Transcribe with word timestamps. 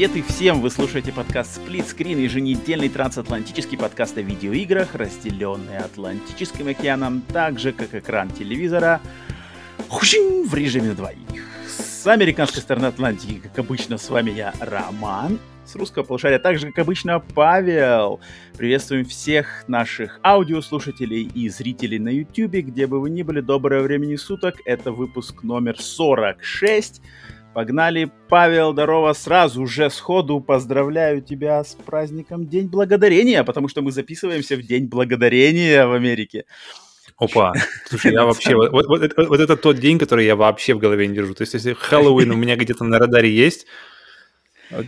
Привет 0.00 0.16
и 0.16 0.22
всем! 0.22 0.62
Вы 0.62 0.70
слушаете 0.70 1.12
подкаст 1.12 1.60
Split 1.60 1.94
Screen, 1.94 2.22
еженедельный 2.22 2.88
трансатлантический 2.88 3.76
подкаст 3.76 4.16
о 4.16 4.22
видеоиграх, 4.22 4.94
разделенный 4.94 5.76
Атлантическим 5.76 6.68
океаном, 6.68 7.20
так 7.20 7.58
же, 7.58 7.72
как 7.72 7.94
экран 7.94 8.30
телевизора, 8.30 9.02
в 9.90 10.54
режиме 10.54 10.94
двоих. 10.94 11.44
С 11.66 12.06
американской 12.06 12.62
стороны 12.62 12.86
Атлантики, 12.86 13.42
как 13.42 13.58
обычно, 13.58 13.98
с 13.98 14.08
вами 14.08 14.30
я, 14.30 14.54
Роман. 14.58 15.38
С 15.66 15.74
русского 15.74 16.02
полушария, 16.02 16.38
так 16.38 16.58
же, 16.58 16.68
как 16.68 16.78
обычно, 16.78 17.20
Павел. 17.20 18.20
Приветствуем 18.56 19.04
всех 19.04 19.68
наших 19.68 20.18
аудиослушателей 20.24 21.24
и 21.24 21.50
зрителей 21.50 21.98
на 21.98 22.08
YouTube, 22.08 22.64
где 22.64 22.86
бы 22.86 23.02
вы 23.02 23.10
ни 23.10 23.20
были, 23.20 23.42
доброе 23.42 23.82
времени 23.82 24.16
суток. 24.16 24.54
Это 24.64 24.92
выпуск 24.92 25.42
номер 25.42 25.78
46. 25.78 27.02
Погнали, 27.52 28.10
Павел, 28.28 28.72
здорово, 28.72 29.12
сразу 29.12 29.66
же 29.66 29.90
сходу 29.90 30.40
поздравляю 30.40 31.20
тебя 31.20 31.64
с 31.64 31.74
праздником 31.74 32.46
День 32.46 32.68
Благодарения, 32.68 33.42
потому 33.42 33.66
что 33.68 33.82
мы 33.82 33.90
записываемся 33.90 34.56
в 34.56 34.62
День 34.62 34.86
Благодарения 34.86 35.84
в 35.84 35.92
Америке. 35.92 36.44
Опа, 37.18 37.52
слушай, 37.86 38.12
я 38.12 38.24
вообще... 38.24 38.54
Вот, 38.54 38.72
вот, 38.72 38.86
вот, 38.88 39.12
вот 39.28 39.40
это 39.40 39.56
тот 39.56 39.78
день, 39.78 39.98
который 39.98 40.24
я 40.24 40.36
вообще 40.36 40.74
в 40.74 40.78
голове 40.78 41.08
не 41.08 41.14
держу. 41.14 41.34
То 41.34 41.42
есть, 41.42 41.54
если 41.54 41.74
Хэллоуин 41.74 42.30
у 42.30 42.36
меня 42.36 42.56
где-то 42.56 42.84
на 42.84 42.98
радаре 42.98 43.30
есть, 43.30 43.66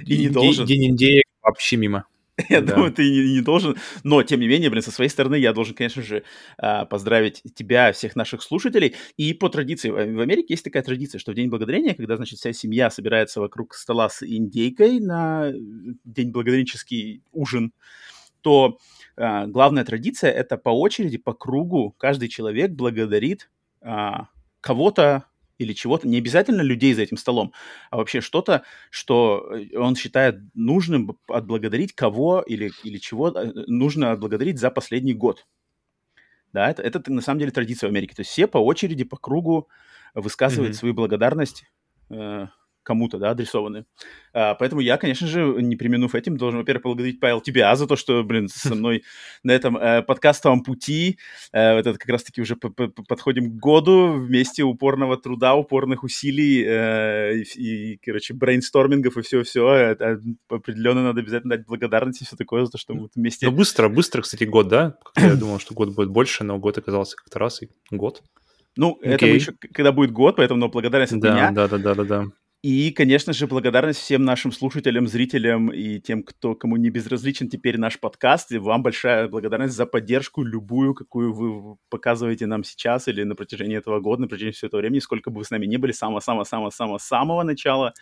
и 0.06 0.18
не 0.18 0.28
должен. 0.28 0.64
День 0.64 0.92
индеек 0.92 1.26
вообще 1.42 1.76
мимо. 1.76 2.06
Я 2.48 2.60
да. 2.62 2.74
думаю, 2.74 2.92
ты 2.92 3.08
не, 3.10 3.34
не 3.34 3.40
должен. 3.40 3.76
Но, 4.04 4.22
тем 4.22 4.40
не 4.40 4.48
менее, 4.48 4.70
блин, 4.70 4.82
со 4.82 4.90
своей 4.90 5.10
стороны 5.10 5.36
я 5.36 5.52
должен, 5.52 5.74
конечно 5.74 6.02
же, 6.02 6.24
а, 6.56 6.86
поздравить 6.86 7.42
тебя, 7.54 7.92
всех 7.92 8.16
наших 8.16 8.42
слушателей. 8.42 8.94
И 9.16 9.34
по 9.34 9.48
традиции, 9.48 9.90
в 9.90 10.20
Америке 10.20 10.54
есть 10.54 10.64
такая 10.64 10.82
традиция, 10.82 11.18
что 11.18 11.32
в 11.32 11.34
День 11.34 11.50
Благодарения, 11.50 11.94
когда, 11.94 12.16
значит, 12.16 12.38
вся 12.38 12.52
семья 12.52 12.90
собирается 12.90 13.40
вокруг 13.40 13.74
стола 13.74 14.08
с 14.08 14.22
индейкой 14.26 15.00
на 15.00 15.52
День 16.04 16.30
Благодаренческий 16.30 17.22
ужин, 17.32 17.72
то 18.40 18.78
а, 19.16 19.46
главная 19.46 19.84
традиция— 19.84 20.30
это 20.32 20.56
по 20.56 20.70
очереди, 20.70 21.18
по 21.18 21.34
кругу 21.34 21.94
каждый 21.98 22.28
человек 22.28 22.72
благодарит 22.72 23.50
а, 23.82 24.28
кого-то 24.60 25.26
или 25.62 25.72
чего-то, 25.72 26.08
не 26.08 26.18
обязательно 26.18 26.62
людей 26.62 26.94
за 26.94 27.02
этим 27.02 27.16
столом, 27.16 27.52
а 27.90 27.96
вообще 27.96 28.20
что-то, 28.20 28.64
что 28.90 29.50
э, 29.50 29.76
он 29.76 29.96
считает 29.96 30.40
нужным 30.54 31.18
отблагодарить 31.28 31.94
кого 31.94 32.42
или, 32.42 32.72
или 32.84 32.98
чего 32.98 33.28
э, 33.28 33.52
нужно 33.66 34.12
отблагодарить 34.12 34.58
за 34.58 34.70
последний 34.70 35.14
год. 35.14 35.46
Да, 36.52 36.70
это, 36.70 36.82
это 36.82 37.10
на 37.10 37.22
самом 37.22 37.38
деле 37.38 37.50
традиция 37.50 37.88
в 37.88 37.90
Америке. 37.90 38.14
То 38.14 38.20
есть 38.20 38.30
все 38.30 38.46
по 38.46 38.58
очереди, 38.58 39.04
по 39.04 39.16
кругу 39.16 39.68
высказывают 40.14 40.74
mm-hmm. 40.74 40.78
свою 40.78 40.94
благодарность 40.94 41.64
э, 42.10 42.46
кому-то, 42.82 43.18
да, 43.18 43.30
адресованы. 43.30 43.84
А, 44.34 44.54
поэтому 44.54 44.80
я, 44.80 44.96
конечно 44.96 45.26
же, 45.26 45.42
не 45.60 45.76
применув 45.76 46.14
этим, 46.14 46.36
должен, 46.36 46.60
во-первых, 46.60 46.82
поблагодарить, 46.82 47.20
Павел, 47.20 47.40
тебя 47.40 47.74
за 47.76 47.86
то, 47.86 47.96
что, 47.96 48.22
блин, 48.24 48.48
со 48.52 48.74
мной 48.74 49.04
на 49.42 49.52
этом 49.52 49.76
э, 49.76 50.02
подкастовом 50.02 50.62
пути, 50.62 51.18
э, 51.52 51.78
этот 51.78 51.98
как 51.98 52.08
раз-таки 52.08 52.40
уже 52.40 52.56
подходим 52.56 53.50
к 53.50 53.60
году 53.60 54.12
вместе 54.12 54.62
упорного 54.62 55.16
труда, 55.16 55.54
упорных 55.54 56.02
усилий 56.02 56.64
э, 56.66 57.42
и, 57.56 57.92
и, 57.92 57.96
короче, 57.98 58.34
брейнстормингов 58.34 59.16
и 59.16 59.22
все-все. 59.22 59.96
Определенно 60.48 61.02
надо 61.02 61.20
обязательно 61.20 61.56
дать 61.56 61.66
благодарность 61.66 62.22
и 62.22 62.24
все 62.24 62.36
такое 62.36 62.64
за 62.64 62.72
то, 62.72 62.78
что 62.78 62.94
мы 62.94 63.08
вместе... 63.14 63.46
Ну, 63.46 63.52
быстро, 63.52 63.88
быстро, 63.88 64.22
кстати, 64.22 64.44
год, 64.44 64.68
да? 64.68 64.96
Я 65.16 65.34
думал, 65.36 65.58
что 65.58 65.74
год 65.74 65.94
будет 65.94 66.10
больше, 66.10 66.44
но 66.44 66.58
год 66.58 66.78
оказался 66.78 67.16
как-то 67.16 67.38
раз 67.38 67.62
и 67.62 67.68
год. 67.90 68.22
Ну, 68.76 68.98
okay. 69.02 69.10
это 69.10 69.26
еще, 69.26 69.52
когда 69.74 69.92
будет 69.92 70.12
год, 70.12 70.36
поэтому 70.36 70.60
но 70.60 70.68
благодарность 70.68 71.12
от 71.12 71.20
да, 71.20 71.34
меня. 71.34 71.50
Да, 71.50 71.68
да, 71.68 71.78
да, 71.78 71.94
да, 71.94 72.04
да. 72.04 72.26
И, 72.62 72.92
конечно 72.92 73.32
же, 73.32 73.48
благодарность 73.48 73.98
всем 73.98 74.22
нашим 74.22 74.52
слушателям, 74.52 75.08
зрителям 75.08 75.72
и 75.72 75.98
тем, 75.98 76.22
кто, 76.22 76.54
кому 76.54 76.76
не 76.76 76.90
безразличен 76.90 77.48
теперь 77.48 77.76
наш 77.76 77.98
подкаст. 77.98 78.52
И 78.52 78.58
вам 78.58 78.84
большая 78.84 79.26
благодарность 79.26 79.74
за 79.74 79.84
поддержку 79.84 80.44
любую, 80.44 80.94
какую 80.94 81.32
вы 81.32 81.76
показываете 81.88 82.46
нам 82.46 82.62
сейчас 82.62 83.08
или 83.08 83.24
на 83.24 83.34
протяжении 83.34 83.76
этого 83.76 83.98
года, 83.98 84.22
на 84.22 84.28
протяжении 84.28 84.52
всего 84.52 84.68
этого 84.68 84.80
времени, 84.80 85.00
сколько 85.00 85.30
бы 85.30 85.38
вы 85.38 85.44
с 85.44 85.50
нами 85.50 85.66
не 85.66 85.76
были, 85.76 85.90
самого-самого-самого-самого 85.90 87.42
начала, 87.42 87.94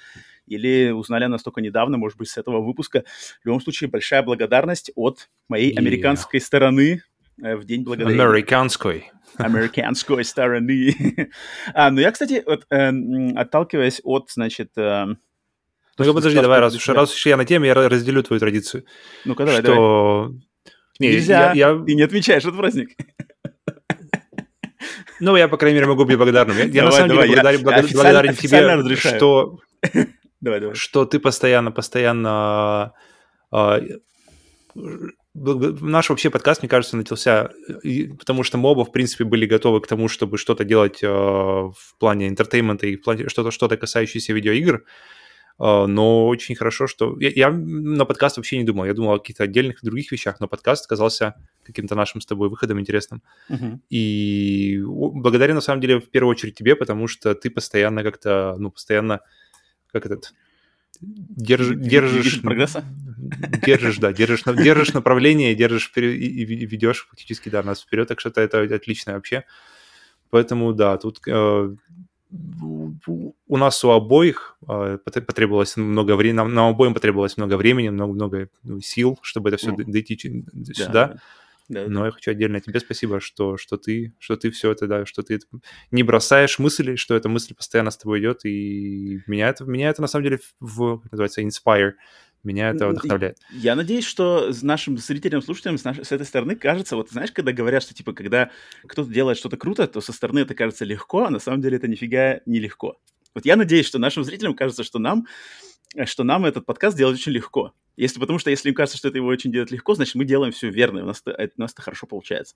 или 0.46 0.90
узнали 0.90 1.24
нас 1.24 1.42
только 1.42 1.62
недавно, 1.62 1.96
может 1.96 2.18
быть, 2.18 2.28
с 2.28 2.36
этого 2.36 2.60
выпуска. 2.60 3.04
В 3.42 3.46
любом 3.46 3.62
случае, 3.62 3.88
большая 3.88 4.22
благодарность 4.22 4.90
от 4.94 5.30
моей 5.48 5.72
yeah. 5.72 5.78
американской 5.78 6.38
стороны 6.38 7.02
в 7.40 7.64
День 7.64 7.84
Благодарения. 7.84 8.24
Американской 8.24 9.10
американской 9.36 10.24
стороны. 10.24 11.30
а, 11.74 11.90
ну 11.90 12.00
я, 12.00 12.10
кстати, 12.10 12.42
вот, 12.46 12.66
э, 12.70 12.90
отталкиваясь 13.36 14.00
от, 14.04 14.30
значит... 14.30 14.70
Э, 14.76 15.06
ну, 15.98 16.14
подожди, 16.14 16.40
давай, 16.40 16.60
раз 16.60 16.74
уж, 16.74 16.88
раз 16.88 17.14
уж 17.14 17.26
я 17.26 17.36
на 17.36 17.44
теме, 17.44 17.68
я 17.68 17.74
разделю 17.74 18.22
твою 18.22 18.40
традицию. 18.40 18.84
Ну-ка, 19.24 19.44
давай, 19.44 19.60
что... 19.60 19.74
давай. 19.74 20.40
Не, 20.98 21.08
Нельзя, 21.08 21.52
я, 21.52 21.70
я... 21.70 21.84
ты 21.84 21.94
не 21.94 22.02
отмечаешь 22.02 22.42
этот 22.42 22.56
праздник. 22.56 22.90
Ну, 25.22 25.36
я, 25.36 25.48
по 25.48 25.58
крайней 25.58 25.74
мере, 25.74 25.86
могу 25.86 26.06
быть 26.06 26.16
благодарным. 26.16 26.56
Я, 26.56 26.64
давай, 26.64 26.76
я 26.76 26.84
на 26.84 26.92
самом 26.92 27.08
давай, 27.10 27.28
деле 27.28 27.42
благодарен, 27.42 27.58
я, 27.58 27.64
благодарен, 27.64 27.94
благодарен 27.94 28.34
тебе, 28.36 28.74
разрешаю. 28.74 29.16
что, 29.18 29.58
давай, 30.40 30.60
давай. 30.60 30.74
что 30.74 31.04
ты 31.04 31.18
постоянно, 31.18 31.72
постоянно 31.72 32.94
э, 33.52 33.80
наш 35.34 36.10
вообще 36.10 36.28
подкаст, 36.30 36.62
мне 36.62 36.68
кажется, 36.68 36.96
начался, 36.96 37.50
потому 38.18 38.42
что 38.42 38.58
мы 38.58 38.67
оба, 38.67 38.84
в 38.84 38.90
принципе, 38.90 39.24
были 39.24 39.46
готовы 39.46 39.80
к 39.80 39.86
тому, 39.86 40.08
чтобы 40.08 40.38
что-то 40.38 40.64
делать 40.64 41.02
э, 41.02 41.06
в 41.06 41.94
плане 41.98 42.28
entertainment 42.28 42.82
а 42.82 42.86
и 42.86 42.96
в 42.96 43.02
плане 43.02 43.28
что-то, 43.28 43.50
что-то 43.50 43.76
касающееся 43.76 44.32
видеоигр. 44.32 44.84
Э, 45.60 45.86
но 45.86 46.26
очень 46.26 46.56
хорошо, 46.56 46.88
что... 46.88 47.16
Я, 47.20 47.30
я 47.30 47.50
на 47.50 48.04
подкаст 48.06 48.38
вообще 48.38 48.58
не 48.58 48.64
думал. 48.64 48.86
Я 48.86 48.94
думал 48.94 49.14
о 49.14 49.18
каких-то 49.20 49.44
отдельных 49.44 49.82
других 49.82 50.10
вещах, 50.10 50.40
но 50.40 50.48
подкаст 50.48 50.88
казался 50.88 51.36
каким-то 51.62 51.94
нашим 51.94 52.20
с 52.20 52.26
тобой 52.26 52.48
выходом 52.48 52.80
интересным. 52.80 53.22
Uh-huh. 53.48 53.78
И 53.88 54.80
благодаря, 54.84 55.54
на 55.54 55.60
самом 55.60 55.80
деле, 55.80 56.00
в 56.00 56.10
первую 56.10 56.32
очередь 56.32 56.56
тебе, 56.56 56.74
потому 56.74 57.06
что 57.06 57.36
ты 57.36 57.50
постоянно 57.50 58.02
как-то, 58.02 58.56
ну, 58.58 58.72
постоянно, 58.72 59.20
как 59.92 60.06
этот 60.06 60.32
держ, 61.00 61.74
держишь... 61.76 62.42
прогресса? 62.42 62.84
Держишь, 63.64 63.98
да, 63.98 64.12
держишь, 64.12 64.42
держишь 64.44 64.92
направление, 64.92 65.54
держишь 65.54 65.86
вперед, 65.86 66.14
и, 66.14 66.26
и 66.26 66.66
ведешь 66.66 67.06
фактически, 67.08 67.48
да, 67.48 67.62
нас 67.62 67.82
вперед, 67.82 68.08
так 68.08 68.20
что 68.20 68.28
это, 68.30 68.58
это 68.58 68.74
отлично 68.74 69.14
вообще. 69.14 69.44
Поэтому, 70.30 70.72
да, 70.72 70.96
тут 70.96 71.20
э, 71.26 71.74
у 72.30 73.56
нас 73.56 73.84
у 73.84 73.90
обоих 73.90 74.56
э, 74.68 74.98
потребовалось 75.04 75.76
много 75.76 76.16
времени, 76.16 76.36
нам, 76.36 76.54
нам 76.54 76.68
обоим 76.70 76.94
потребовалось 76.94 77.36
много 77.36 77.56
времени, 77.56 77.88
много, 77.88 78.12
много 78.12 78.48
ну, 78.62 78.80
сил, 78.80 79.18
чтобы 79.22 79.50
это 79.50 79.58
все 79.58 79.70
mm. 79.70 79.84
дойти 79.84 80.44
сюда. 80.72 81.16
Да. 81.70 81.86
Но 81.86 82.04
я 82.04 82.10
хочу 82.10 82.32
отдельно 82.32 82.60
тебе 82.60 82.80
спасибо, 82.80 83.20
что, 83.20 83.56
что 83.56 83.76
ты, 83.76 84.12
что 84.18 84.36
ты 84.36 84.50
все 84.50 84.72
это, 84.72 84.88
да, 84.88 85.06
что 85.06 85.22
ты 85.22 85.38
не 85.92 86.02
бросаешь 86.02 86.58
мысли, 86.58 86.96
что 86.96 87.14
эта 87.14 87.28
мысль 87.28 87.54
постоянно 87.54 87.92
с 87.92 87.96
тобой 87.96 88.18
идет, 88.18 88.44
и 88.44 89.20
меня 89.28 89.48
это, 89.48 89.64
меня 89.64 89.88
это 89.88 90.02
на 90.02 90.08
самом 90.08 90.24
деле 90.24 90.40
в, 90.58 90.98
как 90.98 91.12
называется, 91.12 91.42
inspire, 91.42 91.92
меня 92.42 92.70
это 92.70 92.88
вдохновляет. 92.88 93.38
Я 93.52 93.76
надеюсь, 93.76 94.04
что 94.04 94.50
нашим 94.62 94.98
зрителям, 94.98 95.42
слушателям 95.42 95.78
с, 95.78 95.84
нашей, 95.84 96.04
с 96.04 96.10
этой 96.10 96.26
стороны 96.26 96.56
кажется, 96.56 96.96
вот 96.96 97.10
знаешь, 97.10 97.30
когда 97.30 97.52
говорят, 97.52 97.84
что 97.84 97.94
типа, 97.94 98.14
когда 98.14 98.50
кто-то 98.84 99.08
делает 99.08 99.38
что-то 99.38 99.56
круто, 99.56 99.86
то 99.86 100.00
со 100.00 100.12
стороны 100.12 100.40
это 100.40 100.56
кажется 100.56 100.84
легко, 100.84 101.26
а 101.26 101.30
на 101.30 101.38
самом 101.38 101.60
деле 101.60 101.76
это 101.76 101.86
нифига 101.86 102.40
не 102.46 102.58
легко. 102.58 102.96
Вот 103.32 103.46
я 103.46 103.54
надеюсь, 103.54 103.86
что 103.86 104.00
нашим 104.00 104.24
зрителям 104.24 104.56
кажется, 104.56 104.82
что 104.82 104.98
нам 104.98 105.26
Э, 105.96 106.06
что 106.06 106.24
нам 106.24 106.44
этот 106.44 106.66
подкаст 106.66 106.96
делать 106.96 107.16
очень 107.16 107.32
легко. 107.32 107.72
Если, 108.00 108.18
потому 108.18 108.38
что 108.38 108.48
если 108.48 108.70
им 108.70 108.74
кажется, 108.74 108.96
что 108.96 109.08
это 109.08 109.18
его 109.18 109.28
очень 109.28 109.52
делать 109.52 109.70
легко, 109.70 109.94
значит, 109.94 110.14
мы 110.14 110.24
делаем 110.24 110.52
все 110.52 110.70
верно, 110.70 111.00
и 111.00 111.02
у 111.02 111.06
нас 111.06 111.22
это, 111.26 111.52
у 111.56 111.60
нас 111.60 111.72
это 111.72 111.82
хорошо 111.82 112.06
получается. 112.06 112.54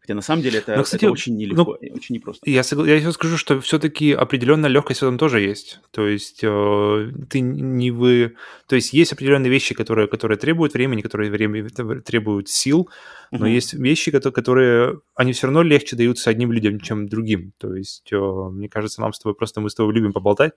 Хотя 0.00 0.14
на 0.14 0.22
самом 0.22 0.42
деле 0.42 0.58
это, 0.58 0.76
Но, 0.76 0.82
кстати, 0.82 1.04
это 1.04 1.12
очень 1.12 1.36
нелегко, 1.36 1.78
ну, 1.80 1.94
очень 1.94 2.14
непросто. 2.14 2.48
Я, 2.48 2.62
согла- 2.62 2.88
я 2.88 2.98
сейчас 2.98 3.14
скажу, 3.14 3.36
что 3.36 3.60
все-таки 3.60 4.12
определенная 4.12 4.70
легкость 4.70 5.00
в 5.00 5.02
этом 5.02 5.18
тоже 5.18 5.40
есть. 5.40 5.80
То 5.90 6.06
есть 6.06 6.40
э, 6.42 7.12
ты 7.28 7.40
не 7.40 7.90
вы... 7.90 8.36
То 8.66 8.76
есть 8.76 8.94
есть 8.94 9.12
определенные 9.12 9.50
вещи, 9.50 9.74
которые, 9.74 10.08
которые 10.08 10.38
требуют 10.38 10.74
времени, 10.74 11.02
которые 11.02 11.30
время, 11.30 11.68
требуют 12.02 12.48
сил, 12.48 12.90
но 13.30 13.46
uh-huh. 13.46 13.52
есть 13.52 13.74
вещи, 13.74 14.10
которые, 14.10 14.34
которые... 14.34 15.00
Они 15.14 15.32
все 15.32 15.46
равно 15.46 15.62
легче 15.62 15.96
даются 15.96 16.30
одним 16.30 16.52
людям, 16.52 16.80
чем 16.80 17.06
другим. 17.06 17.52
То 17.58 17.74
есть 17.74 18.10
э, 18.12 18.16
мне 18.16 18.68
кажется, 18.68 19.00
нам 19.00 19.12
с 19.12 19.18
тобой 19.18 19.34
просто... 19.34 19.60
Мы 19.60 19.70
с 19.70 19.74
тобой 19.74 19.94
любим 19.94 20.12
поболтать, 20.12 20.52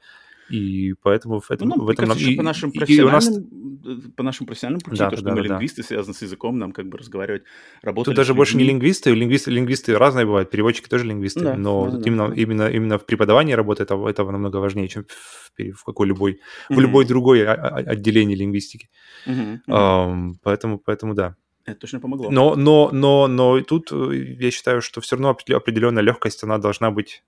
и 0.50 0.94
поэтому 1.02 1.40
в 1.40 1.52
этом... 1.52 1.70
Ну, 1.70 1.84
в 1.84 1.90
этом 1.90 2.08
кажется, 2.08 2.28
нам... 2.28 2.38
по 2.38 2.44
нашим 2.44 2.72
профессиональным, 2.72 3.14
нас... 3.14 4.06
Э, 4.08 4.10
по 4.16 4.24
нашим 4.24 4.46
профессиональным 4.46 4.82
пути, 4.82 4.98
да, 4.98 5.10
то, 5.10 5.16
что 5.18 5.26
да, 5.26 5.32
мы 5.32 5.38
да, 5.38 5.48
лингвисты, 5.48 5.82
да. 5.82 5.88
связаны 5.88 6.14
с 6.14 6.22
языком, 6.22 6.58
нам 6.58 6.72
как 6.72 6.88
бы 6.88 6.98
разговаривать, 6.98 7.44
работать. 7.82 8.06
Тут 8.06 8.16
даже 8.16 8.34
больше 8.34 8.58
не 8.58 8.64
лингвисты, 8.64 9.14
лингвисты, 9.14 9.52
лингвисты 9.52 9.98
разные 9.98 10.26
бывают, 10.26 10.50
переводчики 10.50 10.88
тоже 10.88 11.06
лингвисты, 11.06 11.42
да, 11.42 11.56
но 11.56 11.90
да, 11.90 12.02
именно, 12.06 12.30
да. 12.30 12.36
именно, 12.36 12.70
именно 12.70 12.98
в 12.98 13.06
преподавании 13.06 13.54
работы 13.54 13.84
этого, 13.84 14.08
этого 14.10 14.32
намного 14.32 14.58
важнее, 14.58 14.88
чем 14.88 15.06
в, 15.06 15.72
в 15.74 15.84
какой 15.84 16.08
любой, 16.08 16.34
mm-hmm. 16.34 16.76
в 16.76 16.80
любой 16.80 17.06
другой 17.06 17.46
отделении 17.46 18.36
лингвистики. 18.36 18.90
Mm-hmm. 19.28 19.60
Um, 19.68 20.32
поэтому, 20.44 20.80
поэтому 20.80 21.14
да. 21.14 21.36
Это 21.66 21.82
точно 21.82 22.00
помогло. 22.00 22.32
Но, 22.32 22.56
но, 22.56 22.90
но, 22.94 23.28
но 23.28 23.60
тут 23.62 23.92
э, 23.92 24.36
я 24.40 24.52
считаю, 24.52 24.82
что 24.82 25.02
все 25.02 25.18
равно 25.18 25.30
определенная 25.30 26.02
легкость, 26.02 26.44
она 26.44 26.60
должна 26.60 26.92
быть 26.92 27.24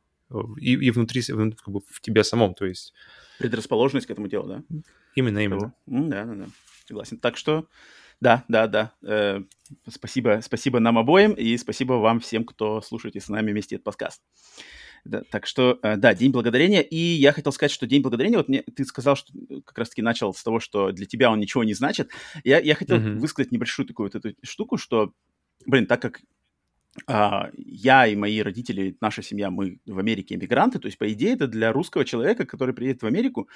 и, 0.60 0.74
и 0.74 0.92
внутри, 0.92 1.22
как 1.22 1.68
бы 1.68 1.82
в 1.88 2.02
тебе 2.02 2.24
самом, 2.24 2.54
то 2.54 2.66
есть... 2.66 2.94
Предрасположенность 3.40 4.08
к 4.08 4.12
этому 4.12 4.28
делу, 4.28 4.48
да? 4.48 4.64
Именно, 5.16 5.40
именно. 5.40 5.74
Да, 5.86 6.26
да, 6.26 6.34
да. 6.34 6.46
Согласен. 6.86 7.18
Так 7.20 7.38
что, 7.38 7.68
да, 8.22 8.44
да, 8.48 8.68
да. 8.68 8.94
Э, 9.02 9.42
спасибо, 9.88 10.40
спасибо 10.44 10.80
нам 10.80 10.98
обоим 10.98 11.34
и 11.34 11.56
спасибо 11.58 11.94
вам 11.94 12.20
всем, 12.20 12.44
кто 12.44 12.82
слушаете 12.82 13.22
с 13.22 13.30
нами 13.30 13.52
вместе 13.52 13.76
этот 13.76 13.86
подкаст. 13.86 14.22
Да, 15.06 15.24
так 15.30 15.46
что, 15.46 15.80
э, 15.82 15.96
да, 15.96 16.14
День 16.14 16.32
Благодарения. 16.32 16.82
И 16.82 16.98
я 16.98 17.32
хотел 17.32 17.52
сказать, 17.54 17.72
что 17.72 17.88
День 17.88 18.02
Благодарения, 18.02 18.38
вот 18.38 18.50
мне, 18.50 18.64
ты 18.64 18.84
сказал, 18.84 19.16
что 19.16 19.32
как 19.66 19.78
раз-таки 19.78 20.02
начал 20.02 20.34
с 20.34 20.44
того, 20.44 20.60
что 20.60 20.92
для 20.92 21.06
тебя 21.06 21.32
он 21.32 21.40
ничего 21.40 21.64
не 21.64 21.74
значит. 21.74 22.10
Я, 22.44 22.60
я 22.60 22.76
хотел 22.76 22.98
mm-hmm. 22.98 23.18
высказать 23.20 23.52
небольшую 23.52 23.88
такую 23.88 24.12
вот 24.12 24.16
эту 24.16 24.36
штуку, 24.44 24.78
что, 24.78 25.14
блин, 25.66 25.86
так 25.86 26.02
как 26.02 26.22
я 27.56 28.08
и 28.08 28.16
мои 28.16 28.42
родители, 28.42 28.98
наша 29.02 29.22
семья, 29.22 29.50
мы 29.50 29.80
в 29.86 30.00
Америке 30.00 30.36
иммигранты, 30.36 30.80
то 30.80 30.88
есть, 30.88 30.98
по 30.98 31.12
идее, 31.12 31.34
это 31.34 31.48
для 31.48 31.72
русского 31.72 32.06
человека, 32.06 32.46
который 32.46 32.74
приедет 32.74 33.02
в 33.02 33.06
Америку, 33.06 33.48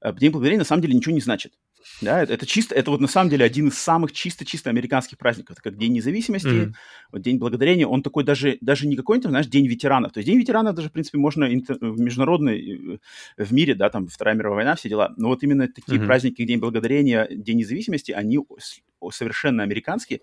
э, 0.00 0.12
День 0.14 0.30
Благодарения 0.30 0.60
на 0.60 0.64
самом 0.64 0.82
деле 0.82 0.94
ничего 0.94 1.14
не 1.14 1.20
значит. 1.20 1.52
Да, 2.00 2.22
это, 2.22 2.34
это 2.34 2.46
чисто, 2.46 2.74
это 2.74 2.90
вот 2.90 3.00
на 3.00 3.08
самом 3.08 3.30
деле 3.30 3.44
один 3.44 3.68
из 3.68 3.78
самых 3.78 4.12
чисто-чисто 4.12 4.70
американских 4.70 5.18
праздников. 5.18 5.52
Это 5.56 5.62
как 5.62 5.78
День 5.78 5.92
независимости, 5.94 6.46
mm-hmm. 6.46 6.72
вот 7.12 7.22
День 7.22 7.38
Благодарения, 7.38 7.86
он 7.86 8.02
такой 8.02 8.24
даже, 8.24 8.58
даже 8.60 8.86
не 8.86 8.96
какой-то, 8.96 9.28
знаешь, 9.28 9.46
День 9.46 9.66
ветеранов. 9.66 10.12
То 10.12 10.18
есть 10.18 10.26
День 10.28 10.38
ветеранов 10.38 10.74
даже, 10.74 10.88
в 10.88 10.92
принципе, 10.92 11.18
можно 11.18 11.44
интер- 11.44 11.78
в 11.80 11.98
международный, 12.00 12.98
э, 13.38 13.44
в 13.44 13.52
мире, 13.52 13.74
да, 13.74 13.88
там 13.88 14.08
Вторая 14.08 14.36
мировая 14.36 14.56
война, 14.56 14.76
все 14.76 14.88
дела. 14.88 15.14
Но 15.16 15.28
вот 15.28 15.42
именно 15.42 15.68
такие 15.68 15.98
mm-hmm. 15.98 16.06
праздники, 16.06 16.44
День 16.44 16.58
Благодарения, 16.58 17.28
День 17.30 17.58
независимости, 17.58 18.12
они 18.12 18.38
совершенно 19.10 19.62
американские. 19.62 20.20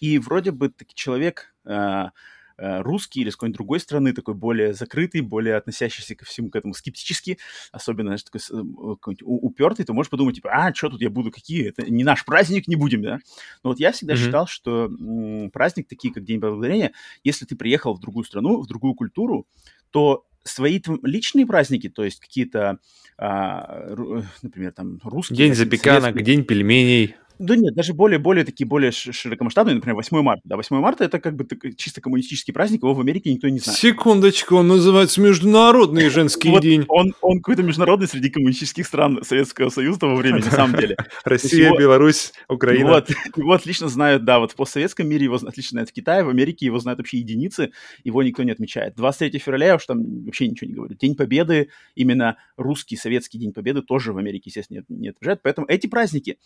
И 0.00 0.18
вроде 0.18 0.50
бы 0.50 0.68
таки 0.68 0.94
человек 0.94 1.54
э, 1.64 1.72
э, 1.72 2.10
русский 2.58 3.20
или 3.20 3.30
с 3.30 3.36
какой-нибудь 3.36 3.56
другой 3.56 3.80
страны, 3.80 4.12
такой 4.12 4.34
более 4.34 4.72
закрытый, 4.74 5.20
более 5.20 5.56
относящийся 5.56 6.14
ко 6.14 6.24
всему 6.24 6.50
к 6.50 6.56
этому 6.56 6.74
скептически, 6.74 7.38
особенно, 7.72 8.16
знаешь, 8.16 8.22
такой 8.22 8.40
э, 8.40 9.16
упертый, 9.22 9.84
то 9.84 9.92
можешь 9.92 10.10
подумать, 10.10 10.36
типа, 10.36 10.50
а, 10.52 10.74
что 10.74 10.90
тут 10.90 11.00
я 11.02 11.10
буду, 11.10 11.30
какие, 11.30 11.68
это 11.68 11.90
не 11.90 12.04
наш 12.04 12.24
праздник, 12.24 12.68
не 12.68 12.76
будем, 12.76 13.02
да? 13.02 13.18
Но 13.62 13.70
вот 13.70 13.80
я 13.80 13.92
всегда 13.92 14.14
mm-hmm. 14.14 14.24
считал, 14.24 14.46
что 14.46 14.84
м, 14.86 15.50
праздник 15.50 15.88
такие, 15.88 16.12
как 16.12 16.24
День 16.24 16.38
Благодарения, 16.38 16.92
если 17.24 17.44
ты 17.44 17.56
приехал 17.56 17.94
в 17.94 18.00
другую 18.00 18.24
страну, 18.24 18.60
в 18.60 18.66
другую 18.66 18.94
культуру, 18.94 19.46
то 19.90 20.26
свои 20.44 20.80
личные 21.02 21.46
праздники, 21.46 21.88
то 21.88 22.04
есть 22.04 22.20
какие-то, 22.20 22.78
а, 23.18 23.94
например, 24.42 24.72
там 24.72 25.00
русские... 25.02 25.36
День 25.36 25.54
запеканок, 25.54 26.02
советские... 26.02 26.24
день 26.24 26.44
пельменей. 26.44 27.16
Да 27.38 27.56
нет, 27.56 27.74
даже 27.74 27.94
более, 27.94 28.18
более 28.18 28.44
такие, 28.44 28.66
более 28.66 28.90
широкомасштабные, 28.92 29.74
например, 29.74 29.96
8 29.96 30.22
марта. 30.22 30.42
Да, 30.44 30.56
8 30.56 30.76
марта 30.76 31.04
это 31.04 31.20
как 31.20 31.36
бы 31.36 31.46
чисто 31.76 32.00
коммунистический 32.00 32.52
праздник, 32.52 32.82
его 32.82 32.94
в 32.94 33.00
Америке 33.00 33.32
никто 33.32 33.48
не 33.48 33.58
знает. 33.58 33.78
Секундочку, 33.78 34.56
он 34.56 34.68
называется 34.68 35.20
Международный 35.20 36.08
женский 36.10 36.50
вот 36.50 36.62
день. 36.62 36.84
Он, 36.88 37.14
он 37.20 37.38
какой-то 37.38 37.62
международный 37.62 38.08
среди 38.08 38.30
коммунистических 38.30 38.86
стран 38.86 39.20
Советского 39.22 39.68
Союза 39.68 40.00
того 40.00 40.16
времени, 40.16 40.44
на 40.44 40.50
самом 40.50 40.78
деле. 40.78 40.96
Россия, 41.24 41.72
Беларусь, 41.76 42.32
Украина. 42.48 42.90
Вот, 42.90 43.10
его 43.36 43.52
отлично 43.52 43.88
знают, 43.88 44.24
да, 44.24 44.38
вот 44.38 44.52
в 44.52 44.56
постсоветском 44.56 45.08
мире 45.08 45.24
его 45.24 45.36
отлично 45.36 45.76
знают 45.76 45.90
в 45.90 45.92
Китае, 45.92 46.24
в 46.24 46.28
Америке 46.28 46.66
его 46.66 46.78
знают 46.78 46.98
вообще 46.98 47.18
единицы, 47.18 47.72
его 48.04 48.22
никто 48.22 48.42
не 48.42 48.52
отмечает. 48.52 48.94
23 48.96 49.38
февраля, 49.38 49.66
я 49.66 49.76
уж 49.76 49.86
там 49.86 50.24
вообще 50.24 50.48
ничего 50.48 50.68
не 50.68 50.74
говорю. 50.74 50.94
День 50.94 51.14
Победы, 51.14 51.68
именно 51.94 52.36
русский, 52.56 52.96
советский 52.96 53.38
День 53.38 53.52
Победы 53.52 53.82
тоже 53.82 54.12
в 54.12 54.18
Америке, 54.18 54.44
естественно, 54.46 54.82
не, 54.88 54.96
не 54.96 55.08
отмечают. 55.08 55.40
Поэтому 55.42 55.66
эти 55.66 55.86
праздники, 55.86 56.38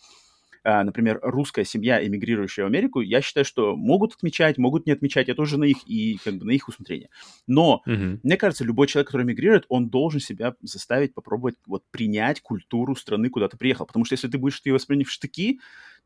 например, 0.63 1.19
русская 1.21 1.65
семья, 1.65 2.05
эмигрирующая 2.05 2.65
в 2.65 2.67
Америку, 2.67 3.01
я 3.01 3.21
считаю, 3.21 3.45
что 3.45 3.75
могут 3.75 4.13
отмечать, 4.13 4.57
могут 4.57 4.85
не 4.85 4.91
отмечать, 4.91 5.29
это 5.29 5.41
уже 5.41 5.57
на 5.57 5.65
их 5.65 5.77
и 5.85 6.17
как 6.23 6.35
бы 6.35 6.45
на 6.45 6.51
их 6.51 6.67
усмотрение. 6.67 7.09
Но 7.47 7.81
mm-hmm. 7.87 8.19
мне 8.23 8.37
кажется, 8.37 8.63
любой 8.63 8.87
человек, 8.87 9.07
который 9.07 9.23
эмигрирует, 9.23 9.65
он 9.69 9.89
должен 9.89 10.19
себя 10.19 10.55
заставить 10.61 11.13
попробовать 11.13 11.55
вот 11.65 11.83
принять 11.91 12.41
культуру 12.41 12.95
страны, 12.95 13.29
куда 13.29 13.47
ты 13.47 13.57
приехал, 13.57 13.85
потому 13.85 14.05
что 14.05 14.13
если 14.13 14.27
ты 14.27 14.37
будешь 14.37 14.61
ее 14.63 14.73
воспринять 14.73 15.07
в 15.07 15.11
штыки, 15.11 15.59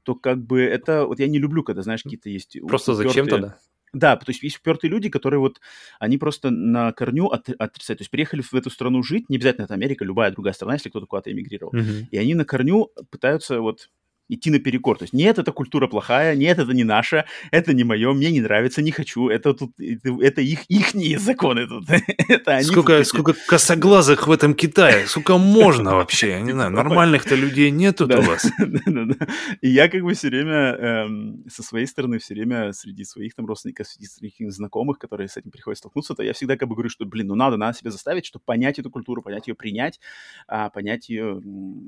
то 0.04 0.16
как 0.16 0.46
бы 0.46 0.62
это 0.62 1.06
вот 1.06 1.20
я 1.20 1.28
не 1.28 1.40
люблю, 1.40 1.64
когда 1.64 1.82
знаешь 1.82 2.04
какие-то 2.04 2.30
есть 2.30 2.58
просто 2.68 2.94
зачем 2.94 3.28
тогда? 3.28 3.58
Да, 3.96 4.18
то 4.18 4.30
есть 4.30 4.44
есть 4.44 4.58
упертые 4.58 4.92
люди, 4.92 5.10
которые 5.10 5.40
вот, 5.40 5.62
они 6.00 6.18
просто 6.18 6.50
на 6.50 6.92
корню 6.92 7.28
от, 7.28 7.48
отрицают. 7.48 8.00
То 8.00 8.02
есть 8.02 8.12
приехали 8.12 8.42
в 8.42 8.54
эту 8.54 8.70
страну 8.70 9.02
жить, 9.04 9.30
не 9.30 9.38
обязательно 9.38 9.64
это 9.64 9.74
Америка, 9.74 10.04
любая 10.04 10.32
другая 10.32 10.54
страна, 10.54 10.74
если 10.74 10.90
кто-то 10.90 11.06
куда-то 11.06 11.32
эмигрировал. 11.32 11.74
Mm-hmm. 11.74 12.08
И 12.12 12.18
они 12.18 12.34
на 12.36 12.44
корню 12.44 12.90
пытаются 13.10 13.62
вот 13.62 13.90
идти 14.28 14.50
наперекор. 14.50 14.98
То 14.98 15.04
есть 15.04 15.14
нет, 15.14 15.38
эта 15.38 15.52
культура 15.52 15.88
плохая, 15.88 16.36
нет, 16.36 16.60
это 16.60 16.72
не 16.72 16.84
наша, 16.84 17.26
это 17.52 17.74
не 17.74 17.84
мое, 17.84 18.14
мне 18.14 18.32
не 18.32 18.42
нравится, 18.42 18.82
не 18.82 18.92
хочу, 18.92 19.30
это 19.30 19.54
тут, 19.54 19.72
это, 19.80 20.18
это 20.22 20.42
их, 20.42 20.66
ихние 20.70 21.20
законы 21.20 21.68
тут. 21.68 21.86
это 22.30 22.56
они 22.56 22.64
сколько, 22.64 22.98
тут... 22.98 23.08
сколько 23.08 23.34
косоглазых 23.48 24.28
в 24.28 24.32
этом 24.32 24.54
Китае, 24.54 25.08
сколько 25.08 25.38
можно 25.38 25.96
вообще, 25.96 26.30
я 26.30 26.42
не 26.42 26.52
знаю, 26.52 26.72
нормальных-то 26.72 27.36
людей 27.36 27.72
нету 27.72 28.06
у 28.06 28.22
вас. 28.22 28.46
И 29.62 29.70
я 29.70 29.90
как 29.90 30.02
бы 30.02 30.14
все 30.14 30.30
время 30.30 30.76
эм, 30.76 31.44
со 31.50 31.64
своей 31.64 31.86
стороны, 31.86 32.20
все 32.20 32.34
время 32.34 32.74
среди 32.74 33.04
своих 33.04 33.36
там 33.36 33.46
родственников, 33.46 33.88
среди 33.88 34.08
своих 34.08 34.34
знакомых, 34.52 34.98
которые 34.98 35.28
с 35.28 35.38
этим 35.38 35.52
приходят 35.52 35.78
столкнуться, 35.78 36.16
то 36.16 36.24
я 36.24 36.34
всегда 36.34 36.58
как 36.58 36.68
бы 36.68 36.76
говорю, 36.76 36.90
что, 36.90 37.06
блин, 37.06 37.28
ну 37.28 37.36
надо, 37.36 37.58
надо 37.58 37.78
себя 37.78 37.92
заставить, 37.92 38.26
чтобы 38.26 38.44
понять 38.46 38.80
эту 38.80 38.90
культуру, 38.90 39.22
понять 39.22 39.48
ее, 39.48 39.56
принять, 39.56 40.00
а, 40.48 40.70
понять 40.70 41.10
ее 41.10 41.42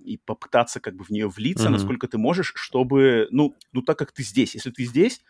и 0.05 0.17
попытаться 0.17 0.79
как 0.79 0.95
бы 0.95 1.03
в 1.03 1.09
нее 1.09 1.27
влиться, 1.27 1.69
насколько 1.69 2.07
ты 2.07 2.17
можешь 2.17 2.26
можешь, 2.27 2.51
чтобы, 2.55 3.27
ну, 3.31 3.55
ну 3.71 3.81
так 3.81 3.97
как 3.97 4.11
ты 4.11 4.21
здесь, 4.21 4.55
если 4.55 4.69
ты 4.69 4.83
здесь, 4.83 5.21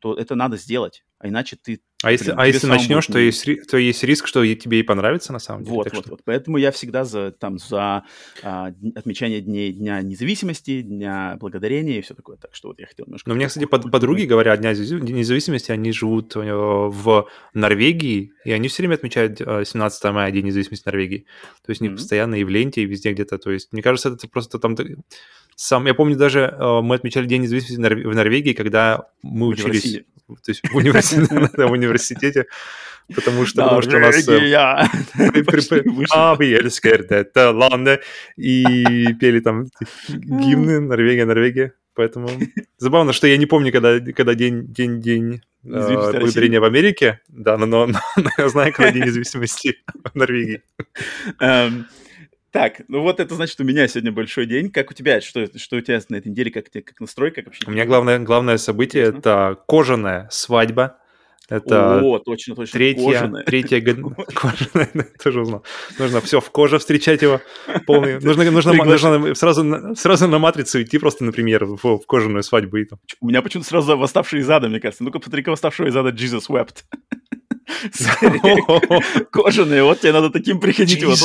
то 0.00 0.14
это 0.14 0.34
надо 0.34 0.58
сделать, 0.58 1.04
а 1.18 1.28
иначе 1.28 1.56
ты... 1.56 1.80
А 2.02 2.08
блин, 2.08 2.18
если, 2.18 2.34
а 2.36 2.46
если 2.46 2.66
начнешь, 2.66 3.06
будет... 3.06 3.12
то, 3.12 3.18
есть, 3.18 3.66
то 3.68 3.76
есть 3.76 4.02
риск, 4.02 4.26
что 4.26 4.44
тебе 4.54 4.80
и 4.80 4.82
понравится 4.82 5.32
на 5.32 5.38
самом 5.38 5.64
деле. 5.64 5.76
Вот, 5.76 5.92
вот, 5.92 6.04
что... 6.04 6.10
вот. 6.10 6.20
Поэтому 6.24 6.56
я 6.56 6.72
всегда 6.72 7.04
за, 7.04 7.30
там, 7.30 7.58
за 7.58 8.04
а, 8.42 8.72
отмечание 8.94 9.40
дней, 9.40 9.72
Дня 9.72 10.02
независимости, 10.02 10.82
Дня 10.82 11.36
благодарения 11.38 11.98
и 11.98 12.02
все 12.02 12.14
такое. 12.14 12.36
Так 12.36 12.54
что 12.54 12.68
вот 12.68 12.80
я 12.80 12.86
хотел 12.86 13.06
немножко... 13.06 13.28
Но 13.28 13.34
у 13.34 13.36
меня, 13.36 13.48
кстати, 13.48 13.64
под, 13.66 13.90
подруги 13.90 14.22
говорят 14.24 14.60
Дня 14.60 14.72
независимости, 14.72 15.70
они 15.70 15.92
живут 15.92 16.34
в 16.34 17.28
Норвегии, 17.54 18.32
и 18.44 18.52
они 18.52 18.68
все 18.68 18.82
время 18.82 18.94
отмечают 18.94 19.38
17 19.38 20.04
э, 20.04 20.10
мая, 20.12 20.30
День 20.32 20.46
независимости 20.46 20.86
Норвегии. 20.86 21.26
То 21.64 21.70
есть 21.70 21.80
они 21.80 21.90
mm-hmm. 21.90 21.96
постоянно 21.96 22.34
и 22.34 22.44
в 22.44 22.48
ленте, 22.48 22.82
и 22.82 22.86
везде 22.86 23.12
где-то. 23.12 23.38
То 23.38 23.50
есть, 23.50 23.72
мне 23.72 23.82
кажется, 23.82 24.10
это 24.10 24.28
просто 24.28 24.58
там 24.58 24.76
сам, 25.54 25.86
я 25.86 25.94
помню 25.94 26.16
даже, 26.16 26.40
э, 26.40 26.80
мы 26.80 26.96
отмечали 26.96 27.26
День 27.26 27.42
независимости 27.42 28.04
в 28.04 28.14
Норвегии, 28.14 28.52
когда 28.52 29.06
мы 29.22 29.46
учились 29.46 30.02
то 30.26 30.50
есть 30.50 30.62
в 30.70 30.76
университете, 30.76 31.34
потому 33.14 33.46
что, 33.46 33.62
потому 33.62 33.82
что 33.82 33.96
у 33.96 34.00
нас... 34.00 34.16
это 37.16 37.50
ладно, 37.50 37.98
и 38.36 39.12
пели 39.14 39.40
там 39.40 39.66
гимны 40.08 40.80
Норвегия, 40.80 41.24
Норвегия. 41.24 41.72
Поэтому 41.94 42.28
забавно, 42.78 43.12
что 43.12 43.26
я 43.26 43.36
не 43.36 43.46
помню, 43.46 43.70
когда, 43.70 44.00
когда 44.00 44.34
день, 44.34 44.66
день, 44.66 45.00
день 45.00 45.42
э, 45.64 46.18
благодарения 46.18 46.58
в 46.58 46.64
Америке, 46.64 47.20
да, 47.28 47.58
но, 47.58 47.66
но, 47.66 47.86
но 47.86 48.30
я 48.38 48.48
знаю, 48.48 48.72
когда 48.72 48.92
день 48.92 49.04
независимости 49.04 49.76
в 50.04 50.14
Норвегии. 50.14 50.62
Эм, 51.38 51.86
так, 52.50 52.82
ну 52.88 53.02
вот 53.02 53.20
это 53.20 53.34
значит, 53.34 53.60
у 53.60 53.64
меня 53.64 53.88
сегодня 53.88 54.12
большой 54.12 54.46
день. 54.46 54.70
Как 54.70 54.90
у 54.90 54.94
тебя? 54.94 55.20
Что, 55.20 55.46
что 55.58 55.76
у 55.76 55.80
тебя 55.80 56.00
на 56.08 56.16
этой 56.16 56.28
неделе? 56.28 56.50
Как, 56.50 56.70
как 56.70 57.00
настрой? 57.00 57.30
Как 57.30 57.46
вообще? 57.46 57.64
У 57.66 57.70
меня 57.70 57.84
главное, 57.84 58.18
главное 58.18 58.56
событие– 58.56 59.04
это 59.04 59.58
кожаная 59.66 60.28
свадьба. 60.30 60.98
Это 61.52 62.00
О, 62.00 62.18
точно, 62.18 62.54
точно. 62.54 62.72
Третья, 62.72 63.12
кожаная. 63.12 63.44
третья 63.44 63.80
кожаная, 64.34 65.08
тоже 65.22 65.42
узнал. 65.42 65.64
Нужно 65.98 66.22
все 66.22 66.40
в 66.40 66.50
коже 66.50 66.78
встречать 66.78 67.20
его 67.20 67.42
полный. 67.86 68.18
Нужно, 68.20 68.50
нужно, 68.50 68.72
нужно 68.72 69.34
сразу, 69.34 69.94
сразу 69.94 70.28
на 70.28 70.38
матрицу 70.38 70.82
идти 70.82 70.96
просто, 70.96 71.24
например, 71.24 71.66
в, 71.66 71.98
в 71.98 72.06
кожаную 72.06 72.42
свадьбу. 72.42 72.78
И 72.78 72.84
там. 72.86 73.00
У 73.20 73.28
меня 73.28 73.42
почему-то 73.42 73.68
сразу 73.68 73.98
восставший 73.98 74.40
из 74.40 74.48
ада, 74.48 74.68
мне 74.68 74.80
кажется. 74.80 75.04
Ну-ка, 75.04 75.18
посмотри-ка 75.18 75.50
восставшего 75.50 75.88
из 75.88 75.96
ада 75.96 76.08
Jesus 76.08 76.48
wept. 76.48 76.84
Кожаные, 79.30 79.82
вот 79.82 80.00
тебе 80.00 80.12
надо 80.12 80.30
таким 80.30 80.60
приходить. 80.60 81.04
Вот 81.04 81.18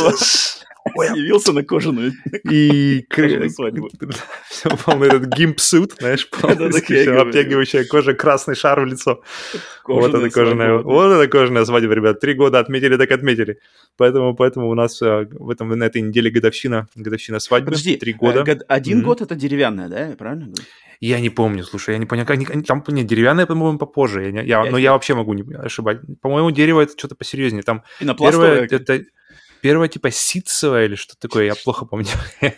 Явился 1.15 1.53
на 1.53 1.63
кожаную. 1.63 2.13
И 2.49 3.05
все 4.49 4.69
полный 4.85 5.07
этот 5.07 5.25
гимпсут, 5.37 5.93
знаешь, 5.99 6.29
полностью 6.29 7.21
обтягивающая 7.21 7.85
кожа, 7.85 8.13
красный 8.13 8.55
шар 8.55 8.81
в 8.81 8.85
лицо. 8.85 9.21
Вот 9.85 10.13
это 10.13 10.29
кожаная, 10.29 10.77
вот 10.77 11.11
это 11.11 11.27
кожаная 11.27 11.65
свадьба, 11.65 11.93
ребят. 11.93 12.19
Три 12.19 12.33
года 12.33 12.59
отметили, 12.59 12.97
так 12.97 13.11
отметили. 13.11 13.59
Поэтому, 13.97 14.35
поэтому 14.35 14.69
у 14.69 14.75
нас 14.75 15.01
э, 15.01 15.27
в 15.31 15.49
этом 15.49 15.69
на 15.69 15.83
этой 15.85 16.01
неделе 16.01 16.29
годовщина, 16.29 16.87
годовщина 16.95 17.39
свадьбы. 17.39 17.71
Подожди, 17.71 17.95
три 17.97 18.13
года. 18.13 18.43
Э, 18.45 18.57
один 18.67 19.01
год 19.01 19.21
это 19.21 19.35
деревянная, 19.35 19.89
да? 19.89 20.15
Правильно? 20.17 20.53
Я 20.99 21.19
не 21.19 21.29
помню, 21.29 21.63
слушай, 21.63 21.93
я 21.93 21.97
не 21.97 22.05
понял, 22.05 22.25
они, 22.27 22.45
там 22.45 22.83
не 22.87 23.03
деревянное, 23.03 23.45
по-моему, 23.45 23.77
попозже, 23.77 24.29
я, 24.31 24.41
я, 24.41 24.63
я, 24.63 24.71
но 24.71 24.77
я 24.77 24.93
вообще 24.93 25.13
могу 25.13 25.33
не 25.33 25.53
ошибать. 25.55 25.99
По-моему, 26.21 26.51
дерево 26.51 26.81
это 26.81 26.97
что-то 26.97 27.15
посерьезнее. 27.15 27.63
Там 27.63 27.83
первое 28.17 28.67
это 28.69 29.05
первое 29.61 29.87
типа 29.87 30.11
ситцевое 30.11 30.85
или 30.85 30.95
что 30.95 31.17
такое, 31.17 31.45
я 31.45 31.55
плохо 31.55 31.85
помню. 31.85 32.07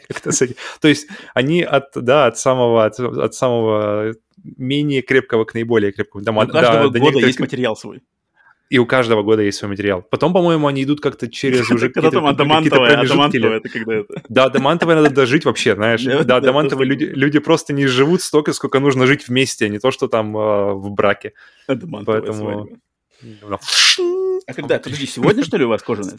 То 0.81 0.87
есть 0.87 1.07
они 1.33 1.61
от, 1.63 1.85
да, 1.95 2.27
от 2.27 2.37
самого, 2.37 2.85
от, 2.85 2.99
от 2.99 3.33
самого 3.33 4.13
менее 4.43 5.01
крепкого 5.01 5.45
к 5.45 5.53
наиполее 5.53 5.91
крепкому. 5.91 6.23
Там, 6.23 6.37
У 6.37 6.47
каждого 6.47 6.89
да, 6.89 6.99
года 6.99 7.19
есть 7.19 7.39
материал 7.39 7.75
свой. 7.75 8.01
И 8.69 8.77
у 8.77 8.85
каждого 8.85 9.23
года 9.23 9.41
есть 9.41 9.57
свой 9.57 9.69
материал. 9.69 10.03
Потом, 10.03 10.31
по-моему, 10.31 10.67
они 10.67 10.83
идут 10.83 11.01
как-то 11.01 11.27
через 11.27 11.69
уже 11.71 11.87
адамантовое, 11.87 12.99
адамантовое, 12.99 13.57
это 13.57 13.69
когда 13.69 13.95
это? 13.95 14.21
Да, 14.29 14.45
адамантовое 14.45 14.95
надо 14.95 15.09
дожить 15.09 15.45
вообще, 15.45 15.75
знаешь. 15.75 16.03
Да, 16.03 16.37
адамантовые 16.37 16.87
люди, 16.87 17.05
люди 17.05 17.39
просто 17.39 17.73
не 17.73 17.87
живут 17.87 18.21
столько, 18.21 18.53
сколько 18.53 18.79
нужно 18.79 19.07
жить 19.07 19.27
вместе, 19.27 19.65
а 19.65 19.69
не 19.69 19.79
то, 19.79 19.91
что 19.91 20.07
там 20.07 20.37
э, 20.37 20.73
в 20.73 20.91
браке. 20.91 21.33
Поэтому... 21.67 22.69
А 24.47 24.53
когда? 24.53 24.79
Подожди, 24.79 25.07
сегодня, 25.07 25.43
что 25.43 25.57
ли, 25.57 25.65
у 25.65 25.69
вас 25.69 25.81
кожаная? 25.81 26.17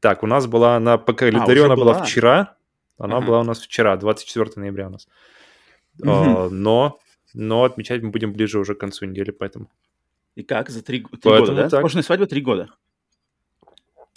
Так, 0.00 0.22
у 0.24 0.26
нас 0.26 0.46
была 0.46 0.80
на 0.80 0.98
по 0.98 1.12
календарю, 1.12 1.66
она 1.66 1.76
была 1.76 2.02
вчера. 2.02 2.56
Она 2.98 3.20
была 3.20 3.40
у 3.40 3.44
нас 3.44 3.60
вчера, 3.60 3.96
24 3.96 4.50
ноября 4.56 4.88
у 4.88 4.90
нас. 4.90 5.08
Но 5.98 6.98
но 7.34 7.64
отмечать 7.64 8.02
мы 8.02 8.10
будем 8.10 8.32
ближе 8.32 8.58
уже 8.58 8.74
к 8.74 8.80
концу 8.80 9.06
недели, 9.06 9.30
поэтому. 9.30 9.68
И 10.34 10.42
как? 10.42 10.70
За 10.70 10.82
три, 10.82 11.04
три 11.04 11.30
года, 11.30 11.54
да? 11.54 11.68
Так. 11.68 11.90
Свадьба 11.90 12.26
три 12.26 12.40
года. 12.40 12.68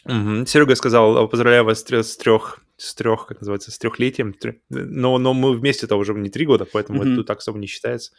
Угу. 0.05 0.45
Серега 0.45 0.75
сказал, 0.75 1.27
поздравляю 1.27 1.65
вас 1.65 1.79
с 1.79 2.17
трех, 2.17 2.59
с 2.77 2.93
трех, 2.93 3.25
как 3.25 3.41
называется, 3.41 3.71
с 3.71 3.77
трехлетием. 3.79 4.35
Но, 4.69 5.17
но 5.17 5.33
мы 5.33 5.57
вместе-то 5.57 5.95
уже 5.95 6.13
не 6.13 6.29
три 6.29 6.45
года, 6.45 6.65
поэтому 6.71 7.03
mm-hmm. 7.03 7.13
это 7.13 7.23
так 7.23 7.39
особо 7.39 7.57
не 7.57 7.65
считается. 7.65 8.11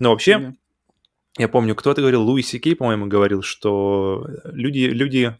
Но 0.00 0.10
вообще, 0.10 0.32
mm-hmm. 0.32 0.52
я 1.38 1.48
помню, 1.48 1.76
кто-то 1.76 2.00
говорил, 2.00 2.22
Луи 2.22 2.42
Сикей, 2.42 2.74
по-моему, 2.74 3.06
говорил, 3.06 3.42
что 3.42 4.26
люди, 4.44 4.86
люди 4.86 5.38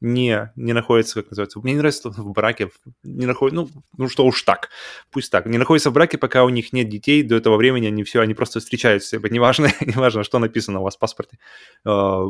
не, 0.00 0.52
не 0.56 0.72
находится, 0.72 1.22
как 1.22 1.30
называется, 1.30 1.58
мне 1.60 1.72
не 1.72 1.78
нравится 1.78 2.10
в 2.10 2.32
браке, 2.32 2.70
не 3.02 3.26
находит, 3.26 3.54
ну, 3.54 3.68
ну 3.96 4.08
что 4.08 4.26
уж 4.26 4.42
так, 4.42 4.68
пусть 5.10 5.30
так, 5.30 5.46
не 5.46 5.58
находится 5.58 5.90
в 5.90 5.94
браке, 5.94 6.18
пока 6.18 6.44
у 6.44 6.50
них 6.50 6.72
нет 6.72 6.88
детей, 6.88 7.22
до 7.22 7.36
этого 7.36 7.56
времени 7.56 7.86
они 7.86 8.04
все, 8.04 8.20
они 8.20 8.34
просто 8.34 8.60
встречаются, 8.60 9.18
неважно, 9.30 9.72
неважно, 9.80 10.22
что 10.22 10.38
написано 10.38 10.80
у 10.80 10.82
вас 10.82 10.96
в 10.96 10.98
паспорте, 10.98 11.38
э, 11.84 12.24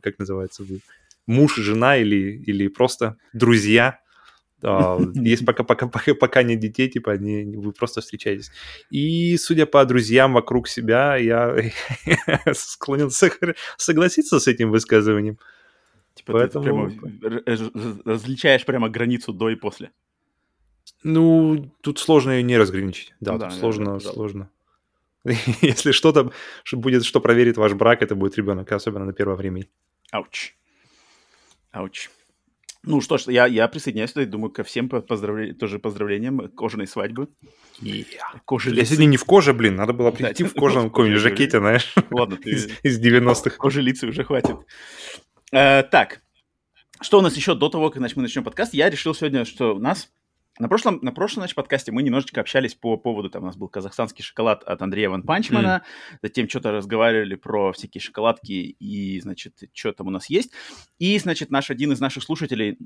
как 0.00 0.18
называется, 0.18 0.64
муж, 1.26 1.56
жена 1.56 1.98
или, 1.98 2.42
или 2.46 2.68
просто 2.68 3.16
друзья, 3.32 4.00
Uh, 4.60 5.12
есть 5.14 5.46
пока, 5.46 5.62
пока, 5.62 5.86
пока, 5.86 6.14
пока 6.14 6.42
нет 6.42 6.58
детей, 6.58 6.88
типа, 6.88 7.12
они, 7.12 7.44
вы 7.56 7.70
просто 7.70 8.00
встречаетесь. 8.00 8.50
И, 8.90 9.36
судя 9.36 9.66
по 9.66 9.84
друзьям 9.84 10.32
вокруг 10.32 10.66
себя, 10.66 11.16
я 11.16 11.54
склонен 12.54 13.10
согласиться 13.76 14.40
с 14.40 14.48
этим 14.48 14.72
высказыванием. 14.72 15.38
Типа 16.18 16.32
Поэтому... 16.32 16.90
ты 16.90 16.98
прямо 16.98 18.02
различаешь 18.04 18.66
прямо 18.66 18.88
границу 18.88 19.32
до 19.32 19.50
и 19.50 19.54
после. 19.54 19.90
Ну, 21.04 21.72
тут 21.80 21.98
сложно 22.00 22.32
ее 22.32 22.42
не 22.42 22.58
разграничить. 22.58 23.14
Да, 23.20 23.32
ну, 23.32 23.38
тут 23.38 23.48
да, 23.48 23.54
сложно, 23.54 23.98
да, 23.98 24.00
сложно. 24.00 24.50
Если 25.62 25.92
что-то 25.92 26.32
будет, 26.72 27.04
что 27.04 27.20
проверит 27.20 27.56
ваш 27.56 27.74
брак, 27.74 28.02
это 28.02 28.16
будет 28.16 28.36
ребенок, 28.36 28.72
особенно 28.72 29.04
на 29.04 29.12
первое 29.12 29.36
время. 29.36 29.66
Ауч. 30.10 30.54
Ауч. 31.70 32.08
Ну 32.84 33.00
что 33.00 33.18
ж, 33.18 33.24
я, 33.26 33.46
я 33.46 33.68
присоединяюсь, 33.68 34.12
я 34.14 34.24
думаю, 34.24 34.50
ко 34.50 34.62
всем 34.62 34.88
поздравлениям, 34.88 35.56
тоже 35.56 35.78
поздравлениям 35.78 36.48
кожаной 36.48 36.86
свадьбы. 36.86 37.28
Yeah. 37.80 38.40
Кожи 38.44 38.74
я 38.74 38.84
сегодня 38.84 39.06
не 39.06 39.16
в 39.16 39.24
коже, 39.24 39.52
блин, 39.52 39.76
надо 39.76 39.92
было 39.92 40.10
прийти 40.10 40.44
в 40.44 40.54
кожаном 40.54 40.90
каком-нибудь 40.90 41.20
жакете, 41.20 41.58
знаешь. 41.58 41.94
Ладно, 42.10 42.36
ты... 42.36 42.50
Из 42.82 43.00
90-х. 43.00 43.56
Кожи 43.56 43.82
лица 43.82 44.06
уже 44.06 44.24
хватит. 44.24 44.56
Э, 45.52 45.82
так, 45.82 46.20
что 47.00 47.18
у 47.18 47.22
нас 47.22 47.36
еще 47.36 47.54
до 47.54 47.68
того, 47.68 47.90
как 47.90 48.02
мы 48.16 48.22
начнем 48.22 48.44
подкаст? 48.44 48.74
Я 48.74 48.90
решил 48.90 49.14
сегодня, 49.14 49.44
что 49.44 49.74
у 49.74 49.78
нас 49.78 50.10
на 50.58 50.68
прошлом, 50.68 50.98
на 51.02 51.12
прошлом 51.12 51.42
значит, 51.42 51.54
подкасте 51.54 51.92
мы 51.92 52.02
немножечко 52.02 52.40
общались 52.40 52.74
по 52.74 52.96
поводу, 52.96 53.30
там 53.30 53.44
у 53.44 53.46
нас 53.46 53.56
был 53.56 53.68
казахстанский 53.68 54.24
шоколад 54.24 54.64
от 54.64 54.82
Андрея 54.82 55.08
Ван 55.08 55.22
Панчмана, 55.22 55.84
mm. 55.84 56.18
затем 56.22 56.48
что-то 56.48 56.72
разговаривали 56.72 57.36
про 57.36 57.72
всякие 57.72 58.02
шоколадки 58.02 58.52
и, 58.52 59.20
значит, 59.20 59.54
что 59.72 59.92
там 59.92 60.08
у 60.08 60.10
нас 60.10 60.28
есть. 60.28 60.50
И, 60.98 61.16
значит, 61.18 61.50
наш 61.50 61.70
один 61.70 61.92
из 61.92 62.00
наших 62.00 62.24
слушателей 62.24 62.76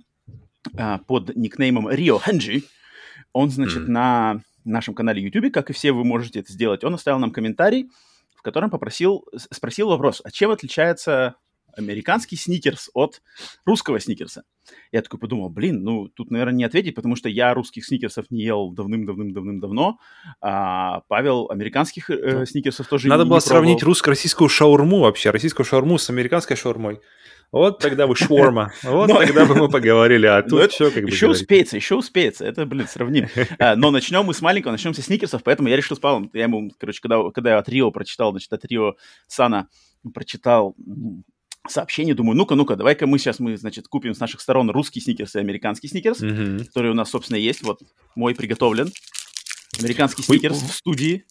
а, 0.76 0.98
под 0.98 1.34
никнеймом 1.34 1.88
Рио 1.90 2.18
Хэнджи, 2.18 2.62
он, 3.32 3.50
значит, 3.50 3.84
mm. 3.84 3.90
на 3.90 4.42
нашем 4.64 4.94
канале 4.94 5.22
YouTube, 5.22 5.52
как 5.52 5.70
и 5.70 5.72
все 5.72 5.92
вы 5.92 6.04
можете 6.04 6.40
это 6.40 6.52
сделать, 6.52 6.84
он 6.84 6.94
оставил 6.94 7.18
нам 7.18 7.32
комментарий, 7.32 7.90
в 8.36 8.42
котором 8.42 8.68
попросил, 8.70 9.24
спросил 9.50 9.88
вопрос, 9.88 10.20
а 10.22 10.30
чем 10.30 10.50
отличается 10.50 11.36
американский 11.76 12.36
сникерс 12.36 12.90
от 12.94 13.22
русского 13.64 13.98
сникерса. 14.00 14.44
Я 14.92 15.02
такой 15.02 15.18
подумал, 15.18 15.48
блин, 15.48 15.82
ну 15.82 16.08
тут, 16.08 16.30
наверное, 16.30 16.54
не 16.54 16.64
ответить, 16.64 16.94
потому 16.94 17.16
что 17.16 17.28
я 17.28 17.52
русских 17.54 17.84
сникерсов 17.84 18.30
не 18.30 18.42
ел 18.42 18.70
давным-давным-давным-давно, 18.70 19.98
а 20.40 21.00
Павел 21.08 21.50
американских 21.50 22.10
э, 22.10 22.46
сникерсов 22.46 22.86
тоже 22.86 23.08
Надо 23.08 23.24
не, 23.24 23.28
было 23.30 23.38
не 23.38 23.42
сравнить 23.42 23.82
русско-российскую 23.82 24.48
шаурму 24.48 25.00
вообще, 25.00 25.30
российскую 25.30 25.66
шаурму 25.66 25.98
с 25.98 26.08
американской 26.10 26.56
шаурмой. 26.56 27.00
Вот 27.52 27.80
тогда 27.80 28.06
бы 28.06 28.16
шворма. 28.16 28.72
Вот 28.82 29.08
Но... 29.08 29.18
тогда 29.18 29.44
бы 29.44 29.54
мы 29.54 29.68
поговорили, 29.70 30.26
а 30.26 30.42
тут 30.42 30.72
все 30.72 30.90
как 30.90 31.04
бы 31.04 31.10
Еще 31.10 31.26
говорить. 31.26 31.42
успеется, 31.42 31.76
еще 31.76 31.96
успеется. 31.96 32.46
Это, 32.46 32.64
блин, 32.64 32.88
сравним. 32.88 33.28
А, 33.58 33.76
но 33.76 33.90
начнем 33.90 34.24
мы 34.24 34.32
с 34.32 34.40
маленького, 34.40 34.72
начнем 34.72 34.94
со 34.94 35.02
сникерсов, 35.02 35.42
поэтому 35.42 35.68
я 35.68 35.76
решил 35.76 35.96
с 35.96 36.00
Павлом, 36.00 36.30
я 36.32 36.44
ему, 36.44 36.70
короче, 36.78 37.00
когда, 37.02 37.30
когда 37.30 37.50
я 37.50 37.58
от 37.58 37.68
Рио 37.68 37.90
прочитал, 37.90 38.30
значит, 38.30 38.50
от 38.54 38.64
Рио 38.64 38.94
Сана 39.26 39.68
прочитал 40.14 40.74
сообщение, 41.68 42.14
думаю, 42.14 42.36
ну-ка, 42.36 42.54
ну-ка, 42.54 42.76
давай-ка 42.76 43.06
мы 43.06 43.18
сейчас, 43.18 43.38
мы, 43.38 43.56
значит, 43.56 43.88
купим 43.88 44.14
с 44.14 44.20
наших 44.20 44.40
сторон 44.40 44.70
русский 44.70 45.00
сникерс 45.00 45.36
и 45.36 45.38
американский 45.38 45.88
сникерс, 45.88 46.20
mm-hmm. 46.20 46.64
который 46.66 46.90
у 46.90 46.94
нас, 46.94 47.10
собственно, 47.10 47.36
есть. 47.36 47.62
Вот 47.62 47.80
мой 48.14 48.34
приготовлен. 48.34 48.90
Американский 49.78 50.22
сникерс 50.22 50.58
в 50.58 50.72
студии. 50.72 51.24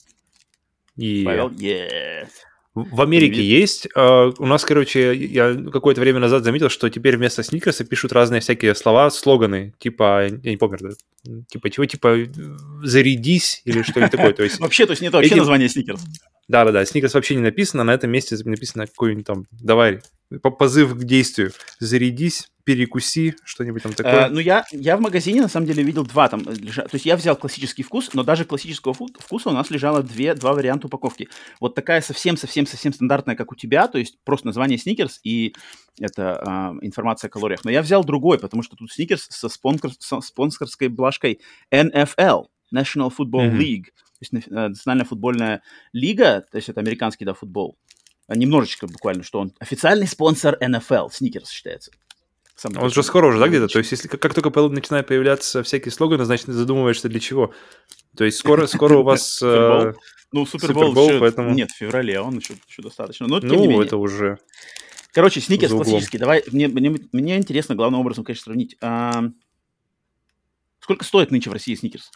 Yeah. 0.98 1.24
Павел, 1.24 1.50
yeah. 1.50 2.28
В 2.74 3.02
Америке 3.02 3.44
есть. 3.44 3.88
Uh, 3.98 4.34
у 4.38 4.46
нас, 4.46 4.64
короче, 4.64 5.14
я 5.14 5.54
какое-то 5.54 6.00
время 6.00 6.20
назад 6.20 6.46
заметил, 6.46 6.70
что 6.70 6.90
теперь 6.90 7.18
вместо 7.18 7.44
сникерса 7.44 7.84
пишут 7.84 8.14
разные 8.14 8.40
всякие 8.40 8.76
слова, 8.76 9.10
слоганы, 9.10 9.74
типа, 9.78 10.28
я 10.42 10.52
не 10.52 10.56
помню, 10.56 10.78
типа 11.50 11.70
чего, 11.70 11.86
типа 11.86 12.18
«зарядись» 12.82 13.62
или 13.66 13.82
что-нибудь 13.82 14.12
такое. 14.12 14.32
То 14.32 14.44
есть, 14.44 14.60
вообще, 14.62 14.86
то 14.86 14.92
есть 14.92 15.02
нет 15.02 15.12
вообще 15.12 15.36
названия 15.36 15.68
сникерс. 15.68 16.02
Да-да-да, 16.48 16.86
сникерс 16.86 17.14
вообще 17.14 17.36
не 17.36 17.42
написано, 17.42 17.84
на 17.84 17.94
этом 17.94 18.10
месте 18.10 18.38
написано 18.46 18.88
какой-нибудь 18.88 19.26
там 19.26 19.46
«давай, 19.52 20.00
позыв 20.40 20.96
к 20.96 21.04
действию. 21.04 21.52
Зарядись, 21.80 22.52
перекуси, 22.64 23.36
что-нибудь 23.44 23.84
там 23.84 23.94
такое. 23.94 24.26
А, 24.26 24.30
ну, 24.30 24.40
я, 24.40 24.66
я 24.72 24.98
в 24.98 25.02
магазине, 25.02 25.42
на 25.42 25.48
самом 25.48 25.68
деле, 25.68 25.84
видел 25.84 26.06
два 26.06 26.30
там. 26.30 26.42
Лежа... 26.42 26.84
То 26.84 26.96
есть 26.96 27.06
я 27.06 27.16
взял 27.16 27.36
классический 27.36 27.84
вкус, 27.84 28.14
но 28.14 28.24
даже 28.24 28.46
классического 28.46 28.94
вкуса 28.94 29.50
у 29.50 29.54
нас 29.54 29.70
лежало 29.72 30.04
две, 30.04 30.34
два 30.36 30.54
варианта 30.54 30.88
упаковки. 30.88 31.28
Вот 31.60 31.76
такая 31.76 32.02
совсем-совсем-совсем 32.02 32.94
стандартная, 32.94 33.36
как 33.36 33.52
у 33.52 33.56
тебя, 33.56 33.88
то 33.88 33.98
есть 33.98 34.18
просто 34.24 34.48
название 34.48 34.78
сникерс 34.78 35.20
и 35.24 35.56
это 36.00 36.42
а, 36.46 36.74
информация 36.82 37.28
о 37.28 37.32
калориях. 37.32 37.64
Но 37.64 37.72
я 37.72 37.82
взял 37.82 38.04
другой, 38.04 38.40
потому 38.40 38.64
что 38.64 38.76
тут 38.76 38.92
сникерс 38.92 39.28
со, 39.30 39.50
спонсор, 39.50 39.92
со 40.00 40.22
спонсорской 40.22 40.88
блажкой 40.88 41.42
NFL, 41.72 42.46
National 42.74 43.12
Football 43.12 43.52
mm-hmm. 43.52 43.58
League, 43.58 43.86
то 43.86 44.38
есть 44.38 44.48
э, 44.48 44.68
национальная 44.68 45.06
футбольная 45.06 45.62
лига, 45.94 46.46
то 46.52 46.58
есть 46.58 46.70
это 46.70 46.80
американский 46.80 47.26
да, 47.26 47.34
футбол 47.34 47.78
немножечко 48.36 48.88
буквально, 48.88 49.24
что 49.24 49.40
он 49.40 49.54
официальный 49.60 50.08
спонсор 50.08 50.58
NFL, 50.62 51.10
Сникерс 51.12 51.50
считается. 51.50 51.92
Сам 52.56 52.78
он 52.78 52.92
же 52.92 53.02
скоро 53.02 53.28
уже, 53.28 53.40
да, 53.40 53.48
где-то? 53.48 53.68
То 53.68 53.80
есть, 53.80 53.92
если 53.92 54.08
как, 54.08 54.34
только 54.34 54.62
начинают 54.70 55.08
появляться 55.08 55.64
всякие 55.64 55.92
слоганы, 55.92 56.26
значит, 56.26 56.48
задумываешься 56.48 57.10
для 57.10 57.20
чего. 57.20 57.54
То 58.16 58.24
есть, 58.24 58.38
скоро, 58.38 58.68
скоро 58.68 59.00
у 59.00 59.04
вас... 59.04 59.42
Э, 59.44 59.94
ну, 60.32 60.46
Супербол, 60.46 61.20
поэтому... 61.20 61.54
Нет, 61.54 61.72
в 61.72 61.76
феврале, 61.76 62.18
а 62.20 62.24
он 62.24 62.38
еще, 62.38 62.54
еще 62.70 62.82
достаточно. 62.82 63.28
Но, 63.28 63.40
ну, 63.42 63.82
это 63.82 63.98
уже... 63.98 64.38
Короче, 65.12 65.42
сникерс 65.42 65.72
классический. 65.74 66.20
Давай, 66.20 66.44
мне, 66.52 66.68
мне, 66.68 66.96
мне 67.12 67.38
интересно, 67.38 67.76
главным 67.76 68.00
образом, 68.00 68.24
конечно, 68.24 68.46
сравнить. 68.46 68.78
А... 68.80 69.24
Сколько 70.80 71.04
стоит 71.04 71.32
нынче 71.32 71.50
в 71.50 71.54
России 71.54 71.76
сникерс? 71.76 72.12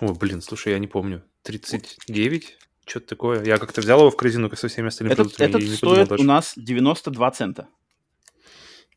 О, 0.00 0.14
блин, 0.14 0.42
слушай, 0.42 0.72
я 0.72 0.78
не 0.78 0.86
помню. 0.86 1.22
39? 1.42 2.56
Что-то 2.90 3.06
такое. 3.06 3.44
Я 3.44 3.58
как-то 3.58 3.80
взял 3.80 4.00
его 4.00 4.10
в 4.10 4.16
корзину 4.16 4.50
со 4.56 4.66
всеми 4.66 4.88
остальными 4.88 5.12
этот, 5.12 5.36
продуктами. 5.36 5.64
Этот 5.64 5.76
стоит 5.76 6.12
у 6.12 6.24
нас 6.24 6.54
92 6.56 7.30
цента. 7.30 7.68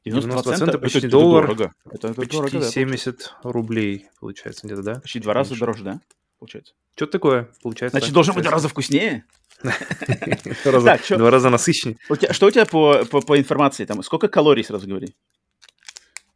92, 0.04 0.32
92 0.32 0.58
цента, 0.58 0.80
почти 0.80 0.98
это 0.98 1.10
доллар. 1.10 1.46
Дорого. 1.46 1.74
Это, 1.86 2.08
это 2.08 2.14
почти 2.16 2.36
дорого, 2.36 2.60
да, 2.60 2.66
70 2.68 3.04
получается. 3.04 3.36
рублей, 3.44 4.08
получается, 4.20 4.66
где-то, 4.66 4.82
да? 4.82 4.96
Почти 4.96 5.20
два 5.20 5.34
раза 5.34 5.56
дороже, 5.56 5.84
да? 5.84 6.02
Получается. 6.40 6.74
Что-то 6.96 7.12
такое, 7.12 7.50
получается. 7.62 8.00
Значит, 8.00 8.14
должен 8.16 8.34
быть 8.34 8.44
два 8.44 8.52
раза 8.54 8.68
вкуснее? 8.68 9.26
Два 9.62 11.30
раза 11.30 11.52
насыщеннее. 11.52 12.00
Что 12.32 12.48
у 12.48 12.52
тебя 12.52 12.66
по 12.66 13.38
информации? 13.38 13.86
там? 13.86 14.02
Сколько 14.02 14.28
калорий, 14.28 14.64
сразу 14.64 14.88
говори? 14.88 15.14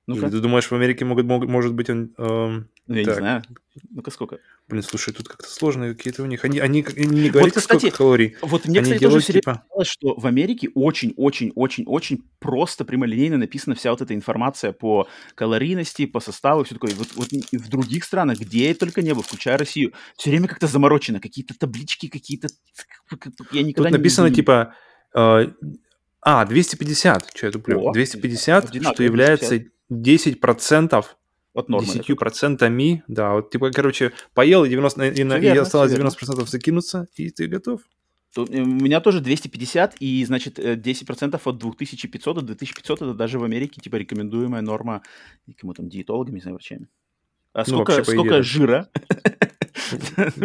Ну-ка. 0.08 0.30
Ты 0.30 0.40
думаешь, 0.40 0.72
в 0.72 0.74
Америке 0.74 1.04
могут, 1.04 1.26
могут, 1.26 1.50
может 1.50 1.74
быть 1.74 1.90
он... 1.90 2.14
Эм, 2.18 2.70
ну, 2.88 2.96
я 2.96 3.04
так. 3.04 3.16
не 3.16 3.20
знаю. 3.20 3.44
Ну-ка, 3.90 4.10
сколько? 4.10 4.40
Блин, 4.70 4.82
слушай, 4.82 5.14
тут 5.14 5.28
как-то 5.28 5.50
сложные 5.50 5.96
какие-то 5.96 6.24
у 6.24 6.26
них. 6.26 6.46
Они, 6.46 6.60
они, 6.60 6.86
они 6.96 7.24
не 7.24 7.30
говорят, 7.30 7.54
вот, 7.54 7.62
кстати, 7.62 7.80
сколько 7.80 7.98
калорий. 7.98 8.38
Вот 8.42 8.66
мне, 8.66 8.80
они 8.80 8.86
кстати, 8.86 9.02
делают, 9.02 9.26
тоже 9.26 9.40
типа... 9.40 9.66
что 9.84 10.16
в 10.16 10.26
Америке 10.26 10.70
очень-очень-очень-очень 10.74 12.24
просто 12.40 12.86
прямолинейно 12.86 13.38
написана 13.38 13.76
вся 13.76 13.92
вот 13.92 14.02
эта 14.02 14.16
информация 14.16 14.72
по 14.72 15.10
калорийности, 15.36 16.06
по 16.06 16.22
составу, 16.22 16.64
все 16.64 16.76
такое. 16.76 16.96
Вот, 16.96 17.10
вот 17.16 17.28
в 17.30 17.70
других 17.70 18.06
странах, 18.06 18.40
где 18.40 18.70
я 18.70 18.76
только 18.76 19.02
не 19.02 19.14
был, 19.14 19.24
включая 19.24 19.58
Россию, 19.58 19.92
все 20.16 20.30
время 20.30 20.48
как-то 20.48 20.68
заморочено. 20.68 21.20
Какие-то 21.20 21.54
таблички, 21.60 22.08
какие-то... 22.08 22.48
Я 23.52 23.64
никогда 23.64 23.90
тут 23.90 23.98
написано, 23.98 24.28
не... 24.28 24.36
типа... 24.36 24.74
Uh, 25.14 25.54
А, 26.22 26.46
250, 26.46 27.32
что 27.34 27.46
я 27.46 27.52
туплю? 27.52 27.90
О, 27.90 27.94
250, 27.94 28.70
одинаково, 28.70 28.94
что 28.94 29.04
является 29.04 29.64
10% 29.90 31.06
От 31.54 31.70
нормы. 31.70 31.88
10 31.88 32.16
процентами, 32.16 33.04
да, 33.08 33.34
вот 33.34 33.50
типа, 33.50 33.72
короче, 33.72 34.12
поел 34.34 34.64
и, 34.66 34.70
90, 34.70 35.08
и, 35.08 35.24
на- 35.24 35.38
и 35.38 35.42
верно, 35.42 35.62
осталось 35.64 35.90
всё 35.92 35.98
верно. 35.98 36.10
90% 36.12 36.48
закинуться, 36.50 37.08
и 37.16 37.30
ты 37.30 37.48
готов. 37.48 37.82
Тут, 38.36 38.50
э, 38.52 38.62
У 38.62 38.66
меня 38.66 39.00
тоже 39.00 39.22
250, 39.22 39.96
и, 40.00 40.24
значит, 40.26 40.60
э, 40.60 40.76
10% 40.76 41.48
от 41.48 41.58
2500 41.58 42.36
до 42.38 42.42
2500 42.44 43.02
это 43.02 43.14
даже 43.14 43.40
в 43.40 43.44
Америке, 43.44 43.82
типа, 43.82 43.96
рекомендуемая 43.96 44.62
норма, 44.62 45.02
кому 45.58 45.74
там, 45.74 45.90
диетологами, 45.90 46.36
не 46.36 46.42
знаю, 46.42 46.56
врачами. 46.56 46.88
А 47.54 47.64
сколько, 47.66 47.92
Ну, 47.94 47.98
вообще, 47.98 48.12
идее, 48.12 48.18
сколько 48.20 48.36
да. 48.38 48.44
жира? 48.44 48.90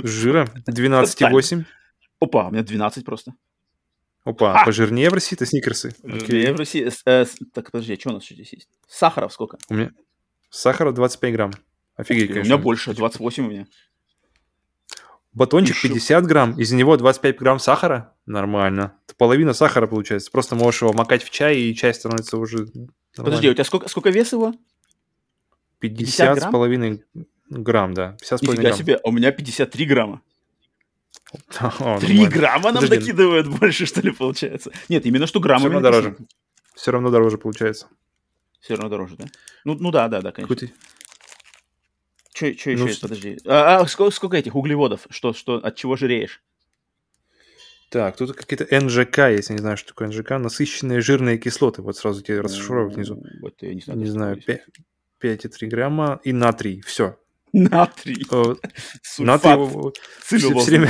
Жира 0.04 0.48
12,8. 0.68 1.64
Опа, 2.20 2.48
у 2.48 2.50
меня 2.52 2.62
12 2.62 3.04
просто. 3.04 3.34
Опа, 4.24 4.60
А! 4.60 4.64
пожирнее 4.64 5.10
в 5.10 5.14
России-то 5.14 5.44
сникерсы. 5.46 5.94
Я 6.04 6.52
в 6.54 6.56
России... 6.58 6.88
с- 6.88 7.02
э, 7.06 7.24
с- 7.24 7.36
Так, 7.52 7.70
подожди, 7.72 7.94
а 7.94 7.98
что 8.00 8.10
у 8.10 8.12
нас 8.12 8.22
еще 8.22 8.34
здесь 8.34 8.52
есть? 8.52 8.68
Сахаров 8.88 9.32
сколько? 9.32 9.58
У 9.68 9.74
меня 9.74 9.90
сахара 10.50 10.92
25 10.92 11.32
грамм. 11.32 11.50
Офигеть, 11.96 12.30
у 12.30 12.34
конечно. 12.34 12.52
меня 12.52 12.62
больше, 12.62 12.94
28 12.94 13.46
у 13.46 13.50
меня. 13.50 13.66
Батончик 15.32 15.74
Еще. 15.76 15.88
50 15.88 16.26
грамм, 16.26 16.60
из 16.60 16.72
него 16.72 16.96
25 16.96 17.38
грамм 17.38 17.58
сахара. 17.58 18.14
Нормально. 18.26 18.94
Это 19.06 19.14
половина 19.16 19.54
сахара 19.54 19.86
получается. 19.86 20.30
Просто 20.30 20.54
можешь 20.56 20.82
его 20.82 20.92
макать 20.92 21.22
в 21.22 21.30
чай, 21.30 21.56
и 21.58 21.74
чай 21.74 21.94
становится 21.94 22.36
уже 22.36 22.66
Подожди, 22.66 22.78
у 23.16 23.22
нормально. 23.22 23.54
тебя 23.54 23.64
сколько, 23.64 23.88
сколько 23.88 24.10
вес 24.10 24.32
его? 24.32 24.54
50 25.80 26.36
с 26.36 26.40
грамм? 26.40 26.52
половиной 26.52 27.04
грамм, 27.48 27.94
да. 27.94 28.12
50 28.20 28.38
с 28.40 28.42
половиной 28.44 28.62
грамм. 28.66 28.78
себе, 28.78 28.94
а 28.96 29.08
у 29.08 29.12
меня 29.12 29.32
53 29.32 29.86
грамма. 29.86 30.20
3 31.48 31.60
нормально. 31.80 32.28
грамма 32.28 32.72
нам 32.72 32.84
накидывают 32.84 33.46
больше, 33.48 33.86
что 33.86 34.00
ли, 34.00 34.10
получается? 34.10 34.70
Нет, 34.88 35.06
именно 35.06 35.26
что 35.26 35.40
граммами 35.40 35.68
Всё 35.70 35.72
равно 35.80 35.90
дороже. 35.90 36.16
Все 36.74 36.90
равно 36.90 37.10
дороже 37.10 37.38
получается. 37.38 37.88
Все 38.60 38.74
равно 38.74 38.88
дороже, 38.88 39.16
да? 39.16 39.26
Ну, 39.64 39.74
ну 39.74 39.90
да, 39.90 40.08
да, 40.08 40.20
да, 40.20 40.32
конечно. 40.32 40.54
Какой-то- 40.54 40.74
Что 42.34 42.46
еще 42.46 42.76
Ну, 42.76 42.86
есть? 42.86 42.98
с- 42.98 43.00
Подожди. 43.02 43.38
А, 43.46 43.78
а 43.80 43.86
сколько, 43.86 44.14
сколько 44.14 44.36
этих 44.36 44.54
углеводов? 44.54 45.06
Что, 45.10 45.32
что, 45.32 45.56
от 45.56 45.76
чего 45.76 45.96
жиреешь? 45.96 46.42
Так, 47.90 48.16
тут 48.16 48.34
какие-то 48.34 48.64
НЖК, 48.80 49.18
если 49.28 49.52
не 49.52 49.58
знаю, 49.58 49.76
что 49.76 49.88
такое 49.88 50.08
НЖК. 50.08 50.30
Насыщенные 50.38 51.00
жирные 51.02 51.36
кислоты. 51.38 51.82
Вот 51.82 51.96
сразу 51.96 52.22
тебе 52.22 52.40
расшифровывают 52.40 52.94
внизу. 52.96 53.22
Вот 53.42 53.54
я 53.60 53.74
не 53.74 53.80
знаю. 53.82 53.98
Не 53.98 54.06
знаю, 54.06 54.36
такого 54.40 54.56
есть. 54.56 55.44
5,3 55.44 55.66
грамма 55.68 56.20
и 56.24 56.32
натрий. 56.32 56.80
Все. 56.82 57.18
Натрий. 57.52 58.24
Натрий 59.18 59.92
все, 60.24 60.48
время, 60.64 60.88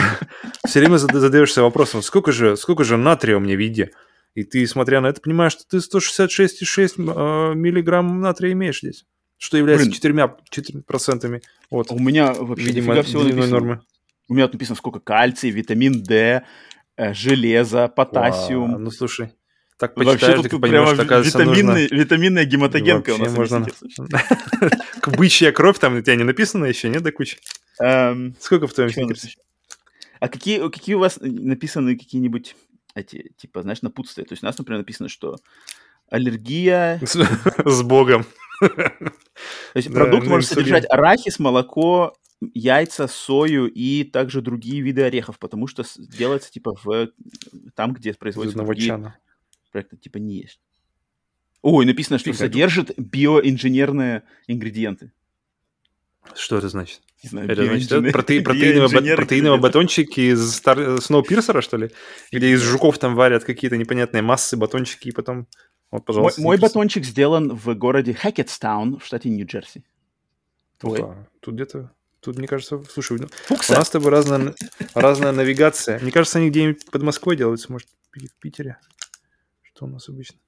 все 0.66 0.80
время 0.80 0.96
зада- 0.96 1.18
задаешься 1.20 1.62
вопросом, 1.62 2.02
сколько 2.02 2.32
же, 2.32 2.56
сколько 2.56 2.84
же 2.84 2.96
натрия 2.96 3.36
у 3.36 3.40
меня 3.40 3.56
в 3.56 3.58
еде? 3.58 3.90
И 4.34 4.44
ты, 4.44 4.66
смотря 4.66 5.00
на 5.00 5.08
это, 5.08 5.20
понимаешь, 5.20 5.52
что 5.52 5.64
ты 5.68 5.76
166,6 5.78 6.92
э, 6.96 7.54
миллиграмм 7.54 8.20
натрия 8.20 8.52
имеешь 8.52 8.78
здесь. 8.78 9.04
Что 9.36 9.56
является 9.56 9.86
Блин. 9.86 9.94
4, 9.94 10.34
4 10.50 10.82
процентами 10.82 11.42
от, 11.68 11.90
А 11.90 11.94
У 11.94 11.98
меня 11.98 12.32
вообще 12.32 12.66
видимо, 12.66 13.02
всего 13.02 13.24
написано. 13.24 13.46
нормы. 13.48 13.80
У 14.28 14.34
меня 14.34 14.46
тут 14.46 14.54
написано, 14.54 14.76
сколько 14.76 15.00
кальций, 15.00 15.50
витамин 15.50 16.02
D, 16.02 16.44
э, 16.96 17.12
железо, 17.12 17.88
потассиум. 17.88 18.70
Вау, 18.72 18.78
Ну, 18.80 18.90
слушай, 18.90 19.32
так 19.82 19.96
Вообще 19.96 20.12
почитаешь, 20.12 20.44
и 20.44 20.48
прямо 20.48 20.60
поймешь, 20.60 20.88
что, 20.94 21.02
оказывается, 21.02 21.38
нужно... 21.38 21.52
витаминный, 21.52 21.88
витаминная 21.88 22.44
гематогенка 22.44 23.10
у 23.10 23.18
Вообще 23.18 23.40
нас. 23.42 23.50
можно-. 23.50 23.66
Бычья 25.18 25.50
кровь 25.50 25.80
там 25.80 25.96
у 25.96 26.00
тебя 26.00 26.14
не 26.14 26.22
написано 26.22 26.66
еще, 26.66 26.88
нет, 26.88 27.02
до 27.02 27.10
кучи? 27.10 27.38
Эм, 27.80 28.36
Сколько 28.38 28.68
в 28.68 28.74
твоем 28.74 28.90
сникерсе? 28.90 29.30
А 30.20 30.28
какие, 30.28 30.70
какие 30.70 30.94
у 30.94 31.00
вас 31.00 31.18
написаны 31.20 31.98
какие-нибудь 31.98 32.54
эти, 32.94 33.32
типа, 33.36 33.62
знаешь, 33.62 33.82
напутствия? 33.82 34.22
То 34.22 34.34
есть 34.34 34.44
у 34.44 34.46
нас, 34.46 34.56
например, 34.56 34.78
написано, 34.78 35.08
что 35.08 35.38
аллергия... 36.08 37.00
С 37.02 37.82
Богом. 37.82 38.24
То 38.60 39.10
есть 39.74 39.92
продукт 39.92 40.28
может 40.28 40.48
содержать 40.48 40.88
арахис, 40.88 41.40
молоко, 41.40 42.14
яйца, 42.54 43.08
сою 43.08 43.66
и 43.66 44.04
также 44.04 44.42
другие 44.42 44.80
виды 44.80 45.02
орехов, 45.02 45.40
потому 45.40 45.66
что 45.66 45.82
делается, 45.98 46.52
типа, 46.52 46.76
в... 46.84 47.08
там, 47.74 47.94
где 47.94 48.10
Из 48.10 48.16
производятся 48.16 48.54
одного 48.60 48.74
другие 48.74 48.90
чана. 48.90 49.16
Проекты, 49.72 49.96
типа, 49.96 50.18
не 50.18 50.40
есть. 50.42 50.60
Ой, 51.62 51.86
написано, 51.86 52.18
что 52.18 52.26
Фига. 52.32 52.38
содержит 52.38 52.92
биоинженерные 52.98 54.22
ингредиенты. 54.48 55.12
Что 56.34 56.58
это 56.58 56.68
значит? 56.68 57.00
Не 57.22 57.28
знаю, 57.28 57.48
Это 57.50 57.64
значит, 57.64 57.90
проте- 58.14 58.42
протеиновые, 58.42 59.16
протеиновые 59.16 59.60
батончики 59.60 60.32
из 60.32 60.54
Стар... 60.56 61.00
Сноупирсера, 61.00 61.60
что 61.60 61.76
ли? 61.76 61.90
Где 62.32 62.50
из 62.52 62.62
жуков 62.62 62.98
там 62.98 63.14
варят 63.14 63.44
какие-то 63.44 63.76
непонятные 63.76 64.22
массы, 64.22 64.56
батончики, 64.56 65.08
и 65.08 65.12
потом... 65.12 65.46
Вот, 65.90 65.98
Мой, 65.98 66.02
пожалуйста. 66.02 66.40
мой 66.40 66.56
сникерс. 66.56 66.72
батончик 66.72 67.04
сделан 67.04 67.54
в 67.54 67.74
городе 67.74 68.14
Хакетстаун 68.14 68.98
в 68.98 69.04
штате 69.04 69.28
Нью-Джерси. 69.28 69.84
Твой? 70.78 71.00
Опа, 71.00 71.28
Тут 71.40 71.54
где-то... 71.54 71.92
Тут, 72.20 72.38
мне 72.38 72.46
кажется, 72.46 72.82
слушай, 72.88 73.18
ну, 73.18 73.26
у 73.26 73.28
Фукса. 73.48 73.74
нас 73.74 73.88
с 73.88 73.90
тобой 73.90 74.10
разная, 74.12 74.54
разная 74.94 75.32
навигация. 75.32 75.98
Мне 75.98 76.12
кажется, 76.12 76.38
они 76.38 76.50
где-нибудь 76.50 76.86
под 76.90 77.02
Москвой 77.02 77.36
делаются, 77.36 77.70
может, 77.72 77.88
в 78.12 78.40
Питере. 78.40 78.78
Что 79.82 79.88
у 79.88 79.94
нас 79.94 80.08
обычно? 80.08 80.38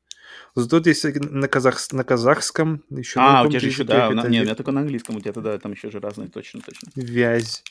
Зато 0.55 0.89
есть 0.89 1.05
на, 1.05 1.49
казах... 1.49 1.93
на 1.93 2.05
казахском, 2.05 2.85
еще 2.89 3.19
А, 3.19 3.43
у 3.43 3.49
тебя 3.51 3.59
же 3.59 3.67
еще, 3.67 3.83
да, 3.83 4.09
у 4.09 4.13
на- 4.13 4.29
не, 4.29 4.41
у 4.41 4.43
меня 4.45 4.55
только 4.55 4.71
на 4.71 4.81
английском, 4.83 5.17
у 5.17 5.21
тебя 5.21 5.33
тогда 5.33 5.59
там 5.59 5.73
еще 5.73 5.91
же 5.91 5.99
разные, 5.99 6.29
точно, 6.29 6.61
точно. 6.61 6.89
вязь. 6.95 7.65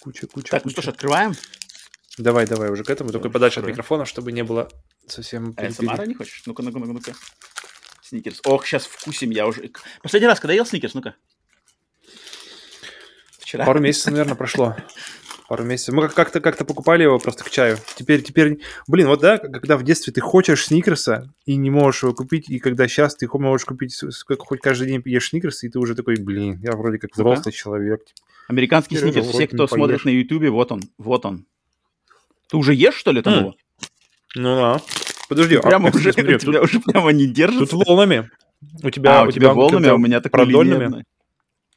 Куча, 0.00 0.26
куча, 0.26 0.50
Так, 0.50 0.64
ну 0.64 0.70
куча. 0.70 0.82
что 0.82 0.90
ж, 0.90 0.94
открываем. 0.94 1.34
Давай, 2.18 2.46
давай 2.48 2.70
уже 2.70 2.82
к 2.82 2.90
этому, 2.90 3.10
только 3.10 3.28
Давай, 3.28 3.34
подальше 3.34 3.60
от 3.60 3.66
микрофона, 3.66 4.04
чтобы 4.04 4.32
не 4.32 4.42
было 4.42 4.68
совсем... 5.06 5.54
А. 5.56 5.70
СМР 5.70 6.08
не 6.08 6.14
хочешь? 6.14 6.42
Ну-ка, 6.46 6.62
ну-ка, 6.64 6.80
ну-ка, 6.80 6.92
ну-ка. 6.92 7.12
Сникерс. 8.02 8.40
Ох, 8.44 8.66
сейчас 8.66 8.86
вкусим, 8.86 9.30
я 9.30 9.46
уже... 9.46 9.70
Последний 10.02 10.26
раз, 10.26 10.40
когда 10.40 10.54
ел 10.54 10.66
сникерс, 10.66 10.94
ну-ка. 10.94 11.14
Вчера. 13.38 13.64
Пару 13.64 13.78
месяцев, 13.78 14.10
наверное, 14.10 14.34
прошло. 14.34 14.76
Пару 15.52 15.64
месяцев. 15.64 15.94
Мы 15.94 16.00
как- 16.04 16.14
как-то 16.14 16.40
как-то 16.40 16.64
покупали 16.64 17.02
его 17.02 17.18
просто 17.18 17.44
к 17.44 17.50
чаю. 17.50 17.76
Теперь, 17.94 18.22
теперь, 18.22 18.60
блин, 18.88 19.06
вот 19.08 19.20
да, 19.20 19.36
когда 19.36 19.76
в 19.76 19.82
детстве 19.82 20.10
ты 20.10 20.22
хочешь 20.22 20.64
сникерса 20.64 21.30
и 21.44 21.56
не 21.56 21.68
можешь 21.68 22.04
его 22.04 22.14
купить, 22.14 22.48
и 22.48 22.58
когда 22.58 22.88
сейчас 22.88 23.16
ты 23.16 23.28
можешь 23.30 23.66
купить, 23.66 23.94
хоть 24.38 24.60
каждый 24.62 24.88
день 24.88 25.02
ешь 25.04 25.28
сникерс, 25.28 25.62
и 25.64 25.68
ты 25.68 25.78
уже 25.78 25.94
такой, 25.94 26.16
блин, 26.16 26.58
я 26.62 26.72
вроде 26.72 26.96
как 26.96 27.10
Ну-ка. 27.18 27.28
взрослый 27.32 27.52
человек. 27.52 28.02
типа. 28.02 28.20
Американский 28.48 28.96
Теперь 28.96 29.12
сникерс. 29.12 29.28
Все, 29.28 29.46
кто 29.46 29.66
смотрит 29.66 30.02
на 30.06 30.08
Ютубе, 30.08 30.48
вот 30.48 30.72
он, 30.72 30.84
вот 30.96 31.26
он. 31.26 31.44
Ты 32.48 32.56
уже 32.56 32.72
ешь, 32.72 32.94
что 32.94 33.12
ли, 33.12 33.20
там 33.20 33.38
его? 33.40 33.54
Ну 34.34 34.56
да. 34.56 34.80
Подожди, 35.28 35.56
а, 35.56 35.60
Прямо 35.60 35.90
кстати, 35.90 36.02
уже, 36.02 36.12
смотри, 36.14 36.34
у 36.34 36.38
тебя 36.38 36.62
уже 36.62 36.80
прямо 36.80 37.12
не 37.12 37.26
тут, 37.26 37.34
держится. 37.36 37.76
тут 37.76 37.86
волнами. 37.86 38.30
У 38.82 38.88
тебя, 38.88 39.20
а, 39.20 39.24
у 39.24 39.30
тебя 39.30 39.52
волнами, 39.52 39.88
а 39.88 39.94
у 39.96 39.98
меня 39.98 40.22
такой 40.22 40.46
продольными. 40.46 40.84
линейный. 40.84 41.04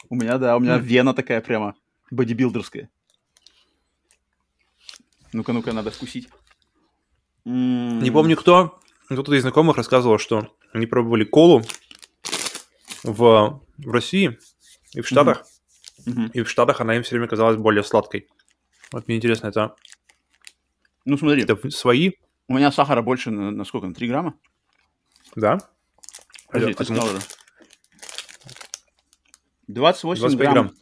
У 0.10 0.16
меня, 0.16 0.38
да, 0.38 0.56
у 0.56 0.62
меня 0.62 0.76
М. 0.76 0.82
вена 0.82 1.14
такая 1.14 1.42
прямо 1.42 1.76
бодибилдерская. 2.10 2.88
Ну-ка, 5.36 5.52
ну-ка, 5.52 5.74
надо 5.74 5.92
вкусить. 5.92 6.30
Не 7.44 8.10
помню 8.10 8.38
кто, 8.38 8.80
кто-то 9.10 9.34
из 9.36 9.42
знакомых 9.42 9.76
рассказывал, 9.76 10.18
что 10.18 10.56
они 10.72 10.86
пробовали 10.86 11.26
колу 11.26 11.62
в, 13.04 13.62
в 13.78 13.92
России 13.92 14.40
и 14.94 15.02
в 15.02 15.08
Штатах, 15.08 15.46
мгм. 16.06 16.28
и 16.28 16.42
в 16.42 16.50
Штатах 16.50 16.80
она 16.80 16.96
им 16.96 17.04
все 17.04 17.12
время 17.16 17.28
казалась 17.28 17.58
более 17.58 17.84
сладкой. 17.84 18.30
Вот 18.94 19.10
мне 19.10 19.18
интересно, 19.18 19.48
это, 19.48 19.76
Ну, 21.04 21.18
смотри, 21.18 21.44
это 21.44 21.70
свои, 21.70 22.12
у 22.48 22.54
меня 22.54 22.72
сахара 22.72 23.02
больше 23.02 23.30
на, 23.30 23.52
на 23.52 23.66
сколько? 23.66 23.88
На 23.88 23.94
3 23.94 24.08
грамма? 24.08 24.36
да? 25.36 25.58
Подожди, 26.48 26.72
Это- 26.72 26.78
ты 26.78 26.86
сказал 26.86 27.08
уже. 27.08 27.20
28 29.68 30.22
25 30.22 30.40
грамм. 30.50 30.54
грамм. 30.68 30.76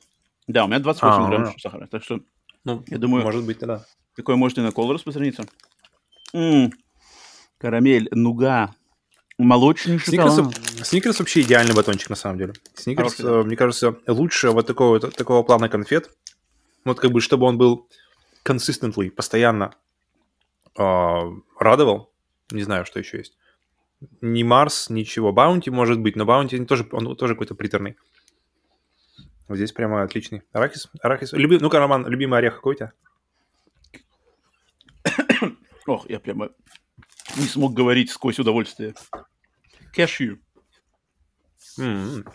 Да, 0.48 0.66
у 0.66 0.68
меня 0.68 0.78
28 0.80 1.24
А, 1.24 1.28
грамм 1.28 1.44
а. 1.44 1.60
сахара. 1.60 1.88
Так 1.88 2.04
что 2.04 2.20
Ну, 2.66 2.84
Я 2.88 3.00
думаю- 3.00 3.24
может 3.24 3.44
быть, 3.46 3.58
да. 3.60 3.86
Такое 4.16 4.36
может 4.36 4.58
и 4.58 4.62
на 4.62 4.72
колу 4.72 4.94
распространиться. 4.94 5.46
М, 6.34 6.72
Карамель, 7.58 8.10
нуга, 8.12 8.74
молочный 9.38 10.00
Сникерс, 10.00 10.36
шоколад. 10.36 10.56
Сникерс 10.84 11.20
вообще 11.20 11.42
идеальный 11.42 11.76
батончик, 11.76 12.10
на 12.10 12.16
самом 12.16 12.38
деле. 12.38 12.54
Сникерс, 12.74 13.16
Хороший, 13.16 13.24
да. 13.24 13.40
э, 13.42 13.44
мне 13.44 13.56
кажется, 13.56 13.98
лучше 14.08 14.52
вот 14.52 14.68
такого, 14.68 15.00
такого 15.00 15.44
плана 15.44 15.70
конфет. 15.70 16.12
Вот 16.86 17.00
как 17.00 17.12
бы, 17.12 17.22
чтобы 17.22 17.46
он 17.46 17.58
был 17.58 17.88
consistently, 18.46 19.10
постоянно 19.10 19.74
э, 20.78 21.20
радовал. 21.60 22.12
Не 22.52 22.64
знаю, 22.64 22.86
что 22.86 23.00
еще 23.00 23.18
есть. 23.20 23.38
Ни 24.22 24.44
Марс, 24.44 24.90
ничего. 24.90 25.32
Баунти 25.32 25.70
может 25.70 26.00
быть, 26.00 26.16
но 26.16 26.26
Баунти 26.26 26.64
тоже, 26.66 26.88
он 26.92 27.16
тоже 27.16 27.36
какой-то 27.36 27.56
приторный. 27.56 27.96
Вот 29.48 29.56
здесь 29.56 29.72
прямо 29.72 30.04
отличный. 30.04 30.42
Арахис? 30.52 30.90
Арахис. 31.02 31.32
Люби... 31.34 31.58
Ну-ка, 31.60 31.80
Роман, 31.80 32.08
любимый 32.08 32.40
орех 32.40 32.56
какой 32.56 32.74
у 32.74 32.78
тебя? 32.78 32.94
Ох, 35.88 36.10
я 36.10 36.20
прямо 36.20 36.50
не 37.38 37.46
смог 37.46 37.74
говорить 37.74 38.10
сквозь 38.12 38.40
удовольствие. 38.40 38.96
Кэшью. 39.94 40.40
М-м. 41.80 42.26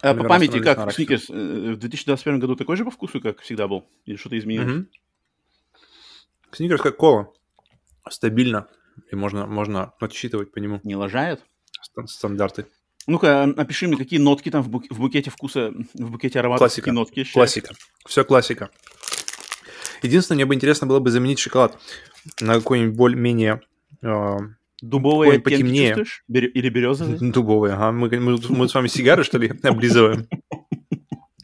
А 0.00 0.14
по 0.14 0.24
памяти, 0.24 0.60
как. 0.60 0.92
Сникерс 0.92 1.28
э, 1.28 1.72
в 1.72 1.76
2021 1.76 2.40
году 2.40 2.56
такой 2.56 2.76
же 2.76 2.84
по 2.84 2.90
вкусу, 2.90 3.20
как 3.20 3.40
всегда 3.40 3.68
был? 3.68 3.88
Или 4.06 4.16
что-то 4.16 4.38
изменилось? 4.38 4.68
Мгм. 4.68 4.88
Сникерс 6.52 6.80
как 6.80 6.96
кола. 6.96 7.32
Стабильно. 8.08 8.68
И 9.10 9.16
можно, 9.16 9.46
можно 9.46 9.92
отсчитывать 10.00 10.52
по 10.52 10.58
нему 10.58 10.80
Не 10.84 10.96
лажает? 10.96 11.44
стан- 11.82 12.08
стандарты. 12.08 12.66
Ну-ка, 13.06 13.44
опиши 13.44 13.86
мне, 13.88 13.96
какие 13.96 14.18
нотки 14.20 14.50
там 14.50 14.62
в, 14.62 14.68
бук- 14.68 14.86
в 14.90 14.98
букете 14.98 15.30
вкуса, 15.30 15.72
в 15.94 16.10
букете 16.10 16.38
ароматов, 16.38 16.60
Классика. 16.60 16.82
какие 16.82 16.94
нотки 16.94 17.20
ощущаешь? 17.20 17.34
Классика. 17.34 17.74
Все 18.06 18.24
классика. 18.24 18.70
Единственное, 20.02 20.36
мне 20.36 20.46
бы 20.46 20.54
интересно 20.54 20.86
было 20.86 20.98
бы 21.00 21.10
заменить 21.10 21.38
шоколад 21.38 21.78
на 22.40 22.54
какой-нибудь 22.54 22.96
более-менее 22.96 23.60
э, 24.02 24.36
Дубовые 24.80 25.32
Какой 25.38 25.40
оттенки 25.40 25.62
потемнее. 25.62 25.86
чувствуешь? 25.88 26.24
Берё- 26.28 26.48
Или 26.50 26.68
березовые? 26.68 27.18
дубовый. 27.32 27.72
Ага. 27.72 27.92
Мы, 27.92 28.08
мы, 28.18 28.38
мы 28.48 28.68
с 28.68 28.74
вами 28.74 28.88
сигары, 28.88 29.22
что 29.22 29.38
ли, 29.38 29.48
облизываем? 29.62 30.26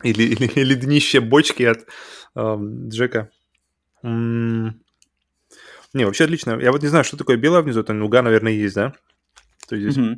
Или, 0.03 0.25
или, 0.25 0.47
или 0.47 0.75
днище 0.75 1.21
бочки 1.21 1.63
от 1.63 1.87
эм, 2.35 2.89
Джека. 2.89 3.31
М. 4.03 4.81
Не, 5.95 6.05
вообще 6.05 6.25
отлично. 6.25 6.59
Я 6.61 6.73
вот 6.73 6.83
не 6.83 6.89
знаю, 6.89 7.05
что 7.05 7.17
такое 7.17 7.37
белое 7.37 7.63
внизу. 7.63 7.81
Это 7.81 7.93
нуга, 7.93 8.23
наверное, 8.23 8.53
есть, 8.53 8.75
да? 8.75 8.93
То 9.69 9.77
есть 9.77 9.93
здесь. 9.97 10.17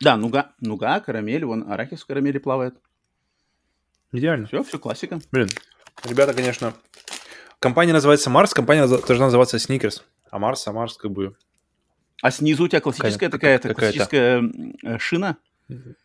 Да, 0.00 0.16
нуга, 0.16 0.52
нуга, 0.60 1.00
карамель, 1.00 1.44
вон 1.44 1.70
арахис 1.70 2.02
в 2.02 2.06
карамели 2.06 2.38
плавает. 2.38 2.74
идеально. 4.12 4.46
Все, 4.48 4.62
все 4.64 4.78
классика. 4.78 5.20
Блин, 5.30 5.48
ребята, 6.04 6.34
конечно... 6.34 6.74
Компания 7.58 7.92
называется 7.92 8.28
Марс, 8.28 8.52
компания 8.54 8.86
должна 8.88 9.26
называться 9.26 9.56
Сникерс. 9.58 10.02
А 10.30 10.38
Марс, 10.40 10.66
а 10.66 10.72
Марс 10.72 10.96
как 10.96 11.12
бы... 11.12 11.36
А 12.20 12.30
снизу 12.32 12.64
у 12.64 12.68
тебя 12.68 12.80
классическая 12.80 13.28
такая-то, 13.28 13.68
какая-то. 13.68 14.06
классическая 14.06 14.42
э, 14.82 14.98
шина, 14.98 15.36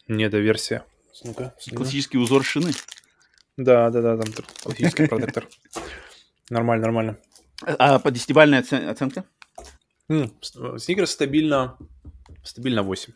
Не, 0.08 0.26
это 0.26 0.38
версия. 0.38 0.84
Ну-ка, 1.24 1.56
классический 1.76 2.18
узор 2.20 2.44
шины. 2.44 2.72
Да, 3.56 3.90
да, 3.90 4.02
да, 4.02 4.18
там 4.18 4.34
классический 4.64 5.08
протектор. 5.08 5.48
Нормально, 6.52 6.86
нормально. 6.86 7.18
А 7.66 7.98
по 7.98 8.12
десятибальной 8.12 8.60
оце- 8.60 8.88
оценка? 8.90 9.26
М, 10.10 10.32
с- 10.42 10.78
Сникерс 10.80 11.10
стабильно... 11.12 11.76
Стабильно 12.44 12.84
8. 12.84 13.14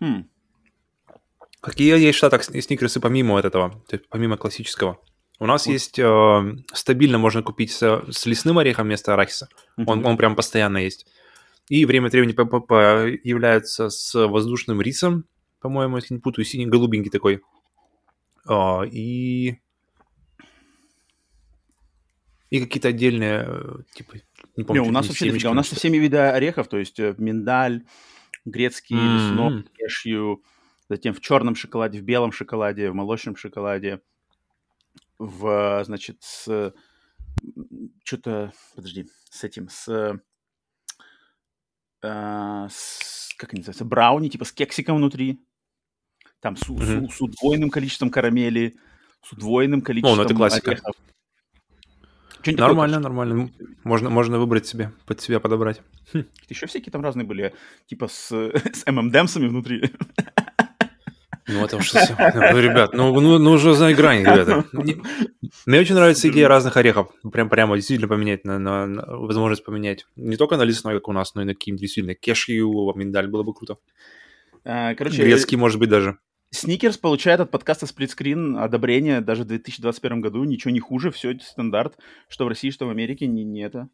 Хм. 0.00 0.28
Какие 1.64 1.98
есть 1.98 2.16
в 2.16 2.18
Штатах 2.18 2.44
сни- 2.44 2.60
сникерсы 2.60 3.00
помимо 3.00 3.32
вот 3.32 3.46
этого, 3.46 3.82
помимо 4.10 4.36
классического? 4.36 4.98
У 5.38 5.46
нас 5.46 5.66
есть 5.66 5.98
э, 5.98 6.56
стабильно 6.74 7.16
можно 7.16 7.42
купить 7.42 7.72
с, 7.72 8.02
с 8.10 8.26
лесным 8.26 8.58
орехом 8.58 8.86
вместо 8.86 9.14
арахиса. 9.14 9.48
Он, 9.78 10.00
Мгм. 10.00 10.04
он 10.06 10.16
прям 10.18 10.36
постоянно 10.36 10.76
есть. 10.76 11.06
И 11.70 11.86
время 11.86 12.08
от 12.08 12.12
времени 12.12 12.32
по- 12.32 12.44
по- 12.44 12.60
появляется 12.60 13.88
с 13.88 14.14
воздушным 14.28 14.82
рисом, 14.82 15.24
по-моему, 15.60 15.96
если 15.96 16.12
не 16.12 16.20
путаю, 16.20 16.44
синий 16.44 16.66
голубенький 16.66 17.10
такой. 17.10 17.40
А, 18.46 18.82
и 18.82 19.56
и 22.50 22.60
какие-то 22.60 22.88
отдельные, 22.88 23.46
э, 23.48 23.74
типа, 23.94 24.16
не 24.16 24.20
Не, 24.58 24.64
помню, 24.64 24.82
у 24.82 24.84
чуть 24.84 24.94
нас 24.94 25.04
не 25.04 25.08
вообще 25.08 25.30
дофига. 25.32 25.50
У 25.50 25.54
нас 25.54 25.68
со 25.68 25.76
всеми 25.76 25.96
видами 25.96 26.28
орехов, 26.28 26.68
то 26.68 26.76
есть 26.76 27.00
э, 27.00 27.14
миндаль, 27.16 27.84
грецкий, 28.44 28.96
М. 28.96 29.14
лесной, 29.16 29.64
кешью, 29.78 30.42
затем 30.96 31.14
в 31.14 31.20
черном 31.20 31.54
шоколаде, 31.54 32.00
в 32.00 32.02
белом 32.04 32.32
шоколаде, 32.32 32.90
в 32.90 32.94
молочном 32.94 33.36
шоколаде, 33.36 34.00
в, 35.18 35.82
значит, 35.84 36.18
с... 36.22 36.72
Что-то, 38.04 38.52
подожди, 38.76 39.06
с 39.30 39.44
этим, 39.44 39.68
с... 39.68 39.88
э, 42.02 42.68
с- 42.70 43.34
как 43.36 43.52
они 43.52 43.60
называются? 43.60 43.84
Брауни, 43.84 44.28
типа 44.28 44.44
с 44.44 44.52
кексиком 44.52 44.96
внутри. 44.96 45.40
Там 46.40 46.56
с, 46.56 46.60
с- 46.60 46.68
Мгм. 46.68 47.08
с 47.10 47.20
удвоенным 47.20 47.70
количеством 47.70 48.10
карамели, 48.10 48.76
с 49.22 49.32
удвоенным 49.32 49.80
количеством 49.82 50.20
это 50.20 50.34
классика. 50.34 50.72
орехов. 50.72 50.94
Что-нибудь 52.42 52.58
такое, 52.58 52.68
Нормально, 52.74 53.00
нормально. 53.00 53.50
Можно, 53.84 54.10
можно 54.10 54.38
выбрать 54.38 54.66
себе, 54.66 54.92
под 55.06 55.18
себя 55.22 55.40
подобрать. 55.40 55.80
Еще 56.50 56.66
всякие 56.66 56.92
там 56.92 57.00
разные 57.02 57.24
были, 57.26 57.54
типа 57.86 58.06
с, 58.08 58.28
с 58.74 58.86
ММДМсами 58.86 59.48
внутри. 59.48 59.90
Ну, 61.46 61.64
это 61.64 61.76
уж 61.76 61.90
совсем... 61.90 62.16
Ну, 62.18 62.58
ребят, 62.60 62.94
ну, 62.94 63.20
ну, 63.20 63.38
ну 63.38 63.50
уже 63.52 63.74
за 63.74 63.92
грань, 63.92 64.20
ребята. 64.20 64.64
Не- 64.72 64.96
Мне 65.66 65.80
очень 65.80 65.94
нравится 65.94 66.28
идея 66.30 66.48
разных 66.48 66.76
орехов. 66.76 67.10
Прям 67.32 67.48
прямо 67.50 67.76
действительно 67.76 68.08
поменять, 68.08 68.44
на, 68.44 68.58
на- 68.58 68.86
на- 68.86 69.04
возможность 69.18 69.64
поменять. 69.64 70.06
Не 70.16 70.36
только 70.36 70.56
на 70.56 70.62
лесной, 70.62 70.94
как 70.94 71.08
у 71.08 71.12
нас, 71.12 71.34
но 71.34 71.42
и 71.42 71.44
на 71.44 71.54
какие-нибудь 71.54 71.82
действительно 71.82 72.14
кешью, 72.14 72.92
миндаль 72.96 73.28
было 73.28 73.42
бы 73.42 73.52
круто. 73.52 73.76
А, 74.64 74.94
Короче, 74.94 75.22
Грецкий, 75.22 75.56
может 75.58 75.78
быть, 75.78 75.90
даже. 75.90 76.18
Сникерс 76.50 76.96
получает 76.98 77.40
от 77.40 77.50
подкаста 77.50 77.86
Сплитскрин 77.86 78.56
одобрение 78.56 79.20
даже 79.20 79.42
в 79.42 79.46
2021 79.46 80.20
году. 80.20 80.44
Ничего 80.44 80.70
не 80.70 80.80
хуже, 80.80 81.10
все 81.10 81.36
стандарт. 81.40 81.98
Что 82.28 82.44
в 82.44 82.48
России, 82.48 82.70
что 82.70 82.86
в 82.86 82.90
Америке, 82.90 83.26
не, 83.26 83.44
не 83.44 83.60
это. 83.62 83.88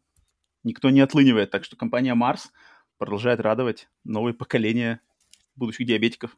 Никто 0.63 0.89
не 0.91 1.01
отлынивает. 1.01 1.49
Так 1.49 1.65
что 1.65 1.75
компания 1.75 2.13
Марс 2.13 2.51
продолжает 2.97 3.39
радовать 3.39 3.89
новое 4.03 4.33
поколение 4.33 4.99
будущих 5.55 5.87
диабетиков. 5.87 6.37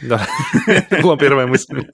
Да, 0.00 0.26
это 0.66 0.98
была 1.02 1.16
первая 1.16 1.46
мысль. 1.46 1.88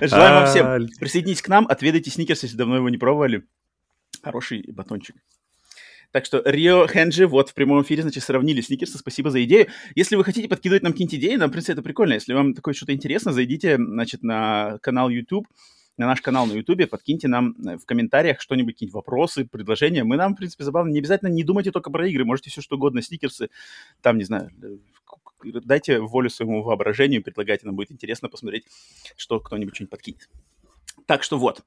Желаем 0.00 0.34
вам 0.34 0.44
А, 0.44 0.46
всем 0.46 0.88
присоединитесь 0.98 1.42
к 1.42 1.48
нам, 1.48 1.66
отведайте 1.68 2.10
Сникерс, 2.10 2.42
если 2.42 2.56
давно 2.56 2.76
его 2.76 2.88
не 2.88 2.98
пробовали. 2.98 3.44
Хороший 4.22 4.64
батончик. 4.68 5.16
Так 6.12 6.24
что 6.24 6.42
Рио 6.44 6.86
Хенджи, 6.86 7.26
вот 7.26 7.50
в 7.50 7.54
прямом 7.54 7.82
эфире, 7.82 8.02
значит, 8.02 8.22
сравнили 8.22 8.60
сникерсы. 8.60 8.96
Спасибо 8.96 9.30
за 9.30 9.44
идею. 9.44 9.66
Если 9.94 10.16
вы 10.16 10.24
хотите 10.24 10.48
подкидывать 10.48 10.82
нам 10.82 10.92
какие-нибудь 10.92 11.18
идеи, 11.18 11.36
нам, 11.36 11.50
в 11.50 11.52
принципе, 11.52 11.74
это 11.74 11.82
прикольно. 11.82 12.14
Если 12.14 12.32
вам 12.32 12.54
такое 12.54 12.74
что-то 12.74 12.94
интересно, 12.94 13.32
зайдите, 13.32 13.76
значит, 13.76 14.22
на 14.22 14.78
канал 14.80 15.10
YouTube, 15.10 15.46
на 15.98 16.06
наш 16.06 16.20
канал 16.20 16.46
на 16.46 16.52
YouTube, 16.52 16.88
подкиньте 16.88 17.28
нам 17.28 17.54
э, 17.66 17.76
в 17.76 17.86
комментариях 17.86 18.40
что-нибудь, 18.40 18.74
какие-нибудь 18.74 18.94
вопросы, 18.94 19.44
предложения. 19.44 20.04
Мы 20.04 20.16
нам, 20.16 20.34
в 20.34 20.38
принципе, 20.38 20.64
забавно. 20.64 20.90
Не 20.90 20.98
обязательно 20.98 21.28
не 21.28 21.42
думайте 21.42 21.70
только 21.70 21.90
про 21.90 22.08
игры, 22.08 22.24
можете 22.24 22.50
все 22.50 22.60
что 22.60 22.76
угодно, 22.76 23.02
сникерсы, 23.02 23.50
там, 24.02 24.18
не 24.18 24.24
знаю, 24.24 24.50
дайте 25.42 26.00
волю 26.00 26.30
своему 26.30 26.62
воображению, 26.62 27.22
предлагайте, 27.22 27.66
нам 27.66 27.76
будет 27.76 27.92
интересно 27.92 28.28
посмотреть, 28.28 28.64
что 29.16 29.40
кто-нибудь 29.40 29.74
что-нибудь 29.74 29.90
подкинет. 29.90 30.28
Так 31.06 31.22
что 31.22 31.38
вот. 31.38 31.62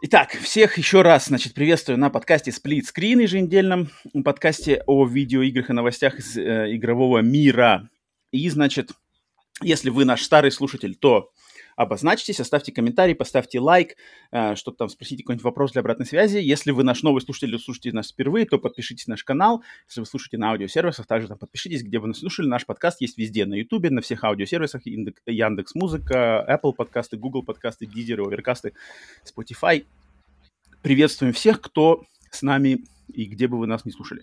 Итак, 0.00 0.30
всех 0.30 0.78
еще 0.78 1.02
раз, 1.02 1.26
значит, 1.26 1.54
приветствую 1.54 1.98
на 1.98 2.08
подкасте 2.08 2.52
Split 2.52 2.82
Screen 2.82 3.22
еженедельном, 3.22 3.90
подкасте 4.24 4.82
о 4.86 5.04
видеоиграх 5.04 5.70
и 5.70 5.72
новостях 5.72 6.20
из 6.20 6.36
э, 6.36 6.76
игрового 6.76 7.18
мира. 7.18 7.88
И, 8.30 8.48
значит, 8.48 8.92
если 9.60 9.90
вы 9.90 10.04
наш 10.04 10.22
старый 10.22 10.52
слушатель, 10.52 10.94
то 10.94 11.32
обозначьтесь, 11.78 12.40
оставьте 12.40 12.72
комментарий, 12.72 13.14
поставьте 13.14 13.60
лайк, 13.60 13.96
э, 14.32 14.56
что-то 14.56 14.78
там 14.78 14.88
спросите, 14.88 15.22
какой-нибудь 15.22 15.44
вопрос 15.44 15.72
для 15.72 15.80
обратной 15.80 16.06
связи. 16.06 16.38
Если 16.38 16.72
вы 16.72 16.82
наш 16.82 17.04
новый 17.04 17.22
слушатель 17.22 17.50
или 17.50 17.56
слушаете 17.56 17.92
нас 17.92 18.10
впервые, 18.10 18.46
то 18.46 18.58
подпишитесь 18.58 19.06
на 19.06 19.12
наш 19.12 19.22
канал. 19.22 19.62
Если 19.86 20.00
вы 20.00 20.06
слушаете 20.06 20.38
на 20.38 20.50
аудиосервисах, 20.50 21.06
также 21.06 21.28
там 21.28 21.38
подпишитесь, 21.38 21.84
где 21.84 22.00
вы 22.00 22.08
нас 22.08 22.18
слушали. 22.18 22.48
Наш 22.48 22.66
подкаст 22.66 23.00
есть 23.00 23.16
везде, 23.16 23.46
на 23.46 23.54
Ютубе, 23.54 23.90
на 23.90 24.00
всех 24.00 24.24
аудиосервисах, 24.24 24.82
Яндекс 24.86 25.76
Музыка, 25.76 26.44
Apple 26.48 26.72
подкасты, 26.72 27.16
Google 27.16 27.44
подкасты, 27.44 27.86
Deezer, 27.86 28.26
Overcast, 28.26 28.72
Spotify. 29.24 29.86
Приветствуем 30.82 31.32
всех, 31.32 31.60
кто 31.60 32.02
с 32.32 32.42
нами 32.42 32.80
и 33.06 33.26
где 33.26 33.46
бы 33.46 33.56
вы 33.56 33.68
нас 33.68 33.84
не 33.84 33.92
слушали. 33.92 34.22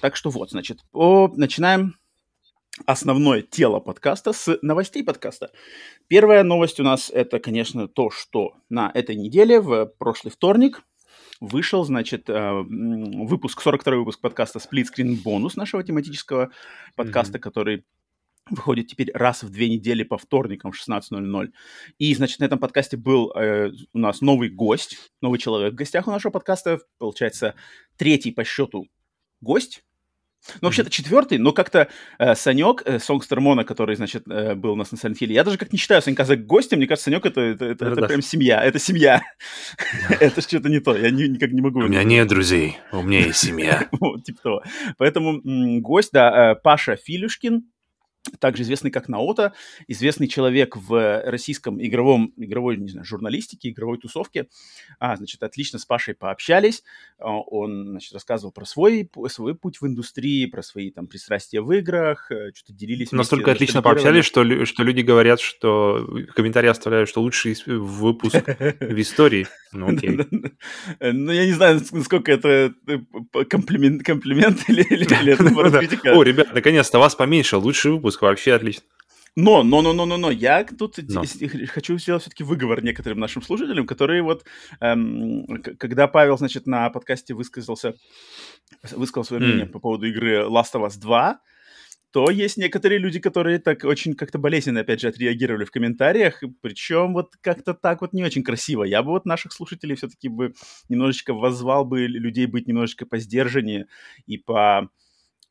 Так 0.00 0.16
что 0.16 0.30
вот, 0.30 0.50
значит, 0.50 0.78
о, 0.92 1.28
начинаем 1.36 1.96
основное 2.86 3.42
тело 3.42 3.80
подкаста 3.80 4.32
с 4.32 4.58
новостей 4.62 5.02
подкаста. 5.04 5.50
Первая 6.08 6.42
новость 6.42 6.80
у 6.80 6.82
нас 6.82 7.10
это, 7.10 7.38
конечно, 7.38 7.88
то, 7.88 8.10
что 8.10 8.54
на 8.68 8.90
этой 8.94 9.16
неделе, 9.16 9.60
в 9.60 9.86
прошлый 9.98 10.32
вторник, 10.32 10.82
вышел, 11.40 11.84
значит, 11.84 12.28
э, 12.28 12.52
выпуск, 12.62 13.62
42-й 13.66 13.96
выпуск 13.96 14.20
подкаста 14.20 14.58
Split 14.58 14.86
Screen 14.94 15.16
Бонус 15.22 15.56
нашего 15.56 15.82
тематического 15.82 16.50
подкаста, 16.96 17.38
который 17.38 17.84
выходит 18.48 18.88
теперь 18.88 19.10
раз 19.12 19.42
в 19.42 19.50
две 19.50 19.68
недели 19.68 20.02
по 20.02 20.18
вторникам 20.18 20.72
в 20.72 20.88
16.00. 20.88 21.52
И, 21.98 22.14
значит, 22.14 22.40
на 22.40 22.44
этом 22.44 22.58
подкасте 22.58 22.96
был 22.96 23.30
э, 23.32 23.70
у 23.92 23.98
нас 23.98 24.20
новый 24.20 24.48
гость, 24.48 25.12
новый 25.20 25.38
человек 25.38 25.72
в 25.72 25.76
гостях 25.76 26.08
у 26.08 26.10
нашего 26.10 26.32
подкаста. 26.32 26.80
Получается, 26.98 27.54
третий 27.96 28.32
по 28.32 28.44
счету 28.44 28.88
гость. 29.40 29.84
Ну, 30.60 30.68
вообще-то 30.68 30.90
четвертый, 30.90 31.38
но 31.38 31.52
как-то 31.52 31.88
э, 32.18 32.34
Санек, 32.34 32.82
э, 32.84 32.98
Сонгстер 32.98 33.40
Мона, 33.40 33.64
который, 33.64 33.94
значит, 33.96 34.24
э, 34.28 34.54
был 34.54 34.72
у 34.72 34.76
нас 34.76 34.90
на 34.90 34.96
Silent 34.96 35.18
Hill, 35.20 35.32
я 35.32 35.44
даже 35.44 35.58
как 35.58 35.72
не 35.72 35.78
считаю 35.78 36.00
Санька 36.02 36.24
за 36.24 36.36
гостем, 36.36 36.78
мне 36.78 36.86
кажется, 36.86 37.04
Санек 37.10 37.26
это, 37.26 37.40
это, 37.40 37.64
это, 37.66 37.84
Это 37.84 37.92
это 37.92 38.00
да. 38.02 38.06
прям 38.08 38.22
семья, 38.22 38.62
это 38.62 38.78
семья. 38.78 39.22
Это 40.20 40.40
что-то 40.40 40.68
не 40.68 40.80
то, 40.80 40.96
я 40.96 41.10
ни- 41.10 41.28
никак 41.28 41.52
не 41.52 41.60
могу. 41.60 41.80
У 41.80 41.88
меня 41.88 42.02
нет 42.04 42.26
друзей, 42.28 42.78
у 42.92 43.02
меня 43.02 43.20
есть 43.26 43.38
семья. 43.38 43.88
Вот, 44.00 44.24
типа 44.24 44.40
того. 44.42 44.62
Поэтому 44.98 45.40
м, 45.44 45.80
гость, 45.82 46.10
да, 46.12 46.52
э, 46.52 46.54
Паша 46.56 46.96
Филюшкин, 46.96 47.62
также 48.38 48.62
известный 48.62 48.90
как 48.90 49.08
Наота, 49.08 49.54
известный 49.88 50.28
человек 50.28 50.76
в 50.76 51.22
российском 51.24 51.82
игровом, 51.82 52.32
игровой, 52.36 52.76
не 52.76 52.88
знаю, 52.88 53.04
журналистике, 53.04 53.70
игровой 53.70 53.98
тусовке. 53.98 54.48
А, 54.98 55.16
значит, 55.16 55.42
отлично 55.42 55.78
с 55.78 55.86
Пашей 55.86 56.14
пообщались. 56.14 56.82
А, 57.18 57.30
он, 57.30 57.88
значит, 57.88 58.12
рассказывал 58.12 58.52
про 58.52 58.64
свой, 58.64 59.10
свой 59.28 59.54
путь 59.54 59.80
в 59.80 59.86
индустрии, 59.86 60.46
про 60.46 60.62
свои 60.62 60.90
там 60.90 61.06
пристрастия 61.06 61.60
в 61.60 61.72
играх, 61.72 62.30
э, 62.30 62.52
что-то 62.54 62.72
делились. 62.72 63.12
Настолько 63.12 63.52
отлично 63.52 63.82
пообщались, 63.82 64.24
что, 64.24 64.64
что 64.64 64.82
люди 64.82 65.00
говорят, 65.00 65.40
что 65.40 66.06
комментарии 66.34 66.68
оставляют, 66.68 67.08
что 67.08 67.20
лучший 67.20 67.56
выпуск 67.66 68.44
в 68.80 69.00
истории. 69.00 69.46
Ну, 69.72 69.88
окей. 69.96 70.18
Ну, 71.00 71.32
я 71.32 71.46
не 71.46 71.52
знаю, 71.52 71.80
насколько 71.92 72.32
это 72.32 72.74
э, 72.86 72.98
комплимент, 73.48 74.02
или, 74.68 74.84
это 75.32 75.78
критика. 75.78 76.12
О, 76.12 76.22
ребят, 76.22 76.52
наконец-то 76.52 76.98
вас 76.98 77.14
поменьше, 77.14 77.56
лучший 77.56 77.92
выпуск, 77.92 78.09
вообще 78.20 78.54
отлично. 78.54 78.84
Но, 79.36 79.62
но, 79.62 79.80
но, 79.80 79.92
но, 79.92 80.06
но, 80.06 80.16
но, 80.16 80.30
я 80.30 80.64
тут 80.64 80.98
но. 81.08 81.22
хочу 81.68 81.98
сделать 81.98 82.22
все-таки 82.22 82.42
выговор 82.42 82.82
некоторым 82.82 83.20
нашим 83.20 83.42
слушателям, 83.42 83.86
которые 83.86 84.22
вот, 84.22 84.44
эм, 84.80 85.46
когда 85.78 86.08
Павел, 86.08 86.36
значит, 86.36 86.66
на 86.66 86.90
подкасте 86.90 87.34
высказался, 87.34 87.94
высказал 88.90 89.24
свое 89.24 89.42
мнение 89.42 89.66
mm. 89.66 89.70
по 89.70 89.78
поводу 89.78 90.06
игры 90.06 90.44
Last 90.48 90.74
of 90.74 90.84
Us 90.84 90.98
2, 90.98 91.40
то 92.12 92.28
есть 92.28 92.56
некоторые 92.56 92.98
люди, 92.98 93.20
которые 93.20 93.60
так 93.60 93.84
очень 93.84 94.14
как-то 94.14 94.38
болезненно, 94.38 94.80
опять 94.80 95.00
же, 95.00 95.08
отреагировали 95.08 95.64
в 95.64 95.70
комментариях, 95.70 96.42
причем 96.60 97.12
вот 97.12 97.34
как-то 97.40 97.72
так 97.72 98.00
вот 98.00 98.12
не 98.12 98.24
очень 98.24 98.42
красиво. 98.42 98.82
Я 98.82 99.04
бы 99.04 99.10
вот 99.10 99.26
наших 99.26 99.52
слушателей 99.52 99.94
все-таки 99.94 100.28
бы 100.28 100.52
немножечко 100.88 101.34
воззвал 101.34 101.84
бы 101.84 102.06
людей 102.06 102.46
быть 102.46 102.66
немножечко 102.66 103.06
по 103.06 103.18
сдержаннее 103.18 103.86
и 104.26 104.38
по 104.38 104.90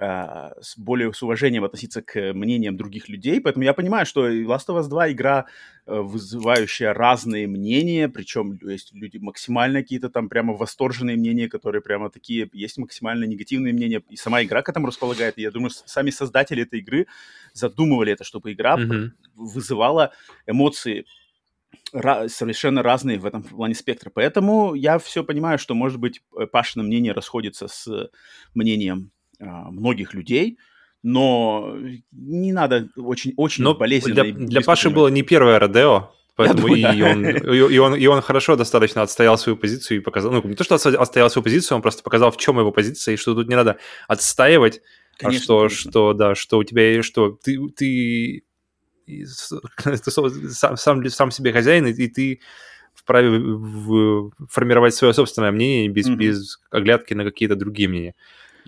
а, 0.01 0.53
с 0.61 0.77
более 0.77 1.13
с 1.13 1.21
уважением 1.21 1.65
относиться 1.65 2.01
к 2.01 2.31
мнениям 2.33 2.77
других 2.77 3.09
людей. 3.09 3.41
Поэтому 3.41 3.65
я 3.65 3.73
понимаю, 3.73 4.05
что 4.05 4.29
Last 4.29 4.67
of 4.69 4.79
Us 4.79 4.87
2 4.87 5.11
игра, 5.11 5.45
э, 5.85 5.99
вызывающая 5.99 6.93
разные 6.93 7.47
мнения, 7.47 8.07
причем 8.07 8.57
есть 8.61 8.93
люди 8.93 9.17
максимально 9.17 9.81
какие-то 9.81 10.09
там 10.09 10.29
прямо 10.29 10.53
восторженные 10.53 11.17
мнения, 11.17 11.49
которые 11.49 11.81
прямо 11.81 12.09
такие, 12.09 12.49
есть 12.53 12.77
максимально 12.77 13.25
негативные 13.25 13.73
мнения, 13.73 14.01
и 14.09 14.15
сама 14.15 14.41
игра 14.41 14.61
к 14.61 14.69
этому 14.69 14.87
располагает. 14.87 15.37
И 15.37 15.41
я 15.41 15.51
думаю, 15.51 15.69
сами 15.69 16.11
создатели 16.11 16.63
этой 16.63 16.79
игры 16.79 17.07
задумывали 17.51 18.13
это, 18.13 18.23
чтобы 18.23 18.53
игра 18.53 18.77
mm-hmm. 18.77 19.09
вызывала 19.35 20.13
эмоции 20.47 21.05
совершенно 21.91 22.83
разные 22.83 23.19
в 23.19 23.25
этом 23.25 23.43
плане 23.43 23.75
спектра. 23.75 24.09
Поэтому 24.09 24.75
я 24.75 24.97
все 24.97 25.25
понимаю, 25.25 25.59
что, 25.59 25.75
может 25.75 25.99
быть, 25.99 26.21
Пашина 26.53 26.85
мнение 26.85 27.11
расходится 27.11 27.67
с 27.67 28.09
мнением 28.53 29.11
многих 29.39 30.13
людей, 30.13 30.57
но 31.03 31.77
не 32.11 32.51
надо 32.51 32.89
очень, 32.97 33.33
очень 33.37 33.63
но 33.63 33.73
болезненно. 33.73 34.23
Для, 34.23 34.33
для 34.33 34.61
Паши 34.61 34.89
было 34.89 35.07
не 35.07 35.23
первое 35.23 35.59
Родео, 35.59 36.11
Поэтому 36.39 36.69
думаю, 36.69 36.95
и, 36.95 37.01
он, 37.01 37.25
и, 37.27 37.77
он, 37.79 37.95
и 37.95 38.07
он 38.07 38.21
хорошо 38.21 38.55
достаточно 38.55 39.01
отстоял 39.01 39.37
свою 39.37 39.57
позицию 39.57 39.97
и 39.97 40.01
показал, 40.01 40.31
ну, 40.31 40.41
не 40.45 40.55
то, 40.55 40.63
что 40.63 40.75
отстоял 40.75 41.29
свою 41.29 41.43
позицию, 41.43 41.75
он 41.75 41.81
просто 41.81 42.01
показал, 42.01 42.31
в 42.31 42.37
чем 42.37 42.57
его 42.59 42.71
позиция, 42.71 43.15
и 43.15 43.17
что 43.17 43.35
тут 43.35 43.49
не 43.49 43.55
надо 43.55 43.77
отстаивать, 44.07 44.81
а 45.17 45.23
конечно, 45.23 45.43
а 45.43 45.43
что, 45.43 45.59
конечно. 45.59 45.91
что, 45.91 46.13
да, 46.13 46.35
что 46.35 46.59
у 46.59 46.63
тебя, 46.63 47.03
что 47.03 47.37
ты, 47.43 47.59
ты, 47.75 48.43
ты 49.05 49.31
сам, 50.11 50.77
сам, 50.77 51.09
сам 51.09 51.31
себе 51.31 51.51
хозяин, 51.51 51.87
и, 51.87 51.91
и 51.91 52.07
ты 52.07 52.39
вправе 52.93 53.37
в, 53.37 54.31
формировать 54.49 54.95
свое 54.95 55.13
собственное 55.13 55.51
мнение 55.51 55.89
без, 55.89 56.07
mm-hmm. 56.07 56.15
без 56.15 56.61
оглядки 56.71 57.15
на 57.15 57.25
какие-то 57.25 57.57
другие 57.57 57.89
мнения 57.89 58.15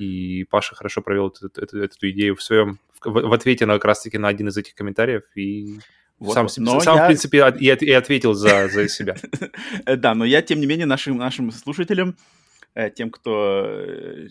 и 0.02 0.44
Паша 0.46 0.76
хорошо 0.76 1.02
провел 1.02 1.28
эту, 1.28 1.48
эту, 1.48 1.84
эту 1.84 2.10
идею 2.10 2.36
в 2.36 2.44
своем, 2.44 2.80
в, 3.04 3.12
в 3.12 3.34
ответе 3.34 3.66
на 3.66 3.74
как 3.74 3.86
раз-таки 3.86 4.18
на 4.18 4.28
один 4.28 4.48
из 4.48 4.58
этих 4.58 4.76
комментариев, 4.76 5.24
и 5.36 5.80
вот, 6.20 6.34
сам, 6.34 6.48
вот. 6.66 6.84
сам 6.84 6.98
я... 6.98 7.04
в 7.04 7.08
принципе, 7.08 7.54
и, 7.60 7.66
и 7.66 7.92
ответил 7.92 8.34
за, 8.34 8.68
за 8.68 8.88
себя. 8.90 9.16
Да, 9.86 10.14
но 10.16 10.26
я, 10.26 10.42
тем 10.42 10.60
не 10.60 10.66
менее, 10.66 10.86
нашим, 10.86 11.18
нашим 11.18 11.52
слушателям, 11.52 12.16
э, 12.74 12.90
тем, 12.90 13.12
кто 13.12 13.66
э, 13.66 14.28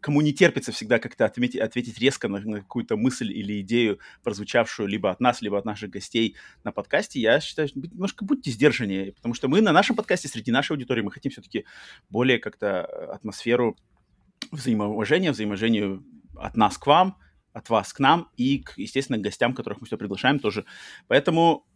кому 0.00 0.20
не 0.20 0.32
терпится 0.32 0.72
всегда 0.72 0.98
как-то 0.98 1.24
отметить, 1.24 1.60
ответить 1.60 1.98
резко 1.98 2.28
на, 2.28 2.38
на 2.40 2.58
какую-то 2.58 2.96
мысль 2.96 3.32
или 3.32 3.60
идею, 3.60 3.98
прозвучавшую 4.22 4.88
либо 4.88 5.10
от 5.10 5.20
нас, 5.20 5.42
либо 5.42 5.58
от 5.58 5.64
наших 5.64 5.90
гостей 5.90 6.36
на 6.64 6.72
подкасте, 6.72 7.20
я 7.20 7.40
считаю, 7.40 7.68
немножко 7.74 8.24
будьте 8.24 8.50
сдержаннее, 8.50 9.12
потому 9.12 9.34
что 9.34 9.48
мы 9.48 9.60
на 9.60 9.72
нашем 9.72 9.96
подкасте, 9.96 10.28
среди 10.28 10.50
нашей 10.50 10.72
аудитории, 10.72 11.02
мы 11.02 11.10
хотим 11.10 11.32
все-таки 11.32 11.64
более 12.10 12.38
как-то 12.38 12.84
атмосферу 13.12 13.76
взаимоуважения, 14.52 15.32
взаимоуважению 15.32 16.04
от 16.36 16.56
нас 16.56 16.78
к 16.78 16.86
вам, 16.86 17.16
от 17.52 17.68
вас 17.68 17.92
к 17.92 17.98
нам 17.98 18.28
и, 18.36 18.58
к, 18.58 18.78
естественно, 18.78 19.18
к 19.18 19.22
гостям, 19.22 19.54
которых 19.54 19.80
мы 19.80 19.86
все 19.86 19.98
приглашаем 19.98 20.38
тоже. 20.38 20.64
Поэтому 21.08 21.66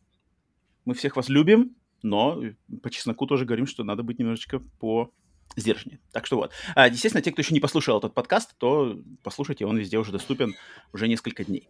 мы 0.85 0.95
всех 0.95 1.17
вас 1.17 1.29
любим, 1.29 1.77
но 2.03 2.41
по 2.83 2.91
чесноку 2.91 3.27
тоже 3.27 3.45
говорим, 3.45 3.67
что 3.67 3.85
надо 3.85 4.03
быть 4.03 4.19
немножечко 4.19 4.61
по 4.79 5.13
сдержаннее. 5.57 6.01
Так 6.13 6.27
что 6.27 6.37
вот. 6.37 6.53
А, 6.75 6.89
естественно, 6.89 7.23
те, 7.23 7.33
кто 7.33 7.43
еще 7.43 7.55
не 7.55 7.61
послушал 7.61 7.99
этот 7.99 8.15
подкаст, 8.15 8.57
то 8.59 8.99
послушайте, 9.23 9.67
он 9.67 9.77
везде 9.79 9.99
уже 9.99 10.13
доступен 10.13 10.55
уже 10.93 11.09
несколько 11.09 11.45
дней. 11.45 11.69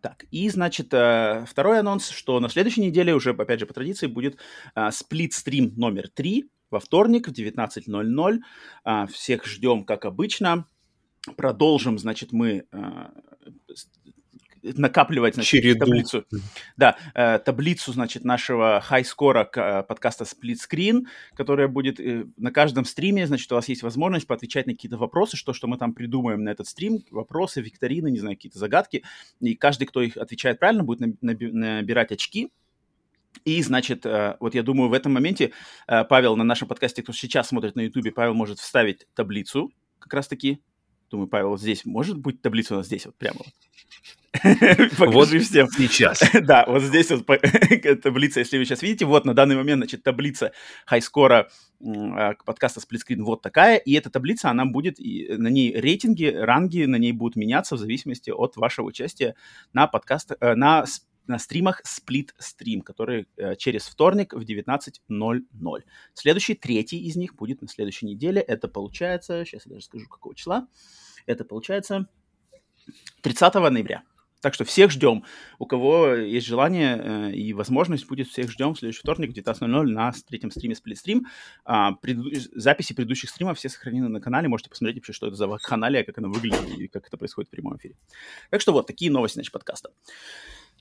Так, 0.00 0.26
и, 0.30 0.48
значит, 0.50 0.92
э, 0.92 1.46
второй 1.48 1.80
анонс, 1.80 2.10
что 2.10 2.38
на 2.38 2.50
следующей 2.50 2.82
неделе 2.82 3.14
уже, 3.14 3.30
опять 3.30 3.60
же, 3.60 3.66
по 3.66 3.72
традиции, 3.72 4.06
будет 4.06 4.38
сплит-стрим 4.90 5.72
номер 5.76 6.08
3 6.08 6.50
во 6.74 6.80
вторник 6.80 7.28
в 7.28 7.32
19.00. 7.32 8.38
А, 8.84 9.06
всех 9.06 9.46
ждем, 9.46 9.84
как 9.84 10.04
обычно. 10.04 10.66
Продолжим, 11.36 11.98
значит, 11.98 12.32
мы 12.32 12.66
а, 12.72 13.12
накапливать 14.62 15.34
значит, 15.34 15.50
Череду. 15.50 15.86
таблицу. 15.86 16.24
Да, 16.76 16.96
э, 17.14 17.38
таблицу, 17.38 17.92
значит, 17.92 18.24
нашего 18.24 18.80
хай-скора 18.82 19.48
э, 19.54 19.82
подкаста 19.82 20.24
Split 20.24 20.56
Screen, 20.68 21.06
которая 21.34 21.68
будет 21.68 22.00
э, 22.00 22.26
на 22.36 22.50
каждом 22.50 22.84
стриме, 22.84 23.26
значит, 23.26 23.50
у 23.52 23.54
вас 23.54 23.68
есть 23.68 23.82
возможность 23.82 24.26
поотвечать 24.26 24.66
на 24.66 24.72
какие-то 24.72 24.96
вопросы, 24.96 25.36
что, 25.36 25.52
что 25.52 25.66
мы 25.66 25.76
там 25.76 25.92
придумаем 25.92 26.42
на 26.42 26.48
этот 26.48 26.66
стрим, 26.66 27.04
вопросы, 27.10 27.60
викторины, 27.60 28.10
не 28.10 28.18
знаю, 28.18 28.36
какие-то 28.36 28.58
загадки, 28.58 29.04
и 29.40 29.54
каждый, 29.54 29.86
кто 29.86 30.02
их 30.02 30.16
отвечает 30.16 30.58
правильно, 30.58 30.82
будет 30.82 31.22
набирать 31.22 32.12
очки, 32.12 32.50
и, 33.44 33.62
значит, 33.62 34.06
э, 34.06 34.36
вот 34.40 34.54
я 34.54 34.62
думаю, 34.62 34.88
в 34.88 34.92
этом 34.92 35.12
моменте 35.12 35.52
э, 35.86 36.04
Павел 36.04 36.36
на 36.36 36.44
нашем 36.44 36.68
подкасте, 36.68 37.02
кто 37.02 37.12
сейчас 37.12 37.48
смотрит 37.48 37.76
на 37.76 37.80
YouTube, 37.80 38.14
Павел 38.14 38.34
может 38.34 38.58
вставить 38.58 39.06
таблицу 39.14 39.72
как 39.98 40.14
раз-таки. 40.14 40.62
Думаю, 41.10 41.28
Павел, 41.28 41.50
вот 41.50 41.60
здесь 41.60 41.84
может 41.84 42.18
быть 42.18 42.42
таблица 42.42 42.74
у 42.74 42.78
нас 42.78 42.86
здесь 42.86 43.06
вот 43.06 43.16
прямо 43.16 43.38
вот. 43.38 43.52
Покажи 44.98 45.38
всем. 45.38 45.68
Сейчас. 45.68 46.20
да, 46.42 46.64
вот 46.66 46.82
здесь 46.82 47.10
вот 47.10 47.26
таблица, 48.02 48.40
если 48.40 48.58
вы 48.58 48.64
сейчас 48.64 48.82
видите, 48.82 49.04
вот 49.04 49.24
на 49.24 49.34
данный 49.34 49.56
момент, 49.56 49.80
значит, 49.80 50.02
таблица 50.02 50.52
хайскора 50.86 51.48
а, 51.80 52.34
подкаста 52.44 52.80
Splitscreen 52.80 53.22
вот 53.22 53.42
такая, 53.42 53.76
и 53.76 53.92
эта 53.92 54.10
таблица, 54.10 54.50
она 54.50 54.64
будет, 54.64 54.98
на 54.98 55.48
ней 55.48 55.72
рейтинги, 55.72 56.26
ранги 56.26 56.84
на 56.84 56.96
ней 56.96 57.12
будут 57.12 57.36
меняться 57.36 57.76
в 57.76 57.78
зависимости 57.78 58.30
от 58.30 58.56
вашего 58.56 58.86
участия 58.86 59.36
на 59.72 59.86
подкаст, 59.86 60.32
э, 60.40 60.54
на 60.54 60.84
на 61.26 61.38
стримах 61.38 61.82
Stream, 61.84 62.82
который 62.82 63.26
э, 63.36 63.56
через 63.56 63.86
вторник 63.86 64.34
в 64.34 64.40
19.00. 64.40 65.82
Следующий, 66.14 66.54
третий 66.54 66.98
из 66.98 67.16
них 67.16 67.34
будет 67.34 67.62
на 67.62 67.68
следующей 67.68 68.06
неделе. 68.06 68.40
Это 68.40 68.68
получается, 68.68 69.44
сейчас 69.44 69.66
я 69.66 69.72
даже 69.72 69.84
скажу, 69.84 70.06
какого 70.08 70.34
числа. 70.34 70.68
Это 71.26 71.44
получается 71.44 72.08
30 73.22 73.54
ноября. 73.54 74.02
Так 74.44 74.52
что 74.52 74.66
всех 74.66 74.90
ждем. 74.90 75.24
У 75.58 75.64
кого 75.64 76.08
есть 76.08 76.46
желание 76.46 77.00
э, 77.02 77.32
и 77.32 77.54
возможность, 77.54 78.06
будет 78.06 78.28
всех 78.28 78.50
ждем 78.50 78.74
в 78.74 78.78
следующий 78.78 79.00
вторник 79.00 79.30
в 79.30 79.34
19.00 79.34 79.84
на 79.84 80.12
третьем 80.28 80.50
стриме 80.50 80.74
Stream. 80.74 81.22
А, 81.64 81.92
преду... 81.92 82.24
Записи 82.54 82.92
предыдущих 82.92 83.30
стримов 83.30 83.56
все 83.56 83.70
сохранены 83.70 84.10
на 84.10 84.20
канале. 84.20 84.48
Можете 84.48 84.68
посмотреть 84.68 84.98
вообще, 84.98 85.14
что 85.14 85.28
это 85.28 85.36
за 85.36 85.48
канале, 85.56 86.04
как 86.04 86.18
она 86.18 86.28
выглядит 86.28 86.78
и 86.78 86.88
как 86.88 87.06
это 87.06 87.16
происходит 87.16 87.48
в 87.48 87.52
прямом 87.52 87.78
эфире. 87.78 87.96
Так 88.50 88.60
что 88.60 88.74
вот, 88.74 88.86
такие 88.86 89.10
новости, 89.10 89.36
значит, 89.36 89.50
подкаста. 89.50 89.92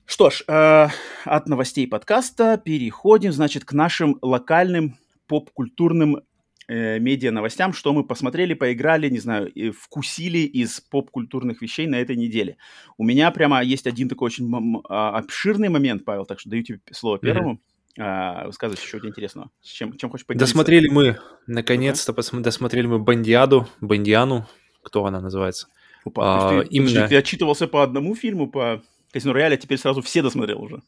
Что 0.05 0.29
ж, 0.29 0.43
э, 0.47 0.87
от 1.25 1.47
новостей 1.47 1.87
подкаста 1.87 2.61
переходим, 2.63 3.31
значит, 3.31 3.63
к 3.65 3.73
нашим 3.73 4.17
локальным 4.21 4.97
поп-культурным 5.27 6.21
э, 6.67 6.99
медиа-новостям, 6.99 7.73
что 7.73 7.93
мы 7.93 8.03
посмотрели, 8.03 8.53
поиграли, 8.53 9.09
не 9.09 9.19
знаю, 9.19 9.51
вкусили 9.79 10.39
из 10.39 10.81
поп-культурных 10.81 11.61
вещей 11.61 11.87
на 11.87 11.95
этой 11.95 12.17
неделе. 12.17 12.57
У 12.97 13.05
меня 13.05 13.31
прямо 13.31 13.63
есть 13.63 13.87
один 13.87 14.09
такой 14.09 14.27
очень 14.27 14.51
а, 14.89 15.17
обширный 15.17 15.69
момент, 15.69 16.03
Павел, 16.03 16.25
так 16.25 16.39
что 16.39 16.49
даю 16.49 16.63
тебе 16.63 16.79
слово 16.91 17.19
первому. 17.19 17.53
Mm-hmm. 17.97 18.45
Высказывай 18.47 18.81
еще 18.81 18.97
что 18.97 19.07
интересного. 19.07 19.51
С 19.61 19.67
чем, 19.67 19.95
чем 19.97 20.09
хочешь 20.09 20.25
поделиться? 20.25 20.47
Досмотрели 20.51 20.87
мы, 20.89 21.19
наконец-то, 21.45 22.11
okay. 22.11 22.39
досмотрели 22.39 22.87
мы 22.87 22.97
Бандиаду, 22.97 23.67
Бандиану, 23.81 24.47
кто 24.81 25.05
она 25.05 25.21
называется. 25.21 25.67
Опа, 26.03 26.23
а, 26.23 26.63
ты, 26.63 26.67
именно... 26.69 27.07
ты 27.07 27.15
отчитывался 27.15 27.67
по 27.67 27.83
одному 27.83 28.15
фильму, 28.15 28.49
по 28.49 28.81
Казино 29.13 29.33
Рояль 29.33 29.57
теперь 29.57 29.77
сразу 29.77 30.01
все 30.01 30.23
досмотрел 30.23 30.61
уже. 30.61 30.81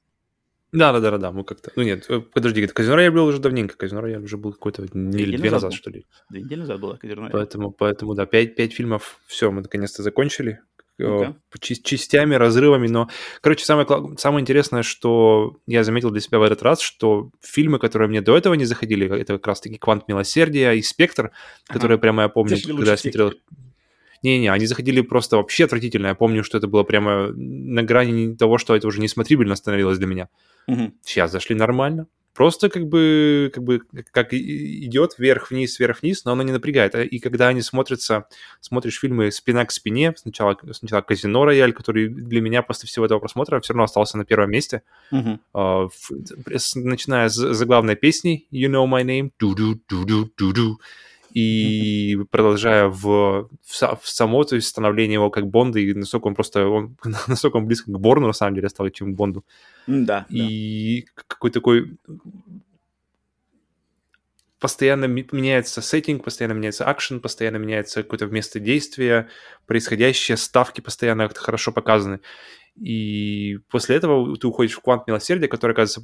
Да, 0.72 0.92
да, 0.92 1.00
да, 1.00 1.18
да, 1.18 1.32
мы 1.32 1.44
как-то. 1.44 1.72
Ну 1.76 1.84
нет, 1.84 2.06
э, 2.10 2.20
подожди, 2.20 2.66
Казино 2.68 2.96
Рояль 2.96 3.12
был 3.12 3.26
уже 3.28 3.40
давненько. 3.40 3.78
Казино 3.78 4.02
Рояль 4.02 4.24
уже 4.24 4.38
был 4.38 4.52
какой-то 4.52 4.82
недели 4.94 5.38
две 5.38 5.52
назад, 5.52 5.74
что 5.74 5.92
ли. 5.92 6.06
Две 6.30 6.42
недели 6.42 6.60
назад 6.60 6.82
было 6.82 6.98
Казино 6.98 7.22
Рояль. 7.22 7.32
Поэтому, 7.32 7.72
поэтому 7.72 8.16
да, 8.16 8.26
пять, 8.26 8.56
пять 8.56 8.74
фильмов, 8.74 9.20
все, 9.28 9.52
мы 9.52 9.62
наконец-то 9.62 10.02
закончили. 10.02 10.60
okay. 11.00 11.36
частями, 11.60 12.36
разрывами, 12.36 12.88
но, 12.88 13.10
короче, 13.42 13.64
самое, 13.64 13.88
самое 14.18 14.42
интересное, 14.42 14.82
что 14.82 15.58
я 15.68 15.84
заметил 15.84 16.10
для 16.10 16.20
себя 16.20 16.40
в 16.40 16.44
этот 16.44 16.64
раз, 16.64 16.82
что 16.82 17.30
фильмы, 17.42 17.80
которые 17.80 18.10
мне 18.10 18.22
до 18.22 18.36
этого 18.36 18.56
не 18.56 18.66
заходили, 18.66 19.08
это 19.08 19.34
как 19.34 19.48
раз-таки 19.48 19.78
«Квант 19.78 20.08
милосердия» 20.08 20.72
и 20.72 20.82
«Спектр», 20.82 21.32
которые 21.68 21.96
ага. 21.96 22.02
прямо 22.02 22.24
я 22.24 22.30
помню, 22.30 22.58
когда 22.66 22.92
я 22.92 22.98
смотрел... 22.98 23.34
Не-не, 24.26 24.52
они 24.52 24.66
заходили 24.66 25.02
просто 25.02 25.38
вообще 25.38 25.66
отвратительно. 25.66 26.08
Я 26.08 26.16
помню, 26.16 26.44
что 26.44 26.58
это 26.58 26.68
было 26.68 26.82
прямо 26.82 27.28
на 27.32 27.84
грани 27.84 28.36
того, 28.36 28.58
что 28.58 28.76
это 28.76 28.88
уже 28.88 29.00
несмотрибельно 29.00 29.56
становилось 29.56 30.00
для 30.00 30.08
меня. 30.08 30.30
Угу. 30.68 30.94
Сейчас 31.04 31.32
зашли 31.32 31.56
нормально. 31.56 32.08
Просто 32.34 32.70
как 32.70 32.88
бы, 32.88 33.52
как 33.54 33.64
бы 33.64 33.82
как 34.12 34.34
идет 34.34 35.14
вверх-вниз, 35.20 35.80
вверх-вниз, 35.80 36.26
но 36.26 36.32
оно 36.32 36.42
не 36.42 36.52
напрягает. 36.52 36.96
А 36.96 37.04
и 37.04 37.20
когда 37.20 37.50
они 37.50 37.62
смотрятся, 37.62 38.26
смотришь 38.62 39.00
фильмы 39.00 39.32
спина 39.32 39.64
к 39.64 39.72
спине, 39.72 40.14
сначала, 40.18 40.58
сначала 40.72 41.02
Казино 41.02 41.46
Рояль, 41.46 41.72
который 41.72 42.10
для 42.10 42.42
меня 42.42 42.64
после 42.64 42.88
всего 42.88 43.06
этого 43.06 43.20
просмотра 43.20 43.62
все 43.62 43.74
равно 43.74 43.84
остался 43.84 44.18
на 44.18 44.26
первом 44.26 44.50
месте. 44.50 44.82
Uh-huh. 45.14 45.40
Uh, 45.54 45.90
начиная 46.76 47.30
с 47.30 47.36
заглавной 47.36 47.96
песни 47.96 48.48
You 48.52 48.70
Know 48.70 48.86
My 48.86 49.04
Name, 49.06 49.30
ду-ду-ду-ду-ду-ду, 49.40 50.80
и 51.36 52.18
продолжая 52.32 52.88
в, 52.88 53.50
в, 53.62 54.00
в 54.02 54.02
само 54.04 54.46
то 54.46 54.56
есть 54.56 54.70
становление 54.70 55.16
его 55.16 55.30
как 55.30 55.48
Бонда, 55.48 55.80
и 55.80 55.94
насколько 55.94 56.28
он 56.28 56.34
просто, 56.34 56.66
он, 56.66 56.98
насколько 57.28 57.58
он 57.58 57.66
близко 57.66 57.92
к 57.92 58.00
Борну, 58.00 58.28
на 58.28 58.34
самом 58.34 58.56
деле, 58.56 58.70
стал, 58.70 58.90
чем 58.90 59.14
к 59.14 59.18
Бонду. 59.18 59.44
Да. 59.86 60.26
И 60.30 61.06
да. 61.06 61.24
какой 61.28 61.52
такой 61.52 61.98
постоянно 64.62 65.06
меняется 65.06 65.82
сеттинг, 65.82 66.24
постоянно 66.24 66.54
меняется 66.54 66.86
акшен, 66.86 67.20
постоянно 67.20 67.58
меняется 67.58 68.02
какое-то 68.02 68.28
место 68.28 68.62
действия, 68.62 69.28
происходящее, 69.68 70.38
ставки 70.38 70.80
постоянно 70.80 71.28
хорошо 71.28 71.74
показаны. 71.74 72.22
И 72.76 73.60
после 73.70 73.96
этого 73.96 74.36
ты 74.38 74.48
уходишь 74.48 74.74
в 74.74 74.82
«Квант 74.82 75.08
милосердия», 75.08 75.48
который 75.48 75.72
оказывается, 75.72 76.04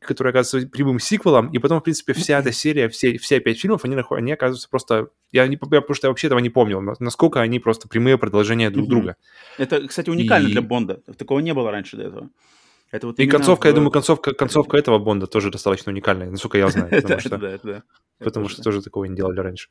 который 0.00 0.30
оказывается 0.30 0.68
прямым 0.68 0.98
сиквелом, 0.98 1.52
и 1.52 1.58
потом, 1.58 1.80
в 1.80 1.84
принципе, 1.84 2.14
вся 2.14 2.40
эта 2.40 2.50
серия, 2.50 2.88
все, 2.88 3.16
все 3.18 3.38
пять 3.38 3.60
фильмов, 3.60 3.84
они, 3.84 3.96
они 4.10 4.32
оказываются 4.32 4.68
просто... 4.68 5.10
Я 5.30 5.46
не, 5.46 5.54
я, 5.54 5.80
потому 5.80 5.94
что 5.94 6.08
я 6.08 6.10
вообще 6.10 6.26
этого 6.26 6.40
не 6.40 6.50
помнил, 6.50 6.80
насколько 6.98 7.40
они 7.40 7.60
просто 7.60 7.88
прямые 7.88 8.18
продолжения 8.18 8.70
друг 8.70 8.88
друга. 8.88 9.16
Это, 9.56 9.86
кстати, 9.86 10.10
уникально 10.10 10.48
и... 10.48 10.52
для 10.52 10.62
Бонда. 10.62 11.00
Такого 11.16 11.38
не 11.38 11.54
было 11.54 11.70
раньше 11.70 11.96
до 11.96 12.02
этого. 12.02 12.30
Это 12.90 13.06
вот 13.06 13.20
и 13.20 13.26
концовка, 13.28 13.66
в... 13.66 13.68
я 13.68 13.72
думаю, 13.74 13.92
концовка, 13.92 14.34
концовка 14.34 14.76
этого 14.76 14.98
Бонда 14.98 15.28
тоже 15.28 15.50
достаточно 15.50 15.92
уникальная, 15.92 16.28
насколько 16.28 16.58
я 16.58 16.68
знаю. 16.68 16.90
Потому 17.02 17.20
что, 17.20 17.82
потому 18.18 18.48
что 18.48 18.62
тоже 18.62 18.82
такого 18.82 19.04
не 19.04 19.14
делали 19.14 19.38
раньше. 19.38 19.68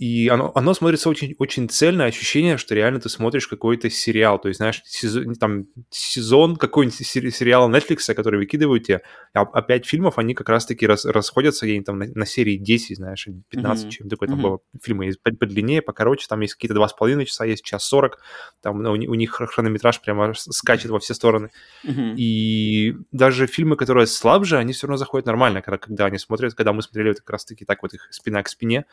И 0.00 0.28
оно, 0.28 0.50
оно 0.54 0.72
смотрится 0.72 1.10
очень, 1.10 1.34
очень 1.38 1.68
цельно, 1.68 2.06
ощущение, 2.06 2.56
что 2.56 2.74
реально 2.74 3.00
ты 3.00 3.10
смотришь 3.10 3.46
какой-то 3.46 3.90
сериал, 3.90 4.38
то 4.38 4.48
есть, 4.48 4.56
знаешь, 4.56 4.80
сезон, 4.86 5.34
там, 5.34 5.66
сезон 5.90 6.56
какой-нибудь 6.56 7.06
сериала 7.06 7.68
Netflix, 7.68 8.14
который 8.14 8.38
выкидывают 8.38 8.86
тебе, 8.86 9.02
а, 9.34 9.42
а 9.42 9.60
пять 9.60 9.84
фильмов, 9.84 10.16
они 10.16 10.32
как 10.32 10.48
раз-таки 10.48 10.86
рас, 10.86 11.04
расходятся 11.04 11.66
где-нибудь 11.66 11.84
там 11.84 11.98
на, 11.98 12.06
на 12.14 12.24
серии 12.24 12.56
10, 12.56 12.96
знаешь, 12.96 13.28
15, 13.50 13.84
mm-hmm. 13.84 13.90
чем 13.90 14.08
такое, 14.08 14.30
там 14.30 14.38
mm-hmm. 14.38 14.42
было 14.42 14.60
фильмы 14.82 15.04
есть 15.04 15.20
подлиннее, 15.22 15.82
покороче, 15.82 16.26
там 16.30 16.40
есть 16.40 16.54
какие-то 16.54 16.76
два 16.76 16.88
с 16.88 16.94
половиной 16.94 17.26
часа, 17.26 17.44
есть 17.44 17.62
час 17.62 17.84
сорок, 17.84 18.22
там 18.62 18.80
у, 18.80 18.92
у 18.92 19.14
них 19.14 19.32
хронометраж 19.32 20.00
прямо 20.00 20.32
скачет 20.32 20.90
во 20.90 20.98
все 20.98 21.12
стороны. 21.12 21.50
Mm-hmm. 21.84 22.14
И 22.16 22.96
даже 23.12 23.46
фильмы, 23.46 23.76
которые 23.76 24.06
слабже, 24.06 24.56
они 24.56 24.72
все 24.72 24.86
равно 24.86 24.96
заходят 24.96 25.26
нормально, 25.26 25.60
когда, 25.60 25.76
когда 25.76 26.06
они 26.06 26.16
смотрят, 26.16 26.54
когда 26.54 26.72
мы 26.72 26.80
смотрели 26.80 27.08
вот 27.08 27.18
как 27.18 27.28
раз-таки 27.28 27.66
так 27.66 27.82
вот 27.82 27.92
их 27.92 28.08
спина 28.10 28.42
к 28.42 28.48
спине, 28.48 28.86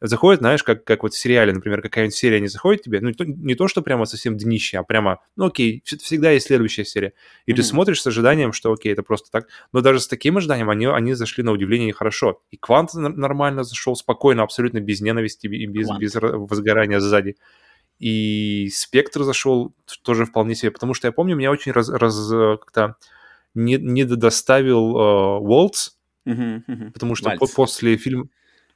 заходит, 0.00 0.40
знаешь, 0.40 0.62
как, 0.62 0.84
как 0.84 1.02
вот 1.02 1.12
в 1.12 1.18
сериале, 1.18 1.52
например, 1.52 1.82
какая-нибудь 1.82 2.14
серия 2.14 2.40
не 2.40 2.48
заходит 2.48 2.82
тебе, 2.82 3.00
ну, 3.00 3.08
не 3.08 3.14
то, 3.14 3.24
не 3.24 3.54
то, 3.54 3.68
что 3.68 3.82
прямо 3.82 4.04
совсем 4.04 4.36
днище, 4.36 4.78
а 4.78 4.82
прямо, 4.82 5.20
ну, 5.36 5.46
окей, 5.46 5.82
всегда 5.84 6.30
есть 6.30 6.46
следующая 6.46 6.84
серия. 6.84 7.14
И 7.46 7.52
mm-hmm. 7.52 7.56
ты 7.56 7.62
смотришь 7.62 8.02
с 8.02 8.06
ожиданием, 8.06 8.52
что, 8.52 8.72
окей, 8.72 8.92
это 8.92 9.02
просто 9.02 9.30
так. 9.30 9.48
Но 9.72 9.80
даже 9.80 10.00
с 10.00 10.06
таким 10.06 10.36
ожиданием 10.36 10.70
они, 10.70 10.86
они 10.86 11.14
зашли 11.14 11.42
на 11.42 11.52
удивление 11.52 11.92
хорошо. 11.92 12.42
И 12.50 12.56
Квант 12.56 12.94
нормально 12.94 13.64
зашел, 13.64 13.96
спокойно, 13.96 14.42
абсолютно 14.42 14.80
без 14.80 15.00
ненависти 15.00 15.46
и 15.46 15.66
без, 15.66 15.88
без 15.98 16.14
возгорания 16.14 17.00
сзади. 17.00 17.36
И 17.98 18.68
Спектр 18.72 19.24
зашел 19.24 19.74
тоже 20.02 20.24
вполне 20.24 20.54
себе, 20.54 20.70
потому 20.70 20.94
что 20.94 21.08
я 21.08 21.12
помню, 21.12 21.34
меня 21.34 21.50
очень 21.50 21.72
раз, 21.72 21.88
раз 21.88 22.28
как-то 22.30 22.94
не, 23.54 23.76
не 23.76 24.04
доставил 24.04 24.94
Уолтс, 24.94 25.96
uh, 26.26 26.32
uh-huh, 26.32 26.62
uh-huh. 26.68 26.92
потому 26.92 27.16
что 27.16 27.30
по- 27.30 27.48
после 27.48 27.96
фильма 27.96 28.28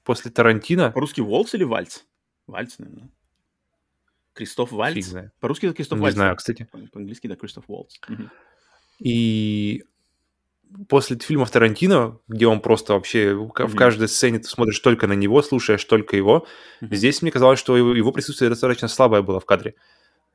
после 0.04 0.30
Тарантино... 0.30 0.90
По-русски 0.90 1.20
Волц 1.20 1.54
или 1.54 1.64
Вальц? 1.64 2.00
Вальц, 2.46 2.78
наверное. 2.78 3.10
Кристоф 4.34 4.72
Вальц? 4.72 5.12
По-русски 5.40 5.66
это 5.66 5.74
Кристоф 5.74 5.98
Не 5.98 6.02
Вальц. 6.02 6.14
Не 6.14 6.18
знаю, 6.18 6.36
кстати. 6.36 6.68
По-английски, 6.92 7.26
да, 7.26 7.36
Кристоф 7.36 7.64
Волц. 7.68 7.96
Угу. 8.08 8.30
И 9.00 9.84
после 10.88 11.18
фильмов 11.18 11.50
Тарантино, 11.50 12.18
где 12.28 12.46
он 12.46 12.60
просто 12.60 12.94
вообще 12.94 13.32
mm-hmm. 13.32 13.66
в 13.66 13.76
каждой 13.76 14.08
сцене 14.08 14.38
ты 14.38 14.48
смотришь 14.48 14.78
только 14.80 15.06
на 15.06 15.12
него, 15.12 15.42
слушаешь 15.42 15.84
только 15.84 16.16
его, 16.16 16.46
mm-hmm. 16.80 16.94
здесь 16.94 17.22
мне 17.22 17.30
казалось, 17.30 17.58
что 17.58 17.76
его, 17.76 17.94
его 17.94 18.12
присутствие 18.12 18.48
достаточно 18.48 18.88
слабое 18.88 19.22
было 19.22 19.40
в 19.40 19.44
кадре 19.44 19.74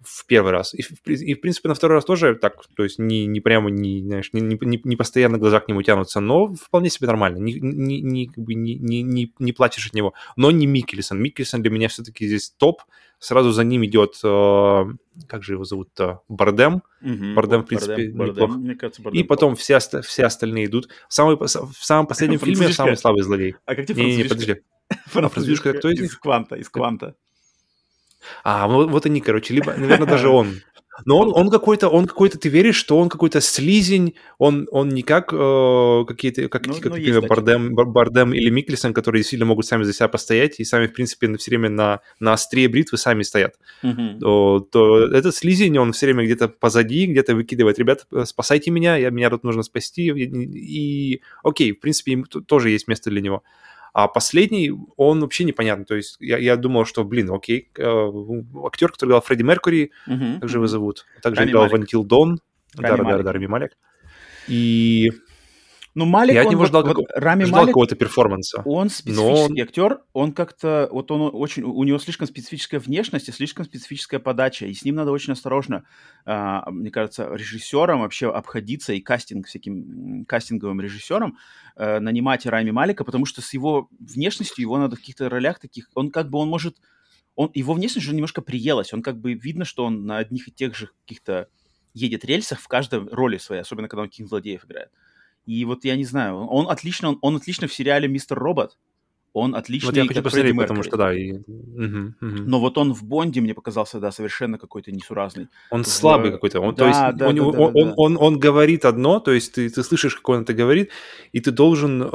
в 0.03 0.25
первый 0.25 0.51
раз. 0.51 0.73
И, 0.73 0.83
и, 1.05 1.33
в 1.33 1.41
принципе, 1.41 1.69
на 1.69 1.75
второй 1.75 1.97
раз 1.97 2.05
тоже 2.05 2.35
так, 2.35 2.65
то 2.75 2.83
есть 2.83 2.99
не, 2.99 3.25
не 3.25 3.39
прямо, 3.39 3.69
не, 3.69 4.01
знаешь, 4.01 4.31
не, 4.33 4.41
не, 4.41 4.81
не 4.83 4.95
постоянно 4.95 5.37
глаза 5.37 5.59
к 5.59 5.67
нему 5.67 5.81
тянутся, 5.81 6.19
но 6.19 6.53
вполне 6.53 6.89
себе 6.89 7.07
нормально. 7.07 7.37
Не, 7.37 7.53
не, 7.53 8.01
не, 8.01 8.31
не, 8.35 8.75
не, 8.75 9.01
не, 9.01 9.33
не 9.39 9.53
плачешь 9.53 9.87
от 9.87 9.93
него. 9.93 10.13
Но 10.35 10.51
не 10.51 10.67
Микельсон. 10.67 11.21
Микельсон 11.21 11.61
для 11.61 11.71
меня 11.71 11.87
все-таки 11.87 12.27
здесь 12.27 12.51
топ. 12.51 12.81
Сразу 13.19 13.51
за 13.51 13.63
ним 13.63 13.83
идет, 13.83 14.19
э, 14.23 14.85
как 15.27 15.43
же 15.43 15.53
его 15.53 15.63
зовут-то, 15.63 16.21
Бардем. 16.29 16.83
Угу, 17.01 17.33
Бардем, 17.35 17.61
в 17.63 17.65
принципе, 17.65 18.09
Бардем, 18.09 18.13
неплох. 18.13 18.49
Бардем, 18.49 18.63
мне 18.63 18.75
кажется, 18.75 19.01
Бардем 19.01 19.19
и 19.19 19.23
потом 19.23 19.55
все, 19.55 19.79
все 19.79 20.25
остальные 20.25 20.67
идут. 20.67 20.89
Самый, 21.09 21.35
в 21.37 21.47
самом 21.47 22.05
последнем 22.05 22.37
фильме 22.37 22.69
самый 22.69 22.95
слабый 22.95 23.23
злодей. 23.23 23.55
А 23.65 23.73
как 23.73 23.87
тебе 23.87 24.03
Не-не-не, 24.03 24.23
подожди. 24.25 24.57
Французишка 25.07 25.73
кто 25.73 25.89
из 25.89 25.99
них? 25.99 26.11
Из 26.11 26.17
Кванта, 26.17 26.55
из 26.55 26.69
Кванта. 26.69 27.15
А, 28.43 28.67
вот, 28.67 28.89
вот 28.89 29.05
они, 29.05 29.21
короче, 29.21 29.53
либо, 29.53 29.73
наверное, 29.73 30.07
даже 30.07 30.29
он. 30.29 30.61
Но 31.05 31.19
он, 31.19 31.31
он 31.33 31.49
какой-то, 31.49 31.89
он 31.89 32.07
какой-то, 32.07 32.39
ты 32.39 32.49
веришь, 32.49 32.75
что 32.75 32.97
он 32.97 33.09
какой-то 33.09 33.39
слизень, 33.39 34.15
он, 34.37 34.67
он 34.71 34.89
не 34.89 35.03
как 35.03 35.31
э, 35.31 36.05
какие-то, 36.07 36.49
как, 36.49 36.65
ну, 36.65 36.73
как 36.73 36.85
ну, 36.85 36.89
например, 36.91 37.21
Бардем, 37.27 37.75
Бардем 37.75 38.33
или 38.33 38.49
Микельсон, 38.49 38.93
которые 38.93 39.19
действительно 39.19 39.45
могут 39.45 39.65
сами 39.65 39.83
за 39.83 39.93
себя 39.93 40.07
постоять 40.07 40.59
и 40.59 40.63
сами, 40.63 40.87
в 40.87 40.93
принципе, 40.93 41.35
все 41.37 41.51
время 41.51 41.69
на, 41.69 41.99
на 42.19 42.33
острие 42.33 42.67
бритвы 42.67 42.97
сами 42.97 43.21
стоят. 43.21 43.55
Mm-hmm. 43.83 44.19
То, 44.19 44.67
то 44.71 45.07
этот 45.07 45.35
слизень, 45.35 45.77
он 45.77 45.91
все 45.91 46.07
время 46.07 46.25
где-то 46.25 46.47
позади, 46.47 47.05
где-то 47.05 47.35
выкидывает, 47.35 47.77
ребят, 47.77 48.07
спасайте 48.25 48.71
меня, 48.71 48.97
я, 48.97 49.11
меня 49.11 49.29
тут 49.29 49.43
нужно 49.43 49.63
спасти. 49.63 50.07
И, 50.07 50.23
и 50.23 51.21
окей, 51.43 51.73
в 51.73 51.79
принципе, 51.79 52.23
тоже 52.47 52.71
есть 52.71 52.87
место 52.87 53.09
для 53.11 53.21
него. 53.21 53.43
А 53.97 54.07
последний, 54.07 54.71
он 54.95 55.21
вообще 55.21 55.43
непонятный. 55.43 55.85
То 55.85 55.95
есть 55.95 56.17
я, 56.19 56.37
я 56.37 56.55
думал, 56.55 56.85
что, 56.85 57.03
блин, 57.03 57.31
окей, 57.31 57.71
э, 57.75 58.11
актер, 58.63 58.91
который 58.91 59.09
играл 59.09 59.21
Фредди 59.21 59.41
Меркури, 59.41 59.91
uh-huh, 60.07 60.39
как 60.39 60.49
же 60.49 60.57
его 60.57 60.67
зовут? 60.67 61.07
Также 61.23 61.39
Рами 61.39 61.49
играл 61.49 61.67
Вантил 61.67 62.03
Дон. 62.03 62.39
Да, 62.75 62.95
да, 62.95 63.23
да, 63.23 63.33
Рами 63.33 63.47
Малик. 63.47 63.71
И 64.47 65.09
ну, 65.97 66.05
Малик, 66.05 66.35
я 66.35 66.43
от 66.43 66.51
него 66.51 66.63
ждал, 66.67 66.83
вот. 66.83 67.07
Рами 67.15 67.43
ждал 67.43 67.61
Малик, 67.61 67.69
какого-то 67.69 67.95
перформанса. 67.95 68.61
Он 68.65 68.87
специфический 68.91 69.53
но... 69.53 69.63
актер, 69.63 70.01
он 70.13 70.31
как-то, 70.31 70.87
вот 70.91 71.09
он 71.09 71.31
очень, 71.33 71.63
у 71.63 71.83
него 71.83 71.97
слишком 71.97 72.27
специфическая 72.27 72.79
внешность 72.79 73.29
и 73.29 73.31
слишком 73.31 73.65
специфическая 73.65 74.19
подача, 74.19 74.67
и 74.67 74.75
с 74.75 74.85
ним 74.85 74.93
надо 74.93 75.11
очень 75.11 75.33
осторожно, 75.33 75.85
а, 76.23 76.69
мне 76.69 76.91
кажется, 76.91 77.33
режиссером 77.33 78.01
вообще 78.01 78.31
обходиться 78.31 78.93
и 78.93 78.99
кастинг, 78.99 79.47
всяким 79.47 80.23
кастинговым 80.25 80.81
режиссером 80.81 81.39
а, 81.75 81.99
нанимать 81.99 82.45
Рами 82.45 82.69
Малика, 82.69 83.03
потому 83.03 83.25
что 83.25 83.41
с 83.41 83.51
его 83.55 83.89
внешностью 83.99 84.61
его 84.61 84.77
надо 84.77 84.97
в 84.97 84.99
каких-то 84.99 85.29
ролях 85.29 85.57
таких, 85.59 85.89
он 85.95 86.11
как 86.11 86.29
бы, 86.29 86.37
он 86.37 86.47
может, 86.47 86.77
он, 87.33 87.49
его 87.55 87.73
внешность 87.73 88.05
уже 88.05 88.15
немножко 88.15 88.43
приелась, 88.43 88.93
он 88.93 89.01
как 89.01 89.19
бы 89.19 89.33
видно, 89.33 89.65
что 89.65 89.83
он 89.83 90.05
на 90.05 90.17
одних 90.17 90.47
и 90.47 90.51
тех 90.51 90.75
же 90.75 90.91
каких-то 91.05 91.47
едет 91.95 92.23
рельсах 92.23 92.59
в 92.59 92.67
каждой 92.67 92.99
роли 93.07 93.39
своей, 93.39 93.63
особенно 93.63 93.87
когда 93.87 94.03
он 94.03 94.09
каких 94.09 94.27
злодеев 94.27 94.63
играет. 94.63 94.91
И 95.47 95.63
вот 95.65 95.85
я 95.85 95.95
не 95.95 96.03
знаю, 96.03 96.45
он 96.45 96.69
отлично, 96.69 97.09
он, 97.09 97.19
он 97.21 97.37
отлично 97.37 97.67
в 97.67 97.73
сериале 97.73 98.07
«Мистер 98.07 98.37
Робот», 98.37 98.77
он 99.37 99.55
отличный, 99.55 99.87
вот 99.87 99.95
я 99.95 100.05
хочу 100.05 100.21
посмотреть, 100.21 100.55
потому 100.55 100.83
что 100.83 100.97
да. 100.97 101.13
И... 101.13 101.33
Угу, 101.33 101.43
угу. 101.45 102.15
Но 102.21 102.59
вот 102.59 102.77
он 102.77 102.93
в 102.93 103.03
Бонде 103.03 103.41
мне 103.41 103.53
показался, 103.53 103.99
да, 103.99 104.11
совершенно 104.11 104.57
какой-то 104.57 104.91
несуразный. 104.91 105.47
Он 105.71 105.83
в... 105.83 105.87
слабый 105.87 106.31
какой-то. 106.31 106.59
Он, 106.59 106.75
да, 106.75 106.83
то 106.83 106.87
есть 106.87 106.99
да, 106.99 107.27
он, 107.27 107.35
да, 107.35 107.43
он, 107.43 107.51
да, 107.51 107.59
он, 107.59 107.73
да. 107.73 107.79
Он, 107.81 107.93
он, 107.97 108.17
он 108.19 108.39
говорит 108.39 108.85
одно, 108.85 109.19
то 109.19 109.31
есть 109.31 109.53
ты, 109.53 109.69
ты 109.69 109.83
слышишь, 109.83 110.15
как 110.15 110.29
он 110.29 110.41
это 110.41 110.53
говорит, 110.53 110.91
и 111.31 111.39
ты 111.39 111.51
должен, 111.51 112.01
э, 112.01 112.07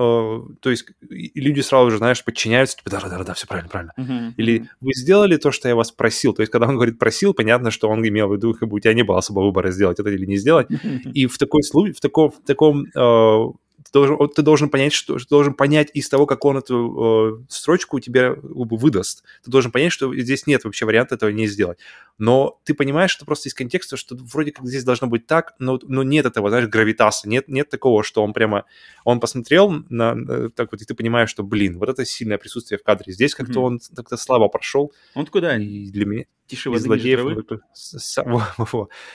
то 0.60 0.70
есть 0.70 0.86
люди 1.10 1.60
сразу 1.60 1.90
же, 1.90 1.98
знаешь, 1.98 2.24
подчиняются, 2.24 2.76
типа, 2.76 2.90
да-да-да, 2.90 3.34
все 3.34 3.46
правильно, 3.46 3.70
правильно. 3.70 3.92
Угу, 3.96 4.34
Или 4.36 4.60
угу. 4.60 4.68
вы 4.80 4.90
сделали 4.94 5.36
то, 5.36 5.50
что 5.50 5.68
я 5.68 5.74
вас 5.74 5.90
просил. 5.90 6.34
То 6.34 6.42
есть 6.42 6.52
когда 6.52 6.66
он 6.66 6.74
говорит 6.74 6.98
просил, 6.98 7.34
понятно, 7.34 7.70
что 7.70 7.88
он 7.88 8.06
имел 8.06 8.28
в 8.28 8.34
виду, 8.34 8.54
как 8.54 8.68
бы 8.68 8.76
у 8.76 8.80
тебя 8.80 8.94
не 8.94 9.02
было 9.02 9.18
особо 9.18 9.40
выбора 9.40 9.70
сделать 9.70 9.98
это 10.00 10.10
или 10.10 10.26
не 10.26 10.36
сделать. 10.36 10.68
И 11.14 11.26
в 11.26 11.38
такой 11.38 11.62
случае, 11.62 11.94
в 11.94 12.00
таком, 12.00 12.30
в 12.30 12.40
таком 12.44 12.86
э, 12.94 13.52
должен, 13.92 14.28
ты 14.28 14.42
должен 14.42 14.68
понять, 14.68 14.92
что 14.92 15.18
ты 15.18 15.26
должен 15.28 15.54
понять 15.54 15.90
из 15.94 16.08
того, 16.08 16.26
как 16.26 16.44
он 16.44 16.58
эту 16.58 17.40
э, 17.40 17.52
строчку 17.52 18.00
тебе 18.00 18.34
выдаст. 18.42 19.24
Ты 19.44 19.50
должен 19.50 19.70
понять, 19.70 19.92
что 19.92 20.14
здесь 20.14 20.46
нет 20.46 20.64
вообще 20.64 20.86
варианта 20.86 21.14
этого 21.14 21.30
не 21.30 21.46
сделать. 21.46 21.78
Но 22.18 22.60
ты 22.64 22.74
понимаешь, 22.74 23.10
что 23.10 23.24
просто 23.24 23.48
из 23.48 23.54
контекста, 23.54 23.96
что 23.96 24.16
вроде 24.16 24.52
как 24.52 24.66
здесь 24.66 24.84
должно 24.84 25.06
быть 25.06 25.26
так, 25.26 25.54
но, 25.58 25.78
но 25.82 26.02
нет 26.02 26.26
этого, 26.26 26.50
знаешь, 26.50 26.68
гравитаса, 26.68 27.28
нет, 27.28 27.48
нет 27.48 27.68
такого, 27.68 28.02
что 28.02 28.22
он 28.22 28.32
прямо, 28.32 28.64
он 29.04 29.20
посмотрел 29.20 29.70
на, 29.88 30.14
на 30.14 30.50
так 30.50 30.72
вот, 30.72 30.80
и 30.82 30.84
ты 30.84 30.94
понимаешь, 30.94 31.30
что, 31.30 31.42
блин, 31.42 31.78
вот 31.78 31.88
это 31.88 32.04
сильное 32.04 32.38
присутствие 32.38 32.78
в 32.78 32.82
кадре. 32.82 33.12
Здесь 33.12 33.34
как-то 33.34 33.60
mm-hmm. 33.60 33.62
он 33.62 33.80
как-то 33.94 34.16
слабо 34.16 34.48
прошел. 34.48 34.92
Он 35.14 35.26
куда? 35.26 35.56
Для 35.56 36.06
меня 36.06 36.24
тише 36.52 36.70
воды, 36.70 36.82
злодеев. 36.82 37.20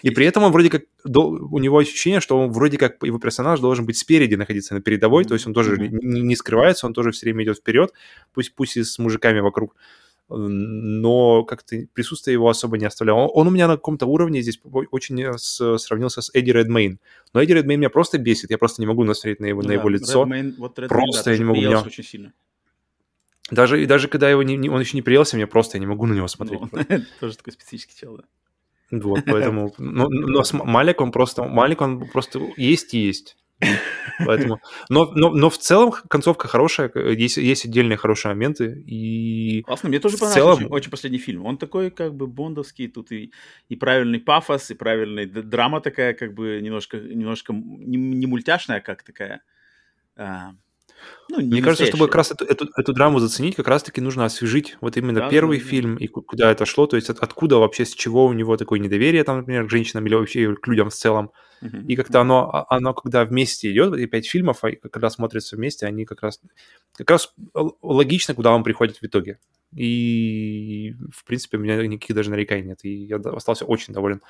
И 0.02 0.10
при 0.10 0.26
этом 0.26 0.44
он 0.44 0.52
вроде 0.52 0.70
как, 0.70 0.84
у 1.06 1.60
него 1.60 1.78
ощущение, 1.78 2.20
что 2.20 2.38
он 2.38 2.52
вроде 2.52 2.78
как 2.78 3.04
его 3.04 3.20
персонаж 3.20 3.60
должен 3.60 3.86
быть 3.86 3.98
спереди 3.98 4.36
находиться 4.36 4.74
на 4.74 4.82
передовой, 4.82 5.24
то 5.24 5.36
есть 5.36 5.46
он 5.46 5.54
тоже 5.54 5.78
не, 5.78 6.36
скрывается, 6.36 6.88
он 6.88 6.94
тоже 6.94 7.12
все 7.12 7.28
время 7.28 7.44
идет 7.44 7.58
вперед, 7.58 7.94
пусть, 8.34 8.56
пусть 8.56 8.78
и 8.78 8.84
с 8.84 8.98
мужиками 9.00 9.40
вокруг 9.40 9.76
но 10.30 11.46
как-то 11.46 11.78
присутствие 11.94 12.34
его 12.34 12.50
особо 12.50 12.78
не 12.78 12.86
оставляло. 12.86 13.20
Он, 13.20 13.30
он 13.34 13.48
у 13.48 13.50
меня 13.50 13.68
на 13.68 13.78
каком-то 13.78 14.08
уровне 14.08 14.42
здесь 14.42 14.60
очень 14.92 15.38
с, 15.38 15.78
сравнился 15.78 16.22
с 16.22 16.30
Эдди 16.34 16.52
Редмейн. 16.52 17.00
Но 17.34 17.42
Эдди 17.42 17.54
Редмейн 17.54 17.80
меня 17.80 17.90
просто 17.90 18.18
бесит, 18.18 18.52
я 18.52 18.58
просто 18.58 18.82
не 18.82 18.88
могу 18.88 19.06
насмотреть 19.06 19.40
на 19.40 19.46
его, 19.46 19.62
ну, 19.62 19.70
на 19.70 19.72
его 19.72 19.88
лицо. 19.88 20.26
Redmayne, 20.26 20.54
вот 20.58 20.78
Redmayne, 20.80 20.88
просто 20.90 21.24
да, 21.24 21.32
я 21.32 21.38
не 21.38 21.44
могу. 21.46 21.60
Меня... 21.62 21.80
очень 21.82 22.04
сильно. 22.04 22.34
Даже, 23.52 23.86
даже 23.86 24.08
когда 24.08 24.30
его 24.30 24.44
не, 24.44 24.58
не, 24.58 24.70
он 24.70 24.80
еще 24.80 24.98
не 24.98 25.02
приелся, 25.02 25.36
мне 25.36 25.48
просто 25.48 25.78
я 25.78 25.80
не 25.80 25.88
могу 25.88 26.06
на 26.06 26.14
него 26.14 26.28
смотреть. 26.28 26.62
Ну, 26.62 26.70
тоже 27.20 27.38
такой 27.38 27.54
специфический 27.54 28.00
чел, 28.00 28.18
да. 28.18 28.24
Вот, 28.92 29.24
поэтому... 29.26 29.74
Но, 29.78 30.08
но 30.10 30.44
с 30.44 30.54
Малик 30.54 31.02
он 31.02 31.12
просто... 31.12 31.44
Малик 31.44 31.82
он 31.82 32.08
просто 32.08 32.40
есть 32.58 32.94
и 32.94 33.00
есть. 33.00 33.38
Поэтому, 34.26 34.62
но, 34.90 35.12
но, 35.16 35.32
но 35.32 35.50
в 35.50 35.58
целом 35.58 35.92
концовка 35.92 36.48
хорошая, 36.48 36.92
есть, 36.96 37.38
есть 37.38 37.66
отдельные 37.66 37.98
хорошие 37.98 38.34
моменты. 38.34 38.84
И 38.86 39.64
Классно, 39.64 39.90
мне 39.90 40.00
тоже 40.00 40.18
понравился 40.18 40.40
целом... 40.40 40.56
очень, 40.58 40.68
очень 40.68 40.92
последний 40.92 41.20
фильм. 41.20 41.46
Он 41.46 41.58
такой 41.58 41.90
как 41.90 42.16
бы 42.16 42.28
бондовский, 42.28 42.88
тут 42.88 43.12
и, 43.12 43.32
и 43.68 43.76
правильный 43.76 44.20
пафос, 44.20 44.72
и 44.72 44.76
правильная 44.76 45.26
драма 45.26 45.82
такая, 45.82 46.14
как 46.14 46.34
бы 46.34 46.60
немножко, 46.62 46.98
немножко 46.98 47.54
не, 47.54 47.98
не 47.98 48.28
мультяшная, 48.28 48.78
а 48.78 48.82
как 48.82 49.04
такая. 49.04 49.42
А, 50.16 50.52
ну, 51.30 51.42
Мне 51.42 51.62
кажется, 51.62 51.86
чтобы 51.86 52.06
как 52.06 52.16
раз 52.16 52.32
эту, 52.32 52.46
эту, 52.46 52.70
эту 52.76 52.94
драму 52.94 53.20
заценить, 53.20 53.56
как 53.56 53.68
раз-таки 53.68 54.02
нужно 54.02 54.26
освежить 54.26 54.78
вот 54.82 54.96
именно 54.98 55.20
да, 55.20 55.30
первый 55.30 55.60
да, 55.60 55.66
фильм 55.66 55.98
и 55.98 56.08
куда 56.08 56.52
это 56.52 56.66
шло, 56.66 56.88
то 56.88 56.96
есть 56.96 57.10
от, 57.10 57.20
откуда 57.20 57.58
вообще, 57.58 57.86
с 57.86 57.94
чего 57.94 58.26
у 58.26 58.34
него 58.34 58.56
такое 58.58 58.80
недоверие, 58.80 59.24
там, 59.24 59.38
например, 59.38 59.68
к 59.68 59.70
женщинам 59.70 60.06
или 60.08 60.16
вообще 60.16 60.56
к 60.56 60.68
людям 60.68 60.90
в 60.90 60.94
целом. 60.94 61.32
И 61.62 61.96
как-то 61.96 62.22
оно, 62.22 62.50
а, 62.54 62.76
оно, 62.76 62.94
когда 62.94 63.26
вместе 63.26 63.72
идет, 63.72 63.98
и 63.98 64.06
пять 64.06 64.28
фильмов, 64.28 64.62
когда 64.92 65.10
смотрятся 65.10 65.56
вместе, 65.56 65.86
они 65.86 66.06
как 66.06 66.22
раз, 66.22 66.42
как 66.96 67.10
раз 67.10 67.34
логично, 67.82 68.36
куда 68.36 68.52
он 68.52 68.64
приходит 68.64 68.98
в 68.98 69.04
итоге. 69.04 69.40
И, 69.76 70.96
в 71.14 71.26
принципе, 71.26 71.58
у 71.58 71.60
меня 71.60 71.86
никаких 71.86 72.16
даже 72.16 72.30
нареканий 72.32 72.70
нет, 72.70 72.80
и 72.84 73.06
я 73.06 73.18
остался 73.18 73.66
очень 73.66 73.94
доволен. 73.94 74.22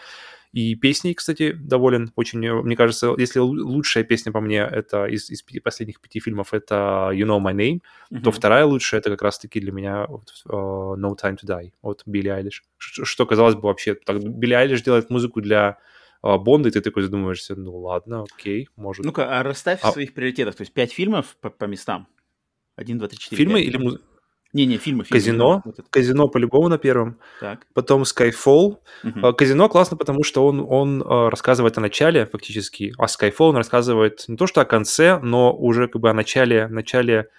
И 0.54 0.76
песней, 0.76 1.14
кстати, 1.14 1.52
доволен. 1.52 2.12
Очень, 2.16 2.40
мне 2.40 2.76
кажется, 2.76 3.14
если 3.18 3.40
лучшая 3.40 4.04
песня 4.04 4.32
по 4.32 4.42
мне 4.42 4.60
это 4.60 5.06
из, 5.06 5.30
из 5.30 5.44
последних 5.62 6.02
пяти 6.02 6.20
фильмов 6.20 6.54
это 6.54 7.12
You 7.14 7.26
Know 7.26 7.40
My 7.40 7.54
Name, 7.54 7.82
mm-hmm. 8.12 8.22
то 8.22 8.32
вторая 8.32 8.66
лучшая 8.66 9.02
это 9.02 9.10
как 9.10 9.22
раз-таки 9.22 9.60
для 9.60 9.72
меня 9.72 10.06
вот, 10.08 10.34
uh, 10.48 10.96
No 10.96 11.16
Time 11.22 11.38
to 11.38 11.46
Die 11.46 11.72
от 11.82 12.02
Билли 12.06 12.30
Айлиш. 12.30 12.64
Что, 12.78 13.06
что 13.06 13.26
казалось 13.26 13.56
бы 13.56 13.64
вообще, 13.64 13.94
так, 13.94 14.24
Билли 14.24 14.54
Айлиш 14.54 14.82
делает 14.82 15.10
музыку 15.10 15.42
для 15.42 15.78
Бонда, 16.22 16.70
и 16.70 16.72
ты 16.72 16.82
такой 16.82 17.04
задумываешься, 17.04 17.56
ну 17.56 17.78
ладно, 17.78 18.24
окей, 18.24 18.70
может. 18.76 19.06
Ну-ка, 19.06 19.40
а 19.40 19.44
расставь 19.44 19.80
а... 19.82 19.92
своих 19.92 20.14
приоритетах, 20.14 20.56
то 20.56 20.62
есть 20.62 20.74
пять 20.74 20.92
фильмов 20.92 21.38
по, 21.42 21.50
по 21.50 21.66
местам. 21.66 22.08
Один, 22.76 23.00
два, 23.00 23.08
три, 23.08 23.18
четыре. 23.18 23.44
Фильмы 23.44 23.60
5. 23.60 23.68
или 23.68 23.78
музыка? 23.78 24.04
Не-не, 24.54 24.78
фильмы, 24.78 25.04
фильмы. 25.04 25.20
Казино. 25.20 25.62
Вот 25.66 25.78
Казино 25.90 26.28
по-любому 26.30 26.70
на 26.70 26.78
первом. 26.78 27.20
Так. 27.40 27.68
Потом 27.74 28.04
Skyfall. 28.04 28.78
Угу. 29.04 29.34
Казино 29.34 29.68
классно, 29.70 29.98
потому 29.98 30.24
что 30.24 30.46
он, 30.46 30.66
он 30.68 31.04
а, 31.06 31.30
рассказывает 31.30 31.78
о 31.78 31.82
начале 31.82 32.26
фактически, 32.26 32.94
а 32.98 33.06
Skyfall 33.06 33.50
он 33.50 33.58
рассказывает 33.58 34.24
не 34.28 34.38
то 34.38 34.48
что 34.48 34.62
о 34.62 34.66
конце, 34.66 35.20
но 35.20 35.54
уже 35.54 35.88
как 35.88 36.02
бы 36.02 36.10
о 36.10 36.14
начале, 36.14 36.68
начале 36.68 37.30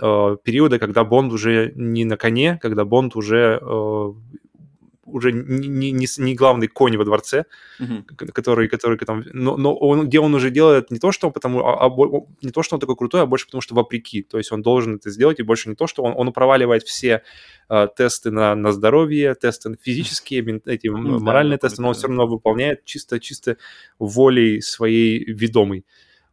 э, 0.00 0.36
периода, 0.42 0.78
когда 0.78 1.04
Бонд 1.04 1.32
уже 1.32 1.72
не 1.76 2.04
на 2.04 2.16
коне, 2.16 2.58
когда 2.60 2.84
Бонд 2.84 3.16
уже 3.16 3.60
э, 3.62 4.12
уже 5.06 5.32
не, 5.32 5.92
не, 5.92 6.06
не 6.18 6.34
главный 6.34 6.68
конь 6.68 6.96
во 6.96 7.04
дворце, 7.04 7.44
mm-hmm. 7.80 8.32
который, 8.32 8.68
который 8.68 8.98
там, 8.98 9.24
но, 9.32 9.56
но 9.56 9.74
он, 9.74 10.06
где 10.06 10.20
он 10.20 10.34
уже 10.34 10.50
делает 10.50 10.90
не 10.90 10.98
то, 10.98 11.12
что 11.12 11.30
потому, 11.30 11.64
а, 11.64 11.86
а, 11.86 11.90
не 12.42 12.50
то, 12.50 12.62
что 12.62 12.76
он 12.76 12.80
такой 12.80 12.96
крутой, 12.96 13.22
а 13.22 13.26
больше 13.26 13.46
потому, 13.46 13.60
что 13.60 13.74
вопреки. 13.74 14.22
То 14.22 14.38
есть 14.38 14.52
он 14.52 14.62
должен 14.62 14.96
это 14.96 15.10
сделать, 15.10 15.40
и 15.40 15.42
больше 15.42 15.68
не 15.68 15.74
то, 15.74 15.86
что 15.86 16.02
он, 16.02 16.14
он 16.16 16.32
проваливает 16.32 16.82
все 16.82 17.22
э, 17.68 17.88
тесты 17.96 18.30
на, 18.30 18.54
на 18.54 18.72
здоровье, 18.72 19.34
тесты 19.34 19.76
физические, 19.80 20.60
эти 20.66 20.86
mm-hmm. 20.88 21.18
моральные 21.20 21.58
да, 21.60 21.68
тесты, 21.68 21.82
но 21.82 21.88
он 21.88 21.94
все 21.94 22.08
равно 22.08 22.26
выполняет 22.26 22.84
чисто, 22.84 23.20
чисто 23.20 23.56
волей 23.98 24.60
своей 24.60 25.24
ведомой. 25.24 25.84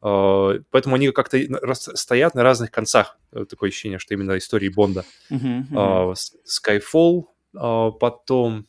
Uh, 0.03 0.61
поэтому 0.69 0.95
они 0.95 1.11
как-то 1.11 1.39
стоят 1.76 2.36
на 2.36 2.43
разных 2.43 2.71
концах. 2.71 3.17
Такое 3.32 3.69
ощущение, 3.69 3.99
что 3.99 4.13
именно 4.13 4.38
истории 4.38 4.67
Бонда. 4.67 5.05
Uh-huh, 5.32 5.63
uh-huh. 5.71 6.11
Uh, 6.11 6.15
Skyfall, 6.45 7.24
потом 7.54 8.68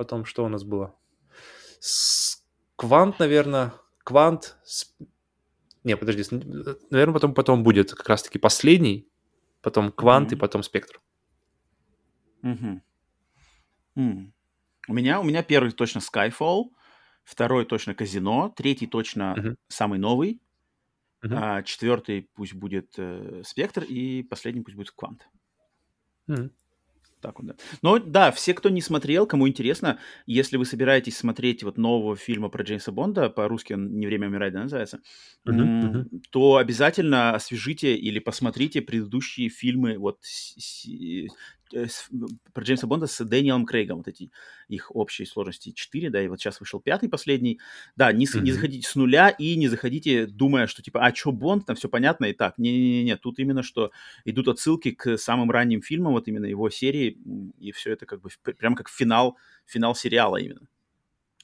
Потом 0.00 0.24
что 0.24 0.46
у 0.46 0.48
нас 0.48 0.64
было? 0.64 0.96
Квант, 2.76 3.18
наверное. 3.18 3.74
Квант. 3.98 4.56
Не, 5.84 5.94
подожди. 5.94 6.24
Наверное, 6.90 7.12
потом, 7.12 7.34
потом 7.34 7.62
будет 7.62 7.92
как 7.92 8.08
раз-таки 8.08 8.38
последний. 8.38 9.06
Потом 9.60 9.92
Квант 9.92 10.32
mm-hmm. 10.32 10.36
и 10.36 10.38
потом 10.38 10.62
Спектр. 10.62 11.02
Mm-hmm. 12.42 12.80
Mm. 13.96 14.32
У 14.88 14.94
меня, 14.94 15.20
у 15.20 15.22
меня 15.22 15.42
первый 15.42 15.72
точно 15.72 15.98
Skyfall, 15.98 16.70
второй 17.22 17.66
точно 17.66 17.94
Казино, 17.94 18.48
третий 18.56 18.86
точно 18.86 19.34
mm-hmm. 19.36 19.56
самый 19.68 19.98
новый, 19.98 20.40
mm-hmm. 21.22 21.34
а 21.36 21.62
четвертый 21.62 22.30
пусть 22.32 22.54
будет 22.54 22.94
э, 22.96 23.42
Спектр 23.44 23.84
и 23.84 24.22
последний 24.22 24.62
пусть 24.62 24.78
будет 24.78 24.92
Квант. 24.92 25.28
Mm-hmm 26.26 26.50
так 27.20 27.38
вот, 27.38 27.48
да. 27.48 27.54
Но 27.82 27.98
да, 27.98 28.30
все, 28.30 28.54
кто 28.54 28.68
не 28.68 28.80
смотрел, 28.80 29.26
кому 29.26 29.48
интересно, 29.48 29.98
если 30.26 30.56
вы 30.56 30.64
собираетесь 30.64 31.16
смотреть 31.16 31.62
вот 31.62 31.78
нового 31.78 32.16
фильма 32.16 32.48
про 32.48 32.64
Джеймса 32.64 32.92
Бонда, 32.92 33.30
по-русски 33.30 33.74
он 33.74 33.98
«Не 33.98 34.06
время 34.06 34.28
умирать», 34.28 34.52
да, 34.52 34.62
называется, 34.62 35.00
uh-huh, 35.46 35.54
uh-huh. 35.54 36.20
то 36.30 36.56
обязательно 36.56 37.34
освежите 37.34 37.94
или 37.94 38.18
посмотрите 38.18 38.80
предыдущие 38.82 39.48
фильмы 39.48 39.98
вот 39.98 40.18
Э, 41.72 41.86
про 42.52 42.64
Джеймса 42.64 42.86
Бонда 42.86 43.06
с 43.06 43.24
Дэниелом 43.24 43.66
Крейгом, 43.66 43.98
вот 43.98 44.08
эти 44.08 44.30
их 44.68 44.94
общие 44.94 45.26
сложности 45.26 45.72
4, 45.72 46.10
да, 46.10 46.22
и 46.22 46.28
вот 46.28 46.40
сейчас 46.40 46.60
вышел 46.60 46.80
пятый, 46.80 47.08
последний. 47.08 47.60
Да, 47.96 48.12
не, 48.12 48.26
mm-hmm. 48.26 48.40
не 48.40 48.52
заходите 48.52 48.88
с 48.88 48.94
нуля 48.94 49.30
и 49.30 49.56
не 49.56 49.68
заходите, 49.68 50.26
думая, 50.26 50.66
что 50.66 50.82
типа, 50.82 51.04
а 51.04 51.14
что 51.14 51.32
Бонд, 51.32 51.66
там 51.66 51.76
все 51.76 51.88
понятно 51.88 52.26
и 52.26 52.32
так. 52.32 52.58
Не-не-не, 52.58 53.16
тут 53.16 53.38
именно 53.38 53.62
что 53.62 53.90
идут 54.24 54.48
отсылки 54.48 54.90
к 54.90 55.18
самым 55.18 55.50
ранним 55.50 55.82
фильмам, 55.82 56.12
вот 56.12 56.28
именно 56.28 56.46
его 56.46 56.70
серии, 56.70 57.18
и 57.58 57.72
все 57.72 57.92
это 57.92 58.06
как 58.06 58.20
бы 58.20 58.30
прям 58.58 58.74
как 58.74 58.88
финал, 58.88 59.36
финал 59.66 59.94
сериала 59.94 60.36
именно. 60.36 60.66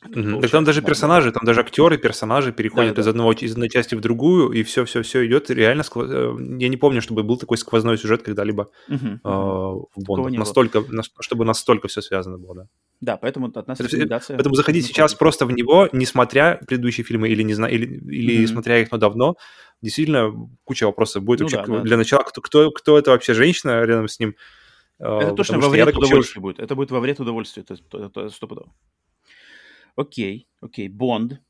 Угу. 0.09 0.41
Так 0.41 0.51
там 0.51 0.65
даже 0.65 0.83
персонажи, 0.83 1.33
там 1.33 1.43
даже 1.45 1.61
актеры, 1.61 1.99
персонажи 1.99 2.53
переходят 2.53 2.95
да, 2.97 3.03
из 3.03 3.07
одного 3.07 3.33
из 3.33 3.53
одной 3.53 3.69
части 3.69 3.95
в 3.95 4.01
другую, 4.01 4.51
и 4.51 4.63
все, 4.63 4.85
все, 4.85 5.03
все 5.03 5.27
идет 5.27 5.51
реально. 5.51 5.83
Сквоз... 5.83 6.09
Э, 6.11 6.35
я 6.59 6.69
не 6.69 6.77
помню, 6.77 7.03
чтобы 7.03 7.23
был 7.23 7.37
такой 7.37 7.59
сквозной 7.59 7.99
сюжет 7.99 8.23
когда-либо 8.23 8.71
угу, 8.89 9.07
э, 9.07 9.29
в 9.29 10.05
Бонд. 10.05 10.37
Настолько, 10.37 10.83
на, 10.89 11.03
чтобы 11.21 11.45
настолько 11.45 11.89
все 11.89 12.01
связано 12.01 12.39
было, 12.39 12.55
да. 12.55 12.67
Да, 13.01 13.17
поэтому 13.17 13.51
от 13.55 13.69
нас 13.69 13.79
рекомендация. 13.79 14.37
Поэтому 14.37 14.55
заходить 14.55 14.87
сейчас 14.87 15.15
просто 15.15 15.45
в 15.47 15.53
него, 15.53 15.89
не 15.93 16.07
смотря 16.07 16.59
предыдущие 16.67 17.05
фильмы 17.05 17.29
или 17.29 17.43
не 17.43 17.55
зна... 17.55 17.69
или, 17.69 17.85
или 17.85 18.45
mm 18.45 18.47
смотря 18.47 18.79
их 18.81 18.91
но 18.91 18.99
давно, 18.99 19.37
действительно 19.83 20.33
куча 20.65 20.85
вопросов 20.85 21.23
будет. 21.23 21.41
Ну, 21.41 21.45
вообще, 21.47 21.73
да, 21.73 21.81
для 21.81 21.91
да. 21.91 21.97
начала, 21.97 22.23
кто, 22.23 22.41
кто, 22.41 22.71
кто 22.71 22.99
это 22.99 23.11
вообще 23.11 23.35
женщина 23.35 23.83
рядом 23.85 24.09
с 24.09 24.19
ним? 24.19 24.35
Э, 24.99 25.19
это 25.19 25.35
точно 25.35 25.59
во 25.59 25.69
вред 25.69 25.95
удовольствия 25.97 26.41
будет. 26.41 26.59
Это 26.59 26.75
будет 26.75 26.91
во 26.91 27.01
вред 27.01 27.21
удовольствия, 27.21 27.65
это 27.65 28.31
стопудово. 28.31 28.73
Окей, 29.97 30.47
окей, 30.61 30.89
Бонд. 30.89 31.41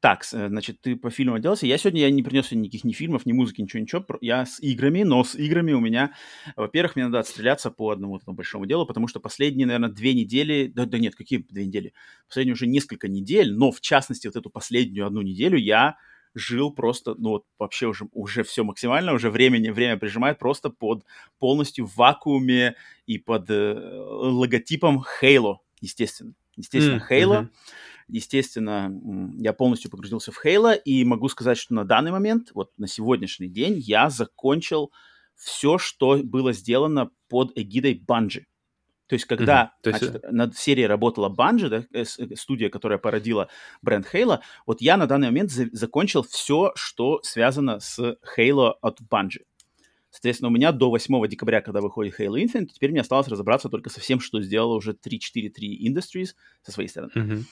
Так, 0.00 0.24
э, 0.32 0.48
значит, 0.48 0.80
ты 0.80 0.94
по 0.94 1.10
фильму 1.10 1.34
отделался. 1.34 1.66
Я 1.66 1.76
сегодня 1.76 2.02
я 2.02 2.10
не 2.10 2.22
принес 2.22 2.52
никаких 2.52 2.84
ни 2.84 2.92
фильмов, 2.92 3.26
ни 3.26 3.32
музыки, 3.32 3.60
ничего, 3.60 3.82
ничего. 3.82 4.06
Я 4.20 4.46
с 4.46 4.60
играми, 4.60 5.02
но 5.02 5.24
с 5.24 5.34
играми 5.34 5.72
у 5.72 5.80
меня, 5.80 6.12
во-первых, 6.54 6.94
мне 6.94 7.06
надо 7.06 7.18
отстреляться 7.18 7.72
по 7.72 7.90
одному 7.90 8.16
этому 8.16 8.36
большому 8.36 8.66
делу, 8.66 8.86
потому 8.86 9.08
что 9.08 9.18
последние, 9.18 9.66
наверное, 9.66 9.90
две 9.90 10.14
недели, 10.14 10.70
да, 10.72 10.84
да 10.84 10.98
нет, 10.98 11.16
какие 11.16 11.40
две 11.40 11.66
недели? 11.66 11.94
Последние 12.28 12.54
уже 12.54 12.68
несколько 12.68 13.08
недель, 13.08 13.52
но 13.52 13.72
в 13.72 13.80
частности 13.80 14.28
вот 14.28 14.36
эту 14.36 14.50
последнюю 14.50 15.04
одну 15.04 15.22
неделю 15.22 15.58
я 15.58 15.96
жил 16.34 16.72
просто, 16.72 17.16
ну 17.18 17.30
вот 17.30 17.44
вообще 17.58 17.86
уже, 17.88 18.06
уже 18.12 18.44
все 18.44 18.62
максимально, 18.62 19.14
уже 19.14 19.30
времени, 19.30 19.70
время 19.70 19.96
прижимает 19.96 20.38
просто 20.38 20.70
под 20.70 21.04
полностью 21.40 21.86
в 21.86 21.96
вакууме 21.96 22.76
и 23.06 23.18
под 23.18 23.50
э, 23.50 23.74
логотипом 23.74 25.04
Halo, 25.20 25.56
естественно. 25.80 26.34
Естественно. 26.58 27.04
Mm-hmm 27.08 27.48
естественно, 28.08 28.90
я 29.38 29.52
полностью 29.52 29.90
погрузился 29.90 30.32
в 30.32 30.44
Halo, 30.44 30.76
и 30.76 31.04
могу 31.04 31.28
сказать, 31.28 31.58
что 31.58 31.74
на 31.74 31.84
данный 31.84 32.10
момент, 32.10 32.50
вот 32.54 32.72
на 32.78 32.88
сегодняшний 32.88 33.48
день, 33.48 33.78
я 33.78 34.10
закончил 34.10 34.92
все, 35.36 35.78
что 35.78 36.18
было 36.22 36.52
сделано 36.52 37.10
под 37.28 37.52
эгидой 37.56 37.94
Bungie. 37.94 38.44
То 39.06 39.14
есть, 39.14 39.24
когда 39.24 39.62
mm-hmm. 39.62 39.82
То 39.82 39.90
есть... 39.90 40.02
Значит, 40.02 40.32
над 40.32 40.56
серией 40.56 40.86
работала 40.86 41.28
Bungie, 41.28 41.68
да, 41.68 41.84
э, 41.92 42.02
э, 42.02 42.36
студия, 42.36 42.68
которая 42.68 42.98
породила 42.98 43.48
бренд 43.80 44.06
Halo, 44.12 44.40
вот 44.66 44.80
я 44.80 44.96
на 44.96 45.06
данный 45.06 45.28
момент 45.28 45.50
за- 45.50 45.68
закончил 45.72 46.22
все, 46.24 46.72
что 46.74 47.20
связано 47.22 47.80
с 47.80 47.98
Halo 48.36 48.74
от 48.82 49.00
Bungie. 49.00 49.44
Соответственно, 50.10 50.48
у 50.48 50.52
меня 50.52 50.72
до 50.72 50.90
8 50.90 51.28
декабря, 51.28 51.60
когда 51.60 51.80
выходит 51.80 52.18
Halo 52.18 52.42
Infinite, 52.42 52.68
теперь 52.74 52.90
мне 52.90 53.00
осталось 53.00 53.28
разобраться 53.28 53.68
только 53.68 53.90
со 53.90 54.00
всем, 54.00 54.20
что 54.20 54.40
сделала 54.40 54.74
уже 54.74 54.94
343 54.94 55.88
Industries 55.88 56.28
со 56.62 56.72
своей 56.72 56.88
стороны. 56.88 57.12
Mm-hmm. 57.14 57.42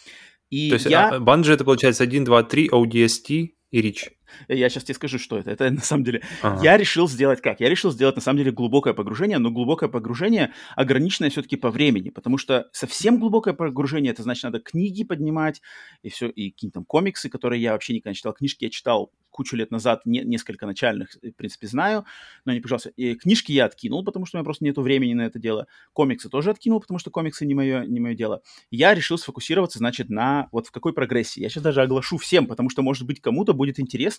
И 0.51 0.69
То 0.71 0.75
есть 0.75 0.87
я... 0.87 1.09
А, 1.11 1.19
Bungie 1.19 1.53
это 1.53 1.65
получается 1.65 2.05
1, 2.05 2.25
2, 2.25 2.43
3, 2.45 2.69
ODST, 2.69 3.49
и 3.71 3.83
Рич. 3.83 4.11
Я 4.49 4.68
сейчас 4.68 4.85
тебе 4.85 4.95
скажу, 4.95 5.18
что 5.18 5.39
это. 5.39 5.51
Это 5.51 5.70
на 5.70 5.81
самом 5.81 6.05
деле... 6.05 6.22
Ага. 6.43 6.62
Я 6.62 6.77
решил 6.77 7.09
сделать 7.09 7.41
как? 7.41 7.61
Я 7.61 7.68
решил 7.68 7.91
сделать 7.91 8.16
на 8.16 8.22
самом 8.22 8.39
деле 8.39 8.53
глубокое 8.53 8.95
погружение, 8.95 9.39
но 9.39 9.51
глубокое 9.51 9.89
погружение 9.89 10.53
ограниченное 10.74 11.31
все-таки 11.31 11.57
по 11.57 11.70
времени, 11.70 12.11
потому 12.11 12.39
что 12.39 12.68
совсем 12.72 13.18
глубокое 13.18 13.55
погружение, 13.55 14.12
это 14.12 14.22
значит, 14.22 14.45
надо 14.45 14.61
книги 14.61 15.05
поднимать 15.05 15.62
и 16.03 16.09
все, 16.09 16.29
и 16.29 16.51
какие-то 16.51 16.74
там 16.74 16.85
комиксы, 16.85 17.29
которые 17.29 17.62
я 17.62 17.72
вообще 17.72 17.95
никогда 17.95 18.11
не 18.11 18.16
читал. 18.16 18.33
Книжки 18.35 18.64
я 18.64 18.70
читал 18.70 19.12
кучу 19.37 19.55
лет 19.55 19.70
назад, 19.70 20.01
не, 20.07 20.20
несколько 20.22 20.66
начальных, 20.66 21.11
в 21.14 21.33
принципе, 21.33 21.66
знаю, 21.66 22.07
но 22.47 22.53
не, 22.53 22.61
пожалуйста. 22.61 22.89
И 22.97 23.14
книжки 23.14 23.53
я 23.53 23.66
откинул, 23.66 24.03
потому 24.03 24.24
что 24.24 24.37
у 24.37 24.39
меня 24.39 24.45
просто 24.45 24.64
нету 24.64 24.81
времени 24.81 25.12
на 25.12 25.27
это 25.27 25.39
дело. 25.39 25.66
Комиксы 25.93 26.31
тоже 26.31 26.51
откинул, 26.51 26.81
потому 26.81 26.99
что 26.99 27.11
комиксы 27.11 27.45
не 27.45 27.55
мое, 27.55 27.85
не 27.85 28.01
мое 28.01 28.14
дело. 28.14 28.41
Я 28.70 28.95
решил 28.95 29.18
сфокусироваться, 29.18 29.79
значит, 29.79 30.09
на 30.09 30.49
вот 30.53 30.66
в 30.66 30.70
какой 30.70 30.95
прогрессии. 30.95 31.41
Я 31.41 31.51
сейчас 31.51 31.62
даже 31.62 31.83
оглашу 31.83 32.16
всем, 32.16 32.47
потому 32.47 32.70
что, 32.70 32.83
может 32.83 33.07
быть, 33.07 33.20
кому-то 33.20 33.53
будет 33.53 33.79
интересно, 33.79 34.16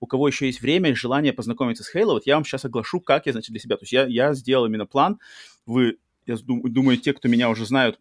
у 0.00 0.06
кого 0.06 0.28
еще 0.28 0.46
есть 0.46 0.60
время 0.60 0.90
и 0.90 0.94
желание 0.94 1.32
познакомиться 1.32 1.84
с 1.84 1.94
Halo, 1.94 2.12
вот 2.12 2.26
я 2.26 2.34
вам 2.34 2.44
сейчас 2.44 2.64
оглашу, 2.64 3.00
как 3.00 3.26
я, 3.26 3.32
значит, 3.32 3.50
для 3.50 3.60
себя. 3.60 3.76
То 3.76 3.82
есть 3.82 3.92
я, 3.92 4.06
я 4.06 4.34
сделал 4.34 4.66
именно 4.66 4.86
план. 4.86 5.18
Вы, 5.66 5.98
я 6.26 6.36
думаю, 6.44 6.98
те, 6.98 7.12
кто 7.12 7.28
меня 7.28 7.50
уже 7.50 7.66
знают, 7.66 7.98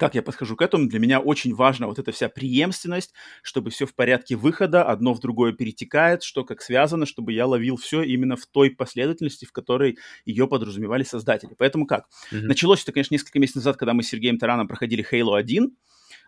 как 0.00 0.14
я 0.14 0.22
подхожу 0.22 0.56
к 0.56 0.62
этому, 0.62 0.88
для 0.88 0.98
меня 0.98 1.20
очень 1.20 1.54
важна 1.54 1.86
вот 1.86 1.98
эта 1.98 2.10
вся 2.10 2.30
преемственность, 2.30 3.12
чтобы 3.42 3.68
все 3.68 3.84
в 3.84 3.94
порядке 3.94 4.34
выхода, 4.34 4.82
одно 4.82 5.12
в 5.12 5.20
другое 5.20 5.52
перетекает, 5.52 6.22
что 6.22 6.42
как 6.42 6.62
связано, 6.62 7.04
чтобы 7.04 7.34
я 7.34 7.46
ловил 7.46 7.76
все 7.76 8.02
именно 8.02 8.36
в 8.36 8.46
той 8.46 8.70
последовательности, 8.70 9.44
в 9.44 9.52
которой 9.52 9.98
ее 10.24 10.48
подразумевали 10.48 11.02
создатели. 11.02 11.54
Поэтому 11.58 11.86
как? 11.86 12.06
Mm-hmm. 12.32 12.40
Началось 12.40 12.82
это, 12.82 12.92
конечно, 12.92 13.12
несколько 13.12 13.38
месяцев 13.38 13.56
назад, 13.56 13.76
когда 13.76 13.92
мы 13.92 14.02
с 14.02 14.08
Сергеем 14.08 14.38
Тараном 14.38 14.68
проходили 14.68 15.06
Halo 15.12 15.36
1, 15.36 15.76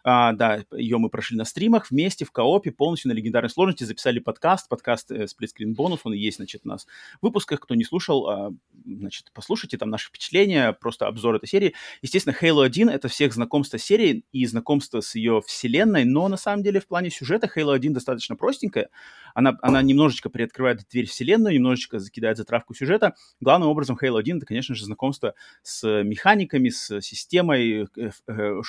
а, 0.05 0.33
да, 0.33 0.65
ее 0.73 0.99
мы 0.99 1.09
прошли 1.11 1.37
на 1.37 1.45
стримах 1.45 1.91
вместе 1.91 2.25
в 2.25 2.33
коопе, 2.33 2.73
полностью 2.73 3.11
на 3.11 3.15
легендарной 3.15 3.51
сложности, 3.51 3.85
записали 3.85 4.19
подкаст, 4.19 4.69
подкаст 4.69 5.11
э, 5.11 5.25
Splitscreen 5.25 5.75
бонус, 5.75 6.01
он 6.05 6.13
есть, 6.13 6.39
значит, 6.39 6.63
у 6.65 6.69
нас 6.69 6.87
в 7.21 7.27
выпусках. 7.27 7.61
Кто 7.61 7.75
не 7.75 7.85
слушал, 7.85 8.29
а, 8.29 8.53
значит, 8.85 9.31
послушайте 9.33 9.79
там 9.79 9.91
наши 9.91 10.09
впечатления, 10.09 10.73
просто 10.73 11.07
обзор 11.07 11.37
этой 11.37 11.49
серии. 11.49 11.75
Естественно, 12.03 12.37
Halo 12.41 12.65
1— 12.65 12.89
это 12.91 13.09
всех 13.09 13.33
знакомство 13.33 13.79
с 13.79 13.83
серией 13.83 14.25
и 14.33 14.45
знакомство 14.47 15.01
с 15.01 15.15
ее 15.15 15.41
вселенной, 15.47 16.05
но 16.05 16.29
на 16.29 16.37
самом 16.37 16.63
деле 16.63 16.81
в 16.81 16.87
плане 16.87 17.11
сюжета 17.11 17.49
Halo 17.55 17.75
1 17.75 17.93
достаточно 17.93 18.35
простенькая. 18.35 18.91
Она, 19.35 19.57
она 19.63 19.83
немножечко 19.83 20.31
приоткрывает 20.31 20.81
дверь 20.91 21.07
вселенную, 21.07 21.55
немножечко 21.55 21.99
закидает 21.99 22.37
затравку 22.37 22.75
сюжета. 22.75 23.15
Главным 23.41 23.69
образом 23.69 23.97
Halo 24.03 24.19
1— 24.19 24.37
это, 24.39 24.47
конечно 24.47 24.75
же, 24.75 24.85
знакомство 24.85 25.35
с 25.63 26.03
механиками, 26.03 26.71
с 26.71 27.01
системой, 27.01 27.89
э, 27.97 28.11
э, 28.27 28.61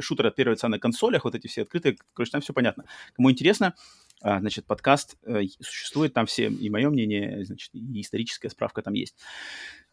шутер 0.00 0.26
от 0.26 0.36
первого 0.36 0.54
лица 0.54 0.68
на 0.68 0.78
консолях, 0.78 1.24
вот 1.24 1.34
эти 1.34 1.46
все 1.46 1.62
открытые, 1.62 1.96
короче, 2.12 2.32
там 2.32 2.40
все 2.40 2.52
понятно. 2.52 2.84
Кому 3.14 3.30
интересно, 3.30 3.74
а, 4.20 4.40
значит, 4.40 4.66
подкаст 4.66 5.16
э, 5.24 5.42
существует, 5.60 6.12
там 6.12 6.26
все, 6.26 6.48
и 6.48 6.70
мое 6.70 6.90
мнение, 6.90 7.44
значит, 7.44 7.70
и 7.74 8.00
историческая 8.00 8.50
справка 8.50 8.82
там 8.82 8.94
есть. 8.94 9.16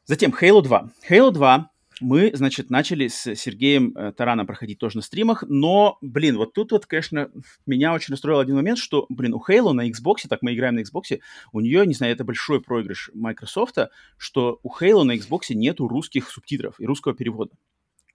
Затем 0.05 0.33
Halo 0.39 0.61
2. 0.61 0.89
Halo 1.09 1.31
2 1.31 1.69
мы, 2.01 2.31
значит, 2.33 2.69
начали 2.69 3.07
с 3.07 3.35
Сергеем 3.35 3.93
э, 3.95 4.11
Тараном 4.11 4.47
проходить 4.47 4.79
тоже 4.79 4.97
на 4.97 5.01
стримах, 5.01 5.43
но, 5.47 5.97
блин, 6.01 6.37
вот 6.37 6.53
тут 6.53 6.71
вот, 6.71 6.85
конечно, 6.85 7.31
меня 7.65 7.93
очень 7.93 8.11
расстроил 8.11 8.39
один 8.39 8.55
момент, 8.55 8.79
что, 8.79 9.05
блин, 9.09 9.33
у 9.33 9.39
Halo 9.39 9.71
на 9.71 9.89
Xbox, 9.89 10.27
так 10.27 10.41
мы 10.41 10.53
играем 10.53 10.75
на 10.75 10.81
Xbox, 10.81 11.19
у 11.53 11.59
нее, 11.61 11.85
не 11.85 11.93
знаю, 11.93 12.13
это 12.13 12.23
большой 12.23 12.61
проигрыш 12.61 13.11
Microsoft, 13.13 13.77
что 14.17 14.59
у 14.63 14.73
Halo 14.73 15.03
на 15.03 15.15
Xbox 15.15 15.53
нету 15.53 15.87
русских 15.87 16.29
субтитров 16.29 16.79
и 16.79 16.85
русского 16.85 17.13
перевода. 17.13 17.55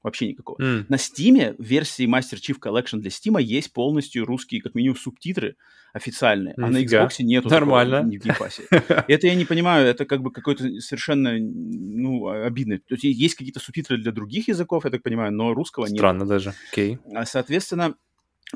Вообще 0.02 0.28
никакого. 0.28 0.58
Mm. 0.58 0.86
На 0.88 0.94
Steam 0.94 1.54
в 1.58 1.62
версии 1.62 2.06
Master 2.06 2.38
Chief 2.38 2.58
Collection 2.58 3.00
для 3.00 3.10
Steam 3.10 3.40
есть 3.42 3.72
полностью 3.72 4.24
русские, 4.24 4.62
как 4.62 4.74
минимум, 4.74 4.96
субтитры 4.96 5.56
официальные, 5.92 6.54
Нифига. 6.56 6.66
а 6.66 6.70
на 6.70 6.78
Xbox 6.78 7.22
нету 7.22 7.48
Нормально. 7.50 7.96
Такого, 7.98 8.12
в 8.12 8.22
Game 8.22 8.38
Pass 8.38 8.54
е. 8.54 8.62
Это 9.08 9.26
я 9.26 9.34
не 9.34 9.44
понимаю, 9.44 9.86
это 9.88 10.04
как 10.04 10.22
бы 10.22 10.30
какой-то 10.30 10.80
совершенно, 10.80 11.36
ну, 11.38 12.28
обидный. 12.28 12.78
То 12.78 12.94
есть 12.94 13.04
есть 13.04 13.34
какие-то 13.34 13.60
субтитры 13.60 13.98
для 13.98 14.12
других 14.12 14.48
языков, 14.48 14.84
я 14.84 14.90
так 14.90 15.02
понимаю, 15.02 15.32
но 15.32 15.52
русского 15.52 15.86
нет. 15.86 15.96
Странно 15.96 16.26
даже, 16.26 16.54
окей. 16.70 16.98
Okay. 17.04 17.24
Соответственно, 17.24 17.96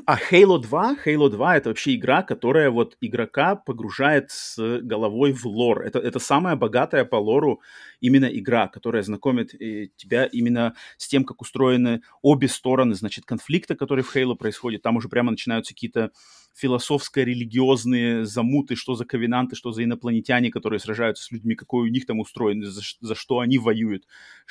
а 0.05 0.17
Halo 0.17 0.59
2, 0.59 0.97
Halo 1.05 1.29
2 1.29 1.57
это 1.57 1.69
вообще 1.69 1.95
игра, 1.95 2.21
которая 2.21 2.69
вот 2.69 2.97
игрока 2.99 3.55
погружает 3.55 4.29
с 4.29 4.57
головой 4.81 5.31
в 5.31 5.45
лор. 5.45 5.83
Это, 5.83 5.99
это 5.99 6.19
самая 6.19 6.55
богатая 6.55 7.05
по 7.05 7.15
лору 7.15 7.61
именно 7.99 8.25
игра, 8.25 8.67
которая 8.67 9.03
знакомит 9.03 9.53
э, 9.53 9.87
тебя 9.95 10.25
именно 10.25 10.75
с 10.97 11.07
тем, 11.07 11.23
как 11.23 11.41
устроены 11.41 12.01
обе 12.21 12.47
стороны, 12.47 12.95
значит, 12.95 13.25
конфликта, 13.25 13.75
который 13.75 14.03
в 14.03 14.15
Halo 14.15 14.35
происходит. 14.35 14.81
Там 14.81 14.97
уже 14.97 15.09
прямо 15.09 15.31
начинаются 15.31 15.73
какие-то 15.73 16.11
философско-религиозные 16.55 18.25
замуты, 18.25 18.75
что 18.75 18.95
за 18.95 19.05
ковенанты, 19.05 19.55
что 19.55 19.71
за 19.71 19.83
инопланетяне, 19.83 20.51
которые 20.51 20.79
сражаются 20.79 21.23
с 21.23 21.31
людьми, 21.31 21.53
какой 21.55 21.89
у 21.89 21.91
них 21.91 22.05
там 22.05 22.19
устроен, 22.19 22.63
за, 22.63 22.81
за 23.01 23.15
что 23.15 23.39
они 23.39 23.57
воюют, 23.57 24.05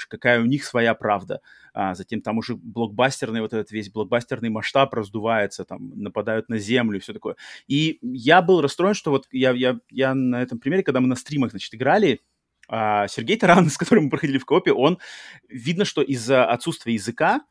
какая 0.08 0.40
у 0.40 0.44
них 0.44 0.64
своя 0.64 0.94
правда. 0.94 1.40
А 1.72 1.94
затем 1.94 2.20
там 2.20 2.38
уже 2.38 2.56
блокбастерный 2.56 3.40
вот 3.40 3.54
этот 3.54 3.70
весь 3.70 3.90
блокбастерный 3.90 4.50
масштаб 4.50 4.92
раздувается, 4.92 5.64
там 5.64 5.92
нападают 5.96 6.48
на 6.48 6.58
землю 6.58 6.98
и 6.98 7.00
все 7.00 7.14
такое. 7.14 7.36
И 7.66 7.98
я 8.02 8.42
был 8.42 8.60
расстроен, 8.60 8.94
что 8.94 9.10
вот 9.10 9.26
я, 9.32 9.52
я, 9.52 9.78
я 9.90 10.14
на 10.14 10.42
этом 10.42 10.58
примере, 10.58 10.82
когда 10.82 11.00
мы 11.00 11.08
на 11.08 11.16
стримах, 11.16 11.50
значит, 11.50 11.74
играли, 11.74 12.20
Сергей 12.68 13.36
Таран, 13.36 13.68
с 13.70 13.76
которым 13.76 14.04
мы 14.04 14.10
проходили 14.10 14.38
в 14.38 14.46
копе, 14.46 14.72
он, 14.72 14.98
видно, 15.48 15.84
что 15.84 16.02
из-за 16.02 16.44
отсутствия 16.46 16.94
языка, 16.94 17.42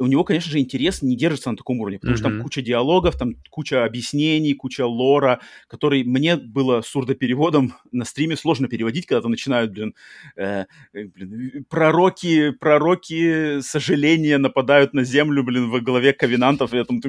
у 0.00 0.06
него, 0.06 0.24
конечно 0.24 0.50
же, 0.50 0.58
интерес 0.58 1.02
не 1.02 1.14
держится 1.14 1.50
на 1.50 1.56
таком 1.56 1.78
уровне, 1.80 1.98
потому 1.98 2.16
mm-hmm. 2.16 2.20
что 2.20 2.28
там 2.30 2.42
куча 2.42 2.62
диалогов, 2.62 3.18
там 3.18 3.34
куча 3.50 3.84
объяснений, 3.84 4.54
куча 4.54 4.86
лора, 4.86 5.40
который 5.68 6.04
мне 6.04 6.36
было 6.36 6.80
сурдопереводом 6.80 7.74
на 7.92 8.06
стриме 8.06 8.36
сложно 8.36 8.66
переводить, 8.66 9.06
когда 9.06 9.20
там 9.20 9.30
начинают, 9.30 9.72
блин, 9.72 9.94
э, 10.36 10.64
э 10.94 11.04
блин, 11.04 11.66
пророки, 11.68 12.50
пророки 12.50 13.60
сожаления 13.60 14.38
нападают 14.38 14.94
на 14.94 15.04
землю, 15.04 15.44
блин, 15.44 15.68
во 15.68 15.80
главе 15.80 16.14
ковенантов, 16.14 16.72
я 16.72 16.84
там 16.84 17.00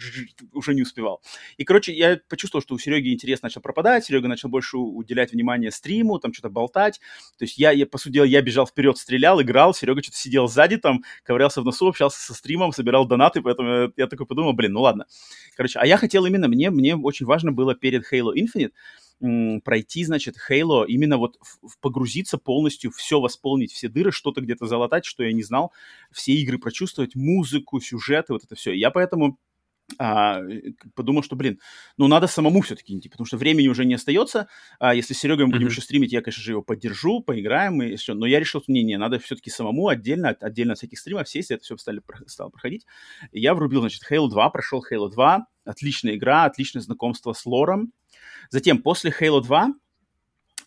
уже 0.52 0.74
не 0.74 0.82
успевал. 0.82 1.20
И, 1.58 1.64
короче, 1.64 1.92
я 1.92 2.18
почувствовал, 2.28 2.62
что 2.62 2.74
у 2.74 2.78
Сереги 2.78 3.12
интерес 3.12 3.42
начал 3.42 3.60
пропадать, 3.60 4.06
Серега 4.06 4.28
начал 4.28 4.48
больше 4.48 4.78
уделять 4.78 5.32
внимание 5.32 5.70
стриму, 5.70 6.18
там 6.18 6.32
что-то 6.32 6.48
болтать, 6.48 7.00
то 7.38 7.44
есть 7.44 7.58
я, 7.58 7.70
я, 7.70 7.86
по 7.86 7.98
сути 7.98 8.14
дела, 8.14 8.24
я 8.24 8.40
бежал 8.40 8.66
вперед, 8.66 8.96
стрелял, 8.96 9.42
играл, 9.42 9.74
Серега 9.74 10.02
что-то 10.02 10.16
сидел 10.16 10.48
сзади, 10.48 10.78
там, 10.78 11.04
ковырялся 11.22 11.60
в 11.60 11.66
носу, 11.66 11.88
общался 11.88 12.29
со 12.30 12.38
стримом, 12.38 12.72
собирал 12.72 13.06
донаты, 13.06 13.42
поэтому 13.42 13.92
я, 13.96 14.06
такой 14.06 14.26
подумал, 14.26 14.52
блин, 14.52 14.72
ну 14.72 14.82
ладно. 14.82 15.06
Короче, 15.56 15.78
а 15.78 15.86
я 15.86 15.96
хотел 15.96 16.26
именно, 16.26 16.48
мне, 16.48 16.70
мне 16.70 16.96
очень 16.96 17.26
важно 17.26 17.52
было 17.52 17.74
перед 17.74 18.04
Halo 18.12 18.32
Infinite 18.34 18.72
пройти, 19.64 20.04
значит, 20.04 20.36
Halo, 20.50 20.86
именно 20.86 21.18
вот 21.18 21.36
погрузиться 21.82 22.38
полностью, 22.38 22.90
все 22.90 23.20
восполнить, 23.20 23.70
все 23.70 23.88
дыры, 23.88 24.12
что-то 24.12 24.40
где-то 24.40 24.66
залатать, 24.66 25.04
что 25.04 25.22
я 25.22 25.32
не 25.34 25.42
знал, 25.42 25.72
все 26.10 26.32
игры 26.32 26.58
прочувствовать, 26.58 27.14
музыку, 27.14 27.80
сюжеты, 27.80 28.32
вот 28.32 28.44
это 28.44 28.54
все. 28.54 28.72
Я 28.72 28.90
поэтому 28.90 29.38
а, 29.98 30.40
подумал, 30.94 31.22
что, 31.22 31.36
блин, 31.36 31.58
ну 31.96 32.08
надо 32.08 32.26
самому 32.26 32.60
все-таки 32.62 32.96
идти, 32.96 33.08
потому 33.08 33.26
что 33.26 33.36
времени 33.36 33.68
уже 33.68 33.84
не 33.84 33.94
остается. 33.94 34.48
А 34.78 34.94
если 34.94 35.14
с 35.14 35.18
Серегой 35.18 35.46
мы 35.46 35.52
будем 35.52 35.66
mm-hmm. 35.66 35.70
еще 35.70 35.80
стримить, 35.80 36.12
я, 36.12 36.22
конечно 36.22 36.42
же, 36.42 36.52
его 36.52 36.62
поддержу, 36.62 37.20
поиграем 37.20 37.82
и 37.82 37.96
все. 37.96 38.14
Но 38.14 38.26
я 38.26 38.40
решил, 38.40 38.62
что 38.62 38.72
не-не, 38.72 38.98
надо 38.98 39.18
все-таки 39.18 39.50
самому 39.50 39.88
отдельно, 39.88 40.36
отдельно 40.40 40.72
от 40.72 40.78
всяких 40.78 40.98
стримов 40.98 41.28
сесть, 41.28 41.50
это 41.50 41.62
все 41.62 41.76
стали, 41.76 42.02
стало 42.26 42.50
проходить. 42.50 42.86
И 43.32 43.40
я 43.40 43.54
врубил, 43.54 43.80
значит, 43.80 44.02
Halo 44.10 44.28
2, 44.28 44.50
прошел 44.50 44.84
Halo 44.90 45.10
2, 45.10 45.46
отличная 45.64 46.16
игра, 46.16 46.44
отличное 46.44 46.82
знакомство 46.82 47.32
с 47.32 47.44
лором. 47.46 47.92
Затем, 48.50 48.82
после 48.82 49.10
Halo 49.18 49.42
2, 49.42 49.74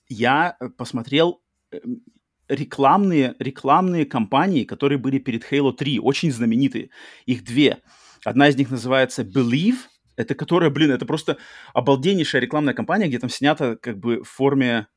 я 0.10 0.56
э, 0.60 0.70
посмотрел 0.70 1.42
эм, 1.72 2.04
рекламные, 2.48 3.36
рекламные 3.40 4.06
кампании, 4.06 4.64
которые 4.64 4.98
были 4.98 5.20
перед 5.20 5.52
Halo 5.52 5.74
3, 5.74 6.00
очень 6.00 6.32
знаменитые. 6.32 6.90
Их 7.26 7.44
две. 7.44 7.82
Одна 8.24 8.50
из 8.50 8.56
них 8.56 8.70
называется 8.70 9.24
Believe, 9.24 9.78
это 10.16 10.36
которая, 10.36 10.70
блин, 10.70 10.92
это 10.92 11.06
просто 11.06 11.38
обалденнейшая 11.74 12.42
рекламная 12.42 12.74
кампания, 12.74 13.08
где 13.08 13.20
там 13.20 13.30
снято 13.30 13.78
как 13.82 13.98
бы 13.98 14.22
в 14.24 14.30
форме 14.30 14.88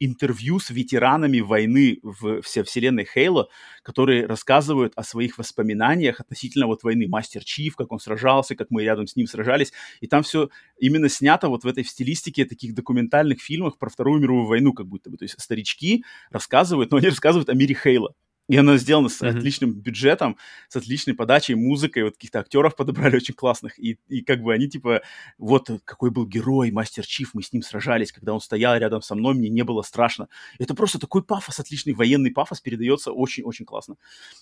интервью 0.00 0.58
с 0.58 0.70
ветеранами 0.70 1.40
войны 1.40 1.98
в 2.02 2.42
все 2.42 2.64
вселенной 2.64 3.06
Хейла, 3.06 3.48
которые 3.82 4.26
рассказывают 4.26 4.92
о 4.96 5.02
своих 5.04 5.38
воспоминаниях 5.38 6.20
относительно 6.20 6.66
вот 6.66 6.82
войны. 6.82 7.06
Мастер 7.08 7.44
Чиф, 7.44 7.76
как 7.76 7.92
он 7.92 8.00
сражался, 8.00 8.56
как 8.56 8.70
мы 8.70 8.82
рядом 8.82 9.06
с 9.06 9.16
ним 9.16 9.26
сражались. 9.26 9.72
И 10.00 10.06
там 10.06 10.22
все 10.22 10.50
именно 10.78 11.08
снято 11.08 11.48
вот 11.48 11.64
в 11.64 11.66
этой 11.66 11.84
стилистике 11.84 12.44
таких 12.44 12.74
документальных 12.74 13.40
фильмах 13.40 13.78
про 13.78 13.88
Вторую 13.88 14.20
мировую 14.20 14.46
войну, 14.46 14.72
как 14.72 14.86
будто 14.86 15.08
бы. 15.08 15.16
То 15.16 15.24
есть 15.24 15.40
старички 15.40 16.04
рассказывают, 16.30 16.90
но 16.90 16.98
они 16.98 17.08
рассказывают 17.08 17.48
о 17.48 17.54
мире 17.54 17.74
Хейла. 17.74 18.14
И 18.46 18.56
она 18.56 18.76
сделана 18.76 19.08
с 19.08 19.22
mm-hmm. 19.22 19.38
отличным 19.38 19.72
бюджетом, 19.72 20.36
с 20.68 20.76
отличной 20.76 21.14
подачей, 21.14 21.54
музыкой, 21.54 22.04
вот 22.04 22.14
каких-то 22.14 22.40
актеров 22.40 22.76
подобрали 22.76 23.16
очень 23.16 23.34
классных. 23.34 23.78
И, 23.78 23.98
и 24.08 24.20
как 24.20 24.42
бы 24.42 24.52
они 24.52 24.68
типа, 24.68 25.00
вот 25.38 25.70
какой 25.84 26.10
был 26.10 26.26
герой, 26.26 26.70
мастер 26.70 27.06
Чиф, 27.06 27.30
мы 27.32 27.42
с 27.42 27.52
ним 27.52 27.62
сражались, 27.62 28.12
когда 28.12 28.34
он 28.34 28.40
стоял 28.40 28.76
рядом 28.76 29.00
со 29.00 29.14
мной, 29.14 29.34
мне 29.34 29.48
не 29.48 29.64
было 29.64 29.80
страшно. 29.82 30.28
Это 30.58 30.74
просто 30.74 30.98
такой 30.98 31.22
пафос, 31.24 31.58
отличный 31.58 31.94
военный 31.94 32.30
пафос 32.30 32.60
передается 32.60 33.12
очень-очень 33.12 33.64
классно. 33.64 33.96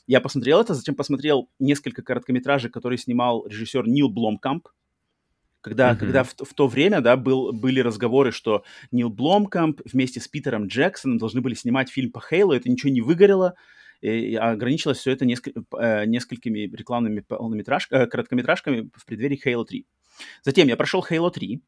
Я 0.08 0.20
посмотрел 0.20 0.60
это, 0.60 0.74
затем 0.74 0.96
посмотрел 0.96 1.48
несколько 1.60 2.02
короткометражек, 2.02 2.72
которые 2.72 2.98
снимал 2.98 3.46
режиссер 3.46 3.86
Нил 3.86 4.08
Бломкамп, 4.08 4.66
когда, 5.60 5.92
mm-hmm. 5.92 5.96
когда 5.96 6.24
в, 6.24 6.34
в 6.36 6.54
то 6.54 6.66
время, 6.66 7.00
да, 7.00 7.16
был, 7.16 7.52
были 7.52 7.78
разговоры, 7.78 8.32
что 8.32 8.64
Нил 8.90 9.10
Бломкамп 9.10 9.80
вместе 9.84 10.20
с 10.20 10.26
Питером 10.26 10.66
Джексоном 10.66 11.18
должны 11.18 11.40
были 11.40 11.54
снимать 11.54 11.88
фильм 11.88 12.10
по 12.10 12.20
Хейлу, 12.20 12.52
это 12.52 12.68
ничего 12.68 12.90
не 12.90 13.00
выгорело, 13.00 13.54
и 14.02 14.34
ограничилось 14.34 14.98
все 14.98 15.12
это 15.12 15.24
несколь, 15.24 15.54
э, 15.78 16.04
несколькими 16.06 16.60
рекламными 16.60 17.20
полнометражками, 17.20 18.02
э, 18.02 18.06
короткометражками 18.06 18.90
в 18.94 19.06
преддверии 19.06 19.40
Halo 19.44 19.64
3. 19.64 19.86
Затем 20.42 20.68
я 20.68 20.76
прошел 20.76 21.06
Halo 21.08 21.30
3. 21.30 21.62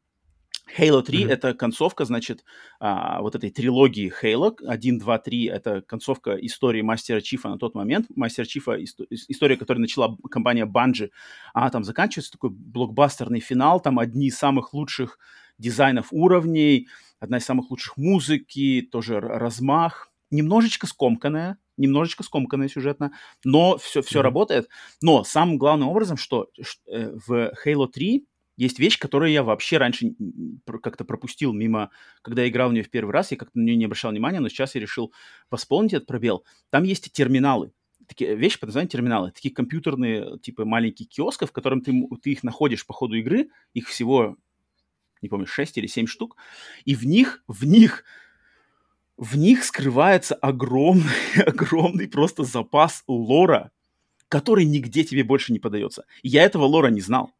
Halo 0.77 1.01
3 1.03 1.23
mm-hmm. 1.23 1.29
это 1.29 1.53
концовка, 1.53 2.05
значит, 2.05 2.43
а, 2.79 3.21
вот 3.21 3.35
этой 3.35 3.51
трилогии 3.51 4.11
Halo 4.21 4.55
1, 4.67 4.97
2, 4.99 5.17
3 5.19 5.45
это 5.45 5.81
концовка 5.81 6.35
истории 6.35 6.81
Мастера 6.81 7.21
Чифа 7.21 7.49
на 7.49 7.57
тот 7.57 7.75
момент. 7.75 8.07
Мастер 8.15 8.47
Чифа, 8.47 8.83
история, 8.83 9.57
которую 9.57 9.81
начала 9.81 10.17
компания 10.29 10.65
Bungie, 10.65 11.11
она 11.53 11.69
там 11.69 11.83
заканчивается, 11.83 12.31
такой 12.31 12.49
блокбастерный 12.49 13.39
финал, 13.39 13.79
там 13.79 13.99
одни 13.99 14.27
из 14.27 14.37
самых 14.37 14.73
лучших 14.73 15.19
дизайнов 15.57 16.07
уровней, 16.11 16.87
одна 17.19 17.37
из 17.37 17.45
самых 17.45 17.69
лучших 17.69 17.95
музыки, 17.95 18.87
тоже 18.91 19.19
размах, 19.19 20.11
немножечко 20.31 20.87
скомканная, 20.87 21.57
немножечко 21.77 22.23
скомканная 22.23 22.67
сюжетно, 22.67 23.11
но 23.43 23.77
все, 23.77 24.01
все 24.01 24.19
mm-hmm. 24.19 24.23
работает. 24.23 24.69
Но 25.01 25.23
самым 25.23 25.57
главным 25.57 25.89
образом, 25.89 26.17
что 26.17 26.49
э, 26.87 27.11
в 27.27 27.53
Halo 27.65 27.87
3 27.87 28.25
есть 28.57 28.79
вещь, 28.79 28.97
которую 28.97 29.31
я 29.31 29.43
вообще 29.43 29.77
раньше 29.77 30.15
как-то 30.81 31.03
пропустил 31.03 31.53
мимо, 31.53 31.91
когда 32.21 32.43
я 32.43 32.49
играл 32.49 32.69
в 32.69 32.73
нее 32.73 32.83
в 32.83 32.89
первый 32.89 33.11
раз, 33.11 33.31
я 33.31 33.37
как-то 33.37 33.59
на 33.59 33.63
нее 33.63 33.75
не 33.75 33.85
обращал 33.85 34.11
внимания, 34.11 34.39
но 34.39 34.49
сейчас 34.49 34.75
я 34.75 34.81
решил 34.81 35.11
восполнить 35.51 35.93
этот 35.93 36.07
пробел. 36.07 36.45
Там 36.69 36.83
есть 36.83 37.11
терминалы, 37.11 37.73
такие 38.07 38.35
вещи 38.35 38.59
под 38.59 38.67
названием 38.67 38.89
терминалы, 38.89 39.31
такие 39.31 39.53
компьютерные, 39.53 40.39
типа 40.39 40.65
маленькие 40.65 41.07
киоски, 41.07 41.45
в 41.45 41.51
котором 41.51 41.81
ты, 41.81 42.07
ты 42.21 42.31
их 42.31 42.43
находишь 42.43 42.85
по 42.85 42.93
ходу 42.93 43.15
игры, 43.15 43.49
их 43.73 43.87
всего, 43.87 44.37
не 45.21 45.29
помню, 45.29 45.47
6 45.47 45.77
или 45.77 45.87
7 45.87 46.07
штук, 46.07 46.37
и 46.85 46.95
в 46.95 47.05
них, 47.05 47.43
в 47.47 47.65
них 47.65 48.05
в 49.17 49.37
них 49.37 49.63
скрывается 49.63 50.35
огромный, 50.35 51.11
огромный 51.45 52.07
просто 52.07 52.43
запас 52.43 53.03
лора, 53.07 53.71
который 54.29 54.65
нигде 54.65 55.03
тебе 55.03 55.23
больше 55.23 55.53
не 55.53 55.59
подается. 55.59 56.05
я 56.23 56.43
этого 56.43 56.65
лора 56.65 56.87
не 56.87 57.01
знал. 57.01 57.31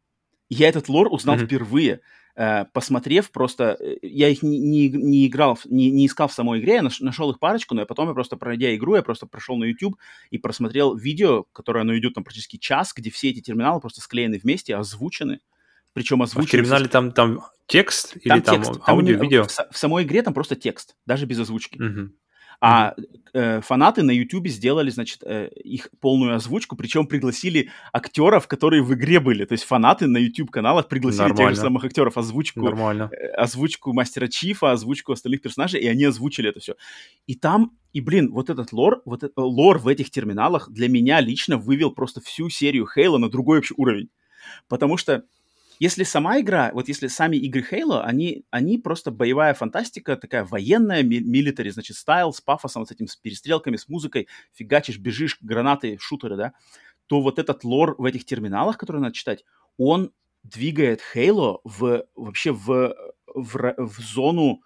Я 0.48 0.68
этот 0.68 0.88
лор 0.88 1.08
узнал 1.12 1.36
mm-hmm. 1.36 1.46
впервые, 1.46 2.00
э, 2.36 2.66
посмотрев 2.72 3.32
просто... 3.32 3.76
Э, 3.80 3.96
я 4.00 4.28
их 4.28 4.42
не, 4.42 4.58
не, 4.58 4.88
не 4.88 5.26
играл, 5.26 5.58
не, 5.64 5.90
не 5.90 6.06
искал 6.06 6.28
в 6.28 6.32
самой 6.32 6.60
игре, 6.60 6.74
я 6.74 6.82
наш, 6.82 7.00
нашел 7.00 7.30
их 7.32 7.40
парочку, 7.40 7.74
но 7.74 7.80
я 7.80 7.86
потом, 7.86 8.08
я 8.08 8.14
просто 8.14 8.36
пройдя 8.36 8.74
игру, 8.76 8.94
я 8.94 9.02
просто 9.02 9.26
прошел 9.26 9.56
на 9.56 9.64
YouTube 9.64 9.96
и 10.30 10.38
просмотрел 10.38 10.94
видео, 10.94 11.42
которое, 11.52 11.80
оно 11.80 11.98
идет 11.98 12.14
там 12.14 12.22
практически 12.22 12.58
час, 12.58 12.92
где 12.94 13.10
все 13.10 13.30
эти 13.30 13.40
терминалы 13.40 13.80
просто 13.80 14.00
склеены 14.00 14.38
вместе, 14.38 14.76
озвучены. 14.76 15.40
Причем 15.96 16.20
озвучены... 16.20 16.44
А 16.44 16.46
в 16.46 16.50
терминале 16.50 16.88
там, 16.88 17.10
там 17.10 17.40
текст 17.66 18.18
или 18.20 18.38
там, 18.40 18.42
текст. 18.42 18.84
там, 18.84 19.02
видео? 19.02 19.44
В, 19.44 19.48
в 19.48 19.78
самой 19.78 20.04
игре 20.04 20.20
там 20.20 20.34
просто 20.34 20.54
текст, 20.54 20.94
даже 21.06 21.24
без 21.24 21.40
озвучки. 21.40 21.82
Угу. 21.82 22.10
А 22.60 22.94
э, 23.32 23.62
фанаты 23.62 24.02
на 24.02 24.10
YouTube 24.10 24.48
сделали, 24.48 24.90
значит, 24.90 25.22
э, 25.24 25.48
их 25.64 25.88
полную 26.02 26.34
озвучку, 26.34 26.76
причем 26.76 27.06
пригласили 27.06 27.70
актеров, 27.94 28.46
которые 28.46 28.82
в 28.82 28.92
игре 28.92 29.20
были. 29.20 29.46
То 29.46 29.52
есть 29.52 29.64
фанаты 29.64 30.06
на 30.06 30.18
YouTube-каналах 30.18 30.86
пригласили 30.88 31.28
Нормально. 31.28 31.48
тех 31.52 31.56
же 31.56 31.62
самых 31.62 31.84
актеров 31.86 32.18
озвучку, 32.18 32.60
Нормально. 32.60 33.08
Э, 33.12 33.28
озвучку 33.28 33.94
Мастера 33.94 34.28
Чифа, 34.28 34.72
озвучку 34.72 35.12
остальных 35.12 35.40
персонажей, 35.40 35.80
и 35.80 35.86
они 35.86 36.04
озвучили 36.04 36.50
это 36.50 36.60
все. 36.60 36.74
И 37.26 37.36
там, 37.36 37.72
и, 37.94 38.02
блин, 38.02 38.32
вот 38.32 38.50
этот 38.50 38.70
лор, 38.70 39.00
вот 39.06 39.22
этот 39.22 39.38
лор 39.38 39.78
в 39.78 39.88
этих 39.88 40.10
терминалах 40.10 40.70
для 40.70 40.90
меня 40.90 41.22
лично 41.22 41.56
вывел 41.56 41.90
просто 41.90 42.20
всю 42.20 42.50
серию 42.50 42.86
Хейла 42.86 43.16
на 43.16 43.30
другой 43.30 43.56
вообще 43.56 43.72
уровень. 43.78 44.10
Потому 44.68 44.98
что 44.98 45.24
если 45.78 46.04
сама 46.04 46.40
игра, 46.40 46.70
вот 46.72 46.88
если 46.88 47.06
сами 47.06 47.36
игры 47.36 47.64
Halo, 47.70 48.00
они, 48.00 48.44
они 48.50 48.78
просто 48.78 49.10
боевая 49.10 49.54
фантастика, 49.54 50.16
такая 50.16 50.44
военная, 50.44 51.02
милитари, 51.02 51.70
значит, 51.70 51.96
стайл, 51.96 52.32
с 52.32 52.40
пафосом, 52.40 52.86
с 52.86 52.90
этим, 52.90 53.06
с 53.06 53.16
перестрелками, 53.16 53.76
с 53.76 53.88
музыкой, 53.88 54.28
фигачишь, 54.52 54.98
бежишь, 54.98 55.38
гранаты, 55.40 55.98
шутеры, 56.00 56.36
да, 56.36 56.52
то 57.06 57.20
вот 57.20 57.38
этот 57.38 57.64
лор 57.64 57.94
в 57.98 58.04
этих 58.04 58.24
терминалах, 58.24 58.78
которые 58.78 59.02
надо 59.02 59.14
читать, 59.14 59.44
он 59.76 60.12
двигает 60.42 61.00
Halo 61.14 61.60
в, 61.64 62.06
вообще 62.14 62.52
в, 62.52 62.94
в, 63.34 63.74
в 63.76 64.00
зону, 64.00 64.62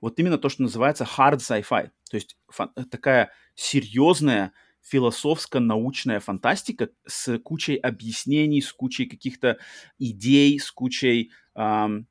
вот 0.00 0.18
именно 0.18 0.38
то, 0.38 0.48
что 0.48 0.62
называется 0.62 1.04
hard 1.04 1.38
sci-fi. 1.38 1.90
То 2.10 2.14
есть 2.16 2.36
фан, 2.48 2.70
такая 2.90 3.30
серьезная, 3.54 4.52
философско-научная 4.86 6.20
фантастика 6.20 6.88
с 7.06 7.38
кучей 7.38 7.76
объяснений, 7.76 8.60
с 8.60 8.72
кучей 8.72 9.06
каких-то 9.06 9.58
идей, 9.98 10.58
с 10.58 10.70
кучей 10.70 11.32
эм, 11.54 12.06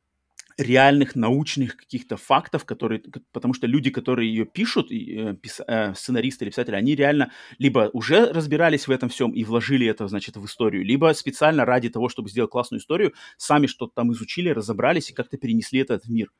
реальных 0.57 1.15
научных 1.15 1.75
каких-то 1.75 2.17
фактов, 2.17 2.65
которые, 2.65 3.01
потому 3.31 3.53
что 3.53 3.67
люди, 3.67 3.89
которые 3.89 4.29
ее 4.29 4.45
пишут, 4.45 4.91
э, 4.91 5.35
пис, 5.41 5.61
э, 5.67 5.93
сценаристы 5.95 6.45
или 6.45 6.51
писатели, 6.51 6.75
они 6.75 6.95
реально 6.95 7.31
либо 7.57 7.89
уже 7.93 8.31
разбирались 8.31 8.87
в 8.87 8.91
этом 8.91 9.09
всем 9.09 9.31
и 9.31 9.43
вложили 9.43 9.87
это, 9.87 10.07
значит, 10.07 10.37
в 10.37 10.45
историю, 10.45 10.85
либо 10.85 11.13
специально 11.13 11.65
ради 11.65 11.89
того, 11.89 12.09
чтобы 12.09 12.29
сделать 12.29 12.51
классную 12.51 12.79
историю, 12.79 13.13
сами 13.37 13.67
что-то 13.67 13.93
там 13.95 14.11
изучили, 14.13 14.49
разобрались 14.49 15.09
и 15.09 15.13
как-то 15.13 15.37
перенесли 15.37 15.79
это 15.79 15.99
в 15.99 16.09
мир 16.09 16.31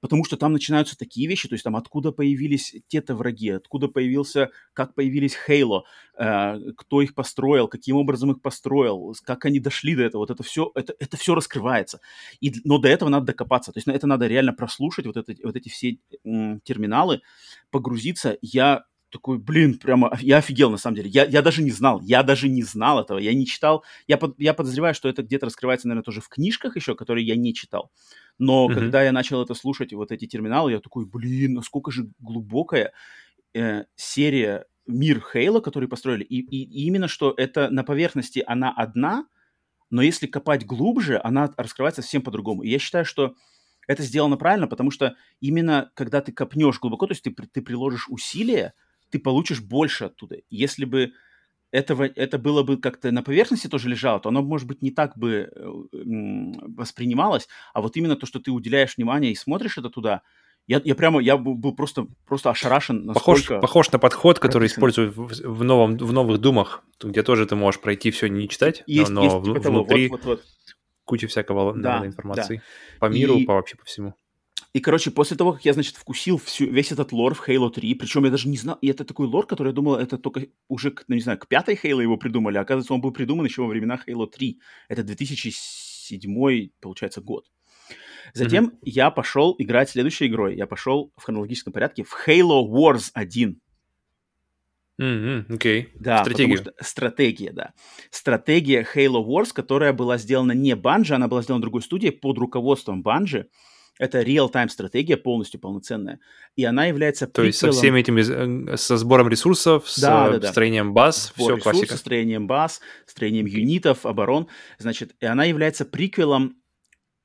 потому 0.00 0.24
что 0.24 0.36
там 0.36 0.52
начинаются 0.52 0.96
такие 0.96 1.28
вещи, 1.28 1.48
то 1.48 1.54
есть 1.54 1.64
там 1.64 1.76
откуда 1.76 2.12
появились 2.12 2.74
те-то 2.88 3.14
враги, 3.14 3.50
откуда 3.50 3.88
появился, 3.88 4.50
как 4.72 4.94
появились 4.94 5.34
Хейло, 5.34 5.84
э, 6.18 6.58
кто 6.76 7.02
их 7.02 7.14
построил, 7.14 7.68
каким 7.68 7.96
образом 7.96 8.32
их 8.32 8.42
построил, 8.42 9.14
как 9.24 9.44
они 9.44 9.60
дошли 9.60 9.96
до 9.96 10.02
этого, 10.02 10.22
вот 10.22 10.30
это 10.30 10.42
все, 10.42 10.70
это, 10.74 10.94
это 10.98 11.16
все 11.16 11.34
раскрывается. 11.34 12.00
И, 12.40 12.52
но 12.64 12.78
до 12.78 12.88
этого 12.88 13.08
надо 13.08 13.26
докопаться, 13.26 13.72
то 13.72 13.78
есть 13.78 13.86
на 13.86 13.92
это 13.92 14.06
надо 14.06 14.26
реально 14.26 14.52
прослушать, 14.52 15.06
вот, 15.06 15.16
это, 15.16 15.34
вот 15.42 15.56
эти 15.56 15.68
все 15.68 15.98
м, 16.24 16.60
терминалы, 16.60 17.20
погрузиться. 17.70 18.38
Я 18.42 18.84
такой, 19.10 19.38
блин, 19.38 19.78
прямо, 19.78 20.16
я 20.20 20.38
офигел 20.38 20.70
на 20.70 20.78
самом 20.78 20.96
деле. 20.96 21.10
Я, 21.10 21.24
я 21.24 21.42
даже 21.42 21.62
не 21.62 21.70
знал, 21.70 22.00
я 22.02 22.22
даже 22.22 22.48
не 22.48 22.62
знал 22.62 23.00
этого, 23.00 23.18
я 23.18 23.34
не 23.34 23.46
читал. 23.46 23.84
Я, 24.06 24.18
под, 24.18 24.38
я 24.38 24.54
подозреваю, 24.54 24.94
что 24.94 25.08
это 25.08 25.22
где-то 25.22 25.46
раскрывается, 25.46 25.88
наверное, 25.88 26.04
тоже 26.04 26.20
в 26.20 26.28
книжках 26.28 26.76
еще, 26.76 26.94
которые 26.94 27.26
я 27.26 27.36
не 27.36 27.54
читал. 27.54 27.90
Но 28.38 28.66
mm-hmm. 28.66 28.74
когда 28.74 29.02
я 29.02 29.12
начал 29.12 29.42
это 29.42 29.54
слушать, 29.54 29.92
вот 29.92 30.12
эти 30.12 30.26
терминалы, 30.26 30.72
я 30.72 30.80
такой, 30.80 31.06
блин, 31.06 31.54
насколько 31.54 31.90
же 31.90 32.10
глубокая 32.18 32.92
э, 33.54 33.84
серия 33.94 34.66
мир 34.86 35.20
Хейла, 35.32 35.60
который 35.60 35.88
построили. 35.88 36.22
И, 36.24 36.40
и, 36.40 36.62
и 36.62 36.86
именно 36.86 37.08
что 37.08 37.34
это 37.36 37.70
на 37.70 37.82
поверхности 37.82 38.42
она 38.46 38.72
одна, 38.72 39.26
но 39.90 40.02
если 40.02 40.26
копать 40.26 40.66
глубже, 40.66 41.20
она 41.22 41.52
раскрывается 41.56 42.02
совсем 42.02 42.22
по-другому. 42.22 42.62
И 42.62 42.70
я 42.70 42.78
считаю, 42.78 43.04
что 43.04 43.34
это 43.86 44.02
сделано 44.02 44.36
правильно, 44.36 44.66
потому 44.66 44.90
что 44.90 45.16
именно 45.40 45.90
когда 45.94 46.20
ты 46.20 46.32
копнешь 46.32 46.80
глубоко, 46.80 47.06
то 47.06 47.12
есть 47.12 47.22
ты, 47.22 47.32
ты 47.32 47.62
приложишь 47.62 48.08
усилия, 48.08 48.74
ты 49.10 49.18
получишь 49.18 49.62
больше 49.62 50.06
оттуда. 50.06 50.36
Если 50.50 50.84
бы 50.84 51.12
этого, 51.76 52.04
это 52.04 52.38
было 52.38 52.62
бы 52.62 52.78
как-то 52.78 53.10
на 53.10 53.22
поверхности 53.22 53.68
тоже 53.68 53.88
лежало, 53.88 54.18
то 54.18 54.30
оно, 54.30 54.42
может 54.42 54.66
быть, 54.66 54.82
не 54.82 54.90
так 54.90 55.16
бы 55.18 55.50
э, 55.54 55.66
воспринималось, 55.92 57.48
а 57.74 57.82
вот 57.82 57.96
именно 57.96 58.16
то, 58.16 58.26
что 58.26 58.40
ты 58.40 58.50
уделяешь 58.50 58.96
внимание 58.96 59.32
и 59.32 59.36
смотришь 59.36 59.76
это 59.76 59.90
туда, 59.90 60.22
я, 60.66 60.80
я 60.84 60.94
прямо, 60.94 61.20
я 61.20 61.36
был 61.36 61.76
просто, 61.76 62.06
просто 62.26 62.50
ошарашен. 62.50 63.12
Похож, 63.12 63.46
похож 63.46 63.92
на 63.92 63.98
подход, 63.98 64.38
который 64.40 64.66
используют 64.66 65.16
в, 65.16 65.28
в, 65.28 65.62
новом, 65.62 65.96
в 65.96 66.12
новых 66.12 66.40
думах, 66.40 66.82
где 67.00 67.22
тоже 67.22 67.46
ты 67.46 67.54
можешь 67.54 67.80
пройти 67.80 68.10
все 68.10 68.28
не 68.28 68.48
читать, 68.48 68.82
есть, 68.86 69.10
но, 69.10 69.22
есть, 69.22 69.36
но 69.36 69.54
типа 69.54 69.70
внутри 69.70 70.08
вот, 70.08 70.24
вот, 70.24 70.38
вот. 70.38 70.44
куча 71.04 71.28
всякого 71.28 71.72
да, 71.74 72.04
информации 72.04 72.56
да. 72.56 73.06
по 73.06 73.12
миру, 73.12 73.36
и, 73.36 73.44
по 73.44 73.54
вообще 73.54 73.76
по 73.76 73.84
всему. 73.84 74.14
И, 74.72 74.80
короче, 74.80 75.10
после 75.10 75.36
того, 75.36 75.52
как 75.52 75.64
я, 75.64 75.72
значит, 75.72 75.96
вкусил 75.96 76.38
всю, 76.38 76.66
весь 76.66 76.92
этот 76.92 77.12
лор 77.12 77.34
в 77.34 77.48
Halo 77.48 77.70
3, 77.70 77.94
причем 77.94 78.24
я 78.24 78.30
даже 78.30 78.48
не 78.48 78.56
знал, 78.56 78.78
и 78.82 78.88
это 78.88 79.04
такой 79.04 79.26
лор, 79.26 79.46
который 79.46 79.68
я 79.68 79.72
думал, 79.72 79.96
это 79.96 80.18
только 80.18 80.48
уже, 80.68 80.94
ну, 81.08 81.14
не 81.14 81.22
знаю, 81.22 81.38
к 81.38 81.48
пятой 81.48 81.78
Halo 81.82 82.02
его 82.02 82.16
придумали, 82.16 82.58
а 82.58 82.60
оказывается, 82.60 82.92
он 82.92 83.00
был 83.00 83.12
придуман 83.12 83.46
еще 83.46 83.62
во 83.62 83.68
времена 83.68 84.00
Halo 84.06 84.26
3. 84.26 84.60
Это 84.88 85.02
2007 85.02 85.52
седьмой, 86.06 86.72
получается, 86.80 87.20
год. 87.20 87.46
Затем 88.34 88.66
mm-hmm. 88.66 88.78
я 88.82 89.10
пошел 89.10 89.54
играть 89.58 89.90
следующей 89.90 90.26
игрой. 90.26 90.56
Я 90.56 90.66
пошел 90.66 91.12
в 91.16 91.22
хронологическом 91.22 91.72
порядке 91.72 92.02
в 92.02 92.12
Halo 92.26 92.66
Wars 92.66 93.10
1. 93.14 93.60
Mm-hmm, 95.00 95.48
okay. 95.48 95.88
Да, 95.94 96.22
Стратегия. 96.22 96.56
потому 96.56 96.74
что 96.74 96.84
стратегия, 96.84 97.52
да. 97.52 97.72
Стратегия 98.10 98.86
Halo 98.94 99.24
Wars, 99.24 99.52
которая 99.52 99.92
была 99.92 100.16
сделана 100.16 100.52
не 100.52 100.72
Bungie, 100.72 101.12
она 101.12 101.28
была 101.28 101.42
сделана 101.42 101.62
другой 101.62 101.82
студией 101.82 102.12
под 102.12 102.38
руководством 102.38 103.02
Bungie. 103.02 103.46
Это 103.98 104.20
real-time 104.20 104.68
стратегия, 104.68 105.16
полностью 105.16 105.58
полноценная. 105.58 106.20
И 106.54 106.64
она 106.64 106.84
является 106.86 107.26
То 107.26 107.42
есть 107.42 107.58
со 107.58 107.72
всеми 107.72 108.00
этими, 108.00 108.72
э, 108.72 108.76
со 108.76 108.96
сбором 108.98 109.28
ресурсов, 109.28 109.88
с 109.88 109.98
да, 109.98 110.30
да, 110.30 110.38
да. 110.38 110.50
строением 110.50 110.92
баз, 110.92 111.32
Сбор 111.34 111.34
все 111.34 111.56
ресурсов, 111.56 111.72
классика. 111.72 111.96
строением 111.96 112.46
баз, 112.46 112.80
строением 113.06 113.46
юнитов, 113.46 114.04
оборон. 114.04 114.48
Значит, 114.78 115.14
и 115.20 115.26
она 115.26 115.44
является 115.44 115.86
приквелом, 115.86 116.56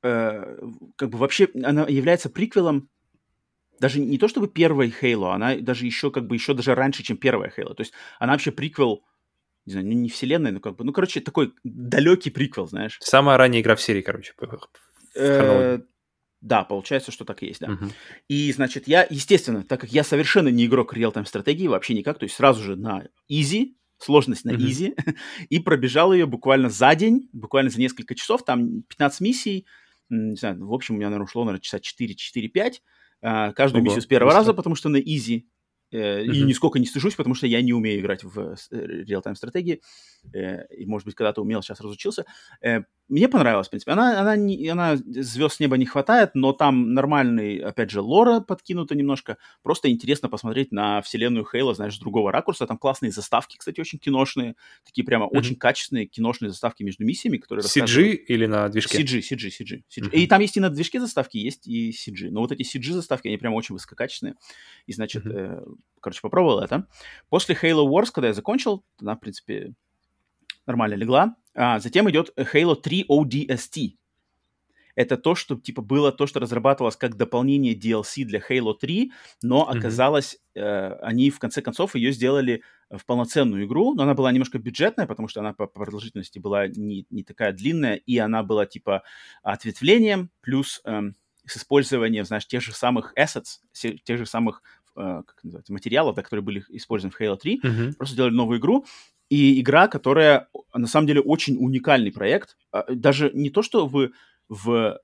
э, 0.02 0.58
как 0.96 1.10
бы 1.10 1.18
вообще, 1.18 1.48
она 1.62 1.84
является 1.88 2.30
приквелом 2.30 2.88
даже 3.82 3.98
не 3.98 4.16
то 4.16 4.28
чтобы 4.28 4.46
первой 4.46 4.94
Halo, 5.02 5.32
она 5.32 5.56
даже 5.56 5.86
еще 5.86 6.12
как 6.12 6.26
бы 6.28 6.36
еще 6.36 6.54
даже 6.54 6.74
раньше, 6.74 7.02
чем 7.02 7.16
первая 7.16 7.52
Halo. 7.54 7.74
То 7.74 7.82
есть 7.82 7.92
она 8.20 8.32
вообще 8.32 8.52
приквел, 8.52 9.04
не 9.66 9.72
знаю, 9.72 9.88
не 9.88 10.08
вселенная, 10.08 10.52
но 10.52 10.60
как 10.60 10.76
бы, 10.76 10.84
ну, 10.84 10.92
короче, 10.92 11.20
такой 11.20 11.52
далекий 11.64 12.30
приквел, 12.30 12.68
знаешь. 12.68 12.98
Самая 13.00 13.36
ранняя 13.36 13.60
игра 13.60 13.74
в 13.74 13.82
серии, 13.82 14.00
короче. 14.00 14.34
Э, 15.16 15.80
да, 16.42 16.64
получается, 16.64 17.12
что 17.12 17.24
так 17.24 17.42
и 17.42 17.46
есть, 17.46 17.60
да. 17.60 17.68
Uh-huh. 17.68 17.90
И, 18.28 18.52
значит, 18.52 18.88
я, 18.88 19.06
естественно, 19.08 19.62
так 19.62 19.80
как 19.80 19.92
я 19.92 20.02
совершенно 20.02 20.48
не 20.48 20.66
игрок 20.66 20.92
реал-тайм 20.92 21.24
стратегии, 21.24 21.68
вообще 21.68 21.94
никак, 21.94 22.18
то 22.18 22.24
есть 22.24 22.34
сразу 22.34 22.62
же 22.62 22.74
на 22.74 23.06
easy, 23.30 23.76
сложность 23.96 24.44
на 24.44 24.50
easy, 24.50 24.92
uh-huh. 24.96 25.16
и 25.48 25.60
пробежал 25.60 26.12
ее 26.12 26.26
буквально 26.26 26.68
за 26.68 26.94
день, 26.96 27.30
буквально 27.32 27.70
за 27.70 27.78
несколько 27.78 28.16
часов, 28.16 28.44
там 28.44 28.82
15 28.82 29.20
миссий, 29.20 29.66
не 30.10 30.36
знаю, 30.36 30.66
в 30.66 30.74
общем, 30.74 30.96
у 30.96 30.98
меня, 30.98 31.06
наверное, 31.06 31.26
ушло, 31.26 31.44
наверное, 31.44 31.62
часа 31.62 31.78
4-4-5, 31.78 32.74
а, 33.22 33.52
каждую 33.52 33.82
Ого, 33.82 33.84
миссию 33.84 34.02
с 34.02 34.06
первого 34.06 34.30
быстро. 34.30 34.40
раза, 34.40 34.54
потому 34.54 34.74
что 34.74 34.88
на 34.88 34.96
easy, 34.98 35.44
Uh-huh. 35.92 36.24
И 36.24 36.42
нисколько 36.42 36.78
не 36.78 36.86
стыжусь, 36.86 37.14
потому 37.16 37.34
что 37.34 37.46
я 37.46 37.60
не 37.60 37.74
умею 37.74 38.00
играть 38.00 38.24
в 38.24 38.56
реал-тайм 38.70 39.36
стратегии. 39.36 39.82
Э, 40.32 40.64
и, 40.68 40.86
может 40.86 41.04
быть, 41.04 41.14
когда-то 41.14 41.42
умел, 41.42 41.60
сейчас 41.60 41.82
разучился. 41.82 42.24
Э, 42.62 42.84
мне 43.08 43.28
понравилось, 43.28 43.66
в 43.66 43.70
принципе. 43.70 43.92
Она, 43.92 44.20
она, 44.20 44.36
не, 44.36 44.68
она 44.68 44.96
звезд 44.96 45.56
с 45.56 45.60
неба 45.60 45.76
не 45.76 45.86
хватает, 45.86 46.30
но 46.34 46.52
там 46.52 46.94
нормальный, 46.94 47.58
опять 47.58 47.90
же, 47.90 48.00
лора 48.00 48.40
подкинута 48.40 48.94
немножко. 48.94 49.38
Просто 49.62 49.90
интересно 49.90 50.28
посмотреть 50.28 50.72
на 50.72 51.02
вселенную 51.02 51.44
Хейла, 51.44 51.74
знаешь, 51.74 51.96
с 51.96 51.98
другого 51.98 52.32
ракурса. 52.32 52.66
Там 52.66 52.78
классные 52.78 53.12
заставки, 53.12 53.56
кстати, 53.56 53.80
очень 53.80 53.98
киношные. 53.98 54.54
Такие 54.84 55.04
прямо 55.04 55.26
mm-hmm. 55.26 55.38
очень 55.38 55.56
качественные 55.56 56.06
киношные 56.06 56.50
заставки 56.50 56.82
между 56.82 57.04
миссиями, 57.04 57.36
которые 57.38 57.64
CG 57.64 58.14
или 58.14 58.46
на 58.46 58.68
движке? 58.68 59.02
CG, 59.02 59.20
CG, 59.20 59.48
CG. 59.48 59.82
CG. 59.90 60.04
Mm-hmm. 60.04 60.10
И 60.12 60.26
там 60.26 60.40
есть 60.40 60.56
и 60.56 60.60
на 60.60 60.70
движке 60.70 61.00
заставки, 61.00 61.36
есть 61.36 61.66
и 61.66 61.90
CG. 61.90 62.30
Но 62.30 62.40
вот 62.40 62.52
эти 62.52 62.62
CG-заставки, 62.62 63.28
они 63.28 63.36
прямо 63.36 63.56
очень 63.56 63.74
высококачественные. 63.74 64.36
И, 64.86 64.92
значит, 64.92 65.26
mm-hmm. 65.26 65.60
э, 65.60 65.64
короче, 66.00 66.20
попробовал 66.22 66.60
это. 66.60 66.86
После 67.28 67.54
Halo 67.54 67.86
Wars, 67.86 68.10
когда 68.12 68.28
я 68.28 68.34
закончил, 68.34 68.84
она, 69.00 69.16
в 69.16 69.20
принципе, 69.20 69.74
нормально 70.66 70.94
легла. 70.94 71.36
А, 71.54 71.80
затем 71.80 72.10
идет 72.10 72.32
Halo 72.36 72.76
3 72.76 73.06
ODST. 73.08 73.96
Это 74.94 75.16
то, 75.16 75.34
что 75.34 75.56
типа 75.56 75.80
было 75.82 76.12
то, 76.12 76.26
что 76.26 76.40
разрабатывалось 76.40 76.96
как 76.96 77.16
дополнение 77.16 77.74
DLC 77.74 78.24
для 78.24 78.40
Halo 78.40 78.74
3, 78.78 79.10
но 79.42 79.68
оказалось, 79.68 80.38
mm-hmm. 80.54 80.60
э, 80.60 80.98
они 81.00 81.30
в 81.30 81.38
конце 81.38 81.62
концов 81.62 81.94
ее 81.94 82.12
сделали 82.12 82.62
в 82.90 83.06
полноценную 83.06 83.64
игру, 83.64 83.94
но 83.94 84.02
она 84.02 84.12
была 84.14 84.30
немножко 84.32 84.58
бюджетная, 84.58 85.06
потому 85.06 85.28
что 85.28 85.40
она 85.40 85.54
по 85.54 85.66
продолжительности 85.66 86.38
была 86.38 86.66
не, 86.68 87.06
не 87.08 87.24
такая 87.24 87.52
длинная, 87.52 87.94
и 87.94 88.18
она 88.18 88.42
была 88.42 88.66
типа 88.66 89.02
ответвлением, 89.42 90.30
плюс 90.42 90.82
э, 90.84 91.00
с 91.46 91.56
использованием, 91.56 92.24
знаешь, 92.24 92.46
тех 92.46 92.62
же 92.62 92.72
самых 92.72 93.14
assets, 93.18 93.60
тех 93.72 94.18
же 94.18 94.26
самых 94.26 94.62
э, 94.94 95.22
как 95.26 95.42
называется, 95.42 95.72
материалов, 95.72 96.14
да, 96.16 96.22
которые 96.22 96.44
были 96.44 96.64
использованы 96.68 97.14
в 97.16 97.20
Halo 97.20 97.38
3, 97.38 97.60
mm-hmm. 97.64 97.92
просто 97.94 98.14
сделали 98.14 98.34
новую 98.34 98.58
игру, 98.58 98.84
и 99.32 99.62
игра, 99.62 99.88
которая 99.88 100.48
на 100.74 100.86
самом 100.86 101.06
деле 101.06 101.22
очень 101.22 101.56
уникальный 101.56 102.12
проект. 102.12 102.58
А, 102.70 102.84
даже 102.94 103.30
не 103.32 103.48
то, 103.48 103.62
что 103.62 103.86
в, 103.86 104.10
в 104.50 105.00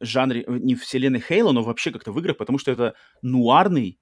жанре, 0.00 0.46
не 0.48 0.74
в 0.74 0.80
вселенной 0.80 1.20
Хейла, 1.20 1.52
но 1.52 1.62
вообще 1.62 1.90
как-то 1.90 2.10
в 2.10 2.18
играх, 2.18 2.38
потому 2.38 2.58
что 2.58 2.70
это 2.70 2.94
нуарный, 3.20 3.98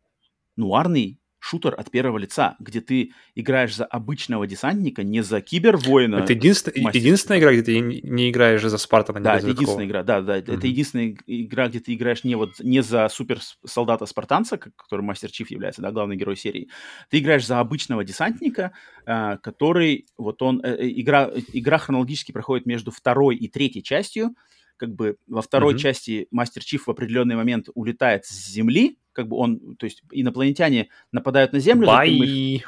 нуарный 0.54 1.18
шутер 1.41 1.74
от 1.78 1.91
первого 1.91 2.18
лица, 2.18 2.57
где 2.59 2.80
ты 2.80 3.12
играешь 3.34 3.74
за 3.74 3.84
обычного 3.84 4.47
десантника, 4.47 5.03
не 5.03 5.22
за 5.22 5.41
кибервоина. 5.41 6.16
Это 6.16 6.32
единственная, 6.32 6.93
единственная 6.93 7.39
игра, 7.39 7.53
где 7.53 7.62
ты 7.62 7.80
не 7.80 8.30
играешь 8.30 8.62
за 8.62 8.78
Спартана. 8.78 9.20
Да, 9.20 9.39
это 9.39 9.49
единственная 9.49 9.86
игра, 9.86 10.03
да, 10.03 10.20
да. 10.20 10.39
Mm-hmm. 10.39 10.57
Это 10.57 10.66
единственная 10.66 11.16
игра, 11.26 11.68
где 11.68 11.80
ты 11.80 11.95
играешь 11.95 12.24
не 12.24 12.34
вот 12.34 12.59
не 12.61 12.82
за 12.82 13.09
супер 13.09 13.41
солдата 13.64 14.07
спартанца, 14.07 14.59
который 14.59 15.03
мастер 15.03 15.30
Чиф 15.30 15.51
является, 15.51 15.82
да, 15.82 15.93
главный 15.93 16.16
герой 16.16 16.36
серии. 16.36 16.68
Ты 17.11 17.18
играешь 17.18 17.47
за 17.47 17.61
обычного 17.61 18.05
десантника, 18.05 18.72
э, 19.07 19.39
который 19.43 20.07
вот 20.16 20.43
он 20.43 20.61
э, 20.64 20.76
э 20.76 20.89
игра 21.01 21.30
игра 21.53 21.78
хронологически 21.78 22.32
проходит 22.32 22.66
между 22.66 22.91
второй 22.91 23.36
и 23.36 23.49
третьей 23.49 23.82
частью. 23.82 24.34
Как 24.76 24.95
бы 24.95 25.16
во 25.26 25.43
второй 25.43 25.74
mm-hmm. 25.74 25.78
части 25.78 26.28
мастер 26.30 26.62
Чиф 26.64 26.86
в 26.86 26.91
определенный 26.91 27.36
момент 27.36 27.68
улетает 27.74 28.24
с 28.26 28.49
Земли, 28.49 28.99
как 29.18 29.26
бы 29.26 29.36
он, 29.36 29.74
то 29.74 29.84
есть 29.84 30.04
инопланетяне 30.12 30.90
нападают 31.10 31.52
на 31.52 31.58
Землю, 31.58 31.88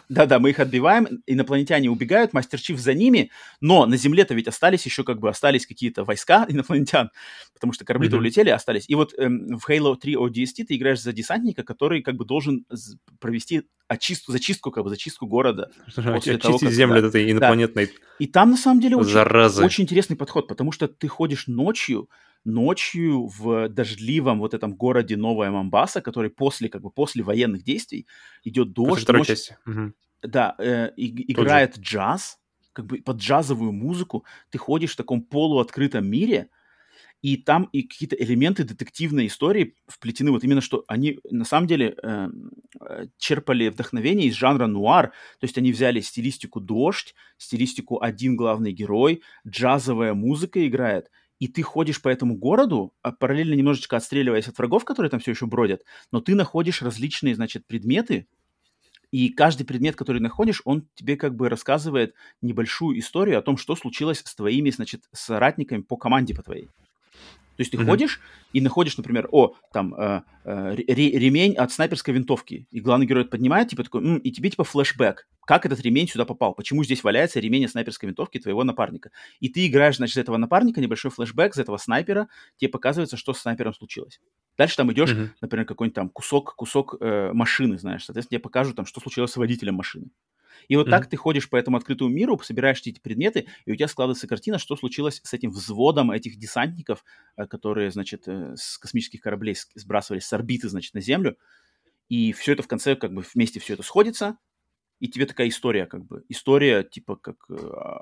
да-да, 0.09 0.41
мы 0.41 0.51
их 0.51 0.59
отбиваем, 0.59 1.23
инопланетяне 1.27 1.89
убегают, 1.89 2.33
Мастер 2.33 2.61
Чиф 2.61 2.81
за 2.81 2.93
ними, 2.93 3.31
но 3.61 3.87
на 3.87 3.97
Земле-то 3.97 4.35
ведь 4.35 4.49
остались 4.49 4.85
еще 4.85 5.05
как 5.05 5.21
бы 5.21 5.29
остались 5.29 5.65
какие-то 5.65 6.03
войска 6.03 6.45
инопланетян, 6.49 7.11
потому 7.55 7.73
что 7.73 7.85
корабли-то 7.85 8.17
mm-hmm. 8.17 8.19
улетели, 8.19 8.51
остались. 8.51 8.87
И 8.89 8.97
вот 8.97 9.15
эм, 9.17 9.61
в 9.61 9.71
Halo 9.71 9.95
3 9.95 10.17
ODST 10.17 10.65
ты 10.65 10.75
играешь 10.75 11.01
за 11.01 11.13
десантника, 11.13 11.63
который 11.63 12.03
как 12.03 12.17
бы 12.17 12.25
должен 12.25 12.67
провести 13.21 13.63
очистку, 13.87 14.33
зачистку, 14.33 14.73
как 14.73 14.83
бы 14.83 14.91
зачистку 14.91 15.29
города. 15.29 15.71
После 15.95 16.37
того, 16.37 16.59
как, 16.59 16.73
землю 16.73 17.01
да, 17.01 17.09
этой 17.09 17.31
инопланетной. 17.31 17.87
Да. 17.87 17.93
И 18.19 18.27
там 18.27 18.51
на 18.51 18.57
самом 18.57 18.81
деле 18.81 18.97
очень, 18.97 19.65
очень 19.65 19.85
интересный 19.85 20.17
подход, 20.17 20.49
потому 20.49 20.73
что 20.73 20.89
ты 20.89 21.07
ходишь 21.07 21.47
ночью, 21.47 22.09
ночью 22.45 23.27
в 23.27 23.69
дождливом 23.69 24.39
вот 24.39 24.55
этом 24.55 24.75
городе 24.75 25.17
Новая 25.17 25.51
Мамбаса, 25.51 26.01
который 26.01 26.31
после, 26.31 26.69
как 26.69 26.83
бы 26.83 26.91
после 26.91 27.23
военных 27.23 27.63
действий 27.63 28.07
идет 28.45 28.73
дождь. 28.73 29.07
После 29.07 29.19
ночь, 29.19 29.27
части. 29.27 29.57
Угу. 29.67 29.93
Да, 30.23 30.55
э, 30.59 30.91
и, 30.97 31.33
играет 31.33 31.77
же. 31.77 31.83
джаз, 31.83 32.39
как 32.73 32.87
бы 32.87 32.99
под 32.99 33.19
джазовую 33.19 33.73
музыку. 33.73 34.25
Ты 34.51 34.59
ходишь 34.59 34.93
в 34.93 34.97
таком 34.97 35.23
полуоткрытом 35.23 36.07
мире, 36.07 36.49
и 37.23 37.37
там 37.37 37.65
и 37.73 37.83
какие-то 37.83 38.17
элементы 38.17 38.65
детективной 38.65 39.27
истории 39.27 39.77
вплетены. 39.87 40.31
Вот 40.31 40.43
именно 40.43 40.63
что 40.63 40.85
они 40.89 41.19
на 41.31 41.45
самом 41.45 41.67
деле 41.67 41.95
эм, 42.03 42.51
э, 42.81 43.07
черпали 43.19 43.69
вдохновение 43.69 44.29
из 44.29 44.35
жанра 44.35 44.67
нуар. 44.67 45.09
То 45.39 45.45
есть 45.45 45.59
они 45.59 45.73
взяли 45.73 46.01
стилистику 46.01 46.61
дождь, 46.61 47.15
стилистику 47.37 48.01
один 48.01 48.37
главный 48.37 48.73
герой, 48.73 49.23
джазовая 49.47 50.15
музыка 50.15 50.67
играет 50.67 51.11
и 51.41 51.49
ты 51.49 51.63
ходишь 51.63 52.01
по 52.01 52.09
этому 52.09 52.37
городу, 52.37 52.93
а 53.03 53.11
параллельно 53.11 53.55
немножечко 53.55 53.97
отстреливаясь 53.97 54.47
от 54.47 54.59
врагов, 54.59 54.85
которые 54.85 55.11
там 55.11 55.19
все 55.19 55.33
еще 55.33 55.47
бродят, 55.47 55.83
но 56.13 56.21
ты 56.21 56.35
находишь 56.37 56.83
различные, 56.83 57.35
значит, 57.35 57.67
предметы, 57.67 58.29
и 59.11 59.31
каждый 59.31 59.65
предмет, 59.65 59.97
который 59.97 60.21
находишь, 60.21 60.63
он 60.65 60.87
тебе 60.95 61.17
как 61.17 61.35
бы 61.35 61.49
рассказывает 61.49 62.15
небольшую 62.43 62.99
историю 63.01 63.39
о 63.39 63.43
том, 63.43 63.57
что 63.57 63.75
случилось 63.75 64.23
с 64.25 64.35
твоими, 64.37 64.71
значит, 64.71 65.03
соратниками 65.13 65.83
по 65.83 65.97
команде 65.97 66.35
по 66.35 66.43
твоей. 66.43 66.69
То 67.61 67.63
есть 67.63 67.73
ты 67.73 67.77
mm-hmm. 67.77 67.85
ходишь 67.85 68.21
и 68.55 68.63
находишь, 68.63 68.97
например, 68.97 69.29
о, 69.33 69.55
там, 69.71 69.93
э, 69.93 70.23
э, 70.45 70.77
ремень 70.77 71.57
от 71.57 71.71
снайперской 71.71 72.15
винтовки, 72.15 72.67
и 72.71 72.81
главный 72.81 73.05
герой 73.05 73.25
это 73.25 73.33
поднимает, 73.33 73.69
типа 73.69 73.85
такой, 73.85 74.03
М", 74.03 74.17
и 74.17 74.31
тебе 74.31 74.49
типа 74.49 74.65
флешбэк, 74.65 75.29
как 75.45 75.67
этот 75.67 75.79
ремень 75.83 76.09
сюда 76.09 76.25
попал, 76.25 76.55
почему 76.55 76.83
здесь 76.85 77.05
валяется 77.05 77.39
ремень 77.39 77.67
от 77.67 77.73
снайперской 77.73 78.07
винтовки 78.07 78.39
твоего 78.39 78.65
напарника. 78.65 79.11
И 79.41 79.51
ты 79.51 79.67
играешь, 79.67 79.99
значит, 79.99 80.15
за 80.15 80.23
этого 80.23 80.39
напарника, 80.39 80.81
небольшой 80.81 81.11
флешбэк, 81.11 81.55
за 81.55 81.61
этого 81.61 81.77
снайпера, 81.77 82.29
тебе 82.57 82.71
показывается, 82.71 83.19
что 83.19 83.35
с 83.35 83.41
снайпером 83.41 83.75
случилось. 83.75 84.23
Дальше 84.57 84.79
там 84.79 84.91
идешь, 84.95 85.11
mm-hmm. 85.11 85.29
например, 85.43 85.67
какой-нибудь 85.67 85.95
там 85.95 86.09
кусок, 86.09 86.55
кусок 86.55 86.97
э, 86.99 87.33
машины, 87.35 87.77
знаешь, 87.77 88.07
соответственно, 88.07 88.39
тебе 88.39 88.43
покажут 88.43 88.77
там, 88.77 88.87
что 88.87 89.03
случилось 89.03 89.33
с 89.33 89.37
водителем 89.37 89.75
машины. 89.75 90.07
И 90.69 90.77
вот 90.77 90.87
mm-hmm. 90.87 90.91
так 90.91 91.09
ты 91.09 91.17
ходишь 91.17 91.49
по 91.49 91.57
этому 91.57 91.77
открытому 91.77 92.11
миру, 92.11 92.39
собираешь 92.43 92.81
эти 92.81 93.01
предметы, 93.01 93.47
и 93.65 93.73
у 93.73 93.77
тебя 93.77 93.89
складывается 93.89 94.27
картина, 94.27 94.59
что 94.59 94.77
случилось 94.77 95.21
с 95.25 95.33
этим 95.33 95.51
взводом 95.51 96.11
этих 96.11 96.39
десантников, 96.39 97.05
э, 97.37 97.47
которые, 97.47 97.91
значит, 97.91 98.29
э, 98.29 98.55
с 98.57 98.79
космических 98.79 99.21
кораблей 99.21 99.57
сбрасывались 99.75 100.25
с 100.25 100.33
орбиты, 100.33 100.69
значит, 100.69 100.95
на 100.95 101.01
Землю. 101.01 101.37
И 102.09 102.33
все 102.33 102.53
это 102.53 102.63
в 102.63 102.69
конце 102.69 102.97
как 102.97 103.13
бы 103.13 103.25
вместе 103.35 103.61
все 103.61 103.75
это 103.75 103.83
сходится, 103.83 104.39
и 105.01 105.09
тебе 105.09 105.27
такая 105.27 105.49
история, 105.49 105.87
как 105.87 106.05
бы, 106.05 106.25
история, 106.29 106.83
типа, 106.83 107.17
как, 107.17 107.37
э, 107.49 107.57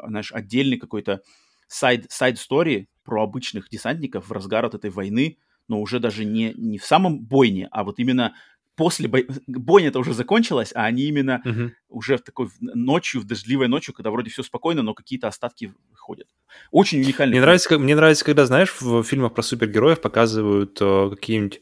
знаешь, 0.09 0.32
отдельный 0.32 0.78
какой-то 0.78 1.22
сайд, 1.68 2.11
сайд-стори 2.11 2.88
про 3.04 3.22
обычных 3.22 3.68
десантников 3.68 4.28
в 4.28 4.32
разгар 4.32 4.64
от 4.64 4.74
этой 4.74 4.90
войны, 4.90 5.38
но 5.68 5.80
уже 5.80 6.00
даже 6.00 6.24
не, 6.24 6.52
не 6.54 6.78
в 6.78 6.84
самом 6.84 7.20
бойне, 7.20 7.68
а 7.70 7.84
вот 7.84 7.98
именно 8.00 8.34
после 8.79 9.09
бой... 9.09 9.26
бойня-то 9.47 9.99
уже 9.99 10.14
закончилась, 10.14 10.72
а 10.74 10.87
они 10.87 11.03
именно 11.03 11.43
Мгм. 11.45 11.72
уже 11.91 12.16
в 12.16 12.22
такой 12.22 12.49
ночью, 12.61 13.20
в 13.20 13.24
дождливой 13.24 13.68
ночью, 13.68 13.93
когда 13.93 14.11
вроде 14.11 14.31
все 14.31 14.43
спокойно, 14.43 14.83
но 14.83 14.95
какие-то 14.95 15.29
остатки 15.29 15.74
ходят. 15.95 16.29
Очень 16.70 17.01
уникальный. 17.03 17.33
Мне 17.33 17.37
фильм. 17.41 17.43
нравится, 17.43 17.68
как- 17.68 17.79
мне 17.81 17.95
нравится, 17.95 18.24
когда, 18.24 18.47
знаешь, 18.47 18.74
в 18.81 19.03
фильмах 19.03 19.35
про 19.35 19.43
супергероев 19.43 20.01
показывают 20.01 20.79
э, 20.81 21.11
какие-нибудь 21.11 21.61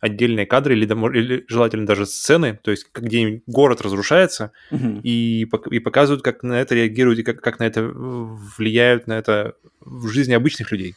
отдельные 0.00 0.46
кадры 0.46 0.74
или, 0.76 0.84
или 0.84 1.44
желательно 1.48 1.86
даже 1.86 2.06
сцены, 2.06 2.58
то 2.62 2.70
есть 2.70 2.86
где-нибудь 2.94 3.42
город 3.46 3.80
разрушается, 3.80 4.52
Мгм. 4.70 5.00
и, 5.02 5.46
и 5.70 5.78
показывают, 5.78 6.22
как 6.22 6.42
на 6.42 6.60
это 6.60 6.74
реагируют 6.74 7.18
и 7.18 7.22
как, 7.22 7.40
как 7.40 7.58
на 7.58 7.64
это 7.64 7.82
влияют 7.82 9.06
на 9.06 9.14
это 9.14 9.54
в 9.80 10.08
жизни 10.08 10.34
обычных 10.34 10.72
людей. 10.72 10.94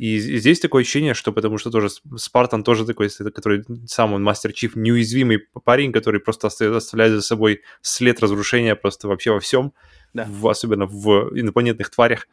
И 0.00 0.18
здесь 0.18 0.58
такое 0.58 0.82
ощущение, 0.82 1.14
что 1.14 1.32
потому 1.32 1.56
что 1.58 1.70
тоже 1.70 1.88
Спартан 2.16 2.64
тоже 2.64 2.84
такой, 2.84 3.08
который 3.10 3.62
сам 3.86 4.12
он 4.14 4.22
мастер 4.24 4.52
чиф, 4.52 4.74
неуязвимый 4.74 5.38
парень, 5.64 5.92
который 5.92 6.18
просто 6.20 6.48
оста- 6.48 6.76
оставляет 6.76 7.12
за 7.12 7.22
собой 7.22 7.60
след 7.80 8.18
разрушения 8.20 8.74
просто 8.74 9.06
вообще 9.06 9.30
во 9.30 9.38
всем, 9.38 9.72
Да. 10.14 10.26
в- 10.28 10.48
особенно 10.48 10.86
в 10.86 11.30
инопланетных 11.38 11.90
тварях. 11.90 12.26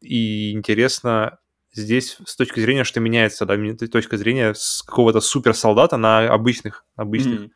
И 0.00 0.52
интересно 0.52 1.38
здесь 1.72 2.18
с 2.24 2.36
точки 2.36 2.60
зрения, 2.60 2.84
что 2.84 3.00
меняется, 3.00 3.46
да, 3.46 3.56
точка 3.86 4.16
зрения 4.16 4.54
с 4.54 4.82
какого-то 4.82 5.20
суперсолдата 5.20 5.96
на 5.96 6.32
обычных, 6.32 6.84
обычных 6.96 7.50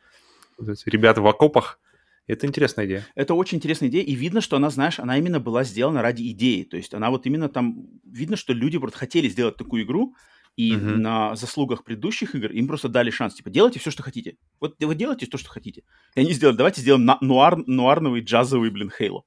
вот 0.57 0.69
эти 0.69 0.89
ребят 0.89 1.17
в 1.17 1.27
окопах. 1.27 1.79
Это 2.25 2.47
интересная 2.47 2.85
идея. 2.85 3.05
Это 3.15 3.33
очень 3.33 3.57
интересная 3.57 3.89
идея, 3.89 4.03
и 4.03 4.15
видно, 4.15 4.39
что 4.39 4.55
она, 4.55 4.69
знаешь, 4.69 4.97
она 4.99 5.17
именно 5.17 5.41
была 5.41 5.65
сделана 5.65 6.01
ради 6.01 6.29
идеи. 6.31 6.63
То 6.63 6.77
есть 6.77 6.93
она 6.93 7.09
вот 7.09 7.25
именно 7.25 7.49
там... 7.49 7.85
Видно, 8.05 8.37
что 8.37 8.53
люди 8.53 8.77
просто 8.77 8.97
хотели 8.97 9.27
сделать 9.27 9.57
такую 9.57 9.83
игру, 9.83 10.15
и 10.55 10.73
Мгм. 10.73 11.01
на 11.01 11.35
заслугах 11.35 11.83
предыдущих 11.83 12.35
игр 12.35 12.51
им 12.51 12.67
просто 12.67 12.87
дали 12.87 13.09
шанс. 13.09 13.33
Типа, 13.33 13.49
делайте 13.49 13.79
все, 13.79 13.91
что 13.91 14.03
хотите. 14.03 14.37
Вот 14.61 14.75
вы 14.81 14.95
делайте 14.95 15.25
то, 15.25 15.37
что 15.37 15.49
хотите. 15.49 15.83
И 16.15 16.19
они 16.21 16.31
сделали, 16.31 16.55
давайте 16.55 16.79
сделаем 16.79 17.03
на- 17.05 17.17
нуар, 17.21 17.57
нуарновый, 17.57 18.21
джазовый, 18.21 18.69
блин, 18.69 18.89
Хейло. 18.89 19.23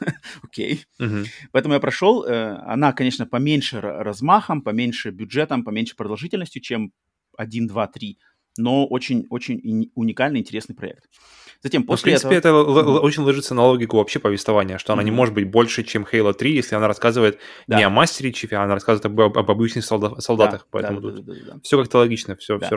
Окей. 0.42 0.84
Поэтому 1.52 1.74
я 1.74 1.80
прошел. 1.80 2.24
э, 2.24 2.56
Она, 2.66 2.92
конечно, 2.92 3.26
поменьше 3.26 3.80
размахом, 3.80 4.62
поменьше 4.62 5.10
бюджетом, 5.10 5.64
поменьше 5.64 5.96
продолжительностью, 5.96 6.62
чем 6.62 6.92
1, 7.36 7.66
2, 7.66 7.86
3. 7.86 8.18
Но 8.60 8.86
очень-очень 8.86 9.90
уникальный, 9.94 10.40
интересный 10.40 10.74
проект. 10.74 11.04
Затем 11.62 11.82
Ну, 11.82 11.86
в 11.86 11.88
после 11.90 12.04
принципе, 12.12 12.34
этого... 12.36 12.62
это 12.62 12.70
л- 12.70 12.78
л- 12.78 12.94
Мгм. 12.96 13.04
очень 13.04 13.22
ложится 13.22 13.54
на 13.54 13.64
логику 13.66 13.96
вообще 13.98 14.18
повествования, 14.18 14.78
что 14.78 14.92
она 14.92 15.02
не 15.04 15.10
может 15.12 15.34
быть 15.34 15.48
больше, 15.48 15.84
чем 15.84 16.04
Halo 16.04 16.32
3, 16.32 16.52
если 16.54 16.74
она 16.76 16.88
рассказывает 16.88 17.38
Да. 17.68 17.78
не 17.78 17.84
о 17.84 17.90
мастере 17.90 18.32
Чифе, 18.32 18.56
а 18.56 18.64
она 18.64 18.74
рассказывает 18.74 19.06
об, 19.06 19.20
об 19.38 19.50
обычных 19.50 19.84
солда- 19.84 20.14
Да, 20.16 20.20
солдатах. 20.20 20.60
да, 20.62 20.66
Поэтому 20.70 21.00
да, 21.00 21.10
тут 21.12 21.24
да, 21.24 21.32
да, 21.34 21.40
да. 21.54 21.60
все 21.62 21.78
как-то 21.80 21.98
логично, 21.98 22.34
все, 22.36 22.58
Да. 22.58 22.66
все 22.66 22.76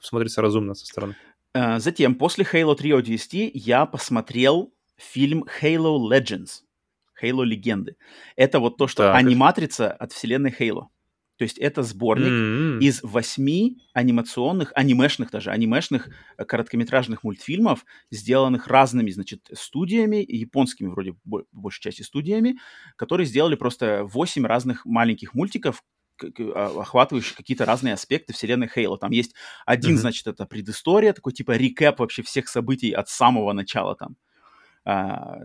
смотрится 0.00 0.42
разумно 0.42 0.74
со 0.74 0.86
стороны. 0.86 1.14
Э, 1.54 1.78
Затем, 1.80 2.14
после 2.16 2.44
Halo 2.44 2.74
3 2.76 2.90
ODST, 2.92 3.50
я 3.54 3.86
посмотрел 3.86 4.72
фильм 5.00 5.44
Halo 5.60 5.98
Legends. 5.98 6.60
Halo 7.22 7.44
Легенды. 7.44 7.96
Это 8.36 8.60
вот 8.60 8.76
то, 8.76 8.86
что 8.88 9.02
Так. 9.04 9.16
аниматрица 9.16 9.92
от 9.92 10.12
вселенной 10.12 10.54
Halo. 10.58 10.86
То 11.36 11.44
есть 11.44 11.56
это 11.58 11.82
сборник 11.82 12.26
М-м. 12.28 12.80
из 12.80 13.02
восьми 13.02 13.78
анимационных, 13.94 14.72
анимешных 14.74 15.30
даже, 15.30 15.50
анимешных 15.50 16.10
э, 16.36 16.44
короткометражных 16.44 17.24
мультфильмов, 17.24 17.86
сделанных 18.10 18.66
разными, 18.68 19.10
значит, 19.10 19.48
студиями, 19.54 20.22
японскими 20.26 20.88
вроде 20.88 21.14
бо- 21.24 21.44
большей 21.52 21.80
части 21.82 22.02
студиями, 22.02 22.58
которые 22.96 23.26
сделали 23.26 23.54
просто 23.54 24.04
восемь 24.04 24.44
разных 24.46 24.84
маленьких 24.84 25.32
мультиков, 25.34 25.82
а- 26.22 26.80
охватывающих 26.82 27.34
какие-то 27.36 27.64
разные 27.64 27.94
аспекты 27.94 28.34
вселенной 28.34 28.68
Хейла. 28.68 28.98
Там 28.98 29.10
есть 29.10 29.34
один, 29.64 29.92
Мгм. 29.92 30.00
значит, 30.00 30.26
это 30.26 30.44
предыстория, 30.44 31.14
такой 31.14 31.32
типа 31.32 31.52
рекэп 31.52 32.00
вообще 32.00 32.22
всех 32.22 32.48
событий 32.48 32.92
от 32.92 33.08
самого 33.08 33.54
начала 33.54 33.94
там. 33.96 34.16
А, 34.90 35.42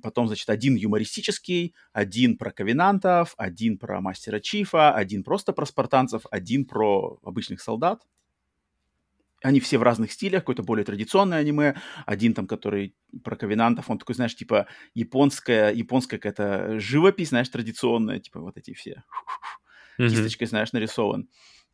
потом, 0.00 0.28
значит, 0.28 0.48
один 0.48 0.76
юмористический, 0.76 1.74
один 1.92 2.36
про 2.36 2.52
ковенантов, 2.52 3.34
один 3.36 3.78
про 3.78 4.00
мастера 4.00 4.38
Чифа, 4.38 4.94
один 4.94 5.24
просто 5.24 5.52
про 5.52 5.66
спартанцев, 5.66 6.22
один 6.30 6.64
про 6.64 7.18
обычных 7.24 7.60
солдат. 7.60 8.02
Они 9.42 9.58
все 9.60 9.78
в 9.78 9.82
разных 9.82 10.12
стилях, 10.12 10.42
какое-то 10.42 10.62
более 10.62 10.84
традиционное 10.84 11.38
аниме, 11.38 11.74
один 12.06 12.32
там, 12.32 12.46
который 12.46 12.94
про 13.24 13.36
ковенантов, 13.36 13.90
он 13.90 13.98
такой, 13.98 14.14
знаешь, 14.14 14.36
типа 14.36 14.66
японская, 14.94 15.72
японская 15.72 16.20
какая-то 16.20 16.78
живопись, 16.78 17.30
знаешь, 17.30 17.48
традиционная, 17.48 18.20
типа 18.20 18.40
вот 18.40 18.56
эти 18.56 18.72
все 18.72 19.02
кисточкой, 19.98 20.46
знаешь, 20.46 20.72
нарисован. 20.72 21.28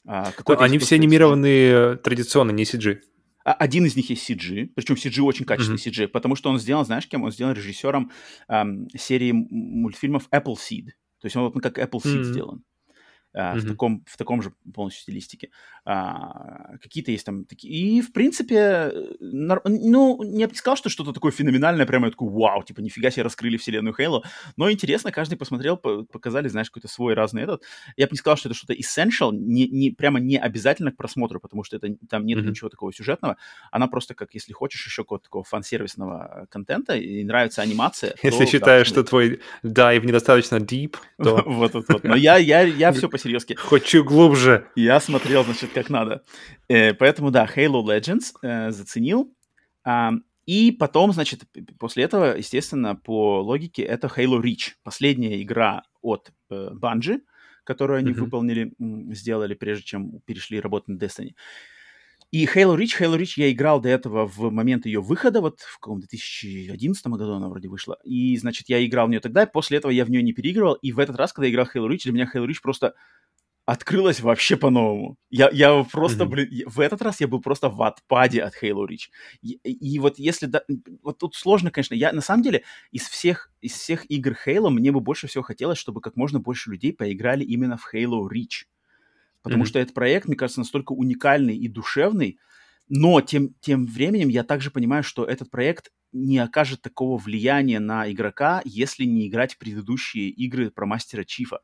А, 0.07 0.33
Они 0.59 0.79
все 0.79 0.97
анимированные 0.97 1.97
традиционно, 1.97 2.51
не 2.51 2.65
CG. 2.65 3.01
А- 3.45 3.53
Один 3.53 3.85
из 3.87 3.97
них 3.97 4.11
есть 4.11 4.29
CG, 4.29 4.71
причем 4.75 4.95
CG 4.97 5.21
очень 5.23 5.45
качественный 5.45 5.79
CG, 5.79 6.09
потому 6.09 6.37
что 6.37 6.51
он 6.51 6.59
сделан, 6.59 6.85
знаешь, 6.85 7.07
кем? 7.09 7.23
Он 7.25 7.33
сделан 7.33 7.55
режиссером 7.55 8.11
ам, 8.49 8.89
серии 8.97 9.33
мультфильмов 9.33 10.29
Appleseed. 10.31 10.87
То 11.21 11.27
есть 11.27 11.37
он 11.37 11.45
вот 11.53 11.63
как 11.63 11.79
Appleseed 11.79 12.15
Мгм. 12.17 12.25
сделан. 12.25 12.63
А, 13.35 13.55
в, 13.55 13.67
таком, 13.67 14.05
в 14.07 14.17
таком 14.17 14.43
же 14.43 14.53
полностью 14.75 15.03
стилистике. 15.03 15.51
А, 15.85 16.77
какие-то 16.83 17.11
есть 17.11 17.25
там 17.25 17.45
такие... 17.45 17.73
И, 17.73 18.01
в 18.03 18.13
принципе, 18.13 18.57
э, 18.57 19.15
нар- 19.21 19.63
ну, 19.65 20.23
я 20.23 20.47
бы 20.47 20.53
не 20.53 20.59
сказал, 20.59 20.77
что 20.77 20.89
что-то 20.89 21.13
такое 21.13 21.33
феноменальное, 21.33 21.87
прямо 21.87 22.07
я 22.07 22.11
такой, 22.11 22.29
вау, 22.29 22.63
типа, 22.63 22.81
нифига 22.81 23.11
себе 23.11 23.23
раскрыли 23.23 23.57
вселенную 23.57 23.95
Хейла. 23.95 24.23
Но 24.57 24.71
интересно, 24.71 25.11
каждый 25.13 25.37
посмотрел, 25.37 25.77
по- 25.77 26.05
показали, 26.05 26.49
знаешь, 26.49 26.71
какой-то 26.71 26.89
свой 26.89 27.15
разный 27.15 27.43
этот. 27.43 27.63
Я 27.97 28.07
бы 28.07 28.13
не 28.13 28.19
сказал, 28.19 28.37
что 28.37 28.49
это 28.49 28.57
что-то 28.57 28.75
essential, 28.75 29.33
не, 29.33 29.67
не, 29.67 29.91
прямо 29.91 30.21
не 30.21 30.39
обязательно 30.39 30.93
к 30.93 30.97
просмотру, 30.97 31.41
потому 31.41 31.65
что 31.65 31.77
это, 31.77 31.95
там 32.09 32.27
нет 32.27 32.39
Мгм. 32.39 32.51
ничего 32.51 32.69
такого 32.69 32.93
сюжетного. 32.93 33.37
Она 33.71 33.87
просто 33.87 34.15
как, 34.15 34.35
если 34.35 34.53
хочешь 34.53 34.85
еще 34.87 35.03
какого-то 35.03 35.25
такого 35.25 35.45
фан-сервисного 35.45 36.47
контента 36.51 36.95
и 36.97 37.25
нравится 37.25 37.63
анимация, 37.63 38.15
Если 38.23 38.45
то 38.45 38.51
считаешь, 38.51 38.89
да, 38.89 38.93
что 38.93 39.05
твой 39.05 39.41
дайв 39.63 40.05
недостаточно 40.05 40.57
deep, 40.57 40.97
то 41.17 41.43
Вот, 41.47 41.75
вот, 41.75 41.85
вот. 41.89 42.05
Но 42.05 42.17
я, 42.17 42.37
я, 42.37 42.63
я 42.63 42.93
все 43.23 43.29
по-серьезки. 43.29 43.55
хочу 43.55 44.05
глубже. 44.05 44.69
Я 44.75 45.01
смотрел, 45.01 45.45
значит, 45.45 45.71
как 45.73 45.91
надо. 45.91 46.23
Э, 46.69 46.95
поэтому, 46.95 47.31
да, 47.31 47.47
Halo 47.47 47.83
Legends 47.85 48.33
э, 48.43 48.71
заценил. 48.71 49.35
А, 49.85 50.13
и 50.47 50.73
потом, 50.73 51.13
значит, 51.13 51.43
после 51.79 52.05
этого, 52.05 52.37
естественно, 52.37 52.97
по 52.97 53.41
логике, 53.43 53.83
это 53.83 54.07
Halo 54.09 54.41
Reach. 54.41 54.73
Последняя 54.83 55.41
игра 55.43 55.85
от 56.01 56.33
э, 56.51 56.71
Bungie, 56.73 57.21
которую 57.65 57.99
они 57.99 58.11
Мгм. 58.11 58.25
выполнили, 58.25 58.73
сделали, 59.15 59.55
прежде 59.55 59.85
чем 59.85 60.21
перешли 60.25 60.61
работать 60.61 60.89
на 60.89 60.97
Destiny. 60.97 61.35
И 62.33 62.47
Halo 62.47 62.77
Reach, 62.79 62.99
Halo 62.99 63.19
Reach 63.19 63.35
я 63.37 63.53
играл 63.53 63.79
до 63.81 63.91
этого 63.91 64.27
в 64.27 64.51
момент 64.51 64.87
ее 64.87 65.01
выхода, 65.03 65.41
вот 65.43 65.61
в 65.61 65.79
каком 65.79 66.01
2011 66.01 67.07
году 67.09 67.35
она 67.35 67.49
вроде 67.49 67.69
вышла. 67.69 67.99
И, 68.05 68.37
значит, 68.39 68.69
я 68.71 68.85
играл 68.85 69.07
в 69.07 69.11
нее 69.11 69.21
тогда, 69.21 69.43
и 69.43 69.53
после 69.53 69.77
этого 69.79 69.93
я 69.93 70.05
в 70.07 70.11
нее 70.11 70.23
не 70.23 70.33
переигрывал. 70.33 70.75
И 70.75 70.93
в 70.93 70.99
этот 70.99 71.17
раз, 71.17 71.33
когда 71.35 71.47
я 71.47 71.53
играл 71.53 71.67
в 71.67 71.77
Halo 71.77 71.89
Reach, 71.89 72.05
для 72.05 72.13
меня 72.13 72.31
Halo 72.35 72.47
Reach 72.47 72.57
просто 72.63 72.95
открылась 73.65 74.21
вообще 74.21 74.57
по-новому. 74.57 75.17
Я, 75.31 75.49
я 75.53 75.85
просто, 75.85 76.25
Мгм. 76.25 76.33
блин, 76.33 76.49
я- 76.51 76.69
в 76.69 76.81
этот 76.81 77.01
раз 77.03 77.21
я 77.21 77.29
был 77.29 77.41
просто 77.41 77.69
в 77.69 77.81
отпаде 77.83 78.43
от 78.43 78.55
Halo 78.63 78.87
Reach. 78.89 79.09
И, 79.43 79.53
и 79.65 79.99
вот 80.01 80.19
если... 80.19 80.47
да- 80.47 80.65
вот 81.03 81.19
тут 81.19 81.35
сложно, 81.37 81.71
конечно. 81.71 81.95
Я, 81.95 82.13
на 82.13 82.23
самом 82.23 82.43
деле, 82.43 82.65
из 82.91 83.03
всех, 83.09 83.53
из 83.61 83.73
всех 83.75 84.11
игр 84.11 84.37
Halo 84.47 84.71
мне 84.71 84.91
бы 84.91 85.01
больше 85.01 85.29
всего 85.29 85.45
хотелось, 85.45 85.79
чтобы 85.79 86.01
как 86.01 86.17
можно 86.17 86.41
больше 86.41 86.71
людей 86.71 86.93
поиграли 86.93 87.45
именно 87.45 87.77
в 87.77 87.95
Halo 87.95 88.23
Reach. 88.29 88.65
Потому 89.43 89.63
Мгм. 89.63 89.67
что 89.69 89.79
этот 89.79 89.95
проект, 89.95 90.29
мне 90.29 90.37
кажется, 90.37 90.61
настолько 90.61 90.93
уникальный 90.93 91.57
и 91.57 91.69
душевный, 91.69 92.39
но 92.89 93.21
тем, 93.21 93.55
тем 93.61 93.87
временем 93.87 94.29
я 94.29 94.45
также 94.45 94.71
понимаю, 94.71 95.03
что 95.03 95.25
этот 95.25 95.51
проект 95.51 95.91
не 96.13 96.39
окажет 96.39 96.83
такого 96.83 97.17
влияния 97.19 97.81
на 97.81 98.11
игрока, 98.11 98.61
если 98.65 99.05
не 99.05 99.29
играть 99.29 99.55
в 99.55 99.59
предыдущие 99.59 100.29
игры 100.29 100.71
про 100.71 100.87
Мастера 100.87 101.25
Чифа. 101.25 101.61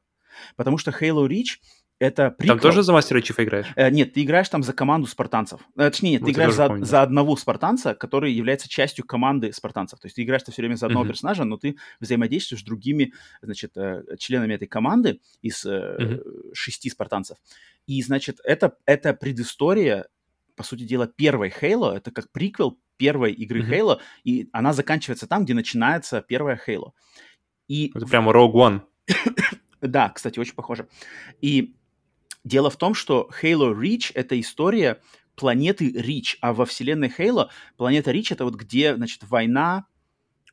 Потому 0.56 0.78
что 0.78 0.90
Halo 0.90 1.28
Reach— 1.28 1.58
это 1.98 2.30
приквел. 2.30 2.56
Там 2.56 2.62
тоже 2.62 2.82
за 2.82 2.92
мастера 2.92 3.20
Чифа 3.20 3.44
играешь? 3.44 3.66
Э, 3.76 3.90
нет, 3.90 4.12
ты 4.12 4.22
играешь 4.22 4.48
там 4.48 4.62
за 4.62 4.72
команду 4.72 5.06
спартанцев. 5.08 5.60
Э, 5.76 5.90
точнее, 5.90 6.12
нет, 6.12 6.20
ты 6.20 6.26
Вот 6.26 6.28
я 6.28 6.34
играешь 6.34 6.54
тоже 6.54 6.56
за, 6.56 6.68
помню, 6.68 6.84
за 6.84 7.02
одного 7.02 7.36
спартанца, 7.36 7.94
который 7.94 8.32
является 8.32 8.68
частью 8.68 9.04
команды 9.04 9.52
спартанцев. 9.52 9.98
То 9.98 10.06
есть 10.06 10.16
ты 10.16 10.22
играешь 10.22 10.42
все 10.42 10.62
время 10.62 10.76
за 10.76 10.86
одного 10.86 11.04
Мгм. 11.04 11.12
персонажа, 11.12 11.44
но 11.44 11.56
ты 11.56 11.76
взаимодействуешь 12.00 12.60
с 12.62 12.64
другими, 12.64 13.12
значит, 13.42 13.76
э, 13.76 14.04
членами 14.18 14.54
этой 14.54 14.68
команды 14.68 15.20
из 15.42 15.64
Мгм. 15.64 16.20
шести 16.54 16.90
спартанцев. 16.90 17.38
И, 17.86 18.02
значит, 18.02 18.38
это, 18.44 18.76
это 18.86 19.14
предыстория, 19.14 20.06
по 20.56 20.62
сути 20.62 20.82
дела, 20.84 21.06
первой 21.06 21.50
Halo. 21.50 21.96
Это 21.96 22.10
как 22.10 22.30
приквел 22.30 22.78
первой 22.96 23.32
игры 23.32 23.62
Мгм. 23.62 23.72
Halo, 23.72 23.98
и 24.24 24.48
она 24.52 24.72
заканчивается 24.72 25.26
там, 25.26 25.44
где 25.44 25.54
начинается 25.54 26.20
первая 26.20 26.60
Halo. 26.66 26.90
И 27.68 27.92
Это 27.94 28.06
прямо 28.06 28.32
Rogue 28.32 28.52
One. 28.54 28.80
да, 29.80 30.10
кстати, 30.10 30.38
очень 30.38 30.54
похоже. 30.54 30.88
И 31.40 31.74
дело 32.44 32.70
в 32.70 32.76
том, 32.76 32.94
что 32.94 33.28
Halo 33.42 33.74
Reach— 33.74 34.12
это 34.14 34.38
история 34.40 35.00
планеты 35.34 35.90
Рич, 35.92 36.36
а 36.40 36.52
во 36.52 36.64
вселенной 36.64 37.12
Halo 37.16 37.48
планета 37.76 38.10
Рич— 38.10 38.32
это 38.32 38.44
вот 38.44 38.54
где, 38.54 38.94
значит, 38.96 39.22
война 39.24 39.86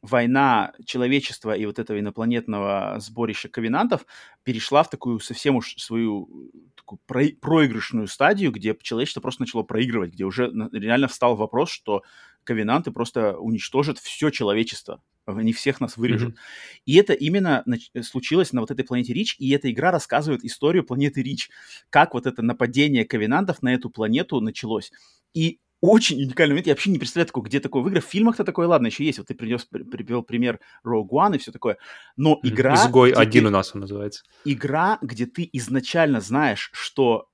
война 0.06 0.74
человечества 0.86 1.56
и 1.56 1.66
вот 1.66 1.80
этого 1.80 2.00
инопланетного 2.00 2.98
сборища 3.00 3.50
ковенантов 3.50 4.06
перешла 4.44 4.84
в 4.84 4.90
такую 4.90 5.20
совсем 5.20 5.56
уж 5.56 5.76
свою 5.78 6.52
такую 6.76 7.00
про 7.06 7.26
проигрышную 7.42 8.08
стадию, 8.08 8.52
где 8.52 8.78
человечество 8.82 9.22
просто 9.22 9.42
начало 9.42 9.64
проигрывать, 9.64 10.14
где 10.14 10.24
уже 10.24 10.52
реально 10.72 11.08
встал 11.08 11.36
вопрос, 11.36 11.70
что 11.72 12.04
ковенанты 12.44 12.92
просто 12.92 13.38
уничтожат 13.38 13.98
все 13.98 14.30
человечество. 14.30 15.02
Они 15.26 15.54
всех 15.54 15.82
нас 15.82 15.98
вырежут. 15.98 16.36
Mm-hmm. 16.36 16.82
И 16.86 16.96
это 16.96 17.14
именно 17.14 17.64
случилось 18.02 18.54
на 18.54 18.62
вот 18.62 18.72
этой 18.72 18.86
планете 18.86 19.14
Рич, 19.14 19.36
и 19.40 19.50
эта 19.52 19.72
игра 19.72 19.92
рассказывает 19.92 20.44
историю 20.44 20.84
планеты 20.84 21.24
Рич, 21.24 21.50
как 21.90 22.14
вот 22.14 22.28
это 22.28 22.42
нападение 22.42 23.06
ковенантов 23.06 23.62
на 23.62 23.74
эту 23.74 23.90
планету 23.90 24.40
началось. 24.42 24.92
И 25.34 25.60
очень 25.82 26.22
уникальный 26.22 26.54
момент. 26.54 26.68
Я 26.68 26.74
вообще 26.74 26.90
не 26.90 27.00
представляю, 27.00 27.28
такого, 27.28 27.46
где 27.46 27.60
такое 27.60 27.84
в 27.84 27.88
играх. 27.88 28.04
В 28.04 28.10
фильмах-то 28.10 28.44
такое, 28.44 28.68
ладно, 28.68 28.88
еще 28.88 29.04
есть. 29.04 29.20
Вот 29.20 29.28
ты 29.28 29.36
принес, 29.36 29.66
привел 29.66 30.24
пример 30.24 30.60
Rogue 30.86 31.10
One 31.10 31.36
и 31.36 31.38
все 31.38 31.52
такое. 31.52 31.78
Но 32.16 32.40
игра... 32.44 32.76
Изгой 32.76 33.12
один 33.12 33.44
ты, 33.44 33.48
у 33.48 33.52
нас 33.52 33.72
он 33.74 33.82
называется. 33.82 34.24
Игра, 34.46 34.98
где 35.02 35.26
ты 35.26 35.48
изначально 35.54 36.22
знаешь, 36.22 36.72
что 36.74 37.30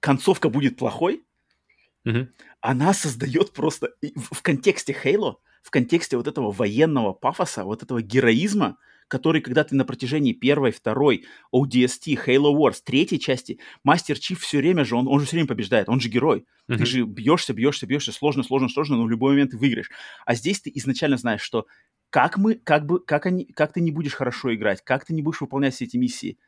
концовка 0.00 0.48
будет 0.48 0.76
плохой, 0.76 1.24
угу. 2.04 2.28
она 2.60 2.92
создает 2.92 3.52
просто... 3.52 3.90
В, 4.14 4.36
в 4.36 4.42
контексте 4.42 4.96
Halo, 5.04 5.36
в 5.66 5.70
контексте 5.70 6.16
вот 6.16 6.28
этого 6.28 6.52
военного 6.52 7.12
пафоса, 7.12 7.64
вот 7.64 7.82
этого 7.82 8.00
героизма, 8.00 8.76
который, 9.08 9.40
когда 9.40 9.64
ты 9.64 9.74
на 9.74 9.84
протяжении 9.84 10.32
первой, 10.32 10.70
второй, 10.70 11.24
ODST, 11.52 12.16
Halo 12.24 12.54
Wars, 12.56 12.76
третьей 12.84 13.18
части, 13.18 13.58
Мастер 13.82 14.16
Чиф 14.16 14.42
все 14.42 14.58
время 14.58 14.84
же, 14.84 14.94
он, 14.94 15.08
он 15.08 15.18
же 15.18 15.26
все 15.26 15.34
время 15.36 15.48
побеждает, 15.48 15.88
он 15.88 15.98
же 15.98 16.08
герой. 16.08 16.44
Mm-hmm. 16.70 16.76
Ты 16.76 16.86
же 16.86 17.02
бьешься, 17.02 17.52
бьешься, 17.52 17.84
бьешься, 17.84 18.12
сложно, 18.12 18.44
сложно, 18.44 18.68
сложно, 18.68 18.96
но 18.96 19.04
в 19.06 19.10
любой 19.10 19.32
момент 19.32 19.50
ты 19.50 19.58
выиграешь. 19.58 19.90
А 20.24 20.36
здесь 20.36 20.60
ты 20.60 20.70
изначально 20.72 21.16
знаешь, 21.16 21.40
что 21.40 21.66
как 22.10 22.38
мы, 22.38 22.54
как 22.54 22.86
бы, 22.86 23.00
как 23.00 23.26
они, 23.26 23.46
как 23.46 23.72
ты 23.72 23.80
не 23.80 23.90
будешь 23.90 24.14
хорошо 24.14 24.54
играть, 24.54 24.82
как 24.84 25.04
ты 25.04 25.14
не 25.14 25.22
будешь 25.22 25.40
выполнять 25.40 25.74
все 25.74 25.86
эти 25.86 25.96
миссии, 25.96 26.38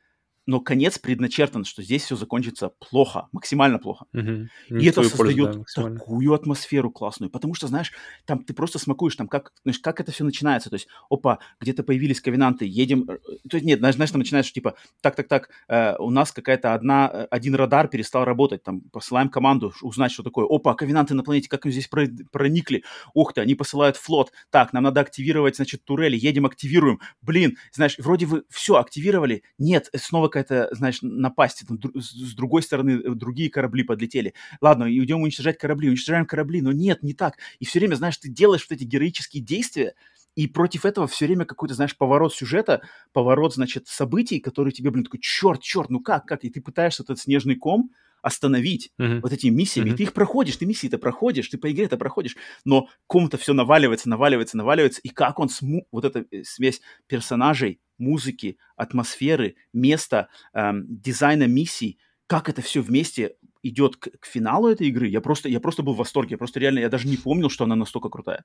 но 0.49 0.61
конец 0.61 0.99
предначертан, 0.99 1.67
что 1.67 1.83
здесь 1.83 2.05
все 2.05 2.17
закончится 2.17 2.71
плохо, 2.71 3.29
максимально 3.33 3.79
плохо. 3.79 4.07
Угу. 4.15 4.79
И 4.81 4.87
это 4.87 5.03
создает 5.03 5.57
пользу, 5.57 5.65
да, 5.77 5.83
такую 5.83 6.33
атмосферу 6.33 6.91
классную, 6.91 7.31
потому 7.31 7.53
что, 7.53 7.67
знаешь, 7.67 7.93
там 8.25 8.43
ты 8.43 8.55
просто 8.55 8.79
смакуешь, 8.79 9.15
там 9.15 9.29
как, 9.29 9.53
знаешь, 9.65 9.79
как 9.79 10.01
это 10.01 10.11
все 10.11 10.25
начинается, 10.25 10.71
то 10.71 10.77
есть, 10.77 10.89
опа, 11.11 11.41
где-то 11.61 11.83
появились 11.83 12.23
ковенанты, 12.23 12.65
едем, 12.65 13.05
э, 13.11 13.19
то 13.47 13.59
есть, 13.59 13.67
нет, 13.67 13.81
знаешь, 13.81 13.97
знаешь 13.97 14.11
там 14.11 14.21
начинаешь, 14.21 14.51
типа, 14.51 14.75
так-так-так, 15.03 15.51
э, 15.69 15.97
у 15.99 16.09
нас 16.09 16.33
какая-то 16.33 16.73
одна, 16.73 17.11
э, 17.13 17.27
один 17.31 17.55
радар 17.55 17.89
перестал 17.89 18.25
работать, 18.25 18.63
там, 18.63 18.81
посылаем 18.81 19.29
команду 19.29 19.75
узнать, 19.83 20.13
что 20.13 20.23
такое, 20.23 20.47
опа, 20.49 20.75
ковенанты 20.75 21.13
на 21.13 21.25
планете, 21.25 21.51
как 21.51 21.67
они 21.67 21.73
здесь 21.73 21.91
проникли, 22.33 22.85
ух 23.13 23.35
ты, 23.35 23.43
они 23.43 23.55
посылают 23.55 23.99
флот, 23.99 24.33
так, 24.49 24.73
нам 24.73 24.85
надо 24.85 25.03
активировать, 25.03 25.57
значит, 25.57 25.85
турели, 25.85 26.17
едем, 26.17 26.47
активируем, 26.47 27.01
блин, 27.21 27.59
знаешь, 27.71 27.97
вроде 27.99 28.25
вы 28.25 28.45
все 28.49 28.77
активировали, 28.77 29.43
нет, 29.59 29.91
снова 29.95 30.29
какая-то, 30.39 30.75
знаешь, 30.75 30.99
напасть, 31.03 31.65
там, 31.67 31.79
с 31.95 32.35
другой 32.35 32.63
стороны 32.63 32.91
э, 32.91 33.15
другие 33.15 33.51
корабли 33.51 33.83
подлетели. 33.83 34.35
Ладно, 34.61 34.85
идем 34.89 35.23
уничтожать 35.23 35.59
корабли, 35.59 35.89
уничтожаем 35.89 36.27
корабли, 36.27 36.63
но 36.63 36.73
нет, 36.73 37.03
не 37.03 37.15
так. 37.15 37.39
И 37.59 37.65
все 37.65 37.79
время, 37.79 37.97
знаешь, 37.97 38.17
ты 38.17 38.29
делаешь 38.29 38.67
вот 38.69 38.77
эти 38.77 38.85
героические 38.85 39.43
действия, 39.43 39.95
и 40.37 40.47
против 40.47 40.85
этого 40.85 41.09
все 41.09 41.27
время 41.27 41.45
какой-то, 41.45 41.75
знаешь, 41.75 41.97
поворот 41.97 42.33
сюжета, 42.33 42.83
поворот, 43.13 43.55
значит, 43.55 43.89
событий, 43.89 44.39
которые 44.39 44.73
тебе, 44.73 44.91
блин, 44.91 45.05
такой, 45.05 45.21
черт, 45.21 45.61
черт, 45.61 45.91
ну 45.91 46.01
как, 46.01 46.27
как? 46.27 46.45
И 46.45 46.51
ты 46.51 46.61
пытаешься 46.61 47.03
этот 47.03 47.19
снежный 47.19 47.57
ком 47.57 47.91
остановить 48.23 48.93
uh-huh. 49.01 49.21
вот 49.21 49.33
этими 49.33 49.55
миссиями. 49.55 49.91
Uh-huh. 49.91 49.97
Ты 49.97 50.03
их 50.05 50.13
проходишь, 50.13 50.57
ты 50.57 50.67
миссии-то 50.67 50.99
проходишь, 50.99 51.49
ты 51.49 51.59
по 51.59 51.71
игре 51.71 51.87
это 51.87 51.97
проходишь, 51.97 52.37
но 52.65 52.89
ком-то 53.07 53.37
все 53.37 53.53
наваливается, 53.53 54.09
наваливается, 54.09 54.57
наваливается. 54.57 55.01
И 55.03 55.09
как 55.09 55.39
он, 55.39 55.49
сму... 55.49 55.87
вот 55.91 56.05
эта 56.05 56.25
э, 56.31 56.43
смесь 56.45 56.81
персонажей, 57.07 57.81
музыки, 57.99 58.59
атмосферы, 58.77 59.57
места, 59.73 60.29
эм, 60.55 60.87
дизайна 60.89 61.47
миссий, 61.47 61.99
как 62.27 62.49
это 62.49 62.63
все 62.63 62.83
вместе 62.83 63.37
идет 63.63 63.97
к, 63.97 64.11
к 64.19 64.27
финалу 64.27 64.69
этой 64.69 64.89
игры, 64.89 65.09
я 65.09 65.21
просто, 65.21 65.49
я 65.49 65.61
просто 65.61 65.83
был 65.83 65.95
в 65.95 65.99
восторге. 65.99 66.33
Я 66.33 66.39
просто 66.39 66.61
реально, 66.61 66.81
я 66.81 66.89
даже 66.89 67.09
не 67.09 67.17
помнил, 67.17 67.51
что 67.51 67.65
она 67.65 67.75
настолько 67.75 68.09
крутая. 68.09 68.45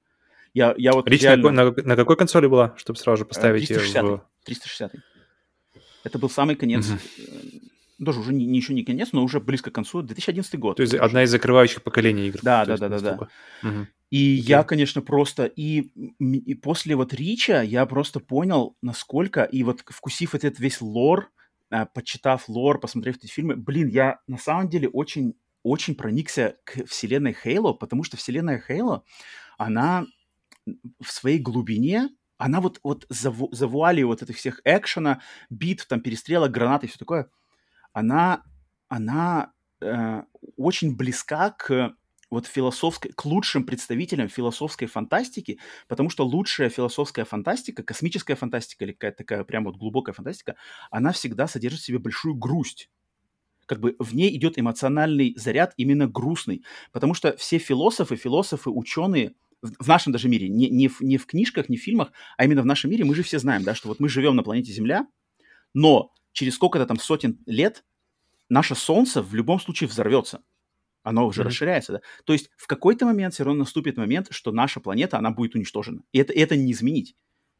Я, 0.54 0.76
я 0.78 0.93
вот 0.93 1.08
Рич 1.08 1.22
реально... 1.24 1.51
на, 1.51 1.66
на, 1.66 1.84
на 1.84 1.95
какой 1.95 2.16
консоли 2.16 2.47
была, 2.47 2.74
чтобы 2.78 2.99
сразу 2.99 3.20
же 3.20 3.26
поставить 3.26 3.68
360 3.68 4.04
ее 4.04 4.10
в... 4.10 4.45
360 4.45 4.93
Это 6.04 6.20
был 6.20 6.30
самый 6.30 6.56
конец, 6.56 6.88
mm-hmm. 6.88 7.53
Даже 8.04 8.20
уже 8.20 8.34
не, 8.34 8.45
не, 8.45 8.58
еще 8.58 8.74
не 8.74 8.84
конец, 8.84 9.10
но 9.12 9.24
уже 9.24 9.39
близко 9.39 9.72
к 9.72 9.76
концу, 9.76 10.01
2011 10.01 10.60
год. 10.60 10.78
То 10.78 10.84
есть 10.84 10.93
одна 10.93 11.24
из 11.24 11.32
закрывающих 11.32 11.82
поколений 11.84 12.28
игр. 12.28 12.39
Да, 12.41 12.66
да, 12.66 12.78
да, 12.78 12.89
да, 12.89 12.99
да. 12.99 13.14
Угу. 13.68 13.88
И 14.12 14.38
okay. 14.39 14.41
я, 14.41 14.64
конечно, 14.64 15.01
просто... 15.01 15.45
И, 15.45 15.91
и 16.20 16.54
после 16.54 16.95
вот 16.95 17.14
Рича 17.14 17.62
я 17.62 17.86
просто 17.86 18.20
понял, 18.20 18.76
насколько... 18.82 19.43
И 19.43 19.64
вот 19.64 19.84
вкусив 19.88 20.36
этот 20.36 20.60
весь 20.60 20.82
лор, 20.82 21.32
а, 21.72 21.86
почитав 21.86 22.47
лор, 22.47 22.80
посмотрев 22.80 23.18
эти 23.18 23.26
фильмы, 23.26 23.56
блин, 23.56 23.88
я 23.88 24.20
на 24.28 24.38
самом 24.38 24.70
деле 24.70 24.88
очень, 24.88 25.34
очень 25.64 25.95
проникся 25.95 26.58
к 26.64 26.86
вселенной 26.86 27.34
Хейло, 27.34 27.74
потому 27.74 28.04
что 28.04 28.16
вселенная 28.16 28.60
Хейло, 28.60 29.04
она 29.58 30.06
в 31.01 31.12
своей 31.12 31.39
глубине, 31.39 32.10
она 32.38 32.62
вот, 32.62 32.80
вот 32.84 33.06
за, 33.10 33.34
за 33.51 33.68
вуалью 33.68 34.08
вот 34.08 34.22
этих 34.22 34.38
всех 34.38 34.62
экшена, 34.66 35.22
битв, 35.49 35.88
там, 35.88 36.01
перестрелок, 36.01 36.51
гранат 36.51 36.84
и 36.84 36.88
все 36.88 36.99
такое, 36.99 37.30
она, 37.94 38.44
она 38.89 39.54
э, 39.82 40.24
очень 40.58 40.96
близка 40.96 41.52
к 41.52 41.96
вот 42.34 42.48
философской, 42.48 43.12
к 43.12 43.26
лучшим 43.26 43.64
представителям 43.64 44.28
философской 44.28 44.88
фантастики, 44.88 45.60
потому 45.88 46.10
что 46.10 46.26
лучшая 46.26 46.70
философская 46.70 47.26
фантастика, 47.26 47.84
космическая 47.84 48.36
фантастика 48.36 48.84
или 48.84 48.91
какая-то 48.94 49.18
такая 49.20 49.44
прям 49.44 49.66
вот 49.66 49.78
глубокая 49.78 50.14
фантастика, 50.14 50.56
она 50.89 51.12
всегда 51.12 51.48
содержит 51.48 51.82
в 51.82 51.86
себе 51.86 52.00
большую 52.00 52.36
грусть. 52.36 52.89
Как 53.68 53.80
бы 53.80 53.96
в 54.00 54.16
ней 54.16 54.36
идет 54.36 54.60
эмоциональный 54.60 55.36
заряд 55.38 55.74
именно 55.78 56.08
грустный, 56.08 56.64
потому 56.91 57.14
что 57.14 57.38
все 57.38 57.60
философы, 57.60 58.16
философы, 58.16 58.70
ученые 58.72 59.36
в 59.62 59.88
нашем 59.88 60.12
даже 60.12 60.28
мире, 60.28 60.50
не, 60.50 60.70
не, 60.70 60.89
в, 60.89 61.00
не 61.02 61.18
в 61.18 61.26
книжках, 61.26 61.70
не 61.70 61.78
в 61.78 61.84
фильмах, 61.84 62.12
а 62.36 62.44
именно 62.44 62.64
в 62.64 62.66
нашем 62.66 62.91
мире, 62.91 63.06
мы 63.06 63.16
же 63.16 63.24
все 63.24 63.39
знаем, 63.39 63.64
да, 63.64 63.76
что 63.76 63.88
вот 63.88 64.00
мы 64.00 64.10
живем 64.10 64.36
на 64.36 64.44
планете 64.44 64.74
Земля, 64.74 65.08
но 65.74 66.12
через 66.34 66.56
сколько-то 66.56 66.86
там 66.86 67.00
сотен 67.00 67.40
лет 67.46 67.86
наше 68.50 68.76
Солнце 68.76 69.22
в 69.22 69.34
любом 69.34 69.60
случае 69.60 69.88
взорвется 69.88 70.42
оно 71.04 71.28
уже 71.28 71.42
mm-hmm. 71.42 71.46
расширяется, 71.46 71.92
да. 71.94 72.02
То 72.24 72.34
есть 72.34 72.50
в 72.58 72.66
какой-то 72.66 73.06
момент 73.06 73.34
все 73.34 73.44
равно 73.44 73.60
наступит 73.60 73.98
момент, 73.98 74.28
что 74.32 74.52
наша 74.52 74.80
планета, 74.80 75.18
она 75.18 75.32
будет 75.32 75.54
уничтожена. 75.54 76.02
И 76.14 76.20
это, 76.20 76.34
это 76.34 76.56
не 76.56 76.72
изменить. 76.72 77.16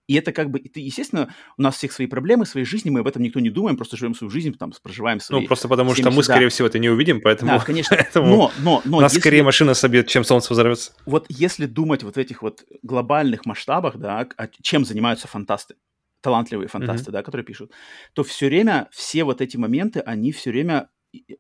И 0.07 0.15
это 0.15 0.34
как 0.34 0.49
бы, 0.49 0.59
это, 0.59 0.82
естественно, 0.82 1.34
у 1.57 1.61
нас 1.61 1.78
всех 1.78 1.93
свои 1.93 2.07
проблемы, 2.07 2.45
своей 2.45 2.65
жизни, 2.65 2.89
мы 2.89 3.01
об 3.01 3.07
этом 3.07 3.21
никто 3.21 3.39
не 3.39 3.49
думаем, 3.49 3.78
просто 3.78 3.95
живем 3.95 4.15
свою 4.15 4.30
жизнь, 4.30 4.53
там, 4.53 4.74
проживаем 4.82 5.21
свои... 5.21 5.41
Ну, 5.41 5.47
просто 5.47 5.69
потому 5.69 5.95
что 5.95 6.11
мы, 6.11 6.24
скорее 6.24 6.49
всего, 6.49 6.67
это 6.67 6.78
не 6.78 6.89
увидим, 6.89 7.21
поэтому... 7.21 7.51
Да, 7.51 7.59
конечно, 7.59 7.95
поэтому 7.97 8.28
но, 8.28 8.51
но, 8.59 8.82
но... 8.84 8.99
Нас 8.99 9.13
если... 9.13 9.21
скорее 9.21 9.43
машина 9.43 9.74
собьет, 9.74 10.07
чем 10.07 10.26
Солнце 10.26 10.51
взорвется. 10.51 10.91
Вот 11.05 11.26
если 11.30 11.67
думать 11.67 12.03
вот 12.03 12.15
в 12.15 12.19
этих 12.19 12.41
вот 12.41 12.65
глобальных 12.82 13.45
масштабах, 13.45 13.95
да, 13.95 14.28
чем 14.61 14.84
занимаются 14.84 15.30
фантасты, 15.30 15.76
талантливые 16.24 16.69
фантасты, 16.69 17.09
mm-hmm. 17.09 17.13
да, 17.13 17.24
которые 17.24 17.45
пишут, 17.45 17.71
то 18.13 18.24
все 18.24 18.47
время 18.47 18.88
все 18.91 19.24
вот 19.26 19.41
эти 19.41 19.57
моменты, 19.57 19.99
они 19.99 20.32
все 20.32 20.51
время 20.51 20.89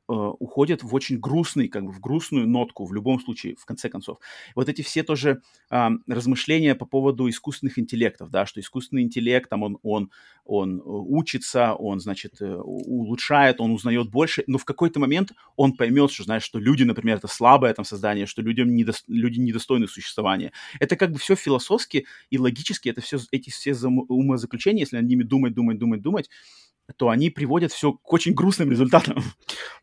уходят 0.07 0.83
в 0.83 0.93
очень 0.93 1.19
грустный, 1.19 1.67
как 1.67 1.83
бы 1.85 1.91
в 1.91 1.99
грустную 1.99 2.47
нотку 2.47 2.85
в 2.85 2.93
любом 2.93 3.19
случае, 3.19 3.55
в 3.55 3.65
конце 3.65 3.89
концов. 3.89 4.19
Вот 4.55 4.69
эти 4.69 4.81
все 4.81 5.03
тоже 5.03 5.41
э, 5.71 5.89
размышления 6.07 6.75
по 6.75 6.85
поводу 6.85 7.29
искусственных 7.29 7.79
интеллектов, 7.79 8.29
да, 8.29 8.45
что 8.45 8.59
искусственный 8.59 9.01
интеллект, 9.01 9.49
там 9.49 9.63
он, 9.63 9.77
он, 9.81 10.11
он 10.45 10.79
э, 10.79 10.83
учится, 10.85 11.73
он, 11.73 11.99
значит, 11.99 12.41
э, 12.41 12.55
улучшает, 12.55 13.59
он 13.61 13.71
узнает 13.71 14.09
больше, 14.09 14.43
но 14.47 14.57
в 14.57 14.65
какой-то 14.65 14.99
момент 14.99 15.31
он 15.55 15.73
поймет, 15.73 16.11
что, 16.11 16.23
знаешь, 16.23 16.43
что 16.43 16.59
люди, 16.59 16.83
например, 16.83 17.17
это 17.17 17.27
слабое 17.27 17.73
там 17.73 17.85
создание, 17.85 18.25
что 18.25 18.41
людям 18.41 18.75
недо, 18.75 18.93
люди 19.07 19.39
недостойны 19.39 19.87
существования. 19.87 20.51
Это 20.79 20.95
как 20.95 21.11
бы 21.11 21.17
все 21.17 21.35
философски 21.35 22.05
и 22.29 22.37
логически, 22.37 22.89
это 22.89 23.01
все, 23.01 23.17
эти 23.31 23.49
все 23.49 23.73
умозаключения, 23.73 24.81
если 24.81 24.97
над 24.97 25.05
ними 25.05 25.23
думать, 25.23 25.53
думать, 25.53 25.77
думать, 25.77 26.01
думать, 26.01 26.29
то 26.97 27.09
они 27.09 27.29
приводят 27.29 27.71
все 27.71 27.93
к 27.93 28.13
очень 28.13 28.33
грустным 28.33 28.71
результатам. 28.71 29.23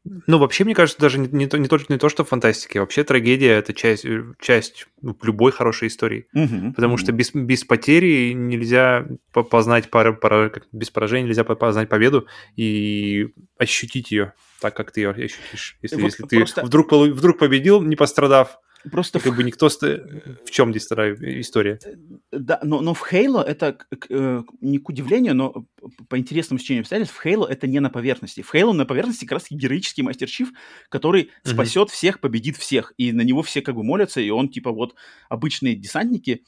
Ну, 0.04 0.38
вообще, 0.38 0.64
мне 0.64 0.74
кажется, 0.74 1.00
даже 1.00 1.18
не, 1.18 1.28
не, 1.28 1.46
то, 1.46 1.58
не, 1.58 1.68
то, 1.68 1.78
не 1.88 1.98
то, 1.98 2.08
что 2.08 2.24
фантастики. 2.24 2.78
Вообще 2.78 3.04
трагедия— 3.04 3.50
это 3.58 3.74
часть, 3.74 4.04
э, 4.04 4.24
часть 4.40 4.86
ну, 5.02 5.16
любой 5.22 5.52
хорошей 5.52 5.88
истории. 5.88 6.26
Угу, 6.32 6.72
Потому 6.74 6.94
угу. 6.94 6.98
что 6.98 7.12
без, 7.12 7.32
без 7.34 7.64
потери 7.64 8.32
нельзя 8.32 9.06
познать, 9.32 9.90
пара, 9.90 10.12
пара, 10.12 10.52
без 10.72 10.90
поражения 10.90 11.28
нельзя 11.28 11.44
познать 11.44 11.88
победу 11.88 12.26
и 12.56 13.28
ощутить 13.58 14.10
ее 14.10 14.32
так, 14.60 14.76
как 14.76 14.90
ты 14.92 15.00
ее 15.00 15.10
ощутишь. 15.10 15.78
Если, 15.82 15.96
вот 15.96 16.04
если 16.04 16.22
просто... 16.36 16.60
ты 16.60 16.66
вдруг, 16.66 16.92
вдруг 16.92 17.38
победил, 17.38 17.82
не 17.82 17.96
пострадав, 17.96 18.58
Просто 18.90 19.18
и 19.18 19.22
как 19.22 19.32
в... 19.32 19.36
бы 19.36 19.44
никто... 19.44 19.68
В 19.68 20.50
чем 20.50 20.70
здесь 20.70 20.86
вторая 20.86 21.14
история? 21.40 21.78
Э, 21.84 22.38
да, 22.38 22.60
но, 22.62 22.80
но 22.80 22.94
в 22.94 23.12
Halo 23.12 23.42
это, 23.42 23.76
э, 24.08 24.42
не 24.60 24.78
к 24.78 24.88
удивлению, 24.88 25.34
но 25.34 25.66
по 26.08 26.18
интересному 26.18 26.58
стечению 26.58 26.82
обстоятельств, 26.82 27.16
в 27.16 27.26
Halo 27.26 27.46
это 27.46 27.66
не 27.66 27.80
на 27.80 27.90
поверхности. 27.90 28.42
В 28.42 28.54
Halo 28.54 28.72
на 28.72 28.86
поверхности 28.86 29.24
как 29.24 29.32
раз 29.32 29.46
героический 29.50 30.02
мастер 30.02 30.28
Чиф, 30.28 30.52
который 30.88 31.30
спасет 31.44 31.90
всех, 31.90 32.20
победит 32.20 32.56
всех. 32.56 32.94
И 32.96 33.12
на 33.12 33.22
него 33.22 33.42
все 33.42 33.60
как 33.62 33.74
бы 33.74 33.82
молятся, 33.82 34.20
и 34.20 34.30
он 34.30 34.48
типа 34.48 34.72
вот 34.72 34.94
обычные 35.28 35.74
десантники, 35.74 36.44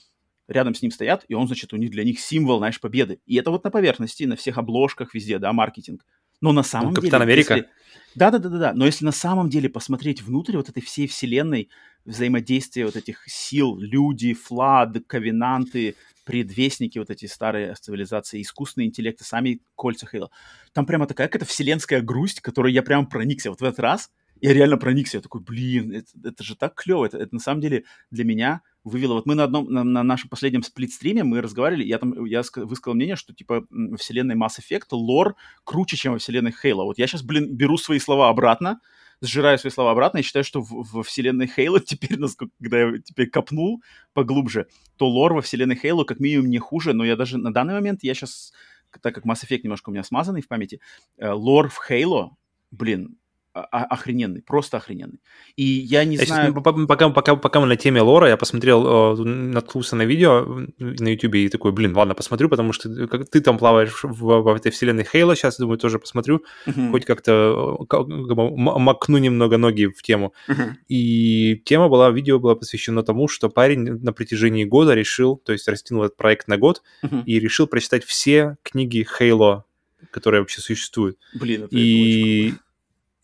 рядом 0.48 0.74
с 0.74 0.82
ним 0.82 0.90
стоят, 0.90 1.24
и 1.28 1.34
он, 1.34 1.46
значит, 1.46 1.72
у 1.72 1.76
них 1.76 1.90
для 1.90 2.04
них 2.04 2.20
символ, 2.20 2.58
знаешь, 2.58 2.80
победы. 2.80 3.20
И 3.26 3.36
это 3.36 3.50
вот 3.50 3.64
на 3.64 3.70
поверхности, 3.70 4.24
на 4.24 4.36
всех 4.36 4.58
обложках 4.58 5.14
везде, 5.14 5.38
да, 5.38 5.52
маркетинг. 5.52 6.04
Но 6.40 6.52
на 6.52 6.62
самом 6.64 6.88
Ну, 6.88 6.94
деле... 6.94 7.02
Капитан 7.02 7.22
Америка? 7.22 7.54
если- 7.54 7.68
Да-да-да-да, 8.16 8.72
но 8.74 8.84
если 8.84 9.04
на 9.04 9.12
самом 9.12 9.48
деле 9.48 9.68
посмотреть 9.68 10.22
внутрь 10.22 10.56
вот 10.56 10.68
этой 10.68 10.82
всей 10.82 11.06
вселенной, 11.06 11.70
взаимодействия 12.05 12.86
вот 12.86 12.96
этих 12.96 13.22
сил, 13.26 13.78
люди, 13.78 14.34
флад, 14.34 14.96
ковенанты, 15.07 15.96
предвестники 16.24 16.98
вот 16.98 17.11
эти 17.11 17.26
старые 17.26 17.74
цивилизации, 17.74 18.42
искусственные 18.42 18.88
интеллекты, 18.88 19.24
сами 19.24 19.61
кольца 19.74 20.07
Хейла. 20.07 20.30
Там 20.72 20.86
прямо 20.86 21.07
такая 21.07 21.28
какая-то 21.28 21.50
вселенская 21.50 22.00
грусть, 22.00 22.40
которой 22.40 22.72
я 22.72 22.82
прям 22.82 23.07
проникся. 23.07 23.50
Вот 23.50 23.61
в 23.61 23.64
этот 23.64 23.80
раз 23.80 24.11
я 24.40 24.53
реально 24.53 24.76
проникся. 24.76 25.18
Я 25.18 25.22
такой, 25.22 25.40
блин, 25.40 25.92
это, 25.92 26.09
это 26.24 26.44
же 26.44 26.57
так 26.57 26.74
клево. 26.74 27.07
Это, 27.07 27.18
это 27.18 27.34
на 27.34 27.40
самом 27.40 27.61
деле 27.61 27.84
для 28.11 28.24
меня 28.24 28.62
вывело. 28.84 29.14
Вот 29.14 29.26
мы 29.26 29.34
на 29.34 29.44
одном, 29.44 29.66
на, 29.66 29.84
на 29.84 30.03
нашем 30.03 30.28
последнем 30.28 30.62
сплит-стриме 30.62 31.22
мы 31.22 31.40
разговаривали, 31.40 31.84
я 31.84 31.98
там, 31.98 32.24
я 32.24 32.40
ска- 32.40 32.64
высказал 32.64 32.94
мнение, 32.94 33.16
что 33.16 33.32
типа 33.32 33.64
вселенной 33.96 34.34
Mass 34.34 34.59
Effect 34.61 34.88
лор 34.90 35.36
круче, 35.64 35.96
чем 35.96 36.12
во 36.12 36.18
вселенной 36.18 36.53
Хейла. 36.53 36.84
Вот 36.84 36.98
я 36.98 37.07
сейчас, 37.07 37.22
блин, 37.22 37.55
беру 37.55 37.76
свои 37.78 37.98
слова 37.98 38.28
обратно, 38.28 38.80
сжираю 39.22 39.58
свои 39.58 39.70
слова 39.70 39.92
обратно 39.92 40.18
и 40.18 40.22
считаю, 40.22 40.44
что 40.44 40.60
в- 40.60 40.92
во 40.92 41.02
вселенной 41.02 41.46
Хейла 41.46 41.80
теперь, 41.84 42.18
насколько, 42.18 42.52
когда 42.60 42.80
я 42.80 42.98
теперь 42.98 43.30
копнул 43.30 43.82
поглубже, 44.12 44.66
то 44.96 45.08
лор 45.08 45.32
во 45.32 45.40
вселенной 45.40 45.76
Хейла 45.76 46.04
как 46.04 46.20
минимум 46.20 46.50
не 46.50 46.58
хуже, 46.58 46.92
но 46.92 47.04
я 47.04 47.16
даже 47.16 47.38
на 47.38 47.52
данный 47.52 47.74
момент, 47.74 48.00
я 48.02 48.14
сейчас, 48.14 48.52
так 49.00 49.14
как 49.14 49.24
Mass 49.24 49.44
Effect 49.48 49.60
немножко 49.62 49.88
у 49.88 49.92
меня 49.92 50.02
смазанный 50.04 50.42
в 50.42 50.48
памяти, 50.48 50.80
э, 51.16 51.30
лор 51.30 51.68
в 51.70 51.78
Хейло, 51.86 52.36
блин, 52.70 53.16
охрененный, 53.55 54.42
просто 54.42 54.78
охрененный. 54.78 55.20
И 55.57 55.62
я 55.64 56.05
не 56.05 56.16
Я 56.16 56.24
знаю... 56.24 56.55
по- 56.55 56.72
пока, 56.86 57.11
пока, 57.11 57.36
пока 57.36 57.61
мы 57.61 57.66
на 57.66 57.76
теме 57.76 58.00
лора, 58.00 58.28
я 58.28 58.36
посмотрел, 58.36 59.14
э, 59.18 59.24
наткнулся 59.24 59.94
на 59.96 60.03
видео 60.07 60.62
на 60.78 61.09
YouTube 61.09 61.34
и 61.34 61.48
такой, 61.48 61.72
блин, 61.72 61.94
ладно, 61.96 62.14
посмотрю, 62.14 62.48
потому 62.48 62.72
что 62.72 63.07
как 63.09 63.28
ты 63.28 63.40
там 63.40 63.59
плаваешь 63.59 64.05
в, 64.05 64.42
в 64.42 64.48
этой 64.55 64.70
вселенной 64.72 65.05
Хейла, 65.05 65.36
сейчас, 65.36 65.59
думаю, 65.59 65.78
тоже 65.78 65.98
посмотрю, 65.98 66.42
Мгм, 66.66 66.90
хоть 66.92 67.05
как-то 67.05 67.78
э, 67.82 67.86
как 67.86 68.07
макну 68.07 69.18
немного 69.18 69.59
ноги 69.59 69.86
в 69.86 70.03
тему. 70.03 70.32
мгм, 70.48 70.78
И 70.88 71.57
тема 71.64 71.88
была, 71.88 72.11
видео 72.11 72.38
было 72.38 72.55
посвящено 72.55 73.03
тому, 73.03 73.28
что 73.28 73.50
парень 73.50 73.80
на 74.03 74.12
протяжении 74.12 74.64
года 74.64 74.94
решил, 74.94 75.36
то 75.36 75.53
есть 75.53 75.68
растянул 75.68 76.05
этот 76.05 76.16
проект 76.16 76.48
на 76.48 76.57
год, 76.57 76.82
мгм. 77.03 77.22
и 77.26 77.38
решил 77.38 77.66
прочитать 77.66 78.05
все 78.05 78.57
книги 78.62 79.07
Хейло, 79.18 79.64
которые 80.11 80.40
вообще 80.40 80.61
существуют. 80.61 81.18
Блин, 81.34 81.64
это, 81.64 81.66
это 81.66 81.76
очень 81.76 82.59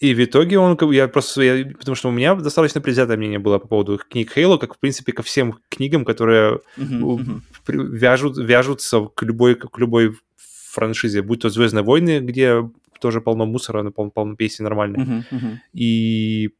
И, 0.00 0.14
в 0.14 0.24
итоге 0.24 0.58
он, 0.58 0.78
я 0.92 1.08
просто, 1.08 1.42
я- 1.42 1.66
потому 1.76 1.96
что 1.96 2.08
у 2.08 2.12
меня 2.12 2.34
достаточно 2.36 2.80
предвзятое 2.80 3.16
мнение 3.16 3.38
было 3.40 3.58
по 3.58 3.66
поводу 3.66 3.98
книг 3.98 4.32
Хейло, 4.32 4.56
как, 4.56 4.74
в 4.74 4.78
принципе, 4.78 5.12
ко 5.12 5.22
всем 5.22 5.58
книгам, 5.68 6.04
которые 6.04 6.60
мгм. 6.76 7.42
при- 7.66 7.98
вяжут, 7.98 8.38
вяжутся 8.38 9.08
к 9.14 9.22
любой, 9.24 9.56
к 9.56 9.76
любой 9.78 10.14
франшизе, 10.70 11.22
будь 11.22 11.40
то 11.42 11.50
«Звездные 11.50 11.82
войны», 11.82 12.20
где 12.20 12.70
тоже 13.00 13.20
полно 13.20 13.46
мусора, 13.46 13.82
но 13.82 13.90
полно, 13.90 14.10
полно 14.10 14.36
песен 14.36 14.64
нормальных. 14.64 15.06
Мгм, 15.06 15.24
мгм. 15.30 15.60
И, 15.72 16.50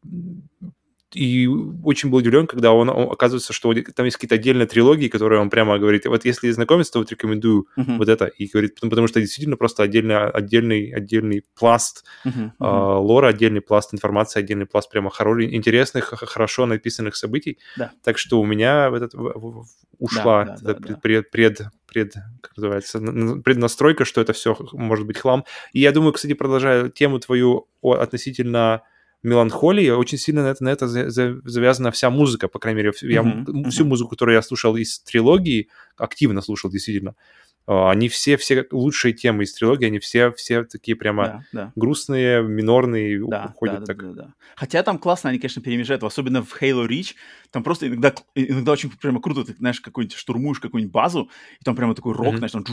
и 1.15 1.47
очень 1.47 2.11
был 2.11 2.19
удивлен, 2.19 2.47
когда 2.47 2.73
он, 2.73 2.89
он- 2.91 3.11
оказывается, 3.11 3.53
что 3.53 3.73
там 3.95 4.05
есть 4.05 4.17
какие-то 4.17 4.35
отдельные 4.35 4.67
трилогии, 4.67 5.09
которые 5.09 5.41
он 5.41 5.49
прямо 5.51 5.79
говорит, 5.79 6.05
вот 6.07 6.25
если 6.25 6.51
знакомиться, 6.51 6.93
то 6.93 6.99
вот 6.99 7.11
рекомендую 7.11 7.67
Мгм, 7.77 7.99
вот 7.99 8.09
это. 8.09 8.27
И 8.27 8.47
говорит, 8.47 8.75
потому, 8.75 8.91
потому 8.91 9.09
что 9.09 9.21
действительно 9.21 9.57
просто 9.57 9.83
отдельный, 9.83 10.29
отдельный, 10.29 10.91
отдельный 10.93 11.45
пласт 11.59 12.05
мгм, 12.25 12.53
э, 12.61 12.65
лора, 12.65 13.29
отдельный 13.29 13.61
пласт 13.61 13.95
информации, 13.95 14.41
отдельный 14.41 14.67
пласт 14.67 14.91
прямо 14.91 15.11
хоро- 15.11 15.45
интересных, 15.49 16.05
хорошо 16.05 16.67
написанных 16.67 17.17
событий. 17.17 17.59
Да. 17.77 17.91
Так 18.03 18.19
что 18.19 18.41
у 18.41 18.45
меня 18.45 18.91
в 18.91 18.95
этот, 18.95 19.15
ушла 19.99 20.45
да, 20.45 20.57
да, 20.61 20.75
пред, 20.75 20.89
да. 20.89 21.01
пред, 21.01 21.31
пред, 21.31 21.61
пред- 21.87 22.15
как 22.43 22.57
называется, 22.57 22.99
преднастройка, 23.43 24.05
что 24.05 24.21
это 24.21 24.33
все 24.33 24.57
может 24.73 25.07
быть 25.07 25.19
хлам. 25.19 25.45
И 25.73 25.81
я 25.81 25.93
думаю, 25.93 26.13
кстати, 26.13 26.35
продолжая 26.35 26.89
тему 26.91 27.19
твою 27.19 27.67
относительно 27.83 28.83
меланхолии, 29.23 29.91
очень 29.91 30.19
сильно 30.19 30.43
на 30.43 30.49
это, 30.49 30.65
на 30.65 30.69
это 30.69 30.87
за- 30.89 31.11
за- 31.11 31.41
завязана 31.45 31.91
вся 31.91 32.11
музыка, 32.11 32.49
по 32.49 32.59
крайней 32.59 32.79
мере, 32.83 32.93
я 33.03 33.23
Мгм, 33.23 33.71
всю 33.71 33.85
музыку, 33.85 34.11
которую 34.11 34.35
я 34.37 34.43
слушал 34.43 34.77
из 34.77 35.01
трилогии, 35.01 35.69
активно 35.97 36.41
слушал, 36.41 36.71
действительно, 36.71 37.15
они 37.67 38.09
все, 38.09 38.37
все 38.37 38.67
лучшие 38.71 39.13
темы 39.13 39.45
из 39.45 39.53
трилогии, 39.55 39.87
они 39.87 39.99
все, 39.99 40.33
все 40.33 40.65
такие 40.65 40.97
прямо 40.97 41.25
Да, 41.25 41.43
да. 41.53 41.73
грустные, 41.77 42.43
минорные, 42.43 43.23
Да, 43.23 43.47
уходят 43.49 43.81
да, 43.81 43.87
так. 43.87 44.03
да, 44.03 44.13
да, 44.13 44.23
да. 44.23 44.35
Хотя 44.57 44.83
там 44.83 44.99
классно, 44.99 45.31
они, 45.31 45.39
конечно, 45.39 45.63
перемежают, 45.63 46.03
особенно 46.03 46.43
в 46.43 46.63
Halo 46.63 46.87
Reach, 46.89 47.15
там 47.51 47.63
просто 47.63 47.89
иногда, 47.89 48.15
иногда 48.35 48.73
очень 48.73 48.91
прямо 48.91 49.21
круто, 49.21 49.45
ты, 49.45 49.55
знаешь, 49.55 49.81
какой-нибудь 49.81 50.17
штурмуешь 50.17 50.61
какую-нибудь 50.61 50.93
базу, 50.93 51.31
и 51.61 51.65
там 51.65 51.77
прямо 51.77 51.95
такой 51.95 52.15
рок, 52.15 52.39
Мгм. 52.39 52.39
знаешь, 52.39 52.53
там 52.53 52.65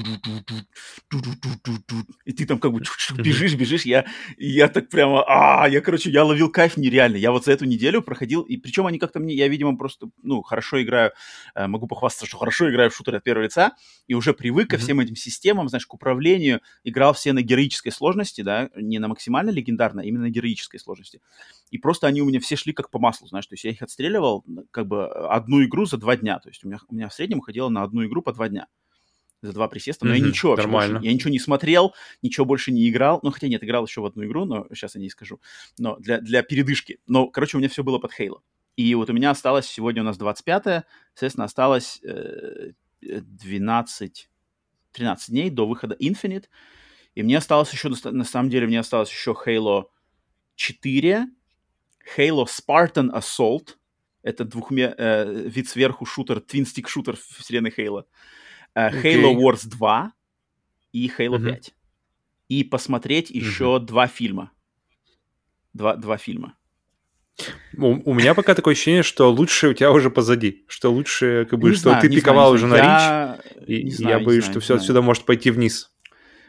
и 2.26 2.32
ты 2.34 2.46
там 2.46 2.60
как 2.60 2.72
бы 2.72 2.82
бежишь, 3.18 3.56
бежишь, 3.56 3.86
я, 3.86 4.06
я 4.38 4.68
так 4.68 4.90
прямо, 4.90 5.24
а, 5.28 5.68
я, 5.68 5.82
короче, 5.82 6.10
я 6.10 6.24
ловил 6.24 6.50
кайф 6.50 6.78
нереально, 6.78 7.18
я 7.18 7.32
вот 7.32 7.46
за 7.46 7.52
эту 7.52 7.66
неделю 7.66 8.02
проходил, 8.02 8.42
и 8.42 8.58
причем 8.58 8.88
они 8.88 9.00
как-то 9.00 9.20
мне, 9.20 9.36
я, 9.36 9.48
видимо, 9.48 9.78
просто, 9.78 10.08
ну, 10.24 10.42
хорошо 10.42 10.82
играю, 10.82 11.12
э, 11.56 11.68
могу 11.68 11.88
похвастаться, 11.88 12.26
что 12.26 12.38
хорошо 12.38 12.70
играю 12.70 12.90
в 12.90 12.96
шутеры 12.96 13.18
от 13.18 13.24
первого 13.24 13.44
лица, 13.44 13.74
и 14.08 14.14
уже 14.14 14.34
привык 14.34 14.70
ко. 14.72 14.78
Всем 14.86 15.00
этим 15.00 15.16
системам, 15.16 15.68
знаешь, 15.70 15.86
к 15.86 15.94
управлению, 15.94 16.62
играл 16.84 17.14
все 17.14 17.34
на 17.34 17.42
героической 17.42 17.92
сложности, 17.92 18.42
да, 18.42 18.70
не 18.76 19.00
на 19.00 19.08
максимально 19.08 19.50
легендарной, 19.50 20.04
а 20.04 20.08
именно 20.08 20.24
на 20.24 20.30
героической 20.30 20.80
сложности. 20.80 21.22
И 21.72 21.78
просто 21.78 22.08
они 22.08 22.22
у 22.22 22.26
меня 22.26 22.40
все 22.40 22.56
шли 22.56 22.74
как 22.74 22.90
по 22.90 23.00
маслу, 23.00 23.28
знаешь, 23.28 23.48
то 23.48 23.54
есть 23.54 23.64
я 23.66 23.72
их 23.72 23.82
отстреливал 23.82 24.46
как 24.72 24.88
бы 24.88 25.08
одну 25.08 25.64
игру 25.66 25.86
за 25.86 25.98
два 25.98 26.16
дня, 26.16 26.40
то 26.40 26.50
есть 26.50 26.64
у 26.64 26.68
меня, 26.68 26.80
у 26.88 26.96
меня 26.96 27.10
в 27.10 27.14
среднем 27.14 27.40
уходило 27.40 27.70
на 27.70 27.84
одну 27.84 28.06
игру 28.06 28.22
по 28.22 28.32
два 28.34 28.48
дня 28.50 28.68
за 29.42 29.54
два 29.54 29.68
присеста, 29.68 30.06
но 30.06 30.14
я 30.14 30.20
Мгм, 30.20 30.30
ничего 30.30 30.52
вообще 30.52 30.68
больше- 30.68 30.88
нормально. 30.88 31.06
я 31.06 31.14
ничего 31.14 31.30
не 31.30 31.40
смотрел, 31.40 31.94
ничего 32.22 32.46
больше 32.46 32.72
не 32.72 32.90
играл, 32.90 33.20
ну, 33.24 33.32
хотя 33.32 33.48
нет, 33.48 33.64
играл 33.64 33.86
еще 33.86 34.02
в 34.02 34.06
одну 34.06 34.26
игру, 34.26 34.46
но 34.46 34.66
сейчас 34.74 34.96
я 34.96 35.02
не 35.02 35.10
скажу, 35.10 35.40
но 35.78 35.98
для, 35.98 36.20
для 36.20 36.42
передышки. 36.42 37.00
Но, 37.08 37.28
короче, 37.28 37.58
у 37.58 37.60
меня 37.60 37.70
все 37.70 37.84
было 37.84 38.00
под 38.00 38.12
Хейло. 38.14 38.42
И 38.76 38.94
вот 38.96 39.10
у 39.10 39.14
меня 39.14 39.30
осталось, 39.32 39.68
сегодня 39.68 40.02
у 40.02 40.06
нас 40.06 40.18
25 40.18 40.86
соответственно, 41.14 41.46
осталось 41.46 42.02
э, 42.04 42.72
э, 43.02 43.22
12, 43.22 44.30
13 44.96 45.30
дней 45.30 45.50
до 45.50 45.68
выхода 45.68 45.96
Infinite, 46.00 46.46
и 47.14 47.24
мне 47.24 47.38
осталось 47.38 47.72
еще, 47.74 47.90
на 47.90 48.24
самом 48.24 48.50
деле, 48.50 48.68
мне 48.68 48.80
осталось 48.80 49.10
еще 49.10 49.36
Halo 49.46 49.86
4, 50.56 51.28
Halo 52.18 52.46
Spartan 52.46 53.12
Assault, 53.12 53.76
это 54.24 54.46
двухме, 54.46 54.94
э, 54.98 55.48
вид 55.48 55.68
сверху 55.70 56.06
шутер, 56.06 56.40
твинстик 56.40 56.88
шутер 56.88 57.18
вселенной 57.18 57.72
Halo, 57.72 58.06
э, 58.74 58.90
Halo 58.90 59.32
Окей. 59.32 59.36
Wars 59.36 59.68
2 59.68 60.14
и 60.94 61.12
Halo 61.18 61.38
Мгм. 61.38 61.46
5. 61.46 61.76
И 62.48 62.64
посмотреть 62.64 63.30
еще 63.32 63.80
два 63.80 64.08
фильма. 64.08 64.52
Два, 65.74 65.96
два 65.96 66.18
фильма. 66.18 66.56
У, 67.78 68.12
у 68.12 68.14
меня 68.14 68.34
пока 68.34 68.56
такое 68.56 68.74
ощущение, 68.74 69.04
что 69.04 69.30
лучше 69.32 69.70
у 69.70 69.74
тебя 69.74 69.92
уже 69.92 70.10
позади, 70.10 70.64
что 70.68 70.92
лучше, 70.92 71.46
как 71.50 71.60
бы, 71.60 71.70
Не 71.70 71.76
что 71.76 71.90
знаю, 71.90 72.02
ты 72.02 72.10
не 72.10 72.16
пиковал 72.16 72.56
знаю, 72.56 72.56
уже 72.56 72.66
не 72.66 72.72
на 72.72 72.78
знаю. 72.78 73.40
Рич, 73.58 73.68
Я 73.68 73.76
и 73.80 73.84
не 73.84 73.90
я 73.90 73.96
знаю, 73.98 74.20
не 74.20 74.26
боюсь, 74.26 74.44
знаю, 74.46 74.52
что 74.54 74.60
не 74.60 74.64
все 74.64 74.76
отсюда 74.76 75.02
может 75.02 75.26
пойти 75.26 75.52
вниз. 75.52 75.92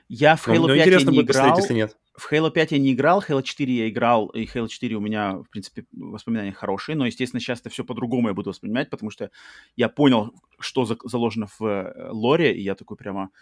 Я 0.09 0.37
в 0.37 0.47
Halo 0.47 0.59
но 0.61 0.67
5 0.69 0.77
я 0.77 0.83
интересно 0.85 1.11
не 1.11 1.17
будет 1.17 1.27
посмотреть, 1.27 1.53
играл. 1.55 1.63
если 1.63 1.75
нет. 1.75 1.97
В 2.17 2.33
Halo 2.33 2.51
5 2.53 2.73
я 2.73 2.79
не 2.79 2.93
играл, 2.93 3.25
Halo 3.29 3.43
4 3.43 3.75
я 3.75 3.89
играл, 3.89 4.29
и 4.29 4.45
Halo 4.47 4.69
4 4.69 4.95
у 4.97 5.01
меня, 5.01 5.39
в 5.39 5.51
принципе, 5.51 5.85
воспоминания 5.93 6.53
хорошие, 6.53 6.95
но, 6.95 7.05
естественно, 7.07 7.41
сейчас 7.41 7.61
это 7.61 7.71
все 7.71 7.83
по-другому 7.85 8.29
я 8.29 8.35
буду 8.35 8.51
воспринимать, 8.51 8.89
потому 8.89 9.11
что 9.11 9.31
я 9.75 9.89
понял, 9.89 10.33
что 10.61 10.85
за- 10.85 10.97
заложено 11.03 11.49
в 11.59 11.65
э, 11.67 12.09
лоре, 12.13 12.55
и 12.57 12.63
я 12.63 12.77
такой 12.77 12.97
прямо... 12.97 13.25
Фух, 13.25 13.33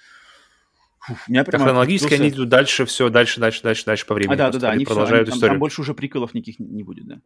у 1.08 1.30
меня 1.30 1.44
прямо 1.44 1.64
хронологически 1.64 2.14
они 2.14 2.30
идут 2.30 2.48
дальше, 2.48 2.84
все, 2.86 3.08
дальше, 3.10 3.40
дальше, 3.40 3.62
дальше, 3.62 3.84
дальше 3.84 4.06
по 4.06 4.14
времени. 4.14 4.34
А, 4.34 4.36
да, 4.38 4.50
да, 4.50 4.58
да, 4.58 4.70
они 4.70 4.84
продолжают 4.84 5.28
они- 5.28 5.30
там, 5.30 5.36
историю. 5.36 5.54
там 5.54 5.60
больше 5.60 5.80
уже 5.80 5.94
приколов 5.94 6.34
никаких 6.34 6.58
не 6.58 6.82
будет, 6.82 7.06
да. 7.06 7.20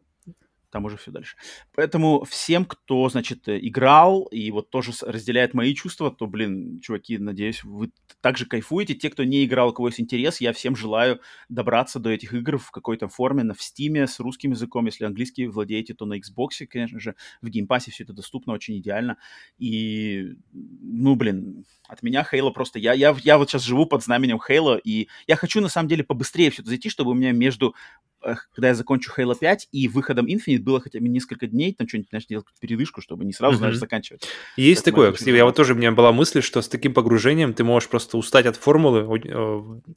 Там 0.70 0.84
уже 0.84 0.98
все 0.98 1.10
дальше. 1.10 1.36
Поэтому 1.74 2.24
всем, 2.24 2.66
кто, 2.66 3.08
значит, 3.08 3.48
э, 3.48 3.58
играл 3.60 4.24
и 4.24 4.50
вот 4.50 4.68
тоже 4.68 4.92
разделяет 5.02 5.54
мои 5.54 5.74
чувства, 5.74 6.10
то, 6.10 6.26
блин, 6.26 6.80
чуваки, 6.80 7.16
надеюсь, 7.16 7.64
вы 7.64 7.90
также 8.20 8.44
кайфуете. 8.44 8.94
Те, 8.94 9.08
кто 9.08 9.24
не 9.24 9.46
играл, 9.46 9.70
у 9.70 9.72
кого 9.72 9.88
есть 9.88 10.00
интерес, 10.00 10.42
я 10.42 10.52
всем 10.52 10.76
желаю 10.76 11.20
добраться 11.48 11.98
до 12.00 12.10
этих 12.10 12.34
игр 12.34 12.58
в 12.58 12.70
какой-то 12.70 13.08
форме, 13.08 13.44
на 13.44 13.54
в 13.54 13.60
Steam, 13.60 14.06
с 14.06 14.20
русским 14.20 14.50
языком. 14.50 14.84
Если 14.84 15.04
английский 15.04 15.46
владеете, 15.46 15.94
то 15.94 16.04
на 16.04 16.18
Xbox, 16.18 16.66
конечно 16.68 17.00
же, 17.00 17.14
в 17.40 17.48
Game 17.48 17.67
Pass 17.67 17.86
е 17.86 17.90
все 17.90 18.04
это 18.04 18.12
доступно 18.12 18.52
очень 18.52 18.78
идеально. 18.78 19.16
И, 19.56 20.34
ну, 20.52 21.14
блин, 21.16 21.64
от 21.88 22.02
меня 22.02 22.24
Halo 22.24 22.50
просто... 22.50 22.78
Я, 22.78 22.92
я, 22.92 23.16
я 23.22 23.38
вот 23.38 23.48
сейчас 23.48 23.62
живу 23.62 23.86
под 23.86 24.04
знаменем 24.04 24.38
Halo, 24.38 24.76
и 24.76 25.08
я 25.26 25.36
хочу, 25.36 25.62
на 25.62 25.68
самом 25.68 25.88
деле, 25.88 26.04
побыстрее 26.04 26.50
все 26.50 26.60
это 26.60 26.68
зайти, 26.68 26.90
чтобы 26.90 27.12
у 27.12 27.14
меня 27.14 27.32
между 27.32 27.74
когда 28.20 28.68
я 28.68 28.74
закончу 28.74 29.12
Halo 29.16 29.36
5, 29.38 29.68
и 29.72 29.88
выходом 29.88 30.26
Infinite 30.26 30.60
было 30.60 30.80
хотя 30.80 31.00
бы 31.00 31.08
несколько 31.08 31.46
дней, 31.46 31.74
там 31.74 31.88
что-нибудь, 31.88 32.10
знаешь, 32.10 32.26
делать 32.26 32.46
передышку, 32.60 33.00
чтобы 33.00 33.24
не 33.24 33.32
сразу, 33.32 33.54
mm-hmm. 33.54 33.58
знаешь, 33.58 33.76
заканчивать. 33.76 34.28
Есть 34.56 34.84
так 34.84 34.92
такое, 34.92 35.12
кстати, 35.12 35.30
я 35.30 35.44
вот 35.44 35.54
тоже, 35.56 35.74
у 35.74 35.76
меня 35.76 35.92
была 35.92 36.12
мысль, 36.12 36.42
что 36.42 36.60
с 36.62 36.68
таким 36.68 36.94
погружением 36.94 37.54
ты 37.54 37.64
можешь 37.64 37.88
просто 37.88 38.18
устать 38.18 38.46
от 38.46 38.56
формулы, 38.56 39.22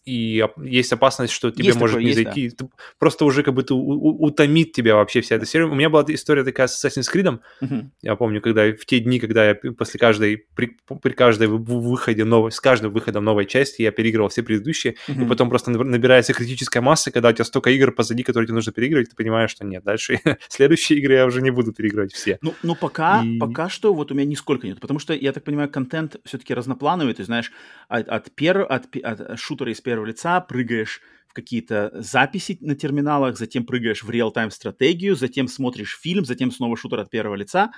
и 0.05 0.45
есть 0.63 0.93
опасность, 0.93 1.33
что 1.33 1.51
тебе 1.51 1.67
есть 1.67 1.79
может 1.79 1.95
такое, 1.95 2.03
не 2.03 2.11
есть, 2.11 2.23
зайти. 2.23 2.51
Да. 2.57 2.67
Просто 2.99 3.25
уже 3.25 3.43
как 3.43 3.53
бы 3.53 3.63
ты 3.63 3.73
утомит 3.73 4.73
тебя 4.73 4.95
вообще 4.95 5.21
вся 5.21 5.35
эта 5.35 5.45
серия. 5.45 5.65
У 5.65 5.75
меня 5.75 5.89
была 5.89 6.05
история 6.07 6.43
такая 6.43 6.67
с 6.67 6.85
Assassin's 6.85 7.11
Creed, 7.13 7.39
mm-hmm. 7.61 7.85
я 8.01 8.15
помню, 8.15 8.41
когда 8.41 8.71
в 8.71 8.85
те 8.85 8.99
дни, 8.99 9.19
когда 9.19 9.49
я 9.49 9.55
после 9.55 9.99
каждой, 9.99 10.45
при, 10.55 10.77
при 11.01 11.13
каждой 11.13 11.47
выходе 11.47 12.23
новой, 12.23 12.51
с 12.51 12.59
каждым 12.59 12.91
выходом 12.91 13.23
новой 13.23 13.45
части 13.45 13.81
я 13.81 13.91
переигрывал 13.91 14.29
все 14.29 14.43
предыдущие, 14.43 14.95
mm-hmm. 15.07 15.25
и 15.25 15.27
потом 15.27 15.49
просто 15.49 15.71
набирается 15.71 16.33
критическая 16.33 16.81
масса, 16.81 17.11
когда 17.11 17.29
у 17.29 17.33
тебя 17.33 17.45
столько 17.45 17.69
игр 17.71 17.91
позади, 17.91 18.10
которые 18.23 18.47
тебе 18.47 18.55
нужно 18.55 18.71
переигрывать, 18.71 19.09
ты 19.09 19.15
понимаешь, 19.15 19.51
что 19.51 19.65
нет, 19.65 19.83
дальше 19.83 20.19
следующие 20.49 20.99
игры 20.99 21.15
я 21.15 21.25
уже 21.25 21.41
не 21.41 21.51
буду 21.51 21.73
переигрывать 21.73 22.13
все. 22.13 22.37
Ну, 22.41 22.53
ну 22.63 22.75
пока, 22.75 23.23
и... 23.23 23.37
пока 23.39 23.69
что 23.69 23.93
вот 23.93 24.11
у 24.11 24.15
меня 24.15 24.25
нисколько 24.25 24.67
нет, 24.67 24.79
потому 24.79 24.99
что, 24.99 25.13
я 25.13 25.31
так 25.33 25.43
понимаю, 25.43 25.69
контент 25.69 26.17
все-таки 26.25 26.53
разноплановый, 26.53 27.13
ты 27.13 27.23
знаешь, 27.23 27.51
от, 27.87 28.07
от, 28.07 28.31
пер, 28.35 28.61
от, 28.61 28.95
от 28.95 29.39
шутера 29.39 29.71
из 29.71 29.81
первого 29.81 30.05
лица 30.05 30.41
прыгаешь 30.41 31.01
в 31.27 31.33
какие-то 31.33 31.91
записи 31.93 32.57
на 32.59 32.75
терминалах, 32.75 33.37
затем 33.37 33.65
прыгаешь 33.65 34.03
в 34.03 34.09
реал-тайм 34.09 34.51
стратегию, 34.51 35.15
затем 35.15 35.47
смотришь 35.47 35.97
фильм, 35.97 36.25
затем 36.25 36.51
снова 36.51 36.75
шутер 36.75 36.99
от 36.99 37.09
первого 37.09 37.35
лица, 37.35 37.71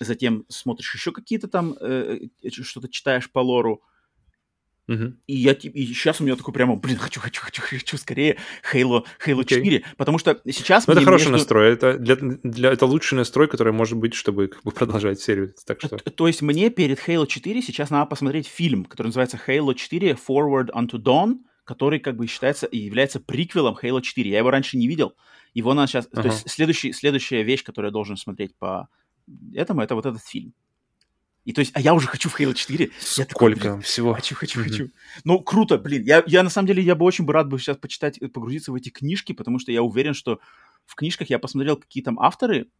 затем 0.00 0.46
смотришь 0.48 0.94
еще 0.94 1.12
какие-то 1.12 1.46
там, 1.48 1.74
э, 1.78 2.20
э 2.42 2.50
что-то 2.50 2.88
читаешь 2.88 3.30
по 3.30 3.40
лору, 3.40 3.82
И, 5.26 5.36
я, 5.36 5.52
и 5.52 5.86
сейчас 5.86 6.20
у 6.20 6.24
меня 6.24 6.36
такой 6.36 6.52
прямо, 6.52 6.76
блин, 6.76 6.96
хочу, 6.96 7.20
хочу, 7.20 7.42
хочу, 7.42 7.62
хочу 7.62 7.96
скорее 7.96 8.38
Halo, 8.72 9.04
Halo 9.24 9.42
okay. 9.42 9.56
4, 9.56 9.84
потому 9.96 10.18
что 10.18 10.40
сейчас... 10.46 10.86
Ну, 10.86 10.94
это 10.94 11.02
хороший 11.02 11.26
между... 11.26 11.38
настрой, 11.38 11.72
это, 11.72 11.96
для, 11.96 12.16
для, 12.16 12.72
это 12.72 12.86
лучший 12.86 13.14
настрой, 13.14 13.46
который 13.46 13.72
может 13.72 13.98
быть, 13.98 14.14
чтобы 14.14 14.48
как 14.48 14.62
бы, 14.64 14.72
продолжать 14.72 15.20
серию, 15.20 15.54
так 15.64 15.80
что... 15.80 15.96
То, 15.96 16.10
то 16.10 16.26
есть 16.26 16.42
мне 16.42 16.70
перед 16.70 16.98
Halo 17.06 17.26
4 17.26 17.62
сейчас 17.62 17.90
надо 17.90 18.06
посмотреть 18.06 18.48
фильм, 18.48 18.84
который 18.84 19.08
называется 19.08 19.40
Halo 19.46 19.74
4 19.74 20.18
Forward 20.28 20.70
Unto 20.74 20.98
Dawn, 20.98 21.36
который 21.64 22.00
как 22.00 22.16
бы 22.16 22.26
считается 22.26 22.66
и 22.66 22.78
является 22.78 23.20
приквелом 23.20 23.76
Halo 23.80 24.00
4. 24.00 24.28
Я 24.28 24.38
его 24.38 24.50
раньше 24.50 24.76
не 24.76 24.88
видел, 24.88 25.14
его 25.54 25.72
надо 25.72 25.88
сейчас... 25.88 26.06
Uh-huh. 26.06 26.22
То 26.22 26.28
есть 26.28 26.50
следующий, 26.50 26.92
следующая 26.92 27.44
вещь, 27.44 27.62
которую 27.62 27.90
я 27.90 27.92
должен 27.92 28.16
смотреть 28.16 28.56
по 28.58 28.88
этому, 29.54 29.82
это 29.82 29.94
вот 29.94 30.06
этот 30.06 30.22
фильм. 30.24 30.52
И 31.50 31.52
то 31.52 31.58
есть, 31.58 31.72
а 31.74 31.80
я 31.80 31.94
уже 31.94 32.06
хочу 32.06 32.28
в 32.28 32.38
Halo 32.38 32.54
4. 32.54 32.90
Сколько 33.00 33.20
я 33.20 33.26
такой, 33.26 33.80
всего? 33.82 34.14
Хочу, 34.14 34.36
хочу, 34.36 34.60
mm-hmm. 34.60 34.62
хочу. 34.62 34.90
Ну, 35.24 35.40
круто, 35.40 35.78
блин. 35.78 36.04
Я, 36.04 36.22
я 36.28 36.44
на 36.44 36.48
самом 36.48 36.68
деле, 36.68 36.80
я 36.80 36.94
бы 36.94 37.04
очень 37.04 37.24
бы 37.24 37.32
рад 37.32 37.48
бы 37.48 37.58
сейчас 37.58 37.76
почитать, 37.76 38.18
э, 38.18 38.28
погрузиться 38.28 38.70
в 38.70 38.76
эти 38.76 38.90
книжки, 38.90 39.32
потому 39.32 39.58
что 39.58 39.72
я 39.72 39.82
уверен, 39.82 40.14
что 40.14 40.38
в 40.86 40.94
книжках 40.94 41.28
я 41.28 41.40
посмотрел, 41.40 41.76
какие 41.76 42.04
там 42.04 42.20
авторы, 42.20 42.70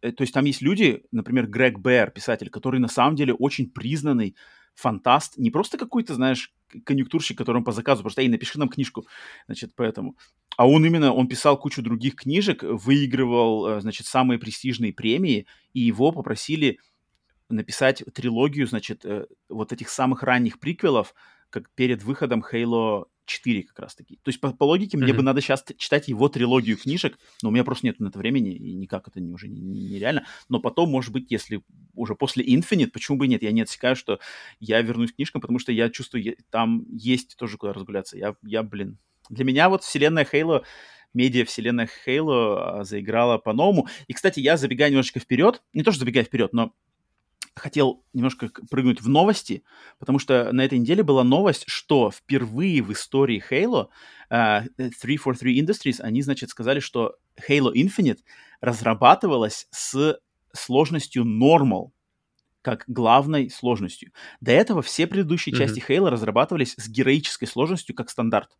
э, 0.00 0.10
то 0.10 0.22
есть 0.22 0.32
там 0.32 0.46
есть 0.46 0.62
люди, 0.62 1.02
например, 1.12 1.46
Грег 1.48 1.78
Бэр, 1.78 2.12
писатель, 2.12 2.48
который 2.48 2.80
на 2.80 2.88
самом 2.88 3.14
деле 3.14 3.34
очень 3.34 3.68
признанный 3.68 4.36
фантаст, 4.74 5.36
не 5.36 5.50
просто 5.50 5.76
какой-то, 5.76 6.14
знаешь, 6.14 6.50
конъюнктурщик, 6.86 7.36
которому 7.36 7.66
по 7.66 7.72
заказу, 7.72 8.00
просто, 8.00 8.22
эй, 8.22 8.28
напиши 8.28 8.58
нам 8.58 8.70
книжку, 8.70 9.06
значит, 9.44 9.72
поэтому. 9.76 10.16
А 10.56 10.66
он 10.66 10.86
именно, 10.86 11.12
он 11.12 11.28
писал 11.28 11.58
кучу 11.58 11.82
других 11.82 12.14
книжек, 12.14 12.62
выигрывал, 12.62 13.66
э, 13.66 13.80
значит, 13.82 14.06
самые 14.06 14.38
престижные 14.38 14.94
премии, 14.94 15.46
и 15.74 15.80
его 15.80 16.10
попросили 16.10 16.78
написать 17.48 18.02
трилогию, 18.14 18.66
значит, 18.66 19.04
э, 19.04 19.26
вот 19.48 19.72
этих 19.72 19.88
самых 19.88 20.22
ранних 20.22 20.58
приквелов, 20.58 21.14
как 21.50 21.70
перед 21.74 22.02
выходом 22.02 22.44
Halo 22.52 23.06
4 23.26 23.62
как 23.62 23.78
раз-таки. 23.78 24.18
То 24.22 24.28
есть 24.28 24.40
по, 24.40 24.52
по 24.52 24.64
логике 24.64 24.96
mm-hmm. 24.96 25.02
мне 25.02 25.12
бы 25.12 25.22
надо 25.22 25.40
сейчас 25.40 25.64
читать 25.76 26.08
его 26.08 26.28
трилогию 26.28 26.76
книжек, 26.76 27.18
но 27.42 27.48
у 27.48 27.52
меня 27.52 27.64
просто 27.64 27.86
нет 27.86 28.00
на 28.00 28.08
это 28.08 28.18
времени, 28.18 28.54
и 28.54 28.74
никак 28.74 29.08
это 29.08 29.20
не, 29.20 29.32
уже 29.32 29.48
нереально. 29.48 30.20
Не, 30.20 30.24
не 30.24 30.26
но 30.48 30.60
потом, 30.60 30.90
может 30.90 31.12
быть, 31.12 31.30
если 31.30 31.62
уже 31.94 32.14
после 32.14 32.44
Infinite, 32.44 32.90
почему 32.92 33.18
бы 33.18 33.26
и 33.26 33.28
нет, 33.28 33.42
я 33.42 33.52
не 33.52 33.62
отсекаю, 33.62 33.96
что 33.96 34.18
я 34.60 34.80
вернусь 34.82 35.12
к 35.12 35.16
книжкам, 35.16 35.40
потому 35.40 35.58
что 35.58 35.72
я 35.72 35.90
чувствую, 35.90 36.36
там 36.50 36.84
есть 36.88 37.36
тоже 37.36 37.56
куда 37.56 37.72
разгуляться. 37.72 38.18
Я, 38.18 38.34
я 38.42 38.62
блин, 38.62 38.98
для 39.30 39.44
меня 39.44 39.68
вот 39.68 39.84
вселенная 39.84 40.26
Halo 40.30 40.64
медиа-вселенная 41.14 41.88
Halo 42.06 42.56
а, 42.58 42.84
заиграла 42.84 43.38
по-новому. 43.38 43.88
И, 44.08 44.12
кстати, 44.12 44.40
я 44.40 44.56
забегаю 44.56 44.90
немножечко 44.90 45.20
вперед, 45.20 45.62
не 45.72 45.82
то, 45.82 45.92
что 45.92 46.00
забегаю 46.00 46.26
вперед, 46.26 46.52
но 46.52 46.72
хотел 47.54 48.04
немножко 48.12 48.50
прыгнуть 48.70 49.00
в 49.00 49.08
новости, 49.08 49.62
потому 49.98 50.18
что 50.18 50.52
на 50.52 50.64
этой 50.64 50.78
неделе 50.78 51.02
была 51.02 51.24
новость, 51.24 51.64
что 51.66 52.10
впервые 52.10 52.82
в 52.82 52.92
истории 52.92 53.42
Halo 53.50 53.88
uh, 54.30 54.68
343 54.76 55.60
Industries, 55.60 56.00
они, 56.00 56.22
значит, 56.22 56.50
сказали, 56.50 56.80
что 56.80 57.16
Halo 57.48 57.72
Infinite 57.72 58.18
разрабатывалась 58.60 59.68
с 59.70 60.18
сложностью 60.52 61.24
Normal, 61.24 61.90
как 62.62 62.84
главной 62.88 63.50
сложностью. 63.50 64.12
До 64.40 64.52
этого 64.52 64.82
все 64.82 65.06
предыдущие 65.06 65.54
mm-hmm. 65.54 65.58
части 65.58 65.84
Halo 65.86 66.08
разрабатывались 66.08 66.74
с 66.76 66.88
героической 66.88 67.46
сложностью 67.46 67.94
как 67.94 68.10
стандарт. 68.10 68.56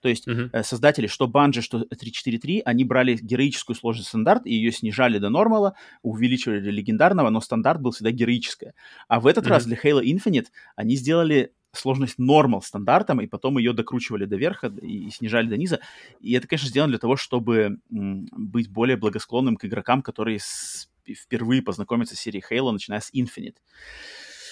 То 0.00 0.08
есть 0.08 0.26
uh-huh. 0.26 0.62
создатели, 0.62 1.06
что 1.06 1.26
Bungie, 1.26 1.60
что 1.60 1.84
343, 1.84 2.62
они 2.64 2.84
брали 2.84 3.18
героическую 3.20 3.76
сложность 3.76 4.08
стандарт 4.08 4.46
и 4.46 4.54
ее 4.54 4.72
снижали 4.72 5.18
до 5.18 5.28
нормала, 5.28 5.74
увеличивали 6.02 6.60
до 6.60 6.70
легендарного, 6.70 7.30
но 7.30 7.40
стандарт 7.40 7.80
был 7.80 7.90
всегда 7.92 8.10
героическая. 8.10 8.74
А 9.08 9.20
в 9.20 9.26
этот 9.26 9.46
uh-huh. 9.46 9.50
раз 9.50 9.66
для 9.66 9.76
Halo 9.76 10.02
Infinite 10.02 10.48
они 10.76 10.96
сделали 10.96 11.52
сложность 11.72 12.18
нормал 12.18 12.62
стандартом, 12.62 13.20
и 13.20 13.26
потом 13.26 13.58
ее 13.58 13.72
докручивали 13.72 14.24
до 14.24 14.36
верха 14.36 14.72
и, 14.82 15.06
и 15.06 15.10
снижали 15.10 15.48
до 15.48 15.56
низа. 15.56 15.80
И 16.20 16.32
это, 16.32 16.48
конечно, 16.48 16.68
сделано 16.68 16.90
для 16.90 16.98
того, 16.98 17.16
чтобы 17.16 17.78
м, 17.92 18.28
быть 18.32 18.68
более 18.68 18.96
благосклонным 18.96 19.56
к 19.56 19.64
игрокам, 19.64 20.02
которые 20.02 20.40
с, 20.40 20.88
впервые 21.06 21.62
познакомятся 21.62 22.16
с 22.16 22.20
серией 22.20 22.44
Halo, 22.48 22.72
начиная 22.72 23.00
с 23.00 23.12
Infinite. 23.14 23.56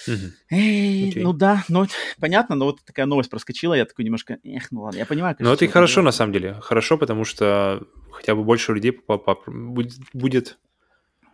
Угу. 0.09 0.31
Э, 0.51 1.11
okay. 1.11 1.21
Ну 1.21 1.33
да, 1.33 1.63
ну 1.69 1.85
понятно, 2.19 2.55
но 2.55 2.65
вот 2.65 2.83
такая 2.85 3.05
новость 3.05 3.29
проскочила, 3.29 3.73
я 3.73 3.85
такой 3.85 4.05
немножко, 4.05 4.37
эх, 4.43 4.71
ну 4.71 4.81
ладно, 4.81 4.97
я 4.97 5.05
понимаю. 5.05 5.35
Конечно, 5.35 5.49
ну 5.49 5.53
это 5.53 5.65
и 5.65 5.67
хорошо 5.67 5.95
делать. 5.95 6.05
на 6.05 6.11
самом 6.11 6.33
деле, 6.33 6.55
хорошо, 6.61 6.97
потому 6.97 7.23
что 7.25 7.83
хотя 8.11 8.35
бы 8.35 8.43
больше 8.43 8.73
людей 8.73 8.99
будет, 9.47 9.93
будет 10.13 10.57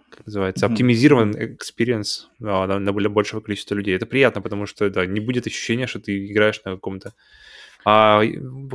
как 0.10 0.26
называется, 0.28 0.66
оптимизирован 0.66 1.34
experience 1.36 2.30
да, 2.40 2.66
на, 2.68 2.80
на 2.80 2.94
более 2.94 3.10
большего 3.10 3.42
количества 3.42 3.76
людей. 3.76 3.96
Это 3.96 4.06
приятно, 4.06 4.42
потому 4.42 4.66
что 4.66 4.90
да, 4.90 5.06
не 5.06 5.20
будет 5.20 5.46
ощущения, 5.46 5.88
что 5.88 6.00
ты 6.00 6.28
играешь 6.28 6.62
на 6.64 6.76
каком-то 6.76 7.14
а 7.88 8.24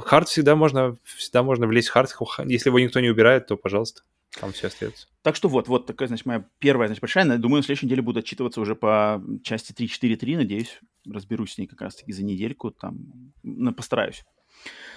хард 0.05 0.29
всегда 0.29 0.55
можно, 0.55 0.97
всегда 1.03 1.43
можно 1.43 1.67
влезть 1.67 1.89
в 1.89 1.93
хард. 1.93 2.15
Если 2.47 2.69
его 2.69 2.79
никто 2.79 3.01
не 3.01 3.11
убирает, 3.11 3.49
то 3.49 3.57
пожалуйста. 3.57 4.03
Там 4.39 4.53
все 4.53 4.69
остается. 4.69 5.09
Так 5.23 5.37
что 5.37 5.49
вот, 5.49 5.69
вот 5.69 5.87
такая, 5.87 6.09
значит, 6.09 6.25
моя 6.25 6.45
первая, 6.59 6.89
значит, 6.89 7.01
большая. 7.01 7.27
Думаю, 7.39 7.59
на 7.59 7.63
следующей 7.63 7.87
неделе 7.87 8.03
буду 8.03 8.21
отчитываться 8.21 8.61
уже 8.61 8.75
по 8.75 9.23
части 9.43 9.73
3.4.3. 9.73 10.37
Надеюсь, 10.37 10.81
разберусь 11.11 11.55
с 11.55 11.59
ней 11.59 11.67
как 11.67 11.81
раз-таки 11.81 12.13
за 12.13 12.25
недельку. 12.25 12.71
Там, 12.71 13.33
постараюсь. 13.77 14.25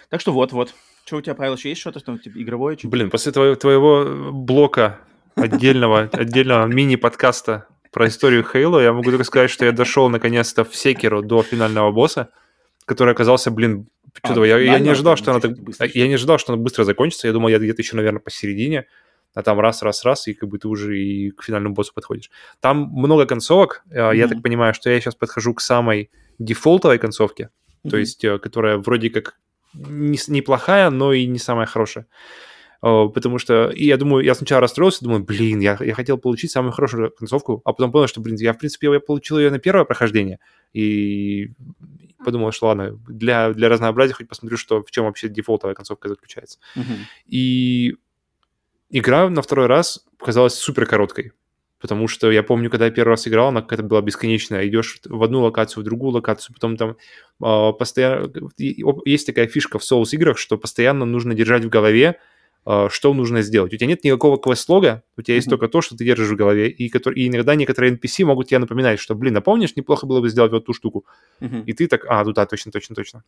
Так 0.09 0.21
что 0.21 0.31
вот, 0.31 0.51
вот. 0.51 0.73
Что 1.05 1.17
у 1.17 1.21
тебя, 1.21 1.35
Павел, 1.35 1.55
еще 1.55 1.69
есть 1.69 1.81
что-то, 1.81 1.99
что 1.99 2.17
типа, 2.17 2.41
игровое? 2.41 2.77
Что 2.77 2.87
Блин, 2.87 3.09
после 3.09 3.31
твоего, 3.31 3.55
твоего 3.55 4.31
блока 4.31 5.01
отдельного, 5.35 6.01
отдельного 6.13 6.65
мини-подкаста 6.67 7.67
про 7.91 8.07
историю 8.07 8.43
Хейла, 8.43 8.79
я 8.79 8.93
могу 8.93 9.09
только 9.09 9.25
сказать, 9.25 9.49
что 9.49 9.65
я 9.65 9.71
дошел 9.71 10.09
наконец-то 10.09 10.63
в 10.63 10.75
Секеру 10.75 11.21
до 11.21 11.43
финального 11.43 11.91
босса, 11.91 12.29
который 12.85 13.13
оказался, 13.13 13.51
блин, 13.51 13.87
что-то 14.23 14.43
а, 14.43 14.47
я, 14.47 14.57
я 14.57 14.79
не 14.79 14.89
ожидал, 14.89 15.17
что 15.17 15.31
она 15.31 15.39
так... 15.41 15.51
Я 15.93 16.07
не 16.07 16.13
ожидал, 16.13 16.37
что 16.37 16.53
она 16.53 16.61
быстро 16.61 16.83
закончится. 16.83 17.27
Я 17.27 17.33
думал, 17.33 17.49
я 17.49 17.57
где-то 17.57 17.81
еще, 17.81 17.95
наверное, 17.95 18.19
посередине 18.19 18.85
а 19.33 19.41
там 19.41 19.59
раз, 19.59 19.81
раз, 19.81 20.03
раз, 20.05 20.27
и 20.27 20.33
как 20.33 20.49
бы 20.49 20.59
ты 20.59 20.67
уже 20.67 20.97
и 20.99 21.31
к 21.31 21.43
финальному 21.43 21.75
боссу 21.75 21.93
подходишь. 21.93 22.29
Там 22.59 22.89
много 22.93 23.25
концовок, 23.25 23.83
mm-hmm. 23.89 24.15
я 24.15 24.27
так 24.27 24.41
понимаю, 24.41 24.73
что 24.73 24.89
я 24.89 24.99
сейчас 24.99 25.15
подхожу 25.15 25.53
к 25.53 25.61
самой 25.61 26.09
дефолтовой 26.39 26.99
концовке, 26.99 27.49
mm-hmm. 27.83 27.89
то 27.89 27.97
есть 27.97 28.23
э, 28.23 28.39
которая 28.39 28.77
вроде 28.77 29.09
как 29.09 29.39
не, 29.73 30.19
неплохая, 30.27 30.89
но 30.89 31.13
и 31.13 31.25
не 31.25 31.39
самая 31.39 31.65
хорошая. 31.65 32.07
Потому 32.81 33.37
что, 33.37 33.69
и 33.69 33.85
я 33.85 33.95
думаю, 33.95 34.25
я 34.25 34.35
сначала 34.35 34.59
расстроился, 34.59 35.05
думаю, 35.05 35.23
блин, 35.23 35.61
я, 35.61 35.77
я 35.79 35.93
хотел 35.93 36.17
получить 36.17 36.51
самую 36.51 36.73
хорошую 36.73 37.11
концовку, 37.11 37.61
а 37.63 37.71
потом 37.71 37.93
понял, 37.93 38.07
что, 38.07 38.19
блин, 38.19 38.35
я, 38.35 38.51
в 38.51 38.57
принципе, 38.57 38.91
я 38.91 38.99
получил 38.99 39.39
ее 39.39 39.49
на 39.51 39.59
первое 39.59 39.85
прохождение, 39.85 40.39
и 40.73 41.51
подумал, 42.25 42.51
что 42.51 42.67
ладно, 42.67 42.99
для, 43.07 43.53
для 43.53 43.69
разнообразия 43.69 44.13
хоть 44.13 44.27
посмотрю, 44.27 44.57
что, 44.57 44.83
в 44.83 44.91
чем 44.91 45.05
вообще 45.05 45.29
дефолтовая 45.29 45.75
концовка 45.75 46.09
заключается. 46.09 46.59
Uh-huh. 46.75 46.97
И 47.27 47.95
игра 48.93 49.29
на 49.29 49.41
второй 49.41 49.67
раз 49.67 50.05
показалась 50.17 50.53
супер 50.53 50.85
короткой. 50.85 51.33
Потому 51.79 52.07
что 52.07 52.31
я 52.31 52.43
помню, 52.43 52.69
когда 52.69 52.85
я 52.85 52.91
первый 52.91 53.09
раз 53.09 53.27
играл, 53.27 53.49
она 53.49 53.61
какая-то 53.61 53.83
была 53.83 54.01
бесконечная. 54.01 54.65
Идешь 54.65 55.01
в 55.03 55.21
одну 55.21 55.41
локацию, 55.41 55.81
в 55.81 55.83
другую 55.83 56.13
локацию, 56.13 56.53
потом 56.53 56.77
там 56.77 56.91
э, 56.91 57.73
постоянно... 57.77 58.31
Есть 58.57 59.27
такая 59.27 59.47
фишка 59.47 59.79
в 59.79 59.81
Souls 59.81 60.11
играх, 60.13 60.37
что 60.37 60.57
постоянно 60.57 61.03
нужно 61.03 61.33
держать 61.33 61.65
в 61.65 61.69
голове, 61.69 62.19
э, 62.65 62.87
что 62.89 63.13
нужно 63.13 63.41
сделать. 63.41 63.73
У 63.73 63.75
тебя 63.75 63.87
нет 63.87 64.05
никакого 64.05 64.37
квест-лога, 64.37 65.03
у 65.17 65.21
тебя 65.23 65.35
есть 65.35 65.47
mm-hmm. 65.47 65.49
только 65.49 65.67
то, 65.67 65.81
что 65.81 65.97
ты 65.97 66.05
держишь 66.05 66.29
в 66.29 66.37
голове, 66.37 66.69
и, 66.69 66.87
который, 66.87 67.19
и 67.19 67.27
иногда 67.27 67.55
некоторые 67.55 67.93
NPC 67.97 68.23
могут 68.23 68.47
тебе 68.47 68.59
напоминать, 68.59 69.01
что, 69.01 69.13
блин, 69.13 69.33
напомнишь, 69.33 69.75
неплохо 69.75 70.07
было 70.07 70.21
бы 70.21 70.29
сделать 70.29 70.53
вот 70.53 70.65
ту 70.65 70.73
штуку. 70.73 71.05
Mm-hmm. 71.41 71.63
И 71.65 71.73
ты 71.73 71.87
так, 71.87 72.05
а, 72.07 72.23
ну 72.23 72.31
да, 72.31 72.45
точно, 72.45 72.71
точно, 72.71 72.95
точно. 72.95 73.23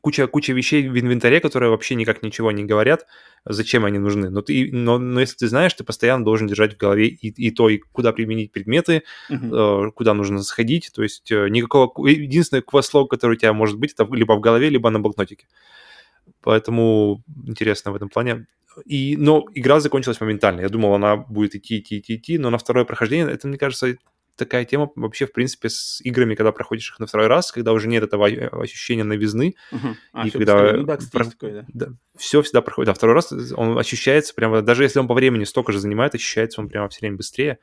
Куча, 0.00 0.26
куча 0.26 0.52
вещей 0.52 0.88
в 0.88 0.98
инвентаре, 0.98 1.40
которые 1.40 1.70
вообще 1.70 1.94
никак 1.94 2.22
ничего 2.22 2.52
не 2.52 2.64
говорят, 2.64 3.06
зачем 3.44 3.84
они 3.84 3.98
нужны. 3.98 4.30
Но, 4.30 4.42
ты, 4.42 4.70
но, 4.72 4.98
но 4.98 5.20
если 5.20 5.36
ты 5.36 5.48
знаешь, 5.48 5.74
ты 5.74 5.84
постоянно 5.84 6.24
должен 6.24 6.46
держать 6.46 6.74
в 6.74 6.76
голове 6.76 7.08
и, 7.08 7.28
и 7.28 7.50
то, 7.50 7.68
и 7.68 7.78
куда 7.78 8.12
применить 8.12 8.52
предметы, 8.52 9.02
uh-huh. 9.30 9.88
э, 9.88 9.90
куда 9.92 10.14
нужно 10.14 10.42
сходить. 10.42 10.90
То 10.94 11.02
есть 11.02 11.30
э, 11.30 11.48
никакого... 11.48 12.08
Единственный 12.08 12.62
квест-лог, 12.62 13.10
который 13.10 13.32
у 13.32 13.36
тебя 13.36 13.52
может 13.52 13.78
быть, 13.78 13.92
это 13.92 14.06
либо 14.12 14.32
в 14.34 14.40
голове, 14.40 14.70
либо 14.70 14.90
на 14.90 15.00
блокнотике. 15.00 15.46
Поэтому 16.42 17.22
интересно 17.46 17.92
в 17.92 17.96
этом 17.96 18.08
плане. 18.08 18.46
И, 18.84 19.16
но 19.16 19.44
игра 19.54 19.80
закончилась 19.80 20.20
моментально. 20.20 20.60
Я 20.60 20.68
думал, 20.68 20.94
она 20.94 21.16
будет 21.16 21.54
идти, 21.54 21.78
идти, 21.78 21.98
идти, 21.98 22.16
идти, 22.16 22.38
но 22.38 22.50
на 22.50 22.58
второе 22.58 22.84
прохождение, 22.84 23.28
это, 23.28 23.48
мне 23.48 23.58
кажется, 23.58 23.96
такая 24.38 24.64
тема 24.64 24.90
вообще, 24.94 25.26
в 25.26 25.32
принципе, 25.32 25.68
с 25.68 26.00
играми, 26.02 26.34
когда 26.34 26.52
проходишь 26.52 26.90
их 26.90 26.98
на 26.98 27.06
второй 27.06 27.26
раз, 27.26 27.52
когда 27.52 27.72
уже 27.72 27.88
нет 27.88 28.02
этого 28.04 28.26
ощущения 28.26 29.04
новизны. 29.04 29.54
Uh-huh. 29.72 29.94
А, 30.12 30.26
и 30.26 30.30
когда... 30.30 30.72
Ну, 30.72 30.84
да, 30.84 30.98
про... 31.12 31.24
такое, 31.24 31.66
да. 31.68 31.86
да. 31.86 31.92
Все 32.16 32.40
всегда 32.42 32.62
проходит. 32.62 32.86
Да, 32.86 32.94
второй 32.94 33.14
раз 33.14 33.32
он 33.56 33.78
ощущается 33.78 34.34
прямо, 34.34 34.62
даже 34.62 34.84
если 34.84 35.00
он 35.00 35.08
по 35.08 35.14
времени 35.14 35.44
столько 35.44 35.72
же 35.72 35.80
занимает, 35.80 36.14
ощущается 36.14 36.60
он 36.60 36.68
прямо 36.68 36.88
все 36.88 37.00
время 37.00 37.16
быстрее. 37.16 37.58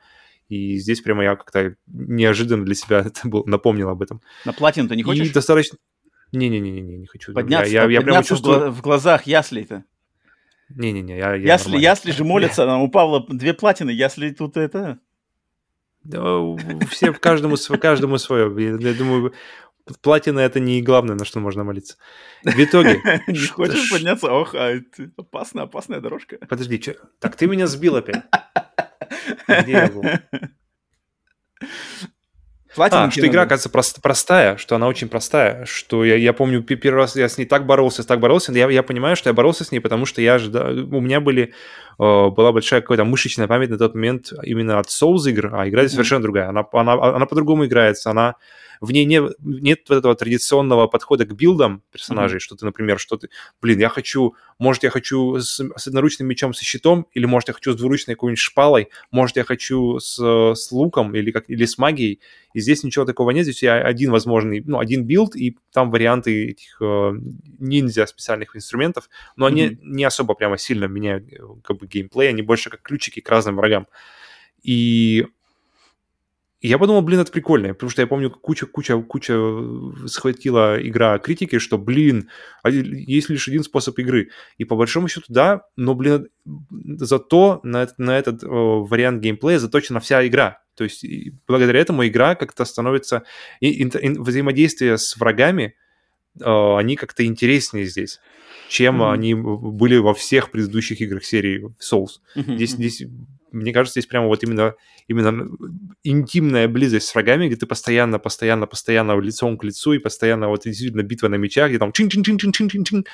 И 0.48 0.76
здесь 0.76 1.00
прямо 1.00 1.24
я 1.24 1.34
как-то 1.34 1.74
неожиданно 1.86 2.64
для 2.64 2.74
себя 2.74 2.98
это 3.06 3.28
был, 3.28 3.44
напомнил 3.46 3.88
об 3.88 4.02
этом. 4.02 4.20
На 4.44 4.52
платину 4.52 4.88
ты 4.88 4.96
не 4.96 5.02
хочешь? 5.02 5.28
И 5.28 5.32
достаточно... 5.32 5.78
Не-не-не, 6.32 6.80
не 6.80 7.06
хочу. 7.06 7.32
Подняться, 7.32 7.72
я, 7.72 7.84
я, 7.84 7.90
я 7.90 8.00
прямо 8.02 8.22
чувствую... 8.24 8.70
в 8.70 8.82
глазах 8.82 9.26
ясли-то. 9.26 9.84
Не-не-не, 10.68 11.16
я, 11.16 11.34
я 11.36 11.54
ясли, 11.54 11.78
ясли 11.78 12.10
же 12.10 12.24
молятся, 12.24 12.66
там 12.66 12.82
у 12.82 12.90
Павла 12.90 13.24
две 13.28 13.54
платины, 13.54 13.90
ясли 13.90 14.30
тут 14.30 14.56
это... 14.56 14.98
Да, 16.08 16.86
все, 16.90 17.12
каждому, 17.12 17.56
каждому 17.80 18.18
свое. 18.18 18.52
Я, 18.62 18.90
я 18.90 18.94
думаю, 18.94 19.34
платина 20.00 20.40
это 20.40 20.60
не 20.60 20.82
главное, 20.82 21.16
на 21.16 21.24
что 21.24 21.40
можно 21.40 21.64
молиться. 21.64 21.96
В 22.42 22.58
итоге... 22.58 23.02
Не 23.26 23.46
хочешь 23.46 23.90
подняться? 23.90 24.32
Ох, 24.32 24.54
а 24.54 24.80
опасная, 25.16 25.64
опасная 25.64 26.00
дорожка. 26.00 26.38
Подожди, 26.48 26.80
что? 26.80 26.96
Так 27.18 27.36
ты 27.36 27.46
меня 27.46 27.66
сбил 27.66 27.96
опять. 27.96 28.24
Где 29.48 29.72
я 29.72 29.88
был? 29.88 30.02
Платина 32.76 33.04
а, 33.04 33.10
что 33.10 33.26
игра, 33.26 33.42
оказывается, 33.42 33.70
прост, 33.70 34.02
простая, 34.02 34.58
что 34.58 34.76
она 34.76 34.86
очень 34.86 35.08
простая, 35.08 35.64
что 35.64 36.04
я, 36.04 36.14
я 36.16 36.32
помню, 36.34 36.62
первый 36.62 36.98
раз 36.98 37.16
я 37.16 37.28
с 37.28 37.38
ней 37.38 37.46
так 37.46 37.64
боролся, 37.64 38.06
так 38.06 38.20
боролся, 38.20 38.52
я, 38.52 38.68
я 38.68 38.82
понимаю, 38.82 39.16
что 39.16 39.30
я 39.30 39.34
боролся 39.34 39.64
с 39.64 39.72
ней, 39.72 39.80
потому 39.80 40.04
что 40.04 40.20
я 40.20 40.34
ожидал, 40.34 40.68
у 40.70 41.00
меня 41.00 41.20
были, 41.20 41.44
э, 41.44 41.48
была 41.98 42.52
большая 42.52 42.82
какая-то 42.82 43.04
мышечная 43.04 43.48
память 43.48 43.70
на 43.70 43.78
тот 43.78 43.94
момент 43.94 44.30
именно 44.42 44.78
от 44.78 44.88
Souls 44.88 45.26
игр, 45.26 45.54
а 45.54 45.66
игра 45.66 45.84
mm-hmm. 45.84 45.88
совершенно 45.88 46.22
другая, 46.22 46.48
она, 46.50 46.64
она, 46.72 46.92
она 46.92 47.26
по-другому 47.26 47.64
играется, 47.64 48.10
она 48.10 48.34
в 48.80 48.92
ней 48.92 49.04
не, 49.04 49.20
нет 49.40 49.80
вот 49.88 49.96
этого 49.96 50.14
традиционного 50.14 50.86
подхода 50.86 51.24
к 51.24 51.34
билдам 51.34 51.82
персонажей, 51.90 52.38
mm-hmm. 52.38 52.40
что 52.40 52.56
ты, 52.56 52.64
например, 52.64 52.98
что 52.98 53.16
ты, 53.16 53.28
блин, 53.60 53.78
я 53.78 53.88
хочу, 53.88 54.34
может, 54.58 54.82
я 54.82 54.90
хочу 54.90 55.38
с, 55.38 55.60
с 55.60 55.86
одноручным 55.86 56.28
мечом 56.28 56.54
со 56.54 56.64
щитом, 56.64 57.06
или, 57.12 57.26
может, 57.26 57.48
я 57.48 57.54
хочу 57.54 57.72
с 57.72 57.76
двуручной 57.76 58.14
какой-нибудь 58.14 58.38
шпалой, 58.38 58.88
может, 59.10 59.36
я 59.36 59.44
хочу 59.44 59.98
с, 59.98 60.18
с 60.54 60.72
луком 60.72 61.14
или, 61.14 61.30
как, 61.30 61.48
или 61.48 61.64
с 61.64 61.78
магией, 61.78 62.20
и 62.54 62.60
здесь 62.60 62.82
ничего 62.82 63.04
такого 63.04 63.30
нет, 63.30 63.44
здесь 63.44 63.62
один 63.64 64.10
возможный, 64.10 64.62
ну, 64.64 64.78
один 64.78 65.04
билд, 65.04 65.36
и 65.36 65.58
там 65.72 65.90
варианты 65.90 66.50
этих 66.50 66.80
э, 66.80 67.12
ниндзя 67.58 68.06
специальных 68.06 68.56
инструментов, 68.56 69.08
но 69.36 69.46
они 69.46 69.66
mm-hmm. 69.66 69.78
не 69.82 70.04
особо 70.04 70.34
прямо 70.34 70.58
сильно 70.58 70.86
меняют 70.86 71.32
э, 71.32 71.38
как 71.62 71.78
бы 71.78 71.86
геймплей, 71.86 72.30
они 72.30 72.42
больше 72.42 72.70
как 72.70 72.82
ключики 72.82 73.20
к 73.20 73.28
разным 73.28 73.56
врагам. 73.56 73.86
И 74.62 75.26
и 76.66 76.68
я 76.68 76.78
подумал, 76.78 77.02
блин, 77.02 77.20
это 77.20 77.30
прикольно, 77.30 77.74
потому 77.74 77.90
что 77.90 78.02
я 78.02 78.08
помню, 78.08 78.28
куча-куча-куча 78.28 79.34
э, 79.36 80.06
схватила 80.08 80.76
игра 80.84 81.16
критики, 81.20 81.60
что, 81.60 81.78
блин, 81.78 82.28
а 82.64 82.70
есть 82.70 83.28
лишь 83.28 83.46
один 83.46 83.62
способ 83.62 83.96
игры. 84.00 84.30
И 84.58 84.64
по 84.64 84.74
большому 84.74 85.06
счету, 85.06 85.26
да, 85.28 85.62
но, 85.76 85.94
блин, 85.94 86.26
зато 86.74 87.60
на, 87.62 87.86
на 87.98 88.18
этот 88.18 88.42
о, 88.42 88.84
вариант 88.84 89.22
геймплея 89.22 89.60
заточена 89.60 90.00
вся 90.00 90.26
игра. 90.26 90.60
То 90.74 90.82
есть 90.82 91.06
благодаря 91.46 91.78
этому 91.78 92.04
игра 92.04 92.34
как-то 92.34 92.64
становится... 92.64 93.22
И, 93.60 93.70
и, 93.70 93.84
и, 93.84 94.18
взаимодействие 94.18 94.98
с 94.98 95.16
врагами, 95.16 95.76
они 96.40 96.96
как-то 96.96 97.24
интереснее 97.24 97.86
здесь 97.86 98.20
чем 98.68 99.00
mm-hmm. 99.00 99.12
они 99.12 99.34
были 99.34 99.96
во 99.96 100.12
всех 100.12 100.50
предыдущих 100.50 101.00
играх 101.00 101.24
серии 101.24 101.72
Souls. 101.80 102.18
Mm-hmm. 102.34 102.56
Здесь, 102.56 102.70
здесь 102.70 103.02
мне 103.52 103.72
кажется, 103.72 104.00
здесь 104.00 104.08
прямо 104.08 104.26
вот 104.26 104.42
именно, 104.42 104.74
именно 105.08 105.48
интимная 106.02 106.68
близость 106.68 107.06
с 107.06 107.14
врагами, 107.14 107.46
где 107.46 107.56
ты 107.56 107.66
постоянно, 107.66 108.18
постоянно, 108.18 108.66
постоянно 108.66 109.18
лицом 109.18 109.56
к 109.56 109.64
лицу, 109.64 109.92
и 109.92 109.98
постоянно 109.98 110.48
вот 110.48 110.64
действительно 110.64 111.02
битва 111.02 111.28
на 111.28 111.36
мечах, 111.36 111.70
где 111.70 111.78
там 111.78 111.92
чин 111.92 112.08
чин 112.08 112.22
чин 112.22 112.38
чин 112.38 112.52
чин 112.52 112.68
чин 112.68 112.84
чин 112.84 113.04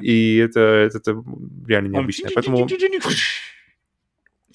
и 0.00 0.36
это, 0.36 0.60
это, 0.60 0.98
это 0.98 1.24
реально 1.66 1.88
необычно. 1.88 2.30
Поэтому... 2.34 2.68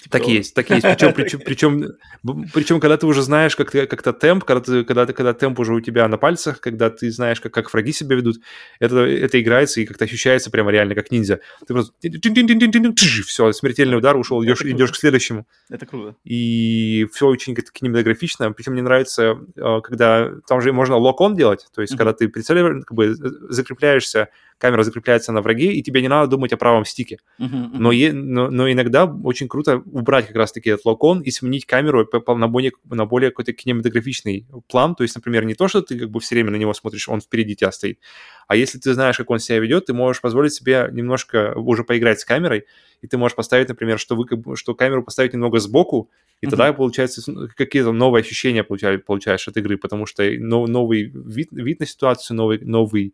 Типа 0.01 0.17
так 0.17 0.27
и 0.29 0.31
есть, 0.31 0.53
так 0.53 0.71
и 0.71 0.75
есть. 0.75 0.85
Причем, 0.85 1.13
причем, 1.13 1.39
причем, 1.45 2.45
причем, 2.53 2.79
когда 2.79 2.95
ты 2.95 3.05
уже 3.05 3.21
знаешь 3.21 3.55
как 3.57 3.71
как-то 3.71 4.13
темп, 4.13 4.45
когда, 4.45 4.61
ты, 4.61 4.85
когда, 4.85 5.05
когда 5.05 5.33
темп 5.33 5.59
уже 5.59 5.73
у 5.73 5.81
тебя 5.81 6.07
на 6.07 6.17
пальцах, 6.17 6.61
когда 6.61 6.89
ты 6.89 7.11
знаешь, 7.11 7.41
как, 7.41 7.53
как 7.53 7.73
враги 7.73 7.91
себя 7.91 8.15
ведут, 8.15 8.37
это, 8.79 8.99
это 8.99 9.41
играется 9.41 9.81
и 9.81 9.85
как-то 9.85 10.05
ощущается 10.05 10.51
прямо 10.51 10.71
реально 10.71 10.95
как 10.95 11.11
ниндзя. 11.11 11.41
Ты 11.67 11.73
просто 11.73 11.93
все, 13.27 13.51
смертельный 13.51 13.97
удар, 13.97 14.15
ушел, 14.15 14.41
идешь, 14.43 14.61
идешь 14.61 14.93
к 14.93 14.95
следующему. 14.95 15.45
Это 15.69 15.85
круто. 15.85 16.15
И 16.23 17.05
все 17.13 17.27
очень 17.27 17.53
кинематографично. 17.53 18.53
Причем 18.53 18.73
мне 18.73 18.81
нравится, 18.81 19.37
э, 19.57 19.81
когда 19.83 20.31
там 20.47 20.61
же 20.61 20.71
можно 20.71 20.95
лок-он 20.95 21.35
делать, 21.35 21.67
то 21.75 21.81
есть 21.81 21.93
mm-hmm. 21.93 21.97
когда 21.97 22.13
ты 22.13 22.29
прицеливаешь, 22.29 22.85
как 22.85 22.95
бы 22.95 23.15
закрепляешься 23.49 24.29
камера 24.59 24.83
закрепляется 24.83 25.31
на 25.31 25.41
враге, 25.41 25.73
и 25.73 25.81
тебе 25.81 26.01
не 26.01 26.07
надо 26.07 26.29
думать 26.29 26.53
о 26.53 26.57
правом 26.57 26.85
стике. 26.85 27.17
Uh-huh, 27.39 27.49
uh-huh. 27.49 27.69
Но, 27.73 27.91
е- 27.91 28.13
но, 28.13 28.51
но 28.51 28.71
иногда 28.71 29.05
очень 29.05 29.47
круто 29.47 29.81
убрать 29.85 30.27
как 30.27 30.35
раз-таки 30.35 30.69
этот 30.69 30.85
локон 30.85 31.21
и 31.21 31.31
сменить 31.31 31.65
камеру 31.65 32.07
на 32.27 32.47
более, 32.47 32.73
на 32.83 33.05
более 33.05 33.31
какой-то 33.31 33.53
кинематографичный 33.53 34.45
план. 34.67 34.95
То 34.95 35.03
есть, 35.03 35.15
например, 35.15 35.45
не 35.45 35.55
то, 35.55 35.67
что 35.67 35.81
ты 35.81 35.97
как 35.97 36.11
бы 36.11 36.19
все 36.19 36.35
время 36.35 36.51
на 36.51 36.57
него 36.57 36.73
смотришь, 36.73 37.09
он 37.09 37.21
впереди 37.21 37.55
тебя 37.55 37.71
стоит, 37.71 37.99
а 38.47 38.55
если 38.55 38.79
ты 38.79 38.93
знаешь, 38.93 39.17
как 39.17 39.29
он 39.29 39.39
себя 39.39 39.59
ведет, 39.59 39.85
ты 39.85 39.93
можешь 39.93 40.21
позволить 40.21 40.53
себе 40.53 40.89
немножко 40.91 41.53
уже 41.55 41.83
поиграть 41.83 42.19
с 42.19 42.25
камерой, 42.25 42.65
и 43.01 43.07
ты 43.07 43.17
можешь 43.17 43.35
поставить, 43.35 43.69
например, 43.69 43.97
что, 43.97 44.15
вы, 44.15 44.25
что 44.55 44.75
камеру 44.75 45.03
поставить 45.03 45.33
немного 45.33 45.59
сбоку, 45.59 46.09
и 46.41 46.45
uh-huh. 46.45 46.49
тогда, 46.49 46.73
получается, 46.73 47.21
какие-то 47.55 47.91
новые 47.91 48.21
ощущения 48.21 48.63
получаешь, 48.63 49.03
получаешь 49.03 49.47
от 49.47 49.55
игры, 49.57 49.77
потому 49.77 50.05
что 50.05 50.23
новый 50.39 51.03
вид, 51.03 51.49
вид 51.51 51.79
на 51.79 51.85
ситуацию, 51.85 52.35
новый, 52.37 52.59
новый 52.59 53.13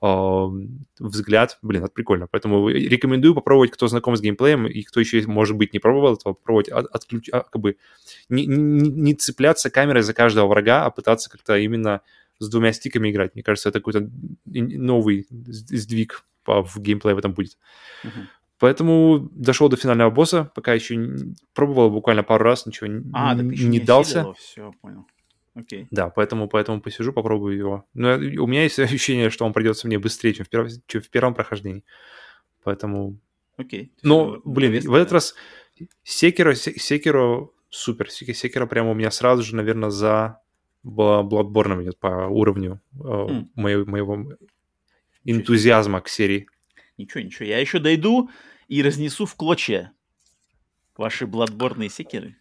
взгляд. 0.00 1.58
Блин, 1.62 1.84
это 1.84 1.92
прикольно. 1.92 2.26
Поэтому 2.30 2.68
рекомендую 2.68 3.34
попробовать, 3.34 3.70
кто 3.70 3.88
знаком 3.88 4.16
с 4.16 4.20
геймплеем 4.20 4.66
и 4.66 4.82
кто 4.82 5.00
еще, 5.00 5.26
может 5.26 5.56
быть, 5.56 5.72
не 5.72 5.78
пробовал 5.78 6.14
этого, 6.14 6.34
попробовать 6.34 6.68
от, 6.68 6.86
отключ... 6.86 7.28
А, 7.32 7.40
как 7.40 7.60
бы 7.60 7.76
не, 8.28 8.46
не, 8.46 8.88
не 8.90 9.14
цепляться 9.14 9.70
камерой 9.70 10.02
за 10.02 10.14
каждого 10.14 10.48
врага, 10.48 10.84
а 10.84 10.90
пытаться 10.90 11.30
как-то 11.30 11.56
именно 11.56 12.02
с 12.38 12.48
двумя 12.48 12.72
стиками 12.72 13.10
играть. 13.10 13.34
Мне 13.34 13.42
кажется, 13.42 13.68
это 13.70 13.80
какой-то 13.80 14.10
новый 14.44 15.26
сдвиг 15.30 16.24
в 16.46 16.80
геймплее 16.80 17.14
в 17.14 17.18
этом 17.18 17.32
будет. 17.32 17.58
Uh-huh. 18.04 18.10
Поэтому 18.58 19.28
дошел 19.32 19.68
до 19.68 19.76
финального 19.76 20.10
босса, 20.10 20.50
пока 20.54 20.72
еще 20.72 21.34
пробовал 21.52 21.90
буквально 21.90 22.22
пару 22.22 22.44
раз, 22.44 22.66
ничего 22.66 22.88
а, 23.12 23.34
не, 23.34 23.64
не 23.64 23.80
дался. 23.80 24.32
Все, 24.38 24.72
понял. 24.80 25.06
Окей. 25.56 25.88
Да, 25.90 26.10
поэтому, 26.10 26.48
поэтому 26.48 26.82
посижу, 26.82 27.14
попробую 27.14 27.56
его. 27.56 27.86
Но 27.94 28.14
у 28.14 28.46
меня 28.46 28.64
есть 28.64 28.78
ощущение, 28.78 29.30
что 29.30 29.46
он 29.46 29.52
придется 29.52 29.86
мне 29.86 29.98
быстрее, 29.98 30.34
чем 30.34 30.44
в, 30.44 30.50
перв... 30.50 30.70
чем 30.86 31.00
в 31.00 31.08
первом 31.08 31.34
прохождении. 31.34 31.82
Поэтому... 32.62 33.18
Окей. 33.56 33.90
Но, 34.02 34.42
блин, 34.44 34.78
в 34.86 34.94
этот 34.94 35.12
раз 35.12 35.34
Секиро, 36.04 36.54
Секиро 36.54 37.48
супер. 37.70 38.10
Секиро 38.10 38.66
прямо 38.66 38.90
у 38.90 38.94
меня 38.94 39.10
сразу 39.10 39.42
же, 39.42 39.56
наверное, 39.56 39.88
за 39.88 40.40
Bloodborne 40.84 41.82
идет 41.82 41.98
по 41.98 42.26
уровню 42.28 42.80
mm. 42.94 43.48
моего, 43.54 43.90
моего 43.90 44.36
энтузиазма 45.24 46.02
к 46.02 46.08
серии. 46.08 46.48
Ничего, 46.98 47.22
ничего. 47.22 47.46
Я 47.46 47.58
еще 47.58 47.78
дойду 47.78 48.28
и 48.68 48.82
разнесу 48.82 49.24
в 49.24 49.34
клочья 49.34 49.92
ваши 50.96 51.26
бладборные 51.26 51.88
секеры. 51.88 52.36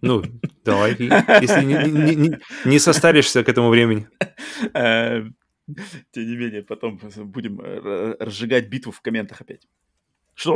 Ну, 0.00 0.22
давай, 0.68 0.96
если 1.40 1.64
не, 1.64 1.74
не, 1.90 2.14
не, 2.16 2.38
не 2.64 2.78
состаришься 2.78 3.42
к 3.42 3.48
этому 3.48 3.68
времени. 3.70 4.06
Э, 4.74 5.22
тем 6.12 6.26
не 6.26 6.36
менее, 6.36 6.62
потом 6.62 7.00
будем 7.16 7.60
разжигать 8.20 8.68
битву 8.68 8.92
в 8.92 9.00
комментах 9.00 9.40
опять. 9.40 9.66
Что, 10.34 10.52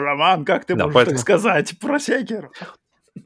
Роман, 0.00 0.44
как 0.44 0.64
ты 0.64 0.74
можешь 0.74 1.08
так 1.08 1.18
сказать 1.18 1.78
про 1.78 1.98
Секер? 1.98 2.50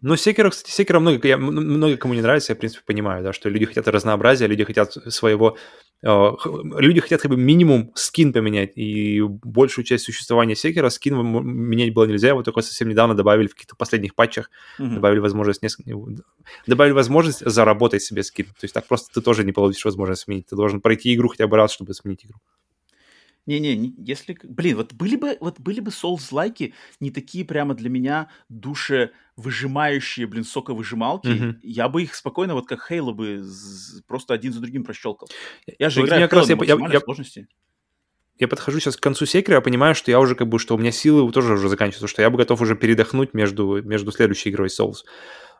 Ну, 0.02 0.16
Секера, 0.16 0.50
кстати, 0.50 0.70
Секера 0.70 1.00
много, 1.00 1.26
я, 1.26 1.36
много 1.36 1.96
кому 1.96 2.14
не 2.14 2.22
нравится, 2.22 2.52
я, 2.52 2.56
в 2.56 2.58
принципе, 2.58 2.84
понимаю, 2.86 3.24
да, 3.24 3.32
что 3.32 3.48
люди 3.48 3.66
хотят 3.66 3.88
разнообразия, 3.88 4.46
люди 4.46 4.64
хотят 4.64 4.92
своего 4.92 5.56
э, 5.56 5.89
люди 6.02 7.00
хотят 7.00 7.20
как 7.20 7.30
бы 7.30 7.36
минимум 7.36 7.92
скин 7.94 8.32
поменять, 8.32 8.72
и 8.76 9.20
большую 9.22 9.84
часть 9.84 10.04
существования 10.04 10.56
секера 10.56 10.88
скин 10.88 11.16
менять 11.16 11.92
было 11.92 12.04
нельзя, 12.04 12.34
вот 12.34 12.44
только 12.44 12.62
совсем 12.62 12.88
недавно 12.88 13.14
добавили 13.14 13.48
в 13.48 13.54
каких-то 13.54 13.76
последних 13.76 14.14
патчах, 14.14 14.50
mm-hmm. 14.78 14.94
добавили 14.94 15.18
возможность 15.18 15.62
несколько... 15.62 15.92
добавили 16.66 16.92
возможность 16.92 17.40
заработать 17.44 18.02
себе 18.02 18.22
скин, 18.22 18.46
то 18.46 18.64
есть 18.64 18.74
так 18.74 18.86
просто 18.86 19.12
ты 19.12 19.20
тоже 19.20 19.44
не 19.44 19.52
получишь 19.52 19.84
возможность 19.84 20.22
сменить, 20.22 20.46
ты 20.46 20.56
должен 20.56 20.80
пройти 20.80 21.14
игру 21.14 21.28
хотя 21.28 21.46
бы 21.46 21.56
раз, 21.56 21.72
чтобы 21.72 21.92
сменить 21.92 22.24
игру. 22.24 22.38
Не-не, 23.46 23.94
если... 23.98 24.36
Блин, 24.44 24.76
вот 24.76 24.92
были 24.92 25.16
бы, 25.16 25.36
вот 25.40 25.58
были 25.58 25.80
бы 25.80 25.90
Souls-лайки 25.90 26.74
не 27.00 27.10
такие 27.10 27.44
прямо 27.44 27.74
для 27.74 27.88
меня 27.88 28.28
душевыжимающие, 28.48 30.26
блин, 30.26 30.44
соковыжималки, 30.44 31.26
mm-hmm. 31.26 31.54
я 31.62 31.88
бы 31.88 32.02
их 32.02 32.14
спокойно, 32.14 32.54
вот 32.54 32.68
как 32.68 32.86
Хейла 32.86 33.12
бы, 33.12 33.44
просто 34.06 34.34
один 34.34 34.52
за 34.52 34.60
другим 34.60 34.84
прощелкал. 34.84 35.28
Я 35.78 35.90
же 35.90 36.00
вот 36.00 36.06
играю 36.06 36.28
в 36.28 36.32
Halo 36.32 36.48
на 36.48 36.56
максимальной 36.56 36.94
я, 36.94 37.00
сложности. 37.00 37.48
Я 38.38 38.48
подхожу 38.48 38.80
сейчас 38.80 38.96
к 38.96 39.02
концу 39.02 39.26
секера, 39.26 39.56
я 39.56 39.60
понимаю, 39.60 39.94
что 39.94 40.10
я 40.10 40.20
уже 40.20 40.34
как 40.34 40.48
бы, 40.48 40.58
что 40.58 40.74
у 40.74 40.78
меня 40.78 40.92
силы 40.92 41.30
тоже 41.32 41.54
уже 41.54 41.68
заканчиваются, 41.68 42.08
что 42.08 42.22
я 42.22 42.30
бы 42.30 42.38
готов 42.38 42.60
уже 42.60 42.74
передохнуть 42.76 43.34
между, 43.34 43.82
между 43.82 44.12
следующей 44.12 44.50
игрой 44.50 44.68
Souls 44.68 45.04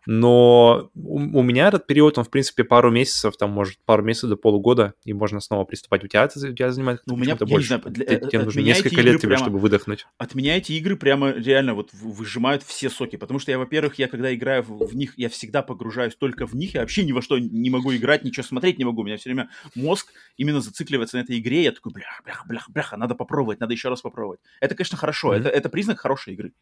но 0.07 0.91
у, 0.95 1.39
у 1.39 1.43
меня 1.43 1.69
этот 1.69 1.87
период, 1.87 2.19
он, 2.19 2.25
в 2.25 2.31
принципе, 2.31 2.65
пару 2.65 2.91
месяцев, 2.91 3.37
там, 3.37 3.51
может, 3.51 3.79
пару 3.85 4.03
месяцев 4.03 4.31
до 4.31 4.37
полугода, 4.37 4.95
и 5.05 5.13
можно 5.13 5.41
снова 5.41 5.65
приступать. 5.65 6.05
У 6.05 6.07
тебя 6.07 6.25
у 6.25 6.29
тебя 6.29 6.73
занимает 6.73 7.03
ну, 7.07 7.15
у 7.15 7.17
меня, 7.17 7.37
больше. 7.37 7.69
Знаю, 7.69 7.83
для, 7.87 8.05
Ты, 8.05 8.29
тебе 8.29 8.43
нужно 8.45 8.61
несколько 8.61 9.01
лет 9.01 9.21
тебе, 9.21 9.37
чтобы 9.37 9.59
выдохнуть. 9.59 10.07
От 10.19 10.35
меня 10.35 10.57
эти 10.57 10.73
игры 10.73 10.97
прямо 10.97 11.31
реально 11.31 11.75
вот 11.75 11.93
выжимают 11.93 12.63
все 12.63 12.91
соки, 12.91 13.17
потому 13.17 13.39
что 13.39 13.51
я, 13.51 13.59
во-первых, 13.59 13.97
я 13.99 14.09
когда 14.09 14.35
играю 14.35 14.63
в, 14.63 14.87
в 14.87 14.97
них, 14.97 15.15
я 15.17 15.29
всегда 15.29 15.63
погружаюсь 15.63 16.15
только 16.15 16.47
в 16.47 16.55
них, 16.55 16.75
я 16.75 16.81
вообще 16.81 17.05
ни 17.05 17.13
во 17.13 17.23
что 17.23 17.39
не 17.39 17.71
могу 17.71 17.95
играть, 17.95 18.25
ничего 18.25 18.45
смотреть 18.45 18.79
не 18.79 18.85
могу, 18.85 19.03
у 19.03 19.05
меня 19.05 19.17
все 19.17 19.31
время 19.31 19.51
мозг 19.75 20.13
именно 20.37 20.61
зацикливается 20.61 21.17
на 21.17 21.23
этой 21.23 21.39
игре, 21.39 21.65
я 21.65 21.73
такой, 21.73 21.93
бляха, 21.93 22.23
бляха, 22.23 22.45
бляха, 22.47 22.73
бляха, 22.73 22.97
надо 22.97 23.15
попробовать, 23.15 23.61
надо 23.61 23.73
еще 23.73 23.89
раз 23.89 24.01
попробовать. 24.01 24.41
Это, 24.61 24.75
конечно, 24.75 24.97
хорошо, 24.97 25.35
mm-hmm. 25.35 25.41
это, 25.41 25.49
это 25.49 25.69
признак 25.69 26.01
хорошей 26.01 26.35
игры, 26.35 26.53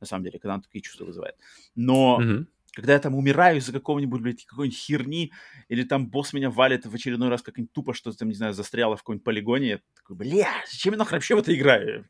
на 0.00 0.06
самом 0.06 0.24
деле, 0.24 0.38
когда 0.38 0.54
она 0.54 0.62
такие 0.62 0.82
чувства 0.82 1.04
вызывает. 1.04 1.36
Но 1.74 2.20
mm-hmm 2.20 2.46
когда 2.76 2.92
я 2.92 2.98
там 2.98 3.14
умираю 3.14 3.56
из-за 3.56 3.72
какого-нибудь, 3.72 4.20
блядь, 4.20 4.44
какой-нибудь 4.44 4.78
херни, 4.78 5.32
или 5.68 5.82
там 5.82 6.08
босс 6.08 6.34
меня 6.34 6.50
валит 6.50 6.84
в 6.84 6.94
очередной 6.94 7.30
раз 7.30 7.40
как-нибудь 7.40 7.72
тупо, 7.72 7.94
что 7.94 8.12
там, 8.12 8.28
не 8.28 8.34
знаю, 8.34 8.52
застряло 8.52 8.96
в 8.96 8.98
каком-нибудь 9.00 9.24
полигоне, 9.24 9.68
я 9.68 9.78
такой, 9.96 10.16
бля, 10.16 10.48
зачем 10.70 10.92
я 10.92 10.98
нахрен 10.98 11.16
вообще 11.16 11.34
в 11.34 11.38
это 11.38 11.56
играю? 11.56 12.04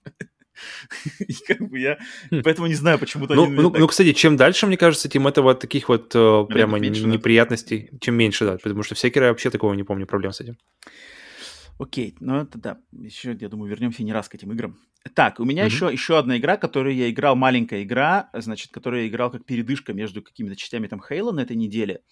И 1.21 1.35
как 1.47 1.61
бы 1.69 1.79
я 1.79 1.99
хм. 2.33 2.41
поэтому 2.43 2.67
не 2.67 2.75
знаю, 2.75 2.99
почему-то 2.99 3.35
ну, 3.35 3.47
ну, 3.47 3.71
так... 3.71 3.81
ну, 3.81 3.87
кстати, 3.87 4.13
чем 4.13 4.37
дальше, 4.37 4.67
мне 4.67 4.77
кажется, 4.77 5.09
тем 5.09 5.29
этого 5.29 5.55
таких 5.55 5.89
вот 5.89 6.13
uh, 6.17 6.47
прямо 6.47 6.81
меньше, 6.81 7.05
неприятностей, 7.05 7.89
да? 7.93 7.99
чем 8.01 8.17
меньше, 8.17 8.45
да, 8.45 8.59
потому 8.59 8.83
что 8.83 8.97
всякий 8.97 9.21
раз 9.21 9.29
вообще 9.29 9.51
такого 9.51 9.73
не 9.75 9.85
помню 9.85 10.07
проблем 10.07 10.33
с 10.33 10.41
этим. 10.41 10.59
Окей, 11.79 12.17
ну 12.21 12.37
это 12.37 12.59
да, 12.59 12.79
еще, 12.93 13.37
я 13.39 13.49
думаю, 13.49 13.71
вернемся 13.71 14.03
не 14.03 14.13
раз 14.13 14.29
к 14.29 14.35
этим 14.35 14.53
играм. 14.53 14.79
Так, 15.15 15.41
у 15.41 15.45
меня 15.45 15.65
mm-hmm. 15.65 15.67
еще, 15.67 15.93
еще 15.93 16.19
одна 16.19 16.39
игра, 16.39 16.57
которую 16.57 16.95
я 16.95 17.11
играл, 17.11 17.37
маленькая 17.37 17.83
игра, 17.83 18.31
значит, 18.33 18.73
которую 18.73 19.03
я 19.03 19.09
играл 19.09 19.31
как 19.31 19.45
передышка 19.45 19.93
между 19.93 20.23
какими-то 20.23 20.57
частями 20.57 20.87
там 20.87 21.03
Halo 21.07 21.33
на 21.33 21.41
этой 21.41 21.57
неделе. 21.57 22.03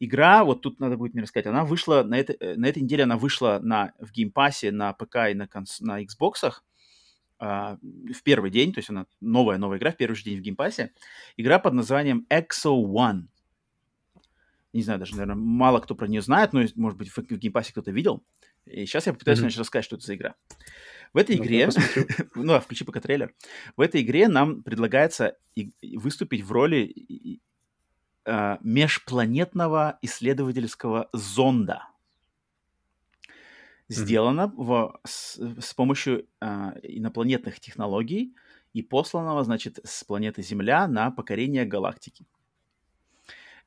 Игра, 0.00 0.44
вот 0.44 0.62
тут 0.62 0.78
надо 0.80 0.96
будет 0.96 1.14
мне 1.14 1.22
рассказать, 1.22 1.46
она 1.46 1.64
вышла, 1.64 2.02
на, 2.02 2.16
это, 2.16 2.34
э, 2.38 2.56
на 2.56 2.66
этой 2.66 2.82
неделе 2.82 3.04
она 3.04 3.16
вышла 3.16 3.60
на, 3.62 3.92
в 3.98 4.12
Game 4.12 4.38
Pass 4.38 4.64
е 4.64 4.70
на 4.70 4.92
ПК 4.92 5.30
и 5.30 5.34
на, 5.34 5.48
конс, 5.48 5.80
на 5.80 6.02
Xbox 6.02 6.52
а, 7.40 7.78
в 7.82 8.22
первый 8.22 8.50
день, 8.50 8.72
то 8.72 8.78
есть 8.78 8.90
она 8.90 9.06
новая-новая 9.20 9.78
игра 9.78 9.92
в 9.92 9.96
первый 9.96 10.14
же 10.14 10.24
день 10.24 10.38
в 10.38 10.42
Game 10.42 10.62
Pass 10.62 10.82
е. 10.82 10.92
Игра 11.36 11.58
под 11.58 11.74
названием 11.74 12.26
Exo 12.30 12.80
One. 12.80 13.26
Не 14.72 14.82
знаю, 14.82 14.98
даже, 14.98 15.12
наверное, 15.12 15.36
мало 15.36 15.80
кто 15.80 15.94
про 15.94 16.06
нее 16.06 16.20
знает, 16.20 16.52
но, 16.52 16.62
может 16.76 16.98
быть, 16.98 17.08
в, 17.08 17.16
в 17.16 17.38
Game 17.38 17.53
Pass 17.53 17.68
е 17.68 17.72
кто-то 17.72 17.90
видел. 17.90 18.22
И 18.70 18.86
сейчас 18.86 19.06
я 19.06 19.12
попытаюсь, 19.12 19.40
mm-hmm. 19.40 19.58
рассказать, 19.58 19.84
что 19.84 19.96
это 19.96 20.06
за 20.06 20.14
игра. 20.14 20.34
В 21.12 21.18
этой 21.18 21.36
ну, 21.36 21.44
игре, 21.44 21.68
ну, 22.34 22.52
а 22.54 22.60
включи 22.60 22.84
пока 22.84 23.00
трейлер. 23.00 23.34
В 23.76 23.80
этой 23.80 24.02
игре 24.02 24.28
нам 24.28 24.62
предлагается 24.62 25.36
выступить 25.82 26.42
в 26.42 26.52
роли 26.52 27.40
э, 28.24 28.56
межпланетного 28.60 29.98
исследовательского 30.02 31.08
зонда. 31.12 31.88
Сделано 33.88 34.52
mm-hmm. 34.52 34.64
в, 34.64 35.00
с, 35.04 35.38
с 35.60 35.74
помощью 35.74 36.26
э, 36.40 36.46
инопланетных 36.82 37.58
технологий 37.58 38.34
и 38.74 38.82
посланного, 38.82 39.44
значит, 39.44 39.78
с 39.82 40.04
планеты 40.04 40.42
Земля 40.42 40.86
на 40.86 41.10
покорение 41.10 41.64
галактики. 41.64 42.26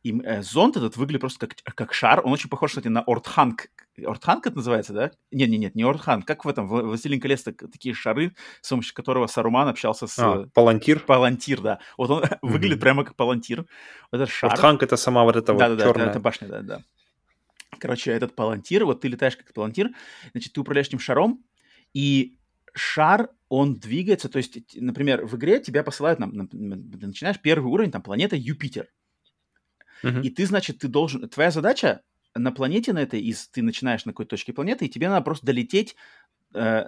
И 0.03 0.19
э, 0.23 0.41
зонд 0.41 0.77
этот 0.77 0.97
выглядит 0.97 1.21
просто 1.21 1.47
как, 1.47 1.75
как 1.75 1.93
шар. 1.93 2.21
Он 2.25 2.31
очень 2.31 2.49
похож, 2.49 2.71
кстати, 2.71 2.87
на 2.87 3.01
Ортханг. 3.01 3.69
Ортханг 4.03 4.47
это 4.47 4.55
называется, 4.55 4.93
да? 4.93 5.11
Нет, 5.31 5.49
нет, 5.49 5.59
нет, 5.59 5.75
не 5.75 5.83
Ортханг. 5.83 6.25
Как 6.25 6.43
в 6.43 6.47
этом, 6.47 6.67
в 6.67 6.81
«Властелин 6.81 7.19
колец» 7.19 7.43
такие 7.43 7.93
шары, 7.93 8.33
с 8.61 8.69
помощью 8.69 8.95
которого 8.95 9.27
Саруман 9.27 9.67
общался 9.67 10.07
с... 10.07 10.17
А, 10.17 10.47
палантир? 10.53 11.01
Палантир, 11.01 11.61
да. 11.61 11.79
Вот 11.97 12.09
он 12.09 12.23
mm-hmm. 12.23 12.37
выглядит 12.41 12.79
прямо 12.79 13.03
как 13.03 13.15
палантир. 13.15 13.65
Вот 14.11 14.21
этот 14.21 14.29
шар. 14.29 14.51
Ортханг 14.51 14.81
это 14.81 14.97
сама 14.97 15.23
вот 15.23 15.35
эта 15.35 15.53
да, 15.53 15.69
вот 15.69 15.77
да, 15.77 15.85
черная... 15.85 16.05
Да, 16.05 16.11
это 16.11 16.19
башня, 16.19 16.47
да, 16.47 16.61
да. 16.61 16.81
Короче, 17.77 18.11
этот 18.11 18.35
палантир, 18.35 18.85
вот 18.85 19.01
ты 19.01 19.07
летаешь 19.07 19.37
как 19.37 19.53
палантир, 19.53 19.91
значит, 20.31 20.53
ты 20.53 20.61
управляешь 20.61 20.87
этим 20.87 20.99
шаром, 20.99 21.43
и 21.93 22.37
шар, 22.73 23.29
он 23.49 23.75
двигается, 23.75 24.29
то 24.29 24.37
есть, 24.37 24.59
например, 24.75 25.25
в 25.25 25.35
игре 25.35 25.59
тебя 25.59 25.83
посылают, 25.83 26.19
нам, 26.19 26.49
начинаешь 26.51 27.39
первый 27.39 27.71
уровень, 27.71 27.91
там, 27.91 28.01
планета 28.01 28.35
Юпитер. 28.35 28.87
И 30.03 30.29
ты, 30.29 30.45
значит, 30.45 30.79
ты 30.79 30.87
должен... 30.87 31.27
Твоя 31.29 31.51
задача 31.51 32.01
на 32.35 32.51
планете 32.51 32.93
на 32.93 32.99
этой, 32.99 33.21
из, 33.21 33.47
ты 33.49 33.61
начинаешь 33.61 34.05
на 34.05 34.13
какой-то 34.13 34.31
точке 34.31 34.53
планеты, 34.53 34.85
и 34.85 34.89
тебе 34.89 35.09
надо 35.09 35.23
просто 35.23 35.45
долететь 35.45 35.95
э, 36.53 36.85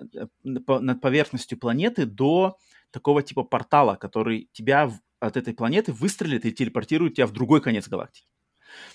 по, 0.65 0.80
над 0.80 1.02
поверхностью 1.02 1.57
планеты 1.57 2.06
до 2.06 2.57
такого 2.91 3.23
типа 3.23 3.44
портала, 3.44 3.95
который 3.95 4.49
тебя 4.53 4.88
в, 4.88 4.99
от 5.19 5.38
этой 5.38 5.53
планеты 5.53 5.91
выстрелит 5.91 6.45
и 6.45 6.53
телепортирует 6.53 7.15
тебя 7.15 7.27
в 7.27 7.34
другой 7.34 7.61
конец 7.61 7.88
галактики. 7.88 8.27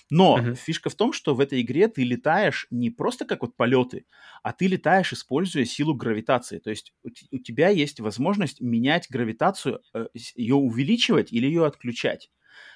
Но 0.09 0.37
uh-huh. 0.37 0.55
фишка 0.55 0.89
в 0.89 0.95
том, 0.95 1.13
что 1.13 1.35
в 1.35 1.39
этой 1.39 1.61
игре 1.61 1.87
ты 1.87 2.03
летаешь 2.03 2.67
не 2.69 2.89
просто 2.89 3.25
как 3.25 3.41
вот 3.41 3.55
полеты, 3.55 4.05
а 4.43 4.51
ты 4.51 4.67
летаешь, 4.67 5.13
используя 5.13 5.65
силу 5.65 5.93
гравитации. 5.93 6.59
То 6.59 6.69
есть 6.69 6.93
у, 7.03 7.09
у 7.31 7.39
тебя 7.39 7.69
есть 7.69 7.99
возможность 7.99 8.59
менять 8.59 9.07
гравитацию, 9.09 9.81
э, 9.93 10.07
ее 10.35 10.55
увеличивать 10.55 11.31
или 11.31 11.45
ее 11.45 11.65
отключать. 11.65 12.29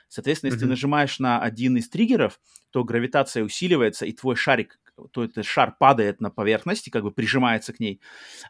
Соответственно, 0.07 0.49
если 0.49 0.59
mm-hmm. 0.59 0.67
ты 0.67 0.69
нажимаешь 0.69 1.19
на 1.19 1.41
один 1.41 1.77
из 1.77 1.89
триггеров, 1.89 2.39
то 2.71 2.83
гравитация 2.83 3.43
усиливается, 3.43 4.05
и 4.05 4.11
твой 4.11 4.35
шарик, 4.35 4.79
то 5.11 5.23
этот 5.23 5.45
шар 5.45 5.75
падает 5.79 6.21
на 6.21 6.29
поверхность 6.29 6.87
и 6.87 6.91
как 6.91 7.03
бы 7.03 7.11
прижимается 7.11 7.73
к 7.73 7.79
ней. 7.79 8.01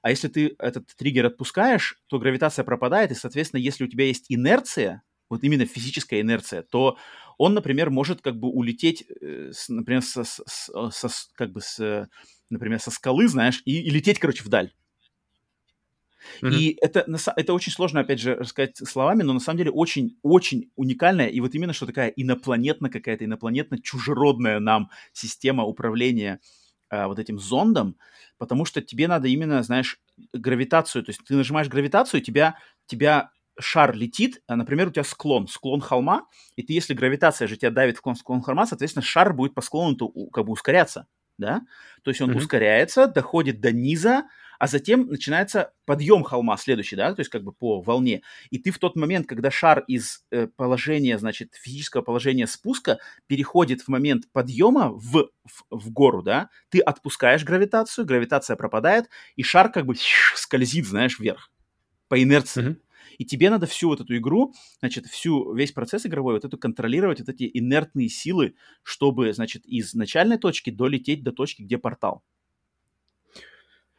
А 0.01 0.09
если 0.09 0.27
ты 0.27 0.55
этот 0.59 0.87
триггер 0.95 1.25
отпускаешь, 1.25 1.97
то 2.07 2.19
гравитация 2.19 2.63
пропадает, 2.63 3.11
и, 3.11 3.15
соответственно, 3.15 3.61
если 3.61 3.83
у 3.83 3.87
тебя 3.87 4.05
есть 4.05 4.25
инерция, 4.29 5.03
вот 5.29 5.43
именно 5.43 5.65
физическая 5.65 6.21
инерция, 6.21 6.63
то 6.63 6.97
он, 7.37 7.53
например, 7.53 7.89
может 7.89 8.21
как 8.21 8.37
бы 8.37 8.49
улететь, 8.49 9.05
э, 9.21 9.51
например, 9.69 10.01
со, 10.01 10.23
со, 10.23 10.89
со, 10.91 11.09
как 11.33 11.51
бы 11.51 11.61
с, 11.61 12.07
например, 12.49 12.79
со 12.79 12.91
скалы, 12.91 13.27
знаешь, 13.27 13.61
и, 13.65 13.81
и 13.81 13.89
лететь, 13.89 14.19
короче, 14.19 14.43
вдаль. 14.43 14.71
Mm-hmm. 16.41 16.53
И 16.53 16.77
это, 16.81 17.05
это 17.35 17.53
очень 17.53 17.71
сложно, 17.71 18.01
опять 18.01 18.19
же, 18.19 18.35
рассказать 18.35 18.77
словами, 18.77 19.23
но 19.23 19.33
на 19.33 19.39
самом 19.39 19.57
деле 19.57 19.71
очень-очень 19.71 20.71
уникальная 20.75 21.27
и 21.27 21.39
вот 21.39 21.55
именно 21.55 21.73
что 21.73 21.85
такая 21.85 22.09
инопланетная 22.09 22.89
какая-то, 22.89 23.25
инопланетно-чужеродная 23.25 24.59
нам 24.59 24.89
система 25.13 25.63
управления 25.63 26.39
а, 26.89 27.07
вот 27.07 27.19
этим 27.19 27.39
зондом, 27.39 27.97
потому 28.37 28.65
что 28.65 28.81
тебе 28.81 29.07
надо 29.07 29.27
именно, 29.27 29.63
знаешь, 29.63 29.99
гравитацию, 30.33 31.03
то 31.03 31.09
есть 31.09 31.21
ты 31.25 31.35
нажимаешь 31.35 31.67
гравитацию, 31.67 32.21
тебя, 32.21 32.57
тебя 32.85 33.31
шар 33.59 33.95
летит, 33.95 34.41
а, 34.47 34.55
например, 34.55 34.87
у 34.87 34.91
тебя 34.91 35.03
склон, 35.03 35.47
склон 35.47 35.81
холма, 35.81 36.27
и 36.55 36.63
ты, 36.63 36.73
если 36.73 36.93
гравитация 36.93 37.47
же 37.47 37.57
тебя 37.57 37.71
давит 37.71 37.97
в 37.97 38.15
склон 38.15 38.41
холма, 38.41 38.65
соответственно, 38.65 39.03
шар 39.03 39.33
будет 39.33 39.53
по 39.53 39.61
склону 39.61 39.95
как 40.31 40.45
бы 40.45 40.51
ускоряться, 40.51 41.07
да? 41.37 41.61
То 42.03 42.11
есть 42.11 42.21
он 42.21 42.31
mm-hmm. 42.31 42.37
ускоряется, 42.37 43.07
доходит 43.07 43.59
до 43.59 43.71
низа, 43.71 44.23
а 44.63 44.67
затем 44.67 45.07
начинается 45.07 45.73
подъем 45.83 46.23
холма 46.23 46.55
следующий, 46.55 46.95
да, 46.95 47.13
то 47.13 47.19
есть 47.19 47.29
как 47.29 47.43
бы 47.43 47.51
по 47.51 47.81
волне. 47.81 48.21
И 48.49 48.57
ты 48.57 48.71
в 48.71 48.79
тот 48.79 48.95
момент, 48.95 49.27
когда 49.27 49.51
шар 49.51 49.83
из 49.89 50.23
э, 50.31 50.47
положения, 50.47 51.19
значит, 51.19 51.53
физического 51.53 52.01
положения 52.01 52.47
спуска 52.47 52.99
переходит 53.27 53.81
в 53.81 53.89
момент 53.89 54.31
подъема 54.31 54.87
в, 54.93 55.27
в, 55.43 55.65
в 55.69 55.91
гору, 55.91 56.21
да, 56.23 56.49
ты 56.69 56.79
отпускаешь 56.79 57.43
гравитацию, 57.43 58.05
гравитация 58.05 58.55
пропадает, 58.55 59.09
и 59.35 59.43
шар 59.43 59.69
как 59.69 59.85
бы 59.85 59.95
скользит, 60.33 60.85
знаешь, 60.85 61.19
вверх 61.19 61.51
по 62.07 62.23
инерции. 62.23 62.63
Mm-hmm. 62.63 62.81
И 63.17 63.25
тебе 63.25 63.49
надо 63.49 63.67
всю 63.67 63.89
вот 63.89 63.99
эту 63.99 64.15
игру, 64.15 64.53
значит, 64.79 65.07
всю, 65.07 65.53
весь 65.53 65.73
процесс 65.73 66.05
игровой, 66.05 66.35
вот 66.35 66.45
эту 66.45 66.57
контролировать, 66.57 67.19
вот 67.19 67.27
эти 67.27 67.51
инертные 67.53 68.07
силы, 68.07 68.55
чтобы, 68.81 69.33
значит, 69.33 69.65
из 69.65 69.93
начальной 69.93 70.37
точки 70.37 70.69
долететь 70.69 71.21
до 71.21 71.33
точки, 71.33 71.63
где 71.63 71.77
портал. 71.77 72.23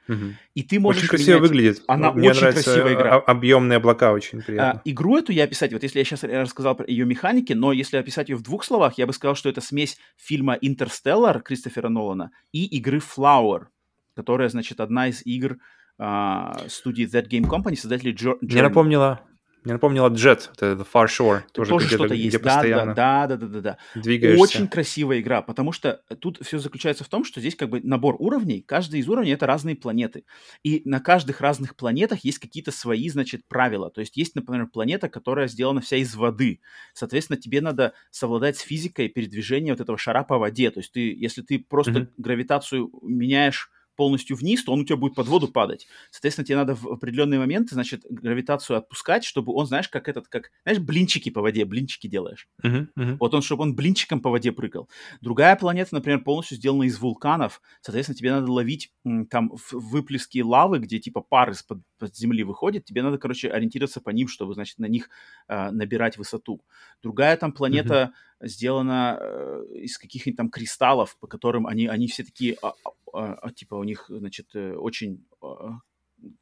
Мгм. 0.07 0.37
И 0.55 0.63
ты 0.63 0.79
можешь 0.81 1.03
Очень 1.03 1.09
красиво 1.11 1.37
менять- 1.37 1.43
выглядит. 1.51 1.83
Она 1.89 2.13
Мне 2.13 2.31
очень 2.31 2.41
нравится 2.41 2.65
красивая 2.65 2.95
игра. 2.95 3.17
объемные 3.21 3.77
облака, 3.79 4.13
очень 4.13 4.41
А, 4.41 4.43
приятно. 4.43 4.83
игру 4.85 5.17
эту 5.17 5.33
я 5.33 5.45
описать, 5.45 5.73
вот 5.73 5.83
если 5.83 5.99
я 5.99 6.05
сейчас 6.05 6.25
рассказал 6.25 6.75
про 6.75 6.87
ее 6.87 7.05
механики, 7.07 7.53
но 7.55 7.73
если 7.73 7.97
описать 7.97 8.29
ее 8.29 8.37
в 8.37 8.43
двух 8.43 8.65
словах, 8.65 8.99
я 8.99 9.07
бы 9.07 9.13
сказал, 9.13 9.35
что 9.35 9.49
это 9.49 9.61
смесь 9.61 9.97
фильма 10.17 10.55
«Интерстеллар» 10.61 11.41
Кристофера 11.41 11.89
Нолана 11.89 12.31
и 12.53 12.67
игры 12.77 12.99
«Flower», 12.99 13.67
которая, 14.15 14.49
значит, 14.49 14.81
одна 14.81 15.09
из 15.09 15.25
игр 15.25 15.57
а, 15.97 16.57
студии 16.69 17.07
That 17.07 17.29
Game 17.29 17.49
Company, 17.49 17.77
создателей 17.77 18.13
Джо- 18.15 18.37
Мне 18.41 18.51
Journey. 18.59 18.63
напомнила, 18.63 19.21
мне 19.65 19.73
напомнила 19.73 20.11
Jet, 20.11 20.51
это 20.57 20.87
Far 20.93 21.07
Shore, 21.07 21.43
тоже, 21.53 21.71
Тоже 21.71 21.87
где-то- 21.87 22.05
что-то 22.05 22.15
есть, 22.15 22.37
да, 22.37 22.43
да, 22.43 22.55
постоянно 22.55 22.95
да, 22.95 23.27
да, 23.27 23.37
да, 23.37 23.47
да, 23.47 23.61
да. 23.61 23.79
двигаешься. 24.01 24.43
Очень 24.43 24.69
красивая 24.69 25.21
игра, 25.21 25.43
потому 25.43 25.73
что 25.73 26.03
тут 26.21 26.39
все 26.45 26.59
заключается 26.59 27.05
в 27.05 27.09
том, 27.09 27.25
что 27.25 27.41
здесь 27.41 27.57
как 27.57 27.71
бы 27.71 27.81
набор 27.83 28.17
уровней, 28.19 28.61
каждый 28.63 29.01
из 29.01 29.09
уровней 29.09 29.31
это 29.33 29.47
разные 29.47 29.77
планеты. 29.77 30.25
И 30.63 30.83
на 30.85 31.01
каждых 31.01 31.41
разных 31.41 31.77
планетах 31.77 32.25
есть 32.25 32.39
какие-то 32.39 32.71
свои, 32.73 33.09
значит, 33.09 33.43
правила. 33.49 33.91
То 33.91 34.01
есть 34.01 34.17
есть, 34.17 34.35
например, 34.35 34.67
планета, 34.67 35.09
которая 35.09 35.49
сделана 35.49 35.81
вся 35.81 35.97
из 35.97 36.15
воды. 36.15 36.61
Соответственно, 36.93 37.39
тебе 37.41 37.61
надо 37.61 37.95
совладать 38.11 38.57
с 38.59 38.61
физикой 38.61 39.09
передвижения 39.09 39.73
вот 39.73 39.81
этого 39.81 39.97
шара 39.99 40.23
по 40.25 40.39
воде. 40.39 40.71
То 40.71 40.81
есть 40.81 40.93
ты, 40.93 41.15
если 41.15 41.43
ты 41.43 41.59
просто 41.59 41.93
Мгм. 41.93 42.09
гравитацию 42.19 42.91
меняешь 43.03 43.71
полностью 43.97 44.37
вниз, 44.37 44.65
то 44.65 44.73
он 44.73 44.81
у 44.81 44.85
тебя 44.85 44.97
будет 44.97 45.15
под 45.15 45.29
воду 45.29 45.49
падать. 45.49 45.87
Соответственно, 46.11 46.47
тебе 46.47 46.57
надо 46.57 46.75
в 46.75 46.87
определенные 46.87 47.39
моменты, 47.39 47.75
значит, 47.75 48.05
гравитацию 48.09 48.77
отпускать, 48.77 49.25
чтобы 49.25 49.53
он, 49.55 49.67
знаешь, 49.67 49.89
как 49.89 50.09
этот, 50.09 50.29
как, 50.29 50.51
знаешь, 50.65 50.81
блинчики 50.81 51.31
по 51.31 51.41
воде, 51.41 51.65
блинчики 51.65 52.07
делаешь. 52.07 52.49
Мгм, 52.63 52.91
мгм. 52.97 53.17
Вот 53.19 53.35
он, 53.35 53.43
чтобы 53.43 53.63
он 53.63 53.75
блинчиком 53.75 54.21
по 54.21 54.31
воде 54.31 54.53
прыгал. 54.53 54.89
Другая 55.21 55.57
планета, 55.57 55.95
например, 55.95 56.23
полностью 56.23 56.57
сделана 56.57 56.85
из 56.85 56.99
вулканов. 56.99 57.61
Соответственно, 57.81 58.17
тебе 58.17 58.33
надо 58.33 58.51
ловить 58.51 58.93
там 59.31 59.53
выплески 59.73 60.41
лавы, 60.41 60.79
где 60.79 60.99
типа 60.99 61.21
пар 61.21 61.51
из-под 61.51 61.81
под 61.99 62.17
земли 62.17 62.45
выходит. 62.45 62.85
Тебе 62.85 63.03
надо, 63.03 63.19
короче, 63.19 63.49
ориентироваться 63.49 64.01
по 64.01 64.11
ним, 64.11 64.29
чтобы, 64.29 64.55
значит, 64.55 64.79
на 64.79 64.87
них 64.87 65.09
а, 65.49 65.71
набирать 65.71 66.19
высоту. 66.19 66.61
Другая 67.03 67.37
там 67.37 67.53
планета 67.53 68.13
сделана 68.45 69.19
э, 69.21 69.65
из 69.83 69.99
каких-нибудь 69.99 70.37
там 70.37 70.51
кристаллов, 70.51 71.17
по 71.19 71.27
которым 71.27 71.67
они, 71.67 71.87
они 71.87 72.09
все 72.09 72.25
такие, 72.25 72.57
а, 72.63 72.73
а, 73.13 73.35
а, 73.35 73.51
типа 73.51 73.75
у 73.75 73.85
них, 73.85 74.07
значит, 74.09 74.55
э, 74.55 74.75
очень... 74.75 75.27
а, 75.43 75.79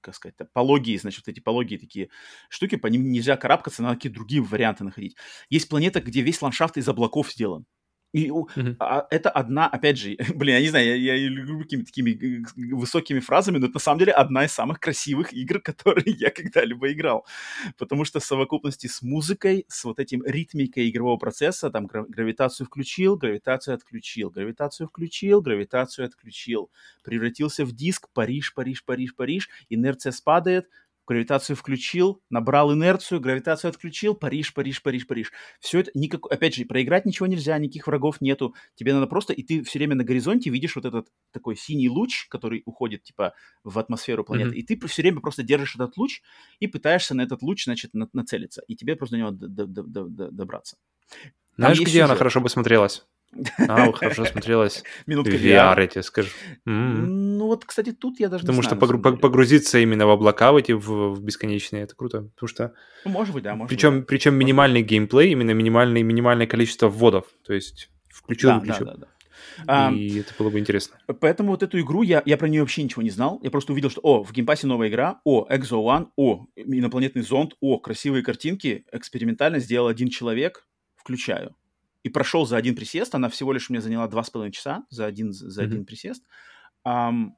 как 0.00 0.14
сказать, 0.14 0.36
пологие, 0.52 0.98
значит, 0.98 1.26
эти 1.26 1.40
пологие 1.40 1.78
такие 1.78 2.08
штуки, 2.48 2.76
по 2.76 2.86
ним 2.86 3.10
нельзя 3.10 3.36
карабкаться, 3.36 3.82
надо 3.82 3.96
какие-то 3.96 4.16
другие 4.16 4.40
варианты 4.42 4.84
находить. 4.84 5.16
Есть 5.50 5.68
планета, 5.68 6.00
где 6.00 6.22
весь 6.22 6.40
ландшафт 6.40 6.76
из 6.76 6.88
облаков 6.88 7.32
сделан. 7.32 7.66
И 8.12 8.30
Мгм. 8.30 8.76
а, 8.78 9.06
это 9.10 9.30
одна, 9.30 9.66
опять 9.68 9.96
же, 9.96 10.16
блин, 10.36 10.56
я 10.56 10.60
не 10.60 10.68
знаю, 10.68 11.00
я, 11.00 11.14
я 11.14 11.28
люблю 11.28 11.60
какими-то 11.60 11.86
такими 11.86 12.10
э, 12.10 12.74
высокими 12.74 13.20
фразами, 13.20 13.56
но 13.58 13.66
это 13.66 13.74
на 13.74 13.80
самом 13.80 14.00
деле 14.00 14.12
одна 14.12 14.44
из 14.44 14.52
самых 14.52 14.80
красивых 14.80 15.32
игр, 15.32 15.60
которые 15.64 16.14
я 16.18 16.30
когда-либо 16.30 16.92
играл. 16.92 17.26
Потому 17.78 18.04
что 18.04 18.20
в 18.20 18.24
совокупности 18.24 18.86
с 18.86 19.00
музыкой, 19.02 19.64
с 19.68 19.84
вот 19.84 19.98
этим 19.98 20.22
ритмикой 20.26 20.90
игрового 20.90 21.16
процесса, 21.16 21.70
там 21.70 21.86
гра- 21.86 22.04
гравитацию 22.06 22.66
включил, 22.66 23.16
гравитацию 23.16 23.74
отключил, 23.74 24.30
гравитацию 24.30 24.88
включил, 24.88 25.40
гравитацию 25.40 26.06
отключил, 26.06 26.70
превратился 27.02 27.64
в 27.64 27.72
диск, 27.72 28.08
Париж, 28.12 28.52
Париж, 28.54 28.84
Париж, 28.84 29.14
Париж, 29.14 29.48
инерция 29.70 30.12
спадает, 30.12 30.68
гравитацию 31.06 31.56
включил, 31.56 32.22
набрал 32.30 32.72
инерцию, 32.72 33.20
гравитацию 33.20 33.70
отключил, 33.70 34.14
Париж, 34.14 34.54
Париж, 34.54 34.82
Париж, 34.82 35.06
Париж. 35.06 35.32
Все 35.60 35.80
это, 35.80 35.90
никак, 35.94 36.30
опять 36.30 36.54
же, 36.54 36.64
проиграть 36.64 37.04
ничего 37.06 37.26
нельзя, 37.26 37.58
никаких 37.58 37.86
врагов 37.86 38.20
нету. 38.20 38.54
Тебе 38.74 38.94
надо 38.94 39.06
просто, 39.06 39.32
и 39.32 39.42
ты 39.42 39.62
все 39.64 39.78
время 39.78 39.94
на 39.96 40.04
горизонте 40.04 40.50
видишь 40.50 40.76
вот 40.76 40.84
этот 40.84 41.08
такой 41.32 41.56
синий 41.56 41.88
луч, 41.88 42.26
который 42.28 42.62
уходит, 42.64 43.02
типа, 43.02 43.34
в 43.64 43.78
атмосферу 43.78 44.24
планеты, 44.24 44.50
Мгм. 44.50 44.58
и 44.58 44.62
ты 44.62 44.86
все 44.88 45.02
время 45.02 45.20
просто 45.20 45.42
держишь 45.42 45.74
этот 45.74 45.96
луч 45.96 46.22
и 46.60 46.66
пытаешься 46.66 47.14
на 47.14 47.22
этот 47.22 47.42
луч, 47.42 47.64
значит, 47.64 47.94
на- 47.94 48.08
нацелиться, 48.12 48.62
и 48.68 48.76
тебе 48.76 48.96
просто 48.96 49.16
до 49.16 49.18
него 49.20 49.30
д- 49.32 49.48
д- 49.48 49.66
д- 49.66 50.28
добраться. 50.30 50.76
Знаешь, 51.56 51.78
есть 51.78 51.90
где 51.90 52.00
она 52.00 52.08
сюжет. 52.08 52.18
хорошо 52.18 52.40
бы 52.40 52.48
смотрелась? 52.48 53.04
А, 53.68 53.90
хорошо 53.92 54.24
смотрелась. 54.26 54.82
Минутка 55.06 55.32
VR, 55.32 55.80
я 55.80 55.86
тебе 55.86 56.02
скажу. 56.02 56.28
М. 56.66 57.31
Ну 57.42 57.48
вот, 57.48 57.64
кстати, 57.64 57.90
тут 57.90 58.20
я 58.20 58.28
даже 58.28 58.42
Потому 58.42 58.58
не 58.58 58.62
что 58.62 58.76
знаю. 58.76 58.86
самом 58.86 59.02
деле. 59.02 59.16
погрузиться 59.20 59.78
именно 59.80 60.06
в 60.06 60.10
облака, 60.10 60.52
в 60.52 60.56
эти 60.56 60.70
в, 60.70 61.14
в 61.14 61.22
бесконечные, 61.24 61.82
это 61.82 61.96
круто. 61.96 62.22
Потому 62.36 62.46
что 62.48 62.72
Ну, 63.04 63.10
может 63.10 63.34
быть, 63.34 63.42
да, 63.42 63.56
может 63.56 63.68
быть, 63.68 63.76
причем, 63.76 63.98
да. 63.98 64.06
причем 64.06 64.34
минимальный 64.36 64.82
геймплей, 64.82 65.32
именно 65.32 65.50
минимальный, 65.50 66.02
минимальное 66.04 66.46
количество 66.46 66.86
вводов. 66.88 67.24
То 67.44 67.52
есть 67.52 67.90
включил, 68.08 68.50
Да, 68.50 68.54
да, 68.54 68.60
выключил. 68.60 68.84
да, 68.86 68.94
да. 68.94 69.06
А, 69.66 69.90
И 69.92 70.20
это 70.20 70.32
было 70.38 70.50
бы 70.50 70.60
интересно. 70.60 71.00
Поэтому 71.20 71.50
вот 71.50 71.64
эту 71.64 71.80
игру, 71.80 72.02
я, 72.02 72.22
я 72.26 72.36
про 72.36 72.48
нее 72.48 72.60
вообще 72.60 72.84
ничего 72.84 73.02
не 73.02 73.10
знал. 73.10 73.40
Я 73.42 73.50
просто 73.50 73.72
увидел, 73.72 73.90
что, 73.90 74.00
о, 74.04 74.22
в 74.22 74.32
Game 74.32 74.48
Pass 74.48 74.64
е 74.64 74.68
новая 74.68 74.86
игра, 74.88 75.20
о, 75.24 75.44
Exo 75.50 75.82
One, 75.84 76.10
о, 76.14 76.46
инопланетный 76.54 77.22
зонд, 77.22 77.54
о, 77.60 77.78
красивые 77.80 78.22
картинки, 78.22 78.84
экспериментально 78.92 79.58
сделал 79.58 79.88
один 79.88 80.10
человек, 80.10 80.64
включаю. 80.94 81.56
И 82.04 82.08
прошел 82.08 82.46
за 82.46 82.56
один 82.56 82.76
присест, 82.76 83.16
она 83.16 83.28
всего 83.28 83.52
лишь 83.52 83.68
мне 83.68 83.80
заняла 83.80 84.06
два 84.06 84.22
с 84.22 84.30
половиной 84.30 84.52
часа 84.52 84.84
за 84.90 85.06
один, 85.06 85.32
за 85.32 85.62
Мгм. 85.62 85.70
один 85.72 85.84
присест. 85.86 86.22
Ам, 86.84 87.36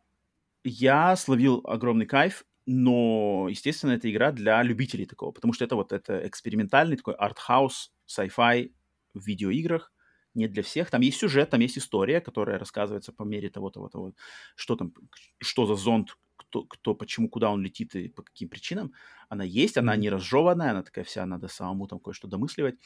я 0.64 1.16
словил 1.16 1.62
огромный 1.66 2.06
кайф, 2.06 2.44
но, 2.66 3.48
естественно, 3.50 3.92
это 3.92 4.10
игра 4.10 4.32
для 4.32 4.62
любителей 4.62 5.06
такого, 5.06 5.32
потому 5.32 5.52
что 5.54 5.64
это 5.64 5.76
вот 5.76 5.92
это 5.92 6.26
экспериментальный 6.26 6.96
такой 6.96 7.14
артхаус, 7.14 7.92
sci-fi 8.08 8.72
в 9.14 9.26
видеоиграх, 9.26 9.92
не 10.34 10.48
для 10.48 10.62
всех. 10.62 10.90
Там 10.90 11.02
есть 11.02 11.18
сюжет, 11.18 11.50
там 11.50 11.60
есть 11.60 11.78
история, 11.78 12.20
которая 12.20 12.58
рассказывается 12.58 13.12
по 13.12 13.24
мере 13.24 13.50
того, 13.50 13.70
того, 13.70 13.88
того, 13.88 14.14
что 14.56 14.76
там, 14.76 14.94
что 15.40 15.66
за 15.66 15.76
зонд, 15.76 16.16
кто, 16.36 16.64
кто, 16.64 16.94
почему, 16.94 17.28
куда 17.28 17.50
он 17.50 17.62
летит 17.62 17.94
и 17.94 18.08
по 18.08 18.22
каким 18.22 18.48
причинам. 18.48 18.92
Она 19.28 19.44
есть, 19.44 19.76
она 19.76 19.96
не 19.96 20.10
разжеванная, 20.10 20.70
она 20.72 20.82
такая 20.82 21.04
вся, 21.04 21.26
надо 21.26 21.48
самому 21.48 21.86
там 21.86 22.00
кое-что 22.00 22.28
домысливать. 22.28 22.76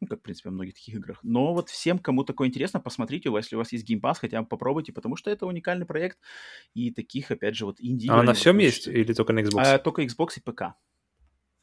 Ну, 0.00 0.06
как, 0.08 0.20
в 0.20 0.22
принципе, 0.22 0.48
во 0.48 0.54
многих 0.54 0.74
таких 0.74 0.96
играх. 0.96 1.20
Но 1.22 1.54
вот 1.54 1.70
всем, 1.70 1.98
кому 1.98 2.24
такое 2.24 2.48
интересно, 2.48 2.80
посмотрите, 2.80 3.28
у 3.28 3.32
вас, 3.32 3.46
если 3.46 3.56
у 3.56 3.58
вас 3.58 3.72
есть 3.72 3.88
Game 3.88 4.00
Pass, 4.00 4.16
хотя 4.20 4.42
бы 4.42 4.48
попробуйте, 4.48 4.92
потому 4.92 5.16
что 5.16 5.30
это 5.30 5.46
уникальный 5.46 5.86
проект. 5.86 6.18
И 6.74 6.90
таких, 6.90 7.30
опять 7.30 7.54
же, 7.54 7.64
вот 7.64 7.80
инди 7.80 8.08
А 8.08 8.22
на 8.22 8.34
всем 8.34 8.58
есть 8.58 8.86
или 8.88 9.12
только 9.12 9.32
на 9.32 9.40
Xbox? 9.40 9.62
А, 9.64 9.78
только 9.78 10.02
Xbox 10.02 10.28
и 10.36 10.40
ПК. 10.40 10.74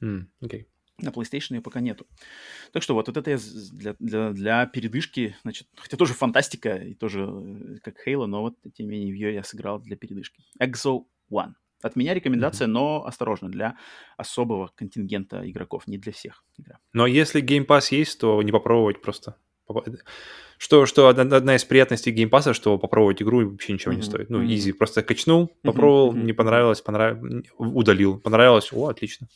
М, 0.01 0.31
Окей. 0.41 0.67
На 0.99 1.09
PlayStation 1.09 1.55
ее 1.55 1.61
пока 1.61 1.79
нету. 1.79 2.05
Так 2.71 2.83
что 2.83 2.93
вот, 2.93 3.07
вот 3.07 3.17
это 3.17 3.31
я 3.31 3.39
для, 3.71 3.95
для, 3.99 4.31
для 4.31 4.65
передышки, 4.67 5.35
значит, 5.41 5.67
хотя 5.75 5.97
тоже 5.97 6.13
фантастика 6.13 6.75
и 6.75 6.93
тоже 6.93 7.21
э, 7.21 7.77
как 7.83 8.07
Halo, 8.07 8.27
но 8.27 8.41
вот, 8.41 8.55
тем 8.73 8.85
не 8.85 8.91
менее, 8.91 9.13
в 9.13 9.15
ее 9.15 9.33
я 9.33 9.43
сыграл 9.43 9.79
для 9.79 9.95
передышки. 9.95 10.43
Exo 10.59 11.05
One. 11.31 11.53
От 11.83 11.95
меня 11.95 12.13
рекомендация, 12.13 12.67
но 12.67 13.05
осторожно, 13.05 13.49
для 13.49 13.75
особого 14.17 14.71
контингента 14.75 15.49
игроков, 15.49 15.87
не 15.87 15.97
для 15.97 16.11
всех 16.11 16.43
игра. 16.57 16.79
Но 16.93 17.07
если 17.07 17.41
Game 17.43 17.65
Pass 17.65 17.87
есть, 17.91 18.19
то 18.19 18.41
не 18.41 18.51
попробовать 18.51 19.01
просто. 19.01 19.35
Что, 20.57 20.85
что 20.85 21.07
одна 21.07 21.55
из 21.55 21.65
приятностей 21.65 22.13
Game 22.13 22.29
Pass, 22.29 22.53
что 22.53 22.77
попробовать 22.77 23.21
игру 23.21 23.49
вообще 23.49 23.73
ничего 23.73 23.93
не 23.93 23.99
Мгм, 23.99 24.05
стоит. 24.05 24.29
Ну, 24.29 24.39
мгм. 24.39 24.47
easy. 24.47 24.73
Просто 24.73 25.01
качнул, 25.01 25.51
попробовал, 25.63 26.11
мгм, 26.11 26.25
не 26.25 26.33
понравилось, 26.33 26.81
понравилось, 26.81 27.45
удалил. 27.57 28.19
Понравилось, 28.19 28.69
о, 28.71 28.87
отлично. 28.87 29.27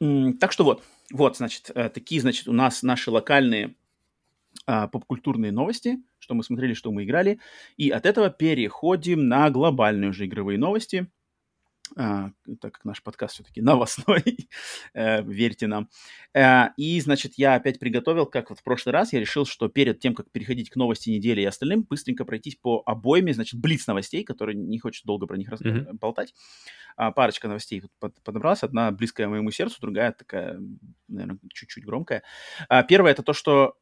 М, 0.00 0.36
Так 0.38 0.52
что 0.52 0.64
вот, 0.64 0.82
вот, 1.12 1.36
значит, 1.36 1.70
э, 1.74 1.88
такие, 1.88 2.20
значит, 2.20 2.48
у 2.48 2.52
нас 2.52 2.82
наши 2.82 3.10
локальные 3.10 3.74
а, 4.66 4.88
попкультурные 4.88 5.52
новости, 5.52 5.98
что 6.18 6.34
мы 6.34 6.44
смотрели, 6.44 6.74
что 6.74 6.90
мы 6.92 7.04
играли. 7.04 7.38
И 7.76 7.90
от 7.90 8.04
этого 8.06 8.30
переходим 8.30 9.28
на 9.28 9.48
глобальные 9.50 10.10
уже 10.10 10.26
игровые 10.26 10.58
новости. 10.58 11.06
А, 11.96 12.30
так 12.60 12.74
как 12.74 12.84
наш 12.84 13.02
подкаст 13.02 13.34
все-таки 13.34 13.60
новостной, 13.60 14.22
э, 14.94 15.22
верьте 15.22 15.66
нам. 15.66 15.88
Э, 16.34 16.68
И, 16.76 17.00
значит, 17.00 17.32
я 17.36 17.54
опять 17.56 17.78
приготовил, 17.80 18.26
как 18.26 18.50
вот 18.50 18.60
в 18.60 18.62
прошлый 18.62 18.92
раз, 18.92 19.12
я 19.12 19.20
решил, 19.20 19.44
что 19.44 19.68
перед 19.68 19.98
тем, 19.98 20.14
как 20.14 20.30
переходить 20.30 20.70
к 20.70 20.76
новости 20.76 21.10
недели 21.10 21.40
и 21.40 21.44
остальным, 21.44 21.82
быстренько 21.82 22.24
пройтись 22.24 22.56
по 22.56 22.82
обоими, 22.86 23.32
значит, 23.32 23.60
блиц 23.60 23.86
новостей, 23.88 24.22
которые 24.24 24.56
не 24.56 24.78
хочется 24.78 25.06
долго 25.06 25.26
про 25.26 25.36
них 25.36 25.48
раз- 25.48 25.60
э, 25.62 25.92
болтать. 25.94 26.32
А, 26.96 27.10
парочка 27.12 27.48
новостей 27.48 27.80
тут 27.80 27.90
под- 27.98 28.20
подобралась. 28.22 28.62
Одна 28.62 28.90
близкая 28.92 29.28
моему 29.28 29.50
сердцу, 29.50 29.78
другая 29.80 30.12
такая, 30.12 30.60
наверное, 31.08 31.38
чуть-чуть 31.52 31.84
громкая. 31.84 32.22
А, 32.68 32.82
Первое 32.84 33.10
это 33.12 33.22
то, 33.22 33.32
что 33.32 33.74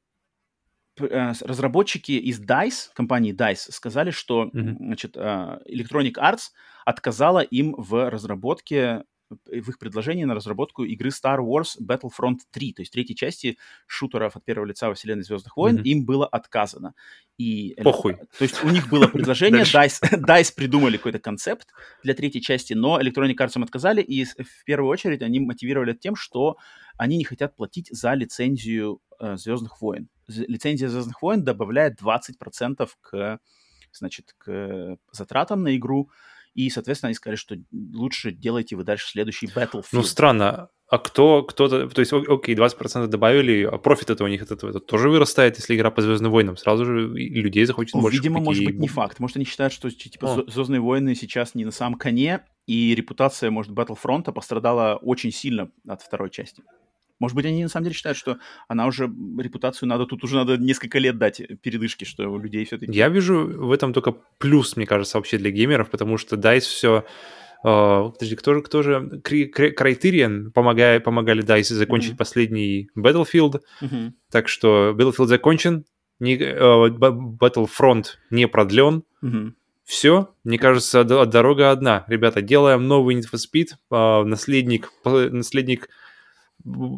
разработчики 1.01 2.13
из 2.13 2.41
DICE, 2.41 2.91
компании 2.95 3.33
DICE, 3.35 3.71
сказали, 3.71 4.11
что 4.11 4.51
м, 4.55 4.77
значит, 4.79 5.17
а, 5.17 5.61
Electronic 5.69 6.15
Arts 6.15 6.51
отказала 6.85 7.41
им 7.41 7.75
в 7.77 8.11
разработке, 8.11 8.77
э, 8.77 9.03
в 9.31 9.69
их 9.71 9.79
предложении 9.79 10.25
на 10.25 10.35
разработку 10.35 10.85
игры 10.85 11.11
Star 11.11 11.39
Wars 11.41 11.77
Battlefront 11.81 12.39
3, 12.51 12.73
то 12.73 12.83
есть 12.83 12.93
третьей 12.93 13.15
части 13.17 13.59
шутеров 13.87 14.37
от 14.37 14.45
первого 14.45 14.67
лица 14.67 14.89
во 14.89 14.95
вселенной 14.95 15.23
Звездных 15.25 15.57
войн, 15.57 15.77
Мгм. 15.77 15.85
им 15.85 16.05
было 16.07 16.27
отказано. 16.27 16.95
И, 17.37 17.75
эле- 17.77 17.85
Похуй. 17.85 18.15
То 18.17 18.43
есть 18.43 18.65
у 18.65 18.69
них 18.71 18.89
было 18.89 19.07
предложение. 19.13 19.63
DICE, 19.65 20.01
DICE 20.27 20.53
придумали 20.57 20.97
какой-то 20.97 21.19
концепт 21.19 21.69
для 22.03 22.15
третьей 22.15 22.41
части, 22.43 22.73
но 22.75 23.01
Electronic 23.01 23.37
Arts 23.37 23.53
им 23.57 23.63
отказали, 23.65 24.01
и 24.03 24.25
в 24.25 24.65
первую 24.65 24.91
очередь 24.91 25.23
они 25.23 25.41
мотивировали 25.41 25.93
тем, 25.93 26.17
что 26.17 26.57
они 26.97 27.17
не 27.19 27.25
хотят 27.25 27.55
платить 27.55 27.89
за 27.93 28.15
лицензию 28.15 29.01
э, 29.21 29.37
Звездных 29.37 29.81
войн. 29.83 30.09
Лицензия 30.27 30.89
Звездных 30.89 31.23
войн 31.23 31.45
добавляет 31.45 32.01
20% 32.01 32.89
к, 33.01 33.39
значит, 33.93 34.35
к 34.39 34.97
затратам 35.13 35.63
на 35.63 35.77
игру, 35.77 36.11
и, 36.55 36.71
соответственно, 36.71 37.09
они 37.09 37.15
сказали, 37.15 37.37
что 37.37 37.57
лучше 37.73 38.33
делайте 38.33 38.77
вы 38.77 38.85
дальше 38.85 39.09
следующий 39.09 39.47
Battlefield. 39.47 39.87
Ну, 39.93 40.03
странно. 40.03 40.71
А 40.91 40.99
кто, 40.99 41.43
кто-то, 41.43 41.87
то 41.89 42.01
есть, 42.01 42.13
окей, 42.15 42.55
20% 42.55 43.07
добавили, 43.09 43.63
а 43.65 43.77
профит 43.77 44.09
это 44.09 44.25
у 44.25 44.27
них 44.27 44.41
от 44.41 44.53
этого 44.53 44.71
это 44.71 44.81
тоже 44.81 45.11
вырастает, 45.11 45.57
если 45.59 45.77
игра 45.77 45.91
по 45.91 46.01
Звездным 46.01 46.33
войнам. 46.33 46.57
Сразу 46.57 46.87
же 46.87 47.09
людей 47.09 47.67
захочет 47.67 47.95
ну, 47.95 48.01
больше 48.01 48.17
Видимо, 48.17 48.41
может 48.41 48.65
быть, 48.65 48.79
не 48.79 48.89
факт. 48.89 49.21
Может, 49.21 49.37
они 49.37 49.45
считают, 49.45 49.75
что 49.75 49.91
типа 49.91 50.45
О. 50.47 50.51
Звездные 50.51 50.81
войны 50.81 51.15
сейчас 51.15 51.55
не 51.55 51.67
на 51.67 51.73
самом 51.73 51.99
коне, 51.99 52.41
и 52.67 52.95
репутация, 52.95 53.51
может, 53.51 53.73
Battlefront 53.73 54.33
пострадала 54.33 54.97
очень 54.97 55.31
сильно 55.31 55.71
от 55.87 56.01
второй 56.01 56.31
части. 56.31 56.63
Может 57.19 57.35
быть, 57.35 57.47
они 57.47 57.63
на 57.63 57.69
самом 57.69 57.85
деле 57.85 57.95
считают, 57.95 58.17
что 58.19 58.39
она 58.69 58.87
уже 58.87 59.05
репутацию 59.39 59.89
надо, 59.89 60.07
тут 60.07 60.23
уже 60.25 60.37
надо 60.37 60.57
несколько 60.57 60.99
лет 60.99 61.19
дать 61.19 61.43
передышки, 61.63 62.05
что 62.05 62.29
у 62.29 62.39
людей 62.39 62.65
все-таки... 62.65 62.93
Я 62.93 63.09
вижу 63.09 63.37
в 63.39 63.73
этом 63.73 63.93
только 63.93 64.13
плюс, 64.39 64.77
мне 64.77 64.87
кажется, 64.87 65.19
вообще 65.19 65.39
для 65.39 65.51
геймеров, 65.51 65.91
потому 65.91 66.17
что 66.19 66.37
DICE 66.37 66.61
все... 66.61 67.05
подожди, 67.63 68.37
кто 68.37 68.55
же, 68.55 68.63
кто 68.63 68.83
же... 68.83 69.21
Criterion 69.25 70.51
помогая, 70.51 71.01
помогали 71.01 71.43
DICE 71.45 71.75
закончить 71.75 72.11
Мгм. 72.11 72.19
последний 72.19 72.89
Battlefield, 72.97 73.61
Мгм. 73.81 74.15
так 74.31 74.49
что 74.49 74.95
Battlefield 74.97 75.27
закончен, 75.27 75.85
не, 76.21 76.37
э, 76.37 76.89
Б- 76.91 77.37
Battlefront 77.41 78.05
не 78.31 78.47
продлен, 78.49 79.03
Мгм. 79.23 79.57
все, 79.85 80.35
мне 80.45 80.59
кажется, 80.59 81.03
дорога 81.05 81.71
одна. 81.73 82.05
Ребята, 82.09 82.43
делаем 82.43 82.87
новый 82.87 83.17
Need 83.17 83.25
for 83.33 83.39
Speed, 83.39 83.71
а, 83.91 84.23
наследник, 84.25 84.93
наследник 85.05 85.89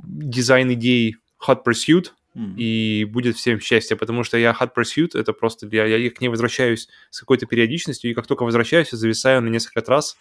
дизайн 0.06 0.72
идей 0.72 1.16
Hot 1.46 1.60
Pursuit, 1.66 2.10
Мгм. 2.34 2.54
и 2.56 3.04
будет 3.04 3.36
всем 3.36 3.58
счастье, 3.58 3.96
потому 3.96 4.22
что 4.22 4.38
я 4.38 4.56
Hot 4.58 4.70
Pursuit, 4.76 5.18
это 5.18 5.32
просто, 5.32 5.66
я, 5.72 5.84
я 5.84 6.10
к 6.10 6.20
ней 6.20 6.28
возвращаюсь 6.28 6.88
с 7.10 7.20
какой-то 7.20 7.46
периодичностью, 7.46 8.10
и 8.10 8.14
как 8.14 8.28
только 8.28 8.44
возвращаюсь, 8.44 8.92
я 8.92 8.98
зависаю 8.98 9.42
на 9.42 9.48
несколько 9.48 9.82
раз. 9.90 10.16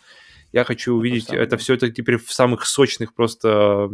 Я 0.52 0.64
хочу 0.64 0.96
увидеть 0.96 1.30
это 1.30 1.52
да. 1.52 1.58
все 1.58 1.76
это 1.76 1.92
теперь 1.92 2.18
в 2.18 2.34
самых 2.34 2.66
сочных 2.66 3.14
просто 3.14 3.92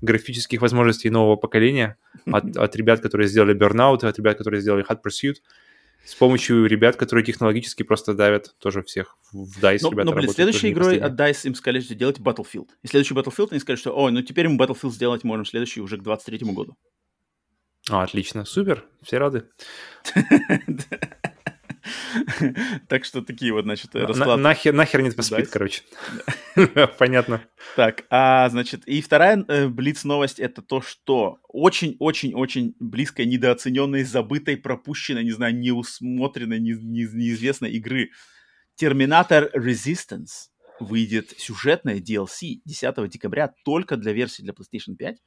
графических 0.00 0.62
возможностей 0.62 1.10
нового 1.10 1.36
поколения 1.36 1.98
от, 2.24 2.44
от 2.56 2.76
ребят, 2.76 3.00
которые 3.00 3.28
сделали 3.28 3.54
Burnout, 3.54 4.06
от 4.06 4.16
ребят, 4.16 4.38
которые 4.38 4.62
сделали 4.62 4.84
Hot 4.88 5.00
Pursuit, 5.04 5.36
с 6.04 6.14
помощью 6.14 6.66
ребят, 6.66 6.96
которые 6.96 7.24
технологически 7.24 7.82
просто 7.82 8.14
давят 8.14 8.54
тоже 8.58 8.82
всех 8.82 9.16
в 9.32 9.62
DICE. 9.62 9.78
Ну, 9.82 9.90
ребята 9.90 10.10
ну, 10.10 10.16
блин, 10.16 10.30
следующей 10.30 10.70
игрой 10.70 10.98
от 10.98 11.12
DICE 11.12 11.46
им 11.46 11.54
сказали, 11.54 11.80
что 11.80 11.94
делать 11.94 12.18
Battlefield. 12.18 12.68
И 12.82 12.88
следующий 12.88 13.14
Battlefield 13.14 13.48
они 13.50 13.60
сказали, 13.60 13.78
что, 13.78 13.92
ой, 13.92 14.10
ну 14.12 14.22
теперь 14.22 14.48
мы 14.48 14.56
Battlefield 14.56 14.90
сделать 14.90 15.24
можем 15.24 15.44
следующий 15.44 15.80
уже 15.80 15.98
к 15.98 16.02
23 16.02 16.38
году. 16.52 16.76
А, 17.88 18.02
отлично, 18.02 18.44
супер, 18.44 18.84
все 19.02 19.18
рады. 19.18 19.44
Так 22.88 23.04
что 23.04 23.22
такие 23.22 23.52
вот, 23.52 23.64
значит, 23.64 23.94
На- 23.94 24.06
расклады. 24.06 24.42
нахер, 24.42 24.72
нахер 24.72 25.02
не 25.02 25.10
поспит, 25.10 25.38
DICE. 25.40 25.50
короче. 25.50 25.82
Понятно. 26.98 27.42
Так, 27.76 28.04
а, 28.10 28.48
значит, 28.50 28.86
и 28.86 29.00
вторая 29.00 29.44
э, 29.48 29.68
блиц-новость 29.68 30.38
это 30.40 30.62
то, 30.62 30.80
что 30.82 31.38
очень-очень-очень 31.48 32.74
близкой, 32.80 33.26
недооцененной, 33.26 34.04
забытой, 34.04 34.56
пропущенной, 34.56 35.24
не 35.24 35.32
знаю, 35.32 35.56
неусмотренной, 35.58 36.60
не- 36.60 36.72
не- 36.72 37.08
неизвестной 37.12 37.70
игры 37.72 38.10
Terminator 38.80 39.50
Resistance 39.54 40.48
выйдет 40.80 41.30
сюжетная 41.36 41.96
DLC 41.98 42.60
10 42.64 43.08
декабря 43.10 43.52
только 43.64 43.96
для 43.96 44.12
версии 44.12 44.42
для 44.42 44.52
PlayStation 44.54 44.96
5. 44.96 45.18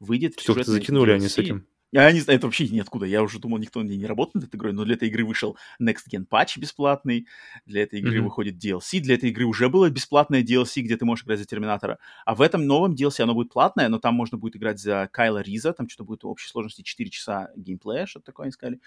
Выйдет 0.00 0.34
Все, 0.36 0.52
сюжетная 0.54 0.74
затянули 0.76 1.12
они 1.12 1.28
с 1.28 1.36
DLC. 1.38 1.42
этим. 1.42 1.66
Я 1.94 2.10
не 2.10 2.18
знаю, 2.20 2.38
это 2.38 2.48
вообще 2.48 2.66
ниоткуда. 2.68 3.06
Я 3.06 3.22
уже 3.22 3.38
думал, 3.38 3.58
никто 3.58 3.80
не, 3.84 3.96
не 3.96 4.06
работает 4.06 4.34
над 4.34 4.44
этой 4.46 4.56
игрой, 4.56 4.72
но 4.72 4.84
для 4.84 4.94
этой 4.94 5.06
игры 5.06 5.24
вышел 5.24 5.56
Next 5.80 6.08
Gen 6.12 6.24
патч 6.24 6.58
бесплатный, 6.58 7.28
для 7.66 7.84
этой 7.84 8.00
игры 8.00 8.16
Мгм. 8.16 8.24
выходит 8.24 8.58
DLC, 8.58 8.98
для 8.98 9.14
этой 9.14 9.30
игры 9.30 9.44
уже 9.44 9.68
было 9.68 9.88
бесплатное 9.88 10.42
DLC, 10.42 10.82
где 10.82 10.96
ты 10.96 11.04
можешь 11.04 11.24
играть 11.24 11.38
за 11.38 11.44
Терминатора. 11.44 12.00
А 12.24 12.34
в 12.34 12.42
этом 12.42 12.66
новом 12.66 12.94
DLC 12.94 13.22
оно 13.22 13.34
будет 13.34 13.52
платное, 13.52 13.88
но 13.88 14.00
там 14.00 14.14
можно 14.14 14.36
будет 14.38 14.56
играть 14.56 14.80
за 14.80 15.08
Кайла 15.12 15.40
Риза, 15.40 15.72
там 15.72 15.88
что-то 15.88 16.04
будет 16.04 16.24
в 16.24 16.26
общей 16.26 16.48
сложности 16.48 16.82
4 16.82 17.10
часа 17.10 17.50
геймплея, 17.54 18.06
что-то 18.06 18.26
такое 18.26 18.46
они 18.46 18.52
сказали. 18.52 18.80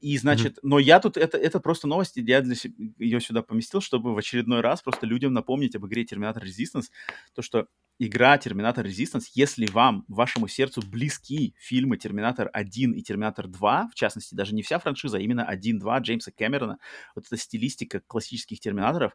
И, 0.00 0.16
значит, 0.18 0.58
но 0.62 0.78
я 0.78 0.98
тут, 1.00 1.16
это, 1.16 1.38
это 1.38 1.60
просто 1.60 1.86
новость, 1.86 2.16
я 2.16 2.40
для 2.40 2.56
ее 2.98 3.20
сюда 3.20 3.42
поместил, 3.42 3.80
чтобы 3.80 4.14
в 4.14 4.18
очередной 4.18 4.60
раз 4.60 4.82
просто 4.82 5.06
людям 5.06 5.32
напомнить 5.34 5.76
об 5.76 5.86
игре 5.86 6.04
Terminator 6.04 6.42
Resistance, 6.42 6.86
то, 7.34 7.42
что 7.42 7.66
игра 8.00 8.36
Terminator 8.38 8.82
Resistance, 8.82 9.24
если 9.34 9.66
вам, 9.66 10.04
вашему 10.08 10.48
сердцу 10.48 10.82
близки 10.82 11.54
фильмы 11.58 11.98
Терминатор 11.98 12.48
1 12.52 12.92
и 12.94 13.02
Терминатор 13.02 13.46
2, 13.46 13.88
в 13.92 13.94
частности, 13.94 14.34
даже 14.34 14.54
не 14.54 14.62
вся 14.62 14.78
франшиза, 14.78 15.18
а 15.18 15.20
именно 15.20 15.46
1-2 15.48 16.00
Джеймса 16.00 16.32
Кэмерона, 16.32 16.78
вот 17.14 17.26
эта 17.26 17.36
стилистика 17.36 18.00
классических 18.00 18.58
Терминаторов, 18.58 19.14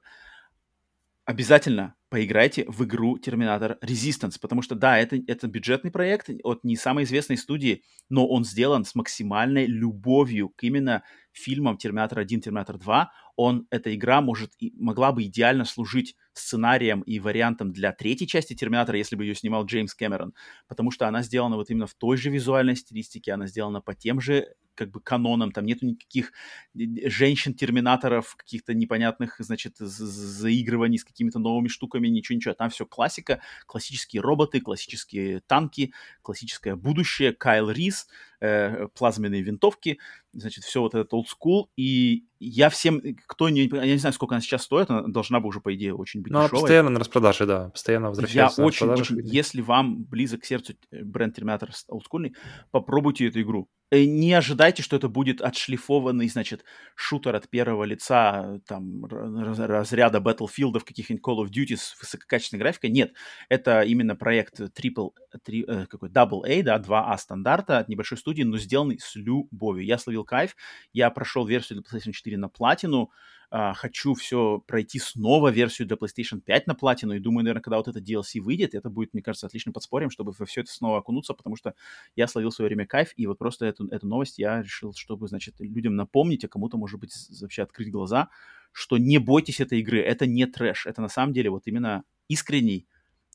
обязательно 1.26 1.96
поиграйте 2.10 2.66
в 2.68 2.84
игру 2.84 3.18
Терминатор 3.18 3.78
Resistance, 3.82 4.38
потому 4.40 4.62
что, 4.62 4.76
да, 4.76 4.98
это, 4.98 5.18
это 5.28 5.48
бюджетный 5.48 5.92
проект 5.92 6.30
от 6.44 6.64
не 6.64 6.76
самой 6.76 7.04
известной 7.04 7.38
студии, 7.38 7.84
но 8.10 8.28
он 8.28 8.46
сделан 8.46 8.86
с 8.86 8.96
максимальной 8.96 9.66
любовью 9.66 10.50
к 10.50 10.64
именно 10.64 11.04
фильмам 11.32 11.78
Терминатор 11.78 12.20
1, 12.20 12.42
Терминатор 12.42 12.78
2. 12.78 13.12
Он, 13.36 13.68
эта 13.70 13.94
игра 13.94 14.22
может 14.22 14.52
и 14.60 14.74
могла 14.78 15.12
бы 15.12 15.24
идеально 15.24 15.66
служить 15.66 16.16
сценарием 16.34 17.02
и 17.02 17.20
вариантом 17.20 17.72
для 17.72 17.92
третьей 17.92 18.28
части 18.28 18.54
Терминатора, 18.54 18.98
если 18.98 19.16
бы 19.16 19.26
ее 19.26 19.36
снимал 19.36 19.66
Джеймс 19.66 19.94
Кэмерон, 19.94 20.34
потому 20.68 20.92
что 20.92 21.08
она 21.08 21.22
сделана 21.22 21.56
вот 21.56 21.70
именно 21.70 21.88
в 21.88 21.94
той 21.94 22.18
же 22.18 22.30
визуальной 22.30 22.76
стилистике, 22.76 23.34
она 23.34 23.48
сделана 23.48 23.82
по 23.82 23.94
тем 23.94 24.22
же 24.22 24.56
как 24.76 24.92
бы 24.92 25.00
канонам, 25.00 25.52
там 25.52 25.66
нету 25.66 25.86
никаких 25.86 26.32
э, 26.78 27.10
женщин-терминаторов, 27.10 28.36
каких-то 28.36 28.74
непонятных, 28.74 29.38
значит, 29.40 29.78
заигрываний 29.78 30.98
с 30.98 31.06
какими-то 31.06 31.40
новыми 31.40 31.70
штуками, 31.70 31.95
ничего-ничего. 32.00 32.54
Там 32.54 32.70
все 32.70 32.86
классика, 32.86 33.42
классические 33.66 34.22
роботы, 34.22 34.62
классические 34.62 35.42
танки, 35.42 35.94
классическое 36.22 36.76
будущее, 36.76 37.34
Кайл 37.34 37.70
Рис, 37.70 38.08
э, 38.46 38.88
плазменные 38.94 39.42
винтовки, 39.42 40.00
значит, 40.34 40.64
все 40.64 40.82
вот 40.82 40.94
этот 40.96 41.14
old 41.14 41.26
school. 41.26 41.66
И 41.78 42.26
я 42.40 42.70
всем, 42.70 43.02
кто 43.28 43.50
не, 43.50 43.62
я 43.64 43.86
не 43.86 43.98
знаю, 43.98 44.14
сколько 44.14 44.36
она 44.36 44.42
сейчас 44.42 44.64
стоит, 44.64 44.90
она 44.90 45.04
должна 45.08 45.40
бы 45.40 45.48
уже, 45.48 45.62
по 45.62 45.74
идее, 45.74 45.96
очень 45.96 46.22
быть 46.22 46.32
Ну, 46.32 46.42
дешевой. 46.44 46.62
постоянно 46.62 46.90
на 46.90 47.00
распродаже, 47.00 47.46
да. 47.46 47.70
Постоянно 47.70 48.06
Я 48.06 48.10
возвращается 48.10 48.62
на 48.62 48.68
очень, 48.68 48.88
очень, 48.90 49.20
если 49.24 49.62
вам 49.62 50.04
близок 50.04 50.42
к 50.42 50.46
сердцу 50.46 50.74
э, 50.92 51.04
бренд 51.04 51.36
Терминатор 51.36 51.70
олдскульный, 51.88 52.36
попробуйте 52.72 53.28
эту 53.28 53.42
игру. 53.42 53.70
Э, 53.92 54.04
Не 54.04 54.34
ожидайте, 54.34 54.84
что 54.84 54.96
это 54.98 55.08
будет 55.10 55.42
отшлифованный, 55.42 56.28
значит, 56.28 56.66
шутер 56.96 57.36
от 57.36 57.50
первого 57.50 57.84
лица, 57.86 58.60
там, 58.68 59.06
раз- 59.06 59.60
разряда 59.60 60.20
Battlefield'ов, 60.20 60.84
каких-нибудь 60.84 61.24
Call 61.24 61.44
of 61.46 61.50
Duty 61.50 61.78
с 61.78 61.98
высококачественной 62.02 62.60
графикой. 62.62 62.90
Нет, 62.90 63.14
это 63.50 63.82
именно 63.82 64.16
проект 64.16 64.60
Triple, 64.60 65.12
э, 65.48 65.86
какой, 65.88 66.10
Double 66.10 66.42
A, 66.46 66.64
да, 66.64 66.78
2A 66.80 67.18
стандарта 67.18 67.80
от 67.80 67.88
небольшой 67.90 68.18
студии, 68.18 68.35
но 68.44 68.58
сделанный 68.58 69.00
с 69.00 69.16
любовью. 69.16 69.86
Я 69.86 69.98
словил 69.98 70.24
кайф, 70.24 70.56
я 70.94 71.10
прошел 71.10 71.46
версию 71.46 71.82
для 71.82 72.00
PlayStation 72.00 72.12
4 72.12 72.38
на 72.38 72.50
платину, 72.50 73.12
а, 73.52 73.74
хочу 73.74 74.14
все 74.16 74.60
пройти 74.68 75.00
снова 75.00 75.50
версию 75.50 75.88
для 75.88 75.98
PlayStation 75.98 76.42
5 76.42 76.68
на 76.68 76.76
платину, 76.76 77.14
и 77.14 77.20
думаю, 77.20 77.44
наверное, 77.44 77.62
когда 77.62 77.78
вот 77.78 77.88
это 77.88 78.00
DLC 78.00 78.42
выйдет, 78.42 78.74
это 78.74 78.90
будет, 78.90 79.14
мне 79.14 79.22
кажется, 79.22 79.48
отличным 79.48 79.74
подспорьем, 79.74 80.10
чтобы 80.10 80.34
во 80.38 80.46
все 80.46 80.62
это 80.62 80.72
снова 80.72 80.98
окунуться, 80.98 81.34
потому 81.34 81.56
что 81.56 81.74
я 82.16 82.28
словил 82.28 82.50
в 82.50 82.54
свое 82.54 82.68
время 82.68 82.86
кайф, 82.86 83.14
и 83.16 83.28
вот 83.28 83.38
просто 83.38 83.66
эту, 83.66 83.88
эту 83.88 84.08
новость 84.08 84.40
я 84.40 84.62
решил, 84.62 84.94
чтобы, 84.94 85.28
значит, 85.28 85.56
людям 85.60 85.96
напомнить, 85.96 86.44
а 86.44 86.48
кому-то, 86.48 86.78
может 86.78 87.00
быть, 87.00 87.14
вообще 87.42 87.64
открыть 87.64 87.92
глаза, 87.92 88.30
что 88.72 88.98
не 88.98 89.20
бойтесь 89.20 89.62
этой 89.62 89.80
игры, 89.80 90.02
это 90.02 90.26
не 90.26 90.46
трэш, 90.46 90.86
это 90.86 91.02
на 91.02 91.10
самом 91.10 91.34
деле 91.34 91.50
вот 91.50 91.68
именно 91.68 92.04
искренний 92.28 92.88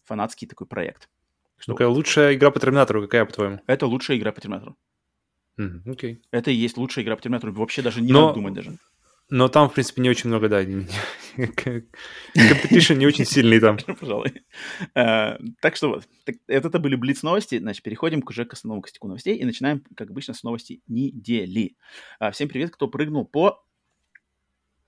фанатский 0.04 0.46
такой 0.46 0.66
проект. 0.66 1.08
Что 1.56 1.72
Ну-ка, 1.72 1.88
лучшая 1.88 2.34
игра 2.34 2.50
по 2.50 2.58
Терминатору 2.58 3.02
какая, 3.02 3.24
по-твоему? 3.24 3.60
это 3.66 3.86
лучшая 3.86 4.18
игра 4.18 4.32
по 4.32 4.40
Терминатору. 4.40 4.76
Мгм, 5.60 5.82
Окей. 5.92 6.22
Это 6.30 6.50
и 6.50 6.54
есть 6.54 6.76
лучшая 6.76 7.04
игра 7.04 7.16
по 7.16 7.22
Терминатору. 7.22 7.52
Вообще 7.52 7.82
даже 7.82 8.00
не 8.00 8.12
Но- 8.12 8.22
надо 8.28 8.34
думать 8.34 8.54
даже. 8.54 8.78
Но 9.32 9.46
там, 9.48 9.68
в 9.70 9.74
принципе, 9.74 10.02
не 10.02 10.10
очень 10.10 10.28
много, 10.28 10.48
да. 10.48 10.64
не- 10.64 10.86
не- 11.36 13.06
очень 13.06 13.24
сильный 13.24 13.60
там. 13.60 13.76
Пожалуй. 14.00 14.32
Э, 14.94 15.36
Так 15.60 15.76
что 15.76 15.88
вот, 15.90 16.08
это 16.48 16.78
были 16.80 16.96
Блиц 16.96 17.22
новости. 17.22 17.58
Значит, 17.58 17.82
переходим 17.84 18.22
уже 18.26 18.44
к 18.44 18.54
основному 18.54 18.82
костяку 18.82 19.06
новостей 19.06 19.36
и 19.36 19.44
начинаем, 19.44 19.84
как 19.96 20.10
обычно, 20.10 20.34
с 20.34 20.42
новости 20.42 20.80
недели. 20.88 21.76
А, 22.18 22.30
Всем 22.32 22.48
привет, 22.48 22.70
кто 22.70 22.88
прыгнул 22.88 23.24
по 23.24 23.64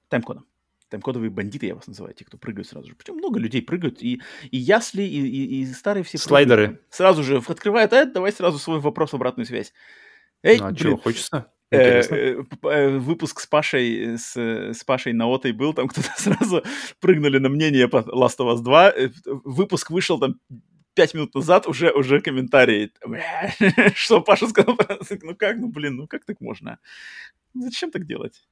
тайм-кодам. 0.08 0.44
Тайм-кодовые 0.90 1.30
бандиты, 1.30 1.66
я 1.66 1.74
вас 1.74 1.86
называю, 1.86 2.14
те, 2.14 2.24
кто 2.24 2.36
прыгают 2.36 2.66
сразу 2.66 2.88
же. 2.88 2.94
Причем 2.96 3.14
много 3.16 3.38
людей 3.38 3.62
прыгают, 3.62 4.02
и, 4.02 4.20
и 4.50 4.58
ясли, 4.58 5.02
и, 5.04 5.20
и- 5.26 5.60
и 5.62 5.66
старые 5.66 6.02
все 6.04 6.18
прыгают. 6.18 6.28
Слайдеры. 6.28 6.80
Сразу 6.90 7.22
же 7.22 7.38
открывают, 7.38 7.92
а 7.92 8.04
давай 8.06 8.32
сразу 8.32 8.58
свой 8.58 8.80
вопрос 8.80 9.12
в 9.12 9.14
обратную 9.14 9.46
связь. 9.46 9.72
Эй, 10.42 10.58
Ну, 10.58 10.64
а 10.64 10.68
блин, 10.68 10.76
чего, 10.76 10.96
хочется? 10.96 11.52
Э, 11.70 12.00
э, 12.00 12.42
э, 12.64 12.98
выпуск 12.98 13.40
с 13.40 13.46
Пашей, 13.46 14.18
с, 14.18 14.36
с 14.36 14.84
Пашей 14.84 15.12
на 15.14 15.26
Отой 15.26 15.52
был, 15.52 15.72
там 15.72 15.88
кто-то 15.88 16.10
сразу 16.16 16.62
прыгнули 17.00 17.38
на 17.38 17.48
мнение 17.48 17.88
по 17.88 17.98
Last 17.98 18.38
of 18.38 18.54
Us 18.54 18.62
2. 18.62 18.90
Э, 18.90 19.08
Выпуск 19.24 19.90
вышел 19.90 20.18
там 20.18 20.38
пять 20.94 21.14
минут 21.14 21.34
назад, 21.34 21.66
уже, 21.66 21.90
уже 21.90 22.20
комментарии. 22.20 22.92
Что 23.94 24.20
Паша 24.20 24.48
сказал? 24.48 24.78
Ну 25.22 25.34
как, 25.34 25.56
ну 25.56 25.68
блин, 25.68 25.96
ну 25.96 26.06
как 26.06 26.24
так 26.24 26.40
можно? 26.40 26.78
Зачем 27.54 27.90
так 27.90 28.06
делать? 28.06 28.46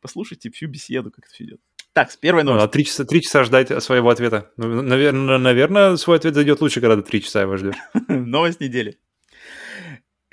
Послушайте 0.00 0.50
всю 0.50 0.68
беседу, 0.68 1.10
как 1.10 1.24
это 1.24 1.34
все 1.34 1.44
идет. 1.44 1.60
Так, 1.92 2.10
первая 2.20 2.44
Ну, 2.44 2.50
новость. 2.52 2.66
а 2.66 2.68
три 2.68 2.84
часа, 2.84 3.04
три 3.04 3.22
часа 3.22 3.44
ждать 3.44 3.82
своего 3.82 4.10
ответа. 4.10 4.50
Ну, 4.56 4.82
наверное, 4.82 5.38
наверное, 5.38 5.96
свой 5.96 6.16
ответ 6.16 6.34
зайдет 6.34 6.60
лучше, 6.60 6.80
когда 6.80 6.96
ты 6.96 7.02
три 7.02 7.22
часа 7.22 7.42
его 7.42 7.56
ждешь. 7.56 7.76
Новость 8.08 8.60
недели. 8.60 8.98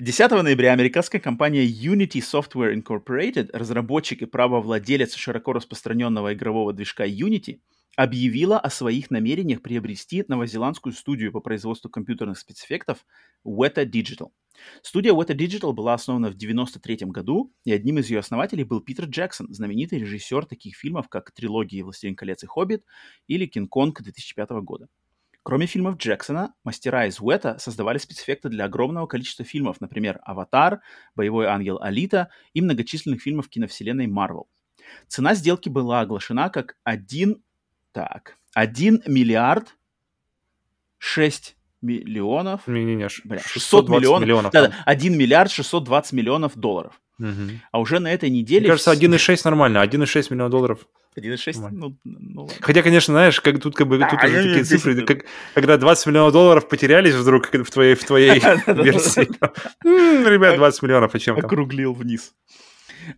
10 0.04 0.32
ноября 0.32 0.72
американская 0.72 1.20
компания 1.20 1.64
Unity 1.64 2.18
Software 2.18 2.74
Incorporated, 2.74 3.50
разработчик 3.52 4.22
и 4.22 4.26
правовладелец 4.26 5.14
широко 5.14 5.52
распространенного 5.52 6.34
игрового 6.34 6.72
движка 6.72 7.06
Unity, 7.06 7.60
объявила 7.94 8.58
о 8.58 8.68
своих 8.68 9.12
намерениях 9.12 9.62
приобрести 9.62 10.24
новозеландскую 10.26 10.92
студию 10.92 11.30
по 11.30 11.38
производству 11.38 11.88
компьютерных 11.88 12.40
спецэффектов 12.40 13.06
Weta 13.46 13.84
Digital. 13.84 14.30
Студия 14.82 15.12
Weta 15.12 15.36
Digital 15.36 15.72
была 15.72 15.94
основана 15.94 16.32
в 16.32 16.34
1993 16.34 17.08
году, 17.12 17.54
и 17.64 17.72
одним 17.72 17.98
из 17.98 18.10
ее 18.10 18.18
основателей 18.18 18.64
был 18.64 18.80
Питер 18.80 19.04
Джексон, 19.04 19.54
знаменитый 19.54 20.00
режиссер 20.00 20.46
таких 20.46 20.74
фильмов, 20.74 21.08
как 21.08 21.30
трилогии 21.30 21.80
«Властелин 21.80 22.16
колец» 22.16 22.42
и 22.42 22.48
«Хоббит» 22.48 22.84
или 23.28 23.46
«Кинг-Конг» 23.46 24.02
2005 24.02 24.50
года. 24.64 24.88
Кроме 25.42 25.66
фильмов 25.66 25.96
Джексона, 25.96 26.54
мастера 26.62 27.06
из 27.06 27.20
Уэта 27.20 27.58
создавали 27.58 27.98
спецэффекты 27.98 28.48
для 28.48 28.66
огромного 28.66 29.06
количества 29.06 29.44
фильмов, 29.44 29.80
например, 29.80 30.20
«Аватар», 30.24 30.80
«Боевой 31.16 31.46
ангел 31.46 31.80
Алита» 31.82 32.28
и 32.54 32.60
многочисленных 32.60 33.20
фильмов 33.20 33.48
киновселенной 33.48 34.06
Марвел. 34.06 34.46
Цена 35.08 35.34
сделки 35.34 35.68
была 35.68 36.00
оглашена 36.00 36.48
как 36.48 36.76
1, 36.84 37.42
так, 37.92 38.36
1 38.54 39.02
миллиард 39.06 39.76
6 40.98 41.56
миллионов, 41.80 42.68
Не-не-не, 42.68 43.08
бля, 43.24 43.40
600 43.40 43.50
620 43.52 43.90
миллионов, 43.90 44.22
миллионов. 44.22 44.52
да, 44.52 44.68
там. 44.68 44.74
1 44.86 45.18
миллиард 45.18 45.50
620 45.50 46.12
миллионов 46.12 46.56
долларов. 46.56 47.00
Мгм. 47.18 47.60
А 47.72 47.80
уже 47.80 47.98
на 47.98 48.12
этой 48.12 48.30
неделе... 48.30 48.60
Мне 48.60 48.68
кажется, 48.70 48.92
вс- 48.92 48.96
1,6 49.00 49.40
нормально, 49.44 49.82
1,6 49.84 50.26
миллиона 50.32 50.50
долларов. 50.50 50.86
1,6, 51.16 51.52
Нормально. 51.60 51.78
ну, 51.80 51.98
ну 52.04 52.42
ладно. 52.44 52.56
Хотя, 52.60 52.82
конечно, 52.82 53.12
знаешь, 53.12 53.40
как 53.40 53.60
тут 53.60 53.74
как 53.74 53.86
бы 53.88 53.98
Да, 53.98 54.08
тут 54.08 54.22
уже 54.24 54.42
такие 54.42 54.64
цифры, 54.64 54.94
я- 55.00 55.04
как- 55.06 55.24
когда 55.54 55.76
20 55.76 56.06
миллионов 56.06 56.32
долларов 56.32 56.68
потерялись 56.68 57.14
вдруг 57.14 57.52
в 57.52 57.70
твоей, 57.70 57.94
в 57.94 58.04
твоей 58.04 58.40
версии. 58.66 59.28
Ребят, 59.84 60.56
20 60.56 60.82
миллионов, 60.82 61.14
а 61.14 61.18
чем 61.18 61.36
округлил 61.38 61.92
вниз. 61.92 62.34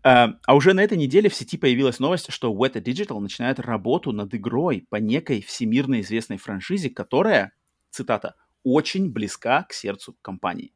А, 0.02 0.34
а 0.46 0.54
уже 0.54 0.72
на 0.72 0.82
этой 0.82 0.96
неделе 0.96 1.28
в 1.28 1.34
сети 1.34 1.58
появилась 1.58 1.98
новость, 1.98 2.32
что 2.32 2.52
Weta 2.54 2.82
Digital 2.82 3.20
начинает 3.20 3.60
работу 3.60 4.12
над 4.12 4.34
игрой 4.34 4.86
по 4.88 4.96
некой 4.96 5.42
всемирно 5.42 6.00
известной 6.00 6.38
франшизе, 6.38 6.88
которая, 6.90 7.52
цитата, 7.90 8.34
очень 8.62 9.12
близка 9.12 9.64
к 9.64 9.72
сердцу 9.74 10.16
компании. 10.22 10.72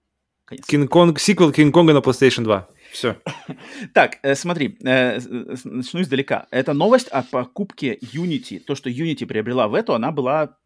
Конец. 0.48 0.64
Кинг-Конг, 0.64 1.18
сиквел 1.18 1.52
Кинг-Конга 1.52 1.92
на 1.92 1.98
PlayStation 1.98 2.42
2. 2.42 2.68
Все. 2.90 3.20
Так, 3.92 4.18
э, 4.22 4.34
смотри, 4.34 4.78
э, 4.82 5.20
начну 5.64 6.00
издалека. 6.00 6.46
Это 6.50 6.72
новость 6.72 7.08
о 7.08 7.22
покупке 7.22 7.98
Unity. 8.00 8.58
То, 8.58 8.74
что 8.74 8.88
Unity 8.88 9.26
приобрела 9.26 9.68
в 9.68 9.74
эту, 9.74 9.92
она 9.92 10.10
была 10.10 10.56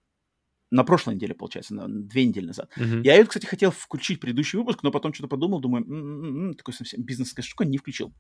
на 0.71 0.85
прошлой 0.85 1.17
неделе, 1.17 1.35
получается, 1.35 1.75
на 1.75 1.89
две 1.89 2.25
недели 2.27 2.47
назад. 2.47 2.71
Я 2.77 3.17
ее, 3.17 3.27
кстати, 3.27 3.45
хотел 3.45 3.73
включить 3.73 4.19
в 4.19 4.21
предыдущий 4.21 4.57
выпуск, 4.57 4.85
но 4.85 4.93
потом 4.93 5.13
что-то 5.13 5.29
подумал, 5.29 5.61
думаю, 5.61 5.85
«М-м-м, 5.85 6.55
такой 6.55 6.75
совсем 6.75 7.03
бизнесская 7.03 7.43
штука, 7.43 7.65
не 7.65 7.77
включил. 7.77 8.15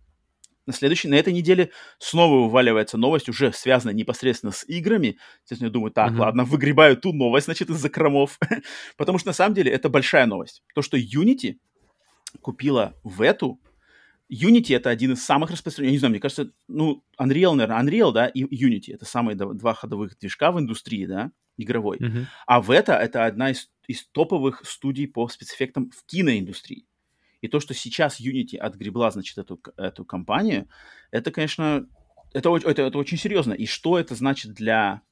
На 0.66 0.72
следующей, 0.72 1.08
на 1.08 1.14
этой 1.14 1.32
неделе 1.32 1.70
снова 1.98 2.44
вываливается 2.44 2.96
новость, 2.96 3.28
уже 3.28 3.52
связанная 3.52 3.94
непосредственно 3.94 4.52
с 4.52 4.64
играми. 4.68 5.18
Естественно, 5.42 5.68
я 5.68 5.72
думаю, 5.72 5.90
так, 5.90 6.12
Мгм. 6.12 6.20
ладно, 6.20 6.44
выгребаю 6.44 6.96
ту 6.96 7.12
новость, 7.12 7.46
значит, 7.46 7.68
из 7.70 7.76
закромов. 7.76 8.38
Потому 8.96 9.18
что, 9.18 9.28
на 9.28 9.32
самом 9.32 9.54
деле, 9.54 9.72
это 9.72 9.88
большая 9.88 10.26
новость. 10.26 10.62
То, 10.74 10.82
что 10.82 10.96
Unity 10.96 11.56
купила 12.40 12.94
в 13.02 13.22
эту, 13.22 13.60
Unity 14.32 14.74
это 14.76 14.88
один 14.88 15.12
из 15.12 15.24
самых 15.24 15.50
распространенных, 15.50 15.90
я 15.90 15.92
не 15.92 15.98
знаю, 15.98 16.10
мне 16.12 16.20
кажется, 16.20 16.52
ну, 16.68 17.04
Unreal, 17.20 17.54
наверное, 17.54 17.82
Unreal, 17.82 18.12
да, 18.12 18.26
и 18.28 18.44
Unity 18.44 18.94
это 18.94 19.04
самые 19.04 19.36
два 19.36 19.74
ходовых 19.74 20.18
движка 20.18 20.52
в 20.52 20.58
индустрии, 20.58 21.06
да, 21.06 21.32
игровой. 21.58 21.98
Мгм. 22.00 22.28
А 22.46 22.62
в 22.62 22.70
это 22.70 22.94
это 22.94 23.26
одна 23.26 23.50
из, 23.50 23.68
из 23.86 24.06
топовых 24.08 24.62
студий 24.64 25.06
по 25.06 25.28
спецэффектам 25.28 25.90
в 25.90 26.06
киноиндустрии. 26.06 26.86
И 27.42 27.48
то, 27.48 27.60
что 27.60 27.74
сейчас 27.74 28.20
Unity 28.20 28.56
отгребла, 28.56 29.10
значит, 29.10 29.36
эту, 29.36 29.60
эту 29.76 30.04
компанию, 30.04 30.68
это, 31.10 31.30
конечно, 31.30 31.86
это, 32.32 32.56
это, 32.56 32.82
это 32.82 32.98
очень 32.98 33.18
серьезно. 33.18 33.52
И 33.52 33.66
что 33.66 33.98
это 33.98 34.14
значит 34.14 34.54
для 34.54 35.02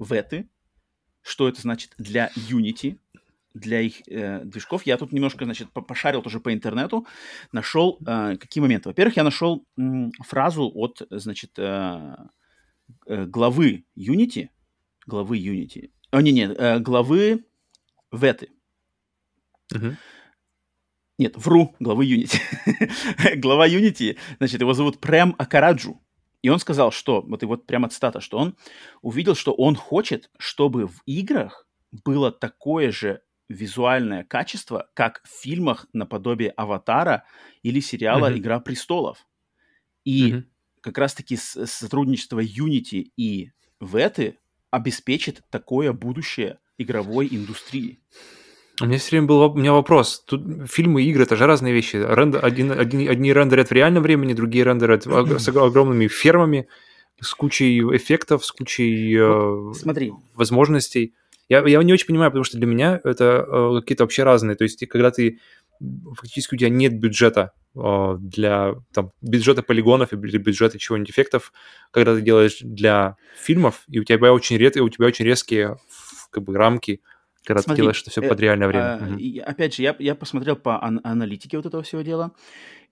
Веты, 0.00 0.48
что 1.20 1.46
это 1.46 1.60
значит 1.60 1.94
для 1.98 2.32
Unity, 2.34 2.98
для 3.54 3.80
их 3.80 4.00
э, 4.08 4.42
движков. 4.44 4.86
Я 4.86 4.96
тут 4.96 5.12
немножко, 5.12 5.44
значит, 5.44 5.70
по- 5.70 5.82
пошарил 5.82 6.22
тоже 6.22 6.40
по 6.40 6.52
интернету, 6.52 7.06
нашел 7.52 7.98
э, 8.00 8.36
какие 8.38 8.62
моменты. 8.62 8.88
Во-первых, 8.88 9.16
я 9.16 9.22
нашел 9.22 9.64
м, 9.76 10.10
фразу 10.20 10.70
от, 10.74 11.02
значит, 11.10 11.58
э, 11.58 12.16
э, 13.06 13.26
главы 13.26 13.84
Unity, 13.96 14.48
главы 15.06 15.38
Unity, 15.38 15.90
о, 16.10 16.22
не, 16.22 16.32
не, 16.32 16.46
э, 16.46 16.78
главы 16.78 17.44
Веты. 18.10 18.48
Мгм. 19.70 19.96
Нет, 21.18 21.36
вру, 21.36 21.74
главы 21.78 22.06
Unity. 22.06 22.40
Глава 23.36 23.68
Unity, 23.68 24.16
значит, 24.38 24.60
его 24.60 24.72
зовут 24.72 24.98
Прем 24.98 25.34
Акараджу. 25.38 26.00
И 26.42 26.48
он 26.48 26.58
сказал, 26.58 26.90
что, 26.90 27.22
вот 27.22 27.42
и 27.42 27.46
вот 27.46 27.66
прямо 27.66 27.88
цитата, 27.88 28.20
что 28.20 28.38
он 28.38 28.56
увидел, 29.00 29.34
что 29.34 29.52
он 29.52 29.76
хочет, 29.76 30.30
чтобы 30.38 30.88
в 30.88 31.02
играх 31.06 31.68
было 32.04 32.32
такое 32.32 32.90
же 32.90 33.22
визуальное 33.48 34.24
качество, 34.24 34.88
как 34.94 35.22
в 35.24 35.28
фильмах 35.42 35.86
наподобие 35.92 36.50
«Аватара» 36.50 37.24
или 37.62 37.80
сериала 37.80 38.28
Мгм. 38.28 38.38
«Игра 38.38 38.60
престолов». 38.60 39.26
И 40.04 40.32
Мгм. 40.32 40.46
как 40.80 40.98
раз-таки 40.98 41.36
сотрудничество 41.36 42.42
Unity 42.42 43.12
и 43.16 43.52
Веты 43.80 44.38
обеспечит 44.70 45.42
такое 45.50 45.92
будущее 45.92 46.58
игровой 46.78 47.28
индустрии. 47.30 48.00
У 48.82 48.86
меня 48.86 48.98
все 48.98 49.10
время 49.12 49.28
был 49.28 49.40
у 49.42 49.54
меня 49.54 49.72
вопрос. 49.72 50.24
Тут 50.26 50.42
фильмы 50.68 51.02
и 51.02 51.10
игры 51.10 51.22
это 51.22 51.36
же 51.36 51.46
разные 51.46 51.72
вещи. 51.72 51.96
Рендер, 51.96 52.44
один, 52.44 52.72
один- 52.72 53.08
одни 53.08 53.32
рендерят 53.32 53.68
в 53.68 53.72
реальном 53.72 54.02
времени, 54.02 54.32
другие 54.32 54.64
рендерят 54.64 55.04
с 55.04 55.06
ог- 55.06 55.56
огромными 55.56 56.08
фермами, 56.08 56.66
с 57.20 57.32
кучей 57.32 57.80
эффектов, 57.96 58.44
с 58.44 58.50
кучей 58.50 59.16
э, 59.16 59.72
Смотри, 59.74 60.12
возможностей. 60.34 61.14
Я, 61.48 61.64
я 61.66 61.80
не 61.82 61.92
очень 61.92 62.06
понимаю, 62.06 62.32
потому 62.32 62.42
что 62.42 62.58
для 62.58 62.66
меня 62.66 63.00
это 63.04 63.46
э, 63.46 63.80
какие-то 63.80 64.02
вообще 64.02 64.24
разные. 64.24 64.56
То 64.56 64.64
есть, 64.64 64.84
когда 64.88 65.12
ты 65.12 65.38
фактически 66.14 66.54
у 66.56 66.58
тебя 66.58 66.70
нет 66.70 66.98
бюджета 66.98 67.52
э, 67.76 68.16
для 68.18 68.74
там, 68.92 69.12
бюджета 69.20 69.62
полигонов 69.62 70.12
или 70.12 70.38
бюджета 70.38 70.80
чего-нибудь 70.80 71.10
эффектов, 71.10 71.52
когда 71.92 72.16
ты 72.16 72.20
делаешь 72.20 72.58
для 72.60 73.16
фильмов, 73.36 73.84
и 73.88 74.00
у 74.00 74.04
тебя 74.04 74.32
очень 74.32 74.56
ред, 74.56 74.76
у 74.76 74.88
тебя 74.88 75.06
очень 75.06 75.24
резкие 75.24 75.76
как 76.30 76.42
бы 76.42 76.56
рамки, 76.56 77.00
когда 77.44 77.62
Смотри, 77.62 77.76
ты 77.76 77.82
делаешь 77.82 78.02
это 78.02 78.10
все 78.10 78.20
э, 78.20 78.28
под 78.28 78.40
реальное 78.40 78.68
время. 78.68 78.94
А, 78.94 78.98
Мгм. 78.98 79.18
и 79.18 79.38
опять 79.38 79.74
же, 79.74 79.82
я, 79.82 79.96
я 79.98 80.14
посмотрел 80.14 80.56
по 80.56 80.82
ан- 80.82 81.00
аналитике 81.04 81.56
вот 81.56 81.66
этого 81.66 81.82
всего 81.82 82.02
дела 82.02 82.32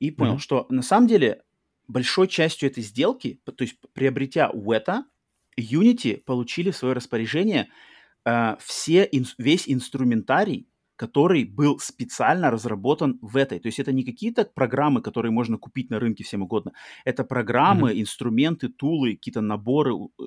и 0.01 0.11
понял, 0.11 0.33
Мгм. 0.33 0.41
что 0.41 0.67
на 0.71 0.83
самом 0.83 1.09
деле 1.09 1.43
большой 1.89 2.29
частью 2.29 2.71
этой 2.71 2.83
сделки, 2.83 3.41
то 3.45 3.55
есть 3.63 3.77
приобретя 3.95 4.51
Weta, 4.55 5.05
Unity 5.59 6.19
получили 6.25 6.71
в 6.71 6.77
свое 6.77 6.95
распоряжение 6.95 7.69
а, 8.25 8.57
все, 8.61 9.09
ин- 9.13 9.27
весь 9.39 9.69
инструментарий, 9.69 10.69
который 10.97 11.45
был 11.45 11.79
специально 11.79 12.51
разработан 12.51 13.19
в 13.23 13.37
этой. 13.37 13.59
То 13.61 13.69
есть 13.69 13.79
это 13.79 13.93
не 13.93 14.05
какие-то 14.05 14.45
программы, 14.45 15.01
которые 15.03 15.33
можно 15.33 15.57
купить 15.59 15.91
на 15.91 15.99
рынке 15.99 16.25
всем 16.25 16.43
угодно. 16.43 16.73
Это 17.05 17.25
программы, 17.25 17.99
инструменты, 18.01 18.69
тулы, 18.69 19.17
какие-то 19.17 19.41
наборы 19.41 19.95
э, 19.95 20.23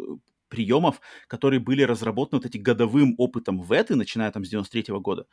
приемов, 0.54 1.02
которые 1.28 1.60
были 1.60 1.84
разработаны 1.84 2.40
вот 2.40 2.46
этим 2.48 2.64
годовым 2.64 3.16
опытом 3.18 3.62
в 3.62 3.72
этой, 3.72 3.96
начиная 3.98 4.32
там 4.32 4.46
с 4.46 4.50
93 4.50 5.00
года. 5.00 5.28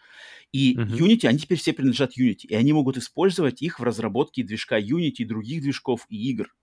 И 0.53 0.83
Мгм. 0.83 1.01
Unity, 1.01 1.27
они 1.27 1.39
теперь 1.39 1.59
все 1.59 1.73
принадлежат 1.75 2.19
Unity, 2.19 2.47
и 2.49 2.55
они 2.55 2.73
могут 2.73 2.97
использовать 2.99 3.63
их 3.63 3.81
в 3.81 3.85
разработке 3.85 4.43
движка 4.45 4.81
Unity, 4.81 5.25
других 5.27 5.63
движков 5.63 6.07
и 6.09 6.31
игр. 6.31 6.55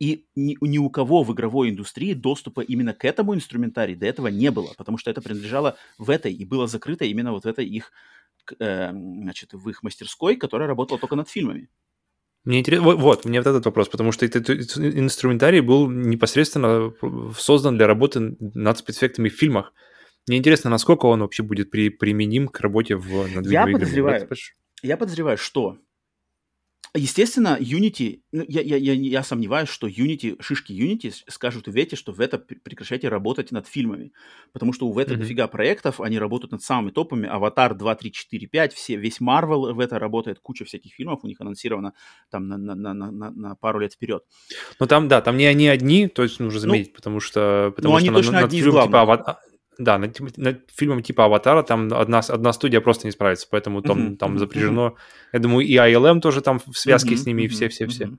И 0.00 0.26
ни, 0.34 0.56
ни 0.60 0.78
у 0.78 0.90
кого 0.90 1.22
в 1.22 1.32
игровой 1.32 1.70
индустрии 1.70 2.12
доступа 2.14 2.60
именно 2.62 2.92
к 2.92 3.04
этому 3.04 3.34
инструментарию 3.36 3.96
до 3.98 4.06
этого 4.06 4.28
не 4.28 4.50
было, 4.50 4.74
потому 4.76 4.98
что 4.98 5.10
это 5.10 5.22
принадлежало 5.22 5.76
в 5.98 6.10
этой 6.10 6.32
и 6.32 6.44
было 6.44 6.66
закрыто 6.66 7.04
именно 7.04 7.32
вот 7.32 7.44
в 7.44 7.46
этой 7.46 7.66
их, 7.66 7.92
э, 8.58 8.90
значит, 8.92 9.52
в 9.54 9.68
их 9.70 9.82
мастерской, 9.84 10.36
которая 10.36 10.68
работала 10.68 10.98
только 11.00 11.16
над 11.16 11.28
фильмами. 11.28 11.70
Мне 12.44 12.58
интересно, 12.58 12.86
вот, 12.86 12.98
вот, 12.98 13.24
мне 13.24 13.40
вот 13.40 13.46
этот 13.46 13.64
вопрос, 13.66 13.88
потому 13.88 14.10
что 14.10 14.26
этот 14.26 14.50
инструментарий 14.50 15.60
был 15.60 15.88
непосредственно 15.88 16.92
создан 17.38 17.76
для 17.76 17.86
работы 17.86 18.36
над 18.40 18.78
спецэффектами 18.78 19.28
в 19.28 19.34
фильмах. 19.34 19.72
Мне 20.26 20.38
интересно, 20.38 20.70
насколько 20.70 21.06
он 21.06 21.20
вообще 21.20 21.42
будет 21.42 21.70
при, 21.70 21.88
применим 21.88 22.48
к 22.48 22.60
работе 22.60 22.96
в, 22.96 23.34
над 23.34 23.46
Я 23.46 23.66
подозреваю. 23.66 24.28
Я 24.82 24.96
подозреваю, 24.96 25.38
что 25.38 25.78
Естественно, 26.94 27.56
Unity, 27.58 28.20
ну, 28.32 28.44
я, 28.46 28.60
я, 28.60 28.76
я, 28.76 28.92
я 28.92 29.22
сомневаюсь, 29.22 29.70
что 29.70 29.88
Unity, 29.88 30.36
шишки 30.42 30.72
Unity 30.72 31.10
скажут 31.26 31.66
в 31.66 31.72
Вете, 31.72 31.96
что 31.96 32.12
в 32.12 32.20
это 32.20 32.38
прекращайте 32.38 33.08
работать 33.08 33.50
над 33.50 33.66
фильмами, 33.66 34.12
потому 34.52 34.74
что 34.74 34.86
у 34.86 34.98
Вета 34.98 35.14
mm-hmm. 35.14 35.18
дофига 35.18 35.46
проектов, 35.48 36.02
они 36.02 36.18
работают 36.18 36.52
над 36.52 36.62
самыми 36.62 36.90
топами, 36.90 37.26
Аватар 37.26 37.74
2, 37.74 37.94
3, 37.94 38.12
4, 38.12 38.46
5, 38.46 38.74
все, 38.74 38.96
весь 38.96 39.22
Marvel 39.22 39.72
в 39.72 39.80
это 39.80 39.98
работает, 39.98 40.40
куча 40.40 40.66
всяких 40.66 40.92
фильмов 40.92 41.20
у 41.22 41.28
них 41.28 41.40
анонсировано 41.40 41.94
там 42.30 42.48
на, 42.48 42.58
на, 42.58 42.74
на, 42.74 42.92
на, 42.92 43.30
на 43.30 43.54
пару 43.54 43.78
лет 43.78 43.94
вперед. 43.94 44.24
Ну 44.78 44.86
там, 44.86 45.08
да, 45.08 45.22
там 45.22 45.38
не 45.38 45.46
они 45.46 45.68
одни, 45.68 46.08
то 46.08 46.22
есть 46.22 46.40
нужно 46.40 46.60
ну, 46.60 46.60
заметить, 46.60 46.90
ну, 46.90 46.96
потому 46.96 47.20
что... 47.20 47.72
Потому 47.74 47.94
ну, 47.94 48.00
что 48.00 48.08
они 48.08 48.16
точно 48.16 48.32
над, 48.32 48.44
одни 48.44 48.58
из 48.58 48.66
главных. 48.66 49.18
Типа, 49.18 49.40
да, 49.84 49.98
над, 49.98 50.36
над 50.36 50.70
фильмом 50.70 51.02
типа 51.02 51.24
«Аватара» 51.24 51.62
там 51.62 51.92
одна, 51.92 52.20
одна 52.20 52.52
студия 52.52 52.80
просто 52.80 53.06
не 53.06 53.10
справится, 53.10 53.46
поэтому 53.50 53.82
там, 53.82 54.12
uh-huh, 54.12 54.16
там 54.16 54.38
запряжено... 54.38 54.88
Uh-huh. 54.88 55.28
Я 55.32 55.38
думаю, 55.38 55.66
и 55.66 55.74
ILM 55.74 56.20
тоже 56.20 56.40
там 56.40 56.60
в 56.60 56.76
связке 56.76 57.14
uh-huh, 57.14 57.18
с 57.18 57.26
ними, 57.26 57.42
и 57.42 57.48
все-все-все. 57.48 58.04
Uh-huh. 58.04 58.18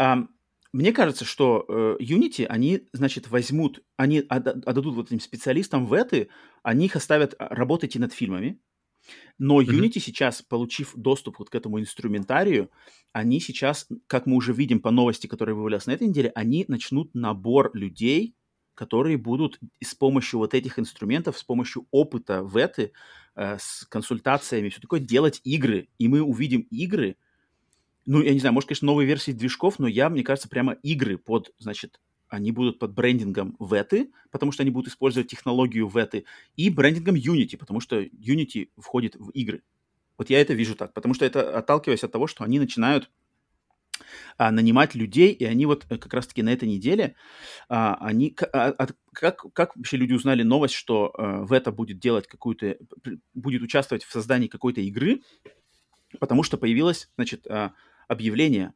Um, 0.00 0.28
мне 0.72 0.92
кажется, 0.92 1.24
что 1.24 1.64
uh, 1.68 1.98
Unity, 1.98 2.46
они, 2.46 2.86
значит, 2.92 3.28
возьмут, 3.28 3.82
они 3.96 4.20
отдадут 4.28 4.94
вот 4.94 5.06
этим 5.08 5.20
специалистам 5.20 5.86
в 5.86 5.92
этой, 5.92 6.28
они 6.62 6.86
их 6.86 6.96
оставят 6.96 7.34
а, 7.38 7.52
работать 7.54 7.96
и 7.96 7.98
над 7.98 8.12
фильмами, 8.12 8.60
но 9.38 9.60
Unity 9.60 9.94
uh-huh. 9.94 10.00
сейчас, 10.00 10.42
получив 10.42 10.92
доступ 10.94 11.38
вот 11.38 11.50
к 11.50 11.54
этому 11.54 11.80
инструментарию, 11.80 12.70
они 13.12 13.40
сейчас, 13.40 13.88
как 14.06 14.26
мы 14.26 14.36
уже 14.36 14.52
видим 14.52 14.80
по 14.80 14.90
новости, 14.90 15.26
которая 15.26 15.56
вывалилась 15.56 15.86
на 15.86 15.92
этой 15.92 16.06
неделе, 16.06 16.30
они 16.34 16.64
начнут 16.68 17.14
набор 17.14 17.70
людей, 17.74 18.36
которые 18.80 19.18
будут 19.18 19.60
с 19.82 19.94
помощью 19.94 20.38
вот 20.38 20.54
этих 20.54 20.78
инструментов, 20.78 21.36
с 21.36 21.44
помощью 21.44 21.86
опыта 21.90 22.42
в 22.42 22.56
этой, 22.56 22.94
э, 23.36 23.58
с 23.58 23.84
консультациями, 23.90 24.70
все 24.70 24.80
такое, 24.80 25.00
делать 25.00 25.42
игры. 25.44 25.90
И 25.98 26.08
мы 26.08 26.22
увидим 26.22 26.62
игры, 26.70 27.16
ну, 28.06 28.22
я 28.22 28.32
не 28.32 28.40
знаю, 28.40 28.54
может, 28.54 28.68
конечно, 28.68 28.86
новые 28.86 29.06
версии 29.06 29.32
движков, 29.32 29.78
но 29.78 29.86
я, 29.86 30.08
мне 30.08 30.22
кажется, 30.22 30.48
прямо 30.48 30.72
игры 30.82 31.18
под, 31.18 31.52
значит, 31.58 32.00
они 32.30 32.52
будут 32.52 32.78
под 32.78 32.94
брендингом 32.94 33.54
Веты, 33.60 34.12
потому 34.30 34.50
что 34.50 34.62
они 34.62 34.70
будут 34.70 34.90
использовать 34.90 35.28
технологию 35.28 35.86
Веты, 35.86 36.24
и 36.56 36.70
брендингом 36.70 37.16
Unity, 37.16 37.58
потому 37.58 37.80
что 37.80 38.00
Unity 38.00 38.70
входит 38.78 39.14
в 39.16 39.28
игры. 39.32 39.62
Вот 40.16 40.30
я 40.30 40.40
это 40.40 40.54
вижу 40.54 40.74
так, 40.74 40.94
потому 40.94 41.12
что 41.12 41.26
это 41.26 41.54
отталкиваясь 41.58 42.02
от 42.02 42.12
того, 42.12 42.26
что 42.26 42.44
они 42.44 42.58
начинают 42.58 43.10
а, 44.36 44.50
нанимать 44.50 44.94
людей, 44.94 45.32
и 45.32 45.44
они 45.44 45.66
вот 45.66 45.86
э, 45.90 45.98
как 45.98 46.14
раз-таки 46.14 46.42
на 46.42 46.50
этой 46.52 46.68
неделе, 46.68 47.14
а, 47.68 47.94
они, 48.00 48.36
а, 48.52 48.74
а, 48.78 48.86
как, 49.12 49.44
как 49.52 49.76
вообще 49.76 49.96
люди 49.96 50.12
узнали 50.12 50.42
новость, 50.42 50.74
что 50.74 51.12
а, 51.16 51.42
в 51.42 51.52
это 51.52 51.72
будет 51.72 51.98
делать 51.98 52.26
какую-то, 52.26 52.76
будет 53.34 53.62
участвовать 53.62 54.04
в 54.04 54.12
создании 54.12 54.48
какой-то 54.48 54.80
игры, 54.80 55.22
потому 56.18 56.42
что 56.42 56.58
появилось, 56.58 57.10
значит, 57.16 57.46
а, 57.46 57.72
объявление, 58.08 58.72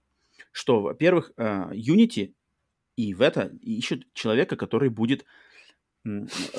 что, 0.53 0.81
во-первых, 0.81 1.33
а, 1.37 1.71
Unity 1.73 2.35
и 2.97 3.15
в 3.15 3.23
это 3.23 3.51
ищут 3.61 4.07
человека, 4.15 4.57
который 4.57 4.89
будет 4.89 5.25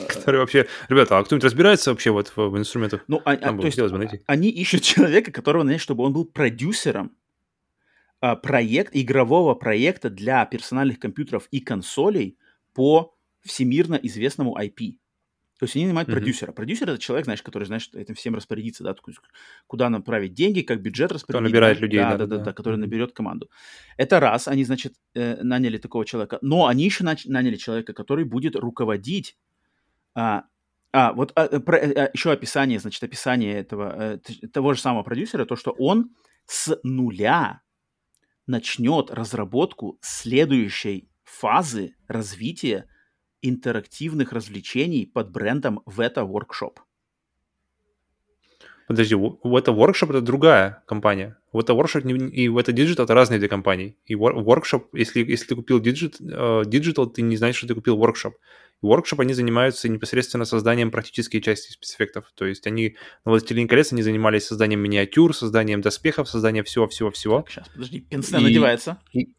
Который 0.08 0.40
вообще... 0.40 0.68
Ребята, 0.90 1.20
а 1.20 1.24
кто-нибудь 1.24 1.46
разбирается 1.46 1.92
вообще 1.92 2.10
вот 2.10 2.30
в, 2.30 2.38
в 2.38 2.58
инструментах? 2.58 3.04
Ну, 3.08 3.22
а, 3.26 3.34
а, 3.34 3.56
то 3.56 3.66
есть, 3.66 3.80
они 4.26 4.50
ищут 4.50 4.82
человека, 4.82 5.32
которого, 5.32 5.64
знаешь, 5.64 5.82
чтобы 5.82 6.04
он 6.04 6.14
был 6.14 6.26
продюсером. 6.26 7.06
а, 7.06 7.16
проект, 8.34 8.95
игрового 8.95 9.53
проекта 9.53 10.10
для 10.10 10.45
персональных 10.45 10.99
компьютеров 10.99 11.47
и 11.52 11.60
консолей 11.60 12.38
по 12.73 13.15
всемирно 13.43 13.95
известному 13.95 14.57
IP. 14.60 14.97
То 15.57 15.64
есть 15.64 15.76
они 15.76 15.85
нанимают 15.85 16.10
mm-hmm. 16.10 16.14
продюсера. 16.14 16.52
Продюсер 16.52 16.89
это 16.89 16.99
человек, 16.99 17.26
знаешь, 17.26 17.41
который, 17.41 17.64
знаешь, 17.64 17.89
этим 17.93 18.14
всем 18.15 18.35
распорядится, 18.35 18.84
да, 18.84 18.93
куда 19.68 19.89
направить 19.89 20.34
деньги, 20.34 20.61
как 20.61 20.81
бюджет 20.81 21.14
распределить. 21.14 21.45
Кто 21.45 21.49
набирает 21.49 21.80
людей. 21.80 21.99
Да, 21.99 22.18
да, 22.18 22.26
да, 22.26 22.38
да, 22.38 22.43
да 22.43 22.53
который 22.53 22.76
mm-hmm. 22.76 22.80
наберет 22.81 23.14
команду. 23.14 23.49
Это 23.95 24.19
раз, 24.19 24.49
они, 24.49 24.65
значит, 24.65 24.95
э, 25.14 25.41
наняли 25.43 25.77
такого 25.77 26.06
человека. 26.06 26.39
Но 26.41 26.68
они 26.68 26.84
еще 26.84 27.06
нач- 27.06 27.30
наняли 27.30 27.56
человека, 27.56 27.93
который 27.93 28.26
будет 28.26 28.57
руководить. 28.57 29.38
А, 30.14 30.43
а 30.91 31.14
вот 31.14 31.31
а, 31.35 31.45
э, 31.45 31.60
про, 31.61 31.77
а, 31.77 32.10
еще 32.14 32.34
описание, 32.34 32.80
значит, 32.80 33.02
описание 33.02 33.53
этого 33.53 33.95
э, 33.97 34.47
того 34.52 34.73
же 34.73 34.81
самого 34.81 35.03
продюсера, 35.03 35.45
то, 35.45 35.56
что 35.56 35.72
он 35.72 36.11
с 36.47 36.77
нуля 36.84 37.61
начнет 38.47 39.11
разработку 39.11 39.97
следующей 40.01 41.09
фазы 41.23 41.95
развития 42.07 42.88
интерактивных 43.41 44.31
развлечений 44.31 45.05
под 45.05 45.31
брендом 45.31 45.81
Veta 45.85 46.26
Workshop. 46.26 46.77
Подожди, 48.88 49.16
Veta 49.16 49.74
Workshop 49.76 50.10
это 50.10 50.22
другая 50.22 50.84
компания. 50.86 51.38
Veta 51.53 51.76
Workshop 51.76 52.07
и 52.30 52.48
Veta 52.48 52.74
Digital 52.74 53.03
это 53.03 53.14
разные 53.14 53.40
две 53.40 53.48
компании. 53.48 53.98
И 54.06 54.16
Workshop, 54.16 54.86
если, 54.94 55.24
если 55.24 55.48
ты 55.48 55.56
купил 55.56 55.82
Digital, 55.82 56.14
э, 56.22 56.64
Digital, 56.66 57.07
ты 57.07 57.22
не 57.24 57.38
знаешь, 57.38 57.56
что 57.56 57.68
ты 57.68 57.76
купил 57.76 57.98
Workshop. 57.98 58.34
Workshop, 58.84 59.22
они 59.22 59.34
занимаются 59.34 59.90
непосредственно 59.90 60.45
созданием 60.45 60.91
практической 60.91 61.40
части 61.40 61.72
спецэффектов. 61.72 62.32
То 62.36 62.45
есть 62.45 62.68
они 62.68 62.95
на 63.24 63.32
«Властелине 63.32 63.68
колец» 63.68 63.91
они 63.91 64.03
занимались 64.03 64.45
созданием 64.45 64.82
миниатюр, 64.82 65.36
созданием 65.36 65.82
доспехов, 65.82 66.30
созданием 66.30 66.66
всего-всего-всего. 66.66 67.45
Сейчас, 67.49 67.68
подожди, 67.70 68.02
пенсне 68.02 68.40
надевается. 68.40 68.99
И, 69.14 69.34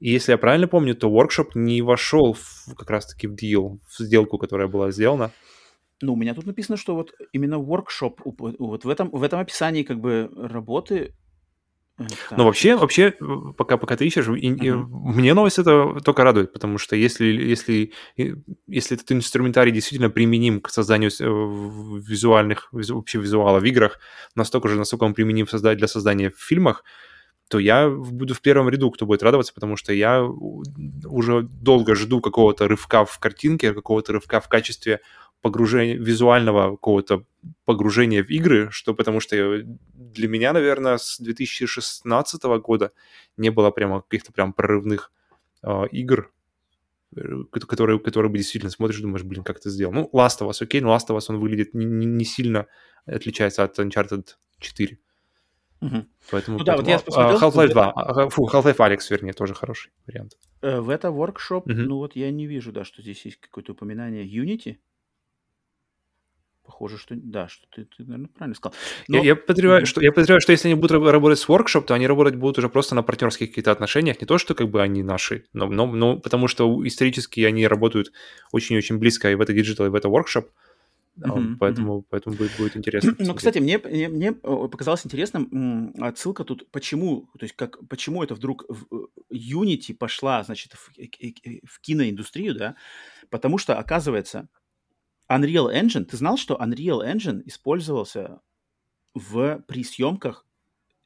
и 0.00 0.10
если 0.10 0.32
я 0.32 0.38
правильно 0.38 0.68
помню, 0.68 0.94
то 0.94 1.08
Workshop 1.08 1.50
не 1.54 1.80
вошел 1.82 2.34
в, 2.34 2.74
как 2.76 2.90
раз-таки 2.90 3.26
в 3.26 3.34
deal, 3.34 3.78
в 3.88 4.02
сделку, 4.02 4.38
которая 4.38 4.68
была 4.68 4.90
сделана. 4.90 5.32
Ну, 6.02 6.14
у 6.14 6.16
меня 6.16 6.34
тут 6.34 6.46
написано, 6.46 6.76
что 6.76 6.94
вот 6.94 7.12
именно 7.32 7.56
workshop, 7.56 8.18
вот 8.24 8.84
в 8.84 8.88
этом, 8.88 9.10
в 9.10 9.22
этом 9.22 9.40
описании 9.40 9.82
как 9.82 10.00
бы 10.00 10.30
работы 10.34 11.14
ну, 12.34 12.44
вообще, 12.44 12.76
вообще, 12.76 13.14
пока, 13.58 13.76
пока 13.76 13.94
ты 13.94 14.06
ищешь, 14.06 14.26
и, 14.28 14.46
и, 14.46 14.72
мне 14.72 15.34
новость 15.34 15.58
это 15.58 16.00
только 16.02 16.24
радует, 16.24 16.50
потому 16.52 16.78
что 16.78 16.96
если, 16.96 17.26
если, 17.26 17.92
если 18.66 18.96
этот 18.96 19.12
инструментарий 19.12 19.70
действительно 19.70 20.08
применим 20.08 20.62
к 20.62 20.70
созданию 20.70 21.10
э, 21.10 21.24
визуальных, 22.00 22.68
вообще 22.72 23.18
визуала 23.18 23.60
в 23.60 23.64
играх, 23.64 24.00
настолько 24.34 24.68
же, 24.68 24.78
насколько 24.78 25.04
он 25.04 25.12
применим 25.12 25.46
создать 25.46 25.76
для 25.76 25.88
создания 25.88 26.30
в 26.30 26.40
фильмах, 26.40 26.84
то 27.50 27.58
я 27.58 27.90
буду 27.90 28.32
в 28.32 28.40
первом 28.40 28.68
ряду, 28.70 28.90
кто 28.92 29.04
будет 29.04 29.22
радоваться, 29.22 29.52
потому 29.52 29.76
что 29.76 29.92
я 29.92 30.22
уже 30.22 31.42
долго 31.42 31.96
жду 31.96 32.20
какого-то 32.20 32.68
рывка 32.68 33.04
в 33.04 33.18
картинке, 33.18 33.74
какого-то 33.74 34.12
рывка 34.12 34.40
в 34.40 34.48
качестве 34.48 35.00
погружения, 35.42 35.96
визуального 35.96 36.72
какого-то 36.72 37.24
погружения 37.64 38.22
в 38.22 38.28
игры, 38.28 38.68
что 38.70 38.94
потому 38.94 39.20
что 39.20 39.62
для 39.94 40.28
меня, 40.28 40.52
наверное, 40.52 40.98
с 40.98 41.18
2016 41.18 42.42
года 42.62 42.92
не 43.36 43.50
было 43.50 43.70
прямо 43.70 44.02
каких-то 44.02 44.32
прям 44.32 44.52
прорывных 44.52 45.12
э, 45.62 45.86
игр, 45.92 46.30
э, 47.16 47.20
которые, 47.52 47.98
которые 47.98 48.30
бы 48.30 48.38
действительно 48.38 48.70
смотришь, 48.70 49.00
думаешь, 49.00 49.24
блин, 49.24 49.42
как 49.42 49.60
ты 49.60 49.70
сделал. 49.70 49.92
Ну, 49.92 50.10
Last 50.12 50.40
of 50.40 50.48
Us, 50.48 50.62
окей, 50.62 50.80
но 50.80 50.94
Last 50.94 51.08
of 51.08 51.16
Us, 51.16 51.24
он 51.28 51.38
выглядит 51.38 51.74
не, 51.74 51.86
не, 51.86 52.24
сильно 52.24 52.66
отличается 53.06 53.64
от 53.64 53.78
Uncharted 53.78 54.26
4. 54.58 54.98
Угу. 55.80 56.06
Поэтому, 56.30 56.58
ну, 56.58 56.64
да, 56.64 56.76
вот 56.76 56.86
я 56.86 56.98
посмотрел, 56.98 57.38
Half-Life 57.38 57.72
2, 57.72 57.94
это... 57.96 58.28
фу, 58.28 58.46
Half-Life 58.46 58.76
Alex, 58.76 58.98
вернее, 59.08 59.32
тоже 59.32 59.54
хороший 59.54 59.92
вариант. 60.06 60.36
Э, 60.60 60.80
в 60.80 60.90
это 60.90 61.08
workshop, 61.08 61.62
угу. 61.62 61.72
ну 61.72 61.96
вот 61.96 62.16
я 62.16 62.30
не 62.30 62.46
вижу, 62.46 62.72
да, 62.72 62.84
что 62.84 63.00
здесь 63.00 63.24
есть 63.24 63.40
какое-то 63.40 63.72
упоминание 63.72 64.26
Unity. 64.26 64.76
Похоже, 66.70 66.98
что 66.98 67.16
да, 67.16 67.48
что 67.48 67.66
ты, 67.74 67.84
ты 67.84 68.04
наверное, 68.04 68.28
правильно 68.28 68.54
сказал. 68.54 68.76
Но... 69.08 69.16
Я, 69.16 69.24
я, 69.24 69.34
подозреваю, 69.34 69.86
что, 69.86 70.00
я 70.00 70.12
подозреваю, 70.12 70.40
что 70.40 70.52
если 70.52 70.68
они 70.68 70.76
будут 70.76 70.92
работать 70.92 71.40
с 71.40 71.48
workshop, 71.48 71.82
то 71.82 71.94
они 71.94 72.06
работать 72.06 72.36
будут 72.36 72.58
уже 72.58 72.68
просто 72.68 72.94
на 72.94 73.02
партнерских 73.02 73.48
каких-то 73.48 73.72
отношениях. 73.72 74.20
Не 74.20 74.26
то, 74.26 74.38
что 74.38 74.54
как 74.54 74.68
бы 74.70 74.80
они 74.80 75.02
наши, 75.02 75.46
но, 75.52 75.66
но, 75.66 75.86
но 75.86 76.16
потому 76.16 76.46
что 76.46 76.86
исторически 76.86 77.40
они 77.40 77.66
работают 77.66 78.12
очень-очень 78.52 78.98
близко 78.98 79.28
и 79.32 79.34
в 79.34 79.40
это 79.40 79.52
digital, 79.52 79.86
и 79.86 79.88
в 79.88 79.96
это 79.96 80.06
workshop. 80.06 80.44
Uh-huh, 81.18 81.56
поэтому, 81.58 81.98
uh-huh. 81.98 82.04
поэтому 82.08 82.36
будет, 82.36 82.52
будет 82.56 82.76
интересно. 82.76 83.16
Ну, 83.18 83.34
кстати, 83.34 83.58
мне, 83.58 83.78
мне, 83.78 84.08
мне 84.08 84.32
показалось 84.32 85.04
интересным 85.04 85.92
отсылка 85.98 86.44
тут, 86.44 86.70
почему, 86.70 87.28
то 87.36 87.44
есть 87.44 87.56
как, 87.56 87.84
почему 87.88 88.22
это 88.22 88.36
вдруг 88.36 88.64
в 88.68 88.86
э, 88.94 89.34
Unity 89.34 89.92
пошла, 89.92 90.44
значит, 90.44 90.74
в, 90.74 90.92
в 90.94 91.80
киноиндустрию, 91.80 92.54
да, 92.54 92.76
потому 93.28 93.58
что, 93.58 93.76
оказывается, 93.76 94.48
Unreal 95.30 95.72
Engine, 95.72 96.04
ты 96.04 96.16
знал, 96.16 96.36
что 96.36 96.56
Unreal 96.56 97.04
Engine 97.04 97.42
использовался 97.46 98.40
в, 99.14 99.60
при 99.66 99.84
съемках 99.84 100.46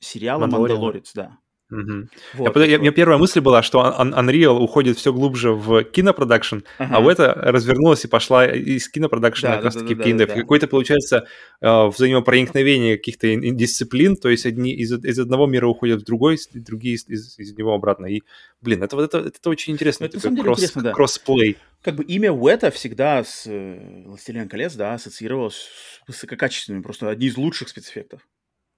сериала 0.01 0.47
«Мандалорец», 0.47 1.13
да. 1.15 1.39
Угу. 1.70 2.09
Вот, 2.35 2.57
я, 2.57 2.65
я, 2.66 2.78
у 2.78 2.81
меня 2.82 2.93
первая 2.93 3.16
мысль 3.16 3.41
была, 3.41 3.62
что 3.62 3.81
Unreal 3.81 4.59
уходит 4.59 4.99
все 4.99 5.15
глубже 5.15 5.53
в 5.53 5.82
кинопродакшн, 5.82 6.59
ага. 6.78 6.97
а 6.97 7.01
в 7.01 7.09
это 7.09 7.32
развернулась 7.35 8.05
и 8.05 8.09
пошла 8.09 8.47
из 8.47 8.89
кинопродакшна 8.91 9.49
да, 9.49 9.55
как 9.57 9.65
раз 9.65 9.74
таки 9.74 9.95
да, 9.95 10.05
да, 10.05 10.11
да, 10.11 10.27
да. 10.27 10.35
Какое-то, 10.35 10.69
получается, 10.69 11.27
э, 11.62 11.86
взаимопроникновение 11.86 12.99
каких-то 12.99 13.35
дисциплин, 13.35 14.16
то 14.16 14.28
есть 14.28 14.45
одни 14.45 14.74
из, 14.74 14.93
из 14.93 15.19
одного 15.19 15.47
мира 15.47 15.66
уходят 15.66 16.03
в 16.03 16.05
другой, 16.05 16.39
другие 16.53 16.97
из, 16.97 17.09
из, 17.09 17.39
из 17.39 17.57
него 17.57 17.73
обратно. 17.73 18.07
И, 18.07 18.20
блин, 18.61 18.82
это, 18.82 19.01
это, 19.01 19.19
это, 19.19 19.28
это 19.28 19.51
очень 19.51 19.73
интересно. 19.73 20.05
Это, 20.05 20.19
это 20.19 20.28
кросс, 20.36 20.59
интересно, 20.59 20.82
да. 20.82 20.93
кроссплей. 20.93 21.57
Как 21.81 21.97
бы 21.97 22.05
имя 22.05 22.31
Уэта 22.31 22.70
всегда 22.70 23.24
с 23.24 23.47
э, 23.47 24.05
«Властелин 24.07 24.51
колец», 24.51 24.74
да, 24.74 24.95
ассоциировалось 24.95 25.55
с 25.55 26.09
высококачественными, 26.09 26.82
просто 26.82 27.09
одни 27.09 27.28
из 27.28 27.39
лучших 27.39 27.70
спецэффектов. 27.70 28.20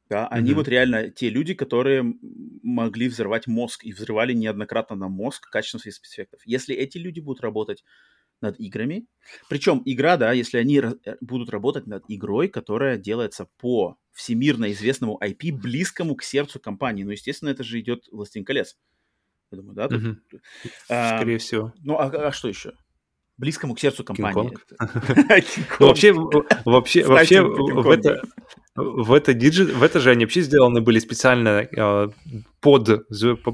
Да, 0.08 0.28
они 0.28 0.52
mm-hmm. 0.52 0.54
вот 0.54 0.68
реально 0.68 1.10
те 1.10 1.30
люди, 1.30 1.54
которые 1.54 2.14
могли 2.62 3.08
взрывать 3.08 3.48
мозг 3.48 3.84
и 3.84 3.92
взрывали 3.92 4.32
неоднократно 4.34 4.94
на 4.94 5.08
мозг 5.08 5.50
качеством 5.50 5.80
своих 5.80 5.96
спецэффектов. 5.96 6.40
Если 6.44 6.76
эти 6.76 6.98
люди 6.98 7.18
будут 7.18 7.42
работать 7.42 7.82
над 8.40 8.60
играми, 8.60 9.06
причем 9.48 9.82
игра, 9.84 10.16
да, 10.16 10.32
если 10.32 10.58
они 10.58 10.78
э, 10.78 11.16
будут 11.20 11.50
работать 11.50 11.86
над 11.86 12.04
игрой, 12.08 12.48
которая 12.48 12.98
делается 12.98 13.48
по 13.58 13.96
всемирно 14.12 14.70
известному 14.72 15.18
IP, 15.22 15.52
близкому 15.52 16.14
к 16.14 16.22
сердцу 16.22 16.60
компании, 16.60 17.02
ну, 17.02 17.10
естественно, 17.10 17.48
это 17.48 17.64
же 17.64 17.80
идет 17.80 18.06
«Властелин 18.12 18.44
колец». 18.44 18.76
Я 19.50 19.58
думаю, 19.58 19.74
да? 19.74 19.88
Тут, 19.88 20.02
Мгм. 20.02 20.22
а, 20.88 21.18
Скорее 21.18 21.38
всего. 21.38 21.72
ну, 21.82 21.96
а, 21.96 22.06
а 22.06 22.32
что 22.32 22.48
еще? 22.48 22.72
Близкому 23.38 23.74
к 23.74 23.80
сердцу 23.80 24.04
компании. 24.04 24.56
Вообще, 25.78 26.12
вообще, 26.64 27.04
вообще 27.04 27.42
в 27.42 27.90
это, 27.90 28.22
в 28.76 29.12
это 29.12 29.32
диджи- 29.32 29.72
в 29.72 29.82
это 29.82 30.00
же 30.00 30.10
они 30.10 30.24
вообще 30.24 30.42
сделаны 30.42 30.80
были 30.80 30.98
специально 30.98 31.60
э, 31.70 32.08
под, 32.60 33.08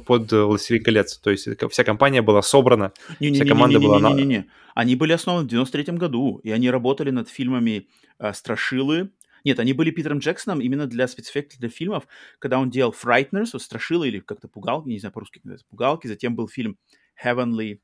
под 0.06 0.32
э, 0.32 0.42
«Властелин 0.44 0.82
колец». 0.82 1.18
То 1.18 1.30
есть 1.30 1.48
вся 1.70 1.84
компания 1.84 2.22
была 2.22 2.42
собрана. 2.42 2.92
Вся 3.20 3.44
команда 3.44 3.78
была 3.80 3.98
на- 3.98 4.08
Не-не-не-не-не-не-не. 4.08 4.46
Они 4.74 4.96
были 4.96 5.12
основаны 5.12 5.44
в 5.44 5.48
93 5.48 5.96
году, 5.98 6.38
и 6.44 6.50
они 6.50 6.70
работали 6.70 7.10
над 7.10 7.28
фильмами 7.28 7.88
а, 8.18 8.32
«Страшилы». 8.32 9.10
Нет, 9.44 9.58
они 9.58 9.72
были 9.72 9.90
Питером 9.90 10.18
Джексоном 10.18 10.60
именно 10.60 10.86
для 10.86 11.08
спецэффектов 11.08 11.58
для 11.58 11.68
фильмов, 11.68 12.06
когда 12.38 12.58
он 12.58 12.70
делал 12.70 12.94
«Frighteners», 12.94 13.50
вот 13.52 13.62
«Страшилы» 13.62 14.08
или 14.08 14.20
как-то 14.20 14.48
«Пугалки», 14.48 14.88
не 14.88 14.98
знаю 14.98 15.12
по-русски 15.12 15.40
как 15.44 15.58
«Пугалки», 15.68 16.06
затем 16.06 16.34
был 16.36 16.48
фильм 16.48 16.78
«Heavenly 17.24 17.80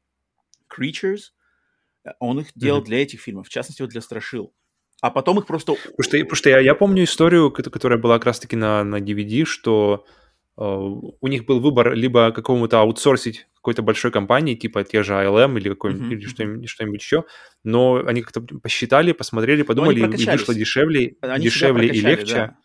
Creatures». 0.73 1.33
Э, 2.05 2.11
Он 2.21 2.41
их 2.41 2.49
делал 2.55 2.79
Мгм. 2.81 2.87
для 2.89 3.03
этих 3.03 3.21
фильмов, 3.21 3.47
в 3.47 3.51
частности, 3.51 3.83
вот 3.83 3.91
для 3.91 4.01
«Страшил». 4.01 4.53
А 5.01 5.11
потом 5.11 5.39
их 5.39 5.47
просто... 5.47 5.75
Потому 5.75 6.03
что, 6.03 6.19
потому 6.19 6.35
что 6.37 6.51
я, 6.51 6.59
я 6.61 6.75
помню 6.75 7.05
историю, 7.05 7.51
кото- 7.51 7.71
которая 7.71 7.99
была 7.99 8.19
как 8.19 8.27
раз-таки 8.27 8.57
на, 8.57 8.83
на 8.85 8.97
DVD, 9.01 9.45
что 9.45 10.05
э, 10.57 10.61
у 10.63 11.27
них 11.29 11.47
был 11.47 11.61
выбор 11.61 11.95
либо 11.95 12.33
какому-то 12.33 12.81
аутсорсить 12.81 13.47
какой-то 13.55 13.83
большой 13.83 14.11
компании, 14.11 14.55
типа 14.55 14.83
те 14.85 15.03
же 15.03 15.13
ILM 15.13 15.57
или, 15.59 15.69
какой-нибудь, 15.69 16.07
Мгм, 16.07 16.19
или 16.19 16.27
что-нибудь, 16.27 16.69
что-нибудь 16.69 17.01
еще, 17.01 17.25
но 17.65 18.03
они 18.07 18.23
как-то 18.23 18.41
посчитали, 18.63 19.13
посмотрели, 19.13 19.63
подумали, 19.63 20.01
и- 20.01 20.27
вышло 20.31 20.55
дешевле, 20.55 21.17
Они 21.21 21.45
дешевле 21.45 21.89
и 21.89 22.01
легче 22.01 22.35
да. 22.35 22.57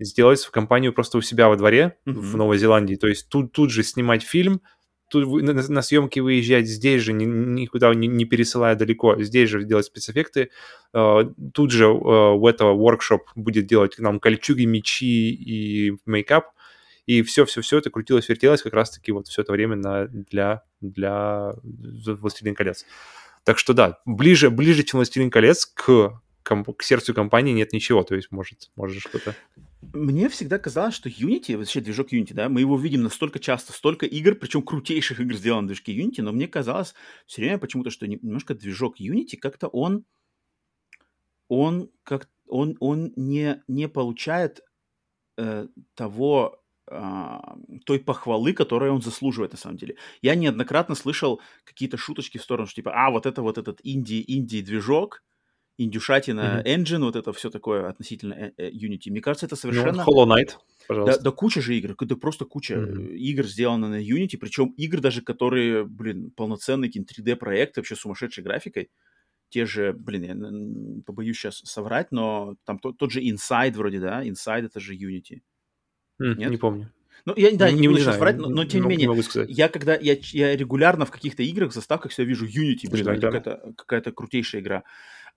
сделать 0.00 0.40
в 0.40 0.50
компанию 0.50 0.92
просто 0.92 1.18
у 1.18 1.20
себя 1.20 1.48
во 1.48 1.56
дворе 1.56 1.96
в 2.06 2.10
Мгм. 2.10 2.38
Новой 2.38 2.58
Зеландии. 2.58 2.94
То 2.96 3.06
есть 3.08 3.28
тут, 3.28 3.52
тут 3.52 3.70
же 3.70 3.82
снимать 3.82 4.22
фильм, 4.22 4.62
тут 5.08 5.42
на, 5.42 5.52
на 5.52 5.82
съемки 5.82 6.20
выезжать 6.20 6.66
здесь 6.66 7.02
же, 7.02 7.12
ни- 7.12 7.24
никуда 7.24 7.94
не, 7.94 8.06
не 8.06 8.24
пересылая 8.24 8.74
далеко, 8.76 9.20
здесь 9.22 9.50
же 9.50 9.64
делать 9.64 9.86
спецэффекты. 9.86 10.50
Э, 10.94 11.24
Тут 11.54 11.70
же 11.70 11.84
э, 11.84 11.88
у 11.88 12.46
этого 12.46 12.74
workshop 12.74 13.20
будет 13.34 13.66
делать 13.66 13.98
нам 13.98 14.20
кольчуги, 14.20 14.64
мечи 14.64 15.30
и 15.30 15.96
мейкап. 16.06 16.52
И 17.06 17.22
все-все-все 17.22 17.78
это 17.78 17.88
крутилось, 17.88 18.28
вертелось 18.28 18.60
как 18.60 18.74
раз-таки 18.74 19.12
вот 19.12 19.28
все 19.28 19.40
это 19.40 19.52
время 19.52 19.76
на, 19.76 20.06
для, 20.08 20.62
для 20.82 21.54
«Властелин 21.62 22.54
колец». 22.54 22.84
Так 23.44 23.58
что 23.58 23.72
да, 23.72 23.98
ближе, 24.04 24.50
ближе, 24.50 24.82
чем 24.82 24.98
«Властелин 24.98 25.30
колец» 25.30 25.64
к, 25.64 26.20
к 26.42 26.82
сердцу 26.82 27.14
компании 27.14 27.54
нет 27.54 27.72
ничего. 27.72 28.02
То 28.02 28.14
есть 28.14 28.30
может, 28.30 28.70
может 28.76 29.00
что-то... 29.00 29.34
Мне 29.80 30.28
всегда 30.28 30.58
казалось, 30.58 30.94
что 30.94 31.08
Unity, 31.08 31.56
вообще 31.56 31.80
движок 31.80 32.12
Unity, 32.12 32.34
да, 32.34 32.48
мы 32.48 32.60
его 32.60 32.76
видим 32.76 33.02
настолько 33.02 33.38
часто, 33.38 33.72
столько 33.72 34.06
игр, 34.06 34.34
причем 34.34 34.62
крутейших 34.62 35.20
игр 35.20 35.34
сделано 35.34 35.64
в 35.64 35.66
движке 35.66 35.96
Unity, 35.96 36.20
но 36.20 36.32
мне 36.32 36.48
казалось 36.48 36.94
все 37.26 37.42
время 37.42 37.58
почему-то, 37.58 37.90
что 37.90 38.06
немножко 38.06 38.54
движок 38.54 39.00
Unity 39.00 39.36
как-то 39.36 39.68
он, 39.68 40.04
он 41.46 41.90
как 42.02 42.28
он, 42.48 42.76
он 42.80 43.12
не, 43.16 43.62
не 43.68 43.88
получает 43.88 44.62
э, 45.36 45.68
того, 45.94 46.60
а, 46.90 47.56
той 47.84 48.00
похвалы, 48.00 48.52
которую 48.54 48.94
он 48.94 49.02
заслуживает 49.02 49.52
на 49.52 49.58
самом 49.58 49.76
деле. 49.76 49.96
Я 50.22 50.34
неоднократно 50.34 50.94
слышал 50.94 51.40
какие-то 51.64 51.98
шуточки 51.98 52.38
в 52.38 52.42
сторону, 52.42 52.66
что 52.66 52.76
типа, 52.76 52.92
а, 52.94 53.10
вот 53.10 53.26
это 53.26 53.42
вот 53.42 53.58
этот 53.58 53.80
инди, 53.82 54.24
инди-движок, 54.26 55.22
индюшатина, 55.78 56.62
Мгм. 56.64 56.66
engine, 56.82 57.00
вот 57.04 57.16
это 57.16 57.32
все 57.32 57.50
такое 57.50 57.88
относительно 57.88 58.34
э, 58.34 58.52
э, 58.56 58.70
Unity. 58.70 59.10
Мне 59.10 59.20
кажется, 59.20 59.46
это 59.46 59.54
Ну, 59.54 59.60
совершенно... 59.72 60.02
Hollow 60.02 60.26
Knight, 60.26 60.48
Да, 60.48 60.56
пожалуйста. 60.88 61.22
да 61.22 61.30
куча 61.30 61.60
же 61.62 61.76
игр, 61.76 61.94
да 61.98 62.16
просто 62.16 62.44
куча 62.44 62.74
э, 62.74 63.16
игр 63.16 63.46
сделано 63.46 63.88
на 63.88 64.02
Unity, 64.02 64.36
причем 64.38 64.74
игр 64.76 65.00
даже, 65.00 65.22
которые, 65.22 65.84
блин, 65.84 66.30
полноценные 66.32 66.88
какие-то 66.90 67.14
3D-проекты, 67.14 67.80
вообще 67.80 67.96
сумасшедшей 67.96 68.42
графикой. 68.44 68.90
Те 69.50 69.64
же, 69.64 69.92
блин, 69.94 70.22
я 70.24 71.02
побоюсь 71.06 71.38
сейчас 71.38 71.58
соврать, 71.64 72.12
но 72.12 72.56
там 72.64 72.78
тот, 72.78 72.98
тот 72.98 73.12
же 73.12 73.22
Inside 73.22 73.72
вроде, 73.74 74.00
да, 74.00 74.22
Inside 74.26 74.66
это 74.66 74.80
же 74.80 74.94
Unity. 74.94 75.40
М, 76.20 76.36
нет? 76.36 76.50
Не 76.50 76.56
помню. 76.58 76.92
Ну, 77.24 77.34
я 77.36 77.50
да, 77.56 77.70
не, 77.70 77.80
Не- 77.80 77.88
буду 77.88 77.98
не 77.98 78.04
сейчас 78.04 78.16
знаю, 78.16 78.20
врать, 78.20 78.36
но, 78.38 78.48
но 78.48 78.62
не 78.62 78.68
тем 78.68 78.82
не 78.82 78.96
не 78.96 79.06
менее, 79.06 79.22
сказать. 79.22 79.48
я 79.50 79.68
когда, 79.68 79.96
я, 79.96 80.16
я 80.20 80.56
регулярно 80.56 81.04
в 81.06 81.10
каких-то 81.10 81.42
играх, 81.42 81.70
в 81.70 81.74
заставках 81.74 82.12
всегда 82.12 82.28
вижу 82.28 82.46
Unity, 82.46 82.90
блин, 82.90 83.04
Да, 83.04 83.12
это 83.14 83.20
да. 83.20 83.30
какая-то, 83.40 83.72
какая-то 83.76 84.12
крутейшая 84.12 84.60
игра. 84.62 84.84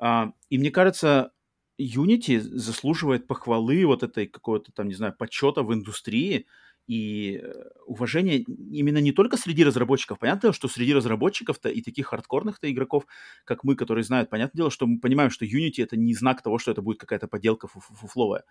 А, 0.01 0.33
и 0.49 0.57
мне 0.59 0.71
кажется, 0.71 1.33
Unity 1.81 2.41
заслуживает 2.41 3.27
похвалы 3.27 3.85
вот 3.85 4.03
этой 4.03 4.27
какого-то 4.27 4.73
там, 4.73 4.89
не 4.89 4.95
знаю, 4.95 5.15
почета 5.17 5.63
в 5.63 5.73
индустрии 5.73 6.47
и 6.87 7.39
э, 7.41 7.53
уважения 7.85 8.39
именно 8.39 8.97
не 8.97 9.11
только 9.13 9.37
среди 9.37 9.63
разработчиков. 9.63 10.19
Понятно, 10.19 10.53
что 10.53 10.67
среди 10.67 10.93
разработчиков-то 10.95 11.69
и 11.69 11.81
таких 11.81 12.07
хардкорных-то 12.07 12.71
игроков, 12.71 13.05
как 13.45 13.63
мы, 13.63 13.75
которые 13.75 14.03
знают, 14.03 14.31
понятное 14.31 14.59
дело, 14.61 14.71
что 14.71 14.87
мы 14.87 14.99
понимаем, 14.99 15.29
что 15.31 15.45
Unity 15.45 15.83
это 15.83 15.97
не 15.97 16.15
знак 16.15 16.41
того, 16.41 16.57
что 16.59 16.71
это 16.71 16.81
будет 16.81 16.99
какая-то 16.99 17.27
поделка 17.27 17.67
фу- 17.67 17.79
фу- 17.81 17.95
фуфловая. 17.95 18.43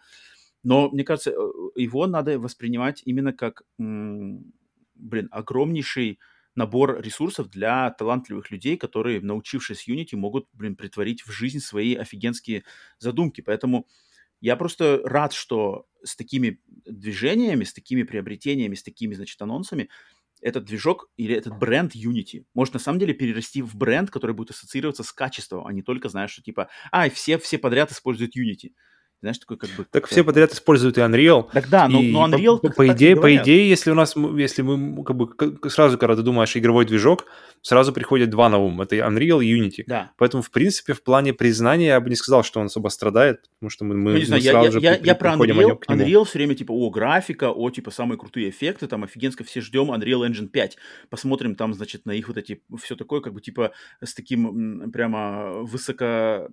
Но 0.65 0.91
мне 0.91 1.05
кажется, 1.05 1.31
э, 1.33 1.35
его 1.77 2.07
надо 2.07 2.39
воспринимать 2.39 3.03
именно 3.07 3.33
как, 3.33 3.63
блин, 3.79 5.29
огромнейший 5.31 6.19
набор 6.55 7.01
ресурсов 7.01 7.49
для 7.49 7.91
талантливых 7.91 8.51
людей, 8.51 8.77
которые, 8.77 9.21
научившись 9.21 9.89
Unity, 9.89 10.17
могут, 10.17 10.49
блин, 10.53 10.77
притворить 10.77 11.23
в 11.23 11.31
жизнь 11.31 11.61
свои 11.61 11.95
офигенские 11.95 12.65
задумки. 12.99 13.41
Поэтому 13.41 13.87
я 14.41 14.57
просто 14.57 15.01
рад, 15.05 15.33
что 15.33 15.87
с 16.03 16.17
такими 16.17 16.61
движениями, 16.67 17.65
с 17.65 17.73
такими 17.73 18.03
приобретениями, 18.03 18.75
с 18.75 18.83
такими, 18.83 19.15
значит, 19.15 19.41
анонсами 19.43 19.89
этот 20.41 20.65
движок 20.65 21.11
или 21.17 21.35
этот 21.35 21.59
бренд 21.59 21.95
Unity 21.95 22.45
может 22.55 22.75
на 22.75 22.81
самом 22.81 22.99
деле 22.99 23.13
перерасти 23.13 23.63
в 23.63 23.77
бренд, 23.77 24.11
который 24.11 24.35
будет 24.35 24.51
ассоциироваться 24.51 25.03
с 25.03 25.13
качеством, 25.13 25.67
а 25.67 25.73
не 25.73 25.83
только, 25.83 26.09
знаешь, 26.09 26.31
что 26.31 26.43
типа, 26.43 26.71
а, 26.91 27.11
все, 27.11 27.39
все 27.39 27.59
подряд 27.59 27.93
используют 27.93 28.37
Unity. 28.37 28.73
Знаешь, 29.21 29.39
такой 29.39 29.59
как 29.59 29.69
бы... 29.71 29.85
Так 29.91 30.07
все 30.07 30.25
подряд 30.25 30.53
используют 30.53 30.97
и 30.97 31.03
Unreal. 31.03 31.49
Так 31.53 31.69
да, 31.69 31.89
но, 31.89 32.01
И 32.01 32.11
но 32.11 32.27
Unreal 32.27 32.59
по, 32.59 32.71
по 32.71 32.89
идее, 32.89 33.17
по 33.17 33.35
идее, 33.37 33.69
если 33.69 33.91
у 33.91 33.95
нас, 33.95 34.17
если 34.17 34.63
мы 34.63 35.05
как 35.05 35.17
бы 35.17 35.29
сразу, 35.69 35.99
когда 35.99 36.17
ты 36.17 36.23
думаешь 36.23 36.57
игровой 36.57 36.87
движок, 36.87 37.27
сразу 37.61 37.93
приходят 37.93 38.31
два 38.31 38.49
на 38.49 38.57
ум. 38.57 38.81
Это 38.81 38.97
Unreal 38.97 39.45
и 39.45 39.61
Unity. 39.61 39.85
Да. 39.87 40.13
Поэтому, 40.17 40.43
в 40.43 40.51
принципе, 40.51 40.95
в 40.95 41.03
плане 41.03 41.35
признания 41.35 41.89
я 41.89 42.01
бы 42.01 42.09
не 42.09 42.17
сказал, 42.17 42.43
что 42.43 42.61
он 42.61 42.67
особо 42.67 42.89
страдает, 42.89 43.43
потому 43.59 43.69
что 43.69 43.85
мы, 43.85 43.95
мы, 43.95 44.13
Ну, 44.13 44.19
не 44.19 44.25
знаю, 44.25 44.43
сразу 44.43 44.65
я, 44.65 44.71
же 44.71 44.81
я, 44.81 44.95
при- 44.97 45.07
я 45.07 45.15
про 45.15 45.33
Unreal, 45.35 45.77
к 45.77 45.89
нему. 45.91 46.03
Unreal 46.03 46.25
все 46.25 46.39
время 46.39 46.55
типа, 46.55 46.73
о, 46.73 46.89
графика, 46.91 47.51
о, 47.51 47.71
типа, 47.71 47.91
самые 47.91 48.19
крутые 48.19 48.49
эффекты, 48.49 48.87
там, 48.87 49.05
офигенско 49.05 49.45
все 49.45 49.61
ждем 49.61 49.93
Unreal 49.93 50.27
Engine 50.27 50.49
5. 50.49 50.79
Посмотрим 51.11 51.57
там, 51.57 51.75
значит, 51.75 52.07
на 52.07 52.13
их 52.13 52.29
вот 52.29 52.39
эти, 52.39 52.63
все 52.81 52.97
такое, 52.97 53.21
как 53.21 53.35
бы, 53.35 53.43
типа, 53.43 53.73
с 54.03 54.15
таким 54.15 54.91
прямо 54.91 55.53
высоко, 55.63 56.49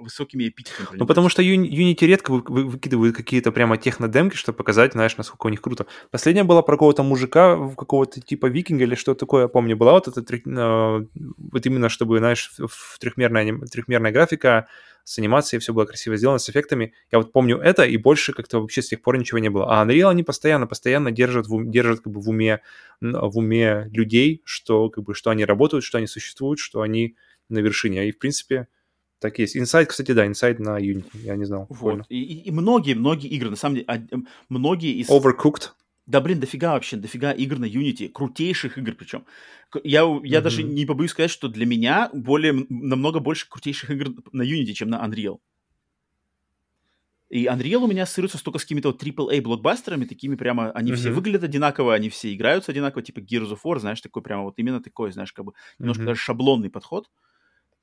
высокими 0.00 0.48
эпитетами. 0.48 0.98
Ну, 0.98 1.06
потому 1.06 1.28
что 1.28 1.42
Uni- 1.42 1.68
Unity 1.68 2.06
редко 2.06 2.30
вы- 2.32 2.42
вы- 2.46 2.64
выкидывают 2.64 3.16
какие-то 3.16 3.52
прямо 3.52 3.76
технодемки, 3.76 4.36
чтобы 4.36 4.56
показать, 4.56 4.92
знаешь, 4.92 5.16
насколько 5.16 5.46
у 5.46 5.50
них 5.50 5.60
круто. 5.60 5.86
Последняя 6.10 6.44
была 6.44 6.62
про 6.62 6.74
какого-то 6.74 7.02
мужика, 7.02 7.56
какого-то 7.76 8.20
типа 8.20 8.46
викинга 8.46 8.84
или 8.84 8.94
что 8.94 9.14
такое, 9.14 9.42
я 9.42 9.48
помню, 9.48 9.76
была 9.76 9.92
вот 9.92 10.08
эта 10.08 10.20
э, 10.34 11.06
вот 11.52 11.66
именно, 11.66 11.88
чтобы, 11.88 12.18
знаешь, 12.18 12.52
в- 12.58 12.98
трехмерная, 12.98 13.58
трехмерная 13.70 14.12
графика 14.12 14.68
с 15.04 15.18
анимацией, 15.18 15.60
все 15.60 15.72
было 15.72 15.84
красиво 15.84 16.16
сделано, 16.16 16.38
с 16.38 16.50
эффектами. 16.50 16.92
Я 17.12 17.18
вот 17.18 17.32
помню 17.32 17.58
это, 17.58 17.84
и 17.84 17.96
больше 17.96 18.32
как-то 18.32 18.60
вообще 18.60 18.82
с 18.82 18.88
тех 18.88 19.02
пор 19.02 19.16
ничего 19.18 19.38
не 19.38 19.48
было. 19.50 19.66
А 19.70 19.86
Unreal 19.86 20.10
они 20.10 20.24
постоянно, 20.24 20.66
постоянно 20.66 21.12
держат, 21.12 21.46
в, 21.46 21.54
ум- 21.54 21.70
держат 21.70 22.00
как 22.00 22.12
бы 22.12 22.20
в 22.20 22.28
уме, 22.28 22.60
в 23.00 23.38
уме 23.38 23.88
людей, 23.92 24.42
что 24.44 24.90
как 24.90 25.04
бы, 25.04 25.14
что 25.14 25.30
они 25.30 25.44
работают, 25.44 25.84
что 25.84 25.98
они 25.98 26.08
существуют, 26.08 26.58
что 26.58 26.82
они 26.82 27.14
на 27.48 27.58
вершине. 27.60 28.08
И, 28.08 28.12
в 28.12 28.18
принципе, 28.18 28.66
так 29.18 29.38
есть. 29.38 29.56
Inside, 29.56 29.86
кстати, 29.86 30.12
да, 30.12 30.26
Inside 30.26 30.58
на 30.58 30.78
Unity, 30.78 31.10
я 31.14 31.36
не 31.36 31.44
знал. 31.44 31.66
Вот. 31.68 32.04
И, 32.08 32.22
и- 32.22 32.48
и 32.48 32.50
многие, 32.50 32.94
многие 32.94 33.28
игры, 33.28 33.50
на 33.50 33.56
самом 33.56 33.76
деле, 33.76 34.08
многие 34.48 34.92
из... 35.00 35.10
Overcooked. 35.10 35.70
Да, 36.06 36.20
блин, 36.20 36.38
дофига 36.38 36.74
вообще, 36.74 36.96
дофига 36.96 37.32
игр 37.32 37.58
на 37.58 37.64
Unity, 37.64 38.08
крутейших 38.08 38.78
игр 38.78 38.92
причем. 38.92 39.24
Я, 39.82 40.04
я 40.22 40.40
даже 40.40 40.62
Мгм. 40.62 40.74
не 40.74 40.86
побоюсь 40.86 41.10
сказать, 41.10 41.30
что 41.32 41.48
для 41.48 41.66
меня 41.66 42.10
более, 42.12 42.52
намного 42.68 43.18
больше 43.18 43.48
крутейших 43.48 43.90
игр 43.90 44.10
на 44.32 44.42
Unity, 44.42 44.72
чем 44.72 44.88
на 44.88 45.04
Unreal. 45.04 45.38
И 47.28 47.46
Unreal 47.46 47.78
у 47.78 47.86
меня 47.88 48.04
ассоциируется 48.04 48.42
только 48.44 48.60
с 48.60 48.62
какими-то 48.62 48.88
вот 48.92 49.00
AAA 49.02 49.40
блокбастерами, 49.42 50.04
такими 50.04 50.36
прямо, 50.36 50.70
они 50.70 50.92
все 50.92 51.08
Мгм. 51.08 51.16
выглядят 51.16 51.42
одинаково, 51.42 51.92
они 51.94 52.08
все 52.08 52.32
играются 52.32 52.70
одинаково, 52.70 53.02
типа 53.02 53.18
Gears 53.18 53.50
of 53.52 53.58
War, 53.64 53.80
знаешь, 53.80 54.00
такой 54.00 54.22
прямо 54.22 54.44
вот 54.44 54.54
именно 54.58 54.80
такой, 54.80 55.10
знаешь, 55.10 55.32
как 55.32 55.44
бы 55.44 55.52
немножко 55.80 56.02
Мгм. 56.02 56.06
даже 56.12 56.20
шаблонный 56.20 56.70
подход. 56.70 57.10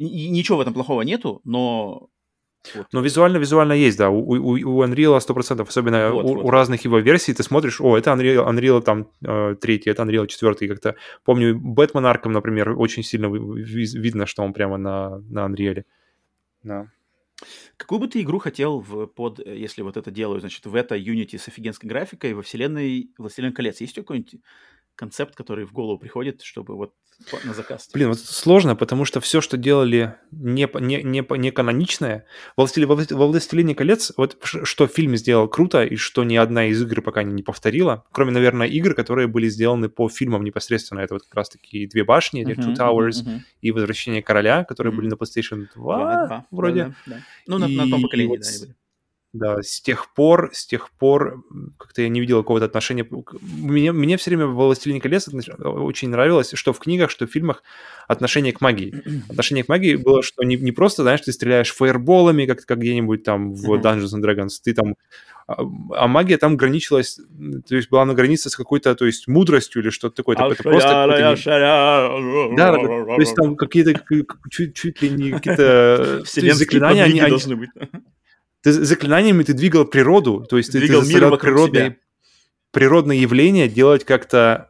И, 0.03 0.25
и 0.25 0.30
ничего 0.30 0.57
в 0.57 0.61
этом 0.61 0.73
плохого 0.73 1.01
нету, 1.01 1.41
но 1.43 2.09
Вот. 2.75 2.88
Но 2.93 3.01
визуально, 3.01 3.38
визуально 3.38 3.73
есть, 3.73 3.97
да. 3.97 4.09
У, 4.09 4.19
у, 4.19 4.51
у 4.53 4.84
Unreal 4.84 5.17
100%, 5.17 5.67
особенно 5.67 6.11
вот, 6.11 6.25
у, 6.25 6.35
вот. 6.35 6.45
у 6.45 6.49
разных 6.49 6.85
его 6.85 6.99
версий, 6.99 7.34
ты 7.34 7.43
смотришь, 7.43 7.81
о, 7.81 7.97
это 7.97 8.11
Unreal, 8.11 8.47
Unreal 8.47 8.81
там 8.81 9.07
э, 9.25 9.55
третий, 9.59 9.89
это 9.91 10.03
Unreal 10.03 10.27
четвертый. 10.27 10.67
Как-то 10.67 10.95
помню, 11.25 11.59
Бэтмен 11.59 12.05
Арком, 12.05 12.31
например, 12.31 12.69
очень 12.80 13.03
сильно 13.03 13.27
видно, 13.27 14.25
что 14.25 14.43
он 14.43 14.53
прямо 14.53 14.77
на, 14.77 15.19
на 15.30 15.45
Unreal. 15.47 15.84
Да. 16.63 16.88
Какую 17.77 17.99
бы 17.99 18.07
ты 18.07 18.21
игру 18.21 18.39
хотел 18.39 18.80
в, 18.80 19.07
под, 19.07 19.39
э, 19.39 19.57
если 19.57 19.81
вот 19.81 19.97
это 19.97 20.11
делаю, 20.11 20.39
значит, 20.39 20.65
в 20.65 20.75
это 20.75 20.95
Unity 20.95 21.38
с 21.38 21.47
офигенской 21.47 21.89
графикой 21.89 22.34
во 22.34 22.41
вселенной 22.41 23.11
«Властелин 23.17 23.53
колец»? 23.53 23.81
Есть 23.81 23.95
какой-нибудь 23.95 24.35
концепт, 24.95 25.35
который 25.35 25.65
в 25.65 25.73
голову 25.73 25.99
приходит, 25.99 26.41
чтобы 26.41 26.75
вот 26.75 26.93
на 27.43 27.53
заказ. 27.53 27.89
Блин, 27.93 28.09
вот 28.09 28.19
сложно, 28.19 28.75
потому 28.75 29.05
что 29.05 29.21
все, 29.21 29.41
что 29.41 29.57
делали 29.57 30.15
не, 30.31 30.69
не, 30.79 31.03
не, 31.03 31.25
не 31.37 31.51
каноничное, 31.51 32.25
во 32.57 32.63
«Властелине, 32.63 32.87
во 32.87 33.27
«Властелине 33.27 33.75
колец», 33.75 34.11
вот 34.17 34.37
что 34.41 34.87
фильм 34.87 35.15
сделал 35.15 35.47
круто, 35.47 35.83
и 35.83 35.95
что 35.95 36.23
ни 36.23 36.35
одна 36.35 36.65
из 36.65 36.81
игр 36.81 37.01
пока 37.01 37.23
не 37.23 37.43
повторила, 37.43 38.03
кроме, 38.11 38.31
наверное, 38.31 38.67
игр, 38.67 38.93
которые 38.93 39.27
были 39.27 39.47
сделаны 39.47 39.89
по 39.89 40.09
фильмам 40.09 40.43
непосредственно. 40.43 40.99
Это 40.99 41.15
вот 41.15 41.23
как 41.23 41.35
раз-таки 41.35 41.87
«Две 41.87 42.03
башни», 42.03 42.45
uh-huh, 42.45 42.55
«Two 42.55 42.75
Towers» 42.75 43.23
uh-huh, 43.23 43.39
и 43.61 43.71
«Возвращение 43.71 44.21
короля», 44.21 44.63
которые 44.63 44.91
uh-huh. 44.91 44.97
были 44.97 45.09
на 45.09 45.15
PlayStation 45.15 45.67
2, 45.75 46.27
2 46.27 46.45
вроде. 46.51 46.83
Да, 46.83 46.95
да, 47.05 47.15
да. 47.15 47.21
Ну, 47.47 47.57
на, 47.57 47.67
на 47.67 47.89
том 47.89 48.01
поколении, 48.01 48.37
вот, 48.37 48.41
да, 48.41 48.47
они 48.47 48.59
были. 48.59 48.75
Да, 49.34 49.64
с 49.64 49.81
тех 49.81 50.14
пор, 50.14 50.51
с 50.53 50.64
тех 50.64 50.91
пор 50.91 51.43
как-то 51.80 52.03
я 52.03 52.10
не 52.10 52.19
видел 52.19 52.43
какого-то 52.43 52.65
отношения. 52.65 53.07
Мне, 53.41 53.91
мне 53.91 54.18
все 54.18 54.30
время 54.30 54.45
в 54.45 54.53
«Властелине 54.53 55.01
колец» 55.01 55.27
очень 55.27 56.10
нравилось, 56.10 56.51
что 56.53 56.72
в 56.72 56.77
книгах, 56.77 57.10
что 57.10 57.26
в 57.26 57.31
фильмах 57.31 57.64
отношение 58.07 58.53
к 58.53 58.61
магии. 58.61 58.93
Отношение 59.30 59.64
к 59.64 59.69
магии 59.69 59.95
было, 59.95 60.22
что 60.22 60.43
не, 60.43 60.55
не 60.55 60.72
просто, 60.72 61.01
знаешь, 61.01 61.22
ты 61.22 61.31
стреляешь 61.31 61.73
фаерболами, 61.73 62.45
как, 62.45 62.64
как 62.64 62.77
где-нибудь 62.77 63.23
там 63.23 63.55
в 63.55 63.73
Dungeons 63.73 64.14
and 64.15 64.23
Dragons, 64.23 64.49
ты 64.64 64.76
там 64.76 64.93
а, 65.47 65.64
а 65.95 66.07
магия 66.07 66.38
там 66.38 66.55
граничилась, 66.55 67.19
то 67.68 67.76
есть 67.76 67.89
была 67.89 68.05
на 68.05 68.14
границе 68.14 68.51
с 68.51 68.55
какой-то, 68.55 68.93
то 68.93 69.05
есть 69.05 69.27
мудростью 69.27 69.81
или 69.81 69.89
что-то 69.89 70.15
такое. 70.15 70.35
Это, 70.35 70.45
это 70.45 70.64
просто 70.64 70.89
не... 70.89 72.55
Да, 72.55 72.72
то 72.73 73.19
есть 73.19 73.35
там 73.35 73.55
какие-то 73.55 73.93
чуть, 74.51 74.76
чуть 74.76 75.01
ли 75.01 75.10
не 75.10 75.31
какие-то 75.31 76.22
заклинания, 76.23 77.03
они, 77.03 77.19
должны 77.19 77.55
быть 77.55 77.69
ты 78.64 78.72
заклинаниями 78.72 79.44
ты 79.44 79.53
двигал 79.53 79.85
природу, 79.85 80.45
то 80.49 80.57
есть 80.57 80.72
двигал 80.72 81.02
ты, 81.02 81.07
ты 81.07 81.14
мир 81.14 81.38
природные, 81.38 81.85
себя. 81.85 81.98
природные 82.72 83.22
явления 83.22 83.68
делать 83.68 84.06
как-то 84.06 84.69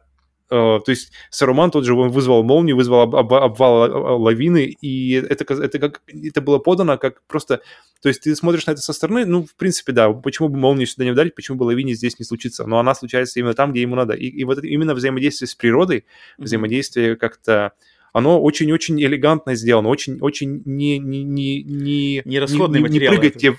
Uh, 0.50 0.78
то 0.84 0.90
есть 0.90 1.10
Саруман 1.30 1.70
тот 1.70 1.86
же 1.86 1.94
он 1.94 2.10
вызвал 2.10 2.44
молнию, 2.44 2.76
вызвал 2.76 3.00
об, 3.00 3.16
об, 3.16 3.32
обвал 3.32 3.84
а, 3.84 4.16
лавины, 4.16 4.76
и 4.78 5.12
это, 5.12 5.52
это, 5.54 5.78
как, 5.78 6.02
это 6.06 6.42
было 6.42 6.58
подано 6.58 6.98
как 6.98 7.22
просто... 7.26 7.62
То 8.02 8.10
есть 8.10 8.20
ты 8.20 8.36
смотришь 8.36 8.66
на 8.66 8.72
это 8.72 8.82
со 8.82 8.92
стороны, 8.92 9.24
ну, 9.24 9.44
в 9.44 9.56
принципе, 9.56 9.92
да, 9.92 10.12
почему 10.12 10.50
бы 10.50 10.58
молнию 10.58 10.86
сюда 10.86 11.04
не 11.04 11.12
ударить, 11.12 11.34
почему 11.34 11.56
бы 11.56 11.64
лавине 11.64 11.94
здесь 11.94 12.18
не 12.18 12.26
случится, 12.26 12.66
но 12.66 12.78
она 12.78 12.94
случается 12.94 13.40
именно 13.40 13.54
там, 13.54 13.72
где 13.72 13.80
ему 13.80 13.96
надо. 13.96 14.12
И, 14.12 14.26
и 14.26 14.44
вот 14.44 14.62
именно 14.62 14.94
взаимодействие 14.94 15.48
с 15.48 15.54
природой, 15.54 16.04
взаимодействие 16.36 17.16
как-то 17.16 17.72
оно 18.12 18.40
очень-очень 18.40 19.02
элегантно 19.02 19.56
сделано, 19.56 19.88
очень-очень 19.88 20.62
не 20.66 20.98
не 20.98 21.24
не 21.24 21.64
не 21.64 22.22
не, 22.24 22.38
расходный 22.38 22.82
не, 22.82 23.00
не, 23.00 23.08
прыгать 23.08 23.38
тебе 23.38 23.56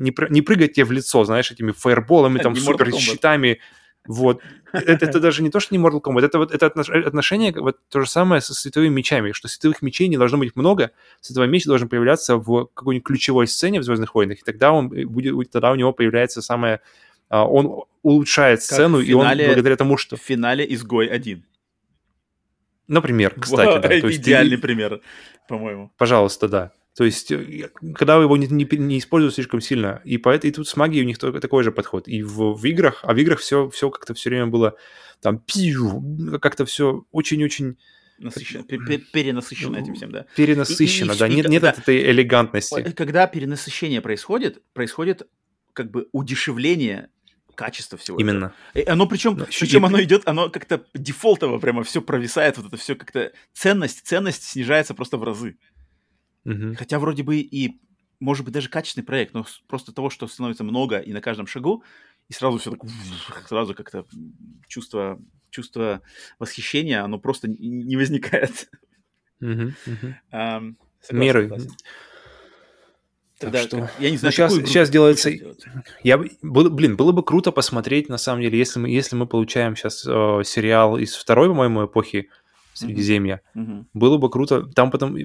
не, 0.00 0.14
не 0.30 0.42
прыгать 0.42 0.72
тебе 0.72 0.84
в 0.84 0.92
лицо, 0.92 1.24
знаешь, 1.24 1.50
этими 1.50 1.72
фаерболами, 1.72 2.38
там, 2.42 2.56
супер 2.56 2.92
щитами. 2.92 3.60
Вот. 4.06 4.40
Это, 4.72 5.04
это 5.04 5.20
даже 5.20 5.42
не 5.42 5.50
то, 5.50 5.60
что 5.60 5.74
не 5.74 5.82
Mortal 5.82 6.00
Kombat, 6.00 6.24
это 6.24 6.38
вот 6.38 6.52
это 6.52 6.66
отношение, 6.66 7.52
вот 7.52 7.78
то 7.88 8.00
же 8.00 8.08
самое 8.08 8.40
со 8.40 8.54
световыми 8.54 8.94
мечами, 8.94 9.32
что 9.32 9.46
световых 9.48 9.82
мечей 9.82 10.08
не 10.08 10.16
должно 10.16 10.38
быть 10.38 10.56
много, 10.56 10.92
световой 11.20 11.48
меч 11.48 11.64
должен 11.64 11.88
появляться 11.88 12.36
в 12.36 12.66
какой-нибудь 12.72 13.06
ключевой 13.06 13.46
сцене 13.46 13.80
в 13.80 13.82
«Звездных 13.82 14.14
войнах», 14.14 14.38
и 14.38 14.42
тогда, 14.42 14.72
он 14.72 14.88
будет, 14.88 15.50
тогда 15.50 15.72
у 15.72 15.74
него 15.74 15.92
появляется 15.92 16.40
самое... 16.40 16.80
А, 17.28 17.46
он 17.46 17.84
улучшает 18.02 18.62
сцену, 18.62 19.02
финале, 19.02 19.44
и 19.44 19.46
он 19.48 19.54
благодаря 19.54 19.76
тому, 19.76 19.96
что... 19.96 20.16
В 20.16 20.20
финале 20.20 20.64
«Изгой 20.72 21.06
один. 21.06 21.44
Например, 22.88 23.34
кстати, 23.38 23.82
да. 23.82 23.88
То 23.88 24.08
есть 24.08 24.20
Идеальный 24.20 24.56
ты... 24.56 24.62
пример, 24.62 25.00
по-моему. 25.46 25.92
Пожалуйста, 25.96 26.48
да. 26.48 26.72
То 27.00 27.04
есть, 27.04 27.32
э, 27.32 27.70
когда 27.94 28.20
его 28.20 28.36
не, 28.36 28.46
не, 28.46 28.68
не 28.76 28.98
используют 28.98 29.34
слишком 29.34 29.62
сильно, 29.62 30.02
и, 30.04 30.18
по, 30.18 30.36
и 30.36 30.50
тут 30.50 30.68
с 30.68 30.76
магией 30.76 31.02
у 31.02 31.06
них 31.06 31.16
только 31.16 31.40
такой 31.40 31.64
же 31.64 31.72
подход. 31.72 32.06
И 32.06 32.22
в, 32.22 32.52
в 32.52 32.64
играх, 32.66 33.00
а 33.04 33.14
в 33.14 33.16
играх 33.16 33.38
все, 33.38 33.70
все 33.70 33.88
как-то 33.88 34.12
все 34.12 34.28
время 34.28 34.48
было 34.48 34.76
там 35.22 35.38
пью, 35.38 36.04
как-то 36.42 36.66
все 36.66 37.06
очень-очень... 37.10 37.78
Насыщенно, 38.18 38.64
перенасыщено 38.64 39.78
этим 39.78 39.94
всем, 39.94 40.12
да. 40.12 40.26
Перенасыщено, 40.36 41.12
и, 41.12 41.14
и, 41.14 41.18
да. 41.18 41.26
И, 41.26 41.34
нет, 41.34 41.46
и, 41.46 41.48
нет 41.48 41.62
да. 41.62 41.70
этой 41.70 42.10
элегантности. 42.10 42.92
Когда 42.92 43.26
перенасыщение 43.26 44.02
происходит, 44.02 44.62
происходит 44.74 45.26
как 45.72 45.90
бы 45.90 46.06
удешевление 46.12 47.08
качества 47.54 47.96
всего. 47.96 48.18
Именно. 48.18 48.52
Этого. 48.74 48.84
И 48.84 48.92
оно 48.92 49.06
причем, 49.06 49.36
Но 49.38 49.46
причем 49.46 49.84
и... 49.84 49.86
оно 49.86 50.02
идет, 50.02 50.28
оно 50.28 50.50
как-то 50.50 50.84
дефолтово 50.92 51.58
прямо 51.60 51.82
все 51.82 52.02
провисает, 52.02 52.58
вот 52.58 52.66
это 52.66 52.76
все 52.76 52.94
как-то 52.94 53.32
ценность, 53.54 54.06
ценность 54.06 54.42
снижается 54.42 54.92
просто 54.92 55.16
в 55.16 55.24
разы. 55.24 55.56
Угу. 56.44 56.74
Хотя 56.76 56.98
вроде 56.98 57.22
бы 57.22 57.38
и, 57.38 57.80
может 58.18 58.44
быть, 58.44 58.54
даже 58.54 58.68
качественный 58.68 59.04
проект, 59.04 59.34
но 59.34 59.44
просто 59.66 59.92
того, 59.92 60.10
что 60.10 60.26
становится 60.26 60.64
много 60.64 60.98
и 60.98 61.12
на 61.12 61.20
каждом 61.20 61.46
шагу, 61.46 61.84
и 62.28 62.32
сразу 62.32 62.58
все 62.58 62.70
так, 62.70 63.48
сразу 63.48 63.74
как-то 63.74 64.06
чувство, 64.68 65.20
чувство 65.50 66.02
восхищения, 66.38 67.02
оно 67.02 67.18
просто 67.18 67.48
не 67.48 67.96
возникает. 67.96 68.70
Угу, 69.40 69.50
угу. 69.52 70.14
Um, 70.32 70.76
Меры. 71.10 71.48
Согласен. 71.48 71.70
Тогда, 73.40 73.62
что... 73.62 73.90
я 73.98 74.10
не 74.10 74.18
знаю, 74.18 74.34
ну, 74.36 74.48
сейчас, 74.50 74.54
сейчас 74.54 74.90
делается... 74.90 75.30
Я, 76.02 76.18
блин, 76.42 76.96
было 76.96 77.12
бы 77.12 77.24
круто 77.24 77.52
посмотреть, 77.52 78.10
на 78.10 78.18
самом 78.18 78.42
деле, 78.42 78.58
если 78.58 78.78
мы, 78.78 78.90
если 78.90 79.16
мы 79.16 79.26
получаем 79.26 79.76
сейчас 79.76 80.06
э, 80.06 80.42
сериал 80.44 80.98
из 80.98 81.14
второй, 81.14 81.48
по-моему, 81.48 81.86
эпохи 81.86 82.28
Средиземья, 82.74 83.40
mm-hmm. 83.56 83.86
было 83.94 84.18
бы 84.18 84.28
круто. 84.28 84.64
Там 84.74 84.90
потом 84.90 85.16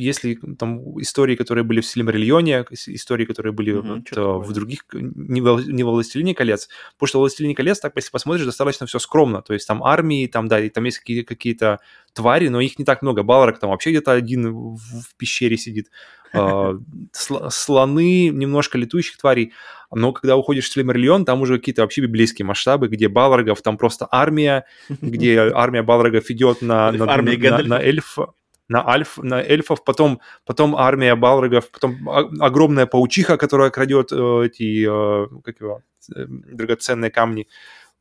если 0.00 0.38
там 0.58 1.00
истории, 1.00 1.36
которые 1.36 1.64
были 1.64 1.80
в 1.80 1.86
Сильмариллионе, 1.86 2.64
истории, 2.70 3.24
которые 3.24 3.52
были 3.52 3.74
mm-hmm, 3.74 4.04
вот, 4.10 4.18
а, 4.18 4.38
в 4.38 4.52
других, 4.52 4.84
не 4.92 5.40
во, 5.40 5.60
не 5.60 5.82
во 5.82 5.92
«Властелине 5.92 6.34
колец», 6.34 6.68
потому 6.94 7.08
что 7.08 7.18
«Властелине 7.20 7.54
колец», 7.54 7.78
так, 7.80 7.92
если 7.96 8.10
посмотришь, 8.10 8.46
достаточно 8.46 8.86
все 8.86 8.98
скромно, 8.98 9.42
то 9.42 9.52
есть 9.52 9.66
там 9.66 9.82
армии, 9.82 10.26
там, 10.26 10.48
да, 10.48 10.60
и 10.60 10.68
там 10.68 10.84
есть 10.84 10.98
какие- 10.98 11.22
какие-то 11.22 11.80
твари, 12.12 12.48
но 12.48 12.60
их 12.60 12.78
не 12.78 12.84
так 12.84 13.02
много, 13.02 13.22
Балрак 13.22 13.58
там 13.58 13.70
вообще 13.70 13.90
где-то 13.90 14.12
один 14.12 14.52
в, 14.52 14.76
в 14.76 15.14
пещере 15.16 15.56
сидит, 15.56 15.90
а, 16.32 16.78
слоны, 17.12 18.28
немножко 18.28 18.78
летующих 18.78 19.18
тварей, 19.18 19.52
но 19.92 20.12
когда 20.12 20.36
уходишь 20.36 20.68
в 20.68 20.72
Сильмариллион, 20.72 21.24
там 21.24 21.42
уже 21.42 21.58
какие-то 21.58 21.82
вообще 21.82 22.02
библейские 22.02 22.46
масштабы, 22.46 22.88
где 22.88 23.08
Балрогов, 23.08 23.60
там 23.62 23.76
просто 23.76 24.06
армия, 24.10 24.64
где 24.88 25.38
армия 25.54 25.82
Балрогов 25.82 26.30
идет 26.30 26.62
на, 26.62 26.92
на, 26.92 27.06
на, 27.06 27.22
на, 27.22 27.62
на 27.62 27.80
эльфа, 27.80 28.32
на, 28.70 28.88
альф, 28.88 29.18
на 29.18 29.42
эльфов, 29.42 29.82
потом, 29.84 30.20
потом 30.46 30.76
армия 30.76 31.16
балрогов, 31.16 31.70
потом 31.70 32.08
огромная 32.08 32.86
паучиха, 32.86 33.36
которая 33.36 33.70
крадет 33.70 34.12
э, 34.12 34.46
эти, 34.46 34.86
э, 34.86 35.26
как 35.44 35.60
его, 35.60 35.82
э, 36.14 36.24
драгоценные 36.28 37.10
камни. 37.10 37.48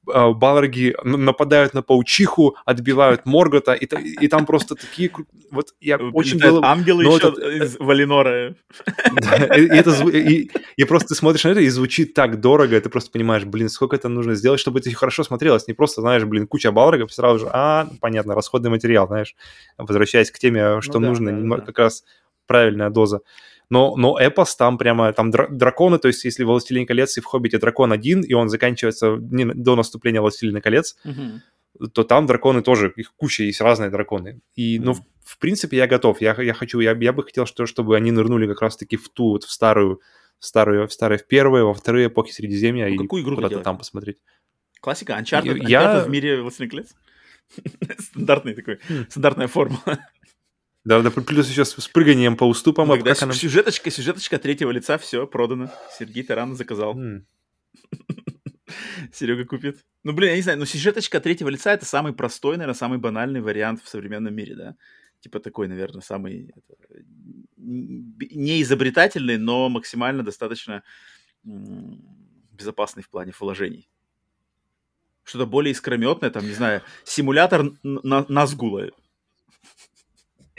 Э, 0.07 0.31
балроги 0.31 0.95
нападают 1.03 1.73
на 1.73 1.81
паучиху, 1.81 2.55
отбивают 2.65 3.25
Моргота, 3.25 3.73
и, 3.73 3.85
и 3.85 4.27
там 4.27 4.45
просто 4.45 4.75
такие... 4.75 5.11
Вот 5.51 5.73
я 5.81 5.97
очень 5.97 6.39
был... 6.39 6.63
Ангелы 6.63 7.03
еще 7.03 7.27
этот... 7.27 7.39
из 7.39 7.79
Валинора. 7.79 8.55
Да, 9.21 9.55
и, 9.55 9.67
это, 9.67 9.91
и, 10.09 10.49
и 10.77 10.83
просто 10.85 11.09
ты 11.09 11.15
смотришь 11.15 11.43
на 11.43 11.49
это, 11.49 11.59
и 11.59 11.69
звучит 11.69 12.13
так 12.13 12.39
дорого, 12.39 12.77
и 12.77 12.79
ты 12.79 12.89
просто 12.89 13.11
понимаешь, 13.11 13.43
блин, 13.45 13.69
сколько 13.69 13.95
это 13.95 14.09
нужно 14.09 14.35
сделать, 14.35 14.59
чтобы 14.59 14.79
это 14.79 14.91
хорошо 14.91 15.23
смотрелось. 15.23 15.67
Не 15.67 15.73
просто, 15.73 16.01
знаешь, 16.01 16.23
блин, 16.23 16.47
куча 16.47 16.71
балрогов, 16.71 17.13
сразу 17.13 17.39
же, 17.39 17.49
а, 17.51 17.87
понятно, 17.99 18.35
расходный 18.35 18.69
материал, 18.69 19.07
знаешь. 19.07 19.35
Возвращаясь 19.77 20.31
к 20.31 20.39
теме, 20.39 20.81
что 20.81 20.99
ну, 20.99 21.09
нужно, 21.09 21.31
да, 21.31 21.57
да. 21.57 21.65
как 21.65 21.77
раз 21.79 22.03
правильная 22.47 22.89
доза 22.89 23.21
но, 23.69 23.95
но 23.95 24.17
эпос 24.19 24.55
там 24.55 24.77
прямо, 24.77 25.13
там 25.13 25.31
драконы, 25.31 25.99
то 25.99 26.07
есть 26.07 26.25
если 26.25 26.43
«Властелин 26.43 26.85
колец» 26.85 27.17
и 27.17 27.21
в 27.21 27.25
«Хоббите» 27.25 27.59
дракон 27.59 27.91
один, 27.91 28.21
и 28.21 28.33
он 28.33 28.49
заканчивается 28.49 29.17
не, 29.19 29.45
до 29.45 29.75
наступления 29.75 30.21
«Властелина 30.21 30.59
колец», 30.59 30.95
mm-hmm. 31.05 31.89
то 31.93 32.03
там 32.03 32.25
драконы 32.25 32.61
тоже, 32.61 32.91
их 32.95 33.13
куча, 33.15 33.43
есть 33.43 33.61
разные 33.61 33.89
драконы. 33.91 34.41
И, 34.55 34.77
mm-hmm. 34.77 34.81
ну, 34.83 34.93
в, 34.93 35.01
в 35.23 35.37
принципе, 35.37 35.77
я 35.77 35.87
готов, 35.87 36.19
я, 36.21 36.35
я 36.41 36.53
хочу, 36.53 36.79
я, 36.79 36.97
я 36.99 37.13
бы 37.13 37.23
хотел, 37.23 37.45
что, 37.45 37.65
чтобы 37.67 37.95
они 37.95 38.11
нырнули 38.11 38.47
как 38.47 38.61
раз-таки 38.61 38.97
в 38.97 39.09
ту, 39.09 39.31
вот 39.31 39.43
в 39.43 39.51
старую, 39.51 40.01
в 40.39 40.45
старую, 40.45 40.87
в 40.87 40.93
старые, 40.93 41.19
в 41.19 41.27
первые, 41.27 41.63
во 41.63 41.73
вторые 41.73 42.07
эпохи 42.07 42.31
Средиземья 42.31 42.87
ну, 42.87 43.03
и 43.03 43.23
куда-то 43.23 43.59
там 43.59 43.77
посмотреть. 43.77 44.17
Классика, 44.81 45.13
Uncharted, 45.13 45.67
я... 45.67 45.81
Uncharted 45.83 46.05
в 46.05 46.09
мире 46.09 46.41
«Властелин 46.41 46.71
колец»? 46.71 46.95
Стандартный 47.99 48.53
такой, 48.53 48.79
хм. 48.87 49.05
стандартная 49.09 49.47
форма. 49.47 49.79
Да, 50.89 51.03
да, 51.03 51.11
плюс 51.11 51.47
еще 51.47 51.65
с, 51.65 51.75
с 51.75 51.87
прыганием 51.87 52.35
по 52.35 52.45
уступам. 52.45 52.87
Ну, 52.87 52.95
тогда 52.95 53.13
она... 53.21 53.31
сюжеточка, 53.31 53.91
сюжеточка 53.91 54.39
третьего 54.39 54.71
лица, 54.71 54.97
все, 54.97 55.27
продано. 55.27 55.71
Сергей 55.95 56.23
Таран 56.23 56.55
заказал. 56.55 56.97
Mm. 56.97 57.25
Серега 59.13 59.45
купит. 59.45 59.85
Ну, 60.03 60.13
блин, 60.13 60.31
я 60.31 60.35
не 60.37 60.41
знаю, 60.41 60.57
но 60.57 60.65
сюжеточка 60.65 61.19
третьего 61.19 61.49
лица 61.49 61.71
это 61.71 61.85
самый 61.85 62.13
простой, 62.13 62.57
наверное, 62.57 62.73
самый 62.73 62.97
банальный 62.97 63.39
вариант 63.39 63.83
в 63.83 63.87
современном 63.87 64.33
мире, 64.33 64.55
да? 64.55 64.75
Типа 65.19 65.39
такой, 65.39 65.67
наверное, 65.67 66.01
самый 66.01 66.55
это, 66.55 66.73
не 67.55 68.59
изобретательный, 68.63 69.37
но 69.37 69.69
максимально 69.69 70.23
достаточно 70.23 70.81
безопасный 71.43 73.03
в 73.03 73.11
плане 73.11 73.31
вложений. 73.39 73.87
Что-то 75.23 75.45
более 75.45 75.73
искрометное, 75.73 76.31
там, 76.31 76.45
не 76.45 76.53
знаю, 76.53 76.81
симулятор 77.03 77.73
на 77.83 78.25
Назгула. 78.27 78.89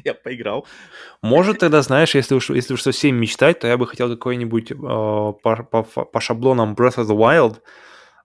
Я 0.04 0.14
поиграл. 0.14 0.66
Может, 1.22 1.58
тогда, 1.58 1.82
знаешь, 1.82 2.14
если 2.14 2.34
уж, 2.34 2.50
если 2.50 2.74
уж 2.74 2.82
совсем 2.82 3.16
мечтать, 3.16 3.60
то 3.60 3.66
я 3.66 3.76
бы 3.76 3.86
хотел 3.86 4.08
какой-нибудь 4.08 4.72
э, 4.72 4.74
по, 4.74 5.34
по, 5.40 5.82
по 5.82 6.20
шаблонам 6.20 6.74
Breath 6.74 6.96
of 6.96 7.06
the 7.06 7.16
Wild 7.16 7.58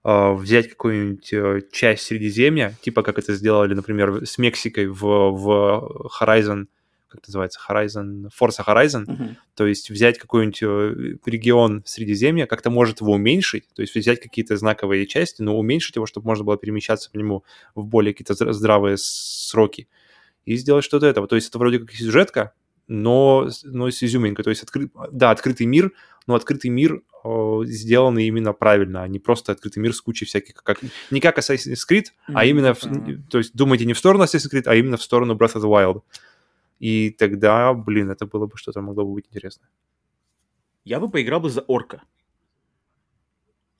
э, 0.04 0.32
взять 0.34 0.70
какую-нибудь 0.70 1.32
э, 1.32 1.60
часть 1.72 2.04
Средиземья, 2.04 2.74
типа 2.80 3.02
как 3.02 3.18
это 3.18 3.34
сделали, 3.34 3.74
например, 3.74 4.26
с 4.26 4.38
Мексикой 4.38 4.86
в, 4.88 5.00
в 5.00 6.10
Horizon 6.20 6.66
как 7.08 7.20
это 7.20 7.30
называется, 7.30 7.60
Horizon, 7.68 8.30
Forza 8.38 8.64
Horizon, 8.66 9.06
uh-huh. 9.06 9.36
то 9.54 9.64
есть 9.64 9.90
взять 9.90 10.18
какой-нибудь 10.18 10.62
э, 10.62 11.16
регион 11.24 11.82
Средиземья, 11.86 12.46
как-то 12.46 12.68
может 12.68 13.00
его 13.00 13.12
уменьшить, 13.12 13.64
то 13.74 13.82
есть 13.82 13.94
взять 13.94 14.20
какие-то 14.20 14.56
знаковые 14.56 15.06
части, 15.06 15.40
но 15.40 15.56
уменьшить 15.56 15.94
его, 15.96 16.06
чтобы 16.06 16.26
можно 16.26 16.44
было 16.44 16.56
перемещаться 16.56 17.08
по 17.10 17.16
нему 17.16 17.44
в 17.76 17.86
более 17.86 18.12
какие-то 18.12 18.52
здравые 18.52 18.96
сроки 18.98 19.88
и 20.46 20.56
сделать 20.56 20.84
что-то 20.84 21.06
этого. 21.06 21.26
То 21.28 21.36
есть 21.36 21.48
это 21.48 21.58
вроде 21.58 21.80
как 21.80 21.92
сюжетка, 21.92 22.54
но, 22.88 23.48
но 23.64 23.90
с 23.90 24.02
изюминкой. 24.02 24.44
То 24.44 24.50
есть, 24.50 24.62
откры... 24.62 24.90
да, 25.12 25.30
открытый 25.30 25.66
мир, 25.66 25.92
но 26.26 26.34
открытый 26.34 26.70
мир 26.70 27.02
э, 27.24 27.60
сделанный 27.64 28.26
именно 28.26 28.52
правильно, 28.52 29.02
а 29.02 29.08
не 29.08 29.18
просто 29.18 29.52
открытый 29.52 29.82
мир 29.82 29.92
с 29.92 30.00
кучей 30.00 30.24
всяких, 30.24 30.54
как, 30.54 30.78
не 31.10 31.20
как 31.20 31.38
Assassin's 31.38 31.82
Creed, 31.90 32.04
mm-hmm. 32.04 32.32
а 32.34 32.44
именно, 32.44 32.74
в, 32.74 32.80
то 33.28 33.38
есть 33.38 33.54
думайте 33.54 33.84
не 33.84 33.92
в 33.92 33.98
сторону 33.98 34.24
Assassin's 34.24 34.52
Creed, 34.52 34.62
а 34.66 34.74
именно 34.76 34.96
в 34.96 35.02
сторону 35.02 35.34
Breath 35.34 35.56
of 35.56 35.62
the 35.62 35.68
Wild. 35.68 36.02
И 36.78 37.10
тогда, 37.10 37.72
блин, 37.74 38.10
это 38.10 38.26
было 38.26 38.46
бы 38.46 38.56
что-то 38.56 38.80
могло 38.80 39.04
бы 39.04 39.14
быть 39.14 39.26
интересно. 39.26 39.66
Я 40.84 41.00
бы 41.00 41.08
поиграл 41.08 41.40
бы 41.40 41.50
за 41.50 41.62
орка. 41.62 42.02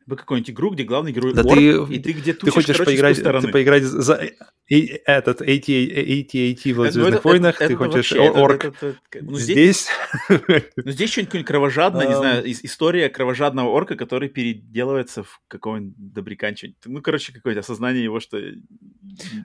Бы 0.07 0.17
какую-нибудь 0.17 0.51
игру, 0.51 0.71
где 0.71 0.85
главный 0.85 1.11
герой 1.11 1.35
да 1.35 1.43
орк, 1.43 1.55
ты, 1.55 1.95
и 1.95 1.99
ты 1.99 2.13
где 2.13 2.33
тусишь, 2.33 2.39
ты 2.45 2.51
хочешь 2.53 2.77
короче, 2.77 2.85
поиграть, 2.85 3.23
ты 3.23 3.49
поиграть 3.49 3.83
за 3.83 4.21
и, 4.69 5.01
этот 5.05 5.43
AT-AT 5.43 6.73
в 6.73 6.91
«Звездных 6.91 7.25
ну, 7.25 7.31
войнах», 7.31 7.59
ты 7.59 7.77
хочешь 7.77 8.13
вообще, 8.13 8.29
орк 8.29 8.65
это, 8.65 8.87
это, 8.87 8.99
это, 9.11 9.25
ну, 9.25 9.39
здесь? 9.39 9.89
Ну, 10.29 10.91
здесь 10.91 11.11
что-нибудь 11.11 11.45
кровожадное, 11.45 12.09
не 12.09 12.17
знаю, 12.17 12.51
история 12.51 13.09
кровожадного 13.09 13.69
орка, 13.69 13.97
который 13.97 14.29
переделывается 14.29 15.23
в 15.23 15.41
какого-нибудь 15.49 15.95
добряка, 15.97 16.53
ну, 16.85 17.01
короче, 17.01 17.33
какое-то 17.33 17.61
осознание 17.61 18.03
его, 18.03 18.19
что... 18.19 18.41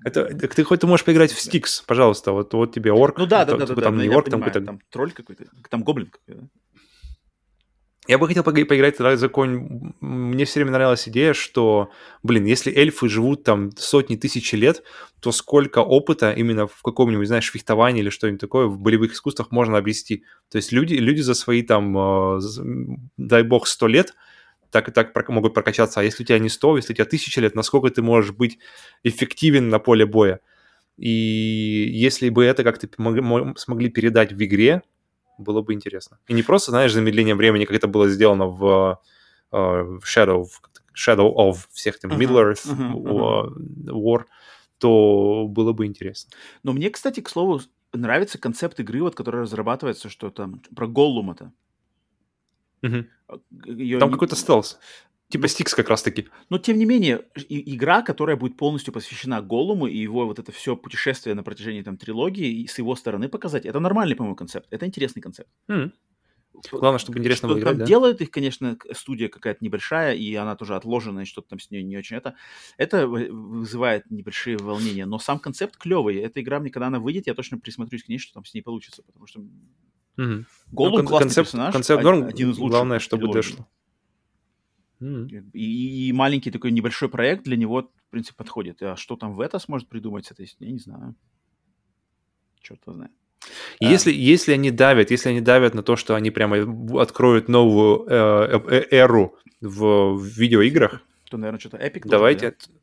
Это, 0.04 0.26
ты 0.26 0.64
хоть 0.64 0.80
ты 0.80 0.88
можешь 0.88 1.06
поиграть 1.06 1.32
в 1.32 1.40
Стикс, 1.40 1.82
пожалуйста, 1.82 2.32
вот, 2.32 2.54
вот 2.54 2.74
тебе 2.74 2.92
орк. 2.92 3.18
Ну 3.18 3.28
да, 3.28 3.46
да, 3.46 3.58
да, 3.58 3.66
да, 3.66 3.82
там 3.82 3.98
не 3.98 4.08
орк, 4.08 4.30
там 4.30 4.42
какой-то... 4.42 4.66
Там 4.66 4.80
тролль 4.90 5.12
какой-то, 5.12 5.46
там 5.70 5.84
гоблин 5.84 6.08
какой-то, 6.08 6.48
я 8.08 8.18
бы 8.18 8.28
хотел 8.28 8.44
поиграть 8.44 8.98
тогда 8.98 9.16
за 9.16 9.28
какой 9.28 9.48
Мне 10.00 10.46
все 10.46 10.60
время 10.60 10.72
нравилась 10.72 11.08
идея, 11.08 11.34
что, 11.34 11.92
блин, 12.24 12.46
если 12.46 12.74
эльфы 12.74 13.08
живут 13.08 13.44
там 13.44 13.72
сотни 13.78 14.16
тысяч 14.16 14.52
лет, 14.54 14.84
то 15.20 15.32
сколько 15.32 15.80
опыта 15.80 16.32
именно 16.32 16.66
в 16.66 16.82
каком-нибудь, 16.82 17.28
знаешь, 17.28 17.52
фехтовании 17.52 18.02
или 18.02 18.10
что-нибудь 18.10 18.42
такое 18.42 18.66
в 18.66 18.80
болевых 18.80 19.14
искусствах 19.14 19.52
можно 19.52 19.78
обрести. 19.78 20.24
То 20.50 20.58
есть 20.58 20.72
люди, 20.72 20.96
люди 20.96 21.22
за 21.22 21.36
свои 21.36 21.62
там, 21.62 21.96
э, 21.98 22.40
дай 23.18 23.44
бог, 23.44 23.68
сто 23.68 23.88
лет 23.88 24.16
так 24.72 24.88
и 24.88 24.92
так 24.92 25.30
могут 25.30 25.54
прокачаться. 25.54 26.00
А 26.00 26.04
если 26.04 26.24
у 26.24 26.26
тебя 26.26 26.40
не 26.40 26.50
сто, 26.50 26.76
если 26.78 26.94
у 26.94 26.96
тебя 26.96 27.06
тысяча 27.06 27.42
лет, 27.42 27.56
насколько 27.56 27.90
ты 27.90 28.02
можешь 28.02 28.32
быть 28.32 28.58
эффективен 29.04 29.70
на 29.70 29.80
поле 29.80 30.06
боя? 30.06 30.40
И 30.98 31.10
если 31.94 32.30
бы 32.30 32.46
это 32.46 32.64
как-то 32.64 32.88
смогли 33.58 33.90
передать 33.90 34.32
в 34.32 34.44
игре, 34.44 34.82
было 35.42 35.62
бы 35.62 35.74
интересно. 35.74 36.20
И 36.28 36.34
не 36.34 36.44
просто, 36.44 36.72
знаешь, 36.72 36.94
замедление 36.94 37.36
времени, 37.36 37.66
как 37.66 37.76
это 37.76 37.88
было 37.88 38.08
сделано 38.10 38.46
в, 38.48 39.02
в 39.52 40.02
Shadow, 40.06 40.46
Shadow 40.96 41.34
of 41.36 41.58
всех 41.72 42.00
там 42.00 42.12
Middle-earth 42.12 42.66
uh-huh, 42.66 42.94
uh-huh. 42.94 43.94
War, 43.94 44.26
то 44.78 45.46
было 45.48 45.74
бы 45.74 45.86
интересно. 45.86 46.32
Но 46.64 46.74
мне, 46.74 46.90
кстати, 46.90 47.20
к 47.20 47.30
слову, 47.30 47.62
нравится 47.94 48.38
концепт 48.38 48.80
игры, 48.80 49.02
вот, 49.02 49.16
которая 49.16 49.44
разрабатывается, 49.44 50.10
что 50.10 50.30
там 50.30 50.62
про 50.76 50.88
Голлума-то. 50.88 51.52
Угу. 52.84 53.06
Ее... 53.66 54.00
Там 54.00 54.12
какой-то 54.12 54.36
стелс. 54.36 54.80
Типа 55.32 55.48
Стикс 55.48 55.74
как 55.74 55.90
раз-таки. 55.90 56.28
Но, 56.50 56.58
тем 56.58 56.78
не 56.78 56.86
менее, 56.86 57.26
и, 57.36 57.76
игра, 57.76 58.02
которая 58.02 58.36
будет 58.36 58.58
полностью 58.58 58.94
посвящена 58.94 59.42
Голуму 59.42 59.88
и 59.88 59.98
его 59.98 60.26
вот 60.26 60.40
это 60.40 60.52
все 60.52 60.76
путешествие 60.76 61.36
на 61.36 61.44
протяжении 61.44 61.82
там 61.82 61.98
трилогии, 61.98 62.62
и 62.62 62.68
с 62.68 62.78
его 62.78 62.96
стороны 62.96 63.30
показать, 63.30 63.66
это 63.66 63.80
нормальный, 63.80 64.16
по-моему, 64.16 64.36
концепт. 64.36 64.68
Это 64.72 64.86
интересный 64.86 65.22
концепт. 65.22 65.50
Mm. 65.70 65.92
Главное, 66.72 67.00
чтобы 67.00 67.20
интересно 67.20 67.48
что 67.48 67.56
было 67.56 67.60
играть, 67.60 67.78
да? 67.78 67.86
Делают 67.86 68.22
их, 68.22 68.30
конечно, 68.30 68.78
студия 68.92 69.30
какая-то 69.30 69.64
небольшая, 69.64 70.16
и 70.16 70.36
она 70.36 70.56
тоже 70.56 70.76
отложена, 70.76 71.22
и 71.22 71.26
что-то 71.26 71.50
там 71.50 71.60
с 71.60 71.72
ней 71.72 71.82
не 71.82 71.98
очень 71.98 72.18
это. 72.18 72.36
Это 72.78 73.08
вызывает 73.08 74.12
небольшие 74.12 74.58
волнения, 74.58 75.06
но 75.06 75.18
сам 75.18 75.40
концепт 75.40 75.78
клевый. 75.78 76.18
Эта 76.18 76.42
игра 76.42 76.60
мне, 76.60 76.70
когда 76.70 76.88
она 76.88 77.00
выйдет, 77.00 77.28
я 77.28 77.34
точно 77.34 77.58
присмотрюсь 77.58 78.04
к 78.04 78.10
ней, 78.10 78.18
что 78.18 78.34
там 78.34 78.44
с 78.44 78.54
ней 78.54 78.62
получится, 78.62 79.02
потому 79.04 79.28
что 79.28 79.42
Угу. 80.18 80.46
Голум 80.74 81.00
ну, 81.00 81.08
классный 81.08 81.28
концепт, 81.28 81.48
персонаж, 81.48 81.74
концепт 81.74 82.04
норм, 82.04 82.24
один 82.24 82.52
из 82.52 82.58
лучших. 82.58 82.72
Главное, 82.72 83.00
чтобы 83.00 83.32
дошло. 83.32 83.66
Mm. 85.02 85.50
И, 85.54 86.10
и 86.10 86.14
маленький 86.14 86.52
такой 86.52 86.72
небольшой 86.72 87.10
проект 87.10 87.44
для 87.44 87.58
него, 87.58 87.82
в 87.82 88.12
принципе, 88.12 88.36
подходит. 88.38 88.82
А 88.82 88.96
что 88.96 89.16
там 89.16 89.34
в 89.34 89.42
это 89.42 89.60
сможет 89.60 89.90
придумать 89.90 90.26
с 90.26 90.32
этой, 90.32 90.48
я 90.60 90.72
не 90.72 90.80
знаю. 90.80 91.16
Черт-то 92.62 92.94
знает. 92.94 93.12
Если, 93.80 94.12
а. 94.12 94.14
если 94.14 94.54
они 94.54 94.70
давят, 94.70 95.10
если 95.10 95.30
они 95.30 95.42
давят 95.42 95.74
на 95.74 95.82
то, 95.82 95.96
что 95.96 96.16
они 96.16 96.30
прямо 96.30 96.58
откроют 97.02 97.48
новую 97.50 98.06
э, 98.08 98.60
э, 98.70 98.86
эру 98.92 99.36
в, 99.60 100.14
в 100.14 100.24
видеоиграх, 100.24 101.02
то, 101.30 101.38
наверное, 101.38 101.60
что-то 101.60 101.78
Epic. 101.78 102.02
Давайте, 102.06 102.52
да? 102.52 102.74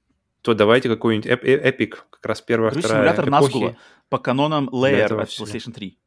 то 0.43 0.55
давайте 0.55 0.89
какой-нибудь 0.89 1.31
Epic, 1.31 1.95
как 2.11 2.27
раз 2.27 2.41
первая, 2.41 2.71
Говорю, 2.71 2.87
вторая 2.87 3.03
симулятор 3.05 3.29
эпохи. 3.29 3.43
Назгула 3.43 3.77
по 4.09 4.19
канонам 4.19 4.69
Layer 4.71 5.21
от 5.21 5.29
PlayStation 5.29 5.73
3. 5.73 5.99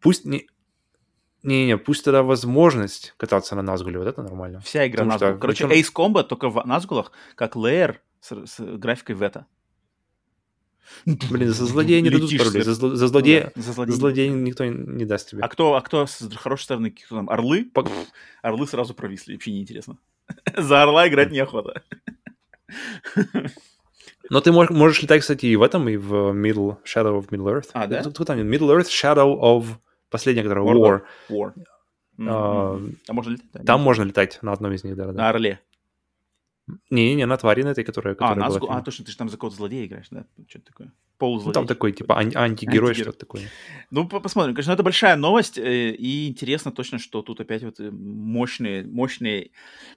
Пусть 0.00 0.24
не, 0.24 0.46
не-не, 1.42 1.78
пусть 1.78 2.04
тогда 2.04 2.22
возможность 2.22 3.14
кататься 3.16 3.54
на 3.54 3.62
Назгуле, 3.62 3.98
вот 3.98 4.08
это 4.08 4.22
нормально. 4.22 4.60
Вся 4.60 4.86
игра 4.86 5.04
Потому 5.04 5.12
Назгул. 5.12 5.28
Что, 5.28 5.38
Короче, 5.38 5.68
причем... 5.68 5.80
Ace 5.80 5.92
Combat 5.94 6.24
только 6.24 6.48
в 6.48 6.64
Назгулах, 6.66 7.12
как 7.34 7.56
Layer 7.56 7.96
с, 8.20 8.46
с 8.46 8.58
графикой 8.58 9.14
Вета. 9.14 9.46
Блин, 11.04 11.48
за 11.52 11.66
злодея 11.66 12.00
не 12.00 12.10
дадут 12.10 12.30
паролей. 12.36 12.62
За, 12.62 12.74
зло, 12.74 12.94
за, 12.94 13.08
злодея, 13.08 13.44
ну, 13.44 13.50
да, 13.56 13.62
за 13.62 13.72
злодея, 13.72 13.92
за 13.92 13.98
злодея 13.98 14.30
никто 14.30 14.64
не 14.64 15.04
даст 15.04 15.30
тебе. 15.30 15.42
А 15.42 15.48
кто, 15.48 15.74
а 15.74 15.80
кто 15.80 16.06
с 16.06 16.28
хорошей 16.36 16.64
стороны, 16.64 16.90
кто 16.90 17.16
там, 17.16 17.30
орлы? 17.30 17.70
Орлы 18.42 18.66
сразу 18.66 18.94
провисли, 18.94 19.34
вообще 19.34 19.52
неинтересно. 19.52 19.98
за 20.56 20.82
орла 20.82 21.08
играть 21.08 21.30
неохота. 21.30 21.82
Но 24.30 24.40
ты 24.40 24.52
можешь, 24.52 24.70
можешь 24.70 25.02
летать, 25.02 25.22
кстати, 25.22 25.46
и 25.46 25.56
в 25.56 25.62
этом, 25.62 25.88
и 25.88 25.96
в 25.96 26.32
Middle, 26.32 26.78
Shadow 26.84 27.18
of 27.18 27.28
Middle 27.28 27.54
Earth. 27.54 27.70
А, 27.72 27.86
да? 27.86 28.02
Кто 28.02 28.24
там? 28.24 28.38
Middle 28.38 28.76
Earth, 28.76 28.88
Shadow 28.88 29.40
of 29.40 29.78
Последняя, 30.10 30.42
которая 30.42 30.64
War. 30.64 31.02
War. 31.28 31.52
Mm-hmm. 32.18 32.26
А, 32.28 32.80
а 33.08 33.12
можно 33.12 33.30
летать? 33.30 33.52
Да? 33.52 33.64
Там 33.64 33.80
можно 33.80 34.02
летать 34.02 34.38
на 34.42 34.52
одном 34.52 34.72
из 34.72 34.84
них, 34.84 34.96
да. 34.96 35.06
да. 35.06 35.12
На 35.12 35.28
Орле. 35.28 35.60
Не-не, 36.90 37.26
на 37.26 37.36
твари 37.36 37.62
на 37.62 37.68
этой, 37.68 37.84
которая... 37.84 38.16
А, 38.18 38.34
на 38.34 38.46
Азгу... 38.46 38.66
а, 38.70 38.82
точно, 38.82 39.04
ты 39.04 39.12
же 39.12 39.16
там 39.16 39.28
за 39.28 39.38
кого-то 39.38 39.56
злодея 39.56 39.86
играешь, 39.86 40.08
да? 40.10 40.26
Что-то 40.48 40.66
такое. 40.66 40.92
Полузлодей. 41.16 41.48
Ну, 41.48 41.52
там 41.52 41.66
такой, 41.66 41.92
типа, 41.92 42.18
ан- 42.18 42.36
антигерой, 42.36 42.94
что-то 42.94 43.18
такое. 43.18 43.42
Ну, 43.90 44.06
посмотрим. 44.06 44.54
Конечно, 44.54 44.72
это 44.72 44.82
большая 44.82 45.16
новость, 45.16 45.58
э, 45.58 45.92
и 45.92 46.28
интересно 46.28 46.70
точно, 46.70 46.98
что 46.98 47.22
тут 47.22 47.40
опять 47.40 47.62
вот 47.62 47.80
э, 47.80 47.90
мощные, 47.90 48.84
мощные 48.84 49.50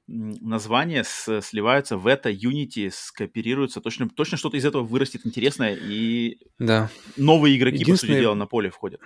названия 0.07 1.03
с, 1.03 1.41
сливаются 1.41 1.97
в 1.97 2.07
это, 2.07 2.31
Unity 2.31 2.89
скооперируются. 2.91 3.81
Точно, 3.81 4.09
точно 4.09 4.37
что-то 4.37 4.57
из 4.57 4.65
этого 4.65 4.83
вырастет 4.83 5.25
интересное, 5.25 5.75
и 5.75 6.39
да. 6.57 6.89
новые 7.17 7.57
игроки, 7.57 7.77
Единственное... 7.77 8.13
по 8.13 8.17
сути 8.17 8.21
дела, 8.21 8.35
на 8.35 8.45
поле 8.45 8.69
входят. 8.69 9.01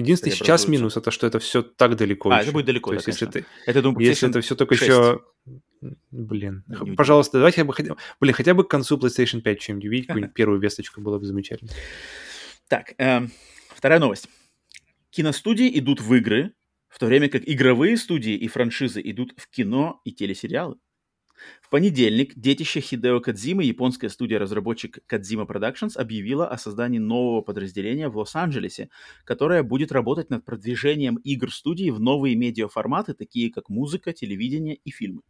Единственный 0.00 0.32
сейчас 0.32 0.68
минус 0.68 0.96
это 0.96 1.10
что 1.10 1.26
это 1.26 1.38
все 1.38 1.62
так 1.62 1.96
далеко. 1.96 2.30
А, 2.30 2.36
еще. 2.36 2.44
это 2.44 2.52
будет 2.52 2.66
далеко. 2.66 2.90
То 2.90 2.94
есть, 2.94 3.06
да, 3.06 3.12
если 3.12 3.26
ты, 3.26 3.46
это, 3.66 3.82
думаю, 3.82 4.04
если 4.04 4.28
это 4.28 4.40
все 4.40 4.54
только 4.54 4.74
6. 4.74 4.88
еще. 4.88 5.20
Блин. 6.10 6.64
Не 6.68 6.92
Пожалуйста, 6.92 7.38
давайте 7.38 7.60
я 7.60 7.64
бы 7.64 7.72
хотел. 7.72 7.96
Блин, 8.20 8.34
хотя 8.34 8.54
бы 8.54 8.64
к 8.64 8.68
концу 8.68 8.96
PlayStation 8.98 9.40
5 9.40 9.60
чем-нибудь 9.60 9.86
увидеть, 9.86 10.06
какую-нибудь 10.08 10.34
первую 10.34 10.60
весточку 10.60 11.00
было 11.00 11.18
бы 11.18 11.26
замечательно. 11.26 11.70
Так, 12.68 12.94
эм, 12.98 13.30
вторая 13.68 13.98
новость. 13.98 14.28
Киностудии 15.10 15.78
идут 15.78 16.00
в 16.00 16.14
игры, 16.14 16.52
в 16.88 16.98
то 16.98 17.06
время 17.06 17.28
как 17.28 17.42
игровые 17.46 17.96
студии 17.96 18.34
и 18.34 18.48
франшизы 18.48 19.00
идут 19.02 19.32
в 19.36 19.48
кино 19.48 20.00
и 20.04 20.12
телесериалы. 20.12 20.76
В 21.60 21.70
понедельник 21.70 22.34
детище 22.34 22.80
Хидео 22.80 23.20
Кадзимы, 23.20 23.64
японская 23.64 24.10
студия-разработчик 24.10 24.98
Kadzima 25.08 25.46
Productions, 25.46 25.96
объявила 25.96 26.48
о 26.48 26.58
создании 26.58 26.98
нового 26.98 27.42
подразделения 27.42 28.08
в 28.08 28.16
Лос-Анджелесе, 28.16 28.90
которое 29.24 29.62
будет 29.62 29.92
работать 29.92 30.30
над 30.30 30.44
продвижением 30.44 31.16
игр 31.16 31.52
студии 31.52 31.90
в 31.90 32.00
новые 32.00 32.36
медиаформаты, 32.36 33.14
такие 33.14 33.52
как 33.52 33.68
музыка, 33.68 34.12
телевидение 34.12 34.76
и 34.76 34.90
фильмы. 34.90 35.22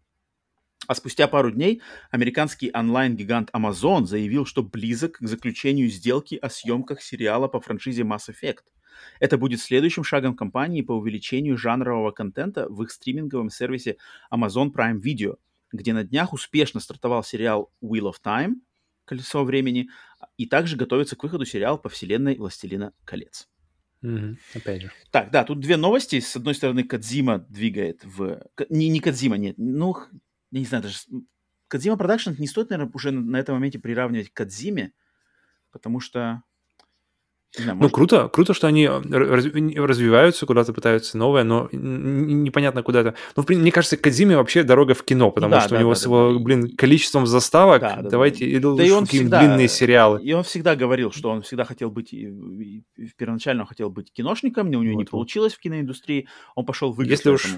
А 0.86 0.94
спустя 0.94 1.28
пару 1.28 1.50
дней 1.50 1.82
американский 2.10 2.70
онлайн-гигант 2.74 3.50
Amazon 3.52 4.06
заявил, 4.06 4.46
что 4.46 4.62
близок 4.62 5.18
к 5.18 5.28
заключению 5.28 5.88
сделки 5.88 6.34
о 6.34 6.48
съемках 6.48 7.02
сериала 7.02 7.48
по 7.48 7.60
франшизе 7.60 8.02
Mass 8.02 8.28
Effect– 8.30 8.64
Это 9.20 9.38
будет 9.38 9.60
следующим 9.60 10.04
шагом 10.04 10.36
компании 10.36 10.82
по 10.82 10.92
увеличению 10.92 11.56
жанрового 11.56 12.10
контента 12.10 12.68
в 12.68 12.82
их 12.82 12.90
стриминговом 12.90 13.50
сервисе 13.50 13.96
Amazon 14.32 14.72
Prime 14.72 15.00
Video, 15.00 15.36
где 15.72 15.92
на 15.92 16.05
днях 16.05 16.32
успешно 16.32 16.80
стартовал 16.80 17.22
сериал 17.24 17.72
Wheel 17.82 18.12
of 18.12 18.16
Time, 18.24 18.56
Колесо 19.05 19.44
времени, 19.44 19.88
и 20.36 20.47
также 20.47 20.76
готовится 20.76 21.16
к 21.16 21.22
выходу 21.22 21.44
сериал 21.44 21.78
по 21.78 21.88
вселенной 21.88 22.36
Властелина 22.36 22.92
колец. 23.05 23.48
Мгм. 24.02 24.38
Опять 24.55 24.82
же. 24.82 24.92
Так, 25.10 25.30
да, 25.30 25.44
тут 25.44 25.60
две 25.60 25.76
новости. 25.76 26.20
С 26.20 26.36
одной 26.36 26.55
стороны, 26.55 26.84
Кадзима 26.84 27.38
двигает 27.38 28.05
в... 28.05 28.40
Не, 28.68 28.88
не 28.88 29.01
Кадзима, 29.01 29.36
нет. 29.36 29.56
Ну, 29.59 29.97
я 30.51 30.60
не 30.60 30.64
знаю, 30.64 30.84
даже... 30.84 30.98
Kojima 31.68 31.97
Production 31.97 32.32
не 32.38 32.47
стоит, 32.47 32.70
наверное, 32.70 32.90
уже 32.94 33.10
на, 33.10 33.20
на 33.20 33.36
этом 33.36 33.56
моменте 33.56 33.78
приравнивать 33.78 34.30
к 34.30 34.36
Кадзиме, 34.36 34.92
потому 35.70 36.01
что... 36.01 36.42
Не 37.59 37.72
Ну, 37.74 37.90
круто, 37.90 38.28
круто, 38.28 38.55
что 38.55 38.68
они 38.68 38.85
э, 38.85 39.01
раз- 39.01 39.44
развиваются, 39.44 40.47
куда-то 40.47 40.72
пытаются 40.72 41.18
новое, 41.18 41.43
но 41.43 41.68
непонятно 41.72 42.82
куда 42.82 43.01
это. 43.01 43.14
Ну, 43.36 43.44
мне 43.48 43.72
кажется, 43.72 43.97
Кадзиме 43.97 44.36
вообще 44.36 44.62
дорога 44.62 44.94
в 44.94 45.02
кино, 45.02 45.31
потому 45.32 45.52
да, 45.52 45.60
что 45.62 45.70
да, 45.70 45.77
у 45.77 45.81
него 45.81 45.90
да, 45.90 45.97
с 45.97 46.02
да, 46.02 46.09
его, 46.09 46.32
да, 46.32 46.39
блин, 46.39 46.77
количеством 46.77 47.27
заставок, 47.27 47.81
Да, 47.81 47.97
да, 47.97 48.02
да. 48.02 48.10
давайте 48.10 48.47
и 48.47 48.59
Да 48.59 48.82
и 48.85 48.90
он 48.90 49.06
всегда... 49.06 49.40
длинные 49.40 49.68
сериалы. 49.68 50.20
И 50.22 50.32
он 50.32 50.44
всегда 50.44 50.77
говорил, 50.77 51.10
что 51.10 51.31
он 51.31 51.43
всегда 51.43 51.64
хотел 51.64 51.90
быть... 51.90 52.14
Первоначально 53.16 53.62
он 53.62 53.66
хотел 53.68 53.90
быть 53.90 54.12
киношником, 54.12 54.70
но 54.70 54.78
у 54.78 54.82
него 54.82 54.93
не 54.93 54.98
Вот, 54.98 55.06
вот. 55.06 55.10
получилось 55.10 55.55
в 55.55 55.59
киноиндустрии. 55.59 56.28
Он 56.55 56.64
пошел 56.64 56.93
в 56.93 57.01
игры 57.02 57.12
Если 57.12 57.31
уж-. 57.31 57.56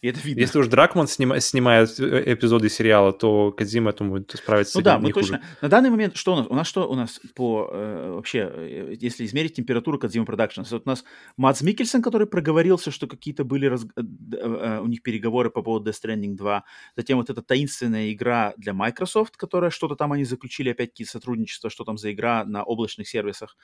И 0.00 0.06
это 0.08 0.20
видно. 0.20 0.40
Если 0.40 0.58
уж 0.60 0.68
Дракман 0.68 1.06
снима- 1.06 1.40
снимает 1.40 1.98
э, 1.98 2.34
эпизоды 2.34 2.68
сериала, 2.68 3.12
то 3.12 3.50
Кадзима, 3.50 3.92
думаю, 3.92 4.24
справится 4.32 4.78
Ну 4.78 4.82
с 4.82 4.84
да, 4.84 4.98
мы 5.00 5.10
хуже. 5.12 5.32
точно. 5.32 5.44
На 5.60 5.68
данный 5.68 5.90
момент 5.90 6.16
что 6.16 6.34
у 6.34 6.36
нас? 6.36 6.46
У 6.48 6.54
нас 6.54 6.68
что 6.68 6.88
у 6.88 6.94
нас 6.94 7.20
по 7.34 7.68
э, 7.72 8.12
вообще, 8.14 8.48
э, 8.54 8.94
если 9.00 9.24
измерить 9.24 9.54
температуру 9.54 9.98
Кадзима 9.98 10.24
Productions, 10.24 10.68
вот 10.70 10.82
у 10.86 10.88
нас 10.88 11.02
Мадс 11.36 11.62
Микельсон, 11.62 12.00
который 12.00 12.28
проговорился, 12.28 12.92
что 12.92 13.08
какие-то 13.08 13.42
были 13.44 13.66
раз- 13.66 13.86
э, 13.96 14.78
у 14.80 14.86
них 14.86 15.02
переговоры 15.02 15.50
по 15.50 15.62
поводу 15.62 15.90
Death 15.90 15.96
Stranding 16.04 16.36
2. 16.36 16.62
Затем 16.96 17.18
вот 17.18 17.30
эта 17.30 17.42
таинственная 17.42 18.12
игра 18.12 18.54
для 18.56 18.74
Microsoft, 18.74 19.36
которая 19.36 19.70
что-то 19.70 19.96
там 19.96 20.12
они 20.12 20.22
заключили, 20.24 20.70
опять 20.70 20.90
какие-то 20.90 21.12
сотрудничества, 21.12 21.70
что 21.70 21.82
там 21.82 21.98
за 21.98 22.12
игра 22.12 22.44
на 22.44 22.62
облачных 22.62 23.08
сервисах. 23.08 23.56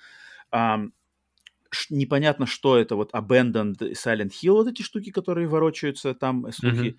Непонятно, 1.90 2.46
что 2.46 2.76
это, 2.76 2.96
вот 2.96 3.12
Abandoned 3.14 3.78
Silent 3.92 4.30
Hill, 4.42 4.52
вот 4.52 4.68
эти 4.68 4.82
штуки, 4.82 5.10
которые 5.10 5.48
ворочаются 5.48 6.14
там, 6.14 6.46
э, 6.46 6.52
слухи. 6.52 6.96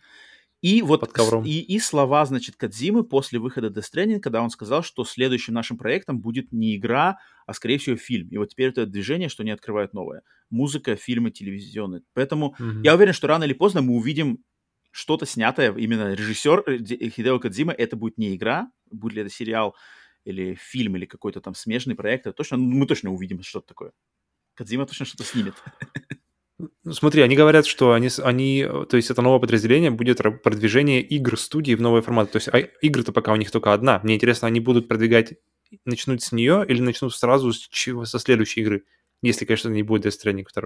И 0.62 0.82
вот 0.82 1.02
Под 1.02 1.14
ковром. 1.14 1.46
и, 1.46 1.62
и 1.62 1.80
слова, 1.80 2.26
значит, 2.26 2.56
Кадзимы 2.58 3.04
после 3.06 3.40
выхода 3.40 3.70
Death 3.70 3.86
Stranding, 3.94 4.20
когда 4.20 4.42
он 4.42 4.50
сказал, 4.50 4.84
что 4.84 5.06
следующим 5.06 5.54
нашим 5.54 5.78
проектом 5.78 6.20
будет 6.20 6.52
не 6.52 6.76
игра, 6.76 7.20
а, 7.46 7.54
скорее 7.54 7.78
всего, 7.78 7.96
фильм. 7.96 8.28
И 8.30 8.38
вот 8.38 8.50
теперь 8.50 8.70
это 8.70 8.86
движение, 8.86 9.30
что 9.30 9.44
они 9.44 9.52
открывают 9.52 9.94
новое. 9.94 10.24
Музыка, 10.50 10.98
фильмы, 10.98 11.32
телевизионные. 11.32 12.02
Поэтому 12.14 12.56
Мгм. 12.60 12.84
я 12.84 12.94
уверен, 12.96 13.14
что 13.14 13.28
рано 13.28 13.46
или 13.46 13.54
поздно 13.54 13.82
мы 13.82 13.96
увидим 13.96 14.44
что-то 14.92 15.26
снятое. 15.26 15.74
Именно 15.74 16.14
режиссер 16.14 16.64
э, 16.68 16.78
Хидео 17.10 17.40
Кадзима, 17.40 17.72
это 17.72 17.96
будет 17.96 18.18
не 18.18 18.36
игра, 18.36 18.70
будет 18.92 19.14
ли 19.14 19.22
это 19.22 19.32
сериал 19.32 19.76
или 20.26 20.56
фильм, 20.56 20.98
или 20.98 21.06
какой-то 21.06 21.40
там 21.42 21.56
смежный 21.56 21.96
проект, 21.96 22.28
это 22.28 22.36
точно, 22.36 22.58
мы 22.58 22.86
точно 22.86 23.12
увидим 23.12 23.42
что-то 23.42 23.68
такое. 23.68 23.92
Кадзима 24.60 24.86
точно 24.86 25.06
что-то 25.06 25.24
снимет. 25.24 25.56
Ну, 26.84 26.92
Смотри, 26.92 27.22
они 27.22 27.38
говорят, 27.38 27.66
что 27.66 27.94
они, 27.94 28.10
они, 28.22 28.68
то 28.90 28.98
есть 28.98 29.10
это 29.10 29.22
новое 29.22 29.40
подразделение 29.40 29.92
будет 29.92 30.18
продвижение 30.44 31.02
игр 31.02 31.40
студии 31.40 31.74
в 31.74 31.82
новый 31.82 32.02
формат. 32.02 32.34
То 32.34 32.36
есть 32.36 32.50
а 32.50 32.58
игры-то 32.58 33.14
пока 33.14 33.32
у 33.32 33.38
них 33.38 33.50
только 33.50 33.72
одна. 33.72 34.02
Мне 34.04 34.16
интересно, 34.16 34.50
они 34.50 34.60
будут 34.60 34.90
продвигать, 34.90 35.36
начнут 35.86 36.22
с 36.22 36.34
нее 36.34 36.66
или 36.68 36.82
начнут 36.82 37.16
сразу 37.16 37.54
с 37.54 37.60
чего, 37.70 38.04
со 38.04 38.20
следующей 38.20 38.60
игры? 38.62 38.84
Если, 39.22 39.46
конечно, 39.46 39.70
не 39.70 39.84
будет 39.84 40.06
Death 40.06 40.20
Stranding 40.22 40.46
2. 40.54 40.62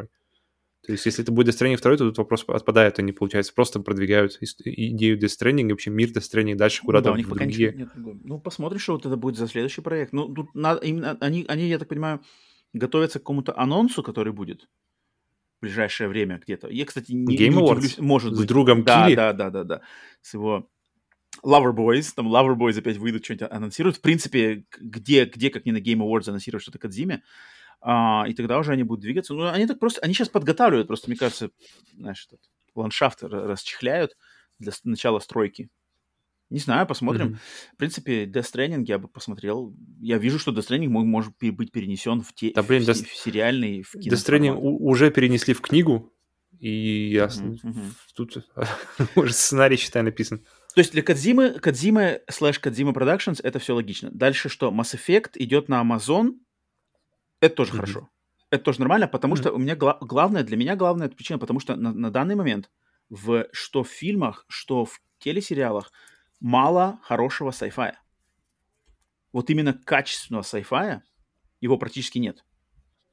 То 0.85 0.91
есть 0.91 1.05
если 1.05 1.23
это 1.23 1.31
будет 1.31 1.53
Death 1.53 1.59
Stranding 1.59 1.79
2, 1.79 1.91
то 1.91 1.97
тут 1.97 2.17
вопрос 2.17 2.43
отпадает, 2.47 2.97
они, 2.97 3.11
получается, 3.11 3.53
просто 3.53 3.79
продвигают 3.79 4.39
идею 4.41 5.19
Death 5.19 5.37
Stranding, 5.39 5.67
и 5.67 5.71
вообще 5.71 5.91
мир 5.91 6.09
Death 6.09 6.23
Stranding 6.33 6.55
дальше 6.55 6.81
куда-то 6.81 7.05
да, 7.05 7.11
у 7.11 7.15
них 7.17 7.27
в 7.27 7.29
пока 7.29 7.43
другие. 7.43 7.69
ничего 7.69 7.85
нет. 7.85 8.21
Ну, 8.23 8.39
посмотрим, 8.39 8.79
что 8.79 8.93
вот 8.93 9.05
это 9.05 9.15
будет 9.15 9.37
за 9.37 9.47
следующий 9.47 9.81
проект. 9.81 10.11
Ну, 10.11 10.27
тут 10.33 10.55
надо, 10.55 10.83
именно, 10.83 11.17
они, 11.21 11.45
они, 11.47 11.67
я 11.67 11.77
так 11.77 11.87
понимаю, 11.87 12.21
готовятся 12.73 13.19
к 13.19 13.23
какому-то 13.23 13.57
анонсу, 13.57 14.03
который 14.03 14.33
будет 14.33 14.67
в 15.59 15.61
ближайшее 15.61 16.09
время 16.09 16.39
где-то. 16.43 16.67
Я, 16.69 16.85
кстати, 16.85 17.11
не, 17.11 17.37
Game 17.37 17.49
не 17.49 17.57
удивлюсь. 17.57 17.97
Может 17.99 18.33
С 18.33 18.39
быть. 18.39 18.47
другом 18.47 18.83
да, 18.83 19.05
Килли? 19.05 19.15
да, 19.15 19.33
да, 19.33 19.49
да, 19.49 19.63
да. 19.63 19.81
С 20.21 20.33
его 20.33 20.69
Lover 21.43 21.73
Boys. 21.73 22.11
Там 22.15 22.27
Lover 22.27 22.55
Boys 22.55 22.77
опять 22.77 22.97
выйдут, 22.97 23.23
что-нибудь 23.23 23.49
анонсируют. 23.49 23.97
В 23.97 24.01
принципе, 24.01 24.65
где, 24.79 25.25
где 25.25 25.49
как 25.49 25.65
не 25.65 25.71
на 25.71 25.77
Game 25.77 25.99
Awards 25.99 26.27
анонсировать 26.27 26.63
что-то 26.63 26.79
Кадзиме. 26.79 27.23
А, 27.79 28.25
и 28.27 28.33
тогда 28.33 28.59
уже 28.59 28.71
они 28.73 28.83
будут 28.83 29.01
двигаться. 29.01 29.33
Ну, 29.33 29.45
они 29.47 29.67
так 29.67 29.79
просто... 29.79 30.01
Они 30.01 30.13
сейчас 30.13 30.29
подготавливают, 30.29 30.87
просто, 30.87 31.09
мне 31.09 31.17
кажется, 31.17 31.49
знаешь, 31.93 32.25
этот 32.27 32.39
ландшафт 32.75 33.23
ра- 33.23 33.45
расчехляют 33.45 34.17
для 34.59 34.71
с- 34.71 34.83
начала 34.85 35.19
стройки. 35.19 35.69
Не 36.53 36.59
знаю, 36.59 36.85
посмотрим. 36.85 37.25
Мгм. 37.29 37.39
В 37.73 37.77
принципе, 37.77 38.25
Death 38.25 38.43
Stranding 38.53 38.85
я 38.87 38.99
бы 38.99 39.07
посмотрел. 39.07 39.75
Я 39.99 40.19
вижу, 40.19 40.37
что 40.37 40.51
Death 40.51 40.67
Stranding 40.69 40.87
может 40.87 41.33
быть 41.39 41.71
перенесен 41.71 42.21
в, 42.21 42.31
те, 42.33 42.51
Да, 42.53 42.61
блин, 42.61 42.83
в, 42.83 42.87
Death- 42.89 43.05
в 43.05 43.15
сериальный, 43.15 43.81
в 43.81 43.95
Death 43.95 44.11
Stranding 44.11 44.51
уже 44.53 45.09
перенесли 45.09 45.55
в 45.55 45.61
книгу, 45.61 46.13
и 46.59 47.09
я 47.11 47.27
мгм. 47.63 47.95
тут 48.15 48.45
уже 49.15 49.33
сценарий, 49.33 49.77
считай, 49.77 50.03
написан. 50.03 50.45
То 50.75 50.81
есть 50.81 50.91
для 50.91 51.01
Кадзимы, 51.01 51.59
Кадзимы 51.59 52.21
слэш 52.29 52.59
Кадзима 52.59 52.91
Productions 52.91 53.39
это 53.43 53.57
все 53.57 53.73
логично. 53.73 54.09
Дальше 54.11 54.47
что? 54.47 54.69
Mass 54.69 54.95
Effect 54.95 55.31
идет 55.35 55.69
на 55.69 55.81
Amazon. 55.81 56.33
Это 57.39 57.55
тоже 57.55 57.71
Мгм. 57.71 57.79
хорошо. 57.79 58.09
Это 58.51 58.63
тоже 58.63 58.79
нормально, 58.79 59.07
потому 59.07 59.33
Мгм. 59.33 59.41
что 59.41 59.51
у 59.53 59.57
меня 59.57 59.75
гла- 59.75 59.97
главное, 60.01 60.43
для 60.43 60.55
меня 60.55 60.75
главная 60.75 61.09
причина, 61.09 61.39
потому 61.39 61.59
что 61.59 61.75
на, 61.75 61.91
на 61.91 62.11
данный 62.11 62.35
момент 62.35 62.69
в 63.09 63.47
что 63.51 63.83
в 63.83 63.87
фильмах, 63.89 64.45
что 64.47 64.85
в 64.85 64.99
телесериалах 65.17 65.91
мало 66.43 66.99
хорошего 67.01 67.49
sci-fi. 67.49 67.93
Вот 69.31 69.49
именно 69.49 69.73
качественного 69.73 70.43
sci-fi 70.43 70.99
его 71.61 71.77
практически 71.79 72.19
нет. 72.19 72.45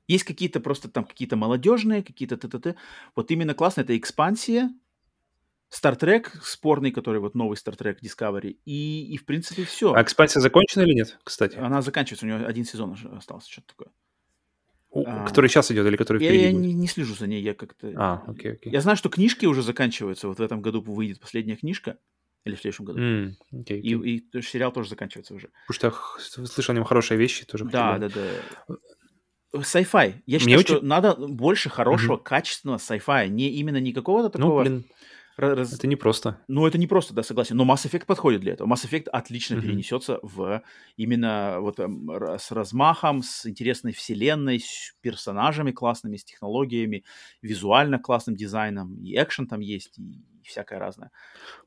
Есть 0.08 0.24
какие-то 0.24 0.60
просто 0.60 0.90
там 0.90 1.04
какие-то 1.04 1.36
молодежные, 1.36 2.02
какие-то 2.02 2.36
т-т-т. 2.36 2.74
Вот 3.14 3.30
именно 3.30 3.54
классно 3.54 3.82
это 3.82 3.96
экспансия, 3.96 4.68
Star 5.72 5.96
Trek 5.96 6.26
спорный, 6.42 6.90
который 6.90 7.20
вот 7.20 7.36
новый 7.36 7.54
Star 7.56 7.78
Trek 7.78 7.98
Discovery, 8.02 8.58
и, 8.64 9.14
и 9.14 9.16
в 9.16 9.24
принципе 9.24 9.64
все. 9.64 9.94
А 9.94 10.02
экспансия 10.02 10.40
закончена 10.40 10.82
или 10.82 10.94
нет, 10.94 11.18
кстати? 11.22 11.56
Она 11.56 11.80
заканчивается, 11.80 12.26
у 12.26 12.28
нее 12.28 12.44
один 12.44 12.64
сезон 12.64 12.90
уже 12.90 13.08
остался, 13.10 13.48
что-то 13.50 13.68
такое. 13.68 13.88
У- 14.90 15.04
а, 15.06 15.24
Который 15.24 15.48
сейчас 15.48 15.70
идет 15.70 15.86
или 15.86 15.94
который 15.94 16.20
Я, 16.20 16.28
впереди 16.28 16.44
я 16.46 16.52
не, 16.52 16.72
не 16.74 16.88
слежу 16.88 17.14
за 17.14 17.28
ней, 17.28 17.40
я 17.40 17.54
как-то... 17.54 17.92
А, 17.96 18.24
окей, 18.26 18.54
окей. 18.54 18.72
Я 18.72 18.80
знаю, 18.80 18.96
что 18.96 19.08
книжки 19.08 19.46
уже 19.46 19.62
заканчиваются, 19.62 20.26
вот 20.26 20.38
в 20.40 20.42
этом 20.42 20.60
году 20.60 20.80
выйдет 20.82 21.20
последняя 21.20 21.54
книжка, 21.54 21.96
или 22.44 22.54
в 22.54 22.60
следующем 22.60 22.84
году. 22.84 22.98
Окей, 23.52 23.80
И, 23.80 23.94
окей. 23.94 24.16
и 24.16 24.20
то- 24.20 24.40
сериал 24.42 24.72
тоже 24.72 24.88
заканчивается 24.90 25.34
уже. 25.34 25.50
Потому 25.68 25.92
что 26.18 26.40
я 26.40 26.46
слышал 26.46 26.72
о 26.72 26.74
нем 26.76 26.84
хорошие 26.84 27.18
вещи, 27.18 27.44
тоже 27.44 27.64
Да, 27.66 27.98
да, 27.98 28.08
да. 28.08 28.76
Sci-fi. 29.54 30.14
Я 30.26 30.36
Мне 30.36 30.38
считаю, 30.38 30.60
что 30.60 30.76
очень- 30.76 30.86
надо 30.86 31.14
больше 31.16 31.68
хорошего, 31.68 32.16
качественного 32.16 32.78
sci-fi. 32.78 33.28
Не 33.28 33.48
именно 33.50 33.78
не 33.80 33.92
какого-то 33.92 34.38
Ну, 34.38 34.44
такого... 34.44 34.60
блин, 34.62 34.84
ра- 35.36 35.54
раз- 35.56 35.72
это 35.72 35.88
непросто. 35.88 36.40
Ну, 36.46 36.66
это 36.68 36.78
не 36.78 36.86
просто, 36.86 37.14
да, 37.14 37.24
согласен. 37.24 37.56
Но 37.56 37.64
Mass 37.64 37.84
Effect 37.84 38.06
подходит 38.06 38.42
для 38.42 38.52
этого. 38.52 38.68
Mass 38.72 38.88
Effect 38.88 39.08
отлично 39.08 39.56
Мгм. 39.56 39.64
перенесется 39.66 40.20
в 40.22 40.62
именно 40.96 41.56
вот 41.58 41.80
эм, 41.80 42.08
с 42.38 42.52
размахом, 42.52 43.24
с 43.24 43.44
интересной 43.44 43.92
вселенной, 43.92 44.60
с 44.60 44.94
персонажами 45.00 45.72
классными, 45.72 46.16
с 46.16 46.22
технологиями, 46.24 47.02
визуально 47.42 47.98
классным 47.98 48.36
дизайном. 48.36 49.02
И 49.02 49.16
экшен 49.20 49.48
там 49.48 49.58
есть, 49.58 49.98
и 49.98 50.22
всякое 50.44 50.78
разное. 50.78 51.10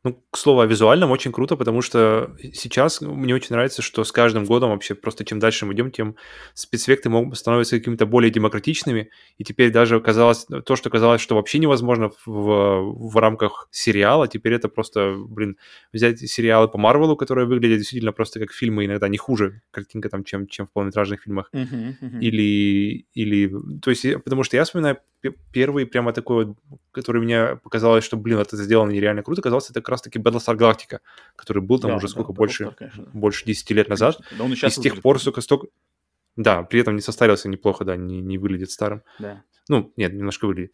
Ну, 0.03 0.21
к 0.31 0.37
слову, 0.37 0.61
о 0.61 0.65
визуальном 0.65 1.11
очень 1.11 1.31
круто, 1.31 1.55
потому 1.55 1.81
что 1.81 2.35
сейчас 2.53 3.01
мне 3.01 3.33
очень 3.33 3.53
нравится, 3.55 3.81
что 3.81 4.03
с 4.03 4.11
каждым 4.11 4.45
годом 4.45 4.71
вообще 4.71 4.95
просто 4.95 5.23
чем 5.25 5.39
дальше 5.39 5.65
мы 5.65 5.73
идем, 5.73 5.91
тем 5.91 6.15
спецэффекты 6.53 7.09
могут 7.09 7.37
становятся 7.37 7.77
какими-то 7.77 8.05
более 8.05 8.31
демократичными, 8.31 9.09
и 9.37 9.43
теперь 9.43 9.71
даже 9.71 9.99
казалось, 10.01 10.45
то, 10.65 10.75
что 10.75 10.89
казалось, 10.89 11.21
что 11.21 11.35
вообще 11.35 11.59
невозможно 11.59 12.11
в, 12.25 13.11
в 13.11 13.17
рамках 13.17 13.67
сериала, 13.71 14.27
теперь 14.27 14.53
это 14.53 14.67
просто, 14.69 15.15
блин, 15.17 15.57
взять 15.93 16.19
сериалы 16.19 16.67
по 16.67 16.77
Марвелу, 16.77 17.15
которые 17.15 17.47
выглядят 17.47 17.79
действительно 17.79 18.11
просто 18.11 18.39
как 18.39 18.51
фильмы, 18.51 18.85
иногда 18.85 19.07
не 19.07 19.17
хуже 19.17 19.61
картинка 19.71 20.09
там, 20.09 20.23
чем, 20.23 20.47
чем 20.47 20.67
в 20.67 20.71
полнометражных 20.71 21.21
фильмах, 21.21 21.49
или, 22.21 23.05
или, 23.13 23.51
то 23.81 23.89
есть, 23.89 24.05
потому 24.23 24.43
что 24.43 24.57
я 24.57 24.63
вспоминаю 24.63 24.97
пе- 25.21 25.33
первый 25.51 25.85
прямо 25.85 26.13
такой 26.13 26.45
вот, 26.45 26.57
который 26.93 27.21
мне 27.21 27.57
показалось, 27.57 28.03
что, 28.03 28.15
блин, 28.15 28.39
это 28.39 28.55
сделано 28.55 28.91
нереально 28.91 29.23
круто, 29.23 29.41
казалось, 29.41 29.65
это 29.69 29.81
как 29.81 29.89
раз-таки 29.89 30.19
Battlestar 30.19 30.55
Galactica, 30.55 30.99
который 31.35 31.61
был 31.61 31.79
там 31.79 31.91
Да, 31.91 31.97
уже 31.97 32.07
да, 32.07 32.11
сколько, 32.11 32.31
Battlestar, 32.31 32.35
больше, 32.35 32.75
конечно, 32.77 33.03
да. 33.03 33.09
больше 33.13 33.45
10 33.45 33.71
лет 33.71 33.89
назад. 33.89 34.19
Да 34.37 34.43
он 34.43 34.53
и 34.53 34.55
и 34.55 34.69
с 34.69 34.75
тех 34.75 35.01
пор, 35.01 35.19
сука, 35.19 35.41
столько... 35.41 35.67
Да, 36.35 36.63
при 36.63 36.79
этом 36.79 36.95
не 36.95 37.01
состарился 37.01 37.49
неплохо, 37.49 37.83
да, 37.83 37.95
не, 37.95 38.21
не 38.21 38.37
выглядит 38.37 38.71
старым. 38.71 39.03
Да. 39.19 39.43
Ну, 39.69 39.91
нет, 39.97 40.13
немножко 40.13 40.45
выглядит. 40.45 40.73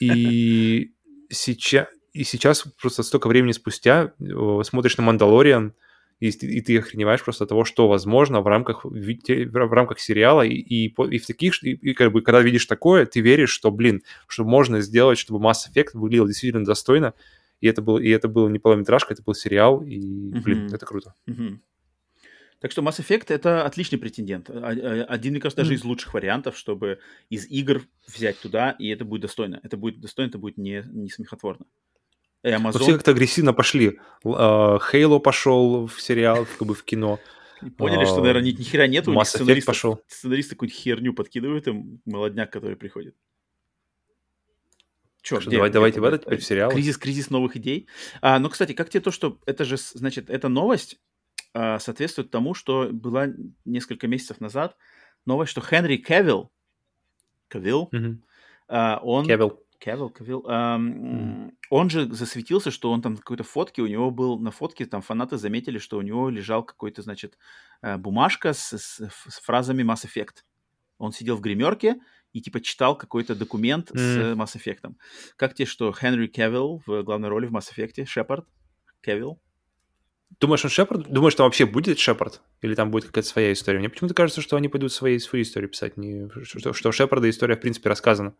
И 0.00 0.92
сейчас, 1.28 1.88
и 2.12 2.24
сейчас 2.24 2.64
просто 2.80 3.02
столько 3.02 3.28
времени 3.28 3.52
спустя 3.52 4.12
э, 4.20 4.60
смотришь 4.64 4.96
на 4.96 5.04
«Мандалориан», 5.04 5.74
и, 6.20 6.28
и 6.28 6.60
ты 6.60 6.78
охреневаешь 6.78 7.22
просто 7.22 7.44
от 7.44 7.48
того, 7.48 7.64
что 7.64 7.88
возможно 7.88 8.40
в 8.40 8.46
рамках, 8.46 8.84
в, 8.84 9.72
рамках 9.72 10.00
сериала, 10.00 10.42
и, 10.42 10.54
и, 10.54 10.86
и 10.86 11.18
в 11.18 11.26
таких, 11.26 11.62
и, 11.62 11.72
и 11.72 11.94
как 11.94 12.12
бы, 12.12 12.22
когда 12.22 12.40
видишь 12.40 12.66
такое, 12.66 13.06
ты 13.06 13.20
веришь, 13.20 13.50
что, 13.50 13.70
блин, 13.70 14.02
что 14.26 14.44
можно 14.44 14.80
сделать, 14.80 15.18
чтобы 15.18 15.44
Mass 15.44 15.68
Effect 15.72 15.90
выглядел 15.94 16.26
действительно 16.26 16.64
достойно, 16.64 17.14
и 17.60 17.68
это 17.68 17.82
был, 17.82 17.98
и 17.98 18.08
это 18.08 18.28
был 18.28 18.48
не 18.48 18.58
полнометражка, 18.58 19.14
это 19.14 19.22
был 19.22 19.34
сериал, 19.34 19.82
и, 19.82 19.98
блин, 20.32 20.66
mm-hmm. 20.66 20.74
это 20.74 20.86
круто. 20.86 21.14
Mm-hmm. 21.28 21.58
Так 22.60 22.72
что 22.72 22.82
Mass 22.82 22.98
Effect 22.98 23.26
это 23.28 23.64
отличный 23.64 23.98
претендент. 23.98 24.50
А, 24.50 24.70
а, 24.70 25.04
один, 25.04 25.32
мне 25.32 25.40
кажется, 25.40 25.62
даже 25.62 25.74
из 25.74 25.84
лучших 25.84 26.14
вариантов, 26.14 26.56
чтобы 26.56 26.98
из 27.30 27.46
игр 27.46 27.82
взять 28.06 28.40
туда, 28.40 28.72
и 28.72 28.88
это 28.88 29.04
будет 29.04 29.22
достойно. 29.22 29.60
Это 29.62 29.76
будет 29.76 30.00
достойно, 30.00 30.30
это 30.30 30.38
будет 30.38 30.56
не, 30.56 30.82
не 30.88 31.08
смехотворно. 31.08 31.66
И 32.42 32.48
Amazon... 32.48 32.72
Но 32.74 32.78
все 32.78 32.92
как-то 32.92 33.10
агрессивно 33.10 33.52
пошли. 33.52 33.98
Хейло 34.22 35.18
пошел 35.18 35.86
в 35.86 36.00
сериал, 36.00 36.46
как 36.58 36.68
бы 36.68 36.74
в 36.74 36.84
кино. 36.84 37.18
И 37.62 37.70
поняли, 37.70 38.04
что, 38.04 38.20
наверное, 38.20 38.42
ни, 38.42 38.50
ни 38.50 38.62
хера 38.62 38.86
нету. 38.86 39.12
Mass 39.12 39.36
Effect 39.36 39.64
пошел. 39.64 40.00
Сценаристы 40.06 40.54
какую-то 40.54 40.74
херню 40.74 41.12
подкидывают 41.12 41.66
им, 41.66 42.00
молодняк, 42.04 42.52
который 42.52 42.76
приходит. 42.76 43.16
Черт, 45.22 45.42
что, 45.42 45.50
давай, 45.50 45.68
давайте 45.68 46.00
в 46.00 46.04
это 46.04 46.18
теперь 46.18 46.38
в 46.38 46.44
сериал. 46.44 46.70
Кризис, 46.70 46.96
кризис 46.96 47.30
новых 47.30 47.56
идей. 47.56 47.88
А, 48.22 48.38
ну, 48.38 48.48
кстати, 48.48 48.72
как 48.72 48.88
тебе 48.88 49.00
то, 49.00 49.10
что 49.10 49.40
это 49.46 49.64
же, 49.64 49.76
значит, 49.76 50.30
эта 50.30 50.48
новость 50.48 51.00
а, 51.52 51.80
соответствует 51.80 52.30
тому, 52.30 52.54
что 52.54 52.88
была 52.92 53.26
несколько 53.64 54.06
месяцев 54.06 54.40
назад 54.40 54.76
новость, 55.26 55.50
что 55.50 55.60
Хенри 55.60 55.96
Кевилл, 55.96 56.52
Кевилл, 57.48 57.90
mm-hmm. 57.92 58.16
а, 58.68 59.00
он... 59.02 59.26
Кевилл. 59.26 59.60
Кевилл, 59.78 60.10
Кевилл, 60.10 60.44
эм, 60.48 61.48
mm. 61.48 61.52
он 61.70 61.90
же 61.90 62.12
засветился, 62.12 62.70
что 62.70 62.90
он 62.90 63.00
там 63.00 63.16
какой-то 63.16 63.44
фотки, 63.44 63.80
у 63.80 63.86
него 63.86 64.10
был 64.10 64.38
на 64.38 64.50
фотке, 64.50 64.86
там 64.86 65.02
фанаты 65.02 65.36
заметили, 65.36 65.78
что 65.78 65.98
у 65.98 66.02
него 66.02 66.30
лежал 66.30 66.64
какой-то, 66.64 67.02
значит, 67.02 67.38
э, 67.82 67.96
бумажка 67.96 68.52
с, 68.52 68.72
с, 68.72 69.00
с 69.28 69.40
фразами 69.40 69.82
Mass 69.82 70.04
Effect. 70.04 70.44
Он 70.98 71.12
сидел 71.12 71.36
в 71.36 71.40
гримерке 71.40 72.00
и 72.32 72.40
типа 72.40 72.60
читал 72.60 72.98
какой-то 72.98 73.36
документ 73.36 73.90
mm. 73.92 73.98
с 73.98 74.36
Mass 74.36 74.60
Effect. 74.60 74.94
Как 75.36 75.54
тебе, 75.54 75.66
что 75.66 75.92
Хенри 75.92 76.26
Кевилл 76.26 76.82
в 76.86 77.02
главной 77.02 77.28
роли 77.28 77.46
в 77.46 77.54
Mass 77.54 77.72
Effect, 77.74 78.04
Шепард, 78.06 78.46
Кевилл? 79.00 79.40
Думаешь, 80.40 80.64
он 80.64 80.70
Шепард? 80.70 81.08
Думаешь, 81.08 81.34
там 81.34 81.44
вообще 81.44 81.66
будет 81.66 81.98
Шепард? 81.98 82.42
Или 82.62 82.74
там 82.74 82.90
будет 82.90 83.06
какая-то 83.06 83.28
своя 83.28 83.52
история? 83.52 83.78
Мне 83.78 83.88
почему-то 83.88 84.14
кажется, 84.14 84.40
что 84.40 84.56
они 84.56 84.68
пойдут 84.68 84.92
свои, 84.92 85.18
свою 85.18 85.42
историю 85.42 85.70
писать, 85.70 85.96
не, 85.96 86.28
что, 86.44 86.72
что 86.72 86.92
Шепарда 86.92 87.30
история, 87.30 87.56
в 87.56 87.60
принципе, 87.60 87.88
рассказана. 87.88 88.34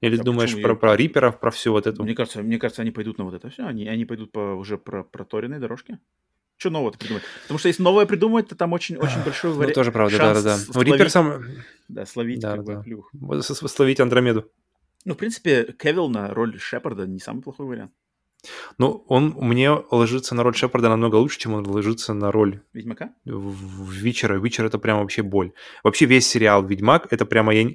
Или 0.00 0.18
а 0.18 0.22
думаешь 0.22 0.60
про, 0.60 0.74
про 0.74 0.96
Риперов, 0.96 1.40
про 1.40 1.50
всю 1.50 1.72
вот 1.72 1.86
эту? 1.86 2.02
Мне 2.02 2.14
кажется, 2.14 2.42
мне 2.42 2.58
кажется, 2.58 2.82
они 2.82 2.90
пойдут 2.90 3.18
на 3.18 3.24
вот 3.24 3.34
это 3.34 3.50
все. 3.50 3.66
Они, 3.66 3.86
они 3.86 4.06
пойдут 4.06 4.32
по 4.32 4.54
уже 4.54 4.78
про 4.78 5.04
проторенной 5.04 5.58
дорожке. 5.58 5.98
Что 6.56 6.70
нового-то 6.70 6.98
придумать? 6.98 7.22
Потому 7.42 7.58
что 7.58 7.68
если 7.68 7.82
новое 7.82 8.06
придумать, 8.06 8.48
то 8.48 8.54
там 8.54 8.72
очень, 8.72 8.96
очень 8.96 9.22
большой 9.24 9.52
вариант. 9.52 9.70
Ну, 9.70 9.74
тоже 9.74 9.92
правда, 9.92 10.18
да-да-да. 10.18 10.82
Рипер 10.82 11.08
сам... 11.08 11.42
Да, 11.88 12.04
словить 12.04 12.40
да, 12.40 12.56
как 12.56 12.64
да. 12.64 12.76
бы 12.76 12.82
плюх. 12.82 13.10
Словить 13.40 14.00
Андромеду. 14.00 14.50
Ну, 15.06 15.14
в 15.14 15.16
принципе, 15.16 15.74
Кевилл 15.78 16.08
на 16.08 16.28
роль 16.34 16.58
Шепарда 16.58 17.06
не 17.06 17.18
самый 17.18 17.42
плохой 17.42 17.66
вариант. 17.66 17.92
Ну, 18.78 19.04
он 19.08 19.34
мне 19.36 19.70
ложится 19.70 20.34
на 20.34 20.42
роль 20.42 20.54
Шепарда 20.54 20.88
намного 20.88 21.16
лучше, 21.16 21.38
чем 21.38 21.54
он 21.54 21.66
ложится 21.66 22.14
на 22.14 22.32
роль... 22.32 22.60
Ведьмака? 22.72 23.10
В 23.24 23.92
Вичера. 23.92 24.38
Вичер— 24.38 24.64
это 24.66 24.78
прям 24.78 24.98
вообще 24.98 25.22
боль. 25.22 25.52
Вообще 25.84 26.06
весь 26.06 26.26
сериал 26.26 26.64
«Ведьмак»— 26.64 27.08
это 27.10 27.26
прямо... 27.26 27.54
Я... 27.54 27.70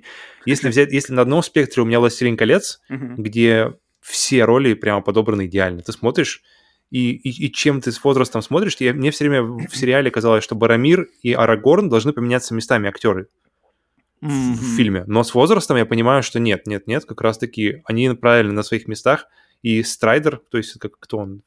Если 0.46 0.70
взять... 0.70 0.92
Если 0.92 1.14
на 1.14 1.22
одном 1.22 1.44
спектре 1.44 1.84
у 1.84 1.86
меня 1.86 2.00
«Властелин 2.00 2.38
колец», 2.38 2.82
где 2.90 3.74
все 4.02 4.46
роли 4.46 4.74
прямо 4.76 5.02
подобраны 5.02 5.48
идеально. 5.48 5.82
Ты 5.82 5.92
смотришь, 5.92 6.44
и, 6.92 7.12
и, 7.12 7.46
и 7.46 7.52
чем 7.52 7.82
ты 7.82 7.92
с 7.92 8.04
возрастом 8.04 8.42
смотришь, 8.42 8.76
я, 8.80 8.94
мне 8.94 9.10
все 9.10 9.28
время 9.28 9.44
в 9.44 9.76
сериале 9.76 10.12
казалось, 10.12 10.44
что 10.44 10.56
Барамир 10.56 11.08
и 11.24 11.34
Арагорн 11.34 11.90
должны 11.90 12.14
поменяться 12.14 12.54
местами 12.54 12.88
актеры 12.88 13.30
mm-hmm. 14.22 14.28
в, 14.28 14.62
в 14.62 14.76
фильме. 14.78 15.04
Но 15.08 15.24
с 15.24 15.34
возрастом 15.34 15.78
я 15.78 15.86
понимаю, 15.86 16.22
что 16.22 16.40
нет, 16.40 16.68
нет, 16.68 16.86
нет, 16.86 17.06
как 17.06 17.22
раз-таки 17.22 17.82
они 17.86 18.10
правильно 18.10 18.54
на 18.54 18.64
своих 18.64 18.88
местах, 18.88 19.26
и 19.66 19.82
Страйдер, 19.82 20.42
то 20.52 20.60
есть 20.60 20.78
как, 20.80 21.00
кто 21.00 21.18
он, 21.18 21.42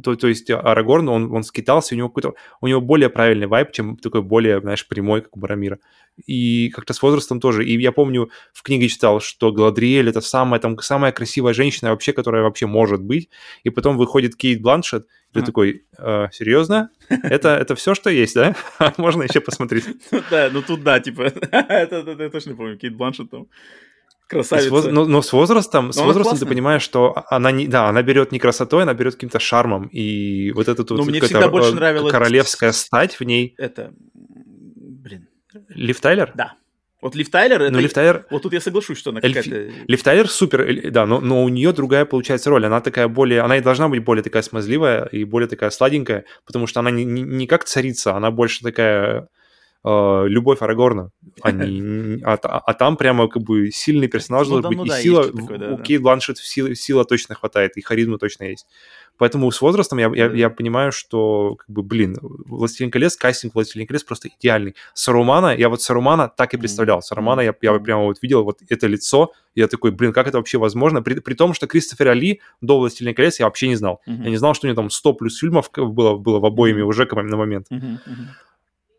то, 0.00 0.14
то 0.14 0.28
есть 0.28 0.48
Арагорн, 0.48 1.08
он, 1.08 1.32
он 1.32 1.42
скитался, 1.42 1.94
у 1.94 1.98
него 1.98 2.08
какой-то, 2.08 2.34
у 2.60 2.68
него 2.68 2.80
более 2.80 3.08
правильный 3.08 3.48
вайп, 3.48 3.72
чем 3.72 3.96
такой 3.96 4.22
более, 4.22 4.60
знаешь, 4.60 4.86
прямой, 4.86 5.22
как 5.22 5.36
у 5.36 5.40
Барамира. 5.40 5.80
И 6.24 6.68
как-то 6.68 6.92
с 6.92 7.02
возрастом 7.02 7.40
тоже. 7.40 7.64
И 7.64 7.80
я 7.80 7.90
помню, 7.90 8.30
в 8.52 8.62
книге 8.62 8.86
читал, 8.86 9.20
что 9.20 9.50
Гладриэль 9.50 10.08
это 10.08 10.20
самая, 10.20 10.60
там, 10.60 10.78
самая 10.78 11.10
красивая 11.10 11.52
женщина 11.52 11.90
вообще, 11.90 12.12
которая 12.12 12.44
вообще 12.44 12.66
может 12.66 13.02
быть. 13.02 13.28
И 13.64 13.70
потом 13.70 13.96
выходит 13.96 14.36
Кейт 14.36 14.62
Бланшет, 14.62 15.08
и 15.30 15.34
ты 15.34 15.40
а. 15.40 15.42
такой, 15.42 15.84
э, 15.98 16.28
серьезно? 16.30 16.90
Это, 17.08 17.56
это 17.60 17.74
все, 17.74 17.96
что 17.96 18.08
есть, 18.08 18.36
да? 18.36 18.54
Можно 18.98 19.24
еще 19.24 19.40
посмотреть. 19.40 19.86
Ну 20.12 20.22
да, 20.30 20.48
ну 20.52 20.62
тут 20.62 20.84
да, 20.84 21.00
типа, 21.00 21.22
это 21.50 22.16
я 22.22 22.30
точно 22.30 22.54
помню, 22.54 22.78
Кейт 22.78 22.94
Бланшет 22.96 23.30
там 23.30 23.48
Красавица. 24.34 24.70
Воз... 24.70 24.84
Но, 24.86 25.06
но 25.06 25.22
с 25.22 25.32
возрастом, 25.32 25.86
но 25.86 25.92
с 25.92 25.98
возрастом 25.98 26.38
ты 26.38 26.46
понимаешь, 26.46 26.82
что 26.82 27.24
она 27.30 27.50
не, 27.50 27.66
да, 27.66 27.88
она 27.88 28.02
берет 28.02 28.32
не 28.32 28.38
красотой, 28.38 28.82
она 28.82 28.94
берет 28.94 29.14
каким-то 29.14 29.38
шармом 29.38 29.88
и 29.92 30.52
вот 30.52 30.68
эта 30.68 30.84
тут 30.84 31.06
мне 31.06 31.20
всегда 31.20 31.48
больше 31.48 31.70
э, 31.70 31.74
нравилось 31.74 32.12
королевская 32.12 32.72
стать 32.72 33.18
в 33.20 33.24
ней. 33.24 33.54
Это, 33.58 33.92
блин. 34.14 35.28
Лив 35.68 36.00
Тайлер? 36.00 36.32
Да. 36.34 36.54
Вот 37.04 37.14
Лив 37.14 37.30
Тайлер, 37.30 37.60
это... 37.60 37.70
Ну, 37.70 37.80
Лив 37.80 37.92
Тайлер... 37.92 38.26
Вот 38.30 38.42
тут 38.42 38.54
я 38.54 38.62
соглашусь, 38.62 38.96
что 38.96 39.10
она 39.10 39.20
Эльф... 39.22 39.36
какая-то... 39.36 39.72
Лив 39.86 40.02
Тайлер 40.02 40.26
супер, 40.26 40.90
да, 40.90 41.04
но, 41.04 41.20
но 41.20 41.44
у 41.44 41.50
нее 41.50 41.72
другая 41.72 42.06
получается 42.06 42.48
роль. 42.48 42.64
Она 42.64 42.80
такая 42.80 43.08
более... 43.08 43.42
Она 43.42 43.58
и 43.58 43.60
должна 43.60 43.90
быть 43.90 44.02
более 44.02 44.22
такая 44.22 44.42
смазливая 44.42 45.04
и 45.12 45.24
более 45.24 45.46
такая 45.46 45.68
сладенькая, 45.68 46.24
потому 46.46 46.66
что 46.66 46.80
она 46.80 46.90
не, 46.90 47.04
не, 47.04 47.20
не 47.20 47.46
как 47.46 47.64
царица, 47.64 48.16
она 48.16 48.30
больше 48.30 48.62
такая 48.62 49.28
э, 49.84 50.24
любовь 50.28 50.62
Арагорна, 50.62 51.10
а, 51.42 51.52
не, 51.52 52.22
а, 52.24 52.34
а 52.34 52.74
там 52.74 52.96
прямо 52.96 53.28
как 53.28 53.42
бы 53.42 53.70
сильный 53.70 54.08
персонаж 54.08 54.48
ну, 54.48 54.60
должен 54.60 54.68
быть, 54.70 54.78
ну, 54.78 54.84
и 54.84 54.88
да, 54.88 55.00
сила, 55.00 55.24
такое, 55.32 55.58
да, 55.58 55.68
у 55.68 55.76
да. 55.76 55.82
Кейт 55.82 56.02
Бланшет 56.02 56.38
сила, 56.38 56.74
сила 56.74 57.04
точно 57.04 57.34
хватает, 57.34 57.76
и 57.76 57.82
харизма 57.82 58.18
точно 58.18 58.44
есть. 58.44 58.66
Поэтому 59.16 59.50
с 59.52 59.60
возрастом 59.60 59.98
я, 59.98 60.10
я, 60.14 60.32
я 60.32 60.50
понимаю, 60.50 60.90
что, 60.90 61.54
как 61.56 61.70
бы, 61.70 61.82
блин, 61.82 62.16
«Властелин 62.20 62.90
колец», 62.90 63.16
кастинг 63.16 63.54
«Властелин 63.54 63.86
колец» 63.86 64.02
просто 64.02 64.28
идеальный. 64.28 64.74
Сарумана, 64.92 65.54
я 65.54 65.68
вот 65.68 65.82
Сарумана 65.82 66.28
так 66.28 66.52
и 66.52 66.56
представлял. 66.56 67.00
Сарумана 67.00 67.40
я, 67.40 67.54
я 67.62 67.78
прямо 67.78 68.04
вот 68.04 68.18
видел 68.22 68.42
вот 68.42 68.58
это 68.68 68.86
лицо, 68.88 69.32
я 69.54 69.68
такой, 69.68 69.92
блин, 69.92 70.12
как 70.12 70.26
это 70.26 70.38
вообще 70.38 70.58
возможно? 70.58 71.00
При, 71.00 71.20
при 71.20 71.34
том, 71.34 71.54
что 71.54 71.68
Кристофер 71.68 72.08
Али 72.08 72.40
до 72.60 72.78
«Властелина 72.78 73.14
колец» 73.14 73.38
я 73.38 73.46
вообще 73.46 73.68
не 73.68 73.76
знал. 73.76 74.00
Mm-hmm. 74.08 74.24
Я 74.24 74.30
не 74.30 74.36
знал, 74.36 74.54
что 74.54 74.66
у 74.66 74.68
него 74.68 74.76
там 74.76 74.90
100 74.90 75.12
плюс 75.14 75.38
фильмов 75.38 75.70
было, 75.76 76.16
было 76.16 76.40
в 76.40 76.44
обоими 76.44 76.82
уже 76.82 77.06
на 77.06 77.36
момент. 77.36 77.66
Mm-hmm. 77.70 77.98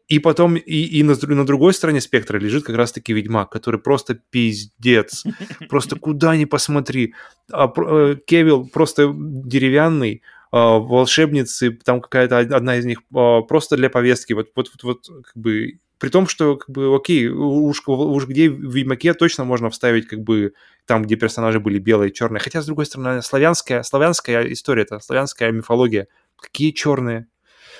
И 0.08 0.20
потом 0.20 0.56
и, 0.56 0.84
и 0.84 1.04
на, 1.04 1.16
на 1.16 1.46
другой 1.46 1.74
стороне 1.74 2.00
спектра 2.00 2.38
лежит 2.38 2.64
как 2.64 2.76
раз-таки 2.76 3.12
Ведьмак, 3.14 3.50
который 3.50 3.80
просто 3.80 4.16
пиздец. 4.30 5.24
Просто 5.70 5.96
куда 5.96 6.36
ни 6.36 6.46
посмотри. 6.46 7.16
А, 7.52 7.72
э, 7.76 8.16
Кевилл 8.26 8.68
просто 8.68 9.12
деревянный, 9.16 10.22
а, 10.52 10.78
волшебницы, 10.78 11.72
там 11.72 12.02
какая-то 12.02 12.38
одна 12.38 12.78
из 12.78 12.86
них 12.86 13.02
а, 13.14 13.42
просто 13.42 13.78
для 13.78 13.90
повестки. 13.90 14.34
Вот, 14.34 14.50
вот, 14.56 14.70
вот, 14.74 14.84
вот 14.84 15.24
как 15.26 15.36
бы 15.36 15.80
при 15.98 16.10
том, 16.10 16.28
что, 16.28 16.58
как 16.58 16.70
бы, 16.70 16.94
окей, 16.94 17.28
уж, 17.28 17.82
уж 17.88 18.28
где 18.28 18.50
в 18.50 18.74
Ведьмаке 18.74 19.14
точно 19.14 19.44
можно 19.44 19.70
вставить, 19.70 20.08
как 20.08 20.20
бы, 20.20 20.54
там, 20.86 21.04
где 21.04 21.16
персонажи 21.16 21.60
были 21.60 21.80
белые, 21.80 22.12
черные. 22.12 22.40
Хотя, 22.40 22.62
с 22.62 22.66
другой 22.66 22.86
стороны, 22.86 23.22
славянская, 23.22 23.82
славянская 23.84 24.52
история, 24.52 24.84
это 24.84 25.00
славянская 25.00 25.52
мифология. 25.52 26.08
Какие 26.36 26.72
черные? 26.72 27.28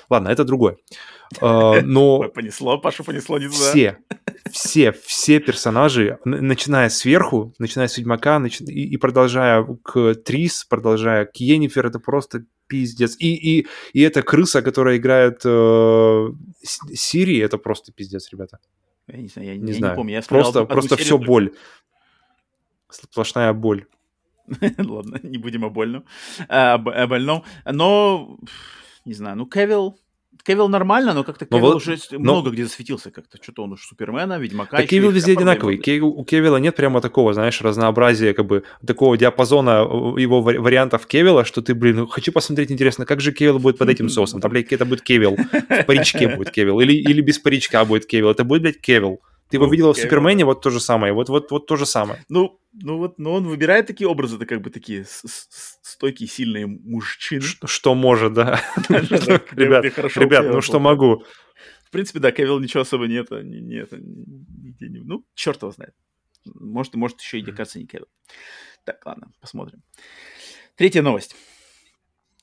Ладно, 0.08 0.28
это 0.28 0.44
другое. 0.44 0.76
Uh, 1.40 1.80
но... 1.82 2.28
Понесло, 2.34 2.78
Пашу 2.78 3.04
понесло 3.04 3.38
не 3.38 3.46
туда. 3.46 3.70
Все, 3.70 3.98
все, 4.50 4.92
все 4.92 5.40
персонажи, 5.40 6.18
начиная 6.24 6.88
сверху, 6.88 7.52
начиная 7.58 7.88
с 7.88 7.98
Ведьмака, 7.98 8.38
нач... 8.38 8.60
и, 8.60 8.88
и 8.88 8.96
продолжая 8.96 9.66
к 9.82 10.14
Трис, 10.14 10.64
продолжая 10.64 11.26
к 11.26 11.36
Йеннифер, 11.36 11.86
это 11.86 11.98
просто 11.98 12.44
пиздец. 12.68 13.16
И, 13.18 13.34
и, 13.34 13.66
и 13.92 14.00
эта 14.02 14.22
крыса, 14.22 14.62
которая 14.62 14.96
играет 14.96 15.42
э, 15.44 16.28
Сири, 16.62 17.38
это 17.38 17.58
просто 17.58 17.92
пиздец, 17.92 18.30
ребята. 18.32 18.58
Я 19.08 19.18
не 19.18 19.28
знаю, 19.28 19.48
я 19.48 19.56
не, 19.56 19.72
я 19.72 19.78
знаю. 19.78 19.92
не 19.92 19.96
помню. 19.96 20.12
Я 20.14 20.22
просто 20.22 20.64
просто 20.64 20.96
все 20.96 21.10
только... 21.10 21.26
боль. 21.26 21.52
Сплошная 22.90 23.52
боль. 23.52 23.86
Ладно, 24.78 25.20
не 25.22 25.38
будем 25.38 25.64
о 25.64 25.70
больном. 25.70 26.04
А, 26.48 26.74
о 26.74 27.06
больном. 27.06 27.44
Но 27.64 28.38
не 29.06 29.14
знаю, 29.14 29.36
ну, 29.36 29.46
Кевилл, 29.46 29.98
Кевилл 30.44 30.68
нормально, 30.68 31.14
но 31.14 31.24
как-то 31.24 31.46
Кевилл 31.46 31.60
вот, 31.60 31.76
уже 31.76 31.96
но... 32.10 32.18
много 32.18 32.50
где 32.50 32.64
засветился 32.64 33.10
как-то. 33.10 33.38
Что-то 33.42 33.62
он 33.62 33.72
уж 33.72 33.86
Супермена, 33.86 34.38
Ведьмака. 34.38 34.76
Так 34.76 34.86
Кевилл 34.86 35.10
везде 35.10 35.32
одинаковый. 35.32 35.78
Кевилл, 35.78 36.08
у 36.08 36.24
Кевилла 36.24 36.56
нет 36.58 36.76
прямо 36.76 37.00
такого, 37.00 37.32
знаешь, 37.32 37.60
разнообразия, 37.60 38.34
как 38.34 38.46
бы, 38.46 38.64
такого 38.86 39.16
диапазона 39.16 39.86
э, 39.88 40.20
его 40.20 40.42
вариантов 40.42 41.06
Кевилла, 41.06 41.44
что 41.44 41.62
ты, 41.62 41.74
блин, 41.74 42.06
хочу 42.08 42.32
посмотреть, 42.32 42.70
интересно, 42.70 43.06
как 43.06 43.20
же 43.20 43.32
Кевилл 43.32 43.58
будет 43.58 43.78
под 43.78 43.88
этим 43.88 44.08
соусом. 44.08 44.40
Там, 44.40 44.50
блядь, 44.50 44.72
это 44.72 44.84
будет 44.84 45.02
Кевилл. 45.02 45.36
В 45.36 45.84
паричке 45.84 46.28
будет 46.36 46.50
Кевилл. 46.50 46.80
Или, 46.80 46.92
или 46.92 47.20
без 47.20 47.38
паричка 47.38 47.84
будет 47.84 48.06
Кевилл. 48.06 48.30
Это 48.30 48.44
будет, 48.44 48.62
блядь, 48.62 48.80
Кевилл. 48.80 49.20
Ты 49.48 49.56
его 49.58 49.66
Ну, 49.66 49.72
видела 49.72 49.94
в 49.94 49.96
Супермене, 49.96 50.44
вот 50.44 50.60
то 50.60 50.70
же 50.70 50.80
самое, 50.80 51.12
вот, 51.12 51.28
вот, 51.28 51.50
вот 51.50 51.66
то 51.66 51.76
же 51.76 51.86
самое. 51.86 52.24
Ну, 52.28 52.60
ну 52.72 52.98
вот, 52.98 53.18
но 53.18 53.34
он 53.34 53.46
выбирает 53.46 53.86
такие 53.86 54.08
образы, 54.08 54.36
это 54.36 54.46
как 54.46 54.60
бы 54.60 54.70
такие 54.70 55.06
стойкие, 55.06 56.28
сильные 56.28 56.66
мужчины. 56.66 57.42
Ш- 57.42 57.66
Что 57.66 57.94
может, 57.94 58.32
да. 58.32 58.60
Ребят, 58.88 59.84
ребят, 59.84 60.46
ну 60.52 60.60
что 60.60 60.80
могу. 60.80 61.24
В 61.84 61.90
принципе, 61.92 62.18
да, 62.18 62.32
Кевилл 62.32 62.58
ничего 62.58 62.80
особо 62.80 63.06
нет, 63.06 63.30
а 63.30 63.42
не, 63.42 63.60
не 63.60 63.76
это, 63.76 63.96
нигде 63.98 64.88
не... 64.88 64.98
Ну, 64.98 65.24
черт 65.34 65.62
его 65.62 65.70
знает. 65.70 65.94
Может, 66.44 66.94
может 66.94 67.20
еще 67.20 67.38
и 67.38 67.42
декаться 67.42 67.78
не 67.78 67.86
Кевилл. 67.86 68.08
Так, 68.84 69.04
ладно, 69.06 69.30
посмотрим. 69.40 69.82
Третья 70.74 71.02
новость. 71.02 71.36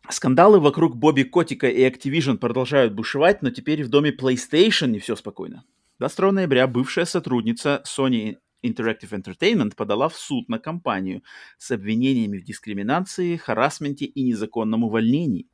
Скандалы 0.10 0.60
вокруг 0.60 0.96
Бобби 0.96 1.24
Котика 1.24 1.68
и 1.68 1.82
Activision 1.90 2.38
продолжают 2.38 2.94
бушевать, 2.94 3.42
но 3.42 3.52
теперь 3.52 3.84
в 3.84 3.90
доме 3.90 4.12
PlayStation 4.12 4.88
не 4.88 5.00
все 5.00 5.16
спокойно. 5.16 5.64
22 6.00 6.32
ноября 6.32 6.66
бывшая 6.66 7.06
сотрудница 7.06 7.84
Sony 7.86 8.38
Interactive 8.66 9.12
Entertainment 9.12 9.76
подала 9.76 10.10
в 10.10 10.16
суд 10.16 10.50
на 10.50 10.58
компанию 10.58 11.22
с 11.60 11.70
обвинениями 11.70 12.40
в 12.40 12.44
дискриминации, 12.44 13.38
харасменте 13.38 14.06
и 14.06 14.24
незаконном 14.24 14.84
увольнении. 14.84 15.48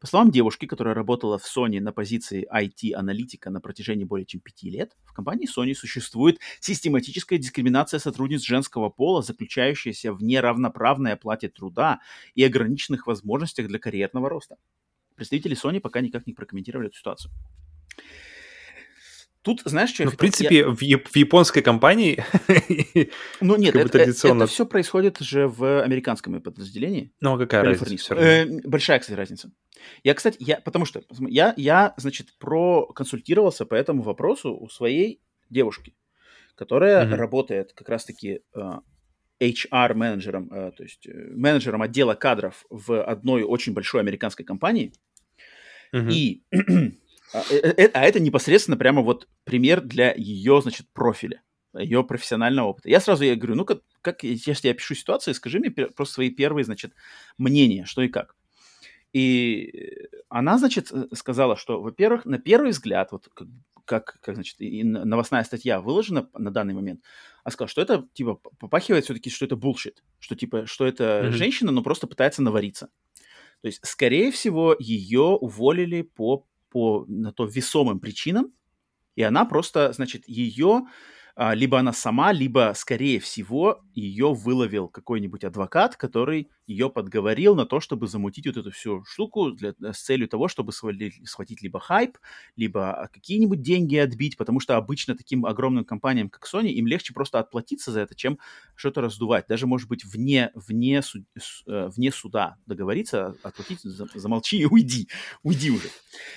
По 0.00 0.08
словам 0.08 0.32
девушки, 0.32 0.66
которая 0.66 0.92
работала 0.92 1.38
в 1.38 1.44
Sony 1.44 1.80
на 1.80 1.92
позиции 1.92 2.48
IT-аналитика 2.52 3.50
на 3.50 3.60
протяжении 3.60 4.04
более 4.04 4.26
чем 4.26 4.40
пяти 4.40 4.70
лет, 4.70 4.96
в 5.04 5.12
компании 5.12 5.48
Sony 5.48 5.72
существует 5.74 6.40
систематическая 6.58 7.38
дискриминация 7.38 8.00
сотрудниц 8.00 8.42
женского 8.42 8.90
пола, 8.90 9.22
заключающаяся 9.22 10.12
в 10.12 10.20
неравноправной 10.20 11.12
оплате 11.12 11.48
труда 11.48 12.00
и 12.34 12.42
ограниченных 12.42 13.06
возможностях 13.06 13.68
для 13.68 13.78
карьерного 13.78 14.28
роста. 14.28 14.56
Представители 15.14 15.56
Sony 15.56 15.78
пока 15.78 16.00
никак 16.00 16.26
не 16.26 16.32
прокомментировали 16.32 16.88
эту 16.88 16.96
ситуацию. 16.96 17.30
Тут, 19.46 19.62
знаешь, 19.64 19.90
что 19.94 20.02
Ну, 20.04 20.10
в 20.10 20.16
хотел- 20.16 20.26
я- 20.26 20.48
принципе, 20.64 20.66
в, 20.66 20.82
яп- 20.82 21.08
в 21.08 21.16
японской 21.16 21.62
компании, 21.62 22.24
Ну 23.40 23.54
нет, 23.56 23.76
это, 23.76 23.88
традиционно- 23.98 24.46
все 24.48 24.66
происходит 24.66 25.20
же 25.20 25.46
в 25.46 25.82
американском 25.84 26.40
подразделении. 26.42 27.12
ну, 27.20 27.34
а 27.34 27.38
какая 27.38 27.62
разница? 27.62 28.14
Э, 28.16 28.44
большая, 28.64 28.98
кстати, 28.98 29.16
разница. 29.16 29.52
Я, 30.02 30.14
кстати, 30.14 30.36
я, 30.40 30.56
потому 30.60 30.84
что 30.84 31.02
я, 31.28 31.54
я, 31.56 31.94
значит, 31.96 32.36
проконсультировался 32.40 33.64
по 33.66 33.76
этому 33.76 34.02
вопросу 34.02 34.52
у 34.52 34.68
своей 34.68 35.20
девушки, 35.48 35.94
которая 36.56 37.04
Мгм. 37.06 37.14
работает 37.14 37.72
как 37.72 37.88
раз-таки 37.88 38.40
э, 38.52 38.60
HR-менеджером, 39.40 40.50
э, 40.52 40.72
то 40.76 40.82
есть 40.82 41.06
э, 41.06 41.12
менеджером 41.36 41.82
отдела 41.82 42.14
кадров 42.14 42.64
в 42.68 43.00
одной 43.00 43.44
очень 43.44 43.74
большой 43.74 44.00
американской 44.00 44.44
компании. 44.44 44.92
Мгм. 45.92 46.08
И 46.10 46.42
а, 47.36 47.42
э, 47.50 47.74
э, 47.76 47.90
а 47.92 48.02
это 48.04 48.18
непосредственно 48.18 48.78
прямо 48.78 49.02
вот 49.02 49.28
пример 49.44 49.82
для 49.82 50.14
ее, 50.16 50.60
значит, 50.62 50.86
профиля, 50.94 51.42
ее 51.74 52.02
профессионального 52.02 52.68
опыта. 52.68 52.88
Я 52.88 53.00
сразу 53.00 53.24
ей 53.24 53.36
говорю, 53.36 53.56
ну-ка, 53.56 53.80
как, 54.00 54.22
если 54.22 54.68
я 54.68 54.74
пишу 54.74 54.94
ситуацию, 54.94 55.34
скажи 55.34 55.58
мне 55.58 55.70
просто 55.70 56.14
свои 56.14 56.30
первые, 56.30 56.64
значит, 56.64 56.94
мнения, 57.36 57.84
что 57.84 58.00
и 58.00 58.08
как. 58.08 58.34
И 59.12 59.70
э, 59.70 60.06
она, 60.30 60.56
значит, 60.56 60.90
э, 60.90 61.08
сказала, 61.14 61.56
что, 61.56 61.82
во-первых, 61.82 62.24
на 62.24 62.38
первый 62.38 62.70
взгляд, 62.70 63.12
вот 63.12 63.28
как, 63.34 63.48
как, 63.84 64.18
как, 64.22 64.34
значит, 64.34 64.58
и 64.60 64.82
новостная 64.82 65.44
статья 65.44 65.80
выложена 65.82 66.30
на 66.32 66.50
данный 66.50 66.72
момент, 66.72 67.02
она 67.44 67.52
сказала, 67.52 67.68
что 67.68 67.82
это, 67.82 68.08
типа, 68.14 68.40
попахивает 68.58 69.04
все-таки, 69.04 69.28
что 69.28 69.44
это 69.44 69.56
булшит, 69.56 70.02
что, 70.20 70.36
типа, 70.36 70.64
что 70.64 70.86
это 70.86 71.20
Мгм. 71.24 71.32
женщина, 71.32 71.70
но 71.70 71.82
просто 71.82 72.06
пытается 72.06 72.40
навариться. 72.42 72.88
То 73.60 73.68
есть, 73.68 73.80
скорее 73.84 74.32
всего, 74.32 74.74
ее 74.78 75.20
уволили 75.20 76.02
по, 76.02 76.46
по 76.76 77.06
на 77.08 77.32
то 77.32 77.46
весомым 77.46 78.00
причинам, 78.00 78.52
и 79.14 79.22
она 79.22 79.46
просто, 79.46 79.94
значит, 79.94 80.28
ее 80.28 80.82
либо 81.36 81.78
она 81.78 81.92
сама, 81.92 82.32
либо, 82.32 82.72
скорее 82.74 83.20
всего, 83.20 83.82
ее 83.94 84.32
выловил 84.32 84.88
какой-нибудь 84.88 85.44
адвокат, 85.44 85.96
который 85.96 86.50
ее 86.66 86.88
подговорил 86.90 87.54
на 87.54 87.66
то, 87.66 87.78
чтобы 87.78 88.06
замутить 88.06 88.46
вот 88.46 88.56
эту 88.56 88.70
всю 88.70 89.04
штуку 89.04 89.50
для, 89.52 89.74
с 89.80 90.02
целью 90.02 90.28
того, 90.28 90.48
чтобы 90.48 90.72
свали- 90.72 91.12
схватить 91.24 91.62
либо 91.62 91.78
хайп, 91.78 92.16
либо 92.56 93.08
какие-нибудь 93.12 93.60
деньги 93.60 93.96
отбить, 93.96 94.36
потому 94.36 94.60
что 94.60 94.76
обычно 94.76 95.14
таким 95.16 95.44
огромным 95.46 95.84
компаниям, 95.84 96.30
как 96.30 96.46
Sony, 96.52 96.68
им 96.68 96.86
легче 96.86 97.12
просто 97.12 97.38
отплатиться 97.38 97.92
за 97.92 98.00
это, 98.00 98.14
чем 98.14 98.38
что-то 98.74 99.02
раздувать. 99.02 99.46
Даже, 99.46 99.66
может 99.66 99.88
быть, 99.88 100.04
вне, 100.04 100.50
вне, 100.54 101.02
суд- 101.02 101.24
э, 101.66 101.88
вне 101.94 102.10
суда 102.12 102.56
договориться, 102.66 103.36
отплатить, 103.42 103.80
за- 103.82 104.08
замолчи 104.14 104.58
и 104.58 104.64
уйди, 104.64 105.08
уйди 105.42 105.70
уже. 105.70 105.88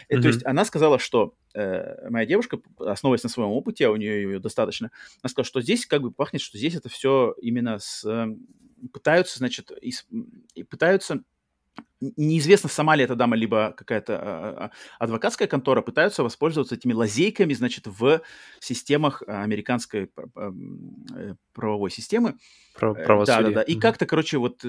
Э, 0.09 0.15
Мгм. 0.15 0.21
То 0.23 0.27
есть 0.27 0.45
она 0.45 0.65
сказала, 0.65 0.99
что 0.99 1.35
э, 1.53 2.09
моя 2.09 2.25
девушка, 2.25 2.59
основываясь 2.77 3.23
на 3.23 3.29
своем 3.29 3.49
опыте, 3.49 3.87
а 3.87 3.91
у 3.91 3.95
нее 3.95 4.23
ее 4.23 4.39
достаточно, 4.39 4.91
она 5.21 5.29
сказала, 5.29 5.45
что 5.45 5.61
здесь 5.61 5.85
как 5.85 6.01
бы 6.01 6.11
пахнет, 6.11 6.41
что 6.41 6.57
здесь 6.57 6.75
это 6.75 6.89
все 6.89 7.35
именно 7.41 7.79
с... 7.79 8.05
э, 8.05 8.27
Пытаются, 8.93 9.39
значит, 9.39 9.71
ис- 9.83 10.05
и 10.55 10.63
пытаются 10.63 11.23
неизвестно, 12.01 12.69
сама 12.69 12.95
ли 12.95 13.03
эта 13.03 13.15
дама, 13.15 13.35
либо 13.35 13.73
какая-то 13.75 14.17
а, 14.17 14.65
а, 14.65 14.71
адвокатская 15.03 15.47
контора, 15.47 15.81
пытаются 15.81 16.23
воспользоваться 16.23 16.75
этими 16.75 16.93
лазейками, 16.93 17.53
значит, 17.53 17.87
в 17.87 18.21
системах 18.59 19.21
американской 19.27 20.09
э, 20.35 21.33
правовой 21.53 21.91
системы. 21.91 22.29
Э, 22.29 22.93
Да, 22.93 22.93
да, 22.95 23.05
правосудие. 23.05 23.51
да. 23.55 23.61
И 23.63 23.73
Мгм. 23.73 23.81
как-то, 23.81 24.05
короче, 24.05 24.37
вот 24.37 24.61
э, 24.63 24.67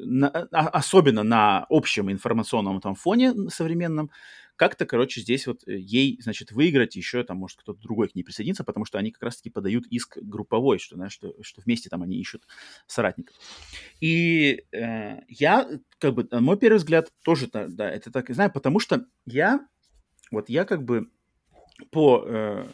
на- 0.00 0.28
особенно 0.28 1.22
на 1.22 1.66
общем 1.68 2.10
информационном 2.10 2.80
там 2.80 2.96
фоне 2.96 3.48
современном, 3.50 4.10
как-то, 4.56 4.86
короче, 4.86 5.20
здесь 5.20 5.46
вот 5.46 5.66
э, 5.66 5.76
ей, 5.76 6.18
значит, 6.20 6.52
выиграть 6.52 6.96
еще 6.96 7.22
там, 7.22 7.38
может, 7.38 7.58
кто-то 7.58 7.80
другой 7.80 8.08
к 8.08 8.14
ней 8.14 8.22
присоединиться, 8.22 8.64
потому 8.64 8.84
что 8.84 8.98
они 8.98 9.10
как 9.10 9.22
раз-таки 9.22 9.50
подают 9.50 9.86
иск 9.86 10.18
групповой, 10.18 10.78
что, 10.78 10.96
знаешь, 10.96 11.12
что, 11.12 11.34
что 11.42 11.60
вместе 11.60 11.88
там 11.88 12.02
они 12.02 12.16
ищут 12.16 12.46
соратников. 12.86 13.36
И 14.00 14.64
э, 14.72 15.20
я, 15.28 15.68
как 15.98 16.14
бы, 16.14 16.26
на 16.30 16.40
мой 16.40 16.58
первый 16.58 16.78
взгляд, 16.78 17.12
тоже, 17.22 17.48
да, 17.52 17.90
это 17.90 18.10
так 18.10 18.30
знаю, 18.30 18.50
потому 18.52 18.80
что 18.80 19.06
я, 19.24 19.60
вот 20.30 20.48
я 20.48 20.64
как 20.64 20.84
бы 20.84 21.10
по 21.90 22.24
э, 22.26 22.66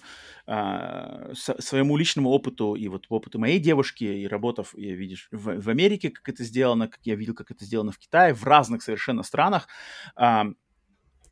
а, 0.46 1.30
со- 1.34 1.60
своему 1.60 1.96
личному 1.96 2.30
опыту 2.30 2.74
и 2.74 2.88
вот 2.88 3.06
по 3.08 3.14
опыту 3.16 3.38
моей 3.38 3.58
девушки 3.58 4.04
и 4.04 4.26
работав, 4.26 4.74
и, 4.76 4.92
видишь, 4.92 5.28
в, 5.30 5.60
в 5.60 5.68
Америке, 5.68 6.10
как 6.10 6.28
это 6.28 6.42
сделано, 6.44 6.88
как 6.88 7.00
я 7.04 7.14
видел, 7.14 7.34
как 7.34 7.50
это 7.50 7.64
сделано 7.64 7.92
в 7.92 7.98
Китае, 7.98 8.34
в 8.34 8.44
разных 8.44 8.82
совершенно 8.82 9.22
странах, 9.22 9.68
а, 10.16 10.46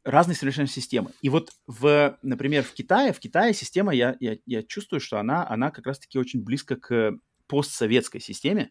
разные 0.04 0.36
совершенно 0.36 0.68
системы. 0.68 1.12
И 1.22 1.28
вот, 1.28 1.50
в, 1.66 2.18
например, 2.22 2.64
в 2.64 2.72
Китае, 2.72 3.12
в 3.12 3.20
Китае 3.20 3.54
система, 3.54 3.94
я, 3.94 4.16
я, 4.20 4.36
я 4.46 4.62
чувствую, 4.62 5.00
что 5.00 5.18
она, 5.18 5.46
она 5.48 5.70
как 5.70 5.86
раз-таки 5.86 6.18
очень 6.18 6.42
близко 6.42 6.76
к 6.76 7.12
постсоветской 7.46 8.20
системе, 8.20 8.70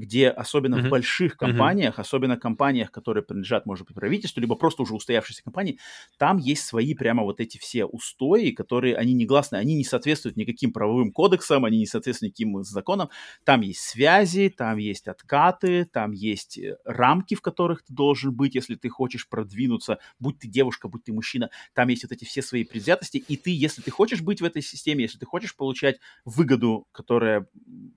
где 0.00 0.28
особенно 0.28 0.78
в 0.78 0.82
Мгм. 0.82 0.90
больших 0.90 1.36
компаниях, 1.36 1.98
особенно 1.98 2.36
компаниях, 2.36 2.90
которые 2.90 3.22
принадлежат, 3.22 3.66
может 3.66 3.86
быть, 3.86 3.94
правительству, 3.96 4.40
либо 4.40 4.56
просто 4.56 4.82
уже 4.82 4.94
устоявшейся 4.94 5.42
компании, 5.44 5.78
там 6.18 6.38
есть 6.38 6.64
свои 6.64 6.94
прямо 6.94 7.22
вот 7.22 7.40
эти 7.40 7.58
все 7.58 7.84
устои, 7.84 8.50
которые, 8.50 8.96
они 8.96 9.14
негласны, 9.14 9.56
они 9.56 9.74
не 9.74 9.84
соответствуют 9.84 10.36
никаким 10.36 10.72
правовым 10.72 11.12
кодексам, 11.12 11.64
они 11.64 11.78
не 11.78 11.86
соответствуют 11.86 12.30
никаким 12.38 12.62
законам. 12.64 13.10
Там 13.44 13.60
есть 13.62 13.80
связи, 13.80 14.52
там 14.54 14.78
есть 14.78 15.08
откаты, 15.08 15.84
там 15.84 16.12
есть 16.12 16.58
э, 16.58 16.76
рамки, 16.84 17.34
в 17.34 17.42
которых 17.42 17.82
ты 17.84 17.92
должен 17.92 18.34
быть, 18.34 18.54
если 18.54 18.74
ты 18.76 18.88
хочешь 18.88 19.28
продвинуться, 19.28 19.98
будь 20.18 20.38
ты 20.38 20.48
девушка, 20.48 20.88
будь 20.88 21.04
ты 21.04 21.12
мужчина, 21.12 21.50
там 21.74 21.88
есть 21.88 22.04
вот 22.04 22.12
эти 22.12 22.24
все 22.24 22.42
свои 22.42 22.64
предвзятости, 22.64 23.18
и 23.18 23.36
ты, 23.36 23.50
если 23.50 23.82
ты 23.82 23.90
хочешь 23.90 24.20
быть 24.22 24.40
в 24.40 24.44
этой 24.44 24.62
системе, 24.62 25.02
если 25.04 25.18
ты 25.18 25.26
хочешь 25.26 25.56
получать 25.56 25.98
выгоду, 26.24 26.86
которая, 26.92 27.46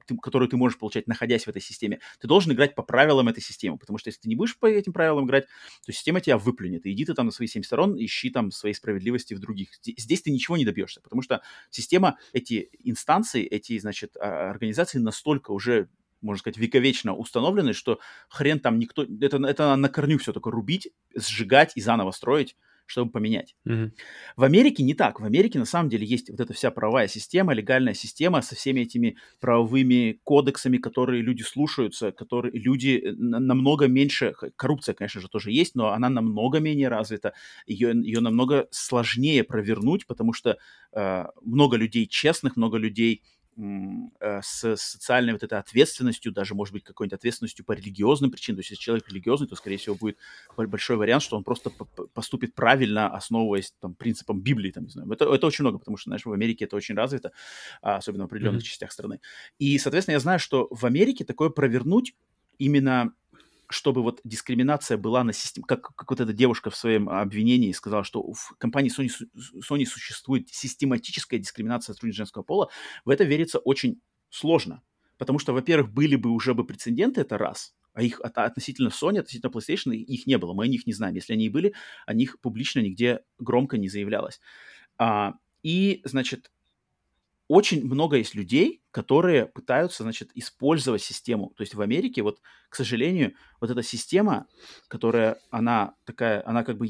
ты, 0.06 0.16
которую 0.18 0.50
ты 0.50 0.58
можешь 0.58 0.78
получать, 0.78 1.08
находясь 1.08 1.46
в 1.46 1.48
этой 1.50 1.62
системе, 1.62 1.93
ты 2.20 2.28
должен 2.28 2.52
играть 2.52 2.76
по 2.76 2.84
правилам 2.84 3.28
этой 3.28 3.42
системы, 3.42 3.78
потому 3.78 3.98
что 3.98 4.10
если 4.10 4.22
ты 4.22 4.30
не 4.30 4.36
будешь 4.36 4.58
по 4.58 4.66
этим 4.66 4.94
правилам 4.94 5.26
играть, 5.26 5.46
то 5.86 5.92
система 5.92 6.22
тебя 6.22 6.38
выплюнет. 6.38 6.86
И 6.86 6.92
иди 6.92 7.06
ты 7.06 7.14
там 7.14 7.28
на 7.28 7.32
свои 7.32 7.48
семь 7.48 7.64
сторон, 7.64 7.96
ищи 7.98 8.30
там 8.30 8.52
своей 8.52 8.76
справедливости 8.76 9.34
в 9.34 9.40
других. 9.40 9.70
Зде- 9.82 9.96
Здесь 9.98 10.22
ты 10.22 10.32
ничего 10.32 10.58
не 10.58 10.66
добьешься, 10.66 11.02
потому 11.02 11.22
что 11.22 11.42
система, 11.70 12.18
эти 12.34 12.70
инстанции, 12.80 13.44
эти, 13.46 13.78
значит, 13.80 14.16
а, 14.18 14.50
организации 14.50 15.00
настолько 15.00 15.52
уже 15.52 15.90
можно 16.22 16.40
сказать, 16.40 16.58
вековечно 16.58 17.14
установлены, 17.14 17.74
что 17.74 18.00
хрен 18.30 18.60
там 18.60 18.80
никто... 18.80 19.04
Это, 19.04 19.46
это 19.46 19.76
на 19.76 19.90
корню 19.90 20.18
все 20.18 20.32
только 20.32 20.52
рубить, 20.52 20.90
сжигать 21.14 21.74
и 21.76 21.82
заново 21.82 22.12
строить, 22.12 22.56
чтобы 22.86 23.12
поменять. 23.12 23.56
Мгм. 23.66 23.94
В 24.36 24.44
Америке 24.44 24.84
не 24.84 24.94
так. 24.94 25.20
В 25.20 25.26
Америке 25.26 25.60
на 25.60 25.66
самом 25.66 25.90
деле 25.90 26.06
есть 26.06 26.30
вот 26.30 26.40
эта 26.40 26.54
вся 26.54 26.72
правовая 26.72 27.08
система, 27.08 27.54
легальная 27.54 27.94
система 27.94 28.42
со 28.42 28.56
всеми 28.56 28.82
этими 28.82 29.18
правовыми 29.40 30.20
кодексами, 30.24 30.78
которые 30.78 31.22
люди 31.22 31.44
слушаются, 31.44 32.12
которые 32.12 32.52
люди 32.54 33.02
э, 33.04 33.12
на- 33.14 33.40
намного 33.40 33.88
меньше... 33.88 34.34
Коррупция, 34.56 34.94
конечно 34.94 35.22
же, 35.22 35.30
тоже 35.30 35.52
есть, 35.52 35.76
но 35.76 35.92
она 35.92 36.10
намного 36.10 36.60
менее 36.60 36.88
развита. 36.90 37.34
Ее, 37.66 37.94
ее 37.94 38.20
намного 38.20 38.68
сложнее 38.72 39.44
провернуть, 39.44 40.06
потому 40.06 40.34
что 40.34 40.58
э, 40.92 41.26
много 41.42 41.78
людей 41.78 42.08
честных, 42.08 42.56
много 42.58 42.78
людей 42.78 43.24
с 43.56 44.76
социальной 44.76 45.34
вот 45.34 45.44
этой 45.44 45.60
ответственностью, 45.60 46.32
даже, 46.32 46.56
может 46.56 46.74
быть, 46.74 46.84
какой-нибудь 46.84 47.18
ответственностью 47.18 47.66
по 47.66 47.74
религиозным 47.74 48.32
причинам. 48.32 48.58
То 48.58 48.60
есть, 48.62 48.72
если 48.72 48.82
человек 48.82 49.08
религиозный, 49.10 49.48
то, 49.48 49.56
скорее 49.56 49.78
всего, 49.78 49.96
будет 49.96 50.18
большой 50.56 50.98
вариант, 50.98 51.24
что 51.24 51.38
он 51.38 51.44
просто 51.44 51.70
поступит 52.14 52.56
правильно, 52.56 53.08
основываясь 53.16 53.74
там 53.80 53.96
принципам 53.96 54.42
Библии, 54.42 54.72
там, 54.72 54.86
не 54.86 54.90
знаю. 54.90 55.12
Это, 55.12 55.34
это 55.34 55.48
очень 55.48 55.64
много, 55.64 55.78
потому 55.78 55.98
что, 55.98 56.10
знаешь, 56.10 56.26
в 56.26 56.32
Америке 56.32 56.66
это 56.66 56.76
очень 56.76 56.96
развито, 56.96 57.32
а, 57.82 57.98
особенно 57.98 58.24
в 58.24 58.28
определенных 58.28 58.62
mm-hmm. 58.62 58.66
частях 58.66 58.92
страны. 58.92 59.20
И, 59.60 59.78
соответственно, 59.78 60.14
я 60.14 60.20
знаю, 60.20 60.40
что 60.40 60.68
в 60.72 60.86
Америке 60.86 61.26
такое 61.26 61.50
провернуть 61.50 62.16
именно 62.58 63.14
чтобы 63.70 64.04
вот 64.04 64.22
дискриминация 64.24 64.98
была 64.98 65.24
на 65.24 65.34
системе, 65.34 65.66
как, 65.68 65.96
как 65.96 66.10
вот 66.10 66.20
эта 66.20 66.34
девушка 66.34 66.70
в 66.70 66.76
своем 66.76 67.10
обвинении 67.10 67.72
сказала, 67.72 68.04
что 68.04 68.22
в 68.34 68.56
компании 68.58 68.92
Sony, 68.92 69.10
Sony 69.62 69.86
существует 69.86 70.50
систематическая 70.50 71.40
дискриминация 71.40 71.94
сотрудников 71.94 72.18
женского 72.18 72.44
пола, 72.44 72.70
в 73.06 73.10
это 73.10 73.24
верится 73.24 73.60
очень 73.60 74.02
сложно. 74.30 74.82
Потому 75.18 75.40
что, 75.40 75.54
во-первых, 75.54 75.92
были 75.92 76.16
бы 76.16 76.32
уже 76.32 76.54
бы 76.54 76.66
прецеденты, 76.66 77.22
это 77.22 77.38
раз, 77.38 77.76
а 77.94 78.02
их 78.02 78.20
относительно 78.22 78.90
Sony, 78.90 79.20
относительно 79.20 79.52
PlayStation 79.52 79.94
их 79.94 80.26
не 80.28 80.38
было, 80.38 80.54
мы 80.54 80.66
о 80.66 80.68
них 80.68 80.88
не 80.88 80.94
знаем. 80.94 81.16
Если 81.16 81.34
они 81.34 81.46
и 81.46 81.50
были, 81.50 81.74
о 82.06 82.14
них 82.14 82.40
публично 82.42 82.80
нигде 82.80 83.22
громко 83.38 83.78
не 83.78 83.88
заявлялось. 83.88 84.42
А, 84.98 85.36
и, 85.62 86.02
значит, 86.04 86.52
очень 87.48 87.86
много 87.86 88.18
есть 88.18 88.36
людей, 88.36 88.82
которые 88.92 89.46
пытаются, 89.46 90.04
значит, 90.04 90.32
использовать 90.34 91.02
систему. 91.02 91.54
То 91.58 91.64
есть 91.64 91.76
в 91.76 91.82
Америке, 91.82 92.22
вот, 92.22 92.40
к 92.70 92.76
сожалению, 92.76 93.34
вот 93.60 93.70
эта 93.70 93.84
система, 93.84 94.48
которая, 94.88 95.38
она 95.52 95.96
такая, 96.06 96.42
она 96.48 96.64
как 96.64 96.78
бы 96.78 96.90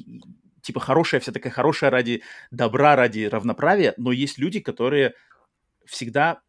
типа 0.61 0.79
хорошая, 0.79 1.19
вся 1.21 1.31
такая 1.31 1.51
хорошая 1.51 1.89
ради 1.89 2.21
добра, 2.51 2.95
ради 2.95 3.23
равноправия, 3.25 3.93
но 3.97 4.11
есть 4.11 4.37
люди, 4.37 4.59
которые 4.59 5.13
всегда 5.85 6.41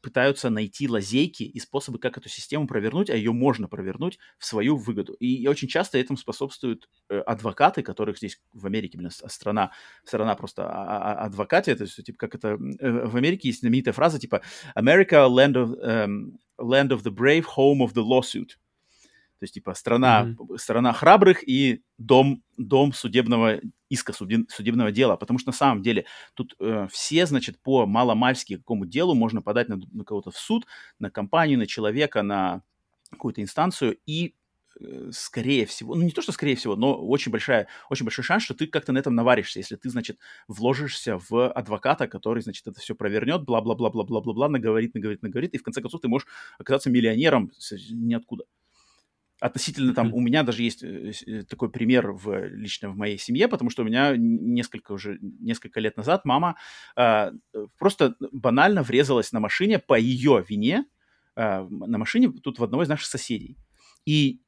пытаются 0.00 0.50
найти 0.50 0.88
лазейки 0.88 1.42
и 1.42 1.58
способы, 1.60 1.98
как 1.98 2.18
эту 2.18 2.28
систему 2.28 2.66
провернуть, 2.66 3.10
а 3.10 3.16
ее 3.16 3.32
можно 3.32 3.68
провернуть 3.68 4.18
в 4.38 4.44
свою 4.44 4.76
выгоду. 4.76 5.14
И, 5.14 5.46
очень 5.46 5.68
часто 5.68 5.98
этому 5.98 6.16
способствуют 6.16 6.88
э, 7.08 7.18
адвокаты, 7.20 7.82
которых 7.82 8.18
здесь 8.18 8.40
в 8.52 8.66
Америке, 8.66 8.98
блин, 8.98 9.10
страна, 9.10 9.72
страна 10.04 10.34
просто 10.34 10.68
а, 10.68 11.12
а, 11.12 11.24
адвокате, 11.26 11.74
то 11.74 11.84
есть, 11.84 12.02
типа, 12.04 12.18
как 12.18 12.34
это, 12.34 12.48
э, 12.48 13.06
в 13.06 13.16
Америке 13.16 13.48
есть 13.48 13.60
знаменитая 13.60 13.94
фраза, 13.94 14.18
типа, 14.18 14.42
America, 14.76 15.28
land 15.28 15.54
of, 15.54 15.74
um, 15.82 16.38
land 16.58 16.90
of 16.90 17.02
the 17.02 17.10
brave, 17.10 17.44
home 17.56 17.80
of 17.80 17.94
the 17.94 18.02
lawsuit. 18.02 18.56
То 19.40 19.44
есть, 19.44 19.54
типа, 19.54 19.72
страна, 19.72 20.26
mm-hmm. 20.26 20.58
страна 20.58 20.92
храбрых 20.92 21.48
и 21.48 21.82
дом, 21.96 22.42
дом 22.58 22.92
судебного 22.92 23.60
иска, 23.88 24.12
судебного 24.12 24.92
дела. 24.92 25.16
Потому 25.16 25.38
что 25.38 25.48
на 25.48 25.56
самом 25.56 25.82
деле 25.82 26.04
тут 26.34 26.54
э, 26.60 26.88
все, 26.92 27.24
значит, 27.24 27.58
по 27.62 27.86
маломальски 27.86 28.56
какому 28.56 28.84
делу 28.84 29.14
можно 29.14 29.40
подать 29.40 29.68
на, 29.68 29.80
на 29.92 30.04
кого-то 30.04 30.30
в 30.30 30.36
суд, 30.36 30.66
на 30.98 31.10
компанию, 31.10 31.58
на 31.58 31.66
человека, 31.66 32.22
на 32.22 32.62
какую-то 33.10 33.40
инстанцию, 33.40 33.98
и 34.04 34.34
э, 34.78 35.10
скорее 35.10 35.64
всего, 35.64 35.94
ну 35.94 36.02
не 36.02 36.10
то, 36.10 36.20
что 36.20 36.32
скорее 36.32 36.54
всего, 36.54 36.76
но 36.76 36.94
очень, 36.94 37.32
большая, 37.32 37.66
очень 37.88 38.04
большой 38.04 38.24
шанс, 38.24 38.42
что 38.42 38.52
ты 38.52 38.66
как-то 38.66 38.92
на 38.92 38.98
этом 38.98 39.14
наваришься, 39.14 39.58
если 39.58 39.76
ты, 39.76 39.88
значит, 39.88 40.18
вложишься 40.48 41.18
в 41.30 41.50
адвоката, 41.50 42.08
который, 42.08 42.42
значит, 42.42 42.66
это 42.66 42.78
все 42.78 42.94
провернет, 42.94 43.42
бла-бла-бла-бла-бла-бла-бла, 43.42 44.48
наговорит, 44.48 44.94
наговорит, 44.94 45.22
наговорит, 45.22 45.54
и 45.54 45.58
в 45.58 45.62
конце 45.62 45.80
концов 45.80 46.02
ты 46.02 46.08
можешь 46.08 46.28
оказаться 46.58 46.90
миллионером 46.90 47.52
ниоткуда 47.90 48.44
относительно 49.40 49.94
там, 49.94 50.14
у 50.14 50.20
меня 50.20 50.42
даже 50.42 50.62
есть 50.62 50.82
э, 50.82 51.12
э, 51.26 51.42
такой 51.42 51.70
пример 51.70 52.12
в, 52.12 52.46
лично 52.48 52.90
в 52.90 52.96
моей 52.96 53.18
семье, 53.18 53.48
потому 53.48 53.70
что 53.70 53.82
у 53.82 53.86
меня 53.86 54.14
несколько 54.16 54.92
уже, 54.92 55.18
несколько 55.20 55.80
лет 55.80 55.96
назад 55.96 56.24
мама 56.24 56.56
э, 56.96 57.32
просто 57.78 58.14
банально 58.32 58.82
врезалась 58.82 59.32
на 59.32 59.40
машине 59.40 59.78
по 59.78 59.98
ее 59.98 60.44
вине, 60.48 60.84
э, 61.36 61.62
на 61.68 61.98
машине 61.98 62.30
тут 62.30 62.58
в 62.58 62.64
одного 62.64 62.82
из 62.82 62.88
наших 62.88 63.06
соседей. 63.06 63.56
И 64.04 64.40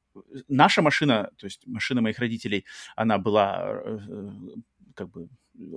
наша 0.47 0.81
машина, 0.81 1.31
то 1.37 1.45
есть 1.45 1.65
машина 1.67 2.01
моих 2.01 2.19
родителей, 2.19 2.65
она 2.95 3.17
была 3.17 3.81
э, 3.83 3.99
как 4.95 5.09
бы 5.09 5.29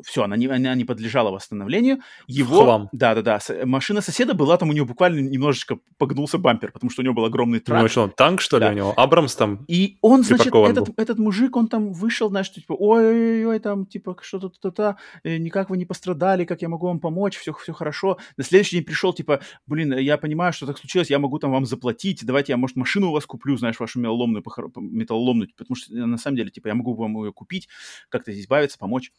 все, 0.04 0.22
она 0.22 0.36
не, 0.36 0.46
она 0.46 0.74
не 0.74 0.84
подлежала 0.84 1.30
восстановлению. 1.30 2.00
Его, 2.26 2.64
Хлам. 2.64 2.88
да, 2.92 3.14
да, 3.14 3.22
да, 3.22 3.40
машина 3.64 4.00
соседа 4.00 4.34
была 4.34 4.56
там 4.56 4.70
у 4.70 4.72
него 4.72 4.86
буквально 4.86 5.20
немножечко 5.20 5.78
погнулся 5.98 6.38
бампер, 6.38 6.72
потому 6.72 6.90
что 6.90 7.02
у 7.02 7.04
него 7.04 7.14
был 7.14 7.24
огромный 7.24 7.60
трак. 7.60 7.82
Ну, 7.82 7.88
что 7.88 8.02
он 8.02 8.10
танк 8.10 8.40
что 8.40 8.58
ли 8.58 8.64
да. 8.64 8.70
у 8.70 8.74
него? 8.74 8.94
Абрамс 8.96 9.34
там. 9.34 9.64
И 9.68 9.98
он, 10.00 10.24
значит, 10.24 10.54
этот, 10.54 10.88
этот 10.96 11.18
мужик, 11.18 11.56
он 11.56 11.68
там 11.68 11.92
вышел, 11.92 12.28
знаешь, 12.30 12.50
типа, 12.50 12.72
ой-ой-ой, 12.72 13.58
там, 13.58 13.86
типа, 13.86 14.16
что-то 14.22 14.48
то-то, 14.48 14.96
э, 15.24 15.36
никак 15.36 15.70
вы 15.70 15.76
не 15.76 15.84
пострадали, 15.84 16.44
как 16.44 16.62
я 16.62 16.68
могу 16.68 16.86
вам 16.86 17.00
помочь, 17.00 17.36
все, 17.36 17.52
все 17.52 17.72
хорошо. 17.72 18.18
На 18.36 18.44
следующий 18.44 18.76
день 18.76 18.84
пришел, 18.84 19.12
типа, 19.12 19.40
блин, 19.66 19.96
я 19.98 20.16
понимаю, 20.16 20.52
что 20.52 20.66
так 20.66 20.78
случилось, 20.78 21.10
я 21.10 21.18
могу 21.18 21.38
там 21.38 21.52
вам 21.52 21.66
заплатить, 21.66 22.24
давайте 22.24 22.52
я, 22.52 22.56
может, 22.56 22.76
машину 22.76 23.10
у 23.10 23.12
вас 23.12 23.26
куплю, 23.26 23.56
знаешь, 23.56 23.78
вашу 23.78 23.98
металлоломную, 24.00 24.42
металлоломную, 24.76 25.50
потому 25.56 25.76
что 25.76 25.94
на 25.94 26.18
самом 26.18 26.36
деле, 26.36 26.50
типа, 26.50 26.68
я 26.68 26.74
могу 26.74 26.94
вам 26.94 27.16
ее 27.24 27.32
купить, 27.32 27.68
как-то 28.08 28.32
здесь 28.32 28.44
избавиться, 28.44 28.78
помочь. 28.78 29.12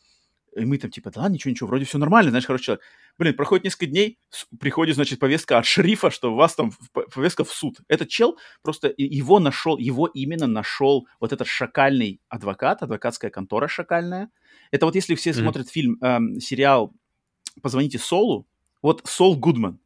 И 0.58 0.66
мы 0.66 0.78
там 0.78 0.92
типа, 0.92 1.12
да, 1.12 1.30
ничего, 1.30 1.52
ничего, 1.52 1.68
вроде 1.68 1.86
все 1.86 1.98
нормально, 1.98 2.32
знаешь, 2.32 2.46
хороший 2.46 2.64
человек. 2.64 2.84
Блин, 3.18 3.36
проходит 3.36 3.66
несколько 3.66 3.86
дней, 3.86 4.20
приходит, 4.60 4.96
значит, 4.96 5.20
повестка 5.20 5.58
от 5.58 5.66
шерифа, 5.66 6.10
что 6.12 6.34
у 6.34 6.36
вас 6.36 6.56
там 6.56 6.72
повестка 7.14 7.44
в 7.44 7.52
суд. 7.52 7.78
Этот 7.88 8.10
чел 8.10 8.38
просто 8.62 8.94
его 8.98 9.40
нашел, 9.40 9.78
его 9.78 10.08
именно 10.08 10.48
нашел 10.48 11.08
вот 11.20 11.34
этот 11.34 11.48
шакальный 11.48 12.22
адвокат, 12.30 12.82
адвокатская 12.84 13.30
контора 13.30 13.68
шакальная. 13.68 14.30
Это 14.72 14.86
вот 14.86 14.96
если 14.96 15.16
все 15.16 15.30
mm-hmm. 15.30 15.42
смотрят 15.42 15.70
фильм, 15.70 15.98
эм, 16.02 16.40
сериал 16.40 16.94
«Позвоните 17.62 18.00
Солу», 18.00 18.48
вот 18.82 19.02
Сол 19.06 19.36
Гудман, 19.36 19.80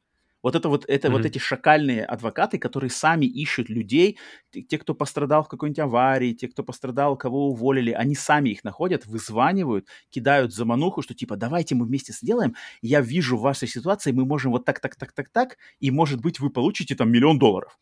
вот 0.44 0.56
это 0.56 0.70
вот, 0.70 0.86
это 0.88 1.08
mm-hmm. 1.08 1.12
вот 1.12 1.26
эти 1.26 1.38
шакальные 1.38 2.06
адвокаты, 2.06 2.58
которые 2.58 2.90
сами 2.90 3.26
ищут 3.26 3.70
людей, 3.70 4.18
те, 4.52 4.78
кто 4.78 4.94
пострадал 4.94 5.44
в 5.44 5.48
какой-нибудь 5.48 5.80
аварии, 5.80 6.34
те, 6.34 6.48
кто 6.48 6.64
пострадал, 6.64 7.16
кого 7.16 7.50
уволили, 7.50 7.92
они 7.92 8.16
сами 8.16 8.50
их 8.50 8.64
находят, 8.64 9.06
вызванивают, 9.06 9.88
кидают 10.10 10.54
замануху, 10.54 11.02
что 11.02 11.14
типа 11.14 11.36
давайте 11.38 11.76
мы 11.76 11.86
вместе 11.86 12.14
сделаем, 12.14 12.56
я 12.82 13.02
вижу 13.02 13.38
в 13.38 13.42
вашей 13.42 13.68
ситуации, 13.68 14.12
мы 14.12 14.26
можем 14.26 14.52
вот 14.52 14.66
так, 14.66 14.80
так, 14.80 14.96
так, 14.96 15.12
так, 15.12 15.30
так, 15.30 15.58
и 15.80 15.92
может 15.92 16.22
быть 16.22 16.40
вы 16.40 16.50
получите 16.50 16.96
там 16.96 17.12
миллион 17.12 17.40
долларов. 17.40 17.80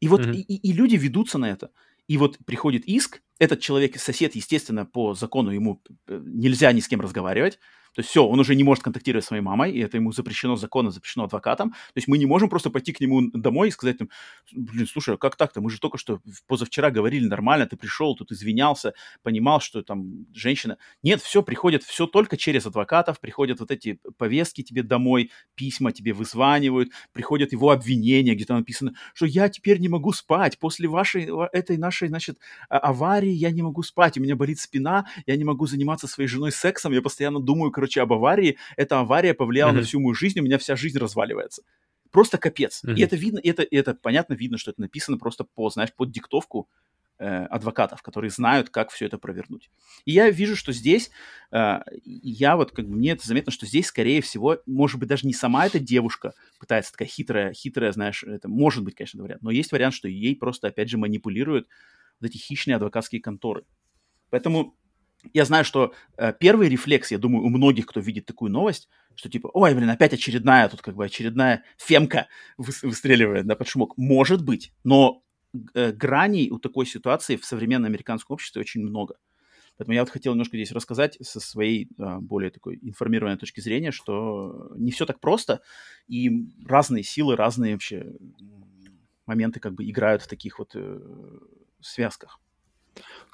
И 0.00 0.08
вот 0.08 0.20
mm-hmm. 0.20 0.34
и, 0.34 0.56
и 0.56 0.72
люди 0.72 0.96
ведутся 0.96 1.38
на 1.38 1.50
это. 1.50 1.70
И 2.08 2.18
вот 2.18 2.38
приходит 2.44 2.84
иск, 2.84 3.22
этот 3.38 3.60
человек, 3.60 3.98
сосед, 3.98 4.34
естественно, 4.34 4.86
по 4.86 5.14
закону 5.14 5.50
ему 5.50 5.82
э, 6.06 6.20
нельзя 6.24 6.72
ни 6.72 6.80
с 6.80 6.88
кем 6.88 7.00
разговаривать, 7.00 7.58
то 7.94 8.00
есть 8.00 8.10
все, 8.10 8.26
он 8.26 8.40
уже 8.40 8.56
не 8.56 8.64
может 8.64 8.82
контактировать 8.82 9.24
с 9.24 9.28
своей 9.28 9.42
мамой, 9.42 9.70
и 9.70 9.78
это 9.78 9.96
ему 9.96 10.10
запрещено 10.12 10.56
законом, 10.56 10.90
запрещено 10.90 11.24
адвокатом. 11.24 11.70
То 11.70 11.96
есть 11.96 12.08
мы 12.08 12.18
не 12.18 12.26
можем 12.26 12.48
просто 12.48 12.70
пойти 12.70 12.92
к 12.92 13.00
нему 13.00 13.30
домой 13.32 13.68
и 13.68 13.70
сказать, 13.70 13.98
там, 13.98 14.08
блин, 14.52 14.86
слушай, 14.88 15.14
а 15.14 15.16
как 15.16 15.36
так-то? 15.36 15.60
Мы 15.60 15.70
же 15.70 15.78
только 15.78 15.96
что 15.96 16.20
позавчера 16.48 16.90
говорили 16.90 17.26
нормально, 17.26 17.66
ты 17.66 17.76
пришел, 17.76 18.16
тут 18.16 18.32
извинялся, 18.32 18.94
понимал, 19.22 19.60
что 19.60 19.82
там 19.82 20.26
женщина... 20.34 20.76
Нет, 21.04 21.22
все 21.22 21.42
приходит, 21.42 21.84
все 21.84 22.06
только 22.06 22.36
через 22.36 22.66
адвокатов, 22.66 23.20
приходят 23.20 23.60
вот 23.60 23.70
эти 23.70 24.00
повестки 24.18 24.62
тебе 24.62 24.82
домой, 24.82 25.30
письма 25.54 25.92
тебе 25.92 26.12
вызванивают, 26.12 26.90
приходят 27.12 27.52
его 27.52 27.70
обвинения, 27.70 28.34
где-то 28.34 28.54
написано, 28.54 28.94
что 29.14 29.26
я 29.26 29.48
теперь 29.48 29.78
не 29.78 29.88
могу 29.88 30.12
спать, 30.12 30.58
после 30.58 30.88
вашей, 30.88 31.28
этой 31.52 31.76
нашей, 31.76 32.08
значит, 32.08 32.38
а, 32.68 32.78
аварии 33.24 33.32
я 33.32 33.50
не 33.50 33.62
могу 33.62 33.82
спать, 33.82 34.18
у 34.18 34.20
меня 34.20 34.36
болит 34.36 34.60
спина, 34.60 35.06
я 35.26 35.36
не 35.36 35.44
могу 35.44 35.66
заниматься 35.66 36.06
своей 36.06 36.28
женой 36.28 36.52
сексом, 36.52 36.92
я 36.92 37.02
постоянно 37.02 37.40
думаю, 37.40 37.70
короче, 37.70 38.02
об 38.02 38.12
аварии. 38.12 38.56
Эта 38.76 39.00
авария 39.00 39.34
повлияла 39.34 39.72
mm-hmm. 39.72 39.76
на 39.76 39.82
всю 39.82 40.00
мою 40.00 40.14
жизнь, 40.14 40.40
у 40.40 40.42
меня 40.42 40.58
вся 40.58 40.76
жизнь 40.76 40.98
разваливается. 40.98 41.62
Просто 42.10 42.38
капец. 42.38 42.82
Mm-hmm. 42.84 42.94
И 42.96 43.02
это 43.02 43.16
видно, 43.16 43.38
и 43.38 43.48
это, 43.48 43.62
и 43.62 43.76
это 43.76 43.94
понятно 43.94 44.34
видно, 44.34 44.58
что 44.58 44.70
это 44.70 44.80
написано 44.80 45.18
просто 45.18 45.44
по, 45.44 45.70
знаешь, 45.70 45.92
под 45.92 46.10
диктовку 46.10 46.68
э, 47.18 47.46
адвокатов, 47.46 48.02
которые 48.02 48.30
знают, 48.30 48.70
как 48.70 48.90
все 48.90 49.06
это 49.06 49.18
провернуть. 49.18 49.70
И 50.04 50.12
я 50.12 50.30
вижу, 50.30 50.54
что 50.54 50.72
здесь, 50.72 51.10
э, 51.50 51.80
я 52.04 52.56
вот, 52.56 52.70
как 52.70 52.86
бы, 52.86 52.94
мне 52.94 53.12
это 53.12 53.26
заметно, 53.26 53.50
что 53.50 53.66
здесь, 53.66 53.86
скорее 53.86 54.20
всего, 54.20 54.58
может 54.66 55.00
быть, 55.00 55.08
даже 55.08 55.26
не 55.26 55.34
сама 55.34 55.66
эта 55.66 55.78
девушка 55.78 56.34
пытается 56.60 56.92
такая 56.92 57.08
хитрая, 57.08 57.52
хитрая, 57.52 57.92
знаешь, 57.92 58.22
это 58.22 58.48
может 58.48 58.84
быть, 58.84 58.94
конечно, 58.94 59.22
вариант, 59.22 59.42
но 59.42 59.50
есть 59.50 59.72
вариант, 59.72 59.94
что 59.94 60.08
ей 60.08 60.36
просто, 60.36 60.68
опять 60.68 60.88
же, 60.88 60.98
манипулируют 60.98 61.66
вот 62.24 62.30
эти 62.30 62.38
хищные 62.38 62.76
адвокатские 62.76 63.20
конторы. 63.20 63.64
Поэтому 64.30 64.76
я 65.32 65.44
знаю, 65.44 65.64
что 65.64 65.94
э, 66.16 66.32
первый 66.38 66.68
рефлекс, 66.68 67.10
я 67.10 67.18
думаю, 67.18 67.44
у 67.44 67.48
многих, 67.48 67.86
кто 67.86 68.00
видит 68.00 68.26
такую 68.26 68.50
новость, 68.50 68.88
что 69.14 69.28
типа, 69.30 69.48
ой, 69.52 69.74
блин, 69.74 69.88
опять 69.88 70.12
очередная, 70.12 70.68
тут 70.68 70.82
как 70.82 70.96
бы 70.96 71.04
очередная 71.04 71.64
фемка 71.78 72.28
выстреливает 72.58 73.46
да, 73.46 73.54
под 73.54 73.68
шумок. 73.68 73.96
Может 73.96 74.44
быть, 74.44 74.72
но 74.82 75.22
э, 75.74 75.92
граней 75.92 76.50
у 76.50 76.58
такой 76.58 76.86
ситуации 76.86 77.36
в 77.36 77.44
современном 77.44 77.86
американском 77.86 78.34
обществе 78.34 78.60
очень 78.60 78.82
много. 78.82 79.16
Поэтому 79.76 79.94
я 79.94 80.02
вот 80.02 80.10
хотел 80.10 80.32
немножко 80.32 80.56
здесь 80.56 80.72
рассказать 80.72 81.16
со 81.20 81.40
своей 81.40 81.88
э, 81.98 82.18
более 82.18 82.50
такой 82.50 82.78
информированной 82.82 83.38
точки 83.38 83.60
зрения, 83.60 83.92
что 83.92 84.72
не 84.76 84.90
все 84.90 85.06
так 85.06 85.20
просто, 85.20 85.62
и 86.06 86.30
разные 86.66 87.02
силы, 87.02 87.34
разные 87.34 87.72
вообще 87.72 88.12
моменты 89.26 89.58
как 89.58 89.74
бы 89.74 89.88
играют 89.88 90.22
в 90.22 90.28
таких 90.28 90.58
вот 90.58 90.72
э, 90.74 91.00
связках. 91.86 92.38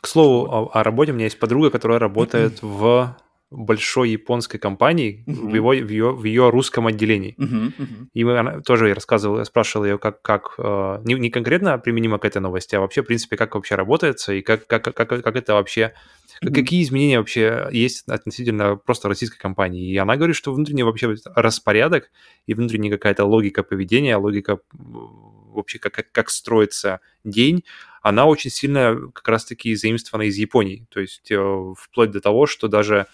К 0.01 0.07
слову, 0.07 0.47
о, 0.51 0.71
о 0.73 0.83
работе, 0.83 1.13
у 1.13 1.15
меня 1.15 1.25
есть 1.25 1.39
подруга, 1.39 1.71
которая 1.71 1.99
работает 1.99 2.63
в 2.63 3.17
большой 3.51 4.11
японской 4.11 4.59
компании 4.59 5.25
uh-huh. 5.27 5.51
в, 5.51 5.55
его, 5.55 5.71
в, 5.71 5.89
ее, 5.89 6.13
в 6.13 6.25
ее 6.25 6.51
русском 6.51 6.87
отделении. 6.87 7.35
Uh-huh, 7.37 7.73
uh-huh. 7.77 8.07
И 8.15 8.25
мы, 8.25 8.39
она, 8.39 8.61
тоже 8.61 8.89
я 8.89 8.95
рассказывал, 8.95 9.39
я 9.39 9.45
спрашивал 9.45 9.87
ее, 9.87 9.99
как, 9.99 10.23
как 10.23 10.55
э, 10.57 11.01
не, 11.05 11.15
не 11.15 11.31
конкретно 11.31 11.77
применимо 11.79 12.19
к 12.19 12.25
этой 12.25 12.41
новости, 12.41 12.77
а 12.77 12.81
вообще, 12.81 13.03
в 13.03 13.07
принципе, 13.07 13.37
как 13.37 13.57
вообще 13.57 13.75
работает, 13.75 14.17
и 14.29 14.41
как, 14.41 14.67
как, 14.69 14.85
как, 14.85 15.09
как 15.09 15.37
это 15.37 15.55
вообще, 15.55 15.95
uh-huh. 16.43 16.55
какие 16.55 16.83
изменения 16.83 17.19
вообще 17.19 17.69
есть 17.73 18.09
относительно 18.09 18.77
просто 18.77 19.09
российской 19.09 19.39
компании. 19.39 19.91
И 19.91 19.97
она 19.97 20.17
говорит, 20.17 20.37
что 20.37 20.53
внутренний 20.53 20.85
вообще 20.85 21.17
распорядок 21.35 22.11
и 22.47 22.55
внутренняя 22.55 22.93
какая-то 22.93 23.25
логика 23.25 23.65
поведения, 23.65 24.17
логика 24.17 24.61
вообще 24.73 25.81
как, 25.81 25.93
как, 25.93 26.13
как 26.13 26.31
строится 26.31 27.01
день, 27.25 27.65
она 28.01 28.27
очень 28.27 28.51
сильно 28.51 28.97
как 29.13 29.29
раз-таки 29.29 29.75
заимствована 29.75 30.27
из 30.27 30.37
Японии. 30.37 30.87
То 30.91 31.01
есть 31.01 31.31
э, 31.31 31.75
вплоть 31.77 32.11
до 32.11 32.21
того, 32.21 32.47
что 32.47 32.69
даже 32.69 33.07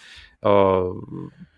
а, 0.43 0.93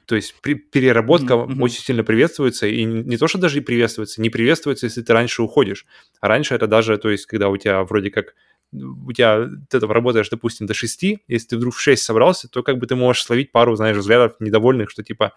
то 0.06 0.16
есть 0.16 0.34
при, 0.40 0.54
переработка 0.54 1.34
mm-hmm. 1.34 1.60
очень 1.60 1.82
сильно 1.82 2.02
приветствуется, 2.02 2.66
и 2.66 2.84
не 2.84 3.18
то, 3.18 3.28
что 3.28 3.36
даже 3.38 3.58
и 3.58 3.60
приветствуется, 3.60 4.22
не 4.22 4.30
приветствуется, 4.30 4.86
если 4.86 5.02
ты 5.02 5.12
раньше 5.12 5.42
уходишь. 5.42 5.84
А 6.20 6.28
раньше 6.28 6.54
это 6.54 6.66
даже, 6.66 6.96
то 6.96 7.10
есть 7.10 7.26
когда 7.26 7.50
у 7.50 7.56
тебя 7.58 7.84
вроде 7.84 8.10
как 8.10 8.34
у 8.72 9.12
тебя, 9.12 9.48
ты 9.68 9.80
там 9.80 9.90
работаешь, 9.90 10.30
допустим, 10.30 10.66
до 10.66 10.72
6, 10.72 11.02
если 11.26 11.48
ты 11.48 11.56
вдруг 11.58 11.74
в 11.74 11.80
6 11.80 12.02
собрался, 12.02 12.48
то 12.48 12.62
как 12.62 12.78
бы 12.78 12.86
ты 12.86 12.96
можешь 12.96 13.22
словить 13.22 13.52
пару, 13.52 13.76
знаешь, 13.76 13.96
взглядов 13.96 14.36
недовольных, 14.40 14.90
что 14.90 15.02
типа 15.02 15.34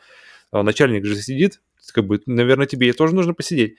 «А, 0.52 0.64
начальник 0.64 1.06
же 1.06 1.16
сидит, 1.16 1.61
как 1.94 2.06
бы, 2.06 2.22
наверное, 2.26 2.66
тебе 2.66 2.94
тоже 2.94 3.14
нужно 3.14 3.34
посидеть. 3.34 3.76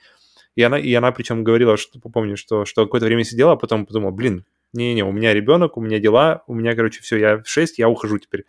И 0.55 0.61
она, 0.61 0.77
и 0.77 0.93
она 0.93 1.11
причем 1.11 1.43
говорила, 1.43 1.77
что, 1.77 1.99
помню, 1.99 2.37
что, 2.37 2.65
что 2.65 2.85
какое-то 2.85 3.07
время 3.07 3.23
сидела, 3.23 3.53
а 3.53 3.55
потом 3.55 3.85
подумала, 3.85 4.11
блин, 4.11 4.45
не-не, 4.73 5.03
у 5.03 5.11
меня 5.11 5.33
ребенок, 5.33 5.77
у 5.77 5.81
меня 5.81 5.99
дела, 5.99 6.43
у 6.47 6.53
меня, 6.53 6.75
короче, 6.75 7.01
все, 7.01 7.17
я 7.17 7.37
в 7.37 7.47
6, 7.47 7.79
я 7.79 7.89
ухожу 7.89 8.17
теперь. 8.19 8.45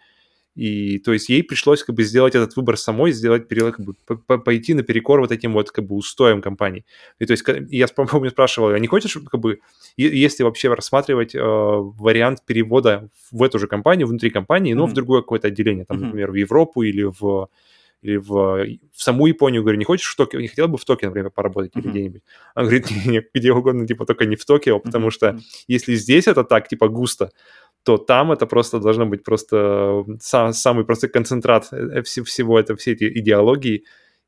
И 0.55 1.01
то 1.01 1.13
есть 1.13 1.29
ей 1.29 1.43
пришлось 1.43 1.83
как 1.83 1.97
бы 1.97 2.05
сделать 2.05 2.37
этот 2.37 2.55
выбор 2.55 2.77
самой, 2.77 3.11
сделать, 3.11 3.49
как 3.49 3.81
бы 3.81 3.95
пойти 4.39 4.75
наперекор 4.75 5.21
вот 5.21 5.33
этим 5.33 5.53
вот 5.53 5.73
как 5.73 5.85
бы 5.85 5.97
устоям 5.97 6.43
компании. 6.43 6.85
И 7.19 7.27
то 7.27 7.33
есть 7.33 7.45
я, 7.71 7.89
помню, 7.97 8.31
спрашивал, 8.31 8.69
а 8.69 8.79
не 8.79 8.87
хочешь 8.87 9.19
как 9.31 9.41
бы, 9.41 9.61
если 9.97 10.45
вообще 10.45 10.73
рассматривать 10.73 11.35
э, 11.35 11.41
вариант 11.43 12.45
перевода 12.47 13.09
в 13.33 13.43
эту 13.43 13.59
же 13.59 13.67
компанию, 13.67 14.07
внутри 14.07 14.31
компании, 14.31 14.75
но 14.75 14.85
mm-hmm. 14.85 14.91
в 14.91 14.93
другое 14.93 15.23
какое-то 15.23 15.49
отделение, 15.49 15.87
там, 15.87 15.97
mm-hmm. 15.97 16.05
например, 16.05 16.31
в 16.31 16.35
Европу 16.35 16.83
или 16.83 17.03
в 17.03 17.49
или 18.05 18.17
в, 18.19 18.67
в 18.93 19.03
саму 19.03 19.27
Японию, 19.27 19.63
говорю, 19.63 19.79
не 19.79 19.85
хочешь 19.85 20.07
в 20.07 20.17
Токио, 20.17 20.41
не 20.41 20.49
хотел 20.49 20.69
бы 20.69 20.77
в 20.77 20.85
Токио, 20.85 21.09
например, 21.09 21.31
поработать 21.31 21.75
mm-hmm. 21.75 21.81
или 21.81 21.91
где-нибудь? 21.91 22.23
Он 22.55 22.65
говорит, 22.65 22.91
не, 22.91 23.13
не, 23.13 23.23
где 23.35 23.53
угодно, 23.53 23.87
типа, 23.87 24.05
только 24.05 24.27
не 24.27 24.37
в 24.37 24.45
Токио, 24.45 24.79
потому 24.79 25.09
mm-hmm. 25.09 25.11
что 25.11 25.39
если 25.67 25.95
здесь 25.95 26.27
это 26.27 26.45
так, 26.45 26.69
типа, 26.69 26.89
густо, 26.89 27.31
то 27.83 27.97
там 27.97 28.31
это 28.31 28.47
просто 28.47 28.79
должно 28.79 29.07
быть 29.07 29.25
просто 29.25 30.05
сам, 30.21 30.53
самый 30.53 30.85
просто 30.85 31.09
концентрат 31.09 31.69
э, 31.73 32.03
всего 32.03 32.61
этого, 32.61 32.77
все 32.77 32.93
эти 32.93 33.05
идеологии, 33.05 33.85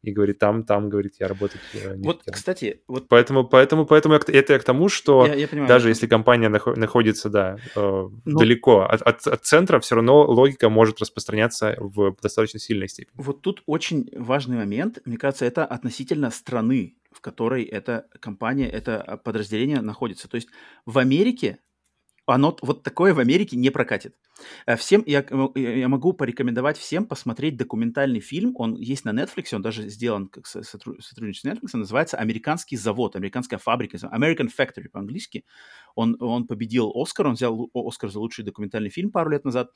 и 0.07 0.13
говорит, 0.13 0.39
там, 0.39 0.65
там, 0.65 0.89
говорит, 0.89 1.15
я 1.19 1.27
работать 1.27 1.61
не 1.75 2.07
Вот, 2.07 2.19
хотел. 2.19 2.35
кстати, 2.35 2.83
вот... 2.87 3.09
Поэтому, 3.09 3.45
поэтому, 3.45 3.87
поэтому 3.87 4.15
это 4.15 4.53
я 4.53 4.59
к 4.59 4.65
тому, 4.65 4.89
что 4.89 5.27
я, 5.27 5.35
я 5.35 5.49
понимаю, 5.49 5.69
даже 5.69 5.89
если 5.89 6.07
компания 6.07 6.49
находится, 6.49 7.29
да, 7.29 7.57
э, 7.75 7.81
Но... 7.81 8.13
Ну 8.25 8.39
далеко 8.39 8.83
от, 8.83 9.03
от, 9.03 9.27
от 9.27 9.45
центра, 9.45 9.81
все 9.81 9.97
равно 9.97 10.25
логика 10.25 10.69
может 10.69 11.01
распространяться 11.01 11.75
в 11.79 12.15
достаточно 12.23 12.61
сильной 12.61 12.89
степени. 12.89 13.15
Вот 13.17 13.43
тут 13.43 13.63
очень 13.67 14.09
важный 14.17 14.57
момент, 14.57 15.01
мне 15.05 15.17
кажется, 15.17 15.45
это 15.45 15.65
относительно 15.65 16.31
страны, 16.31 16.97
в 17.11 17.21
которой 17.21 17.65
эта 17.65 18.07
компания, 18.21 18.69
это 18.69 19.21
подразделение 19.25 19.81
находится. 19.81 20.29
То 20.29 20.37
есть 20.37 20.49
в 20.85 20.99
Америке 20.99 21.59
оно 22.27 22.57
вот 22.61 22.83
такое 22.83 23.15
в 23.15 23.21
Америке 23.21 23.57
не 23.57 23.71
прокатит. 23.71 24.15
Э, 24.67 24.77
всем 24.77 25.03
я, 25.07 25.25
я 25.55 25.89
могу 25.89 26.13
порекомендовать 26.13 26.77
всем 26.77 27.07
посмотреть 27.07 27.57
документальный 27.57 28.21
фильм. 28.21 28.55
Он 28.57 28.75
есть 28.77 29.05
на 29.05 29.11
Netflix, 29.11 29.55
он 29.55 29.63
даже 29.63 29.89
сделан 29.89 30.29
как 30.29 30.47
сотрудничество 30.47 31.51
с 31.51 31.53
Netflix, 31.53 31.77
называется 31.77 32.17
«Американский 32.17 32.77
завод», 32.77 33.17
«Американская 33.17 33.59
фабрика», 33.59 33.97
«American 33.97 34.49
Factory» 34.57 34.89
по-английски. 34.89 35.45
Он, 35.95 36.17
он 36.21 36.47
победил 36.47 36.93
Оскар, 36.95 37.29
он 37.29 37.35
взял 37.35 37.71
Оскар 37.73 38.11
за 38.11 38.19
лучший 38.19 38.45
документальный 38.45 38.91
фильм 38.91 39.11
пару 39.11 39.31
лет 39.31 39.45
назад. 39.45 39.71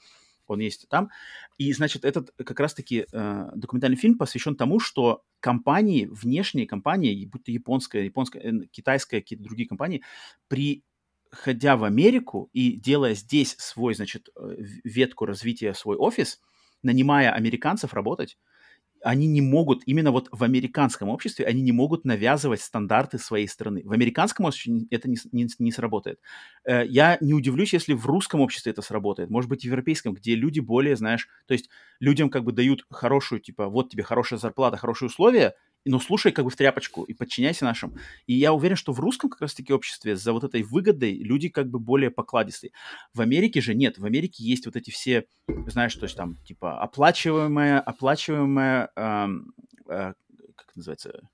Он 0.46 0.58
есть 0.58 0.88
там. 0.88 1.10
И, 1.58 1.72
значит, 1.72 2.04
этот 2.04 2.32
как 2.36 2.58
раз-таки 2.58 3.06
э, 3.12 3.46
документальный 3.54 3.96
фильм 3.96 4.18
посвящен 4.18 4.56
тому, 4.56 4.80
что 4.80 5.22
компании, 5.38 6.06
внешние 6.10 6.66
компании, 6.66 7.24
будь 7.24 7.44
то 7.44 7.52
японская, 7.52 8.02
японская, 8.02 8.66
китайская, 8.72 9.20
какие-то 9.20 9.44
другие 9.44 9.68
компании, 9.68 10.02
при 10.48 10.82
ходя 11.30 11.76
в 11.76 11.84
Америку 11.84 12.50
и 12.52 12.72
делая 12.72 13.14
здесь 13.14 13.56
свой, 13.58 13.94
значит, 13.94 14.28
э, 14.36 14.56
ветку 14.84 15.26
развития, 15.26 15.74
свой 15.74 15.96
офис, 15.96 16.40
нанимая 16.82 17.32
американцев 17.32 17.94
работать, 17.94 18.38
они 19.02 19.26
не 19.26 19.40
могут, 19.40 19.82
именно 19.86 20.10
вот 20.10 20.28
в 20.30 20.44
американском 20.44 21.08
обществе, 21.08 21.46
они 21.46 21.62
не 21.62 21.72
могут 21.72 22.04
навязывать 22.04 22.60
стандарты 22.60 23.18
своей 23.18 23.48
страны. 23.48 23.82
В 23.84 23.92
американском 23.92 24.44
обществе 24.46 24.86
это 24.90 25.08
не, 25.08 25.16
не, 25.32 25.48
не 25.58 25.72
сработает. 25.72 26.20
Э, 26.64 26.84
я 26.86 27.16
не 27.20 27.32
удивлюсь, 27.32 27.72
если 27.72 27.94
в 27.94 28.06
русском 28.06 28.40
обществе 28.40 28.72
это 28.72 28.82
сработает. 28.82 29.30
Может 29.30 29.48
быть, 29.48 29.62
в 29.62 29.64
европейском, 29.64 30.14
где 30.14 30.34
люди 30.34 30.60
более, 30.60 30.96
знаешь, 30.96 31.28
то 31.46 31.52
есть 31.54 31.70
людям 31.98 32.28
как 32.28 32.44
бы 32.44 32.52
дают 32.52 32.84
хорошую, 32.90 33.40
типа, 33.40 33.68
вот 33.68 33.90
тебе 33.90 34.02
хорошая 34.02 34.38
зарплата, 34.38 34.76
хорошие 34.76 35.06
условия, 35.06 35.54
но 35.84 35.98
слушай 35.98 36.32
как 36.32 36.44
бы 36.44 36.50
в 36.50 36.56
тряпочку 36.56 37.04
и 37.04 37.14
подчиняйся 37.14 37.64
нашим. 37.64 37.96
И 38.26 38.34
я 38.34 38.52
уверен, 38.52 38.76
что 38.76 38.92
в 38.92 39.00
русском 39.00 39.30
как 39.30 39.40
раз-таки 39.40 39.72
обществе 39.72 40.16
за 40.16 40.32
вот 40.32 40.44
этой 40.44 40.62
выгодой 40.62 41.14
люди 41.14 41.48
как 41.48 41.68
бы 41.68 41.78
более 41.78 42.10
покладистые. 42.10 42.72
В 43.14 43.20
Америке 43.20 43.60
же 43.60 43.74
нет. 43.74 43.98
В 43.98 44.04
Америке 44.04 44.44
есть 44.44 44.66
вот 44.66 44.76
эти 44.76 44.90
все, 44.90 45.26
знаешь, 45.66 45.94
то 45.94 46.04
есть 46.04 46.16
там 46.16 46.36
типа 46.44 46.80
оплачиваемая, 46.80 47.80
оплачиваемая, 47.80 48.90
эм, 48.96 49.54
э, 49.88 50.12
как 50.56 50.68
это 50.68 50.76
называется, 50.76 51.28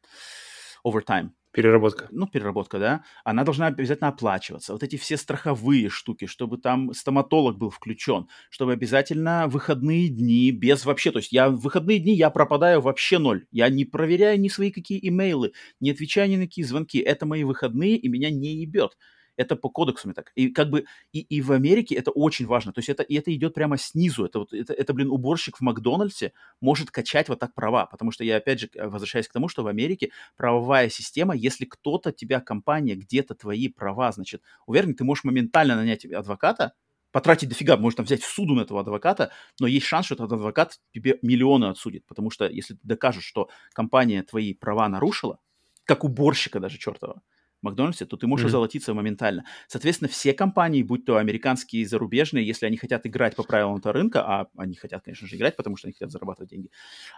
overtime 0.84 1.30
Переработка. 1.56 2.08
Ну, 2.10 2.26
переработка, 2.26 2.78
да. 2.78 3.02
Она 3.24 3.42
должна 3.42 3.68
обязательно 3.68 4.08
оплачиваться. 4.08 4.74
Вот 4.74 4.82
эти 4.82 4.96
все 4.96 5.16
страховые 5.16 5.88
штуки, 5.88 6.26
чтобы 6.26 6.58
там 6.58 6.92
стоматолог 6.92 7.56
был 7.56 7.70
включен, 7.70 8.28
чтобы 8.50 8.74
обязательно 8.74 9.46
выходные 9.48 10.10
дни 10.10 10.50
без 10.50 10.84
вообще... 10.84 11.12
То 11.12 11.18
есть 11.18 11.32
я 11.32 11.48
выходные 11.48 11.98
дни 11.98 12.12
я 12.12 12.28
пропадаю 12.28 12.82
вообще 12.82 13.16
ноль. 13.16 13.46
Я 13.52 13.70
не 13.70 13.86
проверяю 13.86 14.38
ни 14.38 14.48
свои 14.48 14.70
какие 14.70 15.00
имейлы, 15.08 15.52
не 15.80 15.92
отвечаю 15.92 16.28
ни 16.28 16.36
на 16.36 16.44
какие 16.44 16.62
звонки. 16.66 16.98
Это 16.98 17.24
мои 17.24 17.42
выходные, 17.42 17.96
и 17.96 18.06
меня 18.08 18.28
не 18.28 18.56
ебет. 18.56 18.98
Это 19.36 19.56
по 19.56 19.68
кодексу 19.68 20.12
так. 20.14 20.32
И 20.34 20.48
как 20.50 20.70
бы 20.70 20.84
и, 21.12 21.20
и 21.20 21.40
в 21.42 21.52
Америке 21.52 21.94
это 21.94 22.10
очень 22.10 22.46
важно. 22.46 22.72
То 22.72 22.78
есть 22.78 22.88
это, 22.88 23.02
и 23.02 23.14
это 23.14 23.34
идет 23.34 23.54
прямо 23.54 23.76
снизу. 23.76 24.24
Это, 24.24 24.40
вот, 24.40 24.52
это, 24.52 24.72
это, 24.72 24.94
блин, 24.94 25.10
уборщик 25.10 25.58
в 25.58 25.60
Макдональдсе 25.60 26.32
может 26.60 26.90
качать 26.90 27.28
вот 27.28 27.38
так 27.38 27.54
права. 27.54 27.86
Потому 27.86 28.10
что 28.10 28.24
я, 28.24 28.36
опять 28.36 28.60
же, 28.60 28.70
возвращаюсь 28.74 29.28
к 29.28 29.32
тому, 29.32 29.48
что 29.48 29.62
в 29.62 29.66
Америке 29.66 30.10
правовая 30.36 30.88
система, 30.88 31.34
если 31.34 31.64
кто-то, 31.64 32.12
тебя, 32.12 32.40
компания, 32.40 32.94
где-то 32.94 33.34
твои 33.34 33.68
права, 33.68 34.12
значит, 34.12 34.42
уверен, 34.66 34.94
ты 34.94 35.04
можешь 35.04 35.24
моментально 35.24 35.76
нанять 35.76 36.04
адвоката, 36.04 36.72
потратить 37.16 37.48
дофига, 37.48 37.78
можно 37.78 38.04
взять 38.04 38.22
в 38.22 38.26
суду 38.26 38.54
на 38.54 38.60
этого 38.60 38.80
адвоката, 38.80 39.30
но 39.58 39.66
есть 39.66 39.86
шанс, 39.86 40.04
что 40.04 40.16
этот 40.16 40.32
адвокат 40.32 40.78
тебе 40.92 41.18
миллионы 41.22 41.64
отсудит, 41.64 42.04
потому 42.06 42.30
что 42.30 42.46
если 42.46 42.74
ты 42.74 42.80
докажешь, 42.82 43.24
что 43.24 43.48
компания 43.72 44.22
твои 44.22 44.52
права 44.52 44.86
нарушила, 44.88 45.38
как 45.84 46.04
уборщика 46.04 46.60
даже 46.60 46.76
чертова, 46.76 47.22
Макдональдсе, 47.62 48.06
то 48.06 48.16
ты 48.16 48.26
можешь 48.26 48.46
mm-hmm. 48.46 48.48
озолотиться 48.48 48.94
моментально. 48.94 49.44
Соответственно, 49.68 50.08
все 50.08 50.32
компании, 50.32 50.82
будь 50.82 51.04
то 51.04 51.16
американские 51.16 51.82
и 51.82 51.84
зарубежные, 51.84 52.46
если 52.46 52.66
они 52.66 52.76
хотят 52.76 53.06
играть 53.06 53.36
по 53.36 53.42
правилам 53.42 53.76
этого 53.76 53.94
рынка, 53.94 54.22
а 54.22 54.48
они 54.56 54.74
хотят, 54.74 55.04
конечно 55.04 55.26
же, 55.26 55.36
играть, 55.36 55.56
потому 55.56 55.76
что 55.76 55.88
они 55.88 55.92
хотят 55.92 56.10
зарабатывать 56.10 56.50
деньги, 56.50 56.70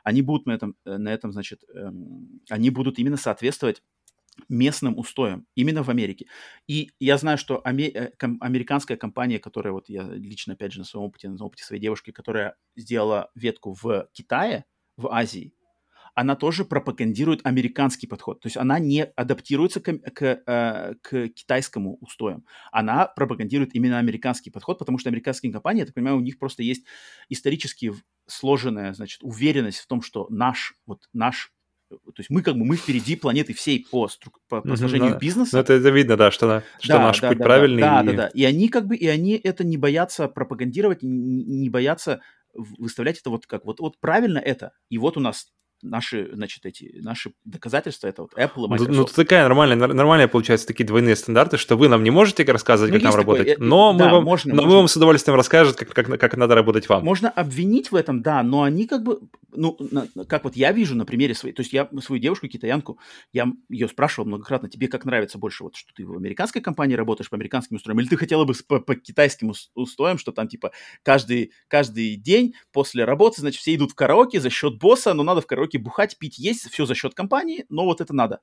они 0.05 0.23
будут 0.23 0.47
на 0.47 0.53
этом, 0.53 0.77
э, 0.85 0.97
на 0.97 1.13
этом 1.13 1.33
значит, 1.33 1.63
эм, 1.75 2.41
они 2.49 2.71
будут 2.71 2.99
именно 2.99 3.17
соответствовать 3.17 3.83
местным 4.49 4.97
устоям, 4.99 5.47
именно 5.55 5.83
в 5.83 5.89
Америке. 5.89 6.27
И 6.67 6.91
я 7.01 7.19
знаю, 7.19 7.39
что 7.39 7.63
э, 7.65 8.11
американская 8.41 8.97
компания, 8.97 9.39
которая, 9.39 9.73
вот 9.73 9.89
я 9.89 10.03
лично, 10.03 10.55
опять 10.55 10.73
же, 10.73 10.79
на 10.79 10.85
своем 10.85 11.07
опыте, 11.07 11.29
на 11.29 11.45
опыте 11.45 11.65
своей 11.65 11.83
девушки, 11.83 12.13
которая 12.13 12.57
сделала 12.77 13.31
ветку 13.35 13.77
в 13.81 14.09
Китае, 14.13 14.65
в 14.97 15.13
Азии, 15.13 15.53
она 16.19 16.35
тоже 16.35 16.65
пропагандирует 16.65 17.47
американский 17.47 18.09
подход. 18.09 18.41
То 18.41 18.49
есть 18.49 18.57
она 18.57 18.81
не 18.81 19.05
адаптируется 19.05 19.79
к, 19.79 19.99
к, 19.99 20.43
э, 20.45 20.95
к 21.01 21.29
китайскому 21.29 21.97
устоям. 22.01 22.45
Она 22.73 23.07
пропагандирует 23.07 23.73
именно 23.77 24.01
американский 24.01 24.51
подход, 24.51 24.81
потому 24.81 24.99
что 24.99 25.11
американские 25.11 25.53
компании, 25.53 25.81
я 25.81 25.87
так 25.87 25.95
понимаю, 25.95 26.17
у 26.17 26.21
них 26.21 26.41
просто 26.41 26.65
есть 26.65 26.85
исторически 27.29 27.93
сложенная, 28.27 28.95
значит, 28.95 29.21
уверенность 29.23 29.79
в 29.79 29.87
том, 29.87 30.03
что 30.03 30.27
наш, 30.29 30.75
вот 30.87 31.09
наш 31.13 31.53
то 31.89 32.19
есть 32.19 32.31
мы 32.31 32.43
как 32.43 32.55
бы 32.55 32.65
мы 32.67 32.77
впереди 32.77 33.15
планеты 33.15 33.55
всей 33.55 33.87
по, 33.89 34.11
по, 34.49 34.61
по 34.61 34.77
сложению 34.77 35.13
mm-hmm, 35.13 35.21
бизнеса. 35.21 35.57
Ну, 35.57 35.63
это, 35.63 35.73
это 35.73 35.89
видно, 35.89 36.17
да, 36.17 36.31
что, 36.33 36.63
что 36.81 36.95
да, 36.95 36.99
наш 36.99 37.21
да, 37.21 37.29
путь 37.29 37.39
да, 37.39 37.45
правильный. 37.45 37.81
Да, 37.81 38.03
и... 38.03 38.07
да, 38.07 38.13
да. 38.13 38.27
И 38.35 38.45
они 38.45 38.69
как 38.69 38.89
бы, 38.89 38.97
и 38.97 39.07
они 39.07 39.41
это 39.43 39.65
не 39.65 39.79
боятся 39.79 40.29
пропагандировать, 40.29 41.03
не, 41.03 41.45
не 41.45 41.71
боятся 41.71 42.21
выставлять 42.53 43.21
это 43.21 43.31
вот 43.31 43.47
как 43.47 43.65
вот, 43.65 43.81
вот 43.81 43.99
правильно 44.01 44.39
это. 44.39 44.73
И 44.91 44.99
вот 44.99 45.17
у 45.17 45.21
нас 45.21 45.53
наши, 45.83 46.29
значит, 46.33 46.67
эти, 46.67 46.99
наши 47.01 47.33
доказательства, 47.45 48.09
это 48.09 48.23
вот 48.23 48.33
Apple 48.35 48.49
и 48.57 48.61
Ну, 48.61 48.69
Microsoft. 48.69 48.97
ну, 48.97 49.05
такая 49.25 49.43
нормальная, 49.45 49.77
нормальная 49.77 50.29
получается 50.29 50.67
такие 50.67 50.85
двойные 50.87 51.17
стандарты, 51.17 51.57
что 51.57 51.77
вы 51.77 51.89
нам 51.89 52.03
не 52.03 52.11
можете 52.11 52.45
рассказывать, 52.45 52.93
Ну, 52.93 52.99
как 52.99 53.05
нам 53.05 53.13
такое, 53.13 53.37
работать, 53.39 53.59
но, 53.59 53.93
мы 53.93 53.99
да, 53.99 54.13
вам, 54.13 54.25
можно, 54.25 54.55
но 54.55 54.63
мы 54.63 54.67
можно. 54.67 54.77
вам 54.79 54.89
с 54.89 54.97
удовольствием 54.97 55.37
расскажем, 55.37 55.75
как, 55.75 55.91
как, 55.93 56.21
как 56.21 56.37
надо 56.37 56.55
работать 56.55 56.89
вам. 56.89 57.05
Можно 57.05 57.29
обвинить 57.31 57.91
в 57.91 57.95
этом, 57.97 58.23
да, 58.23 58.43
но 58.43 58.63
они 58.63 58.87
как 58.87 59.03
бы, 59.03 59.21
ну, 59.53 59.77
на- 59.91 60.07
как 60.25 60.45
вот 60.45 60.57
я 60.57 60.73
вижу 60.73 60.95
на 60.97 61.05
примере 61.05 61.35
своей, 61.35 61.55
то 61.55 61.61
есть 61.61 61.73
я 61.73 61.89
свою 62.03 62.21
девушку, 62.21 62.49
китаянку, 62.49 62.99
я 63.33 63.47
ее 63.69 63.89
спрашивал 63.89 64.27
многократно, 64.29 64.69
тебе 64.69 64.89
как 64.89 65.05
нравится 65.05 65.39
больше, 65.39 65.65
вот 65.65 65.77
что 65.77 65.93
ты 65.95 66.07
в 66.07 66.17
американской 66.17 66.63
компании 66.63 66.95
работаешь 66.95 67.29
по 67.31 67.37
американским 67.37 67.77
устоям, 67.77 68.01
или 68.01 68.07
ты 68.09 68.17
хотела 68.17 68.45
бы 68.45 68.55
по, 68.67 68.81
по 68.81 68.95
китайским 68.95 69.51
ус- 69.51 69.71
устоям, 69.75 70.19
что 70.19 70.33
там 70.33 70.49
типа 70.49 70.73
каждый, 71.03 71.53
каждый 71.69 72.17
день 72.17 72.55
после 72.73 73.05
работы, 73.05 73.41
значит, 73.41 73.61
все 73.61 73.75
идут 73.75 73.91
в 73.93 73.95
караоке 73.95 74.41
за 74.41 74.49
счет 74.51 74.79
босса, 74.79 75.13
но 75.15 75.23
надо 75.23 75.41
в 75.43 75.47
караоке 75.47 75.68
бухать, 75.77 76.17
пить, 76.19 76.39
есть, 76.39 76.71
все 76.71 76.87
за 76.87 76.95
счет 76.95 77.15
компании, 77.15 77.67
но 77.69 77.85
вот 77.85 78.01
это 78.01 78.15
надо. 78.15 78.41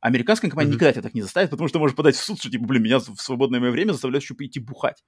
Американская 0.00 0.50
компания 0.50 0.68
Мгм. 0.70 0.76
никогда 0.76 0.92
тебя 0.92 1.02
так 1.02 1.14
не 1.14 1.22
заставит, 1.22 1.50
потому 1.50 1.68
что 1.68 1.78
можешь 1.78 1.94
подать 1.94 2.16
в 2.16 2.24
суд, 2.24 2.38
что 2.38 2.50
типа, 2.50 2.64
блин, 2.64 2.82
меня 2.82 2.98
в 2.98 3.16
свободное 3.18 3.60
мое 3.60 3.70
время 3.70 3.92
заставляют 3.92 4.24
еще 4.24 4.34
идти 4.38 4.58
бухать. 4.58 5.04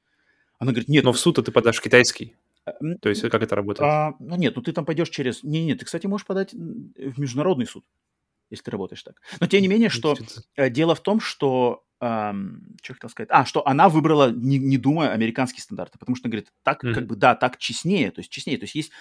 Она 0.58 0.70
говорит, 0.72 0.88
нет, 0.88 1.04
Но 1.04 1.12
в 1.12 1.18
суд 1.18 1.36
ты 1.36 1.50
подашь 1.50 1.80
китайский. 1.80 2.36
м, 2.80 2.98
То 2.98 3.08
есть 3.08 3.22
как 3.28 3.42
это 3.42 3.56
работает? 3.56 3.88
а, 3.90 4.12
ну 4.20 4.36
нет, 4.36 4.54
ну 4.56 4.62
ты 4.62 4.72
там 4.72 4.84
пойдешь 4.84 5.10
через... 5.10 5.42
Не-не, 5.42 5.74
ты, 5.74 5.84
кстати, 5.84 6.06
можешь 6.06 6.26
подать 6.26 6.52
в 6.52 7.18
международный 7.18 7.66
суд, 7.66 7.84
если 8.50 8.64
ты 8.64 8.70
работаешь 8.70 9.02
так. 9.02 9.20
Но 9.40 9.46
тем 9.46 9.62
не 9.62 9.68
менее, 9.68 9.88
что 9.88 10.16
э, 10.56 10.70
дело 10.70 10.94
в 10.94 11.02
том, 11.02 11.20
что... 11.20 11.84
ам, 11.98 12.60
что 12.82 12.94
хотел 12.94 13.10
сказать? 13.10 13.28
А, 13.32 13.44
что 13.44 13.66
она 13.66 13.88
выбрала, 13.88 14.30
не, 14.30 14.58
не 14.58 14.78
думая, 14.78 15.10
американские 15.10 15.62
стандарты, 15.62 15.98
потому 15.98 16.14
что, 16.16 16.28
говорит, 16.28 16.52
так, 16.62 16.82
Мгм. 16.82 16.94
как 16.94 17.06
бы, 17.06 17.16
да, 17.16 17.34
так 17.34 17.58
честнее, 17.58 18.10
то 18.10 18.20
есть 18.20 18.30
честнее, 18.30 18.58
то 18.58 18.64
есть 18.64 18.74
есть 18.76 18.92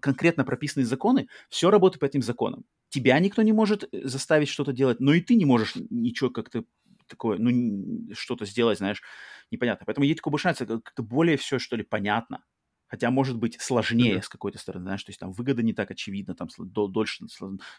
конкретно 0.00 0.44
прописанные 0.44 0.86
законы, 0.86 1.28
все 1.48 1.70
работает 1.70 2.00
по 2.00 2.04
этим 2.06 2.22
законам. 2.22 2.64
Тебя 2.88 3.18
никто 3.18 3.42
не 3.42 3.52
может 3.52 3.84
э, 3.92 4.06
заставить 4.06 4.48
что-то 4.48 4.72
делать, 4.72 5.00
но 5.00 5.12
и 5.14 5.20
ты 5.20 5.34
не 5.34 5.44
можешь 5.44 5.74
ничего 5.90 6.30
как-то 6.30 6.64
такое, 7.06 7.38
ну, 7.38 8.14
что-то 8.14 8.46
сделать, 8.46 8.78
знаешь, 8.78 9.02
непонятно. 9.50 9.84
Поэтому 9.86 10.04
ей 10.06 10.14
такое 10.14 10.30
больше 10.30 10.46
нравится, 10.46 10.66
как- 10.66 10.82
как-то 10.84 11.02
более 11.02 11.36
все, 11.36 11.58
что 11.58 11.76
ли, 11.76 11.82
понятно. 11.82 12.42
Хотя, 12.86 13.10
может 13.10 13.36
быть, 13.38 13.60
сложнее 13.60 14.14
Мгм. 14.14 14.22
с 14.22 14.28
какой-то 14.28 14.58
стороны, 14.58 14.84
знаешь, 14.84 15.02
то 15.04 15.10
есть 15.10 15.18
там 15.20 15.32
выгода 15.32 15.62
не 15.62 15.72
так 15.72 15.90
очевидна, 15.90 16.34
там 16.34 16.48
дольше, 16.58 17.24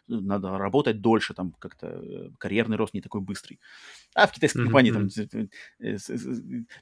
надо 0.07 0.57
работать 0.57 1.01
дольше, 1.01 1.33
там 1.33 1.51
как-то 1.53 1.87
э, 1.87 2.29
карьерный 2.37 2.77
рост 2.77 2.93
не 2.93 3.01
такой 3.01 3.21
быстрый. 3.21 3.59
А 4.15 4.27
в 4.27 4.31
китайской 4.31 4.61
Мгм, 4.61 4.63
компании 4.63 4.91
там 4.91 5.07
э, 5.17 5.47
э, 5.79 5.97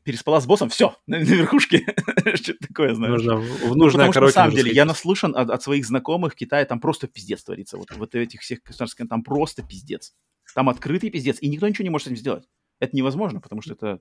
переспала 0.03 0.39
с 0.41 0.45
боссом, 0.45 0.69
все, 0.69 0.95
на, 1.07 1.19
на 1.19 1.23
верхушке, 1.23 1.85
что-то 2.35 2.67
такое, 2.67 2.93
знаешь. 2.95 3.11
Нужно 3.11 3.35
в 3.39 3.75
Ну, 3.75 3.75
нужное 3.75 3.91
потому 3.91 4.13
что 4.13 4.21
на 4.21 4.27
самом 4.29 4.53
деле 4.53 4.69
сходить. 4.69 4.75
я 4.75 4.85
наслышан 4.85 5.35
от, 5.35 5.49
от 5.49 5.61
своих 5.63 5.85
знакомых 5.85 6.33
в 6.33 6.35
Китае, 6.35 6.65
там 6.65 6.79
просто 6.79 7.07
пиздец 7.07 7.43
творится. 7.43 7.77
Вот, 7.77 7.91
вот 7.91 8.15
этих 8.15 8.41
всех 8.41 8.61
государственных, 8.63 9.09
там 9.09 9.23
просто 9.23 9.63
пиздец. 9.63 10.13
Там 10.55 10.69
открытый 10.69 11.09
пиздец, 11.09 11.37
и 11.41 11.47
никто 11.49 11.67
ничего 11.67 11.83
не 11.83 11.89
может 11.89 12.05
с 12.05 12.11
этим 12.11 12.17
сделать. 12.17 12.45
Это 12.79 12.95
невозможно, 12.95 13.41
потому 13.41 13.61
что 13.61 13.73
это, 13.73 13.99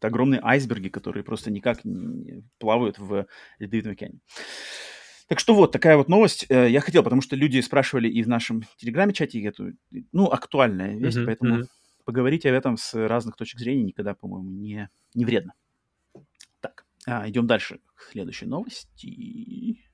это 0.00 0.08
огромные 0.08 0.40
айсберги, 0.42 0.88
которые 0.88 1.22
просто 1.22 1.50
никак 1.50 1.84
не 1.84 2.42
плавают 2.58 2.98
в 2.98 3.26
Ледовитом 3.58 3.92
океане. 3.92 4.20
Так 5.28 5.38
что 5.38 5.54
вот, 5.54 5.72
такая 5.72 5.96
вот 5.96 6.08
новость. 6.08 6.46
Э, 6.48 6.68
Я 6.70 6.80
хотел, 6.80 7.04
потому 7.04 7.20
что 7.20 7.36
люди 7.36 7.60
спрашивали 7.60 8.08
и 8.08 8.22
в 8.22 8.28
нашем 8.28 8.62
телеграме-чате 8.78 9.44
эту, 9.44 9.72
ну, 10.10 10.26
актуальная 10.26 10.96
вещь, 10.96 11.16
Мгм, 11.16 11.26
поэтому 11.26 11.54
мгм. 11.54 11.68
поговорить 12.04 12.46
об 12.46 12.54
этом 12.54 12.76
с 12.78 12.94
разных 12.94 13.36
точек 13.36 13.60
зрения 13.60 13.84
никогда, 13.84 14.14
по-моему, 14.14 14.50
не, 14.50 14.88
не 15.14 15.24
вредно. 15.26 15.52
Так, 16.60 16.86
а, 17.06 17.28
идем 17.28 17.46
дальше 17.46 17.80
к 17.94 18.10
следующей 18.10 18.46
новости. 18.46 19.84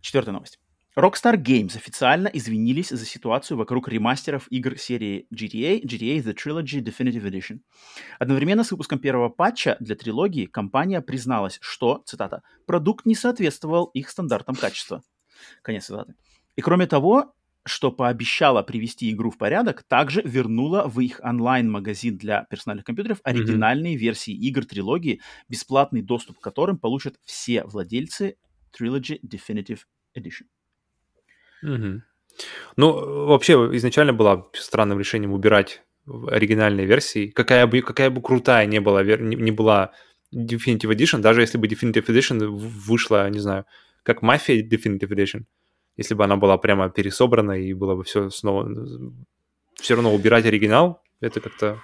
Четвертая 0.00 0.32
новость. 0.32 0.58
Rockstar 0.94 1.36
Games 1.36 1.74
официально 1.74 2.28
извинились 2.28 2.90
за 2.90 3.06
ситуацию 3.06 3.56
вокруг 3.56 3.88
ремастеров 3.88 4.46
игр 4.50 4.76
серии 4.76 5.26
GTA, 5.34 5.82
GTA 5.82 6.22
The 6.22 6.34
Trilogy 6.34 6.82
Definitive 6.82 7.22
Edition. 7.22 7.60
Одновременно 8.18 8.62
с 8.62 8.72
выпуском 8.72 8.98
первого 8.98 9.30
патча 9.30 9.78
для 9.80 9.96
трилогии 9.96 10.44
компания 10.44 11.00
призналась, 11.00 11.58
что, 11.62 12.02
цитата, 12.04 12.42
«продукт 12.66 13.06
не 13.06 13.14
соответствовал 13.14 13.86
их 13.86 14.10
стандартам 14.10 14.54
качества». 14.54 15.02
Конец 15.62 15.86
цитаты. 15.86 16.14
И 16.56 16.60
кроме 16.60 16.86
того, 16.86 17.32
что 17.64 17.90
пообещала 17.90 18.62
привести 18.62 19.10
игру 19.12 19.30
в 19.30 19.38
порядок, 19.38 19.84
также 19.84 20.20
вернула 20.20 20.86
в 20.86 21.00
их 21.00 21.20
онлайн-магазин 21.24 22.18
для 22.18 22.44
персональных 22.50 22.84
компьютеров 22.84 23.20
оригинальные 23.24 23.96
версии 23.96 24.34
игр 24.34 24.66
трилогии, 24.66 25.22
бесплатный 25.48 26.02
доступ 26.02 26.38
к 26.38 26.42
которым 26.42 26.76
получат 26.76 27.18
все 27.24 27.64
владельцы 27.64 28.36
Trilogy 28.78 29.20
Definitive 29.22 29.80
Edition. 30.14 30.48
Мгм. 31.62 32.02
Ну, 32.76 33.26
вообще, 33.26 33.54
изначально 33.72 34.12
было 34.12 34.50
странным 34.54 34.98
решением 34.98 35.32
убирать 35.32 35.82
оригинальные 36.06 36.86
версии. 36.86 37.28
Какая 37.28 37.66
бы, 37.66 37.80
какая 37.80 38.10
бы 38.10 38.20
крутая 38.20 38.66
не 38.66 38.80
была, 38.80 39.02
не, 39.04 39.36
не 39.36 39.50
была 39.50 39.92
Definitive 40.34 40.90
Edition, 40.90 41.20
даже 41.20 41.40
если 41.40 41.58
бы 41.58 41.66
Definitive 41.66 42.06
Edition 42.06 42.46
вышла, 42.46 43.28
не 43.30 43.38
знаю, 43.38 43.64
как 44.02 44.22
Mafia 44.22 44.60
Definitive 44.68 45.10
Edition, 45.10 45.44
если 45.96 46.14
бы 46.14 46.24
она 46.24 46.36
была 46.36 46.58
прямо 46.58 46.88
пересобрана 46.88 47.52
и 47.52 47.72
было 47.74 47.94
бы 47.94 48.02
все 48.02 48.30
снова... 48.30 48.68
Все 49.74 49.94
равно 49.94 50.14
убирать 50.14 50.46
оригинал, 50.46 51.02
это 51.20 51.40
как-то... 51.40 51.80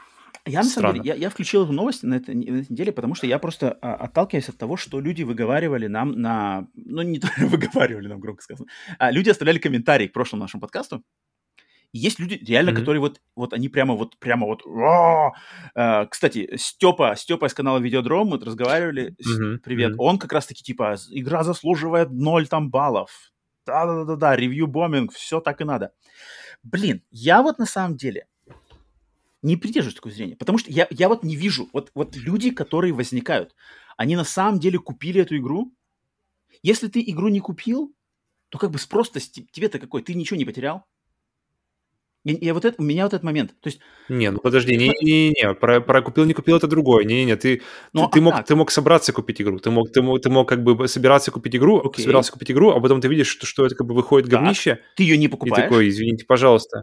Я, 0.47 0.60
на 0.62 0.65
самом 0.68 0.94
деле, 0.94 1.07
я, 1.07 1.15
я 1.15 1.31
включил 1.31 1.65
эту 1.65 1.73
новость 1.73 2.02
на 2.02 2.15
этой, 2.15 2.34
на 2.34 2.60
этой 2.60 2.73
неделе, 2.73 2.92
потому 2.92 3.15
что 3.15 3.26
я 3.26 3.39
просто 3.39 3.73
а, 3.83 3.94
отталкиваюсь 3.94 4.49
от 4.49 4.57
того, 4.58 4.76
что 4.76 5.00
люди 5.00 5.23
выговаривали 5.23 5.86
нам 5.89 6.12
на... 6.12 6.68
Ну, 6.75 7.02
не 7.02 7.18
то, 7.18 7.28
выговаривали 7.39 8.08
нам, 8.08 8.20
громко 8.20 8.42
сказано. 8.42 8.68
А 8.99 9.10
люди 9.10 9.31
оставляли 9.31 9.58
комментарии 9.58 10.07
к 10.07 10.12
прошлому 10.12 10.42
нашему 10.42 10.60
подкасту. 10.60 11.02
И 11.92 11.99
есть 11.99 12.18
люди, 12.18 12.34
реально, 12.47 12.73
Мгм. 12.73 12.81
которые 12.81 13.00
вот, 13.00 13.20
вот 13.34 13.52
они 13.55 13.68
прямо 13.68 13.94
вот, 13.94 14.18
прямо 14.18 14.47
вот... 14.47 14.62
А, 15.75 16.07
Кстати, 16.07 16.57
Степа, 16.57 17.15
Степа 17.17 17.47
из 17.47 17.55
канала 17.55 17.78
Видеодром, 17.78 18.28
мы 18.28 18.39
разговаривали. 18.39 19.17
Мгм, 19.25 19.60
Привет. 19.60 19.91
мгм. 19.92 20.00
Он 20.00 20.18
как 20.18 20.33
раз-таки 20.33 20.62
типа, 20.62 20.97
игра 21.10 21.44
заслуживает 21.44 22.10
0 22.10 22.47
там 22.49 22.70
баллов. 22.70 23.10
Да-да-да-да, 23.67 24.34
ревью-бомбинг, 24.36 25.12
все 25.12 25.41
так 25.41 25.60
и 25.60 25.65
надо. 25.65 25.92
Блин, 26.62 27.02
я 27.10 27.42
вот 27.42 27.58
на 27.58 27.67
самом 27.67 27.97
деле 27.97 28.26
не 29.42 29.57
придерживаюсь 29.57 29.94
такой 29.94 30.12
зрения, 30.12 30.36
потому 30.36 30.58
что 30.58 30.70
я, 30.70 30.86
я 30.91 31.08
вот 31.08 31.23
не 31.23 31.36
вижу, 31.36 31.68
вот, 31.73 31.91
вот 31.94 32.17
люди, 32.17 32.50
которые 32.50 32.92
возникают, 32.92 33.55
они 33.97 34.17
на 34.17 34.25
самом 34.25 34.60
деле 34.60 34.78
купили 34.78 35.20
эту 35.20 35.36
игру. 35.36 35.73
Если 36.62 36.89
ты 36.89 37.00
игру 37.07 37.28
не 37.28 37.41
купил, 37.41 37.94
то 38.49 38.58
как 38.58 38.70
бы 38.70 38.78
спрос-то 38.78 39.20
тебе-то 39.20 39.78
какой? 39.78 40.02
Ты 40.02 40.15
ничего 40.15 40.36
не 40.36 40.44
потерял? 40.44 40.84
И, 42.25 42.33
и 42.33 42.52
вот 42.52 42.65
это, 42.65 42.83
у 42.83 42.84
меня 42.84 43.05
вот 43.05 43.15
этот 43.15 43.25
момент. 43.25 43.55
То 43.60 43.68
есть, 43.68 43.81
Не, 44.08 44.31
ну 44.31 44.39
подожди, 44.39 44.76
не-не-не, 44.76 45.55
про, 45.55 45.81
про 45.81 46.02
купил, 46.02 46.25
не 46.25 46.34
купил, 46.34 46.57
это 46.57 46.67
другое. 46.67 47.05
Не-не-не, 47.05 47.36
ты, 47.36 47.62
ну, 47.92 48.07
ты, 48.07 48.15
ты 48.15 48.18
а 48.18 48.23
мог, 48.23 48.44
ты 48.44 48.57
мог 48.57 48.70
собраться 48.70 49.12
купить 49.12 49.41
игру, 49.41 49.58
ты 49.58 49.70
мог, 49.70 49.91
ты 49.92 50.02
мог, 50.02 50.20
ты 50.20 50.28
мог 50.28 50.49
как 50.49 50.62
бы 50.62 50.89
собираться 50.89 51.31
купить 51.31 51.57
игру, 51.57 51.78
Окей. 51.78 52.02
собирался 52.02 52.33
купить 52.33 52.50
игру, 52.50 52.70
а 52.70 52.81
потом 52.81 53.00
ты 53.00 53.08
видишь, 53.08 53.28
что, 53.28 53.47
что 53.47 53.65
это 53.65 53.76
как 53.76 53.86
бы 53.86 53.94
выходит 53.94 54.28
Так, 54.28 54.41
говнище, 54.41 54.81
Ты 54.97 55.05
ее 55.05 55.17
не 55.17 55.26
и 55.26 55.28
покупаешь, 55.28 55.68
такой, 55.68 55.89
извините, 55.89 56.26
пожалуйста. 56.26 56.83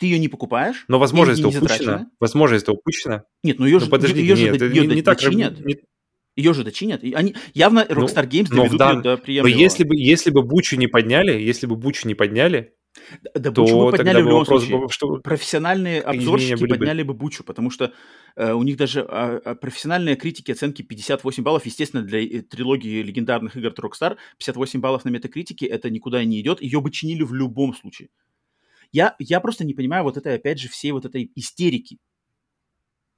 Ты 0.00 0.06
ее 0.06 0.18
не 0.18 0.26
покупаешь, 0.28 0.84
Но 0.88 0.98
возможность-то 0.98 1.48
не 1.48 1.56
упущена. 1.56 1.76
затрачены. 1.78 2.06
Возможность-то 2.18 2.72
упущена. 2.72 3.24
Нет, 3.44 3.58
ну 3.60 3.66
ее 3.66 3.74
Ну 3.74 3.80
же, 3.84 3.90
подожди, 3.90 4.20
ее 4.20 4.34
же, 4.34 4.44
нет, 4.46 4.56
это 4.56 4.64
её 4.64 4.82
не, 4.84 4.96
не 4.96 5.02
так. 5.02 5.18
дочинят. 5.18 5.60
не- 5.64 5.76
Ее 6.36 6.54
же 6.54 6.64
дочинят. 6.64 7.04
И 7.04 7.12
они 7.12 7.34
явно 7.54 7.86
Ну, 7.88 7.94
Rockstar 8.06 8.26
Games 8.28 8.46
но 8.50 8.64
в 8.64 8.70
доведут 8.70 8.78
дан- 8.78 8.96
ее 8.96 9.02
до 9.02 9.10
но 9.10 9.16
приемлемого. 9.18 9.60
если 9.60 9.84
бы, 9.84 9.94
если 9.96 10.30
бы 10.30 10.42
Бучу 10.42 10.76
не 10.76 10.86
подняли, 10.86 11.38
если 11.40 11.66
бы 11.66 11.76
Бучу 11.76 12.08
не 12.08 12.14
подняли, 12.14 12.72
Да, 13.34 13.50
то 13.52 13.62
Бучу 13.62 13.90
тогда 13.90 13.96
подняли 13.98 14.20
в 14.22 14.24
бы 14.24 14.28
любом 14.30 14.38
вопрос 14.40 14.64
случае. 14.66 14.88
что... 14.90 15.16
Профессиональные 15.18 16.00
обзорщики 16.00 16.60
бы. 16.60 16.68
подняли 16.68 17.02
бы 17.02 17.14
Бучу, 17.14 17.44
потому 17.44 17.70
что 17.70 17.92
э, 18.36 18.52
у 18.52 18.62
них 18.62 18.76
даже 18.76 19.02
а, 19.08 19.54
профессиональные 19.54 20.16
критики 20.16 20.50
оценки 20.52 20.82
58 20.82 21.42
баллов, 21.42 21.66
естественно, 21.66 22.02
для 22.02 22.20
э, 22.24 22.40
трилогии 22.42 23.02
легендарных 23.02 23.56
игр 23.56 23.68
от 23.68 23.78
Rockstar, 23.78 24.16
58 24.38 24.80
баллов 24.80 25.04
на 25.04 25.10
метакритике, 25.10 25.66
это 25.66 25.90
никуда 25.90 26.24
не 26.24 26.40
идет, 26.40 26.62
ее 26.62 26.80
бы 26.80 26.90
чинили 26.90 27.22
в 27.22 27.34
любом 27.34 27.74
случае. 27.74 28.08
Я, 28.92 29.14
я 29.18 29.40
просто 29.40 29.64
не 29.64 29.74
понимаю 29.74 30.04
вот 30.04 30.16
этой, 30.16 30.34
опять 30.34 30.58
же, 30.58 30.68
всей 30.68 30.92
вот 30.92 31.04
этой 31.04 31.30
истерики. 31.36 31.98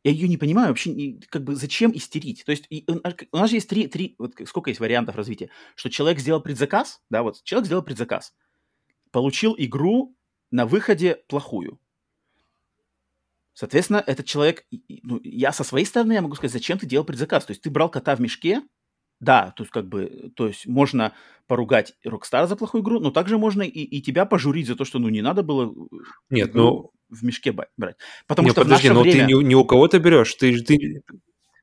Я 0.04 0.10
ее 0.10 0.28
не 0.28 0.36
понимаю 0.36 0.68
вообще, 0.68 1.18
как 1.28 1.44
бы 1.44 1.54
зачем 1.54 1.96
истерить? 1.96 2.44
То 2.44 2.50
есть 2.50 2.66
и 2.70 2.84
у 2.88 2.94
нас- 2.94 3.14
у 3.30 3.36
нас 3.36 3.50
же 3.50 3.56
есть 3.56 3.68
три, 3.68 3.86
три, 3.86 4.16
вот 4.18 4.34
сколько 4.46 4.70
есть 4.70 4.80
вариантов 4.80 5.14
развития, 5.14 5.50
что 5.76 5.90
человек 5.90 6.18
сделал 6.18 6.42
предзаказ, 6.42 7.00
да, 7.08 7.22
вот 7.22 7.42
человек 7.44 7.66
сделал 7.66 7.84
предзаказ, 7.84 8.34
получил 9.12 9.54
игру 9.58 10.16
на 10.50 10.66
выходе 10.66 11.22
плохую. 11.28 11.78
Соответственно, 13.54 14.02
этот 14.06 14.26
человек, 14.26 14.64
ну, 15.02 15.20
я 15.22 15.52
со 15.52 15.62
своей 15.62 15.84
стороны, 15.84 16.14
я 16.14 16.22
могу 16.22 16.34
сказать, 16.34 16.52
зачем 16.52 16.78
ты 16.78 16.86
делал 16.86 17.04
предзаказ? 17.04 17.44
То 17.44 17.52
есть 17.52 17.62
ты 17.62 17.70
брал 17.70 17.90
кота 17.90 18.16
в 18.16 18.20
мешке, 18.20 18.62
да, 19.22 19.54
то 19.56 19.62
есть 19.62 19.72
как 19.72 19.86
бы, 19.86 20.32
то 20.34 20.48
есть 20.48 20.66
можно 20.66 21.12
поругать 21.46 21.94
Rockstar 22.04 22.46
за 22.48 22.56
плохую 22.56 22.82
игру, 22.82 22.98
но 22.98 23.12
также 23.12 23.38
можно 23.38 23.62
и, 23.62 23.68
и 23.68 24.02
тебя 24.02 24.26
пожурить 24.26 24.66
за 24.66 24.74
то, 24.74 24.84
что, 24.84 24.98
ну, 24.98 25.08
не 25.08 25.22
надо 25.22 25.44
было 25.44 25.72
э, 25.72 25.96
Нет, 26.30 26.54
ну... 26.54 26.90
в 27.08 27.22
мешке 27.24 27.52
брать. 27.52 27.96
Потому 28.26 28.48
Не, 28.48 28.52
что 28.52 28.62
подожди, 28.62 28.88
в 28.88 28.94
но 28.94 28.98
наше 28.98 29.10
время... 29.10 29.26
ты 29.28 29.32
не, 29.32 29.44
не 29.44 29.54
у 29.54 29.64
кого-то 29.64 30.00
берешь, 30.00 30.34
ты, 30.34 30.60
ты, 30.60 31.02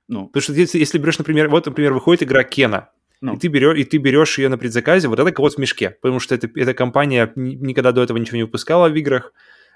Ну, 0.08 0.28
Потому 0.28 0.42
что 0.42 0.54
если, 0.54 0.80
если 0.80 0.98
берешь, 1.00 1.18
например, 1.18 1.50
вот, 1.50 1.66
например, 1.66 1.92
выходит 1.92 2.24
игра 2.24 2.46
Кена, 2.46 2.92
Ну. 3.20 3.36
И, 3.36 3.38
ты 3.38 3.50
берешь, 3.50 3.78
и 3.78 3.84
ты 3.84 3.98
берешь 3.98 4.38
ее 4.38 4.48
на 4.48 4.58
предзаказе, 4.58 5.10
вот 5.10 5.20
это 5.20 5.32
кот 5.34 5.56
в 5.56 5.58
мешке, 5.58 5.90
потому 6.02 6.22
что 6.22 6.36
это, 6.36 6.50
эта 6.56 6.74
компания 6.74 7.34
никогда 7.36 7.92
до 7.92 8.02
этого 8.02 8.18
ничего 8.18 8.38
не 8.38 8.44
выпускала 8.44 8.88
в 8.88 8.96
играх, 8.96 9.34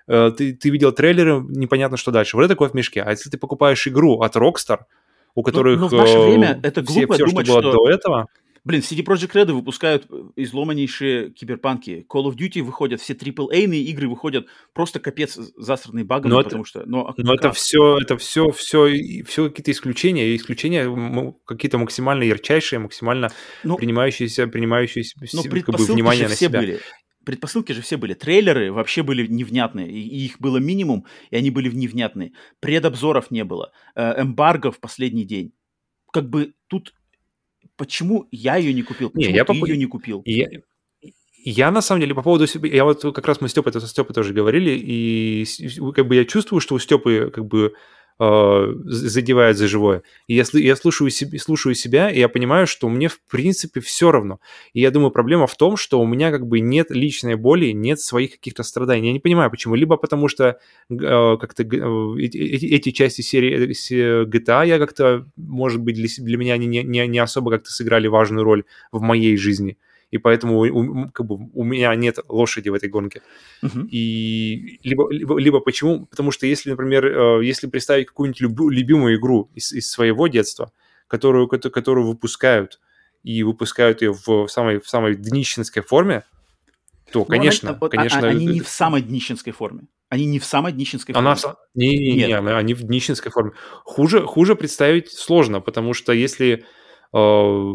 э, 0.08 0.32
ты, 0.38 0.54
ты 0.54 0.70
видел 0.70 0.94
трейлеры, 0.94 1.44
непонятно, 1.50 1.98
что 1.98 2.12
дальше. 2.12 2.38
Вот 2.38 2.44
это 2.44 2.56
кот 2.56 2.72
в 2.72 2.76
мешке. 2.76 3.02
А 3.02 3.12
если 3.12 3.30
ты 3.30 3.38
покупаешь 3.38 3.86
игру 3.90 4.22
от 4.22 4.38
Rockstar, 4.38 4.86
у 5.36 5.40
ну, 5.40 5.44
которых 5.44 5.80
но, 5.80 5.86
но 5.86 5.88
в 5.90 5.94
наше 5.94 6.20
время 6.20 6.60
это 6.64 6.82
глупо 6.82 7.14
все, 7.16 7.26
думать, 7.26 7.46
что 7.46 7.62
было 7.62 7.62
что... 7.62 7.72
до 7.72 7.90
этого... 7.90 8.28
Блин, 8.66 8.80
CD 8.80 9.04
Projekt 9.04 9.34
Red 9.34 9.52
выпускают 9.52 10.06
э, 10.10 10.24
изломаннейшие 10.38 11.32
киберпанки. 11.32 12.06
Call 12.10 12.32
of 12.32 12.36
Duty 12.38 12.62
выходят, 12.62 13.02
все 13.02 13.14
AAA-ные 13.14 13.82
игры 13.82 14.08
выходят 14.08 14.48
просто 14.74 15.02
капец 15.02 15.36
засранные 15.58 16.06
багами, 16.06 16.32
но 16.32 16.44
потому 16.44 16.62
это, 16.62 16.70
что... 16.70 16.84
Но, 16.86 17.14
но 17.18 17.34
это 17.34 17.52
все, 17.52 17.98
это 17.98 18.18
все, 18.18 18.52
все, 18.52 19.24
все 19.26 19.50
какие-то 19.50 19.72
исключения, 19.72 20.34
исключения 20.34 21.36
какие-то 21.46 21.78
максимально 21.78 22.24
ярчайшие, 22.24 22.80
максимально 22.80 23.32
ну, 23.64 23.76
принимающиеся, 23.76 24.48
принимающиеся 24.48 25.18
ну, 25.34 25.44
как 25.44 25.76
бы, 25.76 25.84
внимание 25.84 26.30
на 26.30 26.36
себя. 26.36 26.62
Были 26.62 26.80
предпосылки 27.26 27.72
же 27.72 27.82
все 27.82 27.98
были. 27.98 28.14
Трейлеры 28.14 28.72
вообще 28.72 29.04
были 29.04 29.28
невнятные, 29.28 29.90
и 29.92 30.26
их 30.26 30.40
было 30.40 30.58
минимум, 30.58 31.06
и 31.32 31.36
они 31.36 31.50
были 31.50 31.70
невнятные. 31.70 32.34
Предобзоров 32.60 33.32
не 33.32 33.44
было, 33.44 33.72
э, 33.96 34.22
эмбарго 34.22 34.72
в 34.72 34.80
последний 34.80 35.26
день. 35.26 35.54
Как 36.12 36.30
бы 36.30 36.54
тут 36.68 36.94
почему 37.76 38.28
я 38.32 38.58
ее 38.58 38.74
не 38.74 38.84
купил? 38.84 39.10
Почему 39.10 39.32
не, 39.32 39.36
я 39.36 39.46
ты 39.46 39.54
поп... 39.54 39.68
ее 39.68 39.78
не 39.78 39.86
купил? 39.86 40.22
Я... 40.26 40.50
Я 41.46 41.72
на 41.72 41.82
самом 41.82 42.00
деле 42.00 42.16
по 42.16 42.22
поводу 42.22 42.48
себя, 42.48 42.70
я 42.70 42.86
вот 42.86 43.02
как 43.02 43.28
раз 43.28 43.42
мы 43.42 43.50
Степой, 43.50 43.72
это 43.72 43.82
со 43.82 43.88
Степой 43.88 44.16
тоже 44.16 44.34
говорили, 44.34 44.72
и 44.82 45.46
как 45.94 46.08
бы 46.08 46.16
я 46.16 46.24
чувствую, 46.24 46.62
что 46.62 46.76
у 46.76 46.80
Степы 46.80 47.32
как 47.36 47.46
бы 47.46 47.74
э, 48.20 48.74
задевает 48.86 49.58
за 49.58 49.68
живое. 49.68 50.04
И 50.28 50.36
я, 50.36 50.44
я 50.54 50.76
слушаю, 50.76 51.10
себе, 51.10 51.40
слушаю 51.40 51.76
себя, 51.76 52.10
и 52.10 52.20
я 52.20 52.30
понимаю, 52.30 52.68
что 52.68 52.90
мне, 52.90 53.08
в 53.08 53.20
принципе, 53.30 53.80
все 53.80 54.12
равно. 54.12 54.40
И 54.74 54.82
я 54.82 54.92
думаю, 54.92 55.12
проблема 55.12 55.48
в 55.48 55.56
том, 55.56 55.78
что 55.78 56.00
у 56.00 56.06
меня 56.06 56.32
как 56.32 56.48
бы 56.48 56.60
нет 56.60 56.92
личной 56.92 57.36
боли, 57.36 57.72
нет 57.72 58.00
своих 58.00 58.34
каких-то 58.34 58.64
страданий. 58.64 59.08
Я 59.08 59.14
не 59.14 59.20
понимаю, 59.20 59.50
почему. 59.52 59.76
Либо 59.76 59.98
потому 59.98 60.28
что 60.28 60.60
э, 60.90 61.38
как-то 61.40 61.64
э, 61.64 62.22
эти, 62.22 62.38
эти 62.38 62.92
части 62.92 63.22
серии 63.22 63.70
э, 63.70 64.26
GTA 64.26 64.68
я 64.68 64.80
как-то, 64.80 65.26
может 65.36 65.82
быть, 65.82 65.96
для, 65.96 66.08
для 66.18 66.38
меня 66.38 66.54
они 66.54 66.68
не, 66.68 66.84
не, 66.84 67.08
не 67.08 67.20
особо 67.20 67.52
как-то 67.52 67.72
сыграли 67.72 68.08
важную 68.08 68.44
роль 68.44 68.64
в 68.92 69.02
моей 69.02 69.38
жизни 69.38 69.78
и 70.14 70.20
поэтому 70.20 70.60
у, 70.60 71.10
как 71.12 71.26
бы, 71.26 71.50
у 71.54 71.64
меня 71.64 71.96
нет 71.96 72.20
лошади 72.30 72.70
в 72.70 72.76
этой 72.76 72.88
гонке. 72.88 73.24
Uh-huh. 73.64 73.88
И 73.88 74.80
либо, 74.84 75.12
либо, 75.12 75.40
либо 75.40 75.60
почему? 75.60 76.06
Потому 76.06 76.30
что 76.30 76.46
если, 76.46 76.70
например, 76.70 77.06
э, 77.06 77.44
если 77.44 77.66
представить 77.66 78.06
какую-нибудь 78.06 78.42
люб, 78.42 78.72
любимую 78.72 79.16
игру 79.16 79.50
из, 79.56 79.74
из 79.74 79.90
своего 79.90 80.28
детства, 80.28 80.72
которую, 81.08 81.48
которую 81.48 82.06
выпускают, 82.06 82.80
и 83.24 83.42
выпускают 83.42 84.04
ее 84.04 84.14
в 84.14 84.48
самой, 84.50 84.80
в 84.80 84.88
самой 84.88 85.16
днищенской 85.16 85.82
форме, 85.82 86.24
то, 87.12 87.20
ну, 87.20 87.26
конечно, 87.26 87.72
она, 87.72 87.90
конечно... 87.90 88.28
А, 88.28 88.30
они 88.30 88.46
не 88.46 88.62
в 88.62 88.68
самой 88.68 89.02
днищенской 89.02 89.52
форме. 89.52 89.88
Они 90.10 90.28
не 90.28 90.38
в 90.38 90.46
самой 90.46 90.74
днищенской 90.74 91.14
форме. 91.14 91.28
Она, 91.28 91.36
не, 91.74 91.88
не, 91.98 92.14
не, 92.14 92.28
не, 92.28 92.36
они 92.36 92.76
в 92.76 92.84
днищенской 92.84 93.32
форме. 93.32 93.54
Хуже, 93.84 94.28
хуже 94.28 94.56
представить 94.56 95.12
сложно, 95.12 95.60
потому 95.60 95.96
что 95.96 96.14
если 96.14 96.66
э, 97.14 97.74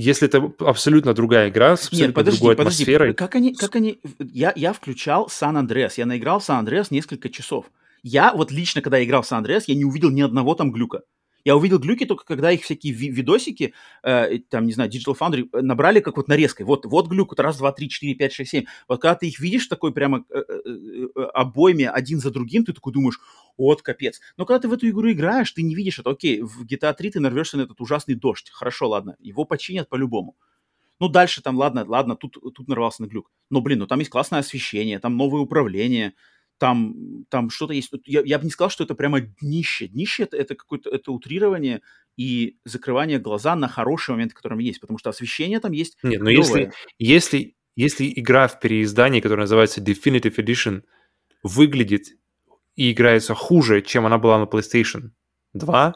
если 0.00 0.28
это 0.28 0.52
абсолютно 0.60 1.12
другая 1.12 1.48
игра 1.48 1.76
с 1.76 1.86
абсолютно 1.86 2.06
Нет, 2.06 2.14
подожди, 2.14 2.38
другой 2.38 2.56
подожди. 2.56 2.82
атмосферой. 2.84 3.14
Как 3.14 3.34
они, 3.34 3.54
как 3.54 3.74
они... 3.74 3.98
Я, 4.20 4.52
я 4.54 4.72
включал 4.72 5.28
Сан 5.28 5.56
Андреас, 5.56 5.98
я 5.98 6.06
наиграл 6.06 6.38
в 6.38 6.44
Сан 6.44 6.60
Андреас 6.60 6.92
несколько 6.92 7.28
часов. 7.28 7.66
Я 8.04 8.32
вот 8.32 8.52
лично, 8.52 8.80
когда 8.80 8.98
я 8.98 9.04
играл 9.04 9.22
в 9.22 9.26
Сан 9.26 9.38
Андреас, 9.38 9.66
я 9.66 9.74
не 9.74 9.84
увидел 9.84 10.10
ни 10.10 10.20
одного 10.20 10.54
там 10.54 10.70
глюка. 10.70 11.02
Я 11.44 11.56
увидел 11.56 11.78
глюки 11.78 12.04
только 12.04 12.24
когда 12.24 12.52
их 12.52 12.62
всякие 12.62 12.92
ви- 12.92 13.10
видосики, 13.10 13.72
э, 14.02 14.38
там, 14.50 14.66
не 14.66 14.72
знаю, 14.72 14.90
Digital 14.90 15.16
Foundry 15.18 15.48
э, 15.52 15.62
набрали 15.62 16.00
как 16.00 16.16
вот 16.16 16.28
нарезкой. 16.28 16.66
Вот, 16.66 16.84
вот 16.84 17.08
глюк, 17.08 17.30
вот 17.30 17.40
раз, 17.40 17.58
два, 17.58 17.72
три, 17.72 17.88
четыре, 17.88 18.14
пять, 18.14 18.32
шесть, 18.32 18.50
семь. 18.50 18.64
Вот 18.86 19.00
когда 19.00 19.14
ты 19.14 19.28
их 19.28 19.40
видишь 19.40 19.66
такой 19.66 19.92
прямо 19.92 20.24
э, 20.30 20.38
э, 20.38 20.70
э, 21.16 21.22
обоими 21.34 21.84
один 21.84 22.20
за 22.20 22.30
другим, 22.30 22.64
ты 22.64 22.72
такой 22.72 22.92
думаешь, 22.92 23.18
вот 23.58 23.82
капец. 23.82 24.20
Но 24.36 24.46
когда 24.46 24.60
ты 24.60 24.68
в 24.68 24.72
эту 24.72 24.88
игру 24.88 25.10
играешь, 25.10 25.52
ты 25.52 25.62
не 25.62 25.74
видишь 25.74 25.98
это. 25.98 26.10
Окей, 26.10 26.40
в 26.40 26.64
GTA 26.64 26.94
3 26.94 27.10
ты 27.10 27.20
нарвешься 27.20 27.58
на 27.58 27.62
этот 27.62 27.80
ужасный 27.80 28.14
дождь. 28.14 28.50
Хорошо, 28.50 28.88
ладно, 28.88 29.16
его 29.18 29.44
починят 29.44 29.88
по-любому. 29.88 30.36
Ну, 31.00 31.08
дальше 31.08 31.42
там, 31.42 31.56
ладно, 31.56 31.84
ладно, 31.86 32.16
тут, 32.16 32.38
тут 32.54 32.68
нарвался 32.68 33.02
на 33.02 33.06
глюк. 33.06 33.30
Но, 33.50 33.60
блин, 33.60 33.80
ну 33.80 33.86
там 33.86 33.98
есть 33.98 34.10
классное 34.10 34.40
освещение, 34.40 34.98
там 34.98 35.16
новое 35.16 35.40
управление, 35.40 36.14
там, 36.58 37.24
там 37.28 37.50
что-то 37.50 37.72
есть. 37.72 37.92
Я, 38.04 38.22
я 38.24 38.38
бы 38.38 38.44
не 38.44 38.50
сказал, 38.50 38.70
что 38.70 38.84
это 38.84 38.94
прямо 38.94 39.20
днище. 39.20 39.86
Днище 39.86 40.24
это, 40.24 40.36
это 40.36 40.54
какое-то 40.56 40.90
это 40.90 41.12
утрирование 41.12 41.82
и 42.16 42.58
закрывание 42.64 43.20
глаза 43.20 43.54
на 43.54 43.68
хорошие 43.68 44.14
моменты, 44.14 44.34
которые 44.34 44.66
есть, 44.66 44.80
потому 44.80 44.98
что 44.98 45.10
освещение 45.10 45.60
там 45.60 45.72
есть. 45.72 45.96
Нет, 46.02 46.20
но 46.20 46.30
если, 46.30 46.72
если, 46.98 47.56
если 47.76 48.12
игра 48.16 48.48
в 48.48 48.58
переиздании, 48.58 49.20
которая 49.20 49.44
называется 49.44 49.80
Definitive 49.80 50.34
Edition, 50.34 50.82
выглядит 51.44 52.17
и 52.78 52.92
играется 52.92 53.34
хуже, 53.34 53.82
чем 53.82 54.06
она 54.06 54.18
была 54.18 54.38
на 54.38 54.44
PlayStation 54.44 55.10
2, 55.52 55.94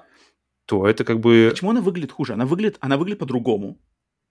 то 0.66 0.86
это 0.88 1.04
как 1.04 1.20
бы... 1.20 1.48
Почему 1.50 1.70
она 1.70 1.80
выглядит 1.80 2.10
хуже? 2.10 2.32
Она 2.32 2.44
выглядит, 2.44 2.76
она 2.80 2.96
выглядит 2.96 3.20
по-другому. 3.20 3.78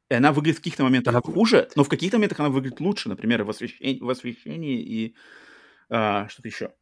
Она 0.09 0.33
выглядит 0.33 0.57
в 0.57 0.59
каких-то 0.59 0.83
моментах 0.83 1.13
она... 1.13 1.21
хуже, 1.21 1.69
но 1.77 1.85
в 1.85 1.88
каких-то 1.88 2.17
моментах 2.17 2.41
она 2.41 2.49
выглядит 2.49 2.81
лучше, 2.81 3.07
например, 3.07 3.45
в 3.45 3.49
освещении, 3.49 4.01
в 4.01 4.09
освещении 4.09 4.81
и 4.81 5.15
а, 5.89 6.27
что-то 6.27 6.49
еще. 6.49 6.73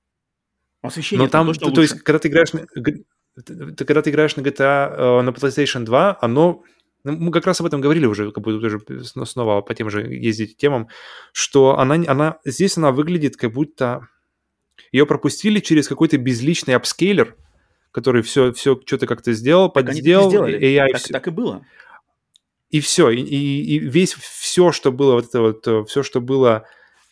Освещение 0.82 1.26
Но 1.26 1.30
там, 1.30 1.54
то, 1.54 1.60
то, 1.60 1.72
то 1.72 1.82
есть, 1.82 2.02
когда 2.02 2.18
ты 2.18 2.30
играешь 2.30 2.52
на, 2.54 2.66
ты, 2.66 3.86
когда 3.86 4.02
ты 4.02 4.10
играешь 4.10 4.36
на 4.38 4.42
GTA 4.42 4.90
э, 4.90 5.22
на 5.22 5.30
PlayStation 5.30 5.84
2, 5.84 6.18
оно 6.20 6.64
ну, 7.04 7.12
мы 7.16 7.32
как 7.32 7.46
раз 7.46 7.62
об 7.62 7.68
этом 7.68 7.80
говорили 7.80 8.08
уже, 8.08 8.32
как 8.32 8.44
бы 8.44 8.60
тоже 8.60 8.80
снова 9.04 9.62
по 9.62 9.76
тем 9.76 9.92
же 9.92 10.02
ездить 10.02 10.58
темам, 10.58 10.88
что 11.32 11.78
она, 11.78 11.96
она 12.08 12.40
здесь 12.44 12.76
она 12.78 12.92
выглядит 12.92 13.38
как 13.38 13.54
будто 13.54 14.08
ее 14.92 15.06
пропустили 15.06 15.60
через 15.60 15.88
какой-то 15.88 16.18
безличный 16.18 16.76
апскейлер, 16.76 17.36
который 17.92 18.22
все, 18.22 18.54
все 18.54 18.80
что-то 18.86 19.08
как-то 19.08 19.34
сделал, 19.34 19.70
так 19.70 19.88
подделал, 19.88 20.32
AI 20.48 20.92
так, 20.92 21.02
все... 21.02 21.14
так 21.14 21.28
и 21.28 21.32
было. 21.32 21.66
И 22.70 22.82
все, 22.82 23.10
и, 23.10 23.22
и, 23.22 23.76
и 23.76 23.80
весь 23.80 24.14
все, 24.14 24.72
что 24.72 24.92
было 24.92 25.14
вот 25.14 25.26
это 25.26 25.42
вот, 25.42 25.68
э, 25.68 25.84
все, 25.86 26.04
что 26.04 26.22
было 26.22 26.66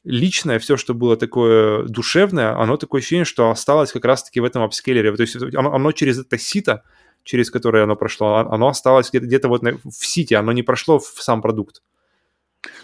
личное, 0.04 0.60
все, 0.60 0.78
что 0.78 0.94
было 0.94 1.18
такое 1.18 1.84
душевное, 1.84 2.56
оно 2.58 2.78
такое 2.78 3.02
ощущение, 3.02 3.26
что 3.26 3.50
осталось 3.50 3.92
как 3.92 4.06
раз-таки 4.06 4.40
в 4.40 4.46
этом 4.46 4.62
апскейлере. 4.62 5.16
То 5.16 5.24
есть 5.24 5.36
оно, 5.36 5.74
оно 5.74 5.92
через 5.92 6.20
это 6.20 6.38
сито, 6.38 6.84
через 7.24 7.50
которое 7.50 7.84
оно 7.84 7.96
прошло, 7.96 8.36
оно 8.36 8.68
осталось 8.68 9.10
где-то, 9.10 9.26
где 9.26 9.40
вот 9.48 9.64
в 9.64 10.06
сите, 10.06 10.38
оно 10.38 10.52
не 10.52 10.64
прошло 10.64 11.00
в 11.00 11.08
сам 11.22 11.42
продукт. 11.42 11.82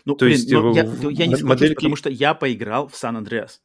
Ну, 0.05 0.15
То 0.15 0.25
блин, 0.25 0.37
есть, 0.37 0.51
но 0.51 0.71
в, 0.71 0.75
я, 0.75 0.83
я 0.83 1.27
не 1.27 1.43
модельки... 1.43 1.75
потому 1.75 1.95
что 1.95 2.09
я 2.09 2.33
поиграл 2.33 2.87
в 2.87 2.95
Сан 2.95 3.17
Андреас, 3.17 3.61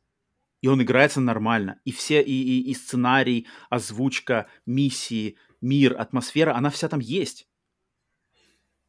и 0.60 0.68
он 0.68 0.82
играется 0.82 1.20
нормально. 1.20 1.80
И 1.84 1.92
все, 1.92 2.22
и, 2.22 2.32
и, 2.32 2.70
и 2.70 2.74
сценарий, 2.74 3.46
озвучка, 3.70 4.48
миссии, 4.66 5.36
мир, 5.60 5.98
атмосфера, 5.98 6.56
она 6.56 6.70
вся 6.70 6.88
там 6.88 7.00
есть. 7.00 7.48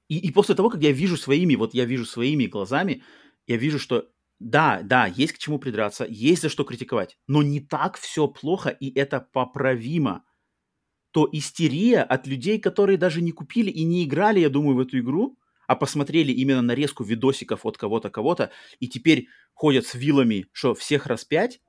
И, 0.07 0.17
и 0.17 0.31
после 0.31 0.55
того, 0.55 0.69
как 0.69 0.81
я 0.81 0.91
вижу 0.91 1.17
своими, 1.17 1.55
вот 1.55 1.73
я 1.73 1.85
вижу 1.85 2.05
своими 2.05 2.47
глазами, 2.47 3.03
я 3.45 3.57
вижу, 3.57 3.79
что 3.79 4.09
да, 4.39 4.81
да, 4.83 5.05
есть 5.05 5.33
к 5.33 5.37
чему 5.37 5.59
придраться, 5.59 6.05
есть 6.09 6.41
за 6.41 6.49
что 6.49 6.63
критиковать, 6.63 7.17
но 7.27 7.43
не 7.43 7.59
так 7.59 7.97
все 7.97 8.27
плохо, 8.27 8.69
и 8.69 8.89
это 8.97 9.19
поправимо. 9.19 10.23
То 11.11 11.27
истерия 11.31 12.01
от 12.03 12.25
людей, 12.27 12.59
которые 12.59 12.97
даже 12.97 13.21
не 13.21 13.31
купили 13.31 13.69
и 13.69 13.83
не 13.83 14.05
играли, 14.05 14.39
я 14.39 14.49
думаю, 14.49 14.75
в 14.77 14.79
эту 14.79 14.99
игру, 14.99 15.37
а 15.69 15.75
посмотрели 15.75 16.31
именно 16.31 16.63
нарезку 16.63 17.03
видосиков 17.03 17.63
от 17.63 17.77
кого-то, 17.77 18.09
кого-то, 18.09 18.49
и 18.79 18.87
теперь 18.87 19.27
ходят 19.53 19.85
с 19.85 19.93
вилами, 19.93 20.47
что 20.51 20.73
всех 20.73 21.05
распять, 21.05 21.59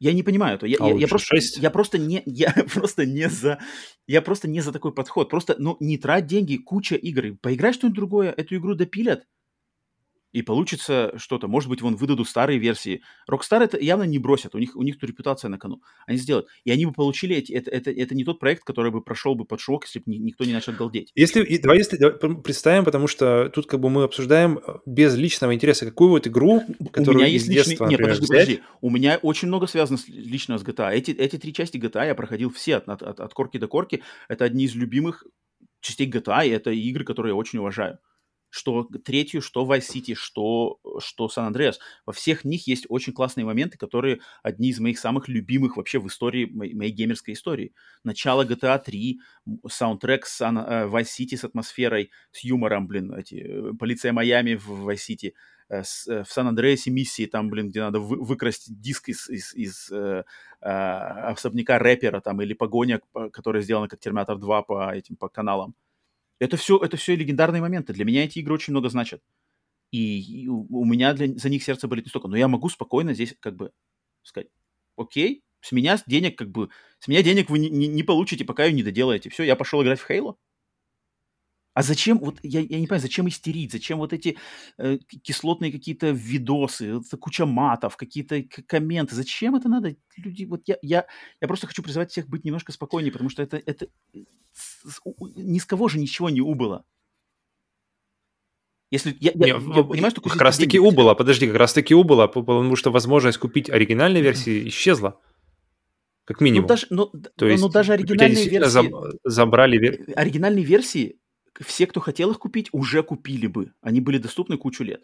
я 0.00 0.12
не 0.12 0.22
понимаю 0.22 0.56
это. 0.56 0.66
Я, 0.66 0.76
а 0.80 0.88
я, 0.88 0.96
я, 0.96 1.08
просто, 1.08 1.34
я 1.56 1.70
просто 1.70 1.96
не, 1.96 2.22
я 2.26 2.52
просто 2.74 3.06
не 3.06 3.30
за, 3.30 3.58
я 4.06 4.20
просто 4.20 4.48
не 4.48 4.60
за 4.60 4.70
такой 4.70 4.92
подход. 4.92 5.30
Просто, 5.30 5.56
ну, 5.58 5.78
не 5.80 5.96
трать 5.96 6.26
деньги, 6.26 6.58
куча 6.58 6.96
игр. 6.96 7.38
Поиграй 7.40 7.72
что-нибудь 7.72 7.96
другое, 7.96 8.30
эту 8.30 8.56
игру 8.56 8.74
допилят, 8.74 9.26
и 10.34 10.42
получится 10.42 11.14
что-то. 11.16 11.46
Может 11.46 11.70
быть, 11.70 11.80
вон 11.80 11.94
выдадут 11.94 12.28
старые 12.28 12.58
версии. 12.58 13.02
Rockstar 13.30 13.62
это 13.62 13.78
явно 13.78 14.02
не 14.02 14.18
бросят, 14.18 14.56
у 14.56 14.58
них, 14.58 14.74
у 14.74 14.82
них 14.82 14.98
тут 14.98 15.08
репутация 15.08 15.48
на 15.48 15.58
кону. 15.58 15.80
Они 16.08 16.18
сделают. 16.18 16.48
И 16.64 16.72
они 16.72 16.86
бы 16.86 16.92
получили 16.92 17.36
эти, 17.36 17.52
это, 17.52 17.70
это, 17.70 17.92
это 17.92 18.14
не 18.16 18.24
тот 18.24 18.40
проект, 18.40 18.64
который 18.64 18.90
бы 18.90 19.00
прошел 19.00 19.36
бы 19.36 19.44
под 19.44 19.60
шок, 19.60 19.84
если 19.84 20.00
бы 20.00 20.04
никто 20.06 20.44
не 20.44 20.52
начал 20.52 20.72
галдеть. 20.72 21.12
Если, 21.14 21.58
давай, 21.58 21.78
если, 21.78 21.96
давай 21.96 22.18
представим, 22.42 22.84
потому 22.84 23.06
что 23.06 23.48
тут 23.54 23.66
как 23.66 23.78
бы 23.78 23.90
мы 23.90 24.02
обсуждаем 24.02 24.58
э, 24.58 24.78
без 24.86 25.14
личного 25.14 25.54
интереса, 25.54 25.86
какую 25.86 26.10
вот 26.10 26.26
игру, 26.26 26.62
которую 26.92 27.20
у 27.20 27.22
меня 27.22 27.32
есть 27.32 27.46
личный... 27.46 27.66
детства, 27.66 27.84
Нет, 27.84 28.00
например, 28.00 28.16
подожди, 28.16 28.26
подожди. 28.26 28.60
У 28.80 28.90
меня 28.90 29.20
очень 29.22 29.46
много 29.46 29.68
связано 29.68 29.98
с, 29.98 30.08
лично 30.08 30.58
с 30.58 30.64
GTA. 30.64 30.90
Эти, 30.90 31.12
эти 31.12 31.38
три 31.38 31.54
части 31.54 31.76
GTA 31.76 32.08
я 32.08 32.14
проходил 32.16 32.50
все 32.50 32.78
от, 32.78 32.88
от, 32.88 33.20
от 33.20 33.34
корки 33.34 33.58
до 33.58 33.68
корки. 33.68 34.02
Это 34.28 34.44
одни 34.44 34.64
из 34.64 34.74
любимых 34.74 35.24
частей 35.80 36.10
GTA, 36.10 36.44
и 36.44 36.50
это 36.50 36.72
игры, 36.72 37.04
которые 37.04 37.30
я 37.30 37.36
очень 37.36 37.60
уважаю 37.60 38.00
что 38.54 38.84
третью, 39.04 39.42
что 39.42 39.66
Vice 39.66 39.90
City, 39.92 40.14
что, 40.14 40.78
что 41.00 41.26
San 41.26 41.52
Andreas. 41.52 41.74
Во 42.06 42.12
всех 42.12 42.44
них 42.44 42.68
есть 42.68 42.86
очень 42.88 43.12
классные 43.12 43.44
моменты, 43.44 43.76
которые 43.76 44.20
одни 44.44 44.68
из 44.68 44.78
моих 44.78 45.00
самых 45.00 45.26
любимых 45.26 45.76
вообще 45.76 45.98
в 45.98 46.06
истории, 46.06 46.44
моей, 46.46 46.72
моей 46.74 46.92
геймерской 46.92 47.34
истории. 47.34 47.74
Начало 48.04 48.44
GTA 48.44 48.78
3, 48.78 49.20
саундтрек 49.68 50.24
San, 50.26 50.64
э, 50.64 50.86
Vice 50.86 51.08
City 51.18 51.36
с 51.36 51.42
атмосферой, 51.42 52.12
с 52.30 52.44
юмором, 52.44 52.86
блин, 52.86 53.12
эти, 53.14 53.34
э, 53.34 53.72
полиция 53.76 54.12
Майами 54.12 54.54
в 54.54 54.88
Vice 54.88 55.10
City, 55.10 55.32
э, 55.68 55.82
с, 55.82 56.06
в 56.06 56.26
Сан-Андреасе 56.30 56.92
миссии, 56.92 57.26
там, 57.26 57.50
блин, 57.50 57.70
где 57.70 57.80
надо 57.80 57.98
вы, 57.98 58.22
выкрасть 58.22 58.80
диск 58.80 59.08
из, 59.08 59.28
из, 59.28 59.52
из 59.54 59.90
э, 59.90 60.22
э, 60.60 60.68
особняка 60.68 61.80
рэпера, 61.80 62.20
там, 62.20 62.40
или 62.40 62.54
погоня, 62.54 63.00
которая 63.32 63.62
сделана 63.62 63.88
как 63.88 63.98
Терминатор 63.98 64.38
2 64.38 64.62
по 64.62 64.94
этим, 64.94 65.16
по 65.16 65.28
каналам. 65.28 65.74
Это 66.38 66.56
все, 66.56 66.78
это 66.78 66.96
все 66.96 67.16
легендарные 67.16 67.62
моменты. 67.62 67.92
Для 67.92 68.04
меня 68.04 68.24
эти 68.24 68.38
игры 68.40 68.54
очень 68.54 68.72
много 68.72 68.88
значат. 68.88 69.22
И, 69.92 70.48
у, 70.48 70.84
меня 70.84 71.12
для, 71.14 71.28
за 71.28 71.48
них 71.48 71.62
сердце 71.62 71.86
болит 71.86 72.06
не 72.06 72.08
столько. 72.08 72.28
Но 72.28 72.36
я 72.36 72.48
могу 72.48 72.68
спокойно 72.68 73.14
здесь 73.14 73.36
как 73.40 73.54
бы 73.56 73.70
сказать, 74.22 74.48
окей, 74.96 75.44
с 75.60 75.72
меня 75.72 75.98
денег 76.06 76.36
как 76.36 76.50
бы, 76.50 76.70
с 76.98 77.08
меня 77.08 77.22
денег 77.22 77.48
вы 77.50 77.58
не, 77.58 77.70
не, 77.70 77.86
не 77.86 78.02
получите, 78.02 78.44
пока 78.44 78.64
ее 78.64 78.72
не 78.72 78.82
доделаете. 78.82 79.30
Все, 79.30 79.44
я 79.44 79.56
пошел 79.56 79.82
играть 79.82 80.00
в 80.00 80.10
Halo. 80.10 80.36
А 81.74 81.82
зачем, 81.82 82.18
вот 82.18 82.38
я, 82.44 82.60
я 82.60 82.78
не 82.78 82.86
понимаю, 82.86 83.02
зачем 83.02 83.28
истерить, 83.28 83.72
зачем 83.72 83.98
вот 83.98 84.12
эти 84.12 84.38
э, 84.78 84.98
кислотные 85.22 85.72
какие-то 85.72 86.10
видосы, 86.10 86.94
вот 86.94 87.04
куча 87.20 87.46
матов, 87.46 87.96
какие-то 87.96 88.44
комменты, 88.66 89.16
зачем 89.16 89.56
это 89.56 89.68
надо? 89.68 89.96
Люди, 90.16 90.44
вот 90.44 90.62
я, 90.66 90.78
я, 90.82 91.04
я 91.40 91.48
просто 91.48 91.66
хочу 91.66 91.82
призывать 91.82 92.12
всех 92.12 92.28
быть 92.28 92.44
немножко 92.44 92.70
спокойнее, 92.70 93.10
потому 93.10 93.28
что 93.28 93.42
это, 93.42 93.56
это 93.56 93.88
с, 94.52 95.00
ни 95.34 95.58
с 95.58 95.64
кого 95.64 95.88
же 95.88 95.98
ничего 95.98 96.30
не 96.30 96.40
убыло. 96.40 96.84
Если 98.92 99.16
я, 99.18 99.32
я, 99.34 99.58
не, 99.58 99.76
я 99.76 99.82
понимаю, 99.82 100.12
что 100.12 100.20
как 100.20 100.40
раз 100.40 100.58
таки 100.58 100.78
убыло, 100.78 101.14
подожди, 101.14 101.48
как 101.48 101.56
раз 101.56 101.72
таки 101.72 101.92
убыло, 101.92 102.28
потому 102.28 102.76
что 102.76 102.92
возможность 102.92 103.38
купить 103.38 103.68
оригинальные 103.68 104.22
версии 104.22 104.68
исчезла. 104.68 105.20
Как 106.24 106.40
минимум. 106.40 106.62
Ну, 106.62 106.68
даже, 106.68 106.86
ну, 106.90 107.12
То 107.36 107.46
есть, 107.46 107.62
ну, 107.62 107.68
даже 107.68 107.94
оригинальные 107.94 108.48
версии... 108.48 108.92
Забрали... 109.24 110.12
Оригинальные 110.14 110.64
версии 110.64 111.18
все, 111.60 111.86
кто 111.86 112.00
хотел 112.00 112.30
их 112.30 112.38
купить, 112.38 112.68
уже 112.72 113.02
купили 113.02 113.46
бы. 113.46 113.72
Они 113.80 114.00
были 114.00 114.18
доступны 114.18 114.56
кучу 114.56 114.84
лет. 114.84 115.02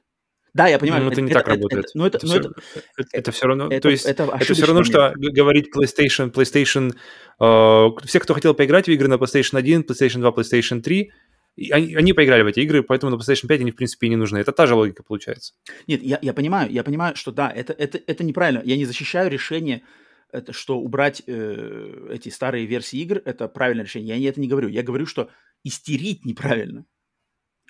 Да, 0.52 0.66
я 0.66 0.78
понимаю. 0.78 1.04
Ну, 1.04 1.10
это, 1.10 1.14
это 1.14 1.22
не 1.22 1.30
это, 1.30 1.38
так 1.38 1.46
это, 1.46 1.54
работает. 1.56 1.84
Это, 1.84 1.98
но 1.98 2.06
это, 2.06 2.16
это, 2.18 2.26
но 2.26 2.32
все, 2.32 2.50
это, 2.96 3.08
это 3.12 3.32
все 3.32 3.46
равно. 3.46 3.66
Это, 3.66 3.80
то 3.80 3.88
есть 3.88 4.04
это, 4.04 4.36
это 4.38 4.54
все 4.54 4.66
равно, 4.66 4.84
что 4.84 5.14
говорить 5.16 5.68
PlayStation, 5.74 6.32
PlayStation. 6.32 6.92
Э, 7.40 8.04
все, 8.04 8.18
кто 8.18 8.34
хотел 8.34 8.54
поиграть 8.54 8.86
в 8.86 8.90
игры 8.90 9.08
на 9.08 9.14
PlayStation 9.14 9.58
1, 9.58 9.82
PlayStation 9.82 10.18
2, 10.18 10.30
PlayStation 10.30 10.80
3, 10.80 11.12
они, 11.70 11.94
они 11.94 12.12
поиграли 12.12 12.42
в 12.42 12.46
эти 12.46 12.60
игры, 12.60 12.82
поэтому 12.82 13.14
на 13.14 13.20
PlayStation 13.20 13.46
5 13.46 13.60
они, 13.60 13.70
в 13.70 13.76
принципе, 13.76 14.08
и 14.08 14.10
не 14.10 14.16
нужны. 14.16 14.38
Это 14.38 14.50
та 14.50 14.66
же 14.66 14.74
логика 14.74 15.04
получается. 15.04 15.54
Нет, 15.86 16.02
я, 16.02 16.18
я 16.20 16.32
понимаю, 16.32 16.70
я 16.72 16.82
понимаю, 16.82 17.14
что 17.14 17.30
да, 17.30 17.50
это, 17.50 17.72
это, 17.72 18.00
это 18.04 18.24
неправильно. 18.24 18.62
Я 18.64 18.76
не 18.76 18.86
защищаю 18.86 19.30
решение 19.30 19.82
это 20.32 20.52
что 20.52 20.78
убрать 20.78 21.22
э, 21.26 22.08
эти 22.12 22.28
старые 22.28 22.66
версии 22.66 23.00
игр 23.00 23.20
это 23.24 23.48
правильное 23.48 23.84
решение. 23.84 24.16
Я 24.16 24.28
это 24.28 24.40
не 24.40 24.48
говорю. 24.48 24.68
Я 24.68 24.82
говорю, 24.82 25.06
что 25.06 25.28
истерить 25.64 26.24
неправильно. 26.24 26.86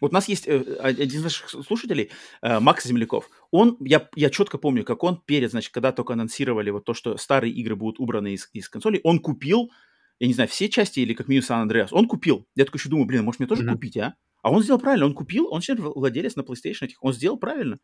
Вот 0.00 0.12
у 0.12 0.14
нас 0.14 0.28
есть 0.28 0.48
э, 0.48 0.58
один 0.80 1.20
из 1.20 1.22
наших 1.22 1.50
слушателей, 1.50 2.10
э, 2.42 2.58
Макс 2.58 2.86
Земляков. 2.86 3.28
Он, 3.50 3.76
я, 3.80 4.08
я 4.16 4.30
четко 4.30 4.56
помню, 4.56 4.84
как 4.84 5.04
он 5.04 5.20
перед, 5.20 5.50
значит, 5.50 5.72
когда 5.72 5.92
только 5.92 6.14
анонсировали 6.14 6.70
вот 6.70 6.84
то, 6.84 6.94
что 6.94 7.16
старые 7.18 7.52
игры 7.52 7.76
будут 7.76 8.00
убраны 8.00 8.32
из, 8.32 8.48
из 8.52 8.68
консолей, 8.68 9.00
он 9.04 9.18
купил, 9.18 9.70
я 10.18 10.26
не 10.26 10.32
знаю, 10.32 10.48
все 10.48 10.68
части 10.68 11.00
или 11.00 11.12
как 11.12 11.28
минимум 11.28 11.46
Сан 11.46 11.62
Андреас. 11.62 11.92
Он 11.92 12.08
купил. 12.08 12.46
Я 12.54 12.64
такой 12.64 12.78
еще 12.78 12.88
думаю, 12.88 13.06
блин, 13.06 13.24
может 13.24 13.40
мне 13.40 13.48
тоже 13.48 13.62
mm-hmm. 13.62 13.72
купить, 13.72 13.96
а? 13.98 14.14
А 14.42 14.50
он 14.50 14.62
сделал 14.62 14.80
правильно, 14.80 15.04
он 15.04 15.14
купил, 15.14 15.48
он 15.50 15.60
сейчас 15.60 15.78
владелец 15.78 16.34
на 16.34 16.40
PlayStation 16.40 16.86
этих, 16.86 17.02
он 17.04 17.12
сделал 17.12 17.36
правильно. 17.36 17.78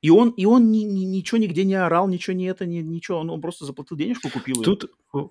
И 0.00 0.10
он, 0.10 0.30
и 0.30 0.44
он 0.44 0.70
ни, 0.70 0.78
ни, 0.78 1.04
ничего 1.04 1.38
нигде 1.38 1.64
не 1.64 1.74
орал, 1.74 2.08
ничего 2.08 2.34
не 2.34 2.46
это, 2.46 2.66
ни, 2.66 2.78
ничего, 2.78 3.18
он, 3.18 3.30
он 3.30 3.40
просто 3.40 3.64
заплатил 3.64 3.96
денежку, 3.96 4.28
купил 4.28 4.62
Тут, 4.62 4.90
ее. 5.12 5.30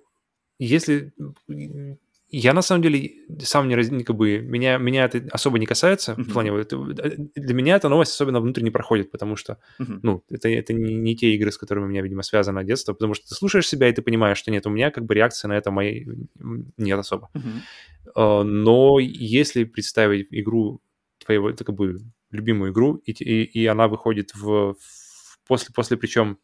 если 0.58 1.12
я 2.30 2.52
на 2.52 2.62
самом 2.62 2.82
деле 2.82 3.10
сам 3.40 3.68
не, 3.68 3.74
раз, 3.74 3.88
как 3.88 4.16
бы 4.16 4.38
меня 4.38 4.76
меня 4.78 5.04
это 5.04 5.26
особо 5.30 5.58
не 5.58 5.66
касается 5.66 6.12
uh-huh. 6.12 6.22
в 6.22 6.32
плане 6.32 6.50
это, 6.60 6.76
для 6.76 7.54
меня 7.54 7.76
эта 7.76 7.88
новость 7.88 8.12
особенно 8.12 8.40
внутренне 8.40 8.70
проходит, 8.70 9.10
потому 9.10 9.36
что 9.36 9.58
uh-huh. 9.80 10.00
ну 10.02 10.22
это 10.30 10.48
это 10.48 10.74
не, 10.74 10.94
не 10.94 11.16
те 11.16 11.34
игры, 11.34 11.50
с 11.50 11.58
которыми 11.58 11.86
у 11.86 11.88
меня 11.88 12.02
видимо 12.02 12.22
связано 12.22 12.64
детство, 12.64 12.92
потому 12.92 13.14
что 13.14 13.28
ты 13.28 13.34
слушаешь 13.34 13.66
себя 13.66 13.88
и 13.88 13.92
ты 13.92 14.02
понимаешь, 14.02 14.38
что 14.38 14.50
нет, 14.50 14.66
у 14.66 14.70
меня 14.70 14.90
как 14.90 15.04
бы 15.04 15.14
реакция 15.14 15.48
на 15.48 15.56
это 15.56 15.70
моей 15.70 16.06
нет 16.76 16.98
особо. 16.98 17.30
Uh-huh. 17.34 18.42
Но 18.42 18.98
если 18.98 19.64
представить 19.64 20.28
игру 20.30 20.80
твоего, 21.24 21.50
это 21.50 21.64
как 21.64 21.74
бы 21.74 21.98
любимую 22.30 22.72
игру, 22.72 22.96
и, 23.06 23.12
и, 23.12 23.44
и 23.44 23.66
она 23.66 23.88
выходит 23.88 24.34
в, 24.34 24.74
в 24.74 25.38
после, 25.46 25.72
после 25.74 25.96
причем 25.96 26.38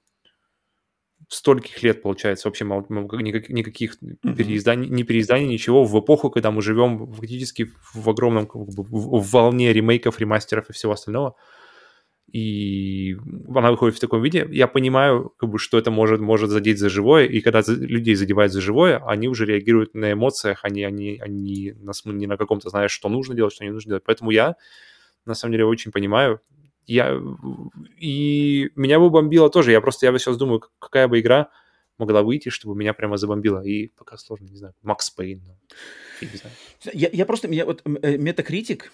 стольких 1.29 1.83
лет, 1.83 2.03
получается, 2.03 2.49
вообще 2.49 2.65
никаких, 2.65 3.49
никаких 3.49 3.97
mm-hmm. 4.03 4.35
переизданий, 4.37 4.89
не 4.89 5.05
переизданий, 5.05 5.47
ничего, 5.47 5.85
в 5.85 5.99
эпоху, 5.99 6.31
когда 6.31 6.51
мы 6.51 6.63
живем 6.63 7.13
фактически 7.13 7.71
в 7.95 8.09
огромном, 8.09 8.47
как 8.47 8.63
бы, 8.63 8.83
в, 8.83 9.31
волне 9.31 9.73
ремейков, 9.73 10.21
ремастеров 10.21 10.71
и 10.71 10.73
всего 10.73 10.93
остального, 10.93 11.37
и 12.33 13.17
она 13.55 13.71
выходит 13.71 13.97
в 13.97 14.01
таком 14.01 14.23
виде, 14.23 14.47
я 14.51 14.67
понимаю, 14.67 15.33
как 15.39 15.51
бы, 15.51 15.59
что 15.59 15.79
это 15.79 15.91
может, 15.91 16.21
может 16.21 16.51
задеть 16.51 16.79
за 16.79 16.89
живое, 16.89 17.27
и 17.27 17.41
когда 17.41 17.63
людей 17.69 18.17
задевают 18.17 18.53
за 18.53 18.61
живое, 18.61 19.01
они 19.07 19.29
уже 19.29 19.47
реагируют 19.47 19.95
на 19.95 20.13
эмоциях, 20.13 20.65
они, 20.65 20.83
они, 20.83 21.19
они 21.21 21.75
на, 21.81 21.93
не 22.07 22.27
на 22.27 22.37
каком-то, 22.37 22.71
знаешь, 22.71 22.91
что 22.91 23.09
нужно 23.09 23.35
делать, 23.35 23.55
что 23.55 23.65
не 23.65 23.71
нужно 23.71 23.91
делать. 23.91 24.05
Поэтому 24.05 24.31
я 24.33 24.57
на 25.27 25.35
самом 25.35 25.53
деле 25.53 25.65
очень 25.65 25.93
понимаю. 25.93 26.41
Я, 26.87 27.19
и 27.99 28.71
меня 28.75 28.99
бы 28.99 29.11
бомбило 29.11 29.51
тоже. 29.51 29.73
Я 29.73 29.81
просто, 29.81 30.07
я 30.07 30.19
сейчас 30.19 30.37
думаю, 30.37 30.63
какая 30.79 31.09
бы 31.09 31.21
игра 31.21 31.51
могла 31.99 32.23
выйти, 32.23 32.49
чтобы 32.49 32.75
меня 32.77 32.93
прямо 32.93 33.17
забомбило. 33.17 33.61
И 33.65 33.89
пока 33.89 34.17
сложно, 34.17 34.47
не 34.47 34.57
знаю, 34.57 34.75
Макс 34.83 35.11
Пейн. 35.11 35.43
Ну. 35.47 35.59
Я, 36.93 37.09
я 37.13 37.27
просто, 37.27 37.49
меня 37.49 37.65
вот 37.65 37.83
метакритик, 37.85 38.93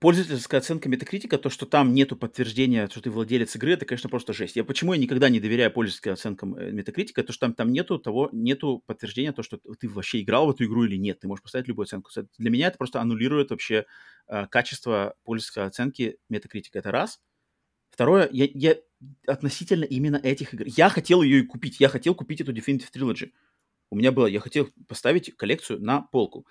пользовательская 0.00 0.60
оценка 0.60 0.88
метакритика, 0.88 1.38
то, 1.38 1.50
что 1.50 1.66
там 1.66 1.94
нету 1.94 2.16
подтверждения, 2.16 2.88
что 2.88 3.00
ты 3.00 3.10
владелец 3.10 3.54
игры, 3.56 3.72
это, 3.72 3.84
конечно, 3.84 4.08
просто 4.08 4.32
жесть. 4.32 4.56
Я 4.56 4.64
почему 4.64 4.92
я 4.92 5.00
никогда 5.00 5.28
не 5.28 5.40
доверяю 5.40 5.72
пользовательским 5.72 6.12
оценкам 6.12 6.54
э, 6.54 6.70
метакритика, 6.70 7.22
то, 7.22 7.32
что 7.32 7.46
там, 7.46 7.54
там 7.54 7.72
нету 7.72 7.98
того, 7.98 8.28
нету 8.32 8.82
подтверждения, 8.86 9.32
то, 9.32 9.42
что 9.42 9.58
ты 9.78 9.88
вообще 9.88 10.22
играл 10.22 10.46
в 10.46 10.50
эту 10.50 10.64
игру 10.64 10.84
или 10.84 10.96
нет. 10.96 11.20
Ты 11.20 11.28
можешь 11.28 11.42
поставить 11.42 11.68
любую 11.68 11.84
оценку. 11.84 12.10
Для 12.38 12.50
меня 12.50 12.68
это 12.68 12.78
просто 12.78 13.00
аннулирует 13.00 13.50
вообще 13.50 13.86
э, 14.28 14.46
качество 14.46 15.14
пользовательской 15.24 15.66
оценки 15.66 16.18
метакритика. 16.28 16.78
Это 16.78 16.90
раз. 16.90 17.20
Второе, 17.90 18.28
я, 18.32 18.48
я 18.54 18.76
относительно 19.26 19.84
именно 19.84 20.16
этих 20.16 20.54
игр. 20.54 20.64
Я 20.66 20.88
хотел 20.88 21.22
ее 21.22 21.40
и 21.40 21.46
купить. 21.46 21.80
Я 21.80 21.88
хотел 21.88 22.14
купить 22.14 22.40
эту 22.40 22.52
Definitive 22.52 22.88
Trilogy. 22.94 23.32
У 23.90 23.96
меня 23.96 24.12
было, 24.12 24.26
я 24.26 24.40
хотел 24.40 24.70
поставить 24.88 25.36
коллекцию 25.36 25.82
на 25.82 26.00
полку 26.00 26.46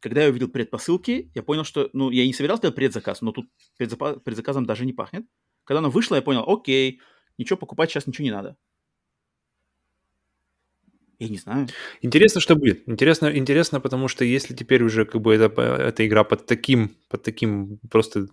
когда 0.00 0.22
я 0.22 0.30
увидел 0.30 0.48
предпосылки, 0.48 1.30
я 1.34 1.42
понял, 1.42 1.64
что, 1.64 1.90
ну, 1.92 2.10
я 2.10 2.26
не 2.26 2.32
собирался 2.32 2.62
делать 2.62 2.76
предзаказ, 2.76 3.20
но 3.20 3.32
тут 3.32 3.46
предзапа- 3.78 4.18
предзаказом 4.18 4.66
даже 4.66 4.86
не 4.86 4.92
пахнет. 4.92 5.24
Когда 5.64 5.78
она 5.78 5.88
вышла, 5.88 6.16
я 6.16 6.22
понял, 6.22 6.44
окей, 6.46 7.00
ничего 7.38 7.56
покупать 7.56 7.90
сейчас 7.90 8.06
ничего 8.06 8.24
не 8.24 8.32
надо. 8.32 8.56
Я 11.18 11.28
не 11.28 11.36
знаю. 11.36 11.68
Интересно, 12.00 12.40
что 12.40 12.56
будет. 12.56 12.88
Интересно, 12.88 13.36
интересно, 13.36 13.78
потому 13.78 14.08
что 14.08 14.24
если 14.24 14.54
теперь 14.54 14.82
уже 14.82 15.04
как 15.04 15.20
бы 15.20 15.34
эта, 15.34 15.60
эта 15.60 16.06
игра 16.06 16.24
под 16.24 16.46
таким, 16.46 16.96
под 17.10 17.22
таким 17.22 17.78
просто 17.90 18.28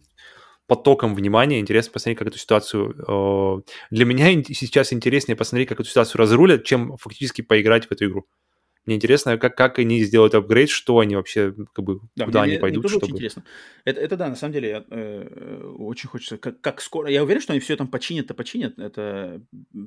потоком 0.68 1.14
внимания, 1.14 1.60
интересно 1.60 1.92
посмотреть, 1.92 2.18
как 2.18 2.30
эту 2.30 2.38
ситуацию... 2.38 2.96
Э, 3.08 3.62
для 3.92 4.06
меня 4.06 4.42
сейчас 4.44 4.94
интереснее 4.94 5.36
посмотреть, 5.36 5.68
как 5.68 5.82
эту 5.82 5.90
ситуацию 5.90 6.20
разрулят, 6.20 6.64
чем 6.64 6.96
фактически 6.98 7.42
поиграть 7.42 7.88
в 7.88 7.92
эту 7.92 8.06
игру. 8.06 8.26
Мне 8.88 8.96
интересно, 8.96 9.38
как, 9.38 9.56
как 9.58 9.80
они 9.80 10.02
сделают 10.02 10.34
апгрейд, 10.34 10.70
что 10.70 11.00
они 11.00 11.18
вообще, 11.18 11.54
как 11.74 11.84
бы, 11.84 12.00
да, 12.16 12.26
куда 12.26 12.44
мне, 12.44 12.54
они 12.54 12.62
пойдут. 12.62 12.78
Мне 12.78 12.82
тоже 12.84 12.94
чтобы... 12.94 13.06
очень 13.06 13.16
интересно. 13.16 13.44
Это, 13.84 14.00
это 14.00 14.16
да, 14.16 14.30
на 14.30 14.36
самом 14.36 14.54
деле, 14.54 14.86
э, 14.90 15.74
очень 15.78 16.08
хочется, 16.08 16.38
как, 16.38 16.62
как 16.62 16.80
скоро, 16.80 17.10
я 17.10 17.22
уверен, 17.22 17.42
что 17.42 17.52
они 17.52 17.60
все 17.60 17.76
там 17.76 17.90
починят-то 17.90 18.34
починят, 18.34 18.80
это 18.80 19.42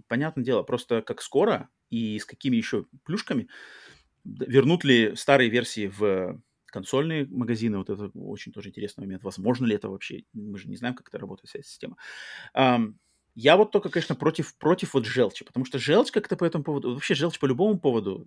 понятное 0.07 0.45
дело, 0.45 0.62
просто 0.62 1.01
как 1.01 1.23
скоро 1.23 1.70
и 1.89 2.19
с 2.19 2.27
какими 2.27 2.57
еще 2.57 2.85
плюшками, 3.05 3.49
вернут 4.23 4.85
ли 4.85 5.17
старые 5.17 5.49
версии 5.49 5.87
в 5.87 6.39
консольные 6.67 7.27
магазины, 7.27 7.79
вот 7.79 7.89
это 7.89 8.11
очень 8.15 8.53
тоже 8.53 8.69
интересный 8.69 9.01
момент, 9.07 9.23
возможно 9.25 9.65
ли 9.65 9.77
это 9.77 9.89
вообще, 9.89 10.25
мы 10.35 10.59
же 10.59 10.69
не 10.69 10.77
знаем, 10.77 10.95
как 10.95 11.09
это 11.09 11.19
работает 11.19 11.49
вся 11.49 11.61
эта 11.61 11.69
система. 11.69 11.97
Um, 12.55 12.97
я 13.35 13.57
вот 13.57 13.70
только, 13.70 13.89
конечно, 13.89 14.15
против, 14.15 14.55
против 14.59 14.93
вот 14.93 15.07
желчи, 15.07 15.43
потому 15.47 15.65
что 15.65 15.79
желчь 15.79 16.11
как-то 16.11 16.37
по 16.37 16.45
этому 16.45 16.65
поводу, 16.65 16.93
вообще 16.93 17.15
желчь 17.15 17.39
по 17.39 17.47
любому 17.47 17.81
поводу 17.81 18.27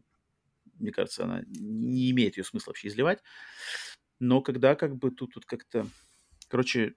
мне 0.79 0.91
кажется, 0.91 1.23
она 1.23 1.43
не 1.47 2.11
имеет 2.11 2.37
ее 2.37 2.43
смысла 2.43 2.71
вообще 2.71 2.87
изливать. 2.87 3.19
Но 4.19 4.41
когда 4.41 4.75
как 4.75 4.95
бы 4.95 5.11
тут, 5.11 5.33
тут 5.33 5.45
как-то... 5.45 5.87
Короче, 6.47 6.95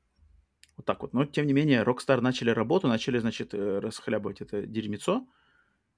вот 0.76 0.86
так 0.86 1.02
вот. 1.02 1.12
Но, 1.12 1.24
тем 1.24 1.46
не 1.46 1.52
менее, 1.52 1.82
Rockstar 1.82 2.20
начали 2.20 2.50
работу, 2.50 2.88
начали, 2.88 3.18
значит, 3.18 3.54
э, 3.54 3.78
расхлябывать 3.78 4.40
это 4.40 4.62
дерьмецо. 4.66 5.26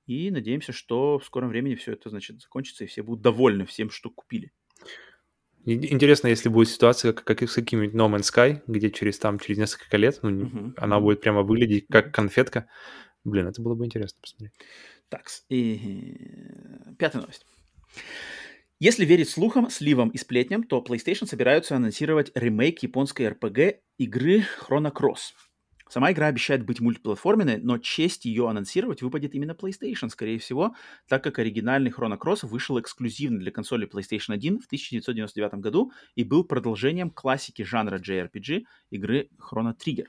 И 0.06 0.30
надеемся, 0.30 0.72
что 0.72 1.18
в 1.18 1.24
скором 1.24 1.50
времени 1.50 1.74
все 1.74 1.92
это, 1.92 2.08
значит, 2.08 2.40
закончится, 2.40 2.84
и 2.84 2.86
все 2.86 3.02
будут 3.02 3.22
довольны 3.22 3.66
всем, 3.66 3.90
что 3.90 4.10
купили. 4.10 4.52
Интересно, 5.64 6.28
если 6.28 6.48
будет 6.48 6.70
ситуация, 6.70 7.12
как, 7.12 7.24
как 7.24 7.42
с 7.42 7.54
каким-нибудь 7.54 7.94
No 7.94 8.08
Man's 8.08 8.32
Sky, 8.32 8.62
где 8.66 8.90
через 8.90 9.18
там 9.18 9.38
через 9.38 9.58
несколько 9.58 9.98
лет 9.98 10.18
ну, 10.22 10.30
uh-huh. 10.30 10.74
она 10.78 10.98
будет 10.98 11.20
прямо 11.20 11.42
выглядеть 11.42 11.86
как 11.90 12.14
конфетка. 12.14 12.68
Блин, 13.24 13.48
это 13.48 13.60
было 13.60 13.74
бы 13.74 13.84
интересно 13.84 14.18
посмотреть. 14.22 14.54
Так, 15.10 15.26
и 15.50 16.06
пятая 16.98 17.20
новость. 17.20 17.46
Если 18.80 19.04
верить 19.04 19.28
слухам, 19.28 19.70
сливам 19.70 20.10
и 20.10 20.18
сплетням, 20.18 20.62
то 20.62 20.84
PlayStation 20.86 21.26
собираются 21.26 21.74
анонсировать 21.74 22.30
ремейк 22.34 22.82
японской 22.84 23.26
RPG 23.26 23.78
игры 23.98 24.44
Chrono 24.60 24.92
Cross. 24.92 25.32
Сама 25.88 26.12
игра 26.12 26.26
обещает 26.26 26.64
быть 26.66 26.80
мультиплатформенной, 26.80 27.56
но 27.56 27.78
честь 27.78 28.26
ее 28.26 28.48
анонсировать 28.48 29.02
выпадет 29.02 29.34
именно 29.34 29.52
PlayStation, 29.52 30.10
скорее 30.10 30.38
всего, 30.38 30.74
так 31.08 31.24
как 31.24 31.38
оригинальный 31.38 31.90
Chrono 31.90 32.18
Cross 32.18 32.46
вышел 32.46 32.78
эксклюзивно 32.78 33.38
для 33.38 33.50
консоли 33.50 33.88
PlayStation 33.88 34.34
1 34.34 34.60
в 34.60 34.66
1999 34.66 35.54
году 35.54 35.90
и 36.14 36.24
был 36.24 36.44
продолжением 36.44 37.10
классики 37.10 37.62
жанра 37.62 37.98
JRPG 37.98 38.64
игры 38.90 39.30
Chrono 39.38 39.74
Trigger. 39.74 40.06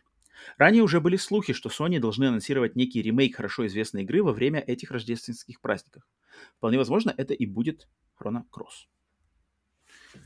Ранее 0.58 0.84
уже 0.84 1.02
были 1.02 1.18
слухи, 1.18 1.54
что 1.54 1.70
Sony 1.70 2.00
должны 2.00 2.26
анонсировать 2.26 2.76
некий 2.76 3.02
ремейк 3.02 3.36
хорошо 3.36 3.66
известной 3.68 4.04
игры 4.04 4.24
во 4.24 4.34
время 4.34 4.60
этих 4.60 4.92
рождественских 4.92 5.62
праздников. 5.62 6.04
Вполне 6.58 6.78
возможно, 6.78 7.14
это 7.16 7.34
и 7.34 7.46
будет 7.46 7.88
Chrono 8.20 8.44
Cross. 8.52 8.88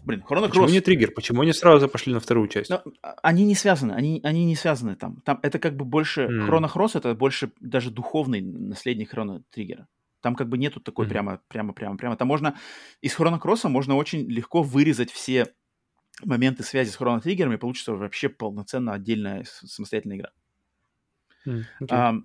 Блин, 0.06 0.24
Chrono 0.28 0.46
Cross... 0.46 0.50
Почему 0.50 0.70
не 0.70 0.82
триггер? 0.82 1.12
Почему 1.12 1.42
они 1.42 1.54
сразу 1.54 1.88
пошли 1.88 2.14
на 2.14 2.20
вторую 2.20 2.48
часть? 2.48 2.70
Но, 2.70 2.84
а, 3.02 3.16
они 3.22 3.46
не 3.46 3.56
связаны, 3.56 3.94
они, 3.94 4.22
они 4.24 4.46
не 4.46 4.56
связаны 4.56 4.96
там. 4.96 5.22
Там 5.22 5.40
это 5.44 5.60
как 5.60 5.76
бы 5.76 5.86
больше... 5.86 6.24
Mm. 6.24 6.48
Chrono 6.48 6.72
Cross 6.72 6.98
это 6.98 7.14
больше 7.16 7.52
даже 7.60 7.92
духовный 7.92 8.42
наследник 8.42 9.14
Chrono 9.14 9.44
Триггера. 9.50 9.88
Там 10.22 10.36
как 10.36 10.48
бы 10.48 10.58
нету 10.58 10.80
такой 10.80 11.06
mm-hmm. 11.06 11.10
прямо, 11.10 11.42
прямо, 11.50 11.74
прямо, 11.74 11.98
прямо. 11.98 12.16
Там 12.16 12.28
можно... 12.28 12.58
Из 13.02 13.18
Chrono 13.18 13.42
Cross 13.42 13.68
можно 13.68 13.96
очень 13.96 14.30
легко 14.30 14.64
вырезать 14.64 15.12
все 15.12 15.54
моменты 16.24 16.64
связи 16.64 16.90
с 16.90 17.00
Chrono 17.00 17.22
Триггером, 17.22 17.54
и 17.54 17.58
получится 17.58 17.94
вообще 17.94 18.30
полноценно 18.30 18.94
отдельная 18.94 19.46
самостоятельная 19.46 20.18
игра. 20.18 20.30
Mm, 21.46 21.64
okay. 21.82 21.88
а, 21.90 22.16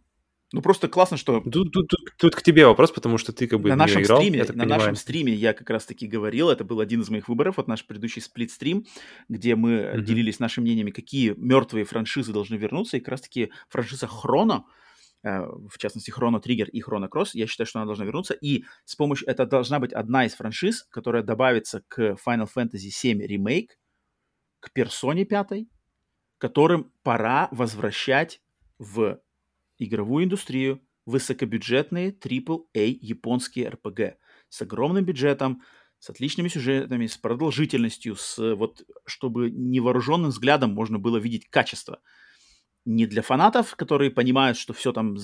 ну, 0.53 0.63
просто 0.63 0.89
классно, 0.89 1.19
что... 1.19 1.41
Тут, 1.41 1.73
тут, 1.73 1.89
тут, 1.89 2.01
тут 2.17 2.35
к 2.35 2.43
тебе 2.43 2.67
вопрос, 2.67 2.91
потому 2.91 3.19
что 3.19 3.35
ты 3.35 3.47
как 3.47 3.61
бы 3.61 3.69
на 3.69 3.77
нашем 3.77 4.03
играл, 4.03 4.19
стриме, 4.19 4.39
На 4.39 4.47
понимаю. 4.47 4.69
нашем 4.69 4.97
стриме 4.97 5.35
я 5.35 5.53
как 5.53 5.69
раз-таки 5.69 6.07
говорил, 6.07 6.49
это 6.49 6.65
был 6.65 6.81
один 6.81 7.03
из 7.03 7.11
моих 7.11 7.29
выборов, 7.29 7.59
вот 7.59 7.69
наш 7.69 7.87
предыдущий 7.87 8.23
сплит-стрим, 8.23 8.87
где 9.29 9.57
мы 9.57 9.73
mm-hmm. 9.73 10.01
делились 10.01 10.39
нашими 10.39 10.65
мнениями, 10.65 10.91
какие 10.91 11.35
мертвые 11.37 11.85
франшизы 11.85 12.33
должны 12.33 12.55
вернуться, 12.55 12.97
и 12.97 13.01
как 13.01 13.09
раз-таки 13.09 13.53
франшиза 13.69 14.07
Хроно, 14.07 14.65
э, 15.23 15.41
в 15.41 15.77
частности, 15.77 16.11
Хроно 16.11 16.41
Триггер 16.41 16.71
и 16.71 16.81
Хроно 16.81 17.09
Кросс, 17.09 17.35
я 17.35 17.47
считаю, 17.47 17.67
что 17.67 17.81
она 17.81 17.87
должна 17.87 18.07
вернуться, 18.07 18.33
и 18.33 18.65
с 18.87 18.97
помощью... 18.97 19.29
Это 19.29 19.45
должна 19.45 19.81
быть 19.81 19.93
одна 19.93 20.25
из 20.25 20.33
франшиз, 20.35 20.85
которая 20.85 21.23
добавится 21.23 21.83
к 21.89 22.17
Final 22.27 22.49
Fantasy 22.57 22.89
VII 22.89 23.27
Remake, 23.29 23.69
Персоне 24.73 25.25
5, 25.25 25.67
которым 26.39 26.93
пора 27.03 27.49
возвращать 27.51 28.41
в 28.79 29.21
игровую 29.79 30.25
индустрию 30.25 30.83
высокобюджетные 31.07 32.11
AAA 32.13 32.99
японские 33.01 33.71
RPG 33.71 34.17
с 34.49 34.63
огромным 34.63 35.05
бюджетом, 35.05 35.63
с 35.99 36.11
отличными 36.11 36.49
сюжетами, 36.49 37.07
с 37.07 37.17
продолжительностью, 37.17 38.15
с 38.15 38.55
вот 38.55 38.83
чтобы 39.07 39.51
невооруженным 39.51 40.31
взглядом 40.31 40.73
можно 40.73 40.99
было 40.99 41.17
видеть 41.17 41.49
качество 41.49 42.01
не 42.89 43.07
для 43.07 43.21
фанатов, 43.21 43.77
которые 43.77 44.11
понимают, 44.11 44.57
что 44.57 44.73
все 44.73 44.93
там 44.93 45.19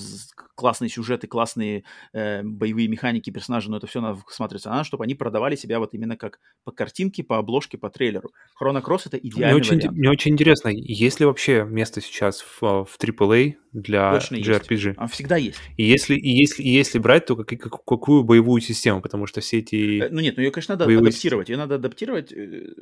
классные 0.53 0.89
сюжеты, 0.89 1.25
классные 1.25 1.83
э, 2.13 2.43
боевые 2.43 2.87
механики, 2.87 3.31
персонажи, 3.31 3.71
но 3.71 3.77
это 3.77 3.87
все 3.87 4.01
надо 4.01 4.21
смотреться, 4.29 4.71
а 4.71 4.83
чтобы 4.83 5.03
они 5.03 5.15
продавали 5.15 5.55
себя 5.55 5.79
вот 5.79 5.95
именно 5.95 6.15
как 6.15 6.39
по 6.63 6.71
картинке, 6.71 7.23
по 7.23 7.39
обложке, 7.39 7.79
по 7.79 7.89
трейлеру. 7.89 8.29
Chrono 8.61 8.83
Cross 8.83 9.03
это 9.07 9.17
идеальный 9.17 9.55
мне 9.55 9.55
очень, 9.55 9.77
вариант. 9.77 9.97
Мне 9.97 10.09
очень 10.11 10.31
интересно, 10.33 10.69
есть 10.69 11.19
ли 11.19 11.25
вообще 11.25 11.65
место 11.67 12.01
сейчас 12.01 12.41
в, 12.41 12.61
в 12.61 12.97
AAA 12.99 13.55
для 13.73 14.13
Точно 14.13 14.35
JRPG? 14.35 14.69
Есть. 14.69 14.97
А 14.97 15.07
всегда 15.07 15.35
есть. 15.35 15.57
И 15.75 15.83
если, 15.83 16.15
и 16.15 16.29
если, 16.29 16.61
и 16.61 16.69
если 16.69 16.99
брать, 16.99 17.25
то 17.25 17.35
как, 17.35 17.47
как, 17.47 17.83
какую 17.83 18.23
боевую 18.23 18.61
систему? 18.61 19.01
Потому 19.01 19.25
что 19.25 19.41
все 19.41 19.59
эти... 19.59 20.03
Э, 20.03 20.09
ну 20.11 20.21
нет, 20.21 20.37
ну 20.37 20.43
ее, 20.43 20.51
конечно, 20.51 20.75
надо 20.75 20.85
боевые... 20.85 21.09
адаптировать. 21.09 21.49
Ее 21.49 21.57
надо 21.57 21.75
адаптировать, 21.75 22.31
э, 22.31 22.73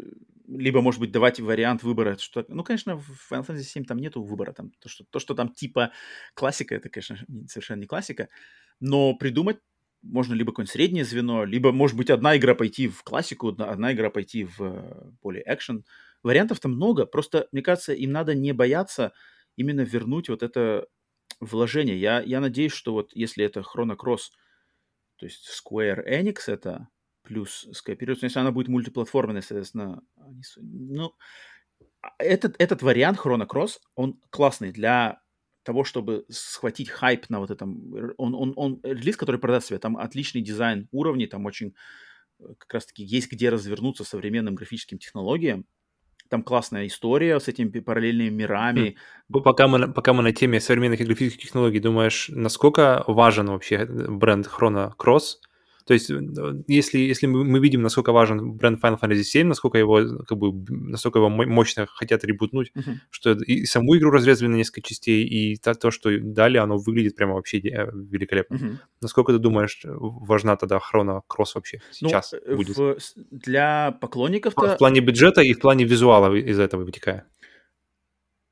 либо, 0.48 0.82
может 0.82 1.00
быть, 1.00 1.12
давать 1.12 1.40
вариант 1.40 1.84
выбора. 1.84 2.18
Что... 2.20 2.45
Ну, 2.50 2.64
конечно, 2.64 2.98
в 2.98 3.32
Final 3.32 3.48
Fantasy 3.48 3.64
7 3.64 3.86
там 3.86 3.98
нету 3.98 4.22
выбора, 4.22 4.52
там 4.52 4.73
то, 4.80 4.90
что, 4.90 5.06
то, 5.06 5.19
что 5.19 5.35
там 5.35 5.53
типа 5.53 5.92
классика, 6.34 6.76
это, 6.76 6.90
конечно, 6.90 7.18
совершенно 7.48 7.82
не 7.82 7.88
классика. 7.88 8.30
Но 8.80 9.16
придумать 9.16 9.58
можно 10.02 10.34
либо 10.34 10.52
какое-нибудь 10.52 10.74
среднее 10.74 11.06
звено, 11.06 11.45
либо, 11.45 11.72
может 11.72 11.95
быть, 11.95 12.10
одна 12.10 12.38
игра 12.38 12.56
пойти 12.56 12.88
в 12.90 13.03
классику, 13.03 13.50
одна 13.58 13.93
игра 13.93 14.10
пойти 14.10 14.43
в 14.43 14.61
э, 14.61 15.11
более 15.22 15.43
экшен. 15.45 15.85
Вариантов-то 16.24 16.68
много. 16.68 17.06
Просто, 17.06 17.48
мне 17.52 17.61
кажется, 17.61 17.93
им 17.93 18.11
надо 18.11 18.35
не 18.35 18.52
бояться 18.52 19.14
именно 19.56 19.82
вернуть 19.82 20.30
вот 20.30 20.43
это 20.43 20.88
вложение. 21.40 21.98
Я, 21.98 22.22
я 22.22 22.40
надеюсь, 22.42 22.74
что 22.74 22.93
вот 22.93 23.11
если 23.14 23.45
это 23.45 23.61
Chrono 23.61 23.95
Cross, 23.95 24.32
то 25.18 25.26
есть 25.26 25.50
Square 25.50 26.06
Enix 26.08 26.42
это, 26.48 26.90
плюс 27.24 27.68
скооперируется, 27.72 28.26
если 28.26 28.40
она 28.40 28.52
будет 28.52 28.68
мультиплатформенная, 28.68 29.42
соответственно, 29.42 30.03
ну, 30.58 31.06
а 31.06 31.11
этот, 32.17 32.56
этот 32.59 32.82
вариант 32.82 33.19
Chrono 33.19 33.48
Cross, 33.48 33.80
он 33.95 34.19
классный 34.30 34.72
для 34.72 35.19
того, 35.64 35.83
чтобы 35.83 36.25
схватить 36.30 36.90
хайп 36.90 37.30
на 37.30 37.40
вот 37.40 37.51
этом... 37.51 38.14
Он, 38.17 38.35
он, 38.35 38.53
он 38.56 38.80
релиз, 38.83 39.15
который 39.15 39.40
продаст 39.40 39.67
себя, 39.67 39.80
там 39.80 39.98
отличный 39.98 40.41
дизайн 40.41 40.88
уровней, 40.91 41.27
там 41.27 41.45
очень 41.45 41.73
э, 42.40 42.45
как 42.57 42.73
раз-таки 42.73 43.03
есть 43.03 43.32
где 43.32 43.49
развернуться 43.49 44.03
современным 44.03 44.56
графическим 44.56 44.98
технологиям. 44.98 45.65
Там 46.30 46.43
классная 46.43 46.88
история 46.88 47.40
с 47.40 47.48
этими 47.48 47.80
параллельными 47.80 48.30
мирами. 48.30 48.98
Хм. 49.30 49.41
Пока 49.43 49.67
мы, 49.67 49.91
пока 49.93 50.14
мы 50.14 50.23
на 50.23 50.33
теме 50.33 50.59
современных 50.59 50.99
графических 50.99 51.43
технологий, 51.43 51.80
думаешь, 51.80 52.30
насколько 52.30 53.03
важен 53.07 53.48
вообще 53.48 53.85
бренд 53.85 54.48
Chrono 54.48 54.91
Cross– 54.98 55.38
то 55.86 55.94
есть, 55.94 56.10
э, 56.10 56.20
если, 56.68 57.00
если 57.00 57.28
мы 57.28 57.60
видим, 57.60 57.82
насколько 57.82 58.12
важен 58.12 58.53
бренд 58.53 58.82
Final 58.82 59.00
Fantasy 59.00 59.24
VII, 59.36 59.44
насколько 59.44 59.78
его, 59.78 60.24
как 60.28 60.38
бы, 60.38 60.53
насколько 60.70 61.20
его 61.20 61.30
мощно 61.30 61.86
хотят 61.88 62.24
ребутнуть, 62.24 62.72
uh-huh. 62.76 62.95
что 63.10 63.32
и 63.34 63.66
саму 63.66 63.98
игру 63.98 64.12
разрезали 64.12 64.50
на 64.50 64.56
несколько 64.56 64.82
частей, 64.82 65.26
и 65.26 65.58
то, 65.58 65.74
то 65.76 65.92
что 65.92 66.10
далее, 66.20 66.62
оно 66.62 66.78
выглядит 66.78 67.16
прямо 67.16 67.34
вообще 67.34 67.58
э, 67.60 67.90
великолепно. 67.94 68.56
Uh-huh. 68.56 68.78
Насколько 69.02 69.34
ты 69.34 69.40
думаешь, 69.40 69.82
важна 69.84 70.56
тогда 70.56 70.78
Chrono 70.78 71.22
Cross 71.30 71.52
вообще 71.56 71.82
ну, 72.02 72.10
сейчас 72.10 72.34
ну, 72.45 72.56
будет? 72.56 72.78
В, 72.78 72.98
для 73.32 73.92
поклонников 74.00 74.53
В 74.56 74.78
плане 74.78 75.02
бюджета 75.02 75.42
и 75.42 75.53
в 75.53 75.60
плане 75.60 75.86
визуала 75.86 76.34
из 76.34 76.60
этого 76.60 76.84
вытекая. 76.86 77.26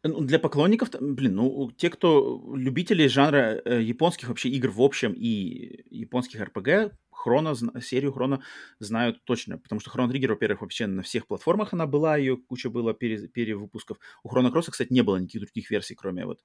Ну, 0.04 0.22
для 0.22 0.40
поклонников, 0.40 0.90
блин, 1.00 1.36
ну, 1.36 1.72
те, 1.78 1.90
кто 1.92 2.42
любители 2.56 3.06
жанра 3.06 3.62
э, 3.64 3.84
японских 3.84 4.30
вообще 4.30 4.50
игр 4.50 4.72
в 4.72 4.82
общем 4.82 5.14
и 5.14 5.86
японских 5.92 6.42
RPG, 6.42 6.92
Хрона, 7.12 7.54
серию 7.82 8.12
Хрона 8.12 8.42
знают 8.80 9.24
точно, 9.26 9.60
потому 9.60 9.80
что 9.80 9.92
Хрона 9.92 10.10
Триггер, 10.10 10.32
во-первых, 10.32 10.62
вообще 10.62 10.88
на 10.88 11.04
всех 11.04 11.28
платформах 11.28 11.74
она 11.74 11.86
была, 11.86 12.18
ее 12.18 12.36
куча 12.36 12.72
было 12.72 12.96
пере, 12.96 13.28
перевыпусков. 13.28 14.00
У 14.24 14.30
Хрона 14.30 14.50
Кросса, 14.50 14.72
кстати, 14.72 14.92
не 14.92 15.04
было 15.04 15.18
никаких 15.18 15.42
других 15.42 15.70
версий, 15.70 15.94
кроме 15.94 16.26
вот 16.26 16.44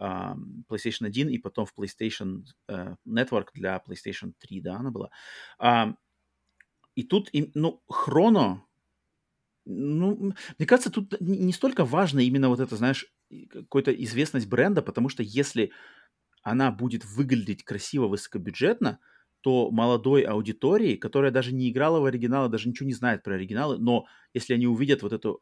uh, 0.00 0.36
PlayStation 0.68 1.06
1 1.06 1.30
и 1.30 1.38
потом 1.38 1.64
в 1.64 1.72
PlayStation 1.74 2.44
uh, 2.68 2.96
Network 3.06 3.46
для 3.54 3.82
PlayStation 3.88 4.34
3, 4.38 4.60
да, 4.60 4.76
она 4.76 4.90
была. 4.90 5.10
Uh, 5.58 5.94
и 6.94 7.04
тут, 7.04 7.30
ну, 7.54 7.82
Хроно, 7.88 8.67
ну, 9.68 10.32
мне 10.58 10.66
кажется, 10.66 10.90
тут 10.90 11.20
не 11.20 11.52
столько 11.52 11.84
важно 11.84 12.20
именно 12.20 12.48
вот 12.48 12.60
это, 12.60 12.76
знаешь, 12.76 13.06
какая-то 13.50 13.92
известность 13.92 14.48
бренда, 14.48 14.82
потому 14.82 15.08
что 15.08 15.22
если 15.22 15.72
она 16.42 16.70
будет 16.70 17.04
выглядеть 17.04 17.64
красиво, 17.64 18.08
высокобюджетно, 18.08 19.00
то 19.42 19.70
молодой 19.70 20.22
аудитории, 20.22 20.96
которая 20.96 21.30
даже 21.30 21.54
не 21.54 21.70
играла 21.70 22.00
в 22.00 22.06
оригиналы, 22.06 22.48
даже 22.48 22.68
ничего 22.68 22.86
не 22.88 22.94
знает 22.94 23.22
про 23.22 23.36
оригиналы, 23.36 23.78
но 23.78 24.06
если 24.34 24.54
они 24.54 24.66
увидят 24.66 25.02
вот 25.02 25.12
эту, 25.12 25.40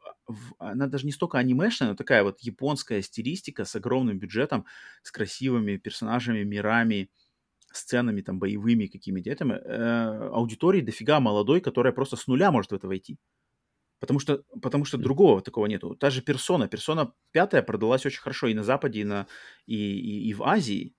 а, 0.59 0.71
она 0.71 0.87
даже 0.87 1.05
не 1.05 1.11
столько 1.11 1.39
анимешная, 1.39 1.89
но 1.89 1.95
такая 1.95 2.23
вот 2.23 2.39
японская 2.41 3.01
стилистика 3.01 3.65
с 3.65 3.75
огромным 3.75 4.19
бюджетом, 4.19 4.65
с 5.03 5.11
красивыми 5.11 5.77
персонажами, 5.77 6.43
мирами, 6.43 7.09
сценами 7.73 8.21
там 8.21 8.39
боевыми 8.39 8.87
какими-то, 8.87 9.29
этими, 9.31 9.53
э, 9.53 10.29
аудитории 10.29 10.81
дофига 10.81 11.19
молодой, 11.19 11.61
которая 11.61 11.93
просто 11.93 12.17
с 12.17 12.27
нуля 12.27 12.51
может 12.51 12.71
в 12.71 12.75
это 12.75 12.87
войти. 12.87 13.17
Потому 13.99 14.19
что, 14.19 14.43
потому 14.61 14.85
что 14.85 14.97
другого 14.97 15.41
такого 15.41 15.65
нету. 15.65 15.95
Та 15.95 16.09
же 16.09 16.21
персона, 16.21 16.67
персона 16.67 17.13
пятая 17.31 17.63
продалась 17.63 18.05
очень 18.05 18.21
хорошо 18.21 18.47
и 18.47 18.53
на 18.53 18.63
Западе, 18.63 19.01
и, 19.01 19.03
на, 19.03 19.27
и, 19.65 19.75
и, 19.75 20.29
и 20.29 20.33
в 20.33 20.43
Азии. 20.43 20.93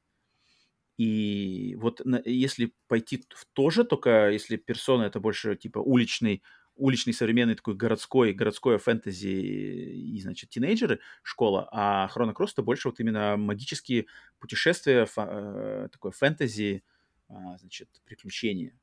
И 0.97 1.77
вот 1.81 2.05
на, 2.05 2.21
если 2.25 2.75
пойти 2.89 3.25
в 3.31 3.47
то 3.53 3.71
же, 3.71 3.85
только 3.85 4.31
если 4.31 4.57
персона 4.57 5.05
это 5.05 5.21
больше 5.21 5.55
типа 5.55 5.79
уличный, 5.79 6.43
уличный 6.75 7.13
современный 7.13 7.55
такой 7.55 7.75
городской, 7.75 8.33
городское 8.33 8.79
фэнтези 8.79 9.29
и, 9.29 10.21
значит, 10.21 10.51
тинейджеры, 10.51 11.01
школа, 11.23 11.69
а 11.71 12.09
Chrono 12.15 12.35
Cross 12.35 12.49
это 12.53 12.63
больше 12.63 12.89
вот 12.89 12.99
именно 12.99 13.37
магические 13.37 14.07
путешествия, 14.41 15.05
фа, 15.07 15.29
э, 15.31 15.89
такое 15.93 16.11
фэнтези, 16.13 16.83
а, 17.29 17.59
значит, 17.59 17.89
приключения. 18.05 18.79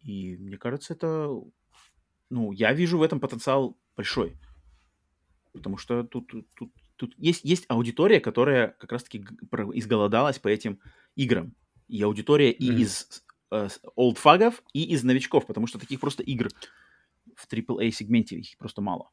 И 0.00 0.36
мне 0.36 0.58
кажется, 0.58 0.94
это 0.94 1.28
ну, 2.30 2.52
я 2.52 2.72
вижу 2.72 2.98
в 2.98 3.02
этом 3.02 3.20
потенциал 3.20 3.76
большой. 3.96 4.36
Потому 5.52 5.78
что 5.78 6.04
тут, 6.04 6.30
тут, 6.54 6.72
тут 6.96 7.14
есть, 7.16 7.44
есть 7.44 7.64
аудитория, 7.68 8.20
которая 8.20 8.68
как 8.78 8.92
раз-таки 8.92 9.24
изголодалась 9.74 10.38
по 10.38 10.48
этим 10.48 10.80
играм. 11.16 11.54
И 11.88 12.02
аудитория 12.02 12.52
mm-hmm. 12.52 12.56
и 12.58 12.82
из 12.82 13.24
э, 13.50 13.68
олдфагов, 13.96 14.62
и 14.72 14.84
из 14.84 15.02
новичков, 15.04 15.46
потому 15.46 15.66
что 15.66 15.78
таких 15.78 16.00
просто 16.00 16.22
игр 16.22 16.48
в 17.34 17.50
AAA-сегменте 17.50 18.36
их 18.36 18.58
просто 18.58 18.82
мало. 18.82 19.10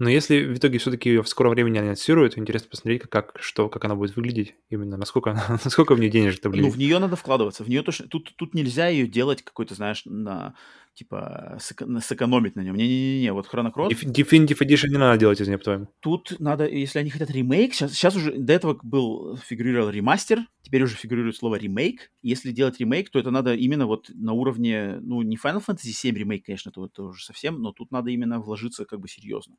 Но 0.00 0.08
если 0.08 0.46
в 0.46 0.56
итоге 0.56 0.78
все-таки 0.78 1.10
ее 1.10 1.22
в 1.22 1.28
скором 1.28 1.52
времени 1.52 1.76
анонсируют, 1.76 2.38
интересно 2.38 2.70
посмотреть, 2.70 3.02
как, 3.02 3.36
что, 3.38 3.68
как 3.68 3.84
она 3.84 3.94
будет 3.94 4.16
выглядеть 4.16 4.54
именно, 4.70 4.96
насколько, 4.96 5.38
насколько 5.64 5.94
в 5.94 6.00
нее 6.00 6.10
денежек-то 6.10 6.48
влияет. 6.48 6.68
Ну, 6.68 6.74
в 6.74 6.78
нее 6.78 6.98
надо 6.98 7.16
вкладываться, 7.16 7.64
в 7.64 7.68
нее 7.68 7.82
точно... 7.82 8.08
Тут, 8.08 8.34
тут 8.34 8.54
нельзя 8.54 8.88
ее 8.88 9.06
делать 9.06 9.42
какой-то, 9.42 9.74
знаешь, 9.74 10.02
на 10.06 10.54
типа 10.94 11.56
сэк- 11.58 12.00
сэкономить 12.00 12.56
на 12.56 12.60
нем. 12.60 12.76
Не-не-не, 12.76 13.32
вот 13.32 13.48
Chrono 13.52 13.72
Definitive 13.72 14.58
Edition 14.58 14.88
не 14.88 14.98
надо 14.98 15.18
делать 15.18 15.40
из 15.40 15.48
нее, 15.48 15.58
по-твоему? 15.58 15.88
Тут 16.00 16.36
надо, 16.38 16.66
если 16.68 16.98
они 16.98 17.10
хотят 17.10 17.30
ремейк, 17.30 17.74
сейчас, 17.74 17.92
сейчас 17.92 18.16
уже 18.16 18.32
до 18.32 18.52
этого 18.52 18.78
был, 18.82 19.36
фигурировал 19.36 19.90
ремастер, 19.90 20.46
теперь 20.62 20.82
уже 20.82 20.96
фигурирует 20.96 21.36
слово 21.36 21.56
ремейк. 21.56 22.10
Если 22.22 22.52
делать 22.52 22.78
ремейк, 22.80 23.10
то 23.10 23.18
это 23.18 23.30
надо 23.30 23.54
именно 23.54 23.86
вот 23.86 24.10
на 24.14 24.32
уровне, 24.32 24.98
ну, 25.00 25.22
не 25.22 25.36
Final 25.36 25.62
Fantasy 25.66 25.92
7 25.92 26.16
ремейк, 26.16 26.44
конечно, 26.46 26.70
это, 26.70 26.84
это 26.84 27.02
уже 27.04 27.24
совсем, 27.24 27.60
но 27.62 27.72
тут 27.72 27.90
надо 27.90 28.10
именно 28.10 28.40
вложиться 28.40 28.84
как 28.84 29.00
бы 29.00 29.08
серьезно. 29.08 29.56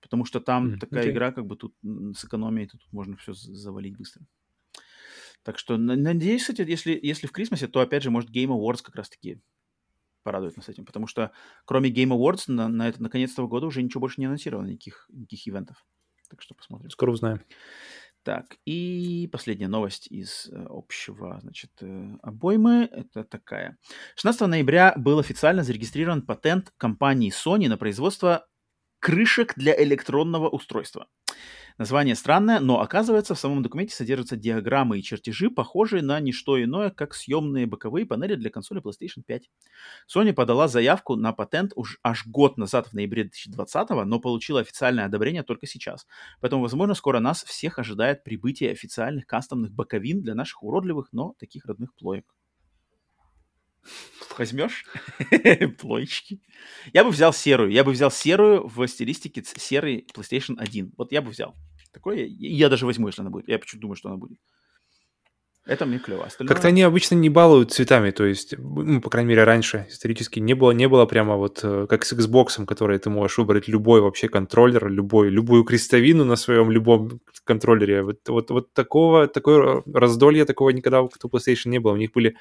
Потому 0.00 0.24
что 0.24 0.40
там 0.40 0.74
mm, 0.74 0.78
такая 0.78 1.04
okay. 1.04 1.10
игра, 1.10 1.30
как 1.30 1.46
бы 1.46 1.56
тут 1.56 1.74
с 1.82 2.24
экономией, 2.24 2.68
тут 2.68 2.80
можно 2.90 3.16
все 3.16 3.34
завалить 3.34 3.96
быстро. 3.96 4.24
Так 5.42 5.58
что 5.58 5.76
надеюсь, 5.76 6.42
кстати, 6.42 6.68
если, 6.68 6.98
если 7.02 7.26
в 7.26 7.32
Крисмасе, 7.32 7.66
то 7.66 7.80
опять 7.80 8.02
же, 8.02 8.10
может, 8.10 8.30
Game 8.30 8.48
Awards 8.48 8.82
как 8.82 8.96
раз-таки 8.96 9.40
порадует 10.22 10.56
нас 10.56 10.68
этим. 10.68 10.84
Потому 10.84 11.06
что 11.06 11.32
кроме 11.64 11.90
Game 11.90 12.16
Awards 12.16 12.44
на, 12.48 12.68
на, 12.68 12.88
это, 12.88 13.02
на 13.02 13.10
конец 13.10 13.32
этого 13.32 13.48
года 13.48 13.66
уже 13.66 13.82
ничего 13.82 14.00
больше 14.00 14.20
не 14.20 14.26
анонсировано, 14.26 14.68
никаких, 14.68 15.06
никаких 15.10 15.48
ивентов. 15.48 15.84
Так 16.28 16.42
что 16.42 16.54
посмотрим. 16.54 16.90
Скоро 16.90 17.10
узнаем. 17.10 17.42
Так, 18.22 18.56
и 18.66 19.28
последняя 19.32 19.68
новость 19.68 20.06
из 20.08 20.46
э, 20.48 20.66
общего, 20.68 21.38
значит, 21.40 21.70
э, 21.80 22.16
обоймы. 22.22 22.86
Это 22.92 23.24
такая. 23.24 23.78
16 24.16 24.46
ноября 24.46 24.92
был 24.96 25.18
официально 25.18 25.64
зарегистрирован 25.64 26.22
патент 26.22 26.70
компании 26.76 27.32
Sony 27.32 27.68
на 27.68 27.78
производство 27.78 28.46
крышек 29.00 29.54
для 29.56 29.74
электронного 29.82 30.48
устройства. 30.48 31.08
Название 31.78 32.14
странное, 32.14 32.60
но 32.60 32.82
оказывается, 32.82 33.34
в 33.34 33.38
самом 33.38 33.62
документе 33.62 33.94
содержатся 33.94 34.36
диаграммы 34.36 34.98
и 34.98 35.02
чертежи, 35.02 35.48
похожие 35.48 36.02
на 36.02 36.20
не 36.20 36.32
что 36.32 36.62
иное, 36.62 36.90
как 36.90 37.14
съемные 37.14 37.66
боковые 37.66 38.04
панели 38.04 38.34
для 38.34 38.50
консоли 38.50 38.82
PlayStation 38.82 39.22
5. 39.26 39.50
Sony 40.14 40.34
подала 40.34 40.68
заявку 40.68 41.16
на 41.16 41.32
патент 41.32 41.72
уж 41.76 41.98
аж 42.02 42.26
год 42.26 42.58
назад, 42.58 42.88
в 42.88 42.92
ноябре 42.92 43.22
2020, 43.22 43.90
но 44.04 44.20
получила 44.20 44.60
официальное 44.60 45.06
одобрение 45.06 45.42
только 45.42 45.66
сейчас. 45.66 46.06
Поэтому, 46.40 46.62
возможно, 46.62 46.94
скоро 46.94 47.20
нас 47.20 47.42
всех 47.44 47.78
ожидает 47.78 48.24
прибытие 48.24 48.72
официальных 48.72 49.26
кастомных 49.26 49.72
боковин 49.72 50.22
для 50.22 50.34
наших 50.34 50.62
уродливых, 50.62 51.08
но 51.12 51.34
таких 51.38 51.64
родных 51.64 51.94
плоек. 51.94 52.26
Возьмешь? 54.38 54.84
Плойчики. 55.78 56.40
Я 56.92 57.04
бы 57.04 57.10
взял 57.10 57.32
серую. 57.32 57.70
Я 57.70 57.84
бы 57.84 57.92
взял 57.92 58.10
серую 58.10 58.66
в 58.66 58.86
стилистике 58.86 59.42
серый 59.44 60.06
PlayStation 60.14 60.56
1. 60.58 60.92
Вот 60.96 61.12
я 61.12 61.22
бы 61.22 61.30
взял. 61.30 61.54
Такое 61.92 62.24
я 62.26 62.68
даже 62.68 62.86
возьму, 62.86 63.08
если 63.08 63.22
она 63.22 63.30
будет. 63.30 63.48
Я 63.48 63.58
почему-то 63.58 63.82
думаю, 63.82 63.96
что 63.96 64.08
она 64.08 64.18
будет. 64.18 64.38
Это 65.66 65.84
мне 65.84 65.98
клево. 65.98 66.24
Остальное... 66.24 66.52
Как-то 66.52 66.68
они 66.68 66.82
обычно 66.82 67.14
не 67.16 67.28
балуют 67.28 67.70
цветами, 67.70 68.10
то 68.10 68.24
есть, 68.24 68.54
ну, 68.58 69.00
по 69.00 69.10
крайней 69.10 69.28
мере, 69.28 69.44
раньше 69.44 69.86
исторически 69.90 70.40
не 70.40 70.54
было, 70.54 70.70
не 70.70 70.88
было 70.88 71.04
прямо 71.04 71.36
вот 71.36 71.60
э, 71.62 71.86
как 71.88 72.04
с 72.04 72.12
Xbox, 72.12 72.64
который 72.64 72.98
ты 72.98 73.10
можешь 73.10 73.36
выбрать 73.36 73.68
любой 73.68 74.00
вообще 74.00 74.28
контроллер, 74.28 74.88
любой, 74.88 75.28
любую 75.28 75.64
крестовину 75.64 76.24
на 76.24 76.36
своем 76.36 76.70
любом 76.70 77.20
контроллере. 77.44 78.02
Вот, 78.02 78.28
вот, 78.28 78.50
вот 78.50 78.72
такого, 78.72 79.28
такое 79.28 79.82
раздолье 79.92 80.46
такого 80.46 80.70
никогда 80.70 81.02
у 81.02 81.08
PlayStation 81.08 81.68
не 81.68 81.78
было. 81.78 81.92
У 81.92 81.98
них 81.98 82.12
были 82.12 82.36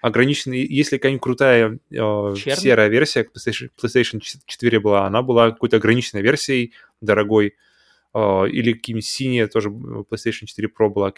ограниченные, 0.00 0.64
если 0.64 0.96
какая-нибудь 0.96 1.22
крутая 1.22 1.78
э, 1.90 2.34
серая 2.36 2.88
версия 2.88 3.24
PlayStation, 3.24 3.70
PlayStation 3.80 4.20
4 4.20 4.80
была, 4.80 5.06
она 5.06 5.22
была 5.22 5.50
какой-то 5.50 5.76
ограниченной 5.76 6.22
версией, 6.22 6.72
дорогой, 7.00 7.54
Uh, 8.12 8.50
или 8.50 8.72
какие-нибудь 8.72 9.06
синие, 9.06 9.46
тоже 9.46 9.68
PlayStation 9.68 10.44
4 10.44 10.68
Pro 10.76 10.88
была, 10.88 11.12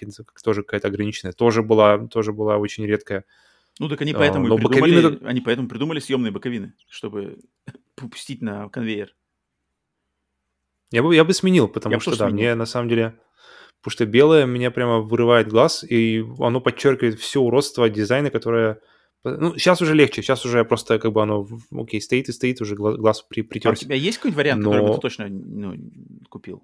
тоже 0.45 0.63
какая-то 0.63 0.89
ограниченная, 0.89 1.33
тоже 1.33 1.63
была, 1.63 2.07
тоже 2.07 2.35
была 2.35 2.59
очень 2.59 2.85
редкая. 2.85 3.25
Ну, 3.79 3.89
так 3.89 4.03
они 4.03 4.13
поэтому, 4.13 4.47
uh, 4.47 4.59
и 4.59 4.59
придумали, 4.59 5.03
боковины... 5.03 5.27
они 5.27 5.41
поэтому 5.41 5.69
придумали 5.69 6.01
съемные 6.01 6.33
боковины, 6.33 6.75
чтобы 6.91 7.39
пустить 7.95 8.43
на 8.43 8.69
конвейер. 8.69 9.15
Я 10.91 11.03
бы, 11.03 11.17
я 11.17 11.25
бы 11.25 11.33
сменил, 11.33 11.67
потому 11.67 11.95
я 11.95 12.01
что, 12.01 12.11
да, 12.11 12.29
сменил. 12.29 12.35
мне 12.35 12.55
на 12.55 12.67
самом 12.67 12.91
деле... 12.91 13.15
Потому 13.83 13.93
что 13.93 14.07
белое 14.07 14.47
меня 14.47 14.71
прямо 14.71 15.01
вырывает 15.01 15.49
глаз, 15.49 15.85
и 15.85 16.25
оно 16.39 16.61
подчеркивает 16.61 17.19
все 17.19 17.41
уродство 17.41 17.91
дизайна, 17.91 18.31
которое... 18.31 18.79
Ну, 19.25 19.57
сейчас 19.57 19.83
уже 19.83 19.95
легче, 19.95 20.23
сейчас 20.23 20.45
уже 20.45 20.65
просто 20.65 21.01
как 21.01 21.13
бы 21.13 21.23
оно, 21.23 21.49
окей, 21.73 22.01
стоит 22.01 22.29
и 22.29 22.33
стоит, 22.33 22.61
уже 22.61 22.77
глаз, 22.77 22.97
глаз 22.97 23.23
при, 23.23 23.43
притерся. 23.43 23.83
А 23.83 23.85
у 23.85 23.87
тебя 23.87 23.97
есть 23.97 24.19
какой-нибудь 24.19 24.37
вариант, 24.37 24.63
Но... 24.63 24.71
который 24.71 24.87
бы 24.87 24.95
ты 24.95 25.01
точно 25.01 25.29
ну, 25.29 25.75
купил? 26.29 26.63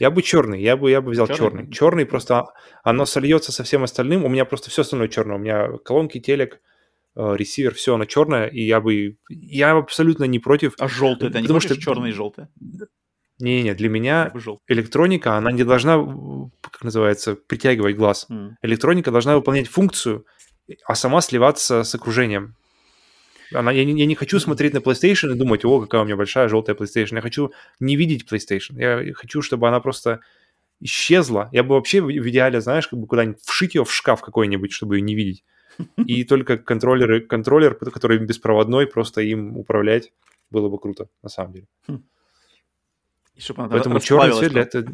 Я 0.00 0.10
бы 0.10 0.22
черный, 0.22 0.60
я 0.62 0.76
бы, 0.76 0.90
я 0.90 1.02
бы 1.02 1.10
взял 1.12 1.26
черный. 1.26 1.36
Черный, 1.36 1.72
черный 1.72 2.06
просто 2.06 2.46
оно 2.82 3.04
сольется 3.04 3.52
со 3.52 3.62
всем 3.62 3.84
остальным. 3.84 4.24
У 4.24 4.28
меня 4.28 4.44
просто 4.44 4.70
все 4.70 4.82
остальное 4.82 5.08
черное. 5.08 5.36
У 5.36 5.38
меня 5.38 5.68
колонки, 5.84 6.18
телек, 6.18 6.60
э, 7.14 7.34
ресивер, 7.36 7.74
все 7.74 7.94
оно 7.94 8.04
черное, 8.06 8.46
и 8.48 8.62
я 8.62 8.80
бы, 8.80 9.18
я 9.28 9.72
абсолютно 9.72 10.24
не 10.24 10.38
против. 10.40 10.74
А 10.78 10.88
желтый, 10.88 11.28
это 11.28 11.38
не 11.40 11.44
потому 11.44 11.60
что 11.60 11.78
черное 11.78 12.10
и 12.10 12.12
желтое? 12.12 12.48
Не-не, 13.40 13.74
для 13.74 13.88
меня 13.88 14.32
электроника, 14.68 15.36
она 15.36 15.50
не 15.50 15.64
должна, 15.64 15.96
как 16.60 16.84
называется, 16.84 17.34
притягивать 17.34 17.96
глаз. 17.96 18.26
Mm. 18.30 18.52
Электроника 18.62 19.10
должна 19.10 19.34
выполнять 19.34 19.68
функцию, 19.68 20.24
а 20.86 20.94
сама 20.94 21.20
сливаться 21.20 21.82
с 21.82 21.94
окружением. 21.94 22.54
Она, 23.52 23.72
я, 23.72 23.84
не, 23.84 23.98
я 23.98 24.06
не 24.06 24.14
хочу 24.14 24.38
смотреть 24.40 24.72
на 24.72 24.78
PlayStation 24.78 25.32
и 25.32 25.38
думать, 25.38 25.64
о, 25.64 25.80
какая 25.80 26.02
у 26.02 26.04
меня 26.04 26.16
большая 26.16 26.48
желтая 26.48 26.76
PlayStation. 26.76 27.16
Я 27.16 27.20
хочу 27.20 27.52
не 27.80 27.96
видеть 27.96 28.24
PlayStation. 28.30 28.74
Я 28.76 29.12
хочу, 29.14 29.42
чтобы 29.42 29.68
она 29.68 29.80
просто 29.80 30.20
исчезла. 30.80 31.48
Я 31.52 31.62
бы 31.62 31.74
вообще 31.74 32.00
в 32.00 32.10
идеале, 32.10 32.60
знаешь, 32.60 32.88
как 32.88 32.98
бы 32.98 33.06
куда-нибудь 33.06 33.42
вшить 33.42 33.74
ее 33.74 33.84
в 33.84 33.92
шкаф 33.92 34.22
какой-нибудь, 34.22 34.72
чтобы 34.72 34.96
ее 34.96 35.02
не 35.02 35.14
видеть. 35.14 35.44
И 36.06 36.24
только 36.24 36.56
контроллеры, 36.56 37.20
контроллер, 37.20 37.74
который 37.74 38.18
беспроводной, 38.18 38.86
просто 38.86 39.20
им 39.22 39.56
управлять, 39.56 40.12
было 40.50 40.68
бы 40.68 40.78
круто, 40.78 41.08
на 41.22 41.28
самом 41.28 41.52
деле. 41.52 41.66
И 43.34 43.40
чтобы 43.40 43.68
Поэтому 43.68 44.00
черный 44.00 44.32
цвет 44.32 44.52
для 44.52 44.62
этого... 44.62 44.86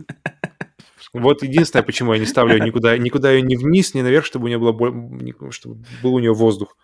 Вот 1.13 1.43
единственное, 1.43 1.83
почему 1.83 2.13
я 2.15 2.21
не 2.21 2.27
ставлю 2.27 2.63
никуда, 2.65 2.97
никуда 2.97 3.33
ее 3.33 3.43
ни 3.43 3.57
вниз, 3.57 3.95
ни 3.95 4.03
наверх, 4.03 4.25
чтобы 4.25 4.45
у 4.45 4.49
нее 4.49 4.59
было, 4.59 5.53
чтобы 5.53 5.85
был 6.03 6.15
у 6.15 6.19
нее 6.21 6.33
воздух. 6.33 6.77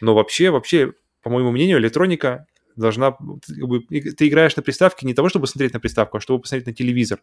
Но 0.00 0.14
вообще, 0.14 0.50
вообще, 0.50 0.94
по 1.22 1.28
моему 1.28 1.50
мнению, 1.50 1.78
электроника 1.78 2.46
должна... 2.76 3.12
Ты 3.12 4.28
играешь 4.28 4.56
на 4.56 4.62
приставке 4.62 5.06
не 5.06 5.12
того, 5.12 5.28
чтобы 5.28 5.46
смотреть 5.46 5.74
на 5.74 5.80
приставку, 5.80 6.16
а 6.16 6.20
чтобы 6.20 6.40
посмотреть 6.40 6.66
на 6.66 6.72
телевизор. 6.72 7.20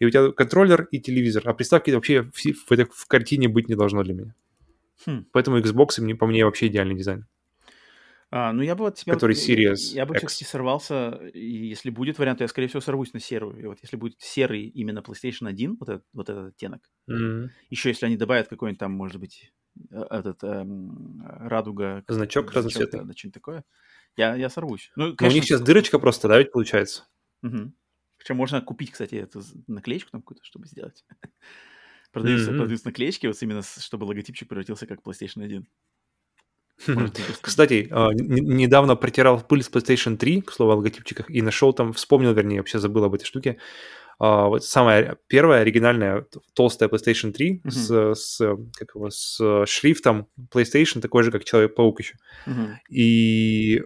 И 0.00 0.06
у 0.06 0.10
тебя 0.10 0.32
контроллер 0.32 0.88
и 0.90 0.98
телевизор. 0.98 1.42
А 1.46 1.54
приставки 1.54 1.90
вообще 1.92 2.22
в, 2.22 2.32
в, 2.34 2.86
в 2.90 3.06
картине 3.06 3.48
быть 3.48 3.68
не 3.68 3.76
должно 3.76 4.02
для 4.02 4.14
меня. 4.14 4.34
Хм. 5.06 5.26
Поэтому 5.32 5.58
Xbox, 5.58 6.00
мне, 6.00 6.16
по 6.16 6.26
мне, 6.26 6.44
вообще 6.44 6.66
идеальный 6.66 6.96
дизайн. 6.96 7.26
А, 8.30 8.52
ну, 8.52 8.62
я 8.62 8.74
бы 8.74 8.84
вот 8.84 8.98
себя... 8.98 9.14
Который 9.14 9.36
Series 9.36 9.92
Я, 9.92 10.02
я 10.02 10.06
бы 10.06 10.14
все-таки 10.14 10.44
сорвался, 10.44 11.10
и 11.32 11.68
если 11.68 11.90
будет 11.90 12.18
вариант, 12.18 12.38
то 12.38 12.44
я, 12.44 12.48
скорее 12.48 12.68
всего, 12.68 12.80
сорвусь 12.80 13.12
на 13.12 13.20
серую. 13.20 13.62
И 13.62 13.66
вот 13.66 13.78
если 13.82 13.96
будет 13.96 14.20
серый 14.20 14.66
именно 14.66 15.00
PlayStation 15.00 15.48
1, 15.48 15.76
вот 15.78 15.88
этот, 15.88 16.04
вот 16.12 16.28
этот 16.28 16.48
оттенок, 16.48 16.82
mm-hmm. 17.08 17.48
еще 17.70 17.90
если 17.90 18.06
они 18.06 18.16
добавят 18.16 18.48
какой-нибудь 18.48 18.80
там, 18.80 18.92
может 18.92 19.20
быть, 19.20 19.52
э, 19.90 20.02
этот 20.10 20.42
эм, 20.42 21.22
радуга... 21.26 22.04
Значок, 22.08 22.50
значок 22.50 22.56
разноцветный. 22.56 23.04
Да, 23.04 23.12
что-нибудь 23.12 23.34
такое, 23.34 23.64
я, 24.16 24.34
я 24.34 24.48
сорвусь. 24.48 24.90
Ну, 24.96 25.14
конечно... 25.14 25.26
у 25.26 25.34
них 25.34 25.44
сейчас 25.44 25.60
дырочка 25.60 25.98
просто, 25.98 26.28
да, 26.28 26.38
ведь 26.38 26.52
получается? 26.52 27.06
Угу. 27.42 27.72
Причем 28.18 28.36
можно 28.36 28.60
купить, 28.62 28.90
кстати, 28.90 29.16
эту 29.16 29.42
наклеечку 29.66 30.10
там 30.10 30.22
какую-то, 30.22 30.44
чтобы 30.44 30.66
сделать. 30.66 31.04
Продаются, 32.12 32.52
mm-hmm. 32.52 32.58
продаются 32.58 32.86
наклеечки, 32.86 33.26
вот 33.26 33.42
именно, 33.42 33.62
чтобы 33.62 34.04
логотипчик 34.04 34.48
превратился 34.48 34.86
как 34.86 35.02
PlayStation 35.02 35.42
1. 35.42 35.66
Кстати, 37.40 37.88
а, 37.90 38.10
недавно 38.12 38.96
протирал 38.96 39.40
пыль 39.40 39.62
с 39.62 39.70
PlayStation 39.70 40.16
3, 40.16 40.42
к 40.42 40.52
слову 40.52 40.72
о 40.72 40.76
логотипчиках, 40.76 41.30
и 41.30 41.42
нашел 41.42 41.72
там, 41.72 41.92
вспомнил, 41.92 42.32
вернее, 42.32 42.58
вообще 42.58 42.78
забыл 42.78 43.04
об 43.04 43.14
этой 43.14 43.24
штуке. 43.24 43.58
А, 44.18 44.46
вот 44.46 44.64
самая 44.64 45.16
первая 45.26 45.62
оригинальная 45.62 46.26
толстая 46.54 46.88
PlayStation 46.88 47.32
3 47.32 47.62
uh-huh. 47.64 47.70
с, 47.70 48.14
с, 48.14 48.56
как 48.74 48.94
его, 48.94 49.10
с 49.10 49.66
шрифтом 49.66 50.28
PlayStation, 50.52 51.00
такой 51.00 51.22
же, 51.22 51.30
как 51.30 51.44
Человек-паук 51.44 52.00
еще. 52.00 52.16
Uh-huh. 52.46 52.74
И 52.90 53.82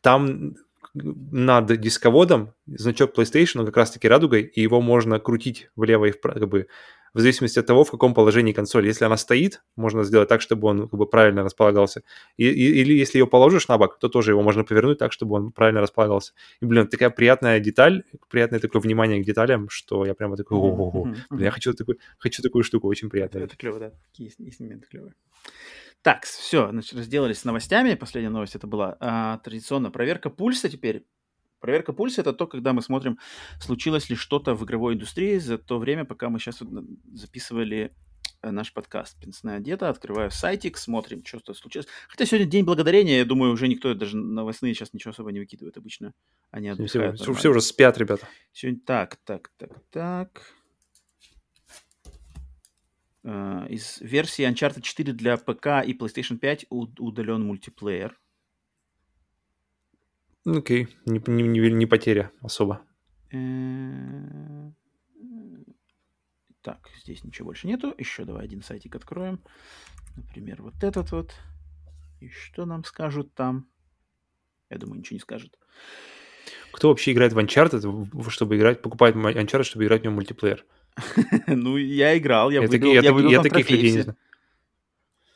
там 0.00 0.54
над 0.94 1.80
дисководом 1.80 2.52
значок 2.66 3.16
PlayStation, 3.16 3.60
он 3.60 3.66
как 3.66 3.76
раз-таки 3.78 4.08
радугой, 4.08 4.42
и 4.42 4.60
его 4.60 4.82
можно 4.82 5.18
крутить 5.18 5.70
влево 5.74 6.06
и 6.06 6.10
вправо, 6.10 6.38
как 6.38 6.48
бы 6.48 6.66
в 7.14 7.20
зависимости 7.20 7.58
от 7.58 7.66
того, 7.66 7.84
в 7.84 7.90
каком 7.90 8.14
положении 8.14 8.52
консоль. 8.52 8.86
Если 8.86 9.04
она 9.04 9.16
стоит, 9.16 9.62
можно 9.76 10.04
сделать 10.04 10.28
так, 10.28 10.40
чтобы 10.40 10.68
он 10.68 10.88
как 10.88 10.98
бы 10.98 11.06
правильно 11.06 11.42
располагался. 11.42 12.02
И, 12.36 12.46
и, 12.46 12.80
или 12.80 12.94
если 12.94 13.18
ее 13.18 13.26
положишь 13.26 13.68
на 13.68 13.78
бок, 13.78 13.98
то 13.98 14.08
тоже 14.08 14.32
его 14.32 14.42
можно 14.42 14.64
повернуть 14.64 14.98
так, 14.98 15.12
чтобы 15.12 15.36
он 15.36 15.52
правильно 15.52 15.80
располагался. 15.80 16.32
И, 16.60 16.66
блин, 16.66 16.88
такая 16.88 17.10
приятная 17.10 17.60
деталь, 17.60 18.04
приятное 18.28 18.60
такое 18.60 18.80
внимание 18.80 19.22
к 19.22 19.26
деталям, 19.26 19.68
что 19.68 20.04
я 20.06 20.14
прямо 20.14 20.36
такой, 20.36 20.58
ого-го. 20.58 21.04
Блин, 21.30 21.44
я 21.44 21.50
хочу, 21.50 21.74
такой, 21.74 21.98
хочу 22.18 22.42
такую 22.42 22.64
штуку, 22.64 22.88
очень 22.88 23.10
приятно. 23.10 23.38
Это, 23.38 23.56
клево, 23.56 23.78
да. 23.78 23.92
Такие 24.10 24.32
есть, 24.38 24.60
моменты 24.60 24.86
клевые. 24.90 25.14
Так, 26.02 26.24
все, 26.24 26.68
значит, 26.70 26.98
разделались 26.98 27.38
с 27.38 27.44
новостями. 27.44 27.94
Последняя 27.94 28.30
новость 28.30 28.56
это 28.56 28.66
была 28.66 28.96
а, 28.98 29.38
традиционно 29.38 29.90
проверка 29.90 30.30
пульса 30.30 30.68
теперь. 30.68 31.04
Проверка 31.62 31.92
пульса 31.92 32.22
это 32.22 32.32
то, 32.32 32.48
когда 32.48 32.72
мы 32.72 32.82
смотрим, 32.82 33.18
случилось 33.60 34.10
ли 34.10 34.16
что-то 34.16 34.56
в 34.56 34.64
игровой 34.64 34.94
индустрии 34.94 35.38
за 35.38 35.58
то 35.58 35.78
время, 35.78 36.04
пока 36.04 36.28
мы 36.28 36.40
сейчас 36.40 36.60
записывали 37.12 37.94
э, 38.42 38.50
наш 38.50 38.74
подкаст 38.74 39.16
«Пенсная 39.20 39.60
диета». 39.60 39.88
Открываю 39.88 40.32
сайтик, 40.32 40.76
смотрим, 40.76 41.24
что-то 41.24 41.54
случилось. 41.54 41.86
Хотя 42.08 42.26
сегодня 42.26 42.48
День 42.48 42.64
Благодарения, 42.64 43.18
я 43.18 43.24
думаю, 43.24 43.52
уже 43.52 43.68
никто 43.68 43.94
даже 43.94 44.16
новостные 44.16 44.74
сейчас 44.74 44.92
ничего 44.92 45.12
особо 45.12 45.30
не 45.30 45.38
выкидывает 45.38 45.76
обычно. 45.76 46.14
Они 46.50 46.68
отдыхают. 46.68 47.20
Все, 47.20 47.32
все 47.32 47.50
уже 47.50 47.60
спят, 47.60 47.96
ребята. 47.96 48.26
Сегодня 48.52 48.80
так, 48.84 49.16
так, 49.24 49.52
так, 49.56 49.70
так. 49.90 50.42
Uh, 53.22 53.68
из 53.68 54.00
версии 54.00 54.44
Uncharted 54.44 54.80
4 54.80 55.12
для 55.12 55.36
ПК 55.36 55.86
и 55.86 55.96
PlayStation 55.96 56.38
5 56.38 56.66
удален 56.70 57.46
мультиплеер. 57.46 58.18
Окей, 60.44 60.88
не, 61.06 61.22
не, 61.26 61.42
не, 61.42 61.70
не 61.70 61.86
потеря 61.86 62.32
особо. 62.40 62.82
Э, 63.32 64.70
так, 66.62 66.88
здесь 67.02 67.22
ничего 67.22 67.46
больше 67.46 67.68
нету. 67.68 67.94
Еще 67.96 68.24
давай 68.24 68.44
один 68.44 68.62
сайтик 68.62 68.96
откроем. 68.96 69.40
Например, 70.16 70.62
вот 70.62 70.82
этот 70.82 71.12
вот. 71.12 71.32
И 72.20 72.28
что 72.28 72.66
нам 72.66 72.84
скажут 72.84 73.32
там? 73.34 73.68
Я 74.68 74.78
думаю, 74.78 74.98
ничего 74.98 75.16
не 75.16 75.20
скажут. 75.20 75.58
Кто 76.72 76.88
вообще 76.88 77.12
играет 77.12 77.32
в 77.32 77.38
Uncharted, 77.38 78.30
чтобы 78.30 78.56
играть, 78.56 78.82
покупает 78.82 79.14
Uncharted, 79.14 79.64
чтобы 79.64 79.84
играть 79.84 80.00
в 80.00 80.04
нем 80.04 80.14
мультиплеер? 80.14 80.64
Ну, 81.46 81.76
я 81.76 82.18
играл, 82.18 82.50
я 82.50 82.60
выбил, 82.62 82.92
я 82.92 83.12
выбил 83.12 83.30
Я 83.30 83.42
таких 83.42 83.70
людей 83.70 83.92
не 83.92 84.00
знаю. 84.02 84.18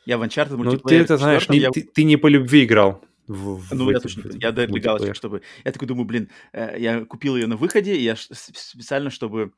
Я 0.05 0.17
в 0.17 0.23
Uncharted 0.23 0.57
мультиплеер. 0.57 0.81
Ну, 0.83 0.89
ты 0.89 0.95
это 0.95 1.17
знаешь, 1.17 1.45
ты 1.45 2.03
не 2.03 2.17
по 2.17 2.27
любви 2.27 2.65
играл 2.65 3.03
в, 3.27 3.73
ну, 3.73 3.85
в 3.85 3.91
я 3.91 3.99
точно, 3.99 4.23
я 4.39 4.51
даю 4.51 4.73
галочек, 4.81 5.15
чтобы... 5.15 5.41
Я 5.65 5.71
такой 5.71 5.87
думаю, 5.87 6.05
блин, 6.05 6.29
э, 6.53 6.75
я 6.79 7.05
купил 7.05 7.35
ее 7.35 7.47
на 7.47 7.57
выходе, 7.57 7.95
и 7.95 8.01
я 8.01 8.15
специально, 8.15 9.09
чтобы 9.09 9.51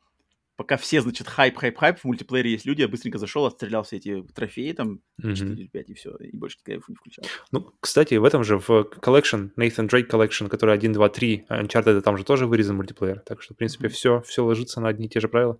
пока 0.59 0.75
все, 0.75 0.99
значит, 0.99 1.25
хайп, 1.27 1.55
хайп, 1.55 1.77
хайп, 1.77 1.99
в 1.99 2.03
мультиплеере 2.03 2.51
есть 2.51 2.65
люди, 2.65 2.81
я 2.81 2.89
быстренько 2.89 3.17
зашел, 3.17 3.45
отстрелял 3.45 3.83
все 3.83 3.95
эти 3.95 4.21
трофеи, 4.35 4.73
там, 4.73 4.99
mm-hmm. 5.23 5.35
4 5.35 5.53
или 5.53 5.67
5, 5.67 5.89
и 5.89 5.93
все, 5.93 6.15
и 6.17 6.35
больше 6.35 6.57
кайф 6.61 6.89
не 6.89 6.95
включал. 6.95 7.23
Ну, 7.51 7.71
кстати, 7.79 8.15
в 8.15 8.25
этом 8.25 8.43
же, 8.43 8.57
в 8.57 8.69
Collection, 8.69 9.51
Nathan 9.57 9.87
Drake 9.87 10.09
Collection, 10.09 10.49
который 10.49 10.73
1, 10.73 10.91
2, 10.91 11.09
3, 11.09 11.45
Uncharted, 11.49 12.01
там 12.01 12.17
же 12.17 12.25
тоже 12.25 12.45
вырезан 12.45 12.75
мультиплеер, 12.75 13.19
так 13.21 13.41
что, 13.41 13.53
в 13.53 13.57
принципе, 13.57 13.87
mm-hmm. 13.87 13.91
все, 13.91 14.21
все 14.23 14.43
ложится 14.43 14.81
на 14.81 14.89
одни 14.89 15.05
и 15.05 15.09
те 15.09 15.21
же 15.21 15.29
правила. 15.29 15.57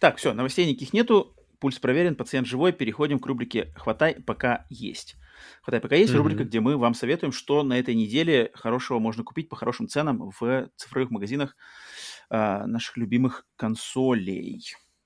Так, 0.00 0.18
все, 0.18 0.34
новостей 0.34 0.66
никаких 0.66 0.92
нету, 0.92 1.34
пульс 1.58 1.78
проверен, 1.78 2.14
пациент 2.14 2.46
живой, 2.46 2.72
переходим 2.72 3.18
к 3.18 3.26
рубрике 3.26 3.72
«Хватай, 3.76 4.14
пока 4.14 4.66
есть». 4.68 5.16
Хватай, 5.62 5.80
пока 5.80 5.96
есть 5.96 6.12
mm-hmm. 6.12 6.16
рубрика, 6.16 6.44
где 6.44 6.60
мы 6.60 6.76
вам 6.76 6.94
советуем, 6.94 7.32
что 7.32 7.62
на 7.62 7.78
этой 7.78 7.94
неделе 7.94 8.50
хорошего 8.54 8.98
можно 8.98 9.24
купить 9.24 9.48
по 9.48 9.56
хорошим 9.56 9.88
ценам 9.88 10.30
в 10.38 10.70
цифровых 10.76 11.10
магазинах 11.10 11.56
э, 12.30 12.66
наших 12.66 12.96
любимых 12.96 13.46
консолей. 13.56 14.62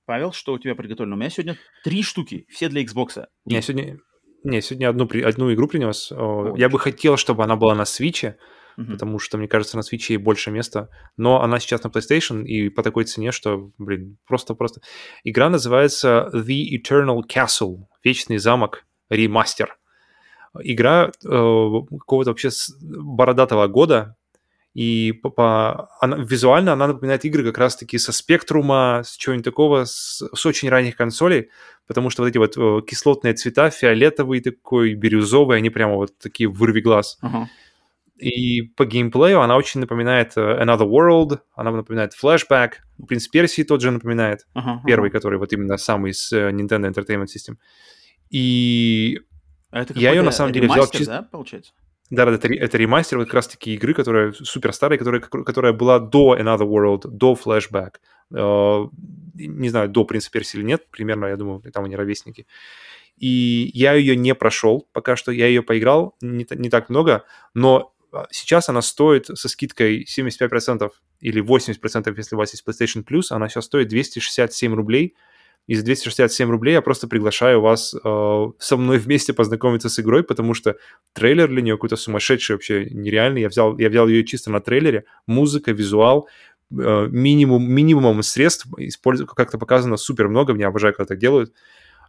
Павел, 0.07 0.33
что 0.33 0.55
у 0.55 0.59
тебя 0.59 0.75
приготовлено? 0.75 1.17
У 1.17 1.19
меня 1.19 1.31
сегодня 1.31 1.57
три 1.85 2.03
штуки, 2.03 2.47
все 2.49 2.69
для 2.69 2.83
Xbox. 2.83 3.27
Не, 3.45 3.62
сегодня, 3.62 3.99
не, 4.43 4.61
сегодня 4.61 4.89
одну, 4.89 5.09
одну 5.25 5.53
игру 5.53 5.69
принес. 5.69 6.11
О, 6.12 6.55
Я 6.57 6.69
бы 6.69 6.79
хотел, 6.79 7.17
чтобы 7.17 7.45
она 7.45 7.57
была 7.57 7.75
на 7.75 7.83
Switch, 7.83 8.35
mm-hmm. 8.81 8.92
потому 8.92 9.18
что, 9.18 9.39
мне 9.39 9.49
кажется, 9.49 9.76
на 9.76 9.83
Switch 9.83 10.07
ей 10.09 10.17
больше 10.17 10.50
места. 10.50 10.89
Но 11.17 11.42
она 11.42 11.60
сейчас 11.60 11.83
на 11.83 11.89
PlayStation 11.89 12.44
и 12.44 12.68
по 12.68 12.83
такой 12.83 13.05
цене, 13.05 13.33
что, 13.33 13.70
блин, 13.78 14.18
просто-просто... 14.26 14.81
Игра 15.25 15.49
называется 15.49 16.31
The 16.33 16.65
Eternal 16.76 17.20
Castle, 17.28 17.84
Вечный 18.02 18.39
замок, 18.39 18.86
ремастер 19.09 19.76
игра 20.62 21.10
э, 21.25 21.28
какого-то 21.28 22.31
вообще 22.31 22.50
бородатого 22.81 23.67
года, 23.68 24.17
и 24.73 25.12
по, 25.12 25.31
по, 25.31 25.89
она, 26.00 26.17
визуально 26.17 26.73
она 26.73 26.86
напоминает 26.89 27.25
игры 27.25 27.44
как 27.44 27.59
раз-таки 27.59 27.99
со 27.99 28.12
спектрума, 28.12 29.02
с 29.05 29.17
чего-нибудь 29.17 29.44
такого, 29.44 29.84
с, 29.84 30.23
с 30.33 30.47
очень 30.47 30.68
ранних 30.68 30.97
консолей, 30.97 31.50
потому 31.86 32.10
что 32.10 32.23
вот 32.23 32.28
эти 32.28 32.39
вот 32.39 32.57
э, 32.57 32.86
кислотные 32.86 33.34
цвета, 33.34 33.70
фиолетовый 33.70 34.41
такой, 34.41 34.94
бирюзовый, 34.94 35.59
они 35.59 35.70
прямо 35.70 35.97
вот 35.97 36.17
такие 36.18 36.49
вырви 36.49 36.81
глаз. 36.81 37.18
Uh-huh. 37.23 37.47
И 38.20 38.62
по 38.76 38.84
геймплею 38.84 39.40
она 39.40 39.57
очень 39.57 39.81
напоминает 39.81 40.36
uh, 40.36 40.62
Another 40.62 40.86
World, 40.86 41.40
она 41.55 41.70
напоминает 41.70 42.12
Flashback, 42.20 42.73
Принц 43.08 43.28
Персии 43.28 43.62
тот 43.62 43.81
же 43.81 43.90
напоминает, 43.90 44.47
uh-huh, 44.55 44.81
первый, 44.86 45.10
который 45.10 45.39
вот 45.39 45.52
именно 45.52 45.78
самый 45.78 46.12
с 46.12 46.32
uh, 46.32 46.50
Nintendo 46.52 46.90
Entertainment 46.90 47.26
System. 47.26 47.57
И 48.28 49.20
а 49.70 49.82
это 49.82 49.99
я 49.99 50.10
ее 50.10 50.23
на 50.23 50.32
самом 50.32 50.52
деле 50.52 50.68
взял 50.68 50.86
чисто... 50.89 51.12
да, 51.12 51.23
получается? 51.23 51.73
Да, 52.10 52.26
да, 52.26 52.32
это, 52.32 52.52
это 52.52 52.76
ремастер 52.76 53.18
вот 53.18 53.26
как 53.26 53.34
раз-таки 53.34 53.74
игры, 53.74 53.94
которая 53.94 54.32
супер 54.32 54.73
старая, 54.73 54.99
которая, 54.99 55.20
которая 55.20 55.73
была 55.73 56.00
до 56.00 56.36
Another 56.36 56.66
World, 56.66 57.08
до 57.08 57.34
Flashback. 57.34 57.94
Э, 58.34 58.86
не 59.34 59.68
знаю, 59.68 59.89
до 59.89 60.05
Принца 60.05 60.31
Перси 60.31 60.57
или 60.57 60.65
нет, 60.65 60.90
примерно, 60.90 61.26
я 61.26 61.36
думаю, 61.36 61.62
там 61.73 61.84
они 61.84 61.94
ровесники. 61.94 62.47
И 63.16 63.70
я 63.74 63.92
ее 63.92 64.16
не 64.16 64.34
прошел 64.34 64.89
пока 64.92 65.15
что, 65.15 65.31
я 65.31 65.47
ее 65.47 65.62
поиграл 65.62 66.16
не, 66.20 66.47
не 66.50 66.68
так 66.68 66.89
много, 66.89 67.24
но 67.55 67.92
сейчас 68.31 68.69
она 68.69 68.83
стоит 68.83 69.27
со 69.27 69.49
скидкой 69.49 70.05
75% 70.05 70.91
или 71.21 71.43
80%, 71.43 72.15
если 72.17 72.35
у 72.35 72.39
вас 72.39 72.53
есть 72.53 72.65
PlayStation 72.67 73.05
Plus, 73.05 73.25
она 73.31 73.49
сейчас 73.49 73.67
стоит 73.67 73.89
267 73.89 74.75
рублей, 74.75 75.15
и 75.67 75.75
за 75.75 75.85
267 75.85 76.51
рублей 76.51 76.73
я 76.73 76.83
просто 76.83 77.07
приглашаю 77.07 77.61
вас 77.61 77.95
э, 77.95 78.47
со 78.59 78.77
мной 78.77 78.99
вместе 78.99 79.33
познакомиться 79.33 79.89
с 79.89 80.01
игрой, 80.01 80.25
потому 80.25 80.55
что 80.55 80.77
трейлер 81.13 81.49
для 81.49 81.63
нее 81.63 81.77
какой-то 81.77 81.97
сумасшедший, 81.97 82.57
вообще 82.57 82.87
нереальный. 82.91 83.43
Я 83.43 83.49
взял, 83.49 83.79
я 83.79 83.89
взял 83.89 84.09
ее 84.09 84.25
чисто 84.25 84.51
на 84.51 84.61
трейлере. 84.61 85.05
Музыка, 85.27 85.71
визуал, 85.71 86.29
э, 86.73 87.09
минимум, 87.11 87.71
минимумом 87.71 88.23
средств, 88.23 88.67
как-то 89.37 89.59
показано 89.59 89.97
супер 89.97 90.29
много, 90.29 90.55
мне 90.55 90.67
обожаю, 90.67 90.93
когда 90.95 91.09
так 91.09 91.19
делают. 91.19 91.53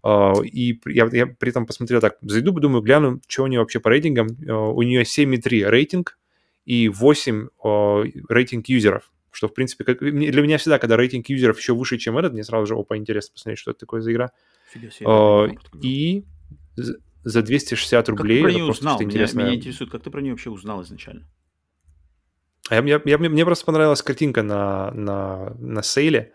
И 0.03 0.79
я, 0.87 1.07
я 1.11 1.27
при 1.27 1.49
этом 1.49 1.65
посмотрел 1.65 2.01
так, 2.01 2.17
зайду, 2.21 2.51
думаю, 2.51 2.81
гляну, 2.81 3.21
что 3.27 3.43
у 3.43 3.47
нее 3.47 3.59
вообще 3.59 3.79
по 3.79 3.89
рейтингам. 3.89 4.27
Uh, 4.27 4.71
у 4.73 4.81
нее 4.81 5.03
7,3 5.03 5.69
рейтинг 5.69 6.17
и 6.65 6.89
8 6.89 7.47
uh, 7.63 8.11
рейтинг 8.29 8.67
юзеров. 8.67 9.11
Что, 9.31 9.47
в 9.47 9.53
принципе, 9.53 9.83
как, 9.83 9.99
для 9.99 10.41
меня 10.41 10.57
всегда, 10.57 10.79
когда 10.79 10.97
рейтинг 10.97 11.29
юзеров 11.29 11.59
еще 11.59 11.73
выше, 11.73 11.97
чем 11.97 12.17
этот, 12.17 12.33
мне 12.33 12.43
сразу 12.43 12.65
же, 12.65 12.75
опа, 12.75 12.97
интересно 12.97 13.33
посмотреть, 13.33 13.59
что 13.59 13.71
это 13.71 13.81
такое 13.81 14.01
за 14.01 14.11
игра. 14.11 14.31
Uh, 15.01 15.55
и 15.81 16.25
за 17.23 17.41
260 17.43 18.09
рублей. 18.09 18.41
Как 18.41 18.49
ты 18.49 18.53
про 18.53 18.59
нее 18.59 18.71
узнал? 18.71 18.99
Меня, 18.99 19.27
меня 19.33 19.55
интересует, 19.55 19.91
как 19.91 20.03
ты 20.03 20.09
про 20.09 20.21
нее 20.21 20.33
вообще 20.33 20.49
узнал 20.49 20.81
изначально? 20.81 21.27
А 22.69 22.75
я, 22.75 22.81
я, 22.83 23.01
я, 23.03 23.17
мне 23.17 23.45
просто 23.45 23.65
понравилась 23.65 24.01
картинка 24.01 24.43
на, 24.43 24.91
на, 24.91 25.53
на 25.59 25.83
сейле. 25.83 26.33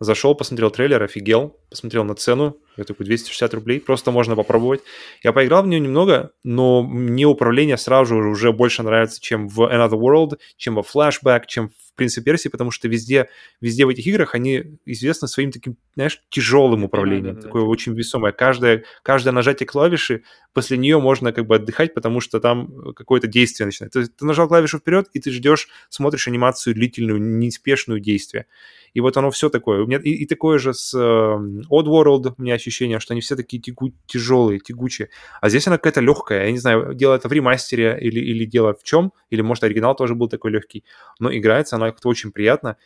Зашел, 0.00 0.34
посмотрел 0.34 0.70
трейлер, 0.70 1.02
офигел, 1.02 1.58
посмотрел 1.70 2.04
на 2.04 2.14
цену, 2.14 2.60
я 2.78 2.84
такой 2.84 3.06
260 3.06 3.54
рублей, 3.54 3.80
просто 3.80 4.10
можно 4.10 4.36
попробовать. 4.36 4.82
Я 5.22 5.32
поиграл 5.32 5.62
в 5.62 5.66
нее 5.66 5.80
немного, 5.80 6.30
но 6.44 6.82
мне 6.82 7.26
управление 7.26 7.76
сразу 7.76 8.22
же 8.22 8.28
уже 8.28 8.52
больше 8.52 8.82
нравится, 8.82 9.20
чем 9.20 9.48
в 9.48 9.60
Another 9.60 9.98
World, 9.98 10.38
чем 10.56 10.74
во 10.74 10.82
Flashback, 10.82 11.42
чем 11.46 11.68
в 11.68 11.94
Принце 11.96 12.22
Персии, 12.22 12.48
потому 12.48 12.70
что 12.70 12.86
везде, 12.86 13.28
везде 13.60 13.84
в 13.84 13.88
этих 13.88 14.06
играх 14.06 14.34
они 14.34 14.78
известны 14.86 15.26
своим 15.26 15.50
таким, 15.50 15.76
знаешь, 15.96 16.22
тяжелым 16.28 16.84
управлением, 16.84 17.34
да, 17.34 17.40
да, 17.40 17.46
такое 17.46 17.62
да. 17.62 17.68
очень 17.68 17.94
весомое. 17.94 18.32
Каждое, 18.32 18.84
каждое 19.02 19.32
нажатие 19.32 19.66
клавиши, 19.66 20.22
после 20.54 20.78
нее 20.78 21.00
можно 21.00 21.32
как 21.32 21.46
бы 21.46 21.56
отдыхать, 21.56 21.94
потому 21.94 22.20
что 22.20 22.38
там 22.38 22.92
какое-то 22.94 23.26
действие 23.26 23.66
начинается. 23.66 24.02
Ты, 24.02 24.06
ты 24.06 24.24
нажал 24.24 24.46
клавишу 24.46 24.78
вперед, 24.78 25.08
и 25.12 25.20
ты 25.20 25.32
ждешь, 25.32 25.68
смотришь 25.88 26.28
анимацию 26.28 26.74
длительную, 26.74 27.20
неспешную 27.20 28.00
действие. 28.00 28.46
И 28.94 29.00
вот 29.00 29.16
оно 29.16 29.30
все 29.30 29.48
такое. 29.48 29.82
У 29.82 29.86
меня 29.86 29.98
и, 29.98 30.10
и 30.10 30.26
такое 30.26 30.58
же 30.58 30.74
с 30.74 30.94
э, 30.94 30.98
Oddworld, 30.98 32.34
у 32.36 32.42
меня 32.42 32.54
ощущение, 32.68 33.00
что 33.00 33.14
они 33.14 33.20
все 33.20 33.36
такие 33.36 33.60
тягу, 33.60 33.92
тяжелые, 34.06 34.60
тягучие. 34.60 35.10
А 35.40 35.48
здесь 35.48 35.66
она 35.66 35.76
какая-то 35.76 36.00
легкая. 36.00 36.46
Я 36.46 36.52
не 36.52 36.58
знаю, 36.58 36.94
дело 36.94 37.14
это 37.14 37.28
в 37.28 37.32
ремастере 37.32 37.98
или, 38.00 38.20
или 38.20 38.44
дело 38.44 38.74
в 38.74 38.82
чем, 38.82 39.12
или 39.30 39.40
может 39.40 39.64
оригинал 39.64 39.96
тоже 39.96 40.14
был 40.14 40.28
такой 40.28 40.50
легкий. 40.50 40.84
Но 41.18 41.34
играется 41.34 41.76
она 41.76 41.90
как-то 41.90 42.08
очень 42.08 42.32
приятно. 42.32 42.76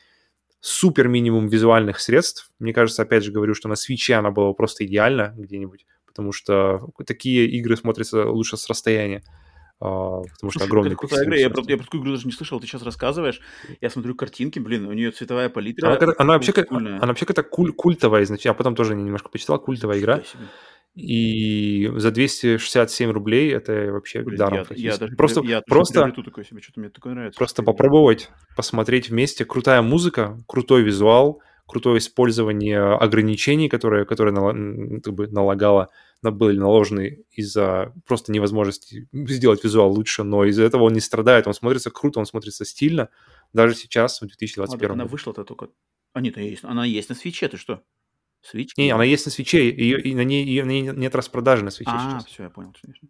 Супер 0.61 1.09
минимум 1.09 1.49
визуальных 1.49 2.01
средств. 2.01 2.51
Мне 2.59 2.73
кажется, 2.73 3.02
опять 3.02 3.25
же 3.25 3.33
говорю, 3.33 3.55
что 3.55 3.69
на 3.69 3.75
свече 3.75 4.15
она 4.15 4.31
была 4.31 4.52
просто 4.52 4.86
идеально 4.86 5.35
где-нибудь, 5.36 5.86
потому 6.07 6.33
что 6.33 6.91
такие 7.05 7.47
игры 7.49 7.77
смотрятся 7.77 8.25
лучше 8.27 8.57
с 8.57 8.69
расстояния. 8.69 9.23
А, 9.85 10.23
потому 10.35 10.51
что 10.52 10.65
огромный 10.65 10.94
крутая 10.94 11.25
игра. 11.25 11.36
Я 11.36 11.51
про, 11.51 11.62
я 11.67 11.77
про 11.77 11.85
такую 11.85 12.02
игру 12.02 12.12
даже 12.12 12.27
не 12.27 12.33
слышал. 12.33 12.61
Ты 12.61 12.67
сейчас 12.67 12.83
рассказываешь. 12.83 13.41
Я 13.81 13.91
смотрю 13.91 14.15
картинки, 14.15 14.59
блин, 14.61 14.86
у 14.86 14.93
нее 14.93 15.11
цветовая 15.11 15.49
палитра. 15.49 15.89
Она, 15.89 15.97
как- 15.97 16.20
она 16.20 16.33
вообще 16.35 16.52
как, 16.52 16.70
она 16.70 16.99
вообще 17.07 17.27
как-то 17.27 17.43
куль- 17.43 17.73
культовая 17.73 18.23
изначально. 18.23 18.52
Я 18.52 18.59
потом 18.59 18.75
тоже 18.77 18.94
немножко 18.94 19.28
почитал, 19.28 19.59
культовая 19.59 19.99
игра. 19.99 20.23
И 20.94 21.91
за 21.97 22.11
267 22.11 23.11
рублей 23.11 23.51
это 23.55 23.91
вообще 23.93 24.20
Блин, 24.20 24.39
даром 24.39 24.67
я, 24.70 24.91
я 24.91 24.97
даже 24.99 25.17
просто 25.17 25.41
я 25.43 25.62
просто, 25.62 26.12
такое 26.23 26.44
себе, 26.44 26.61
что-то 26.61 26.81
мне 26.81 26.91
такое 26.91 27.15
нравится. 27.15 27.39
просто 27.39 27.62
попробовать, 27.62 28.31
посмотреть 28.57 29.09
вместе. 29.09 29.47
Крутая 29.47 29.81
музыка, 29.81 30.39
крутой 30.47 30.83
визуал, 30.83 31.41
крутое 31.67 31.97
использование 31.99 32.78
ограничений, 32.83 33.70
которые, 33.70 34.05
которые 34.05 35.01
как 35.01 35.15
бы 35.15 35.28
налагало, 35.28 35.81
на- 35.83 35.89
были 36.31 36.59
наложены 36.59 37.25
из-за 37.33 37.92
просто 38.07 38.31
невозможности 38.33 39.09
сделать 39.12 39.65
визуал 39.65 39.91
лучше, 39.92 40.23
но 40.23 40.44
из-за 40.44 40.62
этого 40.62 40.84
он 40.84 40.92
не 40.92 41.01
страдает, 41.01 41.47
он 41.47 41.55
смотрится 41.55 41.91
круто, 41.91 42.20
он 42.20 42.26
смотрится 42.26 42.65
стильно, 42.65 43.09
даже 43.52 43.75
сейчас, 43.75 44.15
в 44.20 44.25
А, 44.25 44.28
так 44.28 44.39
2021 44.39 44.91
она 44.92 45.05
году. 45.05 45.10
вышла-то 45.12 45.44
только... 45.44 45.68
А, 46.12 46.20
нет, 46.20 46.36
она 46.36 46.44
есть, 46.47 46.65
она 46.65 46.84
есть 46.84 47.09
на 47.09 47.15
свече, 47.15 47.49
ты 47.49 47.57
что? 47.57 47.83
Свич? 48.42 48.76
Не, 48.76 48.91
она 48.91 49.05
есть 49.05 49.25
на 49.26 49.33
свече, 49.33 49.70
и, 49.70 50.10
и 50.10 50.15
на, 50.15 50.25
ней, 50.25 50.44
и 50.44 50.62
на 50.62 50.68
ней 50.68 50.83
нет 50.83 51.15
распродажи 51.15 51.65
на 51.65 51.70
свече 51.70 51.91
А, 51.94 52.10
сейчас. 52.20 52.26
все, 52.26 52.42
я 52.44 52.51
понял, 52.51 52.75
конечно. 52.81 53.09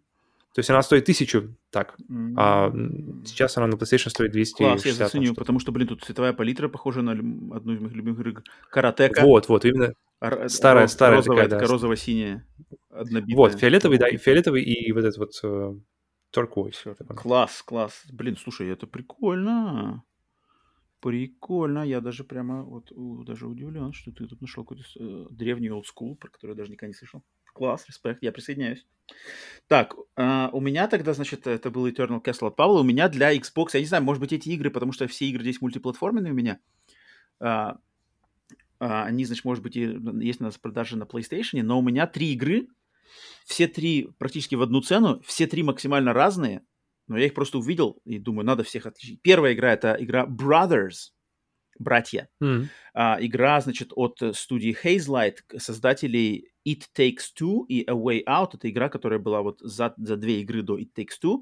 То 0.53 0.59
есть 0.59 0.69
она 0.69 0.83
стоит 0.83 1.05
тысячу, 1.05 1.55
так, 1.71 1.95
а 2.37 2.67
М. 2.67 2.75
м, 3.19 3.25
сейчас 3.25 3.57
она 3.57 3.65
на 3.65 3.73
PlayStation 3.73 4.09
стоит 4.09 4.31
260. 4.31 4.57
Класс, 4.57 4.85
я 4.85 4.93
заценю, 4.93 5.25
что-то. 5.25 5.39
потому 5.39 5.59
что, 5.59 5.71
блин, 5.71 5.87
тут 5.87 6.03
цветовая 6.03 6.31
палитра 6.33 6.67
похожа 6.69 7.01
на 7.01 7.13
одну 7.13 7.73
из 7.73 7.79
моих 7.81 7.93
любимых 7.93 8.19
игр. 8.27 8.43
Каратека. 8.69 9.21
Вот, 9.23 9.49
вот, 9.49 9.65
именно. 9.65 9.93
Р- 10.21 10.47
Старая- 10.49 10.85
роз- 10.85 10.89
старая 10.89 11.17
розовая, 11.17 11.43
такая, 11.45 11.59
да. 11.59 11.67
розово-синяя. 11.67 12.45
Однобитная. 12.93 13.35
Вот, 13.35 13.59
фиолетовый, 13.59 13.97
да, 13.97 14.07
и 14.07 14.17
фиолетовый, 14.17 14.63
и 14.63 14.91
вот 14.91 15.03
этот 15.03 15.17
вот 15.17 15.31
э, 15.43 15.75
turquoise. 16.35 16.95
Класс, 17.15 17.63
класс. 17.63 18.03
Блин, 18.11 18.37
слушай, 18.37 18.69
это 18.69 18.87
прикольно. 18.87 20.03
Прикольно. 20.99 21.85
Я 21.85 22.01
даже 22.01 22.23
прямо 22.23 22.63
вот 22.63 22.91
у- 22.91 23.23
даже 23.23 23.47
удивлен, 23.47 23.93
что 23.93 24.11
ты 24.11 24.25
тут 24.25 24.41
нашел 24.41 24.63
какой-то 24.63 24.83
э, 24.99 25.25
древний 25.31 25.69
old 25.69 25.83
school, 25.83 26.15
про 26.15 26.29
который 26.29 26.51
я 26.51 26.55
даже 26.55 26.71
никогда 26.71 26.87
не 26.89 26.93
слышал. 26.93 27.23
Класс, 27.53 27.85
респект, 27.87 28.23
я 28.23 28.31
присоединяюсь. 28.31 28.85
Так, 29.67 29.95
а, 30.15 30.49
у 30.53 30.59
меня 30.59 30.87
тогда, 30.87 31.13
значит, 31.13 31.45
это 31.45 31.69
был 31.69 31.87
Eternal 31.87 32.23
Castle 32.23 32.47
от 32.47 32.55
Павла. 32.55 32.79
У 32.79 32.83
меня 32.83 33.09
для 33.09 33.35
Xbox, 33.35 33.69
я 33.73 33.79
не 33.79 33.85
знаю, 33.85 34.03
может 34.03 34.21
быть, 34.21 34.33
эти 34.33 34.49
игры, 34.49 34.71
потому 34.71 34.91
что 34.91 35.07
все 35.07 35.25
игры 35.25 35.43
здесь 35.43 35.61
мультиплатформенные 35.61 36.31
у 36.31 36.35
меня. 36.35 36.59
а, 37.39 37.77
а, 38.79 39.05
они, 39.05 39.25
значит, 39.25 39.45
может 39.45 39.63
быть, 39.63 39.75
и 39.77 39.97
есть 40.21 40.41
у 40.41 40.45
нас 40.45 40.57
продажи 40.57 40.97
на 40.97 41.03
PlayStation, 41.03 41.61
но 41.61 41.79
у 41.79 41.81
меня 41.81 42.07
три 42.07 42.33
игры, 42.33 42.67
все 43.45 43.67
три 43.67 44.09
практически 44.17 44.55
в 44.55 44.61
одну 44.61 44.81
цену, 44.81 45.21
все 45.25 45.47
три 45.47 45.63
максимально 45.63 46.13
разные, 46.13 46.61
но 47.07 47.17
я 47.17 47.25
их 47.25 47.33
просто 47.33 47.57
увидел 47.57 47.99
и 48.05 48.19
думаю, 48.19 48.45
надо 48.45 48.63
всех 48.63 48.85
отличить. 48.85 49.21
Первая 49.21 49.53
игра 49.53 49.73
это 49.73 49.95
игра 49.99 50.25
Brothers, 50.25 51.11
братья. 51.79 52.29
М. 52.41 52.69
А, 52.93 53.17
игра, 53.19 53.59
значит, 53.61 53.91
от 53.95 54.21
э, 54.21 54.33
студии 54.33 54.75
Hazelight, 54.83 55.37
создателей 55.57 56.52
It 56.67 56.83
Takes 56.97 57.31
Two 57.39 57.65
и 57.67 57.83
A 57.89 57.93
Way 57.93 58.23
Out. 58.25 58.51
Это 58.53 58.69
игра, 58.69 58.89
которая 58.89 59.19
была 59.19 59.41
вот 59.41 59.59
за, 59.61 59.93
за 59.97 60.15
две 60.17 60.41
игры 60.41 60.61
до 60.61 60.77
It 60.79 60.89
Takes 60.95 61.19
Two. 61.23 61.39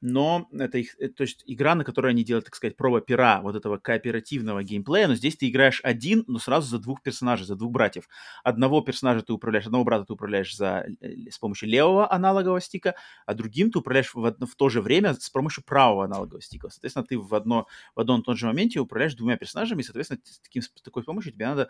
Но 0.00 0.48
это 0.52 0.78
их, 0.78 0.96
э, 0.98 1.08
то 1.08 1.22
есть 1.22 1.42
игра, 1.46 1.74
на 1.74 1.84
которой 1.84 2.12
они 2.12 2.24
делают, 2.24 2.46
так 2.46 2.54
сказать, 2.54 2.76
проба 2.76 3.00
пера 3.00 3.40
вот 3.42 3.56
этого 3.56 3.78
кооперативного 3.78 4.62
геймплея. 4.62 5.08
Но 5.08 5.14
здесь 5.14 5.36
ты 5.36 5.48
играешь 5.48 5.80
один, 5.82 6.24
но 6.26 6.38
сразу 6.38 6.68
за 6.68 6.78
двух 6.78 7.02
персонажей, 7.02 7.46
за 7.46 7.56
двух 7.56 7.72
братьев. 7.72 8.08
Одного 8.42 8.80
персонажа 8.80 9.22
ты 9.22 9.32
управляешь, 9.32 9.66
одного 9.66 9.84
брата 9.84 10.04
ты 10.06 10.12
управляешь 10.12 10.54
за, 10.56 10.86
э, 11.00 11.30
с 11.30 11.38
помощью 11.38 11.68
левого 11.68 12.12
аналогового 12.12 12.60
стика, 12.60 12.94
а 13.26 13.34
другим 13.34 13.70
ты 13.70 13.78
управляешь 13.78 14.14
в, 14.14 14.24
одно- 14.24 14.46
в 14.46 14.54
то 14.56 14.68
же 14.68 14.80
время 14.82 15.14
с 15.14 15.30
помощью 15.30 15.64
правого 15.64 16.04
аналогового 16.04 16.42
стика. 16.42 16.68
Соответственно, 16.68 17.06
ты 17.06 17.18
в, 17.18 17.34
одно, 17.34 17.66
в 17.94 18.00
одном 18.00 18.20
и 18.20 18.24
том 18.24 18.36
же 18.36 18.46
моменте 18.46 18.80
управляешь 18.80 19.14
двумя 19.14 19.36
персонажами, 19.36 19.80
и, 19.80 19.84
соответственно, 19.84 20.20
с, 20.24 20.40
таким, 20.40 20.62
с 20.62 20.70
такой 20.82 21.02
помощью 21.04 21.32
тебе 21.32 21.46
надо 21.46 21.68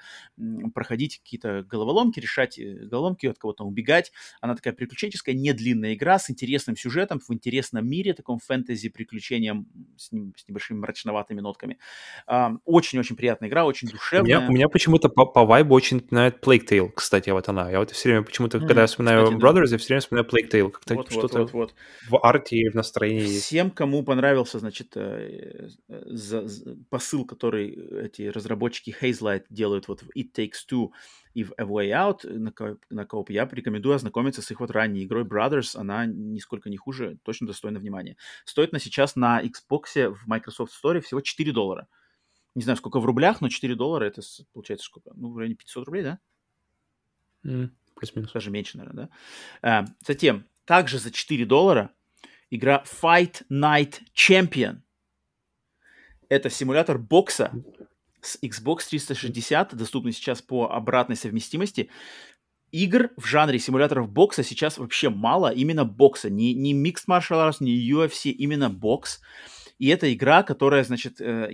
проходить 0.74 1.18
какие-то 1.18 1.62
головоломки, 1.62 2.20
решать 2.20 2.58
э, 2.58 2.86
головоломки, 2.94 3.26
от 3.26 3.39
кого-то 3.39 3.64
убегать. 3.64 4.12
Она 4.40 4.55
такая 4.55 4.73
приключенческая, 4.73 5.34
не 5.34 5.52
длинная 5.52 5.94
игра 5.94 6.18
с 6.18 6.31
интересным 6.31 6.76
сюжетом, 6.76 7.20
в 7.20 7.32
интересном 7.32 7.86
мире, 7.89 8.14
таком 8.14 8.39
фэнтези, 8.39 8.89
приключением 8.89 9.66
с, 9.97 10.12
ним- 10.12 10.32
с 10.36 10.48
небольшими 10.48 10.78
мрачноватыми 10.78 11.40
нотками. 11.40 11.78
Ам, 12.26 12.60
Очень-очень 12.64 13.16
приятная 13.16 13.48
игра, 13.48 13.64
очень 13.64 13.89
У 13.89 13.92
душевная. 13.92 14.24
меня, 14.39 14.48
у 14.48 14.52
меня 14.52 14.68
почему-то 14.68 15.08
по, 15.08 15.26
по 15.26 15.44
вайбу 15.44 15.74
очень 15.74 15.97
напоминает 15.98 16.44
Plague 16.44 16.66
Tale, 16.68 16.90
кстати, 16.94 17.31
вот 17.31 17.48
она. 17.48 17.70
Я 17.70 17.78
вот 17.81 17.90
все 17.90 18.08
время 18.10 18.23
почему-то, 18.23 18.58
когда 18.60 18.82
я 18.82 18.86
вспоминаю 18.86 19.24
кстати, 19.24 19.40
да. 19.40 19.47
Brothers, 19.48 19.68
я 19.70 19.78
все 19.78 19.86
время 19.89 20.00
вспоминаю 20.00 20.28
Plague 20.31 20.50
Tale. 20.50 20.70
Как-то 20.70 20.94
Вот, 20.94 21.10
вот, 21.10 21.18
что-то 21.18 21.39
вот, 21.42 21.52
вот. 21.52 21.74
в 22.08 22.18
арте 22.24 22.56
и 22.56 22.68
в 22.68 22.74
настроении. 22.74 23.39
Всем, 23.39 23.70
кому 23.70 24.02
понравился, 24.05 24.58
значит, 24.58 24.92
э, 24.97 25.68
э, 25.89 26.02
за- 26.06 26.47
за- 26.47 26.76
посыл, 26.90 27.24
который 27.24 27.70
эти 28.06 28.23
разработчики 28.23 28.94
Hazelight 29.00 29.44
делают 29.50 29.89
вот 29.89 30.02
в 30.02 30.10
It 30.16 30.31
Takes 30.36 30.64
Two 30.70 30.89
и 31.34 31.44
в 31.44 31.52
A 31.58 31.64
Way 31.64 31.90
Out 31.90 32.28
на, 32.32 32.52
ко- 32.52 32.78
на 32.90 33.04
кооп, 33.04 33.30
я 33.30 33.44
рекомендую 33.50 33.94
ознакомиться 33.94 34.40
с 34.40 34.50
их 34.50 34.60
вот 34.60 34.70
ранней 34.70 35.04
игрой 35.04 35.24
Brothers. 35.24 35.76
Она 35.76 36.06
нисколько 36.06 36.70
не 36.70 36.76
хуже, 36.76 37.18
точно 37.24 37.46
достойна 37.48 37.78
внимания. 37.80 38.16
Стоит 38.44 38.72
на 38.72 38.78
сейчас 38.78 39.16
на 39.16 39.42
Xbox 39.42 40.14
в 40.14 40.26
Microsoft 40.26 40.72
Store 40.72 41.00
всего 41.00 41.20
4 41.20 41.52
доллара. 41.52 41.88
Не 42.54 42.62
знаю, 42.62 42.76
сколько 42.76 43.00
в 43.00 43.04
рублях, 43.04 43.40
но 43.40 43.48
4 43.48 43.74
доллара 43.74 44.04
это 44.04 44.22
получается 44.52 44.86
сколько? 44.86 45.10
Ну, 45.16 45.32
в 45.32 45.36
районе 45.38 45.56
500 45.56 45.86
рублей, 45.86 46.04
да? 46.04 46.18
М, 47.44 47.76
Плюс-минус. 47.96 48.32
даже 48.32 48.50
меньше, 48.50 48.78
наверное, 48.78 49.08
да? 49.62 49.78
А, 49.80 49.84
затем, 50.06 50.46
также 50.64 50.98
за 50.98 51.10
4 51.10 51.44
доллара 51.44 51.90
игра 52.50 52.84
Fight 52.86 53.42
Night 53.50 54.00
Champion. 54.14 54.82
Это 56.28 56.48
симулятор 56.48 56.98
бокса 56.98 57.52
с 58.24 58.38
Xbox 58.42 58.88
360, 58.88 59.74
доступный 59.74 60.12
сейчас 60.12 60.42
по 60.42 60.70
обратной 60.70 61.16
совместимости. 61.16 61.90
Игр 62.72 63.10
в 63.16 63.24
жанре 63.24 63.58
симуляторов 63.58 64.10
бокса 64.10 64.42
сейчас 64.42 64.78
вообще 64.78 65.08
мало, 65.08 65.52
именно 65.52 65.84
бокса, 65.84 66.28
не, 66.28 66.54
не 66.54 66.74
Mixed 66.74 67.06
Martial 67.08 67.48
Arts, 67.48 67.56
не 67.60 67.72
UFC, 67.90 68.30
именно 68.30 68.68
бокс. 68.68 69.20
И 69.84 69.88
это 69.88 70.10
игра, 70.14 70.42
которая, 70.42 70.82
значит, 70.82 71.20
э, 71.20 71.50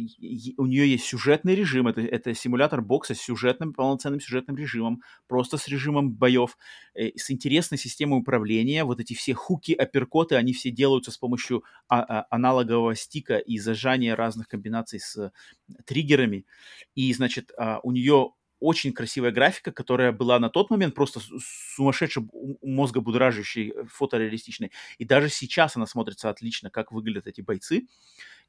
у 0.57 0.67
нее 0.67 0.89
есть 0.93 1.05
сюжетный 1.05 1.57
режим, 1.57 1.89
это, 1.89 2.01
это 2.01 2.33
симулятор 2.33 2.81
бокса 2.81 3.17
с 3.17 3.21
сюжетным, 3.21 3.73
полноценным 3.73 4.21
сюжетным 4.21 4.57
режимом, 4.57 5.03
просто 5.27 5.57
с 5.57 5.67
режимом 5.67 6.13
боев, 6.13 6.57
э, 6.95 7.09
с 7.17 7.33
интересной 7.33 7.77
системой 7.77 8.21
управления. 8.21 8.85
Вот 8.85 9.01
эти 9.01 9.15
все 9.15 9.35
хуки, 9.35 9.73
апперкоты, 9.73 10.37
они 10.37 10.53
все 10.53 10.71
делаются 10.71 11.11
с 11.11 11.19
помощью 11.19 11.65
а- 11.89 12.03
а- 12.03 12.27
аналогового 12.31 12.95
стика 12.95 13.37
и 13.39 13.59
зажания 13.59 14.15
разных 14.15 14.47
комбинаций 14.47 15.01
с 15.01 15.17
э, 15.17 15.33
триггерами. 15.85 16.47
И, 16.95 17.13
значит, 17.13 17.51
а, 17.59 17.81
у 17.83 17.91
нее 17.91 18.31
очень 18.61 18.93
красивая 18.93 19.31
графика, 19.33 19.73
которая 19.73 20.13
была 20.13 20.39
на 20.39 20.51
тот 20.51 20.71
момент 20.71 20.95
просто 20.95 21.21
сумасшедше 21.75 22.23
мозга 22.63 23.01
будоражащей, 23.01 23.73
э, 23.75 23.85
фотореалистичной. 23.89 24.71
И 24.99 25.05
даже 25.05 25.29
сейчас 25.29 25.77
она 25.77 25.87
смотрится 25.87 26.31
отлично, 26.31 26.71
как 26.71 26.93
выглядят 26.93 27.27
эти 27.27 27.41
бойцы. 27.41 27.89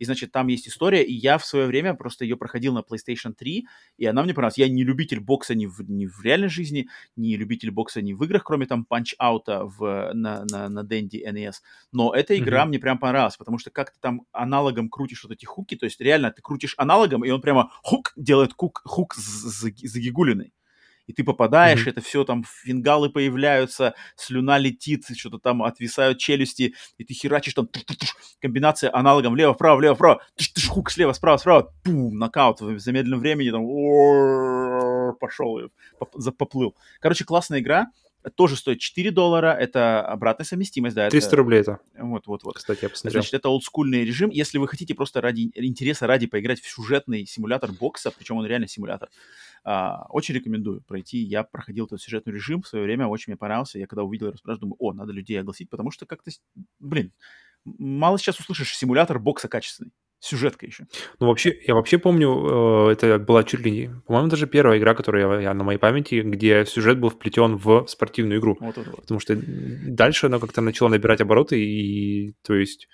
И, 0.02 0.06
значит, 0.06 0.32
там 0.32 0.48
есть 0.48 0.68
история, 0.68 1.04
и 1.04 1.14
я 1.14 1.38
в 1.38 1.46
свое 1.46 1.68
время 1.68 1.94
просто 1.94 2.26
ее 2.26 2.36
проходил 2.36 2.74
на 2.74 2.80
PlayStation 2.80 3.34
3, 3.38 3.68
и 4.00 4.06
она 4.08 4.24
мне 4.24 4.34
понравилась. 4.34 4.58
Я 4.58 4.68
не 4.68 4.84
любитель 4.84 5.20
бокса 5.20 5.54
ни 5.54 5.68
в, 5.68 5.80
ни 5.88 6.08
в 6.08 6.24
реальной 6.24 6.50
жизни, 6.50 6.88
не 7.16 7.38
любитель 7.38 7.70
бокса 7.70 8.02
ни 8.02 8.14
в 8.14 8.24
играх, 8.24 8.44
кроме 8.44 8.66
там 8.66 8.88
Punch-Out 8.90 9.44
в, 9.78 10.12
на, 10.16 10.44
на, 10.46 10.70
на 10.70 10.80
Dendy 10.80 11.24
NES. 11.24 11.54
Но 11.92 12.16
эта 12.16 12.36
игра 12.36 12.62
Мгм. 12.62 12.70
мне 12.70 12.80
прям 12.80 12.98
понравилась, 12.98 13.38
потому 13.38 13.60
что 13.60 13.70
как 13.70 13.92
ты 13.92 14.00
там 14.02 14.26
аналогом 14.32 14.90
крутишь 14.90 15.24
вот 15.24 15.34
эти 15.34 15.46
хуки, 15.46 15.76
то 15.76 15.86
есть 15.86 16.02
реально 16.02 16.32
ты 16.32 16.42
крутишь 16.42 16.74
аналогом, 16.78 17.24
и 17.24 17.30
он 17.30 17.40
прямо 17.40 17.70
хук 17.84 18.14
делает 18.16 18.54
хук, 18.58 18.82
хук 18.84 19.14
з- 19.14 19.50
з- 19.50 19.88
загигулиной. 19.88 20.52
И 21.08 21.14
ты 21.14 21.24
попадаешь, 21.24 21.82
Мгм. 21.82 21.90
это 21.90 22.02
все 22.02 22.24
там 22.24 22.44
фингалы 22.64 23.10
появляются, 23.10 23.94
слюна 24.16 24.58
летит, 24.58 25.06
что-то 25.18 25.40
там 25.40 25.64
отвисают 25.64 26.20
челюсти, 26.20 26.74
и 26.98 27.04
ты 27.04 27.14
херачишь 27.14 27.54
там 27.54 27.70
комбинация 28.40 28.94
аналогом 28.94 29.34
влево-вправо, 29.34 29.78
влево-вправо, 29.78 30.22
туш-туш, 30.38 30.68
хук 30.68 30.92
слева, 30.92 31.14
справа, 31.14 31.38
справа, 31.38 31.74
пум, 31.84 32.18
нокаут 32.18 32.62
в 32.62 32.80
замедленном 32.80 33.20
времени, 33.20 33.52
там 33.52 35.16
пошел, 35.20 35.60
поплыл. 36.38 36.76
Короче, 37.00 37.26
классная 37.26 37.60
игра, 37.60 37.88
тоже 38.36 38.56
стоит 38.56 38.80
4 38.80 39.12
доллара, 39.12 39.54
это 39.54 40.06
обратная 40.06 40.46
совместимость, 40.46 40.96
да, 40.96 41.10
300 41.10 41.28
это, 41.28 41.36
рублей 41.36 41.60
это, 41.62 41.80
вот, 41.98 42.28
вот, 42.28 42.44
вот. 42.44 42.56
кстати, 42.56 42.84
я 42.84 42.90
посмотрел. 42.90 43.22
Значит, 43.22 43.34
это 43.34 43.50
олдскульный 43.50 44.04
режим. 44.04 44.30
Если 44.30 44.58
вы 44.58 44.68
хотите 44.68 44.94
просто 44.94 45.22
ради 45.22 45.52
интереса, 45.56 46.08
ради 46.08 46.28
поиграть 46.28 46.62
в 46.62 46.70
сюжетный 46.70 47.26
симулятор 47.26 47.72
бокса, 47.72 48.12
причем 48.12 48.38
он 48.38 48.46
реально 48.46 48.68
симулятор, 48.68 49.10
а, 49.64 50.06
очень 50.10 50.36
рекомендую 50.36 50.82
пройти. 50.82 51.20
Я 51.20 51.44
проходил 51.44 51.86
этот 51.86 52.02
сюжетный 52.02 52.34
режим 52.34 52.62
в 52.62 52.68
свое 52.68 52.86
время, 52.86 53.08
очень 53.08 53.32
мне 53.32 53.38
понравился. 53.38 53.80
Я 53.80 53.88
когда 53.88 54.04
увидел 54.04 54.32
распродаж, 54.32 54.60
думаю, 54.60 54.76
о, 54.80 54.94
надо 54.94 55.12
людей 55.12 55.40
огласить, 55.40 55.70
потому 55.70 55.92
что 55.92 56.06
как-то, 56.06 56.32
блин, 56.80 57.14
мало 57.66 58.18
сейчас 58.18 58.40
услышишь 58.40 58.76
симулятор 58.76 59.20
бокса 59.20 59.48
качественный. 59.48 59.92
Сюжетка 60.22 60.68
еще. 60.68 60.86
Ну, 61.20 61.28
вообще, 61.28 61.52
я 61.66 61.74
вообще 61.74 61.98
помню, 61.98 62.90
э, 62.90 62.92
это 62.92 63.18
была 63.18 63.44
чуть 63.44 63.62
ли 63.62 63.72
не, 63.72 63.90
по-моему, 64.06 64.30
даже 64.30 64.46
первая 64.46 64.78
игра, 64.78 64.94
которая 64.94 65.28
я, 65.28 65.42
я 65.42 65.54
на 65.56 65.64
моей 65.64 65.80
памяти, 65.80 66.22
где 66.22 66.64
сюжет 66.68 67.00
был 67.00 67.10
вплетен 67.10 67.58
в 67.58 67.88
спортивную 67.88 68.40
игру. 68.40 68.56
Вот, 68.60 68.78
вот, 68.78 68.86
вот. 68.86 69.02
Потому 69.02 69.20
что 69.20 69.36
дальше 69.36 70.28
она 70.28 70.38
как-то 70.38 70.62
начала 70.62 70.90
набирать 70.90 71.22
обороты, 71.22 71.60
и, 71.60 72.36
то 72.44 72.54
есть, 72.54 72.88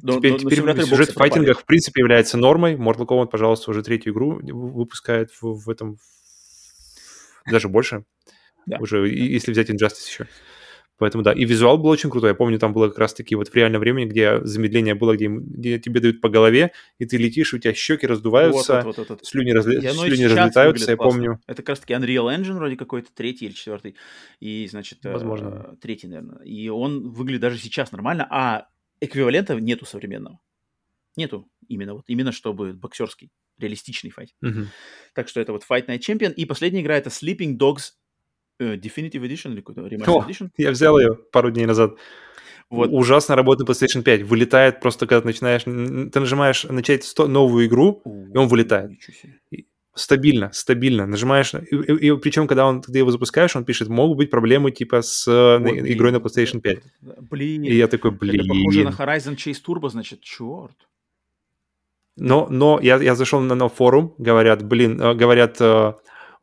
Но- 0.00 0.18
теперь 0.18 0.30
но- 0.30 0.36
но 0.36 0.42
теперь 0.44 0.58
симуляторы 0.58 0.86
сюжет 0.86 1.10
в 1.10 1.14
файтингах 1.14 1.60
в 1.60 1.64
принципе 1.66 2.00
является 2.02 2.38
нормой. 2.38 2.76
Mortal 2.76 3.04
Kombat, 3.04 3.26
пожалуйста, 3.26 3.72
уже 3.72 3.82
третью 3.82 4.12
игру 4.12 4.40
выпускает 4.40 5.30
в, 5.40 5.58
в 5.64 5.68
этом... 5.68 5.98
Даже 7.50 7.68
больше. 7.68 8.04
Уже, 8.78 9.08
если 9.08 9.50
взять 9.50 9.70
Injustice 9.70 10.06
еще. 10.08 10.28
Поэтому 10.98 11.22
да, 11.22 11.32
и 11.32 11.44
визуал 11.44 11.76
был 11.76 11.90
очень 11.90 12.08
крутой. 12.10 12.30
Я 12.30 12.34
помню, 12.34 12.58
там 12.58 12.72
было 12.72 12.88
как 12.88 12.98
раз-таки 12.98 13.34
вот 13.34 13.48
в 13.48 13.54
реальном 13.54 13.80
времени, 13.80 14.06
где 14.06 14.40
замедление 14.44 14.94
было, 14.94 15.14
где, 15.14 15.26
где 15.28 15.78
тебе 15.78 16.00
дают 16.00 16.20
по 16.22 16.28
голове, 16.30 16.72
и 16.98 17.04
ты 17.04 17.18
летишь, 17.18 17.52
у 17.52 17.58
тебя 17.58 17.74
щеки 17.74 18.06
раздуваются, 18.06 18.76
Вот, 18.76 18.84
вот, 18.84 18.98
вот, 18.98 19.08
вот. 19.10 19.26
слюни, 19.26 19.52
разли- 19.54 19.82
И 19.82 19.86
оно 19.86 20.06
и 20.06 20.10
слюни 20.10 20.24
разлетаются, 20.24 20.90
я 20.90 20.96
классно. 20.96 21.12
помню. 21.20 21.40
Это 21.46 21.62
как 21.62 21.68
раз 21.70 21.80
таки 21.80 21.92
Unreal 21.94 22.34
Engine 22.34 22.54
вроде 22.54 22.76
какой-то, 22.76 23.08
третий 23.14 23.44
или 23.46 23.52
четвертый. 23.52 23.96
И, 24.40 24.66
значит, 24.70 25.04
э, 25.04 25.12
Возможно. 25.12 25.76
третий, 25.82 26.06
наверное. 26.08 26.42
И 26.44 26.68
он 26.68 27.10
выглядит 27.10 27.42
даже 27.42 27.58
сейчас 27.58 27.92
нормально, 27.92 28.26
а 28.30 28.68
эквивалента 29.00 29.54
нету 29.60 29.84
современного. 29.84 30.40
Нету 31.16 31.48
именно 31.68 31.94
вот, 31.94 32.04
именно 32.08 32.32
чтобы 32.32 32.72
боксерский, 32.72 33.30
реалистичный 33.58 34.10
файт. 34.10 34.30
Мгм. 34.40 34.68
Так 35.14 35.28
что 35.28 35.40
это 35.40 35.52
вот 35.52 35.62
Fight 35.70 35.86
Night 35.88 36.00
Champion. 36.00 36.32
И 36.32 36.44
последняя 36.46 36.80
игра 36.82 36.96
это 36.96 37.08
Sleeping 37.10 37.56
Dogs 37.58 37.92
э, 37.92 38.05
Definitive 38.60 39.20
Edition 39.22 39.52
или 39.52 39.60
какой-то 39.60 39.82
Remastered 39.86 40.08
О, 40.10 40.24
Edition. 40.28 40.50
Я 40.56 40.70
взял 40.70 40.98
ее 40.98 41.14
пару 41.14 41.50
дней 41.50 41.66
назад. 41.66 41.94
Вот. 42.68 42.90
Ужасно 42.92 43.36
работает 43.36 43.68
на 43.68 43.72
PlayStation 43.72 44.02
5. 44.02 44.22
Вылетает 44.22 44.80
просто, 44.80 45.06
когда 45.06 45.20
ты 45.20 45.26
начинаешь... 45.28 45.62
Ты 45.64 46.20
нажимаешь 46.20 46.64
начать 46.64 47.04
сто- 47.04 47.28
новую 47.28 47.66
игру, 47.66 48.02
и 48.34 48.36
он 48.36 48.48
вылетает. 48.48 48.90
Стабильно, 49.94 50.50
стабильно. 50.52 51.06
Нажимаешь... 51.06 51.54
И, 51.54 51.76
и- 51.76 52.16
причем, 52.18 52.46
когда 52.48 52.66
он, 52.66 52.82
ты 52.82 52.98
его 52.98 53.10
запускаешь, 53.10 53.54
он 53.56 53.64
пишет, 53.64 53.88
могут 53.88 54.18
быть 54.18 54.30
проблемы 54.30 54.70
типа 54.72 55.00
с 55.02 55.26
э, 55.28 55.58
на- 55.58 55.68
Вот, 55.68 55.72
блин, 55.72 55.86
игрой 55.86 56.12
на 56.12 56.16
PlayStation 56.16 56.58
это- 56.58 56.60
5. 56.60 56.78
вот 57.02 57.12
это- 57.12 57.22
Блин. 57.22 57.62
И 57.62 57.74
я 57.74 57.86
такой, 57.88 58.10
Это 58.10 58.18
похоже 58.18 58.84
на 58.84 58.90
блин. 58.90 58.94
Horizon 58.98 59.36
Chase 59.36 59.62
Turbo, 59.64 59.88
значит, 59.88 60.20
черт. 60.22 60.76
Но, 62.16 62.48
но 62.50 62.80
я, 62.82 62.96
я 62.96 63.14
зашел 63.14 63.40
на, 63.40 63.54
на 63.54 63.68
форум, 63.68 64.14
говорят, 64.18 64.62
блин, 64.64 65.00
э, 65.00 65.14
говорят, 65.14 65.56
э, 65.60 65.92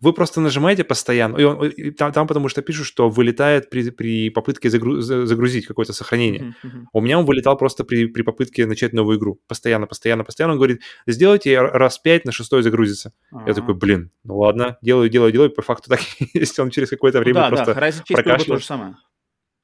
вы 0.04 0.14
просто 0.14 0.42
нажимаете 0.42 0.84
постоянно, 0.84 1.38
и 1.38 1.44
он- 1.44 1.66
и 1.68 1.92
там, 1.92 2.12
там 2.12 2.28
потому 2.28 2.50
что 2.50 2.62
пишут, 2.62 2.86
что 2.86 3.10
вылетает 3.10 3.70
при, 3.70 3.90
при 3.90 4.30
попытке 4.30 4.68
загру- 4.70 5.00
за- 5.02 5.26
загрузить 5.26 5.66
какое-то 5.66 5.94
сохранение. 5.94 6.56
Мгм. 6.64 6.90
У 6.94 7.02
меня 7.02 7.18
он 7.20 7.26
вылетал 7.26 7.58
просто 7.58 7.84
при, 7.84 8.06
при 8.08 8.22
попытке 8.22 8.66
начать 8.66 8.94
новую 8.94 9.18
игру. 9.18 9.40
Постоянно, 9.48 9.88
постоянно, 9.88 10.24
постоянно. 10.24 10.54
Он 10.54 10.60
говорит, 10.60 10.82
сделайте 11.08 11.60
раз 11.60 11.98
пять, 12.00 12.26
на 12.26 12.32
шестой 12.32 12.64
загрузится. 12.64 13.14
Я 13.32 13.38
Ага. 13.40 13.54
такой, 13.54 13.76
блин, 13.76 14.12
ну 14.24 14.38
ладно, 14.38 14.78
делаю, 14.82 15.10
делаю, 15.10 15.32
делаю. 15.32 15.50
По 15.52 15.62
факту 15.62 15.90
так 15.90 16.00
и 16.20 16.28
есть. 16.40 16.60
Он 16.60 16.70
через 16.70 16.90
какое-то 16.90 17.20
Ну 17.20 17.24
время 17.24 17.42
да, 17.42 17.48
просто... 17.50 17.74
да, 17.74 17.80
Horizon 17.82 18.04
Chase 18.10 18.46
то 18.46 18.58
же 18.58 18.66
самое. 18.66 18.96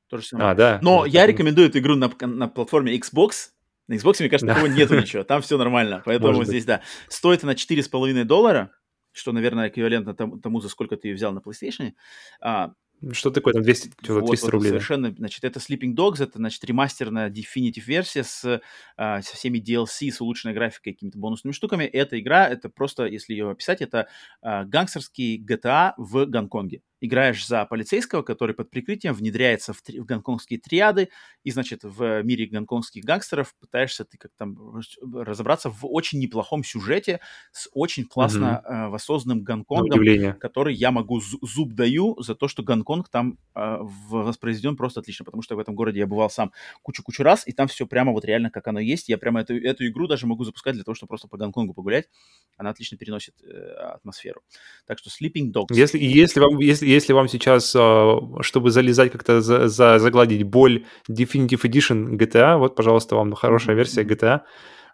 То 0.09 0.17
же 0.17 0.25
самое. 0.25 0.49
А, 0.51 0.55
да. 0.55 0.79
Но 0.81 0.99
Ну, 1.01 1.05
я 1.05 1.27
рекомендую 1.27 1.67
эту 1.67 1.79
игру 1.79 1.95
на, 1.95 2.09
на 2.21 2.47
платформе 2.47 2.97
Xbox. 2.97 3.49
На 3.87 3.93
Xbox, 3.95 4.15
мне 4.19 4.29
кажется, 4.29 4.45
Да. 4.47 4.53
такого 4.55 4.71
нету 4.71 4.95
ничего. 4.99 5.23
Там 5.23 5.41
все 5.41 5.57
нормально. 5.57 6.01
Поэтому 6.05 6.27
Может 6.29 6.39
быть. 6.41 6.47
здесь, 6.49 6.65
да. 6.65 6.81
Стоит 7.09 7.43
она 7.43 7.53
4,5 7.53 8.23
доллара, 8.23 8.71
что, 9.11 9.31
наверное, 9.31 9.69
эквивалентно 9.69 10.13
тому, 10.13 10.39
тому, 10.39 10.61
за 10.61 10.69
сколько 10.69 10.97
ты 10.97 11.09
ее 11.09 11.15
взял 11.15 11.31
на 11.33 11.39
PlayStation. 11.39 11.93
А, 12.41 12.73
Что 13.11 13.31
такое 13.31 13.53
там 13.53 13.63
200, 13.63 13.91
что-то 14.01 14.21
вот, 14.21 14.29
300 14.29 14.45
вот, 14.45 14.51
рублей? 14.51 14.69
Совершенно, 14.69 15.11
значит, 15.11 15.43
это 15.43 15.59
Sleeping 15.59 15.95
Dogs, 15.95 16.23
это, 16.23 16.37
значит, 16.37 16.63
ремастерная 16.63 17.29
Definitive 17.29 17.85
версия 17.85 18.23
с, 18.23 18.61
а, 18.97 19.21
со 19.21 19.35
всеми 19.35 19.59
DLC, 19.59 20.11
с 20.11 20.21
улучшенной 20.21 20.53
графикой, 20.53 20.93
какими-то 20.93 21.17
бонусными 21.17 21.53
штуками. 21.53 21.83
Эта 21.83 22.19
игра, 22.19 22.47
это 22.47 22.69
просто, 22.69 23.05
если 23.05 23.33
ее 23.33 23.49
описать, 23.49 23.81
это 23.81 24.07
а, 24.41 24.65
гангстерский 24.65 25.43
GTA 25.43 25.93
в 25.97 26.25
Гонконге. 26.25 26.81
Играешь 27.01 27.45
за 27.47 27.65
полицейского, 27.65 28.21
который 28.21 28.55
под 28.55 28.69
прикрытием 28.69 29.13
внедряется 29.13 29.73
в, 29.73 29.81
три- 29.81 29.99
в 29.99 30.05
гонконгские 30.05 30.59
триады, 30.59 31.09
и, 31.43 31.51
значит, 31.51 31.81
в 31.83 32.21
мире 32.23 32.47
гонконгских 32.47 33.03
гангстеров 33.03 33.55
пытаешься 33.59 34.05
ты 34.05 34.17
как 34.17 34.31
там 34.37 34.81
разобраться 35.13 35.69
в 35.69 35.85
очень 35.85 36.19
неплохом 36.19 36.63
сюжете 36.63 37.19
с 37.51 37.69
очень 37.73 38.05
классно 38.05 38.59
а, 38.59 38.89
воссозданным 38.89 39.39
На 39.39 39.43
Гонконгом, 39.43 40.37
который 40.39 40.75
я 40.75 40.91
могу 40.91 41.19
зу- 41.19 41.39
зуб 41.41 41.73
даю 41.73 42.19
за 42.21 42.35
то, 42.35 42.47
что 42.47 42.63
Гонконг 42.63 43.09
там 43.09 43.37
э, 43.55 43.77
воспроизведен 44.09 44.75
просто 44.75 44.99
отлично, 44.99 45.25
потому 45.25 45.41
что 45.41 45.55
в 45.55 45.59
этом 45.59 45.75
городе 45.75 45.99
я 45.99 46.07
бывал 46.07 46.29
сам 46.29 46.51
кучу-кучу 46.81 47.23
раз, 47.23 47.47
и 47.47 47.51
там 47.51 47.67
все 47.67 47.85
прямо 47.87 48.11
вот 48.11 48.25
реально 48.25 48.49
как 48.51 48.67
оно 48.67 48.79
есть. 48.79 49.09
Я 49.09 49.17
прямо 49.17 49.41
эту, 49.41 49.55
эту 49.55 49.87
игру 49.87 50.07
даже 50.07 50.27
могу 50.27 50.43
запускать 50.43 50.75
для 50.75 50.83
того, 50.83 50.95
чтобы 50.95 51.09
просто 51.09 51.27
по 51.27 51.37
Гонконгу 51.37 51.73
погулять. 51.73 52.09
Она 52.57 52.71
отлично 52.71 52.97
переносит 52.97 53.35
э, 53.43 53.71
атмосферу. 53.95 54.41
Так 54.85 54.99
что 54.99 55.09
Sleeping 55.09 55.51
Dogs. 55.51 55.67
Если, 55.71 55.99
если, 55.99 56.39
вам, 56.39 56.59
если, 56.59 56.87
если 56.91 57.13
вам 57.13 57.27
сейчас, 57.27 57.75
а, 57.75 58.19
чтобы 58.41 58.71
залезать 58.71 59.11
как-то, 59.11 59.41
за, 59.41 59.67
за- 59.67 59.99
загладить 59.99 60.43
боль 60.43 60.85
Definitive 61.09 61.61
Edition 61.63 62.17
GTA, 62.17 62.57
вот, 62.57 62.75
пожалуйста, 62.75 63.15
вам 63.15 63.33
хорошая 63.33 63.75
версия. 63.75 64.03
GTA, 64.03 64.41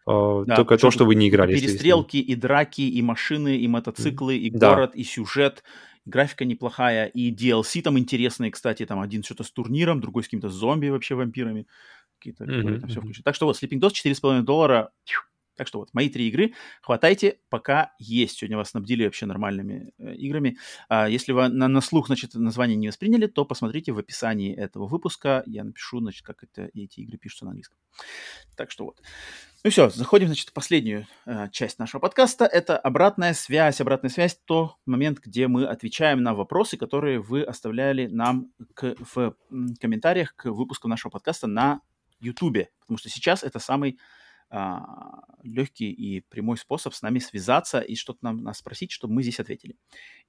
а, 0.07 0.43
Да, 0.45 0.55
только 0.55 0.77
то, 0.77 0.91
что 0.91 1.05
вы 1.05 1.15
не 1.15 1.29
играли. 1.29 1.55
перестрелки, 1.55 2.17
и 2.17 2.35
драки, 2.35 2.81
и 2.81 3.01
машины, 3.01 3.57
и 3.57 3.67
мотоциклы, 3.67 4.37
и 4.37 4.49
Да. 4.49 4.69
город, 4.69 4.95
и 4.95 5.03
сюжет. 5.03 5.63
Графика 6.05 6.45
неплохая, 6.45 7.07
и 7.07 7.31
DLC 7.31 7.81
там 7.81 7.97
интересные, 7.97 8.51
кстати, 8.51 8.85
там 8.85 8.99
один 8.99 9.23
что-то 9.23 9.43
с 9.43 9.51
турниром, 9.51 10.01
другой 10.01 10.21
с 10.21 10.27
какими-то 10.27 10.49
зомби 10.49 10.89
вообще 10.89 11.15
вампирами. 11.15 11.65
Какие-то, 12.19 12.45
Мгм, 12.45 12.79
там 12.81 12.89
все 12.89 13.01
включено. 13.01 13.23
Так 13.23 13.35
что 13.35 13.45
вот, 13.47 13.55
Sleeping 13.61 13.79
Dogs 13.79 13.93
4,5 13.93 14.43
доллара. 14.45 14.91
Так 15.55 15.67
что 15.67 15.79
вот, 15.79 15.93
мои 15.93 16.09
три 16.09 16.27
игры. 16.27 16.53
Хватайте, 16.81 17.39
пока 17.49 17.93
есть. 17.99 18.37
Сегодня 18.37 18.57
вас 18.57 18.71
снабдили 18.71 19.05
вообще 19.05 19.25
нормальными 19.25 19.93
э, 19.97 20.15
играми. 20.15 20.57
А 20.89 21.07
если 21.07 21.31
вы 21.31 21.47
на, 21.47 21.67
на 21.67 21.81
слух, 21.81 22.07
значит, 22.07 22.33
название 22.33 22.75
не 22.75 22.87
восприняли, 22.87 23.27
то 23.27 23.45
посмотрите 23.45 23.91
в 23.91 23.97
описании 23.97 24.55
этого 24.55 24.87
выпуска. 24.87 25.43
Я 25.45 25.63
напишу, 25.63 25.99
значит, 25.99 26.25
как 26.25 26.43
это, 26.43 26.69
эти 26.73 26.99
игры 27.01 27.17
пишутся 27.17 27.45
на 27.45 27.51
английском. 27.51 27.77
Так 28.55 28.71
что 28.71 28.85
вот. 28.85 29.01
Ну 29.63 29.71
все, 29.71 29.89
заходим, 29.89 30.27
значит, 30.27 30.49
в 30.49 30.53
последнюю 30.53 31.07
э, 31.25 31.49
часть 31.51 31.79
нашего 31.79 32.01
подкаста. 32.01 32.45
Это 32.45 32.77
обратная 32.77 33.33
связь. 33.33 33.81
Обратная 33.81 34.11
связь– 34.11 34.39
то 34.45 34.75
момент, 34.85 35.19
где 35.19 35.47
мы 35.47 35.65
отвечаем 35.65 36.21
на 36.21 36.35
вопросы, 36.35 36.77
которые 36.77 37.19
вы 37.19 37.43
оставляли 37.43 38.07
нам 38.07 38.51
к, 38.75 38.95
в 38.99 39.35
комментариях 39.79 40.35
к 40.35 40.51
выпуску 40.51 40.87
нашего 40.87 41.11
подкаста 41.11 41.47
на 41.47 41.81
YouTube. 42.19 42.67
Потому 42.81 42.97
что 42.97 43.09
сейчас 43.09 43.43
это 43.43 43.59
самый 43.59 43.97
а, 44.55 45.25
легкий 45.43 45.91
и 45.91 46.21
прямой 46.21 46.57
способ 46.57 46.93
с 46.93 47.01
нами 47.01 47.19
связаться 47.19 47.81
и 47.81 47.95
что-то 47.95 48.19
нам 48.21 48.41
нас 48.41 48.59
спросить, 48.59 48.89
чтобы 48.89 49.13
мы 49.13 49.21
здесь 49.21 49.41
ответили. 49.41 49.75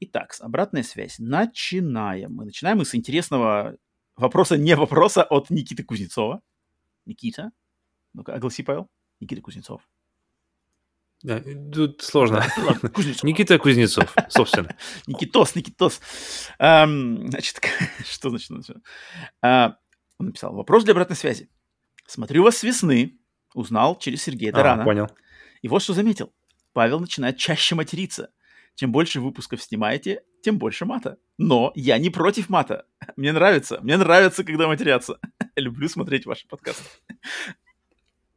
Итак, 0.01 0.35
обратная 0.41 0.83
связь. 0.83 1.21
Начинаем. 1.21 2.35
Мы 2.35 2.45
начинаем 2.45 2.79
мы 2.79 2.85
с 2.85 2.95
интересного 2.97 3.77
вопроса, 4.17 4.57
не 4.57 4.75
вопроса, 4.75 5.23
от 5.23 5.51
Никиты 5.51 5.85
Кузнецова. 5.85 6.43
Никита, 7.05 7.53
ну-ка, 8.15 8.35
огласи, 8.35 8.65
Павел. 8.65 8.91
Никита 9.21 9.43
Кузнецов. 9.43 9.89
Да, 11.23 11.41
Тут 11.73 12.03
сложно. 12.03 12.45
Ладно, 12.59 12.89
Кузнецов. 12.95 13.23
Никита 13.23 13.59
Кузнецов, 13.61 14.13
собственно. 14.29 14.77
Никитос, 15.07 15.55
Никитос. 15.55 16.01
Ам, 16.59 17.29
значит, 17.29 17.61
что 18.05 18.31
значит? 18.31 18.49
значит? 18.49 18.77
А, 19.41 19.79
он 20.19 20.27
написал, 20.27 20.53
вопрос 20.53 20.83
для 20.83 20.95
обратной 20.95 21.17
связи. 21.17 21.49
Смотрю 22.07 22.43
вас 22.43 22.57
с 22.57 22.65
весны, 22.65 23.21
узнал 23.57 23.99
через 23.99 24.23
Сергея 24.23 24.51
А, 24.51 24.55
Тарана. 24.55 24.85
понял. 24.85 25.11
И 25.63 25.69
вот 25.69 25.83
что 25.83 25.95
заметил. 25.95 26.33
Павел 26.73 27.01
начинает 27.01 27.39
чаще 27.39 27.75
материться. 27.75 28.31
Чем 28.75 28.93
больше 28.93 29.21
выпусков 29.21 29.63
снимаете, 29.63 30.23
тем 30.43 30.59
больше 30.59 30.85
мата. 30.85 31.17
Но 31.39 31.73
я 31.75 31.97
не 31.99 32.11
против 32.11 32.51
мата. 32.51 32.85
Мне 33.17 33.33
нравится. 33.33 33.81
Мне 33.83 33.97
нравится, 33.97 34.45
когда 34.45 34.69
матерятся. 34.69 35.19
Люблю 35.57 35.89
смотреть 35.89 36.27
ваши 36.27 36.47
подкасты. 36.47 36.85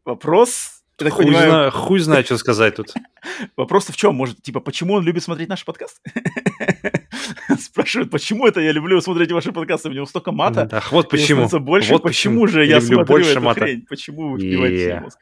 Вопрос... 0.05 0.78
я 1.01 1.05
так 1.09 1.13
Хуй, 1.13 1.25
понимаю, 1.25 1.49
зна- 1.49 1.71
хуй 1.71 1.99
знает, 1.99 2.25
что 2.25 2.37
сказать 2.37 2.75
тут. 2.75 2.93
Вопрос-то 3.57 3.91
в 3.93 3.97
чем? 3.97 4.15
Может, 4.15 4.41
типа, 4.41 4.59
почему 4.59 4.93
он 4.95 5.03
любит 5.03 5.23
смотреть 5.23 5.49
наши 5.49 5.65
подкасты? 5.65 6.01
Спрашивают, 7.59 8.11
почему 8.11 8.47
это 8.47 8.59
я 8.61 8.71
люблю 8.71 8.99
смотреть 9.01 9.31
ваши 9.31 9.51
подкасты? 9.51 9.89
У 9.89 9.91
него 9.93 10.05
столько 10.05 10.31
мата. 10.31 10.65
Да, 10.65 10.83
вот 10.91 11.09
почему. 11.09 11.47
больше. 11.59 11.93
Вот 11.93 12.03
почему 12.03 12.41
почему. 12.41 12.47
же 12.47 12.65
я 12.65 12.75
Люблю 12.79 12.95
смотрю 12.97 13.05
больше 13.05 13.31
эту 13.31 13.41
мата. 13.41 13.61
хрень? 13.61 13.85
Почему 13.87 14.29
вы 14.31 14.39
вбиваете 14.39 14.89
Yeah. 14.89 15.01
мозг? 15.01 15.19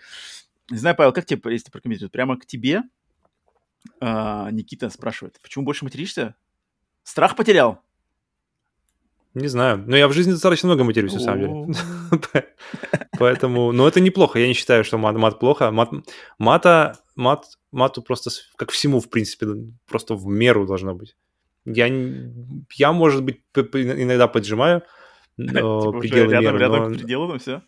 Не 0.70 0.78
знаю, 0.78 0.96
Павел, 0.96 1.14
как 1.14 1.26
тебе, 1.26 1.42
если 1.54 1.72
прокомментируют? 1.72 2.12
Прямо 2.12 2.38
к 2.38 2.46
тебе 2.46 2.82
а, 4.02 4.50
Никита 4.52 4.90
спрашивает, 4.90 5.40
почему 5.42 5.64
больше 5.66 5.86
материшься? 5.86 6.36
Страх 7.04 7.36
потерял? 7.36 7.82
Не 9.38 9.48
знаю. 9.48 9.84
Но 9.88 9.96
я 9.96 10.08
в 10.08 10.14
жизни 10.14 10.32
достаточно 10.32 10.68
много 10.68 10.84
матерюсь, 10.84 11.14
на 11.14 11.20
самом 11.20 11.40
деле. 11.40 11.76
Поэтому, 13.20 13.72
но 13.72 13.88
это 13.88 14.00
неплохо. 14.00 14.40
Я 14.40 14.48
не 14.48 14.54
считаю, 14.54 14.84
что 14.84 14.98
мат, 14.98 15.16
мат 15.16 15.40
плохо. 15.40 15.72
Мат, 15.72 15.92
мата, 16.40 16.98
мат, 17.16 17.46
мату 17.72 18.02
просто 18.02 18.32
как 18.56 18.72
всему, 18.72 19.00
в 19.00 19.10
принципе, 19.10 19.48
просто 19.88 20.16
в 20.16 20.26
меру 20.26 20.66
должно 20.66 20.96
быть. 20.96 21.16
Я, 21.66 21.88
я 22.76 22.92
может 22.94 23.24
быть, 23.24 23.42
иногда 23.54 24.28
поджимаю 24.28 24.82
Типа 25.38 25.92
пределы 25.92 26.32
рядом, 26.32 26.44
меры, 26.46 26.60
рядом 26.60 26.84
но- 26.84 26.90
к 26.90 26.98
пределу, 26.98 27.28
там 27.30 27.40
все. 27.40 27.62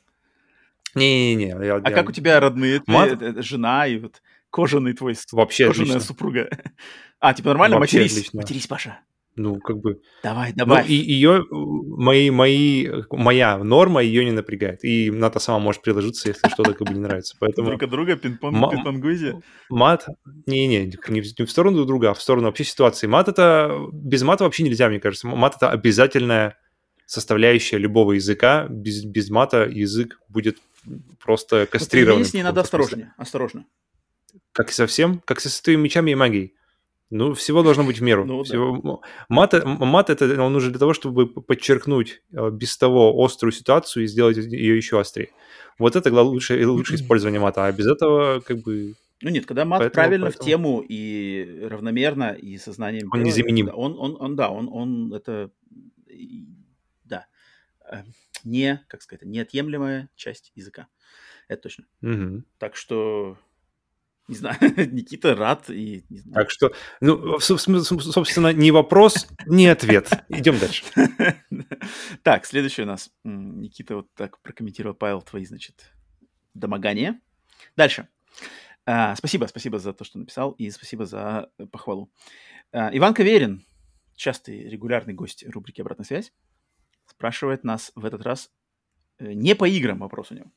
Не-не-не. 0.95 1.53
А 1.53 1.91
как 1.91 2.09
у 2.09 2.11
тебя 2.11 2.39
родные? 2.39 2.81
Мат- 2.87 3.21
э, 3.21 3.33
э, 3.37 3.41
жена 3.43 3.85
и 3.85 3.99
вот 3.99 4.23
кожаный 4.49 4.93
твой, 4.93 5.15
Вообще 5.31 5.67
кожаная 5.67 5.99
супруга? 5.99 6.49
А, 7.21 7.33
типа 7.33 7.49
нормально? 7.49 7.79
Матерись. 7.79 8.33
Матерись, 8.33 8.65
Паша. 8.65 9.01
Ну, 9.35 9.57
как 9.59 9.77
бы... 9.77 10.01
Давай, 10.21 10.49
Ну, 10.51 10.65
добавь. 10.65 10.89
и 10.89 10.93
ее, 10.95 11.45
мои, 11.49 12.29
мои, 12.29 12.87
моя 13.09 13.57
норма 13.57 14.01
ее 14.01 14.25
не 14.25 14.31
напрягает. 14.31 14.83
И 14.83 15.09
Ната 15.11 15.39
сама 15.39 15.59
может 15.59 15.81
приложиться, 15.81 16.27
если 16.27 16.49
что-то 16.49 16.73
как 16.73 16.87
бы 16.87 16.93
не 16.93 16.99
нравится. 16.99 17.37
Поэтому 17.39 17.69
Друг 17.69 17.83
от 17.83 17.89
друга 17.89 18.15
пинг-понг, 18.17 18.71
пинг-понгузи. 18.71 19.41
мат... 19.69 20.07
Не-не, 20.45 20.85
не, 20.87 21.21
в- 21.21 21.39
не 21.39 21.45
в 21.45 21.49
сторону 21.51 21.77
друг 21.77 21.87
друга, 21.87 22.09
а 22.09 22.13
в 22.13 22.21
сторону 22.21 22.47
вообще 22.47 22.65
ситуации. 22.65 23.07
Мат 23.07 23.29
это... 23.29 23.87
Без 23.93 24.23
мата 24.23 24.43
вообще 24.43 24.63
нельзя, 24.63 24.89
мне 24.89 24.99
кажется. 24.99 25.25
Мат 25.27 25.55
это 25.55 25.69
обязательная 25.71 26.57
составляющая 27.05 27.77
любого 27.77 28.13
языка. 28.13 28.67
Без, 28.69 29.05
без 29.05 29.29
мата 29.29 29.63
язык 29.65 30.19
будет 30.27 30.57
просто 31.23 31.59
Вот 31.61 31.69
кастрирован. 31.69 32.25
с 32.25 32.33
ней 32.33 32.43
надо 32.43 32.61
осторожнее, 32.61 33.13
осторожно. 33.17 33.65
Как 34.51 34.69
и 34.69 34.73
совсем, 34.73 35.21
как 35.23 35.39
со 35.39 35.49
святыми 35.49 35.81
мечами 35.83 36.11
и 36.11 36.15
магией. 36.15 36.53
Ну, 37.11 37.33
всего 37.33 37.63
должно 37.63 37.83
быть 37.83 37.99
в 37.99 38.03
меру. 38.03 38.25
Ну 38.25 38.37
да. 38.37 38.43
Всего- 38.43 39.01
Мат, 39.29 39.53
м- 39.55 39.77
мат 39.87 40.09
это 40.11 40.41
он 40.43 40.53
нужен 40.53 40.71
для 40.71 40.79
того, 40.79 40.93
чтобы 40.93 41.27
подчеркнуть 41.27 42.21
э, 42.33 42.49
без 42.51 42.77
того 42.77 43.13
острую 43.25 43.51
ситуацию 43.51 44.03
и 44.03 44.07
сделать 44.07 44.37
ее 44.37 44.77
еще 44.77 44.99
острее. 44.99 45.29
Вот 45.79 45.95
это 45.95 46.11
лучшее, 46.21 46.65
лучшее 46.67 46.97
использование 46.97 47.39
мата. 47.41 47.65
А 47.65 47.71
без 47.71 47.87
этого, 47.87 48.41
как 48.41 48.57
бы, 48.61 48.93
Ну 49.21 49.29
нет, 49.31 49.45
когда 49.45 49.65
мат 49.65 49.79
Поэтому- 49.79 49.93
правильно 49.95 50.25
поэтому- 50.27 50.43
в 50.43 50.45
тему 50.45 50.85
и 50.87 51.65
равномерно, 51.67 52.31
и 52.33 52.57
сознанием 52.57 53.09
Он 53.11 53.19
дела, 53.19 53.27
незаменим. 53.27 53.65
да, 53.65 53.73
Он, 53.75 53.95
он, 53.99 54.15
он, 54.19 54.35
да, 54.35 54.49
он, 54.49 54.69
он 54.71 55.13
это, 55.13 55.49
да, 57.05 57.25
э, 57.91 58.03
не, 58.43 58.83
как 58.87 59.01
сказать, 59.01 59.25
неотъемлемая 59.25 60.09
часть 60.15 60.51
языка. 60.55 60.87
Это 61.47 61.63
точно. 61.63 61.85
мгм. 62.01 62.45
Так 62.59 62.75
что, 62.75 63.37
не 64.29 64.35
знаю, 64.35 64.57
Никита 64.93 65.35
рад 65.35 65.69
и 65.69 66.05
не 66.09 66.19
знаю. 66.19 66.35
Так 66.35 66.51
что, 66.51 66.71
ну, 67.01 67.39
собственно, 67.39 68.53
не 68.53 68.71
вопрос, 68.71 69.27
не 69.47 69.67
ответ. 69.67 70.09
Идем 70.29 70.57
дальше. 70.59 70.85
Так, 72.23 72.45
следующий 72.45 72.83
у 72.83 72.85
нас. 72.85 73.11
Никита 73.23 73.95
вот 73.95 74.13
так 74.13 74.41
прокомментировал, 74.41 74.95
Павел, 74.95 75.21
твои, 75.21 75.45
значит, 75.45 75.91
домогания. 76.53 77.19
Дальше. 77.75 78.07
А, 78.85 79.15
спасибо, 79.15 79.45
спасибо 79.45 79.79
за 79.79 79.93
то, 79.93 80.03
что 80.03 80.19
написал, 80.19 80.51
и 80.51 80.69
спасибо 80.69 81.05
за 81.05 81.49
э, 81.57 81.65
похвалу. 81.67 82.11
А, 82.71 82.89
Иван 82.95 83.13
Каверин, 83.13 83.65
частый 84.15 84.67
регулярный 84.69 85.13
гость 85.13 85.45
рубрики 85.47 85.81
«Обратная 85.81 86.05
связь», 86.05 86.33
спрашивает 87.05 87.63
нас 87.63 87.91
в 87.95 88.05
этот 88.05 88.21
раз 88.23 88.51
э, 89.19 89.33
не 89.33 89.55
по 89.55 89.67
играм 89.67 89.99
вопрос 89.99 90.31
у 90.31 90.35
него. 90.35 90.51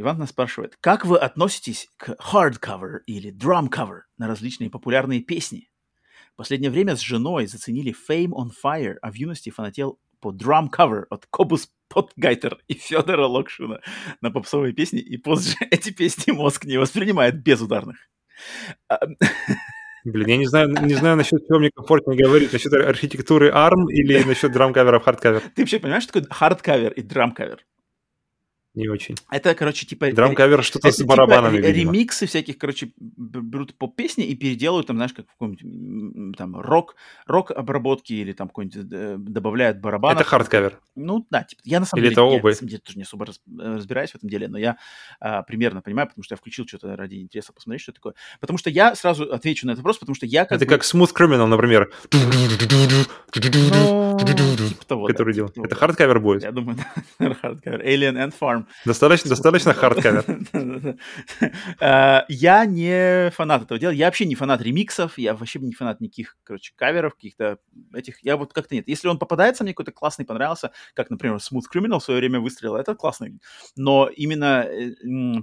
Иван 0.00 0.18
нас 0.18 0.30
спрашивает, 0.30 0.76
как 0.80 1.04
вы 1.04 1.18
относитесь 1.18 1.88
к 1.96 2.10
hardcover 2.32 3.00
или 3.06 3.32
drum 3.32 3.68
cover 3.68 4.02
на 4.16 4.28
различные 4.28 4.70
популярные 4.70 5.20
песни? 5.20 5.70
В 6.34 6.36
последнее 6.36 6.70
время 6.70 6.94
с 6.94 7.00
женой 7.00 7.48
заценили 7.48 7.92
Fame 8.08 8.30
on 8.30 8.50
Fire, 8.64 8.94
а 9.02 9.10
в 9.10 9.16
юности 9.16 9.50
фанател 9.50 9.98
по 10.20 10.32
drum 10.32 10.68
cover 10.70 11.02
от 11.10 11.26
Кобус 11.26 11.68
Потгайтер 11.88 12.58
и 12.68 12.74
Федора 12.74 13.26
Локшина 13.26 13.80
на 14.20 14.30
попсовые 14.30 14.72
песни, 14.72 15.00
и 15.00 15.16
позже 15.16 15.56
эти 15.72 15.90
песни 15.90 16.30
мозг 16.30 16.64
не 16.64 16.76
воспринимает 16.76 17.42
без 17.42 17.60
ударных. 17.60 17.96
Блин, 20.04 20.28
я 20.28 20.36
не 20.36 20.46
знаю, 20.46 20.68
не 20.80 20.94
знаю 20.94 21.16
насчет 21.16 21.44
чего 21.44 21.58
мне 21.58 21.72
комфортнее 21.74 22.24
говорить, 22.24 22.52
насчет 22.52 22.72
архитектуры 22.72 23.50
ARM 23.50 23.86
или 23.88 24.22
насчет 24.22 24.52
drum 24.52 24.69
cover 24.69 24.89
ов, 24.89 25.02
hard 25.02 25.17
cover. 25.17 25.40
Ты 25.56 25.62
вообще 25.62 25.80
понимаешь, 25.80 26.04
что 26.04 26.22
такое 26.22 26.50
hard 26.50 26.70
cover 26.70 26.94
и 26.94 27.02
drum 27.02 27.24
cover? 27.24 27.58
Не 28.74 28.86
очень. 28.88 29.16
Это, 29.30 29.54
короче, 29.54 29.86
типа... 29.86 30.12
Drum 30.12 30.34
cover 30.34 30.62
что-то 30.62 30.88
Это 30.88 30.94
с 30.94 30.98
типа 30.98 31.08
барабанами, 31.16 31.56
видимо. 31.56 31.92
ремиксы 31.92 32.26
всяких, 32.26 32.58
короче, 32.58 32.92
берут 32.98 33.74
поп-песни 33.76 34.24
и 34.24 34.36
переделывают 34.36 34.86
там, 34.86 34.96
знаешь, 34.96 35.12
как 35.12 35.26
в 35.26 35.32
каком-нибудь 35.32 36.36
там 36.36 36.54
рок, 36.60 36.94
рок-обработки 37.26 38.12
или 38.12 38.32
там 38.32 38.48
какой-нибудь 38.48 38.92
э, 38.92 39.16
добавляют 39.18 39.80
барабанов. 39.80 40.20
Это 40.20 40.28
hard 40.28 40.48
cover. 40.48 40.78
Ну, 40.94 41.26
да, 41.30 41.42
типа, 41.44 41.62
я 41.64 41.80
на 41.80 41.86
самом 41.86 42.02
Или 42.04 42.10
деле, 42.10 42.22
это 42.22 42.32
я, 42.34 42.38
оба? 42.40 42.52
деле 42.54 42.78
тоже 42.78 42.98
не 42.98 43.02
особо 43.04 43.26
раз- 43.26 43.40
э, 43.48 43.74
разбираюсь 43.76 44.12
в 44.12 44.16
этом 44.16 44.28
деле, 44.28 44.48
но 44.48 44.58
я 44.58 44.76
а, 45.18 45.42
примерно 45.42 45.80
понимаю, 45.82 46.06
потому 46.08 46.22
что 46.22 46.34
я 46.34 46.36
включил 46.36 46.66
что-то 46.66 46.94
ради 46.94 47.16
интереса 47.16 47.52
посмотреть, 47.52 47.82
что 47.82 47.90
это 47.92 47.96
такое. 47.98 48.14
Потому 48.40 48.58
что 48.58 48.70
я 48.70 48.94
сразу 48.94 49.24
отвечу 49.32 49.66
на 49.66 49.72
этот 49.72 49.80
вопрос, 49.82 49.98
потому 49.98 50.14
что 50.14 50.26
я 50.26 50.44
как 50.44 50.56
Это 50.56 50.66
бы- 50.66 50.70
как 50.70 50.82
Smooth 50.82 51.12
Criminal, 51.16 51.46
например. 51.46 51.90
Который 53.40 55.32
делал. 55.34 55.50
Это 55.56 55.74
hard 55.74 55.94
cover 55.94 56.20
будет. 56.20 56.42
Я 56.42 56.52
думаю, 56.52 56.78
hard 57.18 57.44
cover. 57.44 57.84
Alien 57.84 58.16
Ant 58.16 58.34
Farm. 58.38 58.66
Достаточно, 58.84 59.30
достаточно 59.30 59.74
hard 59.74 59.94
cover. 59.94 60.24
Я 62.28 62.64
не 62.66 63.30
фанат 63.30 63.62
этого 63.62 63.78
дела. 63.78 63.92
Я 63.92 64.06
вообще 64.06 64.26
не 64.26 64.34
фанат 64.34 64.62
ремиксов. 64.62 65.18
Я 65.18 65.34
вообще 65.34 65.58
не 65.60 65.72
фанат 65.72 66.00
никаких, 66.00 66.36
короче, 66.44 66.72
каверов, 66.76 67.14
каких-то 67.14 67.58
этих. 67.94 68.22
Я 68.24 68.36
вот 68.36 68.52
как-то 68.52 68.74
нет. 68.74 68.88
Если 68.88 69.08
он 69.08 69.18
попадается, 69.18 69.62
мне 69.62 69.72
какой-то 69.72 69.92
классный 69.92 70.24
понравился, 70.24 70.72
как, 70.94 71.10
например, 71.10 71.36
Smooth 71.36 71.66
Criminal 71.72 71.98
в 71.98 72.04
свое 72.04 72.20
время 72.20 72.40
выстрелил, 72.40 72.76
это 72.76 72.94
классный. 72.94 73.40
Но 73.76 74.08
именно 74.08 74.66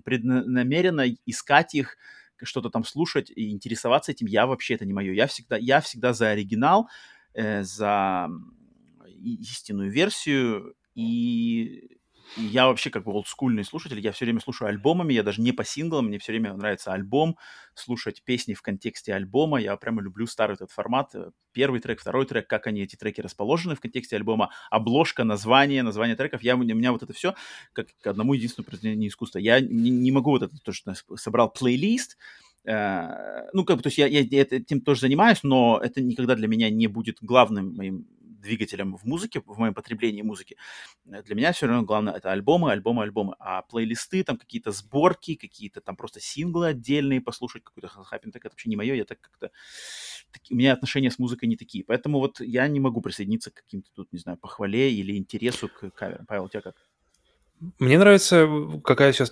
преднамеренно 0.03 1.05
искать 1.25 1.75
их, 1.75 1.97
что-то 2.43 2.69
там 2.69 2.83
слушать 2.83 3.31
и 3.33 3.49
интересоваться 3.49 4.11
этим, 4.11 4.27
я 4.27 4.45
вообще 4.45 4.73
это 4.73 4.85
не 4.85 4.93
мое. 4.93 5.13
Я 5.13 5.25
всегда, 5.27 5.55
я 5.57 5.79
всегда 5.79 6.13
за 6.13 6.29
оригинал, 6.29 6.89
за 7.35 8.25
м, 8.29 8.55
и- 9.07 9.35
истинную 9.41 9.91
версию, 9.91 10.75
и 10.95 11.89
я 12.37 12.67
вообще 12.67 12.89
как 12.89 13.05
бы 13.05 13.13
олдскульный 13.13 13.63
слушатель, 13.63 13.99
я 13.99 14.11
все 14.11 14.25
время 14.25 14.41
слушаю 14.41 14.67
альбомами, 14.67 15.13
я 15.13 15.23
даже 15.23 15.41
не 15.41 15.53
по 15.53 15.63
синглам, 15.63 16.07
мне 16.07 16.19
все 16.19 16.33
время 16.33 16.53
нравится 16.53 16.91
альбом, 16.91 17.37
слушать 17.75 18.23
песни 18.23 18.53
в 18.53 18.61
контексте 18.61 19.13
альбома, 19.13 19.59
я 19.61 19.75
прямо 19.77 20.01
люблю 20.01 20.27
старый 20.27 20.55
этот 20.55 20.69
формат, 20.71 21.15
э, 21.15 21.31
первый 21.53 21.79
трек, 21.79 22.01
второй 22.01 22.25
трек, 22.25 22.47
как 22.47 22.67
они, 22.67 22.81
эти 22.81 22.97
треки 22.97 23.21
расположены 23.21 23.75
в 23.75 23.79
контексте 23.79 24.17
альбома, 24.17 24.51
обложка, 24.69 25.23
название, 25.23 25.81
название 25.81 26.17
треков, 26.17 26.43
я, 26.43 26.55
у 26.55 26.59
меня 26.59 26.91
вот 26.91 27.03
это 27.03 27.13
все 27.13 27.35
как 27.71 27.87
к 28.01 28.07
одному 28.07 28.33
единственному 28.33 28.69
произведению 28.69 29.09
искусства. 29.09 29.39
Я 29.39 29.59
не, 29.61 29.89
не 29.89 30.11
могу 30.11 30.31
вот 30.31 30.43
это, 30.43 30.55
то, 30.61 30.73
что 30.73 30.93
собрал 31.15 31.49
плейлист, 31.51 32.17
э, 32.65 33.49
ну, 33.53 33.63
как 33.65 33.77
бы, 33.77 33.83
то 33.83 33.87
есть 33.87 33.97
я, 33.97 34.07
я, 34.07 34.21
я 34.21 34.41
этим 34.41 34.81
тоже 34.81 35.01
занимаюсь, 35.01 35.43
но 35.43 35.79
это 35.83 36.01
никогда 36.01 36.35
для 36.35 36.47
меня 36.47 36.69
не 36.69 36.87
будет 36.87 37.17
главным 37.21 37.75
моим 37.75 38.07
двигателем 38.45 38.95
в 38.95 39.03
музыке, 39.05 39.41
в 39.45 39.57
моем 39.57 39.73
потреблении 39.73 40.21
музыки. 40.21 40.55
Э, 41.07 41.23
Для 41.23 41.35
меня 41.35 41.51
все 41.51 41.67
равно 41.67 41.83
главное 41.83 42.13
это 42.13 42.31
альбомы, 42.31 42.71
альбомы, 42.71 43.03
альбомы. 43.03 43.35
А 43.39 43.61
плейлисты, 43.63 44.23
там 44.23 44.37
какие-то 44.37 44.71
сборки, 44.71 45.35
какие-то 45.35 45.81
там 45.81 45.95
просто 45.95 46.19
синглы 46.19 46.67
отдельные 46.67 47.21
послушать, 47.21 47.63
какой-то 47.63 47.87
хаппин, 47.87 48.31
так 48.31 48.45
это 48.45 48.53
вообще 48.53 48.69
не 48.69 48.75
мое. 48.75 48.93
Я 48.93 49.05
так 49.05 49.19
как-то... 49.19 49.51
таки- 50.31 50.53
У 50.53 50.57
меня 50.57 50.73
отношения 50.73 51.11
с 51.11 51.19
музыкой 51.19 51.49
не 51.49 51.57
такие. 51.57 51.83
Поэтому 51.83 52.19
вот 52.19 52.39
я 52.39 52.67
не 52.67 52.79
могу 52.79 53.01
присоединиться 53.01 53.51
к 53.51 53.55
каким-то 53.55 53.89
тут, 53.93 54.13
не 54.13 54.19
знаю, 54.19 54.37
похвале 54.37 54.93
или 54.93 55.17
интересу 55.17 55.67
к 55.69 55.89
каверам. 55.91 56.25
Павел, 56.27 56.45
у 56.45 56.49
тебя 56.49 56.61
как? 56.61 56.75
Мне 57.79 57.97
нравится, 57.97 58.47
какая 58.83 59.13
сейчас, 59.13 59.31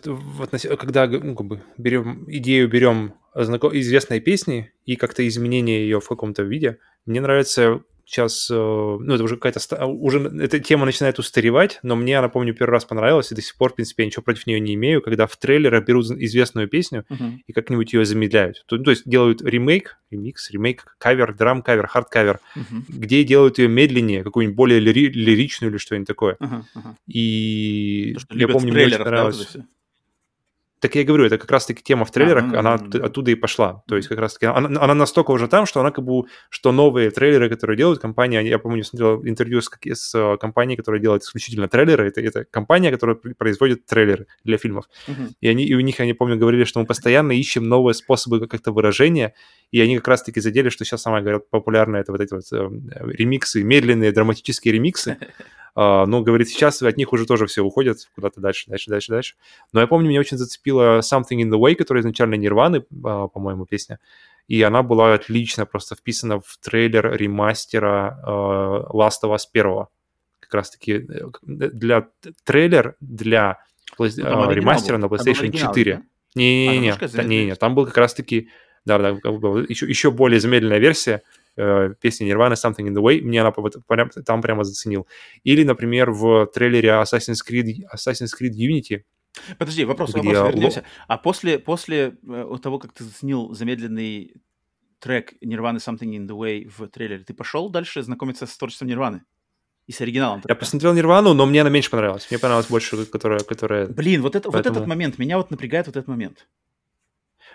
когда 0.79 1.07
ну, 1.07 1.35
как 1.35 1.45
бы 1.45 1.61
берем 1.77 2.23
идею, 2.27 2.69
берем 2.69 3.15
знако- 3.35 3.77
известной 3.79 4.21
песни 4.21 4.71
и 4.85 4.95
как-то 4.95 5.27
изменение 5.27 5.81
ее 5.83 5.99
в 5.99 6.07
каком-то 6.07 6.43
виде. 6.43 6.79
Мне 7.05 7.19
нравится 7.21 7.81
сейчас, 8.05 8.49
э, 8.51 8.53
ну, 8.55 9.13
это 9.13 9.23
уже 9.23 9.37
какая-то, 9.37 9.85
уже 9.85 10.19
эта 10.41 10.59
тема 10.59 10.85
начинает 10.85 11.19
устаревать, 11.19 11.79
но 11.83 11.95
мне 11.95 12.17
она, 12.19 12.29
помню, 12.29 12.53
первый 12.53 12.71
раз 12.73 12.85
понравилась, 12.85 13.31
и 13.31 13.35
до 13.35 13.41
сих 13.41 13.55
пор, 13.55 13.71
в 13.71 13.75
принципе, 13.75 14.03
я 14.03 14.07
ничего 14.07 14.23
против 14.23 14.45
нее 14.47 14.59
не 14.59 14.73
имею, 14.75 15.01
когда 15.01 15.25
в 15.27 15.35
трейлерах 15.37 15.85
берут 15.85 16.05
известную 16.11 16.67
песню 16.67 17.05
и 17.47 17.53
как-нибудь 17.53 17.93
ее 17.93 18.05
замедляют. 18.05 18.63
То, 18.67 18.77
то 18.77 18.91
есть 18.91 19.03
делают 19.09 19.41
ремейк, 19.41 19.97
ремикс, 20.11 20.51
ремейк, 20.51 20.95
кавер, 20.99 21.33
drum 21.35 21.56
cover, 21.56 21.87
hard 21.87 22.08
cover, 22.08 22.39
Мгм. 22.55 22.85
где 22.89 23.23
делают 23.23 23.57
ее 23.57 23.67
медленнее, 23.67 24.23
какую-нибудь 24.23 24.55
более 24.55 24.79
лири- 24.79 25.09
лиричную 25.11 25.71
или 25.71 25.77
что-нибудь 25.77 26.07
такое. 26.07 26.35
Ага, 26.39 26.65
ага. 26.75 26.97
И 27.07 28.11
То, 28.15 28.19
что 28.19 28.37
я 28.37 28.47
помню, 28.47 28.73
мне 28.73 28.83
очень 28.83 28.89
трейлерах, 28.89 29.05
да, 29.05 29.11
вот 29.11 29.17
понравилось. 29.31 29.41
это 29.41 29.49
всё? 29.49 29.63
Так 30.83 30.95
я 30.95 31.01
и 31.01 31.05
говорю, 31.05 31.23
это 31.23 31.37
как 31.37 31.49
раз-таки 31.49 31.81
тема 31.81 32.03
в 32.03 32.11
трейлерах, 32.11 32.43
ну, 32.43 32.51
ну, 32.51 32.59
она 32.59 32.77
ну, 32.77 32.87
от- 32.87 32.95
оттуда 32.95 33.31
и 33.31 33.35
пошла. 33.35 33.83
То 33.87 33.95
есть 33.95 34.09
как 34.09 34.19
раз-таки 34.19 34.47
она, 34.47 34.67
она 34.81 34.93
настолько 34.93 35.31
уже 35.31 35.47
там, 35.47 35.65
что 35.65 35.79
она 35.79 35.91
как 35.91 36.03
бы, 36.03 36.25
что 36.49 36.73
новые 36.73 37.09
трейлеры, 37.09 37.47
которые 37.47 37.77
делают 37.77 38.01
компания, 38.01 38.41
я 38.41 38.59
помню, 38.59 38.83
смотрел 38.83 39.25
интервью 39.25 39.61
с, 39.61 39.69
с 39.81 40.13
э, 40.13 40.37
компанией, 40.37 40.75
которая 40.75 40.99
делает 40.99 41.23
исключительно 41.23 41.69
трейлеры, 41.69 42.09
это, 42.09 42.19
это 42.19 42.43
компания, 42.43 42.91
которая 42.91 43.15
пр- 43.15 43.33
производит 43.33 43.85
трейлеры 43.85 44.27
для 44.43 44.57
фильмов. 44.57 44.89
Мгм. 45.07 45.29
И, 45.39 45.47
они, 45.47 45.63
и 45.63 45.73
у 45.73 45.79
них, 45.79 46.01
они, 46.01 46.11
помню, 46.11 46.37
говорили, 46.37 46.65
что 46.65 46.81
мы 46.81 46.85
постоянно 46.85 47.31
ищем 47.31 47.63
новые 47.63 47.93
способы 47.93 48.45
как-то 48.47 48.73
выражения, 48.73 49.35
и 49.71 49.79
они 49.79 49.95
как 49.95 50.09
раз-таки 50.09 50.41
задели, 50.41 50.67
что 50.67 50.83
сейчас 50.83 51.01
самое, 51.03 51.23
говорят, 51.23 51.49
популярное, 51.49 52.01
это 52.01 52.11
вот 52.11 52.19
эти 52.19 52.33
вот 52.33 52.43
э, 52.51 52.69
ремиксы, 53.13 53.63
медленные 53.63 54.11
драматические 54.11 54.73
ремиксы. 54.73 55.17
А, 55.75 56.05
но, 56.05 56.21
говорит, 56.21 56.49
сейчас 56.49 56.81
от 56.81 56.97
них 56.97 57.13
уже 57.13 57.25
тоже 57.25 57.47
все 57.47 57.63
уходят 57.63 57.97
куда-то 58.15 58.39
дальше, 58.41 58.69
дальше, 58.69 58.89
дальше, 58.89 59.11
дальше. 59.11 59.35
Но 59.71 59.81
я 59.81 59.87
помню, 59.87 60.09
меня 60.09 60.19
очень 60.19 60.37
зацепила 60.37 60.99
Something 60.99 61.41
in 61.41 61.49
the 61.49 61.59
Way, 61.59 61.75
которая 61.75 62.01
изначально 62.01 62.35
Нирваны, 62.35 62.85
а, 63.03 63.27
по-моему, 63.27 63.65
песня. 63.65 63.99
И 64.47 64.61
она 64.61 64.83
была 64.83 65.13
отлично 65.13 65.65
просто 65.65 65.95
вписана 65.95 66.39
в 66.39 66.57
трейлер 66.61 67.15
ремастера 67.15 68.19
а, 68.23 68.87
Last 68.91 69.23
of 69.23 69.33
Us 69.33 69.47
1. 69.51 69.85
Как 70.39 70.53
раз-таки 70.53 70.93
э, 70.93 71.29
для 71.41 72.07
трейлер 72.43 72.95
для 72.99 73.59
Ну, 73.97 74.51
ремастера 74.51 74.97
был. 74.97 75.09
на 75.09 75.13
PlayStation 75.15 75.39
оригинал, 75.39 75.73
4. 75.73 75.93
да? 75.93 75.97
А, 75.99 76.03
Не-не-не, 76.35 77.49
да, 77.51 77.55
там 77.55 77.73
был 77.75 77.85
как 77.85 77.97
раз-таки, 77.97 78.49
да, 78.85 78.97
да, 78.99 79.09
еще, 79.09 79.87
еще 79.87 80.11
более 80.11 80.39
замедленная 80.39 80.79
версия, 80.79 81.23
э, 81.55 81.93
песни 81.99 82.27
Nirvana 82.27 82.53
Something 82.53 82.87
in 82.87 82.93
the 82.93 83.01
Way, 83.01 83.21
мне 83.21 83.41
она 83.41 83.51
прям, 83.51 84.09
там 84.09 84.41
прямо 84.41 84.63
заценил. 84.63 85.07
Или, 85.43 85.63
например, 85.63 86.11
в 86.11 86.47
трейлере 86.47 86.89
Assassin's 86.89 87.41
Creed, 87.47 87.83
Assassin's 87.93 88.31
Creed 88.39 88.53
Unity, 88.53 89.03
Подожди, 89.57 89.83
вопрос, 89.83 90.13
Где 90.13 90.21
вопрос, 90.21 90.53
вернемся. 90.53 90.83
А 91.07 91.17
после, 91.17 91.57
после 91.57 92.17
э, 92.27 92.57
того, 92.61 92.77
как 92.77 92.93
ты 92.93 93.03
заценил 93.03 93.53
замедленный 93.53 94.35
трек 94.99 95.33
Nirvana 95.43 95.77
Something 95.77 96.15
in 96.15 96.27
the 96.27 96.37
Way 96.37 96.69
в 96.69 96.87
трейлере, 96.87 97.23
ты 97.23 97.33
пошел 97.33 97.69
дальше 97.69 98.03
знакомиться 98.03 98.45
с 98.45 98.55
творчеством 98.57 98.87
Нирваны? 98.87 99.23
И 99.85 99.91
с 99.91 99.99
оригиналом 99.99 100.41
Я 100.47 100.55
посмотрел 100.55 100.93
Нирвану, 100.93 101.33
но 101.33 101.45
мне 101.45 101.59
она 101.59 101.69
меньше 101.69 101.89
понравилась. 101.89 102.27
Мне 102.31 102.39
понравилась 102.39 102.67
больше, 102.67 103.05
которая... 103.05 103.39
которая... 103.39 103.87
Блин, 103.87 104.21
вот, 104.21 104.35
это, 104.35 104.49
вот 104.49 104.55
этот 104.55 104.71
Поэтому- 104.73 104.87
момент, 104.87 105.17
меня 105.17 105.37
вот 105.37 105.51
напрягает 105.51 105.87
вот 105.87 105.97
этот 105.97 106.07
момент. 106.07 106.47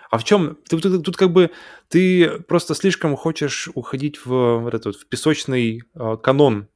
А 0.09 0.17
в 0.17 0.23
чем? 0.23 0.57
Тут, 0.69 0.81
тут- 0.81 1.03
тут 1.03 1.17
как 1.17 1.31
бы 1.31 1.51
ты 1.87 2.29
просто 2.47 2.73
слишком 2.73 3.15
хочешь 3.15 3.69
уходить 3.75 4.25
в 4.25 4.59
вот 4.59 4.73
этот 4.73 4.95
в 4.95 5.05
песочный 5.07 5.83
э, 5.95 6.17
канон. 6.21 6.67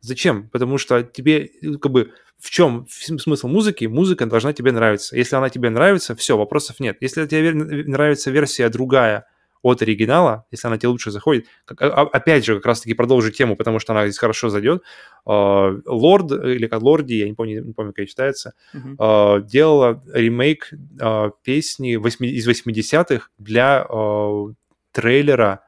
Зачем? 0.00 0.48
Потому 0.50 0.78
что 0.78 1.02
тебе 1.02 1.50
ну, 1.62 1.78
как 1.78 1.92
бы 1.92 2.12
в 2.38 2.50
чем 2.50 2.86
смысл 2.88 3.48
музыки? 3.48 3.86
Музыка 3.86 4.26
должна 4.26 4.52
тебе 4.52 4.72
нравиться. 4.72 5.16
Если 5.16 5.36
она 5.36 5.48
тебе 5.48 5.70
нравится, 5.70 6.14
все, 6.14 6.36
вопросов 6.36 6.80
нет. 6.80 6.98
Если 7.00 7.26
тебе 7.26 7.52
нравится 7.54 8.30
версия 8.30 8.68
другая 8.68 9.26
от 9.62 9.82
оригинала, 9.82 10.44
если 10.50 10.68
она 10.68 10.78
тебе 10.78 10.88
лучше 10.88 11.10
заходит, 11.10 11.46
как- 11.64 11.82
а- 11.82 11.86
а- 12.02 12.08
опять 12.08 12.44
же, 12.44 12.56
как 12.56 12.66
раз-таки 12.66 12.94
продолжу 12.94 13.30
тему, 13.30 13.56
потому 13.56 13.78
что 13.78 13.92
она 13.92 14.06
здесь 14.06 14.18
хорошо 14.18 14.48
зайдет. 14.48 14.82
Э, 15.26 15.78
Лорд, 15.86 16.30
или 16.32 16.66
как 16.66 16.82
Лорди, 16.82 17.14
я 17.14 17.26
не 17.28 17.34
помню, 17.34 17.64
не 17.64 17.72
помню, 17.72 17.92
как 17.92 18.06
читается, 18.06 18.52
э, 18.98 19.42
делала 19.44 20.02
ремейк 20.12 20.70
э, 21.00 21.30
песни 21.42 21.94
из 21.96 22.46
80-х 22.48 23.28
для 23.38 23.86
э, 23.88 24.44
трейлера 24.92 25.60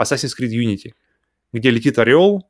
Assassin's 0.00 0.32
Creed 0.38 0.50
Unity, 0.50 0.92
где 1.52 1.70
летит 1.70 1.98
орел, 1.98 2.46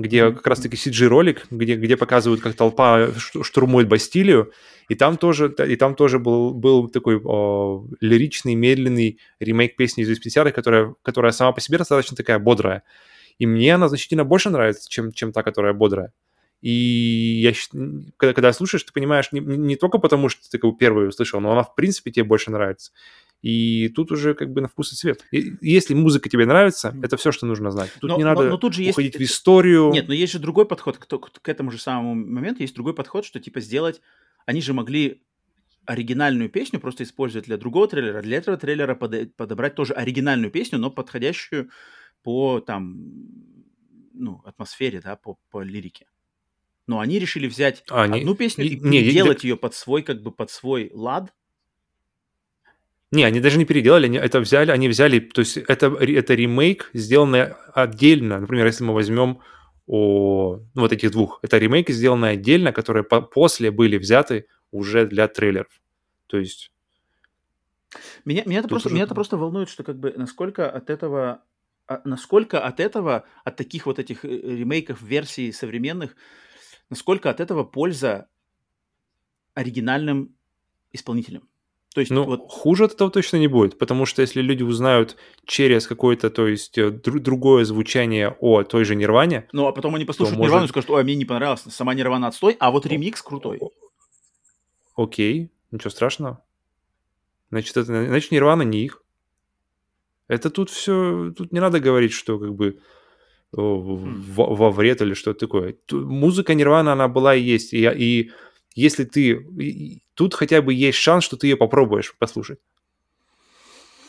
где 0.00 0.32
как 0.32 0.46
раз-таки 0.46 0.76
CG-ролик, 0.76 1.46
где, 1.50 1.76
где 1.76 1.96
показывают, 1.96 2.40
как 2.40 2.54
толпа 2.54 3.08
штурмует 3.16 3.88
Бастилию, 3.88 4.52
и 4.88 4.94
там 4.94 5.16
тоже, 5.16 5.54
и 5.66 5.76
там 5.76 5.94
тоже 5.94 6.18
был, 6.18 6.52
был 6.52 6.88
такой 6.88 7.16
э, 7.16 7.96
лиричный, 8.00 8.54
медленный 8.54 9.20
ремейк 9.38 9.76
песни 9.76 10.02
из 10.02 10.10
80-х, 10.10 10.50
которая, 10.52 10.94
которая 11.02 11.32
сама 11.32 11.52
по 11.52 11.60
себе 11.60 11.78
достаточно 11.78 12.16
такая 12.16 12.38
бодрая. 12.38 12.82
И 13.38 13.46
мне 13.46 13.74
она 13.74 13.88
значительно 13.88 14.24
больше 14.24 14.50
нравится, 14.50 14.88
чем, 14.90 15.12
чем 15.12 15.32
та, 15.32 15.42
которая 15.42 15.72
бодрая. 15.72 16.12
И 16.60 16.70
я, 17.42 17.52
когда, 18.16 18.34
когда 18.34 18.52
слушаешь, 18.52 18.82
ты 18.82 18.92
понимаешь, 18.92 19.32
не, 19.32 19.40
не- 19.40 19.56
не 19.56 19.76
только 19.76 19.98
потому, 19.98 20.28
что 20.28 20.48
ты 20.50 20.58
как 20.58 20.70
бы 20.70 20.76
первую 20.76 21.08
услышал, 21.08 21.40
но 21.40 21.52
она, 21.52 21.62
в 21.62 21.74
принципе, 21.74 22.10
тебе 22.10 22.24
больше 22.24 22.50
нравится. 22.50 22.92
И 23.42 23.88
тут 23.88 24.12
уже 24.12 24.34
как 24.34 24.52
бы 24.52 24.60
на 24.60 24.68
вкус 24.68 24.92
и 24.92 24.96
цвет. 24.96 25.24
И- 25.30 25.54
если 25.62 25.94
музыка 25.94 26.28
тебе 26.28 26.44
нравится, 26.44 26.94
это 27.02 27.16
все, 27.16 27.32
что 27.32 27.46
нужно 27.46 27.70
знать. 27.70 27.90
Тут 28.00 28.10
Но- 28.10 28.16
не 28.18 28.24
но- 28.24 28.34
надо 28.34 28.48
но 28.50 28.58
тут 28.58 28.74
же 28.74 28.82
есть- 28.82 28.92
уходить 28.92 29.16
в 29.16 29.20
историю. 29.22 29.90
Нет, 29.92 30.08
но 30.08 30.14
есть 30.14 30.32
же 30.32 30.38
другой 30.38 30.66
подход 30.66 30.98
к, 30.98 31.06
то- 31.06 31.18
к 31.18 31.48
этому 31.48 31.70
же 31.70 31.78
самому 31.78 32.14
моменту. 32.14 32.60
Есть 32.62 32.74
другой 32.74 32.94
подход, 32.94 33.24
что 33.24 33.40
типа 33.40 33.60
сделать... 33.60 34.00
Они 34.46 34.60
же 34.62 34.72
могли 34.72 35.22
оригинальную 35.86 36.50
песню 36.50 36.80
просто 36.80 37.04
использовать 37.04 37.46
для 37.46 37.56
другого 37.56 37.88
трейлера. 37.88 38.20
Для 38.22 38.36
этого 38.38 38.56
трейлера 38.56 38.94
подобрать 38.94 39.74
тоже 39.74 39.92
оригинальную 39.94 40.50
песню, 40.50 40.78
но 40.78 40.90
подходящую 40.90 41.70
по 42.22 42.60
там, 42.60 42.98
ну, 44.12 44.42
атмосфере, 44.44 45.00
да, 45.00 45.16
по, 45.16 45.38
по 45.50 45.62
лирике. 45.62 46.06
Но 46.86 47.00
они 47.00 47.18
решили 47.18 47.46
взять 47.46 47.84
А, 47.88 48.06
не- 48.06 48.20
одну 48.20 48.34
песню 48.34 48.64
и 48.64 48.70
не- 48.70 48.90
не, 48.90 49.00
переделать 49.02 49.38
так- 49.38 49.44
ее 49.44 49.56
под 49.56 49.74
свой, 49.74 50.02
как 50.02 50.22
бы 50.22 50.30
под 50.30 50.50
свой 50.50 50.90
лад. 50.92 51.32
Не, 53.12 53.24
они 53.24 53.40
даже 53.40 53.58
не 53.58 53.64
переделали, 53.64 54.06
они 54.06 54.18
это 54.18 54.38
взяли, 54.40 54.70
они 54.70 54.88
взяли, 54.88 55.18
то 55.18 55.40
есть 55.40 55.56
это, 55.56 55.86
это 55.88 56.34
ремейк, 56.34 56.90
сделанный 56.94 57.54
отдельно. 57.74 58.38
Например, 58.38 58.66
если 58.66 58.84
мы 58.84 58.94
возьмем 58.94 59.40
о, 59.86 60.60
ну, 60.74 60.80
вот 60.82 60.92
этих 60.92 61.10
двух, 61.10 61.40
это 61.42 61.58
ремейки, 61.58 61.90
сделанные 61.90 62.32
отдельно, 62.32 62.72
которые 62.72 63.02
по- 63.02 63.22
после 63.22 63.72
были 63.72 63.96
взяты 63.98 64.46
уже 64.70 65.06
для 65.06 65.26
трейлеров. 65.26 65.80
То 66.28 66.38
есть, 66.38 66.70
Меня, 68.24 68.44
меня, 68.46 68.60
это 68.60 68.68
просто, 68.68 68.88
уже- 68.88 68.94
меня 68.94 69.04
это 69.04 69.14
просто 69.16 69.36
волнует, 69.36 69.68
что 69.68 69.82
как 69.82 69.98
бы 69.98 70.14
насколько 70.16 70.70
от 70.70 70.90
этого, 70.90 71.42
а, 71.88 72.00
насколько 72.04 72.64
от 72.64 72.78
этого, 72.78 73.24
от 73.42 73.56
таких 73.56 73.86
вот 73.86 73.98
этих 73.98 74.24
э, 74.24 74.28
ремейков 74.28 75.02
версий 75.02 75.50
современных, 75.50 76.14
насколько 76.88 77.28
от 77.28 77.40
этого 77.40 77.64
польза 77.64 78.28
оригинальным 79.54 80.36
исполнителям. 80.92 81.48
То 81.94 82.00
есть 82.00 82.12
ну, 82.12 82.24
вот 82.24 82.44
хуже 82.48 82.84
от 82.84 82.92
этого 82.92 83.10
точно 83.10 83.36
не 83.38 83.48
будет, 83.48 83.76
потому 83.76 84.06
что 84.06 84.22
если 84.22 84.40
люди 84.42 84.62
узнают 84.62 85.16
через 85.44 85.88
какое-то, 85.88 86.30
то 86.30 86.46
есть, 86.46 86.78
э, 86.78 86.88
дру- 86.90 87.18
другое 87.18 87.64
звучание 87.64 88.36
о 88.40 88.62
той 88.62 88.84
же 88.84 88.94
Нирване, 88.94 89.48
Ну, 89.52 89.66
а 89.66 89.72
потом 89.72 89.96
они 89.96 90.04
послушают 90.04 90.38
может- 90.38 90.50
Нирвану 90.50 90.66
и 90.66 90.68
скажут, 90.68 90.90
ой, 90.90 91.00
а 91.00 91.04
мне 91.04 91.16
не 91.16 91.24
понравилось, 91.24 91.62
сама 91.68 91.94
Нирвана 91.94 92.28
отстой, 92.28 92.56
а 92.60 92.70
вот 92.70 92.86
ремикс 92.86 93.20
крутой. 93.22 93.58
окей, 94.96 95.50
ничего 95.72 95.90
страшного. 95.90 96.42
Значит, 97.50 97.76
это, 97.76 97.84
значит, 98.06 98.30
Нирвана 98.30 98.62
не 98.62 98.84
их. 98.84 99.02
Это 100.28 100.50
тут 100.50 100.70
все, 100.70 101.32
тут 101.36 101.52
не 101.52 101.58
надо 101.60 101.80
говорить, 101.80 102.12
что 102.12 102.38
как 102.38 102.54
бы 102.54 102.78
о, 103.52 103.80
в- 103.80 104.34
во, 104.34 104.54
во 104.54 104.70
вред 104.70 105.02
или 105.02 105.14
что-то 105.14 105.40
такое. 105.40 105.72
Ту- 105.86 106.06
музыка 106.06 106.54
Нирвана, 106.54 106.92
она 106.92 107.08
была 107.08 107.34
и 107.34 107.42
есть. 107.42 107.72
И, 107.72 107.80
и 107.96 108.30
если 108.76 109.02
ты... 109.04 109.30
и 109.58 110.02
тут 110.20 110.34
хотя 110.34 110.60
бы 110.60 110.74
есть 110.74 110.98
шанс, 110.98 111.24
что 111.24 111.38
ты 111.38 111.46
ее 111.46 111.56
попробуешь 111.56 112.14
послушать. 112.18 112.58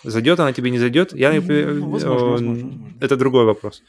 Зайдет 0.03 0.41
она 0.41 0.51
тебе, 0.51 0.69
не 0.69 0.77
зайдет, 0.77 1.13
я, 1.13 1.31
Ну, 1.31 1.39
возможно, 1.39 1.55
э, 1.55 2.09
возможно, 2.09 2.49
возможно. 2.49 2.93
это 2.99 3.15
другой 3.15 3.45
вопрос. 3.45 3.81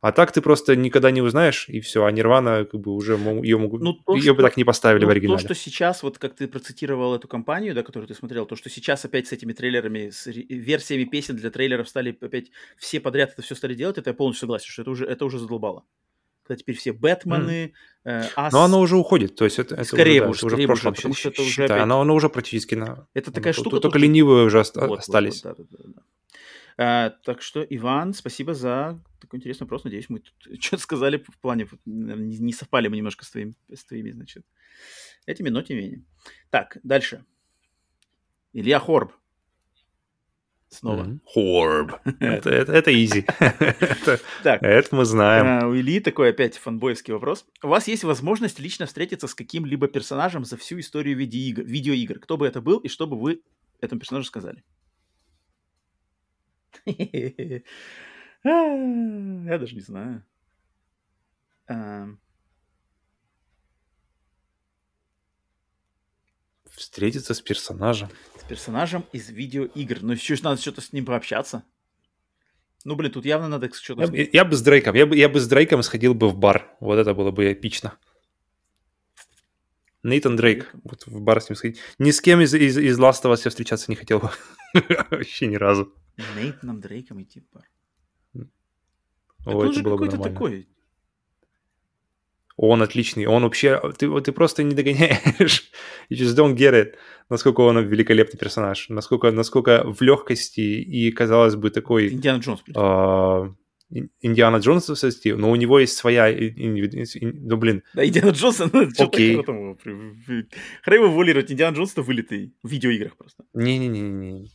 А 0.00 0.12
так 0.12 0.32
ты 0.32 0.40
просто 0.40 0.74
никогда 0.74 1.10
не 1.10 1.20
узнаешь, 1.20 1.68
и 1.68 1.80
все. 1.80 2.06
А 2.06 2.10
Нирвана, 2.10 2.64
как 2.64 2.80
бы, 2.80 2.94
уже 2.94 3.18
ее 3.42 3.58
могут... 3.58 3.82
Ну, 3.82 3.92
то, 3.92 4.16
ее 4.16 4.32
бы 4.32 4.42
так 4.42 4.56
не 4.56 4.64
поставили 4.64 5.02
Ну, 5.02 5.08
в 5.08 5.10
оригинале. 5.10 5.38
То, 5.38 5.44
что 5.44 5.54
сейчас, 5.54 6.02
вот 6.02 6.16
как 6.16 6.34
ты 6.34 6.48
процитировал 6.48 7.14
эту 7.14 7.28
компанию, 7.28 7.74
да, 7.74 7.82
которую 7.82 8.08
ты 8.08 8.14
смотрел, 8.14 8.46
то, 8.46 8.56
что 8.56 8.70
сейчас 8.70 9.04
опять 9.04 9.26
с 9.26 9.32
этими 9.32 9.52
трейлерами, 9.52 10.08
с 10.08 10.26
версиями 10.28 11.04
песен 11.04 11.36
для 11.36 11.50
трейлеров 11.50 11.90
стали 11.90 12.16
опять 12.18 12.50
все 12.78 13.00
подряд 13.00 13.32
это 13.32 13.42
все 13.42 13.54
стали 13.54 13.74
делать, 13.74 13.98
это 13.98 14.08
я 14.10 14.14
полностью 14.14 14.46
согласен, 14.46 14.70
что 14.70 14.80
это 14.80 14.90
уже, 14.92 15.04
это 15.04 15.26
уже 15.26 15.38
задолбало. 15.38 15.84
Когда 16.46 16.58
теперь 16.58 16.76
все 16.76 16.92
Бэтмены, 16.92 17.74
э, 18.04 18.22
Ас... 18.36 18.52
Но 18.52 18.62
оно 18.62 18.80
уже 18.80 18.96
уходит, 18.96 19.34
то 19.34 19.44
есть 19.44 19.58
это, 19.58 19.74
это 19.74 19.84
Скорее 19.84 20.20
уже, 20.20 20.22
да, 20.22 20.30
уже 20.30 20.38
скорее 20.38 20.68
уже, 20.68 20.92
потому 20.92 21.14
что 21.14 21.28
это 21.30 21.42
уже 21.42 21.50
считай, 21.50 21.66
опять- 21.66 21.82
оно, 21.82 22.00
оно 22.00 22.14
уже 22.14 22.28
практически 22.28 22.76
на... 22.76 23.08
Это 23.14 23.32
такая 23.32 23.52
оно- 23.52 23.60
штука... 23.60 23.70
Только 23.70 23.82
тут, 23.82 23.92
что- 23.92 23.98
ленивые 23.98 24.44
уже 24.46 24.58
Вот, 24.58 24.76
вот, 24.76 24.98
остались. 25.00 25.42
вот, 25.42 25.56
да, 25.56 25.64
да, 25.64 25.76
да, 25.78 25.92
да. 25.96 26.02
А, 26.78 27.10
так 27.24 27.42
что, 27.42 27.62
Иван, 27.68 28.12
спасибо 28.12 28.54
за 28.54 29.02
такой 29.20 29.38
интересный 29.38 29.64
вопрос. 29.64 29.84
Надеюсь, 29.84 30.08
мы 30.08 30.20
тут 30.20 30.34
что-то 30.62 30.82
сказали 30.82 31.18
в 31.18 31.38
плане, 31.40 31.66
вот, 31.70 31.80
не, 31.84 32.38
не 32.38 32.52
совпали 32.52 32.88
мы 32.88 32.96
немножко 32.96 33.24
с, 33.24 33.30
твоим, 33.30 33.54
с 33.74 33.84
твоими, 33.84 34.10
значит, 34.10 34.44
этими, 35.26 35.48
но 35.48 35.62
тем 35.62 35.78
не 35.78 35.82
менее. 35.82 36.04
Так, 36.50 36.78
дальше. 36.82 37.24
Илья 38.52 38.78
Хорб. 38.78 39.12
Снова. 40.76 41.18
Хорб. 41.24 41.92
Это, 42.20 42.50
это, 42.50 42.72
это 42.72 42.90
easy. 42.90 43.24
это, 43.38 44.20
Так, 44.42 44.62
это 44.62 44.94
мы 44.94 45.04
знаем. 45.04 45.64
а, 45.64 45.66
у 45.68 45.74
Ильи 45.74 46.00
такой 46.00 46.30
опять 46.30 46.58
фанбойский 46.58 47.14
вопрос. 47.14 47.46
У 47.62 47.68
вас 47.68 47.88
есть 47.88 48.04
возможность 48.04 48.58
лично 48.58 48.84
встретиться 48.86 49.26
с 49.26 49.34
каким-либо 49.34 49.88
персонажем 49.88 50.44
за 50.44 50.56
всю 50.56 50.78
историю 50.78 51.16
видеоигр, 51.16 51.62
видеоигр. 51.62 52.18
Кто 52.18 52.36
бы 52.36 52.46
это 52.46 52.60
был 52.60 52.78
и 52.78 52.88
что 52.88 53.06
бы 53.06 53.18
вы 53.18 53.40
этому 53.80 54.00
персонажу 54.00 54.26
сказали? 54.26 54.62
А, 58.44 58.48
Я 58.48 59.58
даже 59.58 59.74
не 59.74 59.80
знаю. 59.80 60.22
Встретиться 66.76 67.34
с 67.34 67.40
персонажем. 67.40 68.08
С 68.40 68.44
персонажем 68.48 69.04
из 69.12 69.30
видеоигр. 69.30 70.02
Ну, 70.02 70.12
еще 70.12 70.36
надо 70.42 70.60
что-то 70.60 70.80
с 70.80 70.92
ним 70.92 71.06
пообщаться. 71.06 71.64
Ну, 72.84 72.94
блин, 72.94 73.10
тут 73.10 73.24
явно 73.24 73.48
надо 73.48 73.72
что-то... 73.74 74.02
Я, 74.02 74.06
бы- 74.08 74.30
я 74.32 74.44
бы 74.44 74.54
с 74.54 74.62
Дрейком, 74.62 74.94
я 74.94 75.06
бы, 75.06 75.16
я 75.16 75.28
бы 75.28 75.40
с 75.40 75.48
Дрейком 75.48 75.82
сходил 75.82 76.14
бы 76.14 76.28
в 76.28 76.36
бар. 76.36 76.70
Вот 76.80 76.98
это 76.98 77.14
было 77.14 77.30
бы 77.32 77.52
эпично. 77.52 77.98
Нейтан 80.02 80.36
Дрейк. 80.36 80.70
Вот 80.84 81.04
в 81.06 81.20
бар 81.20 81.40
с 81.40 81.48
ним 81.48 81.56
сходить. 81.56 81.80
Ни 81.98 82.12
с 82.12 82.20
кем 82.20 82.40
из, 82.40 82.54
из, 82.54 82.78
из 82.78 82.98
Last 82.98 83.22
of 83.24 83.32
Us 83.32 83.40
я 83.44 83.50
встречаться 83.50 83.90
не 83.90 83.96
хотел 83.96 84.20
бы. 84.20 84.30
Вообще 85.10 85.48
ни 85.48 85.56
разу. 85.56 85.92
Нейтаном 86.36 86.80
Дрейком 86.80 87.22
идти 87.22 87.40
в 87.40 87.50
бар. 87.52 87.68
О, 89.46 89.64
это 89.64 89.72
же 89.72 89.82
было 89.82 89.96
бы 89.96 90.06
какой-то 90.06 90.22
такой. 90.22 90.68
Он 92.56 92.82
отличный. 92.82 93.26
Он 93.26 93.42
вообще... 93.42 93.80
Ты, 93.98 94.20
ты 94.20 94.32
просто 94.32 94.62
не 94.62 94.74
догоняешь. 94.74 95.70
You 96.10 96.16
just 96.16 96.36
don't 96.36 96.54
get 96.56 96.72
it. 96.72 96.94
Насколько 97.28 97.62
он 97.62 97.78
великолепный 97.84 98.38
персонаж. 98.38 98.88
Насколько, 98.88 99.32
насколько 99.32 99.84
в 99.84 100.00
легкости 100.00 100.60
и, 100.60 101.10
казалось 101.10 101.56
бы, 101.56 101.70
такой... 101.70 102.08
Индиана 102.08 102.40
Джонс. 102.40 102.62
Индиана 104.20 104.56
Джонса 104.56 104.96
сойти, 104.96 105.32
но 105.32 105.50
у 105.50 105.56
него 105.56 105.78
есть 105.78 105.96
своя... 105.96 106.28
Ну, 106.30 107.56
блин. 107.56 107.82
Да, 107.94 108.04
Индиана 108.04 108.30
Джонса, 108.30 108.68
ну, 108.72 108.88
Окей. 108.98 109.36
Хрен 109.44 111.02
его 111.02 111.10
волировать, 111.12 111.52
Индиана 111.52 111.76
Джонс-то 111.76 112.02
вылитый 112.02 112.52
в 112.62 112.68
видеоиграх 112.68 113.16
просто. 113.16 113.44
Не-не-не. 113.54 114.48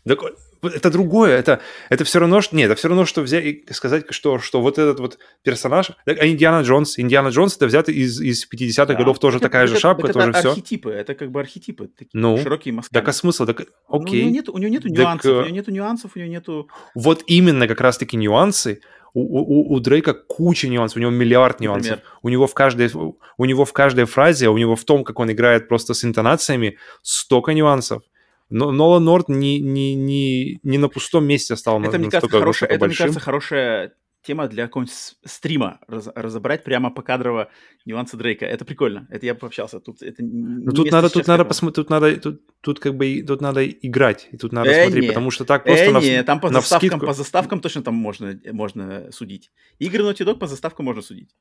Это 0.62 0.92
другое, 0.92 1.38
это, 1.38 1.60
это 1.90 2.04
все 2.04 2.20
равно, 2.20 2.42
что... 2.42 2.56
Нет, 2.56 2.70
это 2.70 2.76
все 2.78 2.88
равно, 2.88 3.06
что 3.06 3.22
взять 3.22 3.46
и 3.46 3.66
сказать, 3.72 4.06
что, 4.12 4.38
что 4.38 4.62
вот 4.62 4.78
этот 4.78 5.00
вот 5.00 5.18
персонаж... 5.44 5.92
А 6.06 6.28
Индиана 6.28 6.62
Джонс, 6.64 7.00
Индиана 7.00 7.30
Джонс, 7.30 7.56
это 7.56 7.66
взято 7.66 7.92
из, 7.92 8.22
из 8.22 8.48
50-х 8.48 8.86
Да. 8.86 8.94
годов, 8.94 9.18
тоже 9.20 9.38
это- 9.38 9.48
такая 9.48 9.66
же 9.66 9.74
так 9.74 9.80
это- 9.80 9.82
шапка, 9.82 10.08
так 10.08 10.14
тоже 10.14 10.30
это 10.30 10.40
все. 10.40 10.50
архетипы, 10.50 10.92
это 10.92 11.16
как 11.16 11.32
бы 11.32 11.40
архетипы, 11.40 11.88
такие 11.88 12.10
Ну, 12.14 12.38
широкие 12.38 12.74
мазки. 12.74 12.94
Так 12.94 13.08
а 13.08 13.14
смысл? 13.14 13.46
Так, 13.46 13.62
окей. 13.88 14.22
у, 14.22 14.26
него 14.26 14.30
нету, 14.36 14.54
у 14.54 14.58
него 14.60 14.70
нету 14.70 14.90
Так, 14.90 14.98
нюансов, 14.98 15.26
э, 15.32 15.36
у 15.36 15.42
него 15.46 15.56
нету 15.56 15.72
нюансов, 15.72 16.12
у 16.16 16.20
него 16.20 16.30
нету... 16.30 16.70
Вот 16.94 17.24
именно 17.26 17.68
как 17.68 17.82
раз-таки 17.82 18.16
нюансы. 18.18 18.82
У, 19.14 19.22
у- 19.22 19.74
у 19.74 19.80
Дрейка 19.80 20.14
куча 20.14 20.68
нюансов, 20.70 20.98
у 20.98 21.00
него 21.02 21.12
миллиард 21.12 21.60
нюансов. 21.60 21.92
Например? 21.92 22.12
У 22.24 22.30
него 22.30 22.48
в 22.48 22.54
каждой, 22.54 22.90
у 23.38 23.46
него 23.46 23.66
в 23.66 23.74
каждой 23.74 24.06
фразе, 24.06 24.48
у 24.50 24.58
него 24.58 24.76
в 24.76 24.84
том, 24.86 25.04
как 25.04 25.20
он 25.20 25.32
играет 25.32 25.68
просто 25.68 25.94
с 25.94 26.06
интонациями, 26.06 26.78
столько 27.02 27.54
нюансов. 27.54 28.04
Но 28.50 28.72
Нолан 28.72 29.04
Норт 29.06 29.30
не, 29.30 29.60
не, 29.60 29.96
не, 29.96 30.60
не 30.64 30.78
на 30.78 30.90
пустом 30.90 31.26
месте 31.26 31.56
стал 31.56 31.80
Это, 31.82 31.98
мне 31.98 32.10
кажется, 32.12 32.38
хорошая, 32.40 32.70
это, 32.70 32.86
мне 32.86 32.96
кажется, 33.04 33.20
хорошая 33.20 33.94
тема 34.24 34.48
для 34.48 34.66
какого-нибудь 34.68 34.96
стрима, 35.26 35.80
раз- 35.88 36.12
разобрать 36.16 36.64
прямо 36.64 36.92
покадрово 36.92 37.50
нюансы 37.86 38.18
Дрейка. 38.18 38.46
Это 38.46 38.66
прикольно, 38.66 39.08
это 39.10 39.26
я 39.26 39.36
пообщался. 39.36 39.80
Тут 39.80 40.02
это 40.04 40.24
Ну, 40.24 40.72
тут 40.72 40.92
надо, 40.92 41.10
тут 41.10 41.28
надо 41.28 41.46
посмотреть, 41.46 41.76
тут 41.76 41.90
надо, 41.90 42.16
тут, 42.18 42.42
тут 42.62 42.80
как 42.80 42.96
бы, 42.96 43.24
тут 43.28 43.42
надо 43.42 43.68
играть, 43.68 44.30
и 44.32 44.38
тут 44.38 44.52
надо 44.54 44.70
Э, 44.70 44.84
смотреть, 44.84 45.04
не. 45.04 45.08
потому 45.08 45.32
что 45.32 45.46
так 45.46 45.64
просто 45.64 45.86
Э, 45.86 45.92
на, 45.92 46.00
не, 46.00 46.24
там 46.24 46.40
по 46.40 46.50
на 46.50 46.60
заставкам, 46.62 46.90
вскидку- 47.00 47.06
по 47.08 47.14
заставкам 47.14 47.60
точно 47.62 47.82
там 47.82 47.96
можно, 47.96 48.40
можно 48.52 49.12
судить. 49.12 49.52
Игры 49.80 50.04
Naughty 50.04 50.26
Dog 50.26 50.38
по 50.40 50.48
заставкам 50.48 50.86
можно 50.86 51.02
судить. 51.02 51.36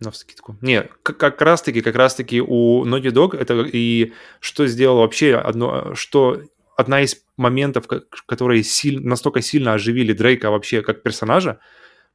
На 0.00 0.10
вскидку. 0.10 0.56
Не, 0.60 0.82
как, 1.04 1.16
как 1.18 1.40
раз-таки, 1.42 1.80
как 1.80 1.94
раз-таки 1.94 2.40
у 2.40 2.84
Naughty 2.84 3.12
Dog 3.12 3.36
это 3.36 3.62
и 3.72 4.12
что 4.40 4.66
сделало 4.66 5.02
вообще 5.02 5.36
одно, 5.36 5.94
что 5.94 6.42
одна 6.82 7.00
из 7.02 7.24
моментов, 7.36 7.86
ко- 7.86 8.02
которые 8.26 8.62
силь- 8.62 9.00
настолько 9.00 9.40
сильно 9.40 9.72
оживили 9.74 10.12
Дрейка 10.12 10.50
вообще 10.50 10.82
как 10.82 11.02
персонажа, 11.02 11.58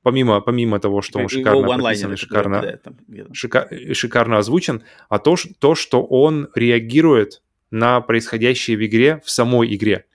помимо, 0.03 0.41
помимо 0.41 0.79
того, 0.79 1.01
что 1.01 1.19
он 1.19 1.25
шикарно 1.39 1.59
прописан 1.89 2.09
шикарно, 2.17 2.61
там 2.83 2.97
шика- 3.33 3.93
шикарно 3.93 4.37
озвучен, 4.37 4.83
а 5.09 5.17
то, 5.19 5.35
то, 5.59 5.75
что 5.75 6.03
он 6.03 6.47
реагирует 6.55 7.41
на 7.71 7.99
происходящее 8.01 8.77
в 8.77 8.85
игре, 8.85 9.21
в 9.25 9.29
самой 9.29 9.75
игре. 9.75 10.05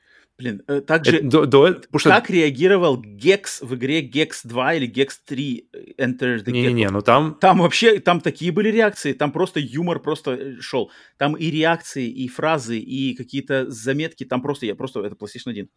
Блин, 0.42 0.62
э, 0.66 0.80
также... 0.80 1.20
До- 1.22 1.46
до- 1.46 1.72
потому 1.74 1.98
что- 2.00 2.10
Как 2.10 2.28
реагировал 2.30 3.00
Gex 3.00 3.64
в 3.64 3.74
игре 3.76 4.02
Gex 4.08 4.40
2 4.44 4.74
или 4.74 4.88
Gex 4.92 5.10
3 5.24 5.68
э, 5.72 5.78
Enter 6.04 6.42
the 6.44 6.50
Не-не-не, 6.50 6.86
Gecko? 6.86 6.90
ну 6.90 7.00
там... 7.02 7.34
Там 7.40 7.58
вообще, 7.60 8.00
там 8.00 8.20
такие 8.20 8.50
были 8.50 8.68
реакции, 8.70 9.12
там 9.12 9.30
просто 9.30 9.60
юмор 9.60 10.00
просто 10.00 10.32
э, 10.32 10.56
шел. 10.60 10.90
Там 11.16 11.36
и 11.36 11.48
реакции, 11.50 12.08
и 12.10 12.26
фразы, 12.26 12.78
и 12.78 13.14
какие-то 13.14 13.70
заметки, 13.70 14.24
там 14.24 14.42
просто, 14.42 14.66
я 14.66 14.74
просто, 14.74 15.00
это 15.04 15.14
PlayStation 15.14 15.50
1. 15.50 15.68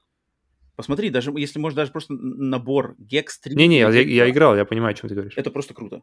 Посмотри, 0.76 1.10
даже 1.12 1.32
если 1.38 1.60
может 1.60 1.76
даже 1.76 1.92
просто 1.92 2.14
набор 2.16 2.96
Gex 3.00 3.26
3. 3.44 3.56
Не-не, 3.56 3.78
я, 3.80 3.90
я 3.90 4.24
2, 4.26 4.30
играл, 4.32 4.56
я 4.56 4.66
понимаю, 4.66 4.92
о 4.92 4.96
чем 4.96 5.10
ты 5.10 5.14
говоришь. 5.16 5.34
Это 5.38 5.52
просто 5.52 5.76
круто. 5.76 6.02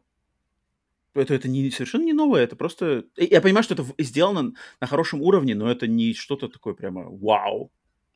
Это, 1.15 1.33
это 1.35 1.47
не, 1.49 1.69
совершенно 1.69 2.03
не 2.05 2.13
новое, 2.13 2.43
это 2.43 2.55
просто... 2.55 3.03
э, 3.17 3.25
Я 3.29 3.41
понимаю, 3.41 3.63
что 3.63 3.73
это 3.75 3.85
сделано 3.99 4.53
на 4.81 4.87
хорошем 4.87 5.21
уровне, 5.21 5.53
но 5.53 5.69
это 5.69 5.85
не 5.85 6.13
что-то 6.13 6.47
такое 6.47 6.73
прямо 6.73 7.03
вау 7.09 7.71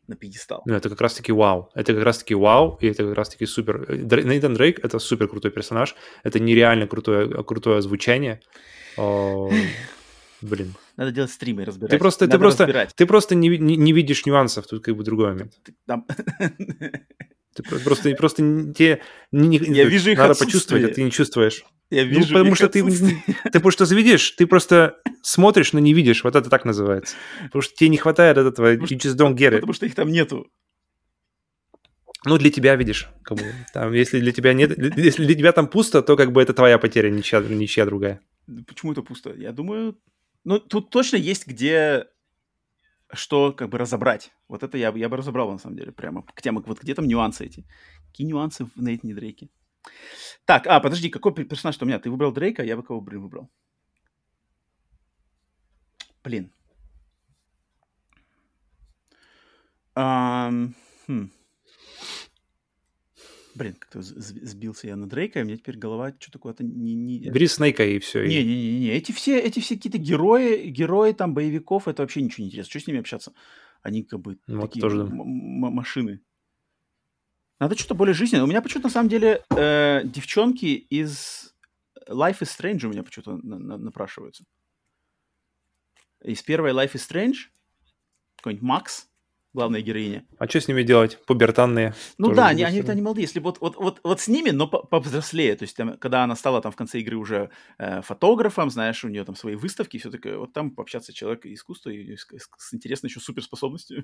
на 0.07 0.15
пьедестал. 0.15 0.63
Ну, 0.65 0.75
это 0.75 0.89
как 0.89 1.01
раз-таки 1.01 1.31
вау. 1.31 1.69
Это 1.75 1.93
как 1.93 2.03
раз-таки 2.03 2.35
вау, 2.35 2.77
и 2.81 2.87
это 2.87 3.03
как 3.03 3.15
раз-таки 3.15 3.45
супер. 3.45 3.85
Нейтан 3.89 4.53
Дрейк— 4.53 4.79
это 4.83 4.99
супер 4.99 5.27
крутой 5.27 5.51
персонаж. 5.51 5.95
Это 6.23 6.39
нереально 6.39 6.87
крутое, 6.87 7.43
крутое 7.43 7.81
звучание. 7.81 8.41
О, 8.97 9.51
блин. 10.41 10.75
Надо 10.95 11.11
делать 11.11 11.31
стримы 11.31 11.61
и 11.61 11.65
разбирать. 11.65 11.91
Ты 11.91 11.97
просто, 11.99 12.27
ты 12.27 12.39
просто, 12.39 12.87
ты 12.95 13.05
просто 13.05 13.35
не, 13.35 13.49
не, 13.57 13.75
не 13.75 13.93
видишь 13.93 14.25
нюансов, 14.25 14.65
тут 14.65 14.83
как 14.83 14.95
бы 14.95 15.03
другой 15.03 15.27
момент. 15.27 15.53
Там- 15.85 16.05
Ты 17.57 17.63
про- 17.63 17.79
просто, 17.79 18.11
просто 18.15 18.37
тебе 18.73 19.01
не, 19.31 19.57
не- 19.59 19.75
Я 19.77 19.85
вижу 19.85 20.11
их 20.11 20.17
надо 20.17 20.31
отсутствие. 20.31 20.47
почувствовать, 20.47 20.83
а 20.91 20.93
ты 20.93 21.03
не 21.03 21.11
чувствуешь. 21.11 21.63
Я 21.89 22.03
Ну, 22.05 22.09
вижу 22.11 22.27
потому 22.33 22.51
их 22.51 22.55
что 22.57 22.69
ты, 22.69 22.83
ты 23.51 23.59
просто 23.59 23.83
видишь, 23.95 24.31
ты 24.31 24.45
просто 24.45 24.97
смотришь, 25.23 25.73
но 25.73 25.79
не 25.79 25.93
видишь. 25.93 26.23
Вот 26.23 26.35
это 26.35 26.49
так 26.49 26.65
называется. 26.65 27.15
Потому 27.45 27.61
что 27.61 27.73
тебе 27.75 27.89
не 27.89 27.97
хватает 27.97 28.37
этого. 28.37 28.51
Потому 28.51 28.85
You 28.85 28.97
just 28.97 29.15
don't 29.17 29.35
get 29.35 29.49
it. 29.51 29.55
Потому 29.55 29.73
что 29.73 29.85
их 29.85 29.95
там 29.95 30.09
нету. 30.11 30.47
Ну, 32.25 32.37
для 32.37 32.49
тебя, 32.51 32.75
видишь, 32.75 33.07
как 33.23 33.37
бы, 33.37 33.43
там, 33.73 33.93
если 33.93 34.19
для 34.19 34.31
тебя 34.31 34.53
нет, 34.53 34.77
если 34.97 35.25
для 35.25 35.35
тебя 35.35 35.51
там 35.53 35.67
пусто, 35.67 36.01
то 36.01 36.17
как 36.17 36.31
бы 36.33 36.41
это 36.41 36.53
твоя 36.53 36.77
потеря, 36.77 37.09
ничья, 37.09 37.39
ничья 37.39 37.85
другая. 37.85 38.19
Почему 38.67 38.91
это 38.91 39.01
пусто? 39.01 39.33
Я 39.37 39.51
думаю, 39.51 39.97
ну 40.43 40.59
тут 40.59 40.89
точно 40.89 41.17
есть 41.17 41.47
где 41.47 42.05
что 43.13 43.53
как 43.53 43.69
бы 43.69 43.77
разобрать. 43.77 44.31
Вот 44.47 44.63
это 44.63 44.77
я, 44.77 44.89
я 44.89 45.09
бы 45.09 45.17
разобрал 45.17 45.51
на 45.51 45.57
самом 45.57 45.77
деле 45.77 45.91
прямо 45.91 46.23
к 46.23 46.41
темам. 46.41 46.63
Вот 46.67 46.81
где 46.81 46.93
там 46.93 47.07
нюансы 47.07 47.45
эти? 47.45 47.65
Какие 48.07 48.27
нюансы 48.27 48.65
в 48.65 48.75
Нейтане 48.77 49.13
Дрейке? 49.13 49.49
Так, 50.45 50.67
а, 50.67 50.79
подожди, 50.79 51.09
какой 51.09 51.33
пер- 51.33 51.45
персонаж 51.45 51.81
у 51.81 51.85
меня? 51.85 51.99
Ты 51.99 52.09
выбрал 52.09 52.31
Дрейка, 52.31 52.63
я 52.63 52.75
бы 52.75 52.83
кого 52.83 53.01
блин, 53.01 53.21
выбрал? 53.21 53.49
Блин. 56.23 56.51
Ам, 59.95 60.75
хм. 61.07 61.29
Блин, 63.57 63.73
как-то 63.73 64.01
сбился 64.03 64.85
я 64.87 64.95
на 64.95 65.09
Дрейка, 65.09 65.39
и 65.39 65.41
у 65.41 65.45
меня 65.45 65.57
теперь 65.57 65.77
голова 65.77 66.13
что-то 66.19 66.37
куда-то 66.37 66.63
не... 66.63 66.93
не... 66.93 67.29
Бери 67.29 67.47
Снейка 67.47 67.83
и 67.83 67.97
все. 67.97 68.23
Не-не-не, 68.27 68.89
эти 68.91 69.11
все, 69.11 69.39
эти 69.39 69.59
все 69.59 69.75
какие-то 69.75 69.97
герои, 69.97 70.67
герои 70.67 71.11
там 71.13 71.33
боевиков, 71.33 71.87
это 71.87 72.03
вообще 72.03 72.21
ничего 72.21 72.43
не 72.43 72.49
интересно. 72.49 72.69
Что 72.69 72.79
с 72.79 72.87
ними 72.87 72.99
общаться? 72.99 73.33
Они 73.81 74.03
как 74.03 74.19
бы 74.19 74.37
Ну, 74.45 74.61
вот 74.61 74.67
такие 74.67 74.81
тоже 74.81 75.05
машины. 75.05 76.21
Надо 77.59 77.75
что-то 77.75 77.95
более 77.95 78.13
жизненное. 78.13 78.43
У 78.43 78.47
меня 78.47 78.61
почему-то 78.61 78.89
на 78.89 78.93
самом 78.93 79.09
деле 79.09 79.41
э, 79.49 80.01
девчонки 80.05 80.65
из 80.67 81.55
Life 82.07 82.41
is 82.41 82.49
Strange 82.55 82.85
у 82.85 82.89
меня 82.89 83.01
почему-то 83.01 83.37
на- 83.37 83.57
на- 83.57 83.77
напрашиваются. 83.77 84.43
Из 86.23 86.43
первой 86.43 86.73
Life 86.73 86.93
is 86.93 87.09
Strange 87.09 87.49
какой-нибудь 88.35 88.61
Макс, 88.63 89.06
главная 89.57 89.81
героиня. 89.81 90.23
А 90.37 90.47
что 90.47 90.61
с 90.61 90.67
ними 90.67 90.83
делать? 90.83 91.17
Пубертанные. 91.25 91.95
Ну 92.19 92.31
да, 92.31 92.49
они, 92.49 92.61
они, 92.61 92.81
они 92.81 93.01
молодые. 93.01 93.23
Если 93.23 93.39
вот, 93.39 93.59
вот, 93.59 93.75
вот, 93.75 93.99
вот 94.03 94.19
с 94.21 94.27
ними, 94.27 94.51
но 94.51 94.67
по- 94.67 94.83
повзрослее. 94.83 95.55
То 95.55 95.63
есть, 95.63 95.75
там, 95.75 95.97
когда 95.97 96.23
она 96.23 96.35
стала 96.35 96.61
там 96.61 96.71
в 96.71 96.75
конце 96.75 96.99
игры 96.99 97.15
уже 97.17 97.49
э, 97.79 98.03
фотографом, 98.03 98.69
знаешь, 98.69 99.03
у 99.03 99.07
нее 99.09 99.25
там 99.25 99.35
свои 99.35 99.55
выставки, 99.55 99.97
все 99.97 100.11
такое, 100.11 100.37
вот 100.37 100.53
там 100.53 100.69
пообщаться 100.69 101.11
человек 101.11 101.47
искусства 101.47 101.89
и 101.89 102.15
с, 102.15 102.27
с- 102.57 102.73
интересной 102.75 103.09
еще 103.09 103.19
суперспособностью. 103.19 104.03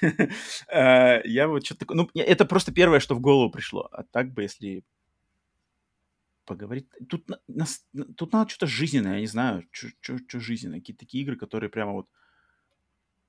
Э, 0.72 1.20
Я 1.24 1.48
вот 1.48 1.66
что-то 1.66 1.80
такое... 1.80 1.96
Ну, 1.98 2.08
это 2.14 2.44
просто 2.46 2.72
первое, 2.72 3.00
что 3.00 3.14
в 3.14 3.20
голову 3.20 3.50
пришло. 3.50 3.88
А 3.92 4.04
так 4.04 4.32
бы, 4.32 4.42
если 4.42 4.84
поговорить... 6.46 6.86
Тут, 7.10 7.26
тут 8.16 8.32
надо 8.32 8.50
что-то 8.50 8.66
жизненное, 8.66 9.14
я 9.16 9.20
не 9.20 9.26
знаю, 9.26 9.64
что 9.70 10.40
жизненное. 10.40 10.78
Какие-то 10.80 11.00
такие 11.00 11.22
игры, 11.24 11.36
которые 11.36 11.68
прямо 11.68 11.92
вот 11.92 12.06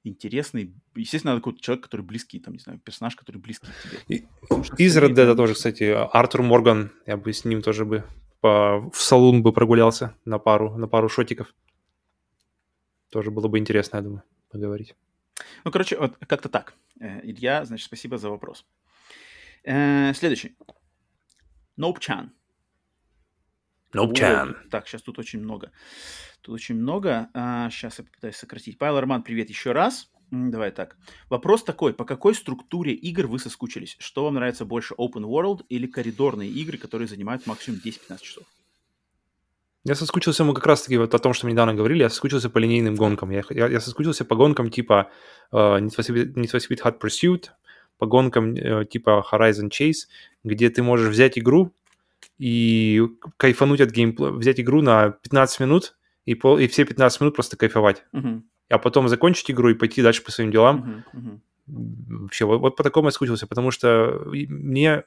интересный. 0.03 0.73
Естественно, 0.95 1.33
надо 1.33 1.41
какой-то 1.41 1.61
человек, 1.61 1.83
который 1.83 2.01
близкий, 2.01 2.39
там, 2.39 2.53
не 2.53 2.59
знаю, 2.59 2.79
персонаж, 2.79 3.15
который 3.15 3.37
близкий 3.37 3.67
к 3.67 3.83
тебе. 3.83 3.97
И- 4.17 4.83
Из 4.83 4.97
Red 4.97 5.13
Dead 5.13 5.35
тоже, 5.35 5.53
кстати, 5.53 5.83
Артур 5.83 6.41
Морган. 6.43 6.91
Я 7.05 7.17
бы 7.17 7.31
с 7.33 7.45
ним 7.45 7.61
тоже 7.61 7.85
бы 7.85 8.03
по- 8.41 8.89
в 8.91 9.01
салун 9.01 9.43
бы 9.43 9.51
прогулялся 9.53 10.15
на 10.25 10.39
пару, 10.39 10.77
на 10.77 10.87
пару 10.87 11.09
шотиков. 11.09 11.53
Тоже 13.09 13.31
было 13.31 13.47
бы 13.47 13.57
интересно, 13.57 13.97
я 13.97 14.03
думаю, 14.03 14.23
поговорить. 14.49 14.95
Ну, 15.63 15.71
короче, 15.71 15.97
вот 15.97 16.17
как-то 16.27 16.47
так. 16.49 16.75
Э, 16.99 17.19
Илья, 17.23 17.65
значит, 17.65 17.85
спасибо 17.85 18.17
за 18.17 18.29
вопрос. 18.29 18.65
Э, 19.63 20.13
Следующий. 20.13 20.55
Ноупчан. 21.77 22.31
Ноупчан. 23.93 24.49
Ой, 24.49 24.69
Так, 24.69 24.87
сейчас 24.87 25.01
тут 25.01 25.19
очень 25.19 25.39
много. 25.39 25.71
Тут 26.41 26.55
очень 26.55 26.75
много. 26.75 27.29
сейчас 27.33 27.99
я 27.99 28.05
попытаюсь 28.05 28.35
сократить. 28.35 28.77
Павел 28.77 28.99
Роман, 28.99 29.23
привет 29.23 29.49
еще 29.49 29.71
раз. 29.71 30.09
Давай 30.31 30.71
так. 30.71 30.95
Вопрос 31.29 31.63
такой. 31.63 31.93
По 31.93 32.05
какой 32.05 32.35
структуре 32.35 32.93
игр 32.93 33.25
вы 33.27 33.39
соскучились? 33.39 33.95
Что 33.99 34.25
вам 34.25 34.35
нравится 34.35 34.63
больше, 34.63 34.93
open 34.93 35.23
world 35.23 35.65
или 35.69 35.87
коридорные 35.87 36.49
игры, 36.49 36.77
которые 36.77 37.07
занимают 37.07 37.47
максимум 37.47 37.79
10-15 37.83 38.21
часов? 38.21 38.43
Я 39.85 39.95
соскучился, 39.95 40.43
мы 40.43 40.53
как 40.53 40.67
раз-таки 40.67 40.97
вот 40.97 41.15
о 41.15 41.19
том, 41.19 41.33
что 41.33 41.47
мы 41.47 41.53
недавно 41.53 41.73
говорили, 41.73 42.03
я 42.03 42.09
соскучился 42.09 42.49
по 42.49 42.59
линейным 42.59 42.95
гонкам. 42.95 43.31
Я, 43.31 43.43
я, 43.49 43.67
я 43.67 43.79
соскучился 43.79 44.25
по 44.25 44.35
гонкам 44.35 44.69
типа 44.69 45.09
э, 45.51 45.55
Need, 45.55 45.95
for 45.97 46.07
Speed, 46.07 46.33
Need 46.33 46.51
for 46.51 46.59
Speed 46.59 46.81
Hot 46.83 46.99
Pursuit, 46.99 47.45
по 47.97 48.05
гонкам 48.05 48.53
э, 48.53 48.85
типа 48.85 49.25
Horizon 49.31 49.69
Chase, 49.69 50.07
где 50.43 50.69
ты 50.69 50.83
можешь 50.83 51.09
взять 51.09 51.39
игру 51.39 51.73
и 52.37 53.01
кайфануть 53.37 53.81
от 53.81 53.91
геймплея, 53.91 54.31
взять 54.31 54.59
игру 54.59 54.81
на 54.81 55.11
15 55.11 55.59
минут 55.59 55.97
и, 56.25 56.35
пол, 56.35 56.57
и 56.57 56.67
все 56.67 56.85
15 56.85 57.21
минут 57.21 57.35
просто 57.35 57.57
кайфовать. 57.57 58.03
Мгм, 58.11 58.45
А 58.69 58.77
потом 58.77 59.07
закончить 59.07 59.51
игру 59.51 59.69
и 59.69 59.73
пойти 59.73 60.01
дальше 60.01 60.23
по 60.23 60.31
своим 60.31 60.51
делам. 60.51 61.03
мгм, 61.13 61.41
мгм. 61.67 62.23
Вообще, 62.23 62.45
вот, 62.45 62.59
вот 62.59 62.75
по 62.75 62.83
такому 62.83 63.07
я 63.07 63.11
скучился, 63.11 63.45
потому 63.47 63.71
что 63.71 64.23
мне 64.25 65.03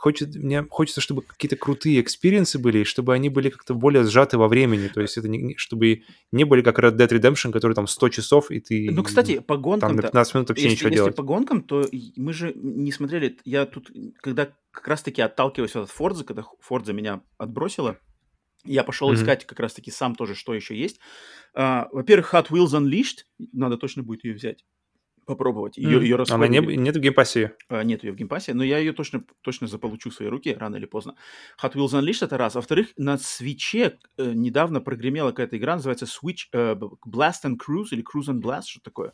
хочет, 0.00 0.34
мне 0.34 0.62
хочется, 0.70 1.00
чтобы 1.02 1.22
какие-то 1.22 1.56
крутые 1.56 2.00
experience 2.00 2.53
ы 2.53 2.58
были, 2.58 2.78
и 2.78 2.84
чтобы 2.84 3.12
они 3.12 3.28
были 3.28 3.50
как-то 3.50 3.74
более 3.74 4.04
сжаты 4.04 4.38
во 4.38 4.48
времени. 4.48 4.88
То 4.88 5.02
есть 5.02 5.18
это 5.18 5.28
не, 5.28 5.56
чтобы 5.56 6.02
не 6.32 6.44
были 6.44 6.62
как 6.62 6.78
Red 6.78 6.96
Dead 6.96 7.08
Redemption, 7.08 7.52
который 7.52 7.74
там 7.74 7.86
100 7.86 8.08
часов, 8.08 8.50
и 8.50 8.60
ты 8.60 8.90
Ну, 8.90 9.02
кстати, 9.02 9.40
по 9.40 9.56
гонкам... 9.58 9.90
там 9.90 9.96
на 9.96 10.02
15 10.02 10.34
минут 10.34 10.48
вообще 10.48 10.64
если, 10.64 10.74
ничего 10.74 10.88
если 10.88 10.96
делать. 10.96 11.16
по 11.16 11.22
гонкам, 11.22 11.62
то 11.62 11.86
мы 12.16 12.32
же 12.32 12.52
не 12.54 12.92
смотрели... 12.92 13.36
Я 13.44 13.66
тут, 13.66 13.90
когда 14.20 14.50
как 14.70 14.88
раз-таки 14.88 15.20
отталкиваюсь 15.20 15.76
от 15.76 15.90
Forza, 15.90 16.24
когда 16.24 16.44
Forza 16.60 16.92
меня 16.94 17.20
отбросила, 17.36 17.98
я 18.64 18.84
пошел 18.84 19.08
Мгм. 19.08 19.16
искать 19.16 19.46
как 19.46 19.60
раз-таки 19.60 19.90
сам 19.90 20.14
тоже, 20.14 20.34
что 20.34 20.54
еще 20.54 20.74
есть. 20.76 20.98
А, 21.54 21.88
во-первых, 21.92 22.34
Hot 22.34 22.48
Wheels 22.48 22.78
Unleashed. 22.78 23.24
Надо 23.52 23.76
точно 23.76 24.02
будет 24.02 24.24
ее 24.24 24.34
взять. 24.34 24.64
Попробовать. 25.34 25.78
Ее, 25.78 25.98
М, 25.98 26.02
ее 26.02 26.14
Она 26.28 26.48
не, 26.48 26.58
расходили. 26.58 26.80
нет 26.80 26.96
в 26.96 27.00
Game 27.00 27.22
Pass 27.22 27.43
е. 27.43 27.54
А, 27.68 27.82
Нет 27.84 28.02
ее 28.02 28.12
в 28.12 28.16
Game 28.16 28.30
Pass 28.30 28.45
е, 28.45 28.52
но 28.52 28.64
я 28.64 28.78
ее 28.78 28.92
точно, 28.92 29.22
точно 29.42 29.66
заполучу 29.68 30.10
в 30.10 30.14
свои 30.14 30.28
руки 30.28 30.52
рано 30.52 30.76
или 30.76 30.86
поздно. 30.86 31.14
Hot 31.62 31.74
Wheels 31.74 31.92
Unleashed 32.00 32.24
это 32.24 32.36
раз. 32.36 32.56
А 32.56 32.58
во-вторых, 32.58 32.88
на 32.96 33.16
Switch 33.16 33.86
е 33.86 33.98
э, 34.18 34.32
недавно 34.34 34.80
прогремела 34.80 35.30
какая-то 35.30 35.56
игра, 35.56 35.76
называется 35.76 36.06
Switch 36.06 36.46
э, 36.52 36.74
Blast 36.74 37.44
and 37.44 37.56
Cruise 37.64 37.88
или 37.92 38.02
Cruis'n 38.02 38.40
Blast, 38.42 38.64
что 38.66 38.80
такое. 38.80 39.12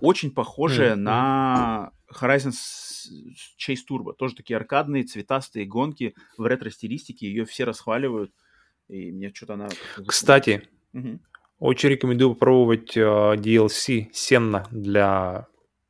Очень 0.00 0.32
похожая 0.32 0.94
Мгм. 0.94 1.04
на 1.04 1.92
Horizon 2.20 2.52
Chase 3.58 3.76
Turbo. 3.88 4.14
Тоже 4.14 4.34
такие 4.34 4.56
аркадные, 4.56 5.04
цветастые 5.04 5.66
гонки 5.66 6.14
в 6.36 6.44
ретро-стилистике. 6.46 7.26
Ее 7.26 7.44
все 7.44 7.64
расхваливают. 7.64 8.32
И 8.88 9.12
мне 9.12 9.32
что-то 9.32 9.54
она... 9.54 9.68
Кстати, 10.06 10.68
Мгм. 10.92 11.20
Очень 11.62 11.90
рекомендую 11.90 12.34
попробовать 12.34 12.96
э, 12.96 13.00
DLC 13.00 14.08
Сенна 14.12 14.66
для 14.70 15.46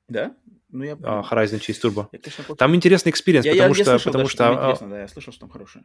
Да? 0.09 0.35
Ну, 0.71 0.85
я... 0.85 0.93
э, 0.93 0.97
Horizon 0.97 1.61
Chase 1.61 1.81
Turbo. 1.83 2.09
я, 2.13 2.19
конечно, 2.19 2.57
Там 2.57 2.75
интересный 2.75 3.11
experience, 3.11 3.47
я, 3.47 3.53
я- 3.53 3.63
потому 3.63 3.75
я 3.75 3.85
что, 3.85 3.91
слышал, 3.93 4.13
потому 4.13 4.25
да, 4.25 4.31
что, 4.31 4.49
а, 4.49 4.53
интересно, 4.65 4.89
да, 4.91 5.01
я 5.01 5.09
слышал, 5.09 5.33
что 5.33 5.41
там 5.41 5.51
хорошее. 5.51 5.85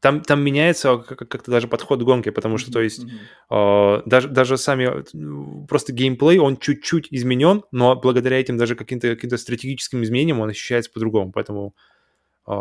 там, 0.00 0.20
там 0.22 0.42
меняется 0.42 0.96
как- 0.96 1.28
как-то 1.28 1.50
даже 1.50 1.68
подход 1.68 2.00
к 2.00 2.04
гонке, 2.04 2.32
потому 2.32 2.56
что, 2.58 2.72
то 2.72 2.80
есть, 2.80 3.04
Мгм. 3.04 3.18
э, 3.50 4.02
даже, 4.06 4.28
даже 4.28 4.56
сами, 4.56 4.84
э, 4.84 5.66
просто 5.66 5.92
геймплей, 5.92 6.38
он 6.38 6.56
чуть-чуть 6.56 7.08
изменен, 7.10 7.62
но 7.72 7.96
благодаря 7.96 8.38
этим 8.40 8.56
даже 8.56 8.76
каким-то 8.76 9.14
каким 9.14 9.36
стратегическим 9.36 10.02
изменениям 10.02 10.40
он 10.40 10.48
ощущается 10.50 10.90
по-другому, 10.92 11.32
поэтому 11.32 11.74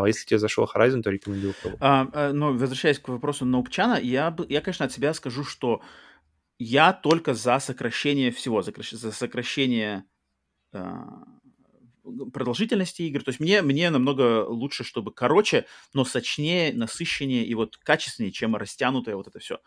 если 0.05 0.25
тебе 0.25 0.37
зашел 0.39 0.65
Horizon, 0.71 1.01
то 1.01 1.09
рекомендую. 1.09 1.53
А, 1.79 2.07
а, 2.13 2.31
но 2.33 2.51
возвращаясь 2.53 2.99
к 2.99 3.07
вопросу 3.07 3.45
Наупчана, 3.45 3.99
я, 3.99 4.35
я, 4.49 4.61
конечно, 4.61 4.85
от 4.85 4.91
себя 4.91 5.13
скажу, 5.15 5.43
что 5.43 5.81
я 6.59 6.93
только 6.93 7.33
за 7.33 7.59
сокращение 7.59 8.31
всего, 8.31 8.61
за, 8.61 8.71
кращ- 8.71 8.95
за 8.95 9.11
сокращение 9.11 10.03
а, 10.73 11.23
продолжительности 12.33 13.03
игр. 13.03 13.23
То 13.23 13.29
есть 13.29 13.39
мне, 13.39 13.61
мне 13.61 13.89
намного 13.89 14.45
лучше, 14.45 14.83
чтобы 14.83 15.13
короче, 15.13 15.65
но 15.93 16.05
сочнее, 16.05 16.73
насыщеннее 16.73 17.45
и 17.45 17.55
вот 17.55 17.77
качественнее, 17.77 18.31
чем 18.31 18.55
растянутое 18.55 19.15
вот 19.15 19.27
это 19.27 19.39
все. 19.39 19.59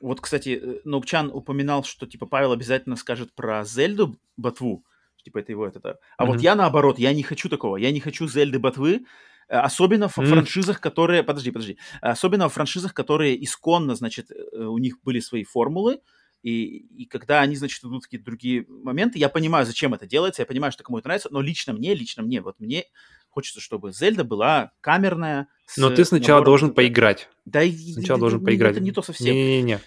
вот, 0.00 0.20
кстати, 0.20 0.58
э, 0.62 0.80
Наупчан 0.84 1.30
упоминал, 1.30 1.84
что 1.84 2.06
типа 2.06 2.26
Павел 2.26 2.52
обязательно 2.52 2.96
скажет 2.96 3.34
про 3.34 3.64
Зельду 3.64 4.18
Ботву, 4.38 4.84
типа 5.22 5.38
это 5.38 5.52
его 5.52 5.66
это. 5.66 5.98
А 6.16 6.24
вот 6.24 6.36
Мгм. 6.36 6.42
я 6.42 6.54
наоборот, 6.54 6.98
я 6.98 7.12
не 7.12 7.22
хочу 7.22 7.50
такого, 7.50 7.76
я 7.76 7.90
не 7.90 8.00
хочу 8.00 8.26
Зельды 8.26 8.58
Ботвы, 8.58 8.94
э, 8.94 9.29
особенно 9.58 10.08
в 10.08 10.18
М. 10.18 10.26
франшизах, 10.26 10.80
которые, 10.80 11.22
подожди, 11.22 11.50
подожди, 11.50 11.78
особенно 12.00 12.48
в 12.48 12.52
франшизах, 12.54 12.94
которые 12.94 13.42
исконно, 13.44 13.94
значит, 13.94 14.30
э, 14.30 14.56
у 14.64 14.78
них 14.78 15.00
были 15.02 15.20
свои 15.20 15.44
формулы, 15.44 16.00
и, 16.42 16.78
и 17.02 17.04
когда 17.04 17.40
они, 17.42 17.54
значит, 17.56 17.84
идут 17.84 18.04
какие-то 18.04 18.24
другие 18.24 18.64
моменты, 18.68 19.18
я 19.18 19.28
понимаю, 19.28 19.66
зачем 19.66 19.92
это 19.92 20.06
делается, 20.06 20.40
я 20.42 20.46
понимаю, 20.46 20.72
что 20.72 20.82
кому 20.84 20.98
это 20.98 21.08
нравится, 21.08 21.28
но 21.30 21.42
лично 21.42 21.72
мне, 21.74 21.94
лично 21.94 22.22
мне, 22.22 22.40
вот 22.40 22.58
мне 22.60 22.84
хочется, 23.28 23.60
чтобы 23.60 23.92
Зельда 23.92 24.24
была 24.24 24.72
камерная. 24.80 25.48
Но 25.76 25.90
ты 25.90 26.04
сначала 26.04 26.38
набором 26.38 26.44
должен 26.46 26.74
поиграть. 26.74 27.28
Да, 27.44 27.60
Сначала 27.92 28.16
и- 28.16 28.20
должен 28.20 28.44
поиграть. 28.44 28.72
Это 28.72 28.80
не 28.80 28.90
то 28.92 29.02
совсем. 29.02 29.34
Не-не-не. 29.34 29.80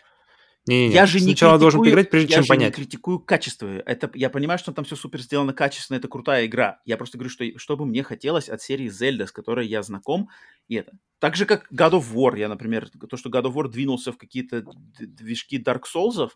Не-не-не. 0.66 0.94
Я 0.94 1.06
же 1.06 1.20
не 1.20 1.26
Сначала 1.26 1.60
должен 1.60 1.82
критикую- 1.82 1.84
поиграть, 1.84 2.10
прежде 2.10 2.30
я 2.30 2.36
чем 2.36 2.44
же 2.44 2.54
не 2.54 2.58
понять. 2.58 2.76
критикую 2.76 3.20
качество. 3.20 3.68
Это, 3.68 4.10
я 4.14 4.30
понимаю, 4.30 4.58
что 4.60 4.72
там 4.72 4.86
все 4.86 4.96
супер 4.96 5.22
сделано 5.22 5.52
качественно, 5.54 5.98
это 5.98 6.08
крутая 6.08 6.46
игра. 6.46 6.80
Я 6.86 6.96
просто 6.96 7.18
говорю, 7.18 7.30
что, 7.32 7.44
что 7.60 7.76
бы 7.76 7.86
мне 7.86 8.02
хотелось 8.02 8.48
от 8.48 8.62
серии 8.62 8.88
Zelda, 8.90 9.28
с 9.28 9.32
которой 9.34 9.68
я 9.68 9.84
знаком, 9.84 10.30
и 10.70 10.76
это. 10.76 10.94
Так 11.20 11.36
же, 11.36 11.46
как 11.46 11.70
God 11.74 11.92
of 11.92 12.14
War. 12.14 12.40
Я, 12.40 12.48
например, 12.48 12.90
то, 12.90 13.18
что 13.18 13.30
God 13.30 13.44
of 13.44 13.54
War 13.56 13.68
двинулся 13.68 14.14
в 14.14 14.18
какие-то 14.18 14.64
движки 15.00 15.58
Dark 15.62 15.82
Souls 15.94 16.30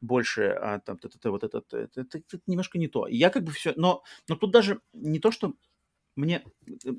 больше, 0.00 0.42
а 0.60 0.78
там 0.78 0.98
т- 0.98 1.08
т- 1.08 1.30
вот 1.30 1.42
это, 1.42 1.58
это, 1.58 1.88
это- 2.00 2.18
это 2.18 2.40
немножко 2.46 2.78
не 2.78 2.86
то. 2.88 3.06
И 3.08 3.16
я 3.16 3.30
как 3.30 3.42
бы 3.42 3.50
все... 3.50 3.72
Но, 3.76 4.04
но 4.28 4.36
тут 4.36 4.52
даже 4.52 4.80
не 4.92 5.18
то, 5.18 5.32
что 5.32 5.54
мне... 6.14 6.44
э, 6.66 6.90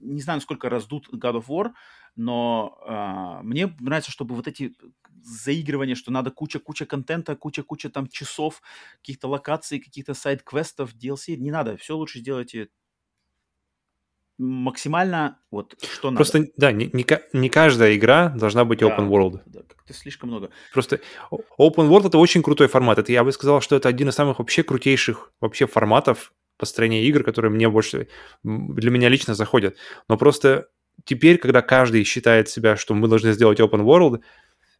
Не 0.00 0.20
знаю, 0.22 0.38
насколько 0.38 0.68
раздут 0.68 1.08
God 1.12 1.40
of 1.42 1.46
War, 1.48 1.72
но 2.16 2.78
а, 2.86 3.42
мне 3.42 3.74
нравится, 3.78 4.10
чтобы 4.10 4.34
вот 4.34 4.48
эти 4.48 4.74
заигрывания, 5.22 5.94
что 5.94 6.10
надо 6.10 6.30
куча-куча 6.30 6.86
контента, 6.86 7.36
куча-куча 7.36 7.90
там 7.90 8.08
часов, 8.08 8.62
каких-то 9.00 9.28
локаций, 9.28 9.80
каких-то 9.80 10.14
сайд-квестов, 10.14 10.94
DLC, 10.94 11.36
не 11.36 11.50
надо, 11.50 11.76
все 11.76 11.96
лучше 11.96 12.20
сделайте 12.20 12.68
максимально 14.38 15.38
вот 15.50 15.74
что 15.82 16.10
надо. 16.10 16.16
Просто, 16.18 16.46
да, 16.56 16.72
не, 16.72 16.90
не 16.92 17.06
не 17.32 17.48
каждая 17.48 17.96
игра 17.96 18.28
должна 18.28 18.64
быть 18.64 18.80
Да, 18.80 18.86
open 18.86 19.08
world. 19.08 19.40
Да, 19.46 19.60
как-то 19.62 19.94
слишком 19.94 20.28
много. 20.28 20.50
Просто 20.72 21.00
open 21.30 21.88
world 21.88 22.08
это 22.08 22.18
очень 22.18 22.42
крутой 22.42 22.68
формат. 22.68 22.98
Это 22.98 23.12
я 23.12 23.24
бы 23.24 23.32
сказал, 23.32 23.60
что 23.60 23.76
это 23.76 23.88
один 23.88 24.08
из 24.08 24.14
самых 24.14 24.38
вообще 24.38 24.62
крутейших 24.62 25.32
вообще 25.40 25.66
форматов 25.66 26.32
построения 26.58 27.04
игр, 27.04 27.22
которые 27.22 27.50
мне 27.50 27.68
больше 27.68 28.08
для 28.42 28.90
меня 28.90 29.08
лично 29.08 29.34
заходят. 29.34 29.76
Но 30.08 30.16
просто 30.16 30.68
теперь, 31.04 31.38
когда 31.38 31.62
каждый 31.62 32.04
считает 32.04 32.48
себя, 32.48 32.76
что 32.76 32.94
мы 32.94 33.08
должны 33.08 33.32
сделать 33.32 33.60
open 33.60 33.84
world, 33.84 34.20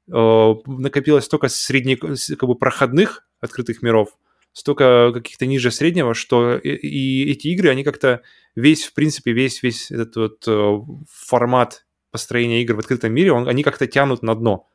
э, 0.08 0.54
накопилось 0.66 1.24
столько 1.24 1.48
средних, 1.48 2.00
как 2.00 2.48
бы 2.48 2.54
проходных 2.54 3.26
открытых 3.40 3.82
миров, 3.82 4.16
столько 4.52 5.10
каких-то 5.12 5.46
ниже 5.46 5.70
среднего, 5.70 6.14
что 6.14 6.56
и, 6.56 6.70
и 6.70 7.30
эти 7.30 7.48
игры, 7.48 7.70
они 7.70 7.84
как-то 7.84 8.22
весь, 8.54 8.84
в 8.84 8.94
принципе, 8.94 9.32
весь, 9.32 9.62
весь 9.62 9.90
этот 9.90 10.16
вот 10.16 10.44
э, 10.48 10.78
формат 11.10 11.86
построения 12.10 12.62
игр 12.62 12.74
в 12.74 12.78
открытом 12.78 13.12
мире, 13.12 13.32
он, 13.32 13.48
они 13.48 13.62
как-то 13.62 13.86
тянут 13.86 14.22
на 14.22 14.34
дно. 14.34 14.68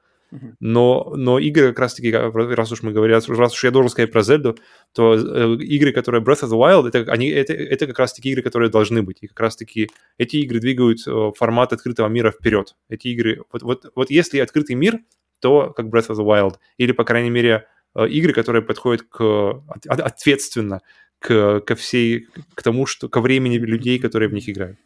Но, 0.60 1.14
но 1.16 1.40
игры 1.40 1.70
как 1.70 1.80
раз-таки, 1.80 2.12
раз 2.12 2.72
уж 2.72 2.84
мы 2.84 2.92
говорим, 2.92 3.16
раз 3.16 3.28
уж 3.30 3.64
я 3.64 3.72
должен 3.72 3.90
сказать 3.90 4.12
про 4.12 4.24
Зельду, 4.24 4.58
то 4.94 5.14
э, 5.16 5.56
игры, 5.64 5.92
которые 5.92 6.24
Breath 6.24 6.44
of 6.44 6.50
the 6.50 6.58
Wild, 6.58 6.88
это, 6.88 7.12
они, 7.12 7.30
это, 7.30 7.54
это 7.54 7.88
как 7.88 8.00
раз-таки 8.00 8.32
игры, 8.32 8.42
которые 8.42 8.70
должны 8.70 9.04
быть. 9.04 9.18
И 9.22 9.28
как 9.28 9.40
раз-таки 9.40 9.90
эти 10.18 10.38
игры 10.38 10.60
двигают 10.60 11.00
э, 11.06 11.32
формат 11.38 11.74
открытого 11.74 12.08
мира 12.08 12.32
вперед. 12.32 12.76
Эти 12.90 13.10
игры... 13.10 13.44
Вот, 13.52 13.62
вот, 13.62 13.92
вот 13.96 14.10
если 14.10 14.40
открытый 14.40 14.76
мир, 14.76 15.00
то 15.42 15.72
как 15.72 15.88
Breath 15.88 16.10
of 16.10 16.18
the 16.18 16.26
Wild. 16.26 16.56
Или, 16.78 16.94
по 16.94 17.04
крайней 17.04 17.30
мере, 17.30 17.66
э, 17.96 18.08
игры, 18.08 18.34
которые 18.34 18.62
подходят 18.62 19.04
к, 19.04 19.22
от- 19.22 19.86
от- 19.86 20.00
ответственно 20.00 20.82
к, 21.20 21.60
ко 21.60 21.76
всей, 21.76 22.28
к 22.56 22.64
тому, 22.64 22.86
что 22.86 23.10
ко 23.10 23.20
времени 23.22 23.58
людей, 23.58 24.00
которые 24.00 24.30
в 24.30 24.34
них 24.34 24.48
играют. 24.50 24.78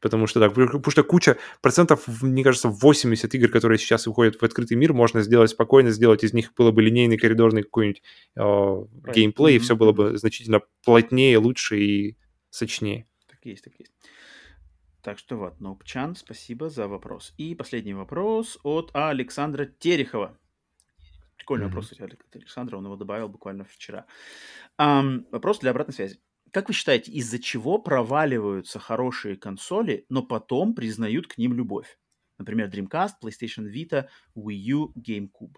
Потому 0.00 0.26
что, 0.26 0.40
да, 0.40 0.48
потому 0.50 0.90
что 0.90 1.02
куча 1.02 1.36
процентов, 1.60 2.06
мне 2.22 2.44
кажется, 2.44 2.68
80 2.68 3.34
игр, 3.34 3.48
которые 3.48 3.78
сейчас 3.78 4.06
выходят 4.06 4.36
в 4.36 4.42
открытый 4.44 4.76
мир, 4.76 4.92
можно 4.92 5.22
сделать 5.22 5.50
спокойно, 5.50 5.90
сделать 5.90 6.24
из 6.24 6.32
них 6.32 6.52
было 6.54 6.70
бы 6.70 6.82
линейный 6.82 7.16
коридорный 7.18 7.62
какой-нибудь 7.62 8.02
э, 8.36 8.42
геймплей, 9.12 9.56
и 9.56 9.58
Мгм, 9.58 9.64
все 9.64 9.76
было 9.76 9.92
бы 9.92 10.16
значительно 10.18 10.60
плотнее, 10.84 11.38
лучше 11.38 11.78
и 11.78 12.16
сочнее. 12.50 13.06
Так 13.28 13.38
есть, 13.44 13.64
так 13.64 13.74
есть. 13.78 13.92
Так 15.02 15.18
что 15.18 15.36
вот, 15.36 15.60
Ноупчан, 15.60 16.16
спасибо 16.16 16.68
за 16.68 16.86
вопрос. 16.88 17.32
И 17.38 17.54
последний 17.54 17.94
вопрос 17.94 18.58
от 18.62 18.90
Александра 18.94 19.64
Терехова. 19.64 20.36
Прикольный 21.36 21.66
Мгм. 21.66 21.74
вопрос, 21.74 21.90
кстати, 21.90 22.18
Александра, 22.34 22.76
он 22.76 22.84
его 22.84 22.96
добавил 22.96 23.28
буквально 23.28 23.64
вчера. 23.64 24.06
Ам, 24.76 25.26
вопрос 25.30 25.60
для 25.60 25.70
обратной 25.70 25.94
связи. 25.94 26.20
Как 26.52 26.68
вы 26.68 26.74
считаете, 26.74 27.12
из-за 27.12 27.38
чего 27.38 27.78
проваливаются 27.78 28.78
хорошие 28.78 29.36
консоли, 29.36 30.06
но 30.08 30.22
потом 30.22 30.74
признают 30.74 31.26
к 31.26 31.38
ним 31.38 31.54
любовь? 31.54 31.98
Например, 32.38 32.68
Dreamcast, 32.68 33.14
PlayStation 33.22 33.70
Vita, 33.72 34.06
Wii 34.36 34.54
U, 34.54 34.92
GameCube. 34.96 35.56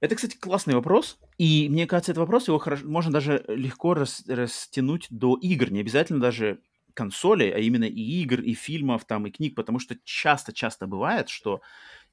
Это, 0.00 0.14
кстати, 0.14 0.36
классный 0.36 0.74
вопрос. 0.74 1.18
И 1.38 1.68
мне 1.68 1.86
кажется, 1.86 2.12
этот 2.12 2.20
вопрос 2.20 2.46
его 2.48 2.58
хорошо, 2.58 2.86
можно 2.86 3.12
даже 3.12 3.44
легко 3.48 3.94
рас- 3.94 4.24
растянуть 4.28 5.06
до 5.10 5.36
игр. 5.36 5.72
Не 5.72 5.80
обязательно 5.80 6.20
даже 6.20 6.60
консолей, 6.94 7.50
а 7.50 7.58
именно 7.58 7.84
и 7.84 8.22
игр, 8.22 8.40
и 8.40 8.54
фильмов, 8.54 9.04
там, 9.06 9.26
и 9.26 9.30
книг. 9.30 9.56
Потому 9.56 9.78
что 9.78 9.96
часто-часто 10.04 10.86
бывает, 10.86 11.28
что 11.28 11.62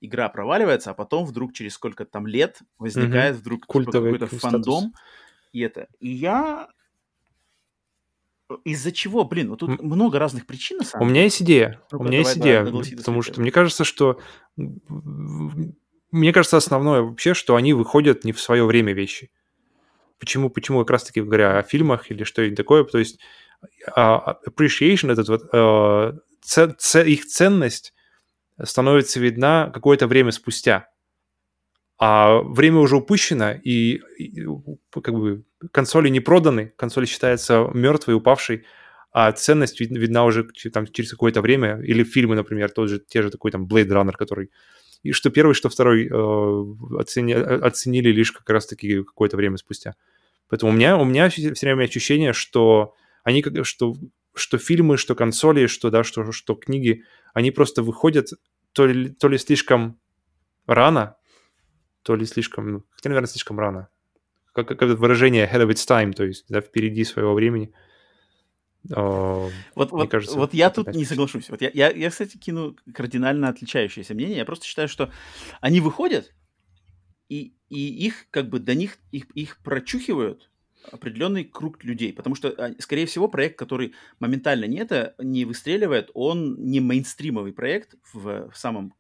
игра 0.02 0.30
проваливается, 0.30 0.92
а 0.92 0.94
потом 0.94 1.26
вдруг 1.26 1.54
через 1.54 1.74
сколько 1.74 2.06
там 2.06 2.26
лет 2.26 2.60
возникает 2.80 3.36
вдруг 3.36 3.62
типа 3.62 3.74
Культовый 3.74 4.14
какой-то 4.14 4.36
статус. 4.38 4.84
И 5.56 5.62
это. 5.62 5.88
И 6.02 6.10
я... 6.10 6.68
Из-за 8.66 8.92
чего, 8.92 9.24
блин, 9.24 9.52
вот 9.52 9.60
тут 9.60 9.70
М. 9.70 9.80
много 9.88 10.20
разных 10.20 10.46
причин, 10.46 10.80
на 10.80 11.00
У 11.00 11.06
меня 11.06 11.24
есть 11.24 11.42
идея. 11.42 11.82
У 11.92 11.96
Ну-ка, 11.96 12.04
меня 12.04 12.18
есть 12.20 12.38
давай, 12.38 12.52
давай, 12.52 12.62
идея, 12.62 12.70
огласи 12.70 12.96
потому 12.98 13.22
что 13.22 13.40
мне 13.40 13.52
кажется, 13.52 13.86
что 13.86 14.20
мне 14.58 16.34
кажется 16.34 16.58
основное 16.58 17.04
вообще, 17.04 17.34
что 17.34 17.56
они 17.56 17.72
выходят 17.72 18.26
не 18.26 18.34
в 18.34 18.42
свое 18.42 18.66
время 18.66 18.92
вещи. 18.92 19.32
Почему, 20.20 20.50
почему 20.50 20.80
как 20.80 20.90
раз-таки 20.92 21.22
говоря 21.22 21.58
о 21.58 21.64
фильмах 21.64 22.12
или 22.12 22.26
что-нибудь 22.26 22.58
такое, 22.58 22.84
то 22.84 22.98
есть 22.98 23.18
uh, 23.96 24.36
appreciation, 24.46 25.10
этот 25.14 25.30
вот, 25.30 25.54
uh, 25.54 26.20
ц- 26.42 26.76
ц- 26.78 27.08
их 27.10 27.26
ценность 27.26 27.94
становится 28.62 29.22
видна 29.22 29.72
какое-то 29.74 30.08
время 30.08 30.32
спустя. 30.32 30.90
А 31.98 32.40
время 32.40 32.80
уже 32.80 32.98
упущено, 32.98 33.52
и, 33.52 34.02
и 34.18 34.46
как 34.92 35.14
бы 35.14 35.46
консоли 35.72 36.10
не 36.10 36.20
проданы, 36.20 36.74
консоль 36.76 37.08
считается 37.08 37.70
мертвой, 37.74 38.16
упавшей, 38.16 38.66
а 39.12 39.32
ценность 39.32 39.80
видна 39.80 40.26
уже 40.26 40.46
там, 40.74 40.88
через 40.88 41.12
какое-то 41.12 41.42
время, 41.42 41.80
или 41.82 42.04
фильмы, 42.04 42.36
например, 42.36 42.70
тот 42.70 42.90
же, 42.90 43.00
те 43.00 43.22
же 43.22 43.32
такой 43.32 43.52
там 43.52 43.66
Blade 43.66 43.88
Runner, 43.88 44.12
который. 44.12 44.52
И 45.04 45.14
что 45.14 45.30
первый, 45.30 45.54
что 45.54 45.70
второй 45.70 46.08
э, 46.08 47.00
оцени, 47.00 47.32
оценили 47.32 48.10
лишь 48.10 48.34
как 48.34 48.50
раз-таки 48.50 49.04
какое-то 49.04 49.38
время 49.38 49.56
спустя. 49.56 49.96
Поэтому 50.50 50.74
у 50.74 50.76
меня, 50.76 50.98
у 50.98 51.06
меня 51.06 51.30
все 51.30 51.54
время 51.62 51.86
ощущение, 51.86 52.34
что 52.34 52.94
они, 53.24 53.44
что, 53.64 53.96
что 54.34 54.58
фильмы, 54.58 54.98
что 54.98 55.16
консоли, 55.16 55.68
что, 55.68 55.90
да, 55.90 56.04
что, 56.04 56.32
что 56.34 56.56
книги, 56.56 57.04
они 57.34 57.52
просто 57.52 57.84
выходят 57.84 58.28
то 58.74 58.86
ли, 58.86 59.10
то 59.10 59.30
ли 59.30 59.38
слишком 59.38 59.98
рано, 60.68 61.16
то 62.06 62.16
ли 62.16 62.26
слишком, 62.28 62.72
ну, 62.72 62.84
хотя, 62.92 63.10
наверное, 63.10 63.28
слишком 63.28 63.60
рано. 63.60 63.90
Как, 64.54 64.68
как 64.68 64.82
выражение 64.82 65.50
ahead 65.52 65.66
of 65.66 65.70
its 65.70 65.88
time, 65.88 66.14
то 66.14 66.24
есть 66.24 66.46
да, 66.48 66.62
впереди 66.62 67.04
своего 67.04 67.34
времени. 67.34 67.74
Uh, 68.88 69.50
вот, 69.74 69.92
вот, 69.92 70.12
кажется, 70.12 70.38
вот 70.38 70.54
я 70.54 70.70
тут 70.70 70.94
не 70.94 71.04
соглашусь. 71.04 71.50
Вот 71.50 71.62
я, 71.62 71.72
я, 71.74 71.90
я, 71.90 72.12
кстати, 72.12 72.38
кину 72.38 72.76
кардинально 72.94 73.50
отличающееся 73.50 74.14
мнение. 74.14 74.38
Я 74.38 74.46
просто 74.46 74.68
считаю, 74.68 74.88
что 74.88 75.12
они 75.62 75.82
выходят, 75.82 76.32
и, 77.28 77.56
и 77.70 78.06
их, 78.06 78.28
как 78.30 78.50
бы, 78.50 78.60
до 78.60 78.76
них, 78.76 79.00
их, 79.12 79.26
их 79.32 79.58
прочухивают 79.64 80.52
определенный 80.92 81.44
круг 81.44 81.84
людей. 81.84 82.14
Потому 82.14 82.36
что, 82.36 82.50
а, 82.50 82.76
скорее 82.78 83.08
всего, 83.08 83.28
проект, 83.28 83.58
который 83.58 83.96
моментально 84.20 84.66
не 84.66 84.78
это, 84.78 85.16
не 85.18 85.46
выстреливает, 85.46 86.12
он 86.14 86.56
не 86.60 86.80
мейнстримовый 86.80 87.52
проект 87.52 87.96
в, 88.14 88.52
в 88.52 88.56
самом 88.56 88.94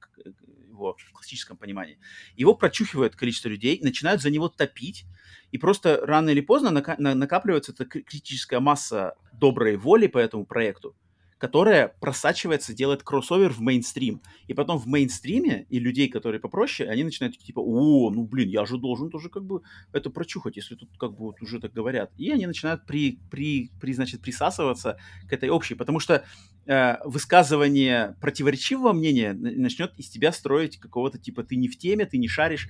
его 0.75 0.97
классическом 1.13 1.57
понимании. 1.57 1.97
Его 2.35 2.55
прочухивает 2.55 3.15
количество 3.15 3.49
людей, 3.49 3.79
начинают 3.81 4.21
за 4.21 4.29
него 4.29 4.49
топить, 4.49 5.05
и 5.51 5.57
просто 5.57 5.99
рано 6.05 6.29
или 6.29 6.41
поздно 6.41 6.69
нака- 6.69 6.97
накапливается 6.97 7.71
эта 7.71 7.85
критическая 7.85 8.59
масса 8.59 9.15
доброй 9.33 9.77
воли 9.77 10.07
по 10.07 10.17
этому 10.17 10.45
проекту, 10.45 10.95
которая 11.37 11.89
просачивается, 11.99 12.73
делает 12.73 13.03
кроссовер 13.03 13.51
в 13.51 13.59
мейнстрим. 13.59 14.21
И 14.47 14.53
потом 14.53 14.77
в 14.77 14.87
мейнстриме 14.87 15.65
и 15.69 15.79
людей, 15.79 16.07
которые 16.07 16.39
попроще, 16.39 16.89
они 16.89 17.03
начинают 17.03 17.37
типа, 17.37 17.59
о, 17.59 18.09
ну 18.09 18.25
блин, 18.25 18.49
я 18.49 18.65
же 18.65 18.77
должен 18.77 19.09
тоже 19.09 19.29
как 19.29 19.45
бы 19.45 19.61
это 19.91 20.09
прочухать, 20.09 20.55
если 20.55 20.75
тут 20.75 20.89
как 20.97 21.11
бы 21.11 21.17
вот 21.19 21.41
уже 21.41 21.59
так 21.59 21.73
говорят. 21.73 22.11
И 22.17 22.31
они 22.31 22.47
начинают 22.47 22.85
при, 22.85 23.19
при, 23.29 23.69
при 23.79 23.93
значит, 23.93 24.21
присасываться 24.21 24.97
к 25.29 25.33
этой 25.33 25.49
общей, 25.49 25.75
потому 25.75 25.99
что 25.99 26.25
высказывание 26.65 28.15
противоречивого 28.21 28.93
мнения 28.93 29.33
начнет 29.33 29.93
из 29.97 30.09
тебя 30.09 30.31
строить 30.31 30.77
какого-то 30.77 31.17
типа 31.19 31.43
ты 31.43 31.55
не 31.55 31.67
в 31.67 31.77
теме, 31.77 32.05
ты 32.05 32.17
не 32.17 32.27
шаришь, 32.27 32.69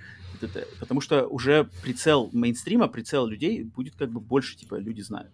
потому 0.79 1.01
что 1.01 1.27
уже 1.27 1.69
прицел 1.81 2.29
мейнстрима, 2.33 2.87
прицел 2.87 3.25
людей 3.25 3.63
будет 3.63 3.95
как 3.95 4.11
бы 4.11 4.19
больше, 4.19 4.57
типа 4.57 4.75
люди 4.75 5.01
знают. 5.01 5.31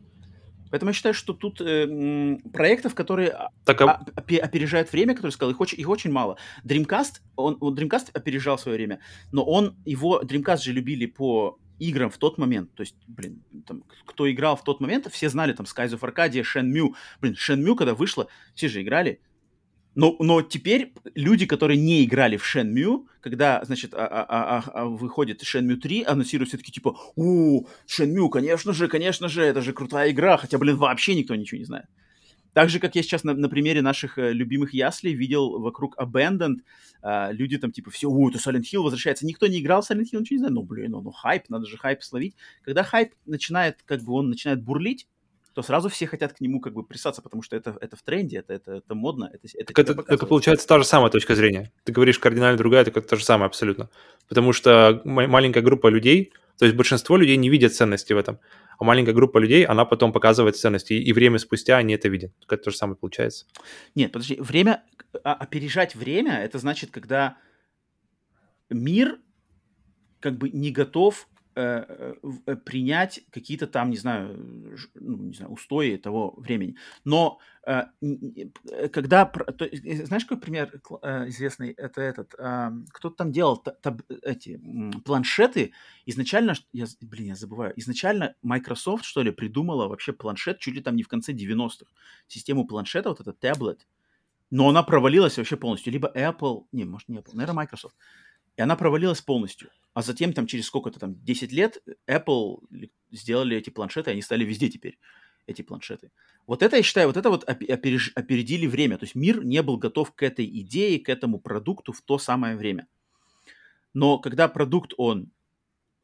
Поэтому 0.71 0.91
я 0.91 0.93
считаю, 0.93 1.13
что 1.13 1.33
тут 1.33 1.59
э, 1.59 2.37
проектов, 2.53 2.95
которые 2.95 3.49
так, 3.65 3.81
а... 3.81 4.05
опережают 4.15 4.91
время, 4.91 5.13
которые 5.13 5.33
сказал, 5.33 5.51
их 5.51 5.59
очень, 5.59 5.79
их 5.79 5.89
очень 5.89 6.11
мало. 6.11 6.37
Dreamcast, 6.63 7.19
он, 7.35 7.57
он 7.59 7.75
Dreamcast 7.75 8.11
опережал 8.13 8.57
свое 8.57 8.77
время, 8.77 8.99
но 9.33 9.43
он, 9.43 9.75
его, 9.85 10.21
Dreamcast 10.21 10.61
же 10.63 10.71
любили 10.71 11.07
по 11.07 11.59
играм 11.81 12.09
в 12.09 12.17
тот 12.17 12.37
момент. 12.37 12.73
То 12.75 12.81
есть, 12.81 12.95
блин, 13.07 13.43
там, 13.65 13.83
кто 14.05 14.31
играл 14.31 14.55
в 14.55 14.63
тот 14.63 14.79
момент, 14.79 15.07
все 15.11 15.29
знали 15.29 15.53
там 15.53 15.65
Skies 15.65 15.97
of 15.97 16.01
Arcadia, 16.01 16.43
Shenmue. 16.43 16.93
Блин, 17.19 17.35
Shenmue, 17.35 17.75
когда 17.75 17.95
вышло, 17.95 18.27
все 18.53 18.69
же 18.69 18.81
играли. 18.81 19.19
Но, 19.95 20.15
но 20.19 20.41
теперь 20.41 20.93
люди, 21.15 21.45
которые 21.45 21.77
не 21.77 22.05
играли 22.05 22.37
в 22.37 22.43
Shenmue, 22.43 23.05
когда, 23.19 23.61
значит, 23.65 23.93
а, 23.93 24.07
а, 24.07 24.25
а, 24.29 24.71
а 24.73 24.85
выходит 24.85 25.43
Shenmue 25.43 25.75
3, 25.75 26.03
анонсируют 26.03 26.49
все 26.49 26.57
таки 26.57 26.71
типа, 26.71 26.95
у, 27.15 27.67
Shenmue, 27.87 28.29
конечно 28.29 28.73
же, 28.73 28.87
конечно 28.87 29.27
же, 29.27 29.43
это 29.43 29.61
же 29.61 29.73
крутая 29.73 30.11
игра, 30.11 30.37
хотя, 30.37 30.57
блин, 30.57 30.77
вообще 30.77 31.15
никто 31.15 31.35
ничего 31.35 31.57
не 31.59 31.65
знает. 31.65 31.87
Так 32.53 32.69
же, 32.69 32.79
как 32.79 32.95
я 32.95 33.03
сейчас 33.03 33.23
на, 33.23 33.33
на 33.33 33.49
примере 33.49 33.81
наших 33.81 34.17
э, 34.17 34.33
любимых 34.33 34.73
яслей 34.73 35.13
видел 35.13 35.59
вокруг 35.59 35.97
Abandoned, 35.97 36.57
э, 37.03 37.33
люди 37.33 37.57
там 37.57 37.71
типа 37.71 37.91
все, 37.91 38.09
о, 38.09 38.29
это 38.29 38.37
Silent 38.37 38.63
Hill 38.63 38.81
возвращается. 38.81 39.25
Никто 39.25 39.47
не 39.47 39.59
играл 39.61 39.81
в 39.81 39.89
Silent 39.89 40.03
Hill, 40.11 40.19
ничего 40.19 40.35
не 40.35 40.37
знает. 40.39 40.53
Ну, 40.53 40.63
блин, 40.63 40.91
ну, 40.91 41.01
ну 41.01 41.11
хайп, 41.11 41.49
надо 41.49 41.65
же 41.65 41.77
хайп 41.77 42.03
словить. 42.03 42.35
Когда 42.63 42.83
хайп 42.83 43.13
начинает, 43.25 43.81
как 43.85 44.01
бы 44.01 44.13
он 44.13 44.29
начинает 44.29 44.61
бурлить, 44.61 45.07
то 45.53 45.61
сразу 45.61 45.89
все 45.89 46.07
хотят 46.07 46.33
к 46.33 46.41
нему 46.41 46.61
как 46.61 46.73
бы 46.73 46.83
присаться, 46.83 47.21
потому 47.21 47.43
что 47.43 47.55
это, 47.55 47.75
это 47.81 47.95
в 47.95 48.01
тренде, 48.03 48.37
это, 48.37 48.53
это, 48.53 48.71
это 48.75 48.95
модно. 48.95 49.29
Это, 49.33 49.47
это, 49.57 49.81
это, 49.81 50.03
это 50.07 50.25
получается 50.25 50.67
та 50.67 50.77
же 50.77 50.85
самая 50.85 51.11
точка 51.11 51.35
зрения. 51.35 51.71
Ты 51.83 51.91
говоришь 51.91 52.19
кардинально 52.19 52.57
другая, 52.57 52.83
это 52.83 53.01
то 53.01 53.15
же 53.17 53.25
самое 53.25 53.47
абсолютно. 53.47 53.89
Потому 54.29 54.53
что 54.53 55.01
маленькая 55.03 55.61
группа 55.61 55.87
людей, 55.87 56.31
то 56.57 56.65
есть 56.65 56.77
большинство 56.77 57.17
людей 57.17 57.35
не 57.35 57.49
видят 57.49 57.73
ценности 57.73 58.13
в 58.13 58.17
этом, 58.17 58.39
а 58.77 58.83
маленькая 58.83 59.13
группа 59.13 59.37
людей, 59.37 59.65
она 59.65 59.85
потом 59.85 60.11
показывает 60.11 60.57
ценности, 60.57 60.93
и, 60.93 61.13
время 61.13 61.37
спустя 61.37 61.77
они 61.77 61.93
это 61.93 62.09
видят. 62.09 62.31
Это 62.45 62.57
то 62.57 62.71
же 62.71 62.77
самое 62.77 62.97
получается. 62.97 63.45
Нет, 63.95 64.11
подожди, 64.11 64.35
время, 64.39 64.83
а, 65.23 65.33
опережать 65.33 65.95
время, 65.95 66.37
это 66.37 66.57
значит, 66.59 66.91
когда 66.91 67.37
мир 68.69 69.19
как 70.19 70.37
бы 70.37 70.49
не 70.49 70.71
готов 70.71 71.27
принять 71.53 73.21
какие-то 73.31 73.67
там, 73.67 73.89
не 73.89 73.97
знаю, 73.97 74.77
ну, 74.95 75.17
не 75.17 75.33
знаю, 75.33 75.51
устои 75.51 75.97
того 75.97 76.33
времени. 76.37 76.75
Но 77.03 77.39
э, 77.65 77.83
когда, 78.91 79.25
то, 79.25 79.69
знаешь, 80.05 80.25
какой 80.25 80.39
пример 80.41 80.71
известный, 81.27 81.71
это 81.71 82.01
этот, 82.01 82.33
кто-то 82.91 83.15
там 83.15 83.31
делал 83.31 83.57
таб, 83.57 84.01
эти 84.23 84.61
планшеты, 85.03 85.73
изначально, 86.05 86.53
я, 86.73 86.85
блин, 87.01 87.27
я 87.27 87.35
забываю, 87.35 87.73
изначально 87.75 88.35
Microsoft, 88.41 89.05
что 89.05 89.21
ли, 89.21 89.31
придумала 89.31 89.87
вообще 89.87 90.13
планшет 90.13 90.59
чуть 90.59 90.75
ли 90.75 90.81
там 90.81 90.95
не 90.95 91.03
в 91.03 91.07
конце 91.07 91.33
90-х, 91.33 91.91
систему 92.27 92.65
планшета, 92.65 93.09
вот 93.09 93.19
этот 93.19 93.39
таблет, 93.39 93.87
но 94.51 94.69
она 94.69 94.83
провалилась 94.83 95.37
вообще 95.37 95.55
полностью, 95.55 95.93
либо 95.93 96.11
Apple, 96.13 96.65
не, 96.71 96.85
может 96.85 97.07
не 97.09 97.17
Apple, 97.17 97.31
наверное, 97.33 97.55
Microsoft, 97.55 97.95
и 98.61 98.63
она 98.63 98.75
провалилась 98.75 99.21
полностью 99.21 99.69
а 99.93 100.01
затем 100.01 100.33
там 100.33 100.47
через 100.47 100.67
сколько-то 100.67 100.99
там 100.99 101.15
10 101.23 101.51
лет 101.51 101.83
Apple 102.07 102.59
сделали 103.11 103.57
эти 103.57 103.69
планшеты, 103.69 104.11
они 104.11 104.21
стали 104.21 104.45
везде 104.45 104.69
теперь 104.69 104.97
эти 105.47 105.63
планшеты. 105.63 106.11
Вот 106.47 106.63
это, 106.63 106.77
я 106.77 106.83
считаю, 106.83 107.07
вот 107.07 107.17
это 107.17 107.29
вот 107.29 107.43
опереж, 107.47 108.11
опередили 108.15 108.67
время. 108.67 108.97
То 108.97 109.03
есть 109.03 109.15
мир 109.15 109.43
не 109.43 109.61
был 109.61 109.77
готов 109.77 110.13
к 110.13 110.23
этой 110.23 110.45
идее, 110.45 110.99
к 110.99 111.09
этому 111.09 111.39
продукту 111.39 111.91
в 111.91 112.01
то 112.01 112.17
самое 112.17 112.55
время. 112.55 112.87
Но 113.93 114.17
когда 114.19 114.47
продукт, 114.47 114.93
он 114.97 115.31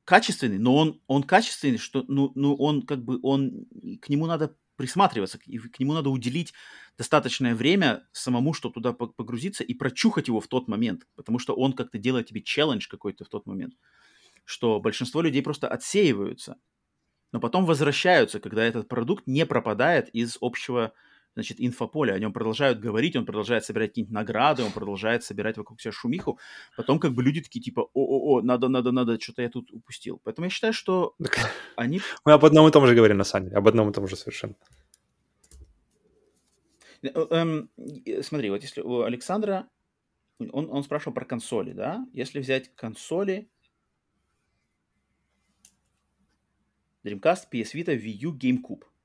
качественный, 0.04 0.58
но 0.58 0.76
он, 0.76 1.02
он 1.08 1.24
качественный, 1.24 1.78
что, 1.78 2.04
ну, 2.08 2.32
ну, 2.36 2.56
он 2.56 2.82
как 2.82 3.04
бы, 3.04 3.20
он, 3.24 3.68
к 4.02 4.10
нему 4.10 4.26
надо 4.26 4.56
присматриваться, 4.78 5.40
и 5.46 5.58
к 5.58 5.80
нему 5.80 5.94
надо 5.94 6.10
уделить 6.10 6.54
достаточное 6.98 7.56
время 7.56 8.08
самому, 8.14 8.54
чтобы 8.54 8.76
туда 8.76 8.94
погрузиться 8.94 9.64
и 9.64 9.74
прочухать 9.74 10.28
его 10.28 10.40
в 10.40 10.48
тот 10.48 10.68
момент, 10.68 11.08
потому 11.16 11.40
что 11.40 11.56
он 11.56 11.74
как-то 11.74 11.98
делает 11.98 12.28
тебе 12.28 12.42
челлендж 12.42 12.88
какой-то 12.88 13.26
в 13.26 13.30
тот 13.30 13.46
момент, 13.46 13.74
что 14.46 14.80
большинство 14.80 15.22
людей 15.22 15.42
просто 15.42 15.68
отсеиваются, 15.68 16.58
но 17.32 17.40
потом 17.40 17.66
возвращаются, 17.66 18.40
когда 18.40 18.64
этот 18.64 18.88
продукт 18.88 19.28
не 19.28 19.46
пропадает 19.46 20.10
из 20.10 20.38
общего 20.40 20.94
значит, 21.38 21.58
инфополя. 21.60 22.14
О 22.14 22.20
нем 22.20 22.34
продолжают 22.34 22.80
говорить, 22.80 23.16
он 23.16 23.24
продолжает 23.24 23.64
собирать 23.64 23.92
какие-нибудь 23.92 24.14
награды, 24.14 24.64
он 24.64 24.72
продолжает 24.72 25.24
собирать 25.24 25.56
вокруг 25.56 25.80
себя 25.80 25.92
шумиху. 25.92 26.40
Потом 26.76 27.00
как 27.00 27.14
бы 27.14 27.22
люди 27.22 27.42
такие 27.42 27.62
типа, 27.62 27.82
о-о-о, 27.94 28.42
надо, 28.42 28.70
надо, 28.70 28.92
надо, 28.92 29.20
что-то 29.20 29.44
я 29.44 29.50
тут 29.50 29.72
упустил. 29.72 30.20
Поэтому 30.24 30.46
я 30.46 30.50
считаю, 30.50 30.74
что 30.74 31.16
они... 31.76 32.02
Мы 32.26 32.32
об 32.32 32.44
одном 32.44 32.68
и 32.68 32.72
том 32.72 32.88
же 32.88 32.96
говорим, 32.96 33.18
на 33.18 33.24
самом 33.24 33.46
деле, 33.46 33.58
об 33.58 33.68
одном 33.68 33.92
и 33.92 33.94
том 33.94 34.08
же 34.08 34.16
совершенно. 34.16 34.56
Э, 37.04 37.28
эм, 37.30 37.70
смотри, 38.22 38.50
вот 38.50 38.64
если 38.64 38.82
у 38.82 39.02
Александра, 39.02 39.70
он, 40.40 40.72
он 40.72 40.84
спрашивал 40.84 41.14
про 41.14 41.26
консоли, 41.26 41.74
да? 41.74 42.04
Если 42.14 42.40
взять 42.40 42.74
консоли, 42.76 43.48
Dreamcast, 47.06 47.44
PS 47.54 47.76
Vita, 47.76 47.96
Wii 47.96 48.26
U, 48.26 48.36
GameCube– 48.36 48.86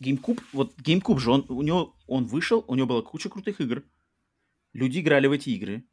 GameCube, 0.00 0.42
вот 0.52 0.74
GameCube 0.78 1.18
же, 1.18 1.30
он, 1.30 1.44
у 1.48 1.62
него, 1.62 1.96
он 2.06 2.24
вышел, 2.24 2.64
у 2.68 2.74
него 2.74 2.86
была 2.86 3.02
куча 3.02 3.28
крутых 3.28 3.60
игр. 3.60 3.84
Люди 4.72 5.00
играли 5.00 5.26
в 5.26 5.32
эти 5.32 5.50
игры. 5.50 5.84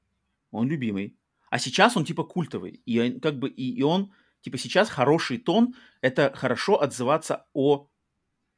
Он 0.52 0.68
любимый. 0.68 1.18
А 1.50 1.60
сейчас 1.60 1.98
он 1.98 2.06
типа 2.06 2.24
культовый. 2.24 2.82
И 2.86 3.20
как 3.20 3.40
бы 3.40 3.50
и, 3.50 3.72
и 3.72 3.82
он, 3.82 4.14
типа 4.42 4.58
сейчас 4.58 4.90
хороший 4.90 5.38
тон, 5.38 5.74
это 6.02 6.32
хорошо 6.36 6.82
отзываться 6.82 7.48
о 7.54 7.90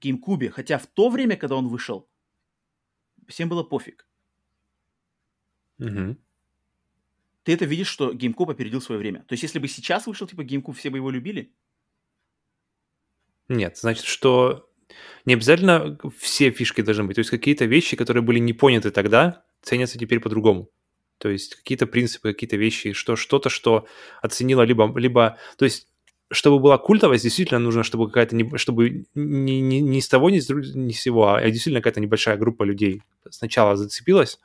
GameCube. 0.01 0.49
Хотя 0.49 0.77
в 0.77 0.87
то 0.87 1.09
время, 1.09 1.37
когда 1.37 1.55
он 1.55 1.67
вышел, 1.67 2.09
всем 3.27 3.49
было 3.49 3.63
пофиг. 3.63 4.07
Угу. 5.79 6.17
Ты 7.43 7.53
это 7.53 7.65
видишь, 7.65 7.87
что 7.87 8.11
GameCube 8.11 8.51
опередил 8.51 8.81
свое 8.81 8.99
время. 8.99 9.23
То 9.23 9.33
есть, 9.33 9.43
если 9.43 9.59
бы 9.59 9.67
сейчас 9.67 10.07
вышел 10.07 10.27
типа 10.27 10.41
GameCube, 10.41 10.73
все 10.73 10.89
бы 10.89 10.97
его 10.97 11.09
любили? 11.09 11.53
Нет, 13.47 13.77
значит, 13.77 14.03
что 14.03 14.66
не 15.25 15.33
обязательно 15.33 15.97
все 16.19 16.51
фишки 16.51 16.81
должны 16.81 17.03
быть. 17.03 17.15
То 17.15 17.19
есть 17.19 17.29
какие-то 17.29 17.65
вещи, 17.65 17.95
которые 17.95 18.23
были 18.23 18.39
не 18.39 18.53
поняты 18.53 18.91
тогда, 18.91 19.43
ценятся 19.61 19.99
теперь 19.99 20.19
по-другому. 20.19 20.69
То 21.17 21.29
есть 21.29 21.55
какие-то 21.55 21.87
принципы, 21.87 22.33
какие-то 22.33 22.57
вещи, 22.57 22.93
что 22.93 23.15
что-то, 23.15 23.49
что 23.49 23.87
оценило 24.21 24.61
либо, 24.61 24.91
либо, 24.97 25.37
то 25.57 25.65
есть 25.65 25.87
чтобы 26.29 26.59
была 26.59 26.77
культовость, 26.77 27.23
действительно 27.23 27.59
нужно, 27.59 27.83
чтобы 27.83 28.07
какая-то, 28.07 28.35
не, 28.35 28.57
чтобы 28.57 29.05
не, 29.15 29.61
не, 29.61 29.79
не 29.79 30.01
с 30.01 30.09
того, 30.09 30.29
ни 30.29 30.39
с, 30.39 30.49
ни 30.49 30.91
с 30.91 30.99
сего, 30.99 31.33
а 31.33 31.41
действительно 31.49 31.81
какая-то 31.81 32.01
небольшая 32.01 32.37
группа 32.37 32.63
людей 32.63 33.01
сначала 33.29 33.77
зацепилась, 33.77 34.39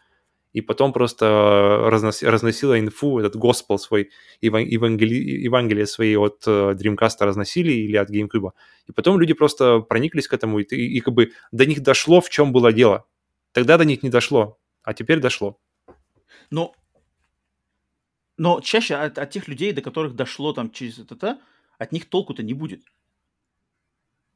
и 0.52 0.60
потом 0.60 0.92
просто 0.92 1.86
разнос, 1.86 2.22
разносила 2.22 2.78
инфу, 2.78 3.18
этот 3.18 3.36
госпел 3.36 3.78
свой, 3.78 4.10
евангели, 4.40 5.14
Евангелие 5.14 5.86
свои 5.86 6.16
от 6.16 6.44
э, 6.46 6.74
Dreamcast 6.74 7.16
разносили 7.20 7.72
или 7.72 7.96
от 7.96 8.10
GameCube. 8.10 8.52
И 8.86 8.92
потом 8.92 9.18
люди 9.18 9.32
просто 9.32 9.80
прониклись 9.80 10.28
к 10.28 10.34
этому, 10.34 10.58
и, 10.58 10.64
и, 10.64 10.98
и 10.98 11.00
как 11.00 11.14
бы 11.14 11.32
до 11.52 11.64
них 11.64 11.82
дошло, 11.82 12.20
в 12.20 12.28
чем 12.28 12.52
было 12.52 12.72
дело. 12.72 13.06
Тогда 13.52 13.78
до 13.78 13.84
них 13.84 14.02
не 14.02 14.10
дошло, 14.10 14.58
а 14.82 14.92
теперь 14.92 15.20
дошло. 15.20 15.58
Но, 16.50 16.74
но 18.36 18.60
чаще 18.60 18.96
от, 18.96 19.18
от 19.18 19.30
тех 19.30 19.48
людей, 19.48 19.72
до 19.72 19.80
которых 19.80 20.14
дошло 20.14 20.52
там 20.52 20.70
через 20.70 20.98
это, 20.98 21.40
от 21.78 21.92
них 21.92 22.08
толку-то 22.08 22.42
не 22.42 22.52
будет. 22.52 22.82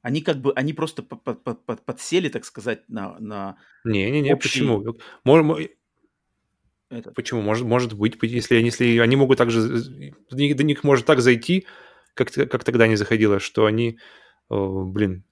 Они 0.01 0.23
как 0.23 0.41
бы, 0.41 0.53
они 0.55 0.73
просто 0.73 1.03
подсели, 1.03 2.29
так 2.29 2.45
сказать, 2.45 2.89
на, 2.89 3.19
на 3.19 3.57
Не-не-не, 3.85 4.35
общий... 4.35 4.49
почему? 4.49 4.85
Это. 6.89 7.11
Почему? 7.11 7.43
Может, 7.43 7.65
может 7.65 7.95
быть, 7.95 8.17
если, 8.23 8.57
если 8.57 8.99
они 8.99 9.17
могут 9.17 9.39
также... 9.39 9.83
До 10.31 10.63
них 10.63 10.85
может 10.85 11.07
так 11.07 11.21
зайти, 11.21 11.67
как, 12.15 12.33
как 12.33 12.65
тогда 12.65 12.87
не 12.87 12.97
заходило, 12.97 13.41
что 13.41 13.67
они, 13.67 13.99
о, 14.49 14.85
блин... 14.85 15.25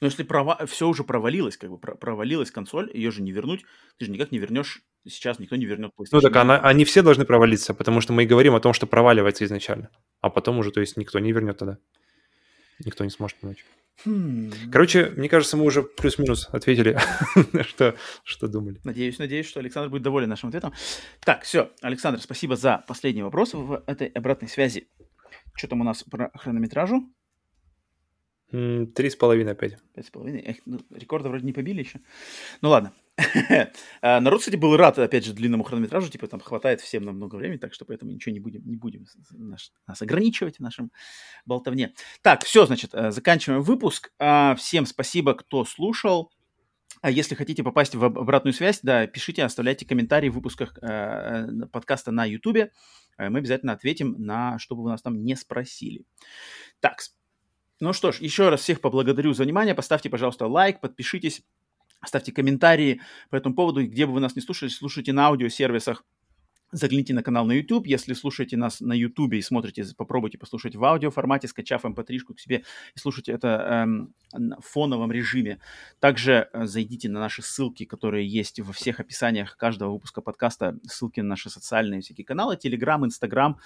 Но 0.00 0.06
если 0.06 0.22
прова... 0.22 0.64
все 0.66 0.86
уже 0.86 1.02
провалилось, 1.02 1.56
как 1.56 1.70
бы 1.70 1.78
провалилась 1.78 2.52
консоль, 2.52 2.88
ее 2.94 3.10
же 3.10 3.20
не 3.20 3.32
вернуть, 3.32 3.64
ты 3.96 4.04
же 4.04 4.12
никак 4.12 4.30
не 4.30 4.38
вернешь, 4.38 4.82
сейчас 5.04 5.40
никто 5.40 5.56
не 5.56 5.66
вернет 5.66 5.90
PlayStation. 5.90 6.08
Ну 6.12 6.20
так 6.20 6.36
она, 6.36 6.60
они 6.60 6.84
все 6.84 7.02
должны 7.02 7.24
провалиться, 7.24 7.74
потому 7.74 8.00
что 8.00 8.12
мы 8.12 8.22
и 8.22 8.26
говорим 8.26 8.54
о 8.54 8.60
том, 8.60 8.72
что 8.72 8.86
проваливается 8.86 9.44
изначально, 9.44 9.90
а 10.20 10.30
потом 10.30 10.58
уже, 10.58 10.70
то 10.70 10.80
есть, 10.80 10.96
никто 10.96 11.18
не 11.18 11.32
вернет 11.32 11.58
тогда. 11.58 11.78
Никто 12.84 13.02
не 13.02 13.10
сможет 13.10 13.38
помочь. 13.38 13.64
Хм. 14.04 14.52
Короче, 14.70 15.10
мне 15.16 15.28
кажется, 15.28 15.56
мы 15.56 15.64
уже 15.64 15.82
плюс-минус 15.82 16.48
ответили, 16.52 16.96
что, 17.62 17.96
что 18.22 18.46
думали. 18.46 18.80
Надеюсь, 18.84 19.18
надеюсь, 19.18 19.46
что 19.46 19.60
Александр 19.60 19.90
будет 19.90 20.02
доволен 20.02 20.28
нашим 20.28 20.50
ответом. 20.50 20.72
Так, 21.20 21.42
все, 21.42 21.72
Александр, 21.82 22.20
спасибо 22.20 22.56
за 22.56 22.84
последний 22.86 23.22
вопрос 23.22 23.54
в 23.54 23.82
этой 23.86 24.08
обратной 24.08 24.48
связи. 24.48 24.88
Что 25.54 25.68
там 25.68 25.80
у 25.80 25.84
нас 25.84 26.04
по 26.04 26.30
хронометражу? 26.34 27.12
Три 28.50 29.10
с 29.10 29.16
половиной 29.16 29.52
опять. 29.52 29.76
Пять 29.94 30.06
с 30.06 30.10
половиной. 30.10 30.40
Эх, 30.40 30.56
ну, 30.64 30.80
рекорда 30.90 31.28
вроде 31.28 31.44
не 31.44 31.52
побили 31.52 31.80
еще. 31.80 32.00
Ну 32.62 32.70
ладно. 32.70 32.94
А, 34.00 34.20
народ, 34.20 34.40
кстати, 34.40 34.56
был 34.56 34.76
рад, 34.76 34.98
опять 34.98 35.24
же, 35.24 35.32
длинному 35.32 35.64
хронометражу, 35.64 36.08
типа 36.08 36.28
там 36.28 36.40
хватает 36.40 36.80
всем 36.80 37.04
на 37.04 37.12
много 37.12 37.36
времени, 37.36 37.58
так 37.58 37.74
что 37.74 37.84
поэтому 37.84 38.12
ничего 38.12 38.32
не 38.32 38.40
будем, 38.40 38.62
не 38.64 38.76
будем 38.76 39.06
наш, 39.32 39.72
нас 39.86 40.00
ограничивать 40.02 40.58
в 40.58 40.60
нашем 40.60 40.92
болтовне. 41.44 41.94
Так, 42.22 42.44
все, 42.44 42.64
значит, 42.66 42.94
э, 42.94 43.10
заканчиваем 43.10 43.62
выпуск. 43.62 44.12
А, 44.18 44.54
всем 44.54 44.86
спасибо, 44.86 45.34
кто 45.34 45.64
слушал. 45.64 46.30
А 47.00 47.10
если 47.10 47.34
хотите 47.34 47.62
попасть 47.62 47.94
в 47.94 48.04
обратную 48.04 48.54
связь, 48.54 48.80
да, 48.82 49.06
пишите, 49.06 49.44
оставляйте 49.44 49.86
комментарии 49.86 50.28
в 50.28 50.34
выпусках 50.34 50.78
э, 50.80 51.46
подкаста 51.72 52.12
на 52.12 52.24
YouTube. 52.24 52.56
Э, 52.56 53.28
мы 53.28 53.38
обязательно 53.38 53.72
ответим 53.72 54.14
на, 54.18 54.58
что 54.58 54.76
бы 54.76 54.84
вы 54.84 54.90
нас 54.90 55.02
там 55.02 55.24
не 55.24 55.36
спросили. 55.36 56.04
Так, 56.80 57.00
ну 57.80 57.92
что 57.92 58.12
ж, 58.12 58.18
еще 58.20 58.48
раз 58.48 58.60
всех 58.60 58.80
поблагодарю 58.80 59.32
за 59.32 59.44
внимание. 59.44 59.74
Поставьте, 59.74 60.10
пожалуйста, 60.10 60.46
лайк, 60.46 60.80
подпишитесь, 60.80 61.42
ставьте 62.06 62.32
комментарии 62.32 63.00
по 63.30 63.36
этому 63.36 63.54
поводу. 63.54 63.84
Где 63.84 64.06
бы 64.06 64.12
вы 64.14 64.20
нас 64.20 64.36
не 64.36 64.42
слушали, 64.42 64.70
слушайте 64.70 65.12
на 65.12 65.26
аудиосервисах 65.26 66.04
Загляните 66.70 67.14
на 67.14 67.22
канал 67.22 67.46
на 67.46 67.52
YouTube. 67.52 67.86
Если 67.86 68.12
слушаете 68.12 68.58
нас 68.58 68.80
на 68.80 68.92
YouTube 68.92 69.32
и 69.32 69.40
смотрите, 69.40 69.86
попробуйте 69.96 70.36
послушать 70.36 70.76
в 70.76 70.84
аудио 70.84 71.10
формате, 71.10 71.48
скачав 71.48 71.86
mp3 71.86 72.18
эм 72.18 72.34
к 72.34 72.40
себе 72.40 72.64
и 72.94 72.98
слушайте 72.98 73.32
это 73.32 73.48
эм, 73.84 74.14
в 74.32 74.66
фоновом 74.66 75.10
режиме. 75.10 75.60
Также 75.98 76.50
э, 76.52 76.66
зайдите 76.66 77.08
на 77.08 77.20
наши 77.20 77.40
ссылки, 77.40 77.86
которые 77.86 78.28
есть 78.28 78.60
во 78.60 78.74
всех 78.74 79.00
описаниях 79.00 79.56
каждого 79.56 79.92
выпуска 79.92 80.20
подкаста. 80.20 80.78
Ссылки 80.86 81.20
на 81.20 81.28
наши 81.28 81.48
социальные 81.48 82.02
всякие 82.02 82.26
каналы, 82.26 82.58
Telegram, 82.62 83.02
Instagram. 83.02 83.56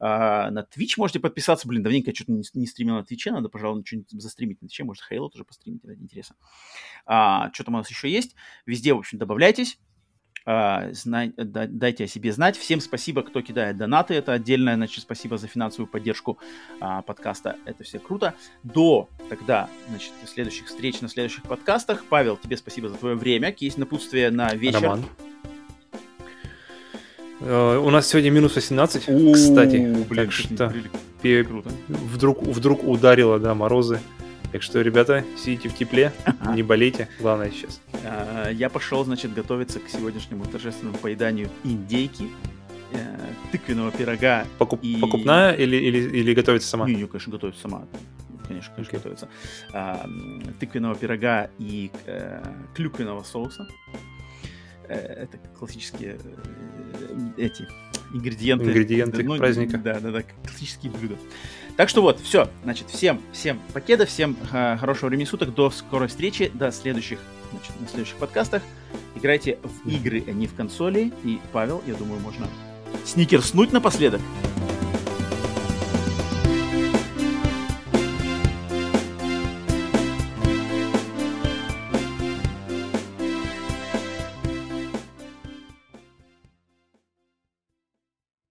Э, 0.00 0.48
на 0.48 0.66
Twitch 0.74 0.94
можете 0.96 1.20
подписаться. 1.20 1.68
Блин, 1.68 1.82
давненько 1.82 2.08
я 2.08 2.14
что-то 2.14 2.32
не, 2.32 2.42
не 2.54 2.66
стримил 2.66 2.94
на 2.94 3.02
Twitch. 3.02 3.30
Надо, 3.30 3.50
пожалуй, 3.50 3.84
что-нибудь 3.84 4.10
застримить 4.12 4.62
на 4.62 4.66
Twitch. 4.66 4.82
Может, 4.84 5.04
Halo 5.12 5.28
тоже 5.28 5.44
постримить, 5.44 5.84
это 5.84 5.94
интересно. 5.94 6.36
А, 7.04 7.52
что 7.52 7.64
там 7.64 7.74
у 7.74 7.78
нас 7.78 7.90
еще 7.90 8.10
есть? 8.10 8.34
Везде, 8.64 8.94
в 8.94 8.98
общем, 8.98 9.18
добавляйтесь. 9.18 9.78
А, 10.48 10.90
дайте 11.34 12.04
о 12.04 12.06
себе 12.06 12.32
знать. 12.32 12.56
Всем 12.56 12.80
спасибо, 12.80 13.22
кто 13.22 13.42
кидает 13.42 13.76
донаты. 13.76 14.14
Это 14.14 14.32
отдельное, 14.32 14.76
значит, 14.76 15.02
спасибо 15.02 15.38
за 15.38 15.48
финансовую 15.48 15.88
поддержку 15.88 16.38
а, 16.80 17.02
подкаста. 17.02 17.56
Это 17.64 17.82
все 17.82 17.98
круто. 17.98 18.32
До 18.62 19.08
тогда, 19.28 19.68
значит, 19.88 20.12
следующих 20.24 20.66
встреч 20.66 21.00
на 21.00 21.08
следующих 21.08 21.42
подкастах. 21.42 22.04
Павел, 22.08 22.36
тебе 22.36 22.56
спасибо 22.56 22.88
за 22.88 22.94
твое 22.94 23.16
время. 23.16 23.52
Есть 23.58 23.76
напутствие 23.76 24.30
на 24.30 24.54
вечер. 24.54 24.82
Роман. 24.82 25.04
Uh, 27.40 27.78
у 27.84 27.90
нас 27.90 28.06
сегодня 28.06 28.30
минус 28.30 28.54
18, 28.54 29.08
У-у-у, 29.08 29.34
кстати. 29.34 29.76
Блин, 30.08 30.26
так 30.26 30.32
что. 30.32 30.72
Вдруг, 31.88 32.42
вдруг 32.42 32.84
ударило, 32.84 33.38
да, 33.38 33.54
морозы. 33.54 34.00
Так 34.52 34.62
что, 34.62 34.80
ребята, 34.80 35.24
сидите 35.36 35.68
в 35.68 35.74
тепле, 35.74 36.12
не 36.54 36.62
болейте, 36.62 37.08
главное 37.20 37.50
сейчас. 37.50 37.80
А, 38.04 38.50
я 38.50 38.70
пошел, 38.70 39.04
значит, 39.04 39.34
готовиться 39.34 39.80
к 39.80 39.88
сегодняшнему 39.88 40.44
торжественному 40.44 40.96
поеданию 40.98 41.48
индейки, 41.64 42.28
э, 42.92 43.26
тыквенного 43.52 43.90
пирога. 43.90 44.46
Покуп, 44.58 44.80
и... 44.82 44.96
Покупная 45.00 45.52
или, 45.52 45.76
или, 45.76 45.98
или 45.98 46.34
готовится 46.34 46.68
сама? 46.68 46.86
Не, 46.86 46.94
не, 46.94 47.06
конечно, 47.06 47.32
готовится 47.32 47.62
сама. 47.62 47.86
Конечно, 48.46 48.72
конечно, 48.74 48.92
okay. 48.92 48.98
готовится. 48.98 49.28
А, 49.72 50.08
тыквенного 50.60 50.94
пирога 50.94 51.50
и 51.58 51.90
э, 52.06 52.42
клюквенного 52.74 53.24
соуса. 53.24 53.68
Э, 54.88 55.24
это 55.24 55.38
классические 55.58 56.18
э, 56.22 57.30
эти 57.36 57.66
ингредиенты. 58.14 58.66
Ингредиенты 58.66 59.24
ну, 59.24 59.36
праздника. 59.36 59.78
Да, 59.78 59.98
да, 60.00 60.10
да, 60.12 60.22
классические 60.44 60.92
блюда. 60.92 61.16
Так 61.76 61.90
что 61.90 62.00
вот, 62.00 62.20
все. 62.20 62.48
Значит, 62.64 62.88
всем, 62.88 63.20
всем 63.32 63.60
покеда, 63.74 64.06
всем 64.06 64.36
э, 64.52 64.76
хорошего 64.78 65.08
времени 65.08 65.26
суток. 65.26 65.54
До 65.54 65.70
скорой 65.70 66.08
встречи, 66.08 66.50
до 66.52 66.72
следующих, 66.72 67.18
значит, 67.52 67.78
на 67.78 67.86
следующих 67.86 68.16
подкастах. 68.16 68.62
Играйте 69.14 69.58
в 69.62 69.88
игры, 69.88 70.24
а 70.26 70.30
не 70.32 70.46
в 70.46 70.54
консоли. 70.54 71.12
И, 71.22 71.38
Павел, 71.52 71.82
я 71.86 71.94
думаю, 71.94 72.20
можно 72.20 72.48
сникерснуть 73.04 73.72
напоследок. 73.72 74.22